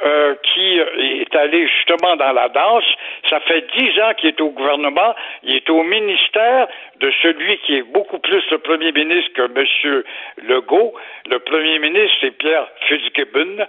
euh, 0.04 0.34
qui 0.42 0.78
est 0.78 1.34
allé 1.34 1.66
justement 1.68 2.16
dans 2.16 2.32
la 2.32 2.48
danse. 2.50 2.84
Ça 3.30 3.40
fait 3.40 3.64
dix 3.78 3.98
ans 4.00 4.12
qu'il 4.14 4.28
est 4.28 4.40
au 4.42 4.50
gouvernement. 4.50 5.14
Il 5.42 5.56
est 5.56 5.70
au 5.70 5.82
ministère 5.82 6.68
de 7.00 7.10
celui 7.22 7.56
qui 7.60 7.76
est 7.76 7.82
beaucoup 7.82 8.18
plus 8.18 8.42
le 8.50 8.58
premier 8.58 8.92
ministre 8.92 9.32
que 9.32 9.42
M. 9.42 10.04
Legault. 10.46 10.94
Le 11.30 11.38
premier 11.38 11.78
ministre, 11.78 12.16
c'est 12.20 12.36
Pierre 12.36 12.68
Fitzgibbon. 12.88 13.66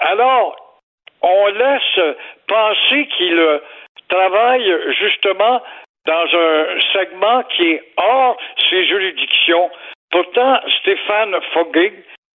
Alors, 0.00 0.80
on 1.22 1.46
laisse 1.46 2.16
penser 2.46 3.06
qu'il 3.16 3.38
euh, 3.38 3.58
travaille 4.08 4.74
justement 4.98 5.62
dans 6.06 6.26
un 6.34 6.80
segment 6.92 7.42
qui 7.44 7.72
est 7.72 7.82
hors 7.96 8.36
ses 8.68 8.86
juridictions. 8.86 9.70
Pourtant, 10.10 10.60
Stéphane 10.80 11.36
Fogging 11.52 11.94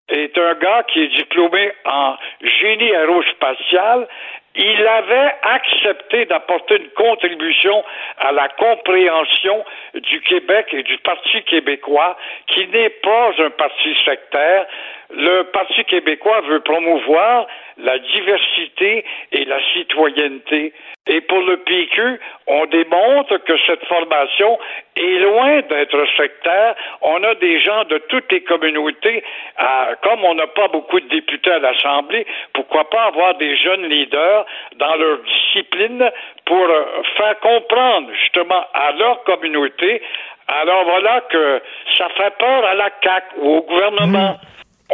est 0.09 0.37
un 0.37 0.53
gars 0.55 0.83
qui 0.83 1.03
est 1.03 1.15
diplômé 1.17 1.71
en 1.85 2.15
génie 2.41 2.93
aérospatial. 2.93 4.07
Il 4.55 4.87
avait 4.87 5.33
accepté 5.41 6.25
d'apporter 6.25 6.77
une 6.77 6.89
contribution 6.89 7.83
à 8.19 8.31
la 8.31 8.49
compréhension 8.49 9.65
du 9.95 10.21
Québec 10.21 10.67
et 10.73 10.83
du 10.83 10.97
Parti 10.99 11.41
québécois, 11.43 12.15
qui 12.47 12.67
n'est 12.67 12.89
pas 12.89 13.31
un 13.39 13.49
parti 13.49 13.95
sectaire. 14.05 14.67
Le 15.09 15.43
Parti 15.43 15.83
québécois 15.85 16.41
veut 16.41 16.59
promouvoir 16.59 17.47
la 17.77 17.99
diversité 17.99 19.05
et 19.31 19.45
la 19.45 19.59
citoyenneté. 19.73 20.73
Et 21.05 21.19
pour 21.21 21.41
le 21.41 21.57
PQ, 21.57 22.19
on 22.47 22.65
démontre 22.67 23.37
que 23.43 23.57
cette 23.67 23.83
formation 23.85 24.57
est 24.95 25.19
loin 25.19 25.61
d'être 25.61 26.05
sectaire. 26.15 26.75
On 27.01 27.21
a 27.23 27.35
des 27.35 27.59
gens 27.59 27.83
de 27.85 27.97
toutes 28.07 28.31
les 28.31 28.41
communautés. 28.41 29.21
Euh, 29.61 29.95
comme 30.01 30.23
on 30.23 30.35
n'a 30.35 30.47
pas 30.47 30.69
beaucoup 30.69 31.01
de 31.01 31.07
députés 31.09 31.51
à 31.51 31.59
l'Assemblée, 31.59 32.25
pourquoi 32.53 32.89
pas 32.89 33.03
avoir 33.03 33.35
des 33.35 33.57
jeunes 33.57 33.87
leaders 33.87 34.45
dans 34.77 34.95
leur 34.95 35.17
discipline 35.19 36.09
pour 36.45 36.69
euh, 36.69 36.83
faire 37.17 37.37
comprendre 37.39 38.09
justement 38.21 38.63
à 38.73 38.93
leur 38.93 39.23
communauté. 39.25 40.01
Alors 40.47 40.85
voilà 40.85 41.21
que 41.29 41.61
ça 41.97 42.07
fait 42.09 42.33
peur 42.37 42.65
à 42.65 42.75
la 42.75 42.89
CAQ 43.03 43.25
ou 43.37 43.57
au 43.57 43.61
gouvernement. 43.63 44.37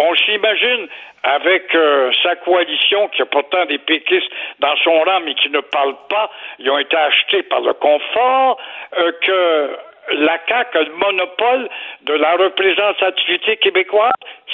On 0.02 0.16
s'imagine 0.16 0.88
avec 1.24 1.76
euh, 1.76 2.10
sa 2.24 2.38
coalition, 2.38 3.10
qui 3.10 3.22
a 3.22 3.26
pourtant 3.26 3.66
des 3.66 3.80
péquistes 3.80 4.32
dans 4.60 4.76
son 4.78 4.98
rang, 5.04 5.20
mais 5.26 5.34
qui 5.36 5.50
ne 5.50 5.60
parlent 5.60 6.08
pas, 6.10 6.32
ils 6.58 6.70
ont 6.70 6.78
été 6.78 6.96
achetés 6.96 7.44
par 7.44 7.60
le 7.60 7.74
confort, 7.74 8.58
euh, 8.98 9.12
que 9.22 9.78
la 10.12 10.38
CAQ 10.48 10.78
a 10.78 10.82
le 10.84 10.94
monopole 10.94 11.70
de 12.04 12.14
la 12.14 12.36
représentativité 12.36 13.58
québécoise. 13.58 14.12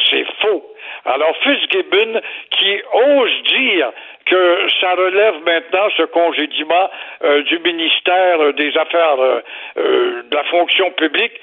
C'est 0.10 0.26
faux. 0.42 0.64
Alors, 1.06 1.36
Fitzgibbon, 1.44 2.22
qui 2.52 2.82
ose 2.94 3.44
dire 3.44 3.92
que 4.26 4.68
ça 4.80 4.94
relève 4.96 5.36
maintenant 5.46 5.88
ce 5.96 6.04
congédiement 6.04 6.90
euh, 7.24 7.44
du 7.44 7.60
ministère 7.60 8.54
des 8.54 8.76
Affaires 8.78 9.20
euh, 9.20 9.40
euh, 9.78 10.24
de 10.24 10.36
la 10.36 10.44
fonction 10.46 10.92
publique, 10.92 11.34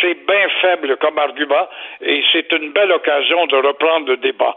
c'est 0.00 0.14
bien 0.26 0.48
faible 0.60 0.96
comme 0.98 1.18
argument 1.18 1.68
et 2.00 2.22
c'est 2.32 2.50
une 2.52 2.72
belle 2.72 2.92
occasion 2.92 3.46
de 3.46 3.56
reprendre 3.56 4.08
le 4.08 4.16
débat. 4.18 4.56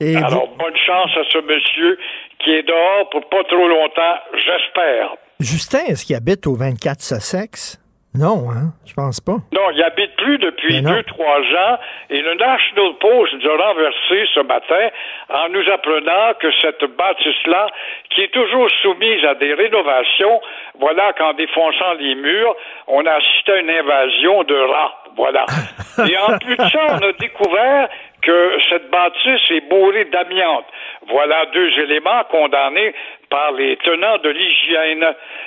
Et 0.00 0.16
Alors, 0.16 0.48
bonne 0.48 0.76
chance 0.76 1.10
à 1.16 1.24
ce 1.30 1.38
monsieur 1.38 1.98
qui 2.38 2.52
est 2.52 2.62
dehors 2.62 3.08
pour 3.10 3.28
pas 3.28 3.44
trop 3.44 3.68
longtemps, 3.68 4.16
j'espère. 4.34 5.16
Justin, 5.40 5.84
est-ce 5.88 6.04
qu'il 6.04 6.16
habite 6.16 6.46
au 6.46 6.54
24 6.54 7.00
Sussex? 7.00 7.78
Non, 8.18 8.50
hein? 8.50 8.72
Je 8.86 8.94
pense 8.94 9.20
pas. 9.20 9.38
Non, 9.52 9.70
il 9.72 9.82
habite 9.82 10.16
plus 10.16 10.38
depuis 10.38 10.80
deux, 10.80 11.02
trois 11.04 11.40
ans 11.40 11.78
et 12.10 12.20
le 12.20 12.34
National 12.34 12.94
Post 13.00 13.34
nous 13.34 13.50
a 13.50 13.56
renversé 13.56 14.26
ce 14.34 14.40
matin 14.40 14.88
en 15.28 15.48
nous 15.50 15.68
apprenant 15.72 16.34
que 16.40 16.48
cette 16.60 16.84
bâtisse-là, 16.96 17.66
qui 18.10 18.22
est 18.22 18.32
toujours 18.32 18.70
soumise 18.82 19.24
à 19.24 19.34
des 19.34 19.54
rénovations, 19.54 20.40
voilà 20.78 21.12
qu'en 21.12 21.34
défonçant 21.34 21.94
les 21.98 22.14
murs, 22.14 22.54
on 22.86 23.04
a 23.04 23.12
assisté 23.12 23.52
à 23.52 23.56
une 23.58 23.70
invasion 23.70 24.42
de 24.44 24.56
rats. 24.56 25.02
Voilà. 25.16 25.46
Et 26.08 26.16
en 26.18 26.38
plus 26.38 26.56
de 26.56 26.68
ça, 26.68 26.86
on 26.90 27.08
a 27.08 27.12
découvert 27.12 27.88
que 28.22 28.58
cette 28.68 28.90
bâtisse 28.90 29.50
est 29.50 29.68
bourrée 29.68 30.06
d'amiante. 30.06 30.66
Voilà 31.08 31.46
deux 31.46 31.70
éléments 31.80 32.24
condamnés 32.30 32.94
par 33.28 33.52
les 33.52 33.76
tenants 33.78 34.18
de 34.18 34.30
l'hygiène. 34.30 35.06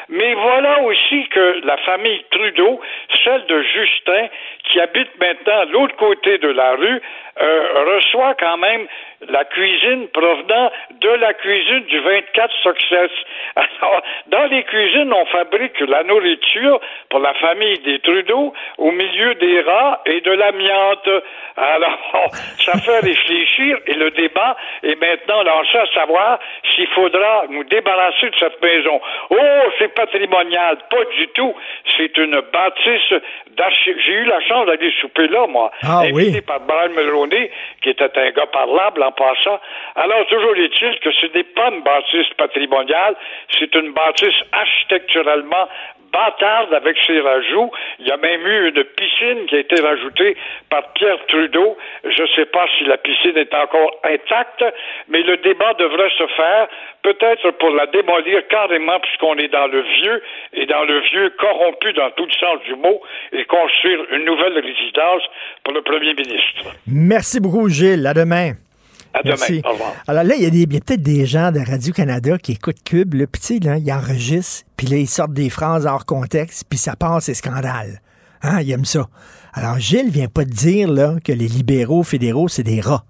Mais 0.09 0.33
voilà 0.33 0.81
aussi 0.81 1.27
que 1.29 1.61
la 1.65 1.77
famille 1.77 2.23
Trudeau, 2.31 2.79
celle 3.23 3.45
de 3.45 3.61
Justin, 3.61 4.27
qui 4.63 4.79
habite 4.79 5.09
maintenant 5.19 5.63
l'autre 5.71 5.95
côté 5.95 6.37
de 6.37 6.49
la 6.49 6.71
rue, 6.75 7.01
euh, 7.41 7.95
reçoit 7.95 8.35
quand 8.35 8.57
même 8.57 8.87
la 9.27 9.43
cuisine 9.45 10.07
provenant 10.09 10.71
de 11.01 11.09
la 11.09 11.33
cuisine 11.33 11.81
du 11.81 11.99
24 11.99 12.53
Success. 12.63 13.11
Alors, 13.55 14.01
dans 14.27 14.45
les 14.45 14.63
cuisines, 14.63 15.11
on 15.13 15.25
fabrique 15.25 15.79
la 15.81 16.03
nourriture 16.03 16.79
pour 17.09 17.19
la 17.19 17.33
famille 17.35 17.79
des 17.79 17.99
Trudeau 17.99 18.53
au 18.77 18.91
milieu 18.91 19.35
des 19.35 19.61
rats 19.61 20.01
et 20.05 20.21
de 20.21 20.31
l'amiante. 20.31 21.09
Alors, 21.57 21.99
ça 22.65 22.77
fait 22.79 22.99
réfléchir 22.99 23.79
et 23.87 23.93
le 23.93 24.11
débat 24.11 24.55
est 24.83 24.99
maintenant 24.99 25.43
lancé 25.43 25.77
à 25.77 25.85
savoir 25.93 26.39
s'il 26.73 26.87
faudra 26.87 27.43
nous 27.49 27.63
débarrasser 27.65 28.29
de 28.29 28.35
cette 28.39 28.61
maison. 28.61 29.01
Oh, 29.29 29.35
c'est 29.77 29.93
patrimonial. 29.93 30.77
Pas 30.89 31.03
du 31.17 31.27
tout. 31.29 31.53
C'est 31.97 32.17
une 32.17 32.41
bâtisse 32.53 33.21
d'archi... 33.57 33.93
J'ai 34.05 34.13
eu 34.13 34.25
la 34.25 34.39
chance 34.41 34.65
d'aller 34.65 34.91
souper 35.01 35.27
là, 35.27 35.45
moi. 35.47 35.71
Ah 35.83 35.99
invité 35.99 36.37
oui. 36.37 36.41
par 36.41 36.61
Brian 36.61 36.89
Mulroney, 36.89 37.51
qui 37.81 37.89
était 37.89 38.17
un 38.17 38.31
gars 38.31 38.47
parlable 38.47 39.03
en 39.09 39.11
passant. 39.11 39.59
Alors, 39.95 40.25
toujours 40.27 40.55
est-il 40.55 40.99
que 40.99 41.11
ce 41.11 41.25
n'est 41.33 41.43
pas 41.43 41.69
une 41.69 41.81
bâtisse 41.81 42.29
patrimoniale, 42.37 43.15
c'est 43.57 43.73
une 43.75 43.91
bâtisse 43.91 44.41
architecturalement 44.51 45.67
bâtarde 46.11 46.73
avec 46.73 46.97
ses 47.05 47.19
rajouts. 47.19 47.71
Il 47.99 48.07
y 48.07 48.11
a 48.11 48.17
même 48.17 48.45
eu 48.45 48.69
une 48.69 48.83
piscine 48.83 49.45
qui 49.47 49.55
a 49.55 49.59
été 49.59 49.81
rajoutée 49.81 50.35
par 50.69 50.91
Pierre 50.93 51.23
Trudeau. 51.27 51.77
Je 52.03 52.23
ne 52.23 52.27
sais 52.35 52.45
pas 52.45 52.65
si 52.77 52.85
la 52.85 52.97
piscine 52.97 53.37
est 53.37 53.53
encore 53.53 53.91
intacte, 54.03 54.63
mais 55.07 55.21
le 55.21 55.37
débat 55.37 55.73
devrait 55.75 56.11
se 56.17 56.27
faire 56.35 56.67
peut-être 57.03 57.51
pour 57.51 57.71
la 57.71 57.87
démolir 57.87 58.47
carrément 58.47 58.99
puisqu'on 58.99 59.35
est 59.35 59.47
dans 59.47 59.67
le 59.67 59.81
vieux 59.81 60.21
et 60.53 60.65
dans 60.65 60.83
le 60.83 60.99
vieux 60.99 61.29
corrompu 61.37 61.93
dans 61.93 62.11
tout 62.11 62.25
le 62.25 62.33
sens 62.33 62.61
du 62.65 62.75
mot 62.75 63.01
et 63.31 63.45
construire 63.45 63.99
une 64.11 64.25
nouvelle 64.25 64.59
résidence 64.59 65.23
pour 65.63 65.73
le 65.73 65.81
premier 65.81 66.13
ministre. 66.13 66.75
Merci 66.87 67.39
beaucoup, 67.39 67.69
Gilles. 67.69 68.05
À 68.05 68.13
demain. 68.13 68.68
À 69.13 69.23
demain. 69.23 69.35
Merci. 69.39 69.61
Au 69.65 69.71
revoir. 69.71 69.93
Alors 70.07 70.23
là, 70.23 70.35
il 70.35 70.43
y 70.43 70.45
a, 70.45 70.49
des- 70.49 70.67
peut-être 70.67 71.01
des 71.01 71.25
gens 71.25 71.51
de 71.51 71.59
Radio-Canada 71.59 72.37
qui 72.37 72.51
écoutent 72.53 72.83
Cube, 72.83 73.15
tu 73.15 73.27
sais, 73.41 73.59
là, 73.59 73.77
ils 73.77 73.91
enregistrent, 73.91 74.65
puis 74.77 74.87
là, 74.87 74.97
ils 74.97 75.09
sortent 75.09 75.33
des 75.33 75.49
phrases 75.49 75.85
hors 75.85 76.05
contexte, 76.05 76.63
puis 76.69 76.77
ça 76.77 76.95
passe, 76.95 77.25
c'est 77.25 77.33
scandale. 77.33 78.01
Hein, 78.43 78.61
ils 78.61 78.71
aiment 78.71 78.85
ça. 78.85 79.09
Alors, 79.53 79.79
Gilles 79.79 80.11
vient 80.11 80.27
pas 80.27 80.45
de 80.45 80.51
dire, 80.51 80.87
là, 80.91 81.15
que 81.23 81.31
les 81.31 81.47
libéraux 81.47 82.03
fédéraux, 82.03 82.47
c'est 82.47 82.63
des 82.63 82.79
rats. 82.81 83.03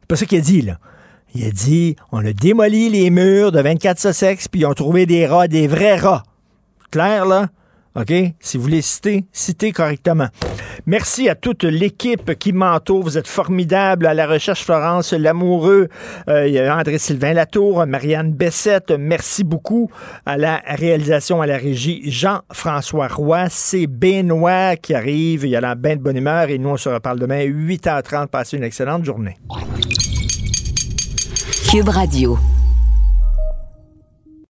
C'est 0.00 0.08
pas 0.08 0.16
ça 0.16 0.26
qu'il 0.26 0.38
a 0.38 0.42
dit, 0.42 0.62
là. 0.62 0.78
Il 1.36 1.44
a 1.46 1.50
dit, 1.50 1.96
on 2.12 2.24
a 2.24 2.32
démoli 2.32 2.90
les 2.90 3.10
murs 3.10 3.52
de 3.52 3.60
24 3.60 3.98
Sussex, 3.98 4.48
puis 4.48 4.60
ils 4.62 4.66
ont 4.66 4.74
trouvé 4.74 5.06
des 5.06 5.26
rats, 5.26 5.48
des 5.48 5.66
vrais 5.66 5.96
rats. 5.96 6.22
Clair, 6.90 7.24
là? 7.26 7.48
OK? 7.96 8.12
Si 8.40 8.56
vous 8.56 8.64
voulez 8.64 8.82
citer, 8.82 9.24
citez 9.32 9.70
correctement. 9.72 10.28
Merci 10.86 11.28
à 11.28 11.36
toute 11.36 11.62
l'équipe 11.62 12.36
qui 12.38 12.52
m'entoure. 12.52 13.02
Vous 13.02 13.18
êtes 13.18 13.28
formidables. 13.28 14.06
À 14.06 14.14
la 14.14 14.26
recherche, 14.26 14.64
Florence 14.64 15.12
Lamoureux, 15.12 15.88
euh, 16.28 16.48
il 16.48 16.54
y 16.54 16.58
a 16.58 16.76
André-Sylvain 16.76 17.34
Latour, 17.34 17.86
Marianne 17.86 18.32
Bessette. 18.32 18.92
Merci 18.98 19.44
beaucoup. 19.44 19.90
À 20.26 20.36
la 20.36 20.60
réalisation, 20.66 21.40
à 21.40 21.46
la 21.46 21.56
régie, 21.56 22.02
Jean-François 22.10 23.08
Roy. 23.08 23.46
C'est 23.48 23.86
Benoît 23.86 24.76
qui 24.76 24.94
arrive. 24.94 25.44
Il 25.44 25.54
a 25.54 25.60
la 25.60 25.76
bien 25.76 25.96
de 25.96 26.00
bonne 26.00 26.16
humeur. 26.16 26.50
Et 26.50 26.58
nous, 26.58 26.70
on 26.70 26.76
se 26.76 26.88
reparle 26.88 27.20
demain, 27.20 27.44
8h30. 27.44 28.26
Passez 28.26 28.56
une 28.56 28.64
excellente 28.64 29.04
journée. 29.04 29.36
Cube 31.70 31.88
Radio. 31.88 32.38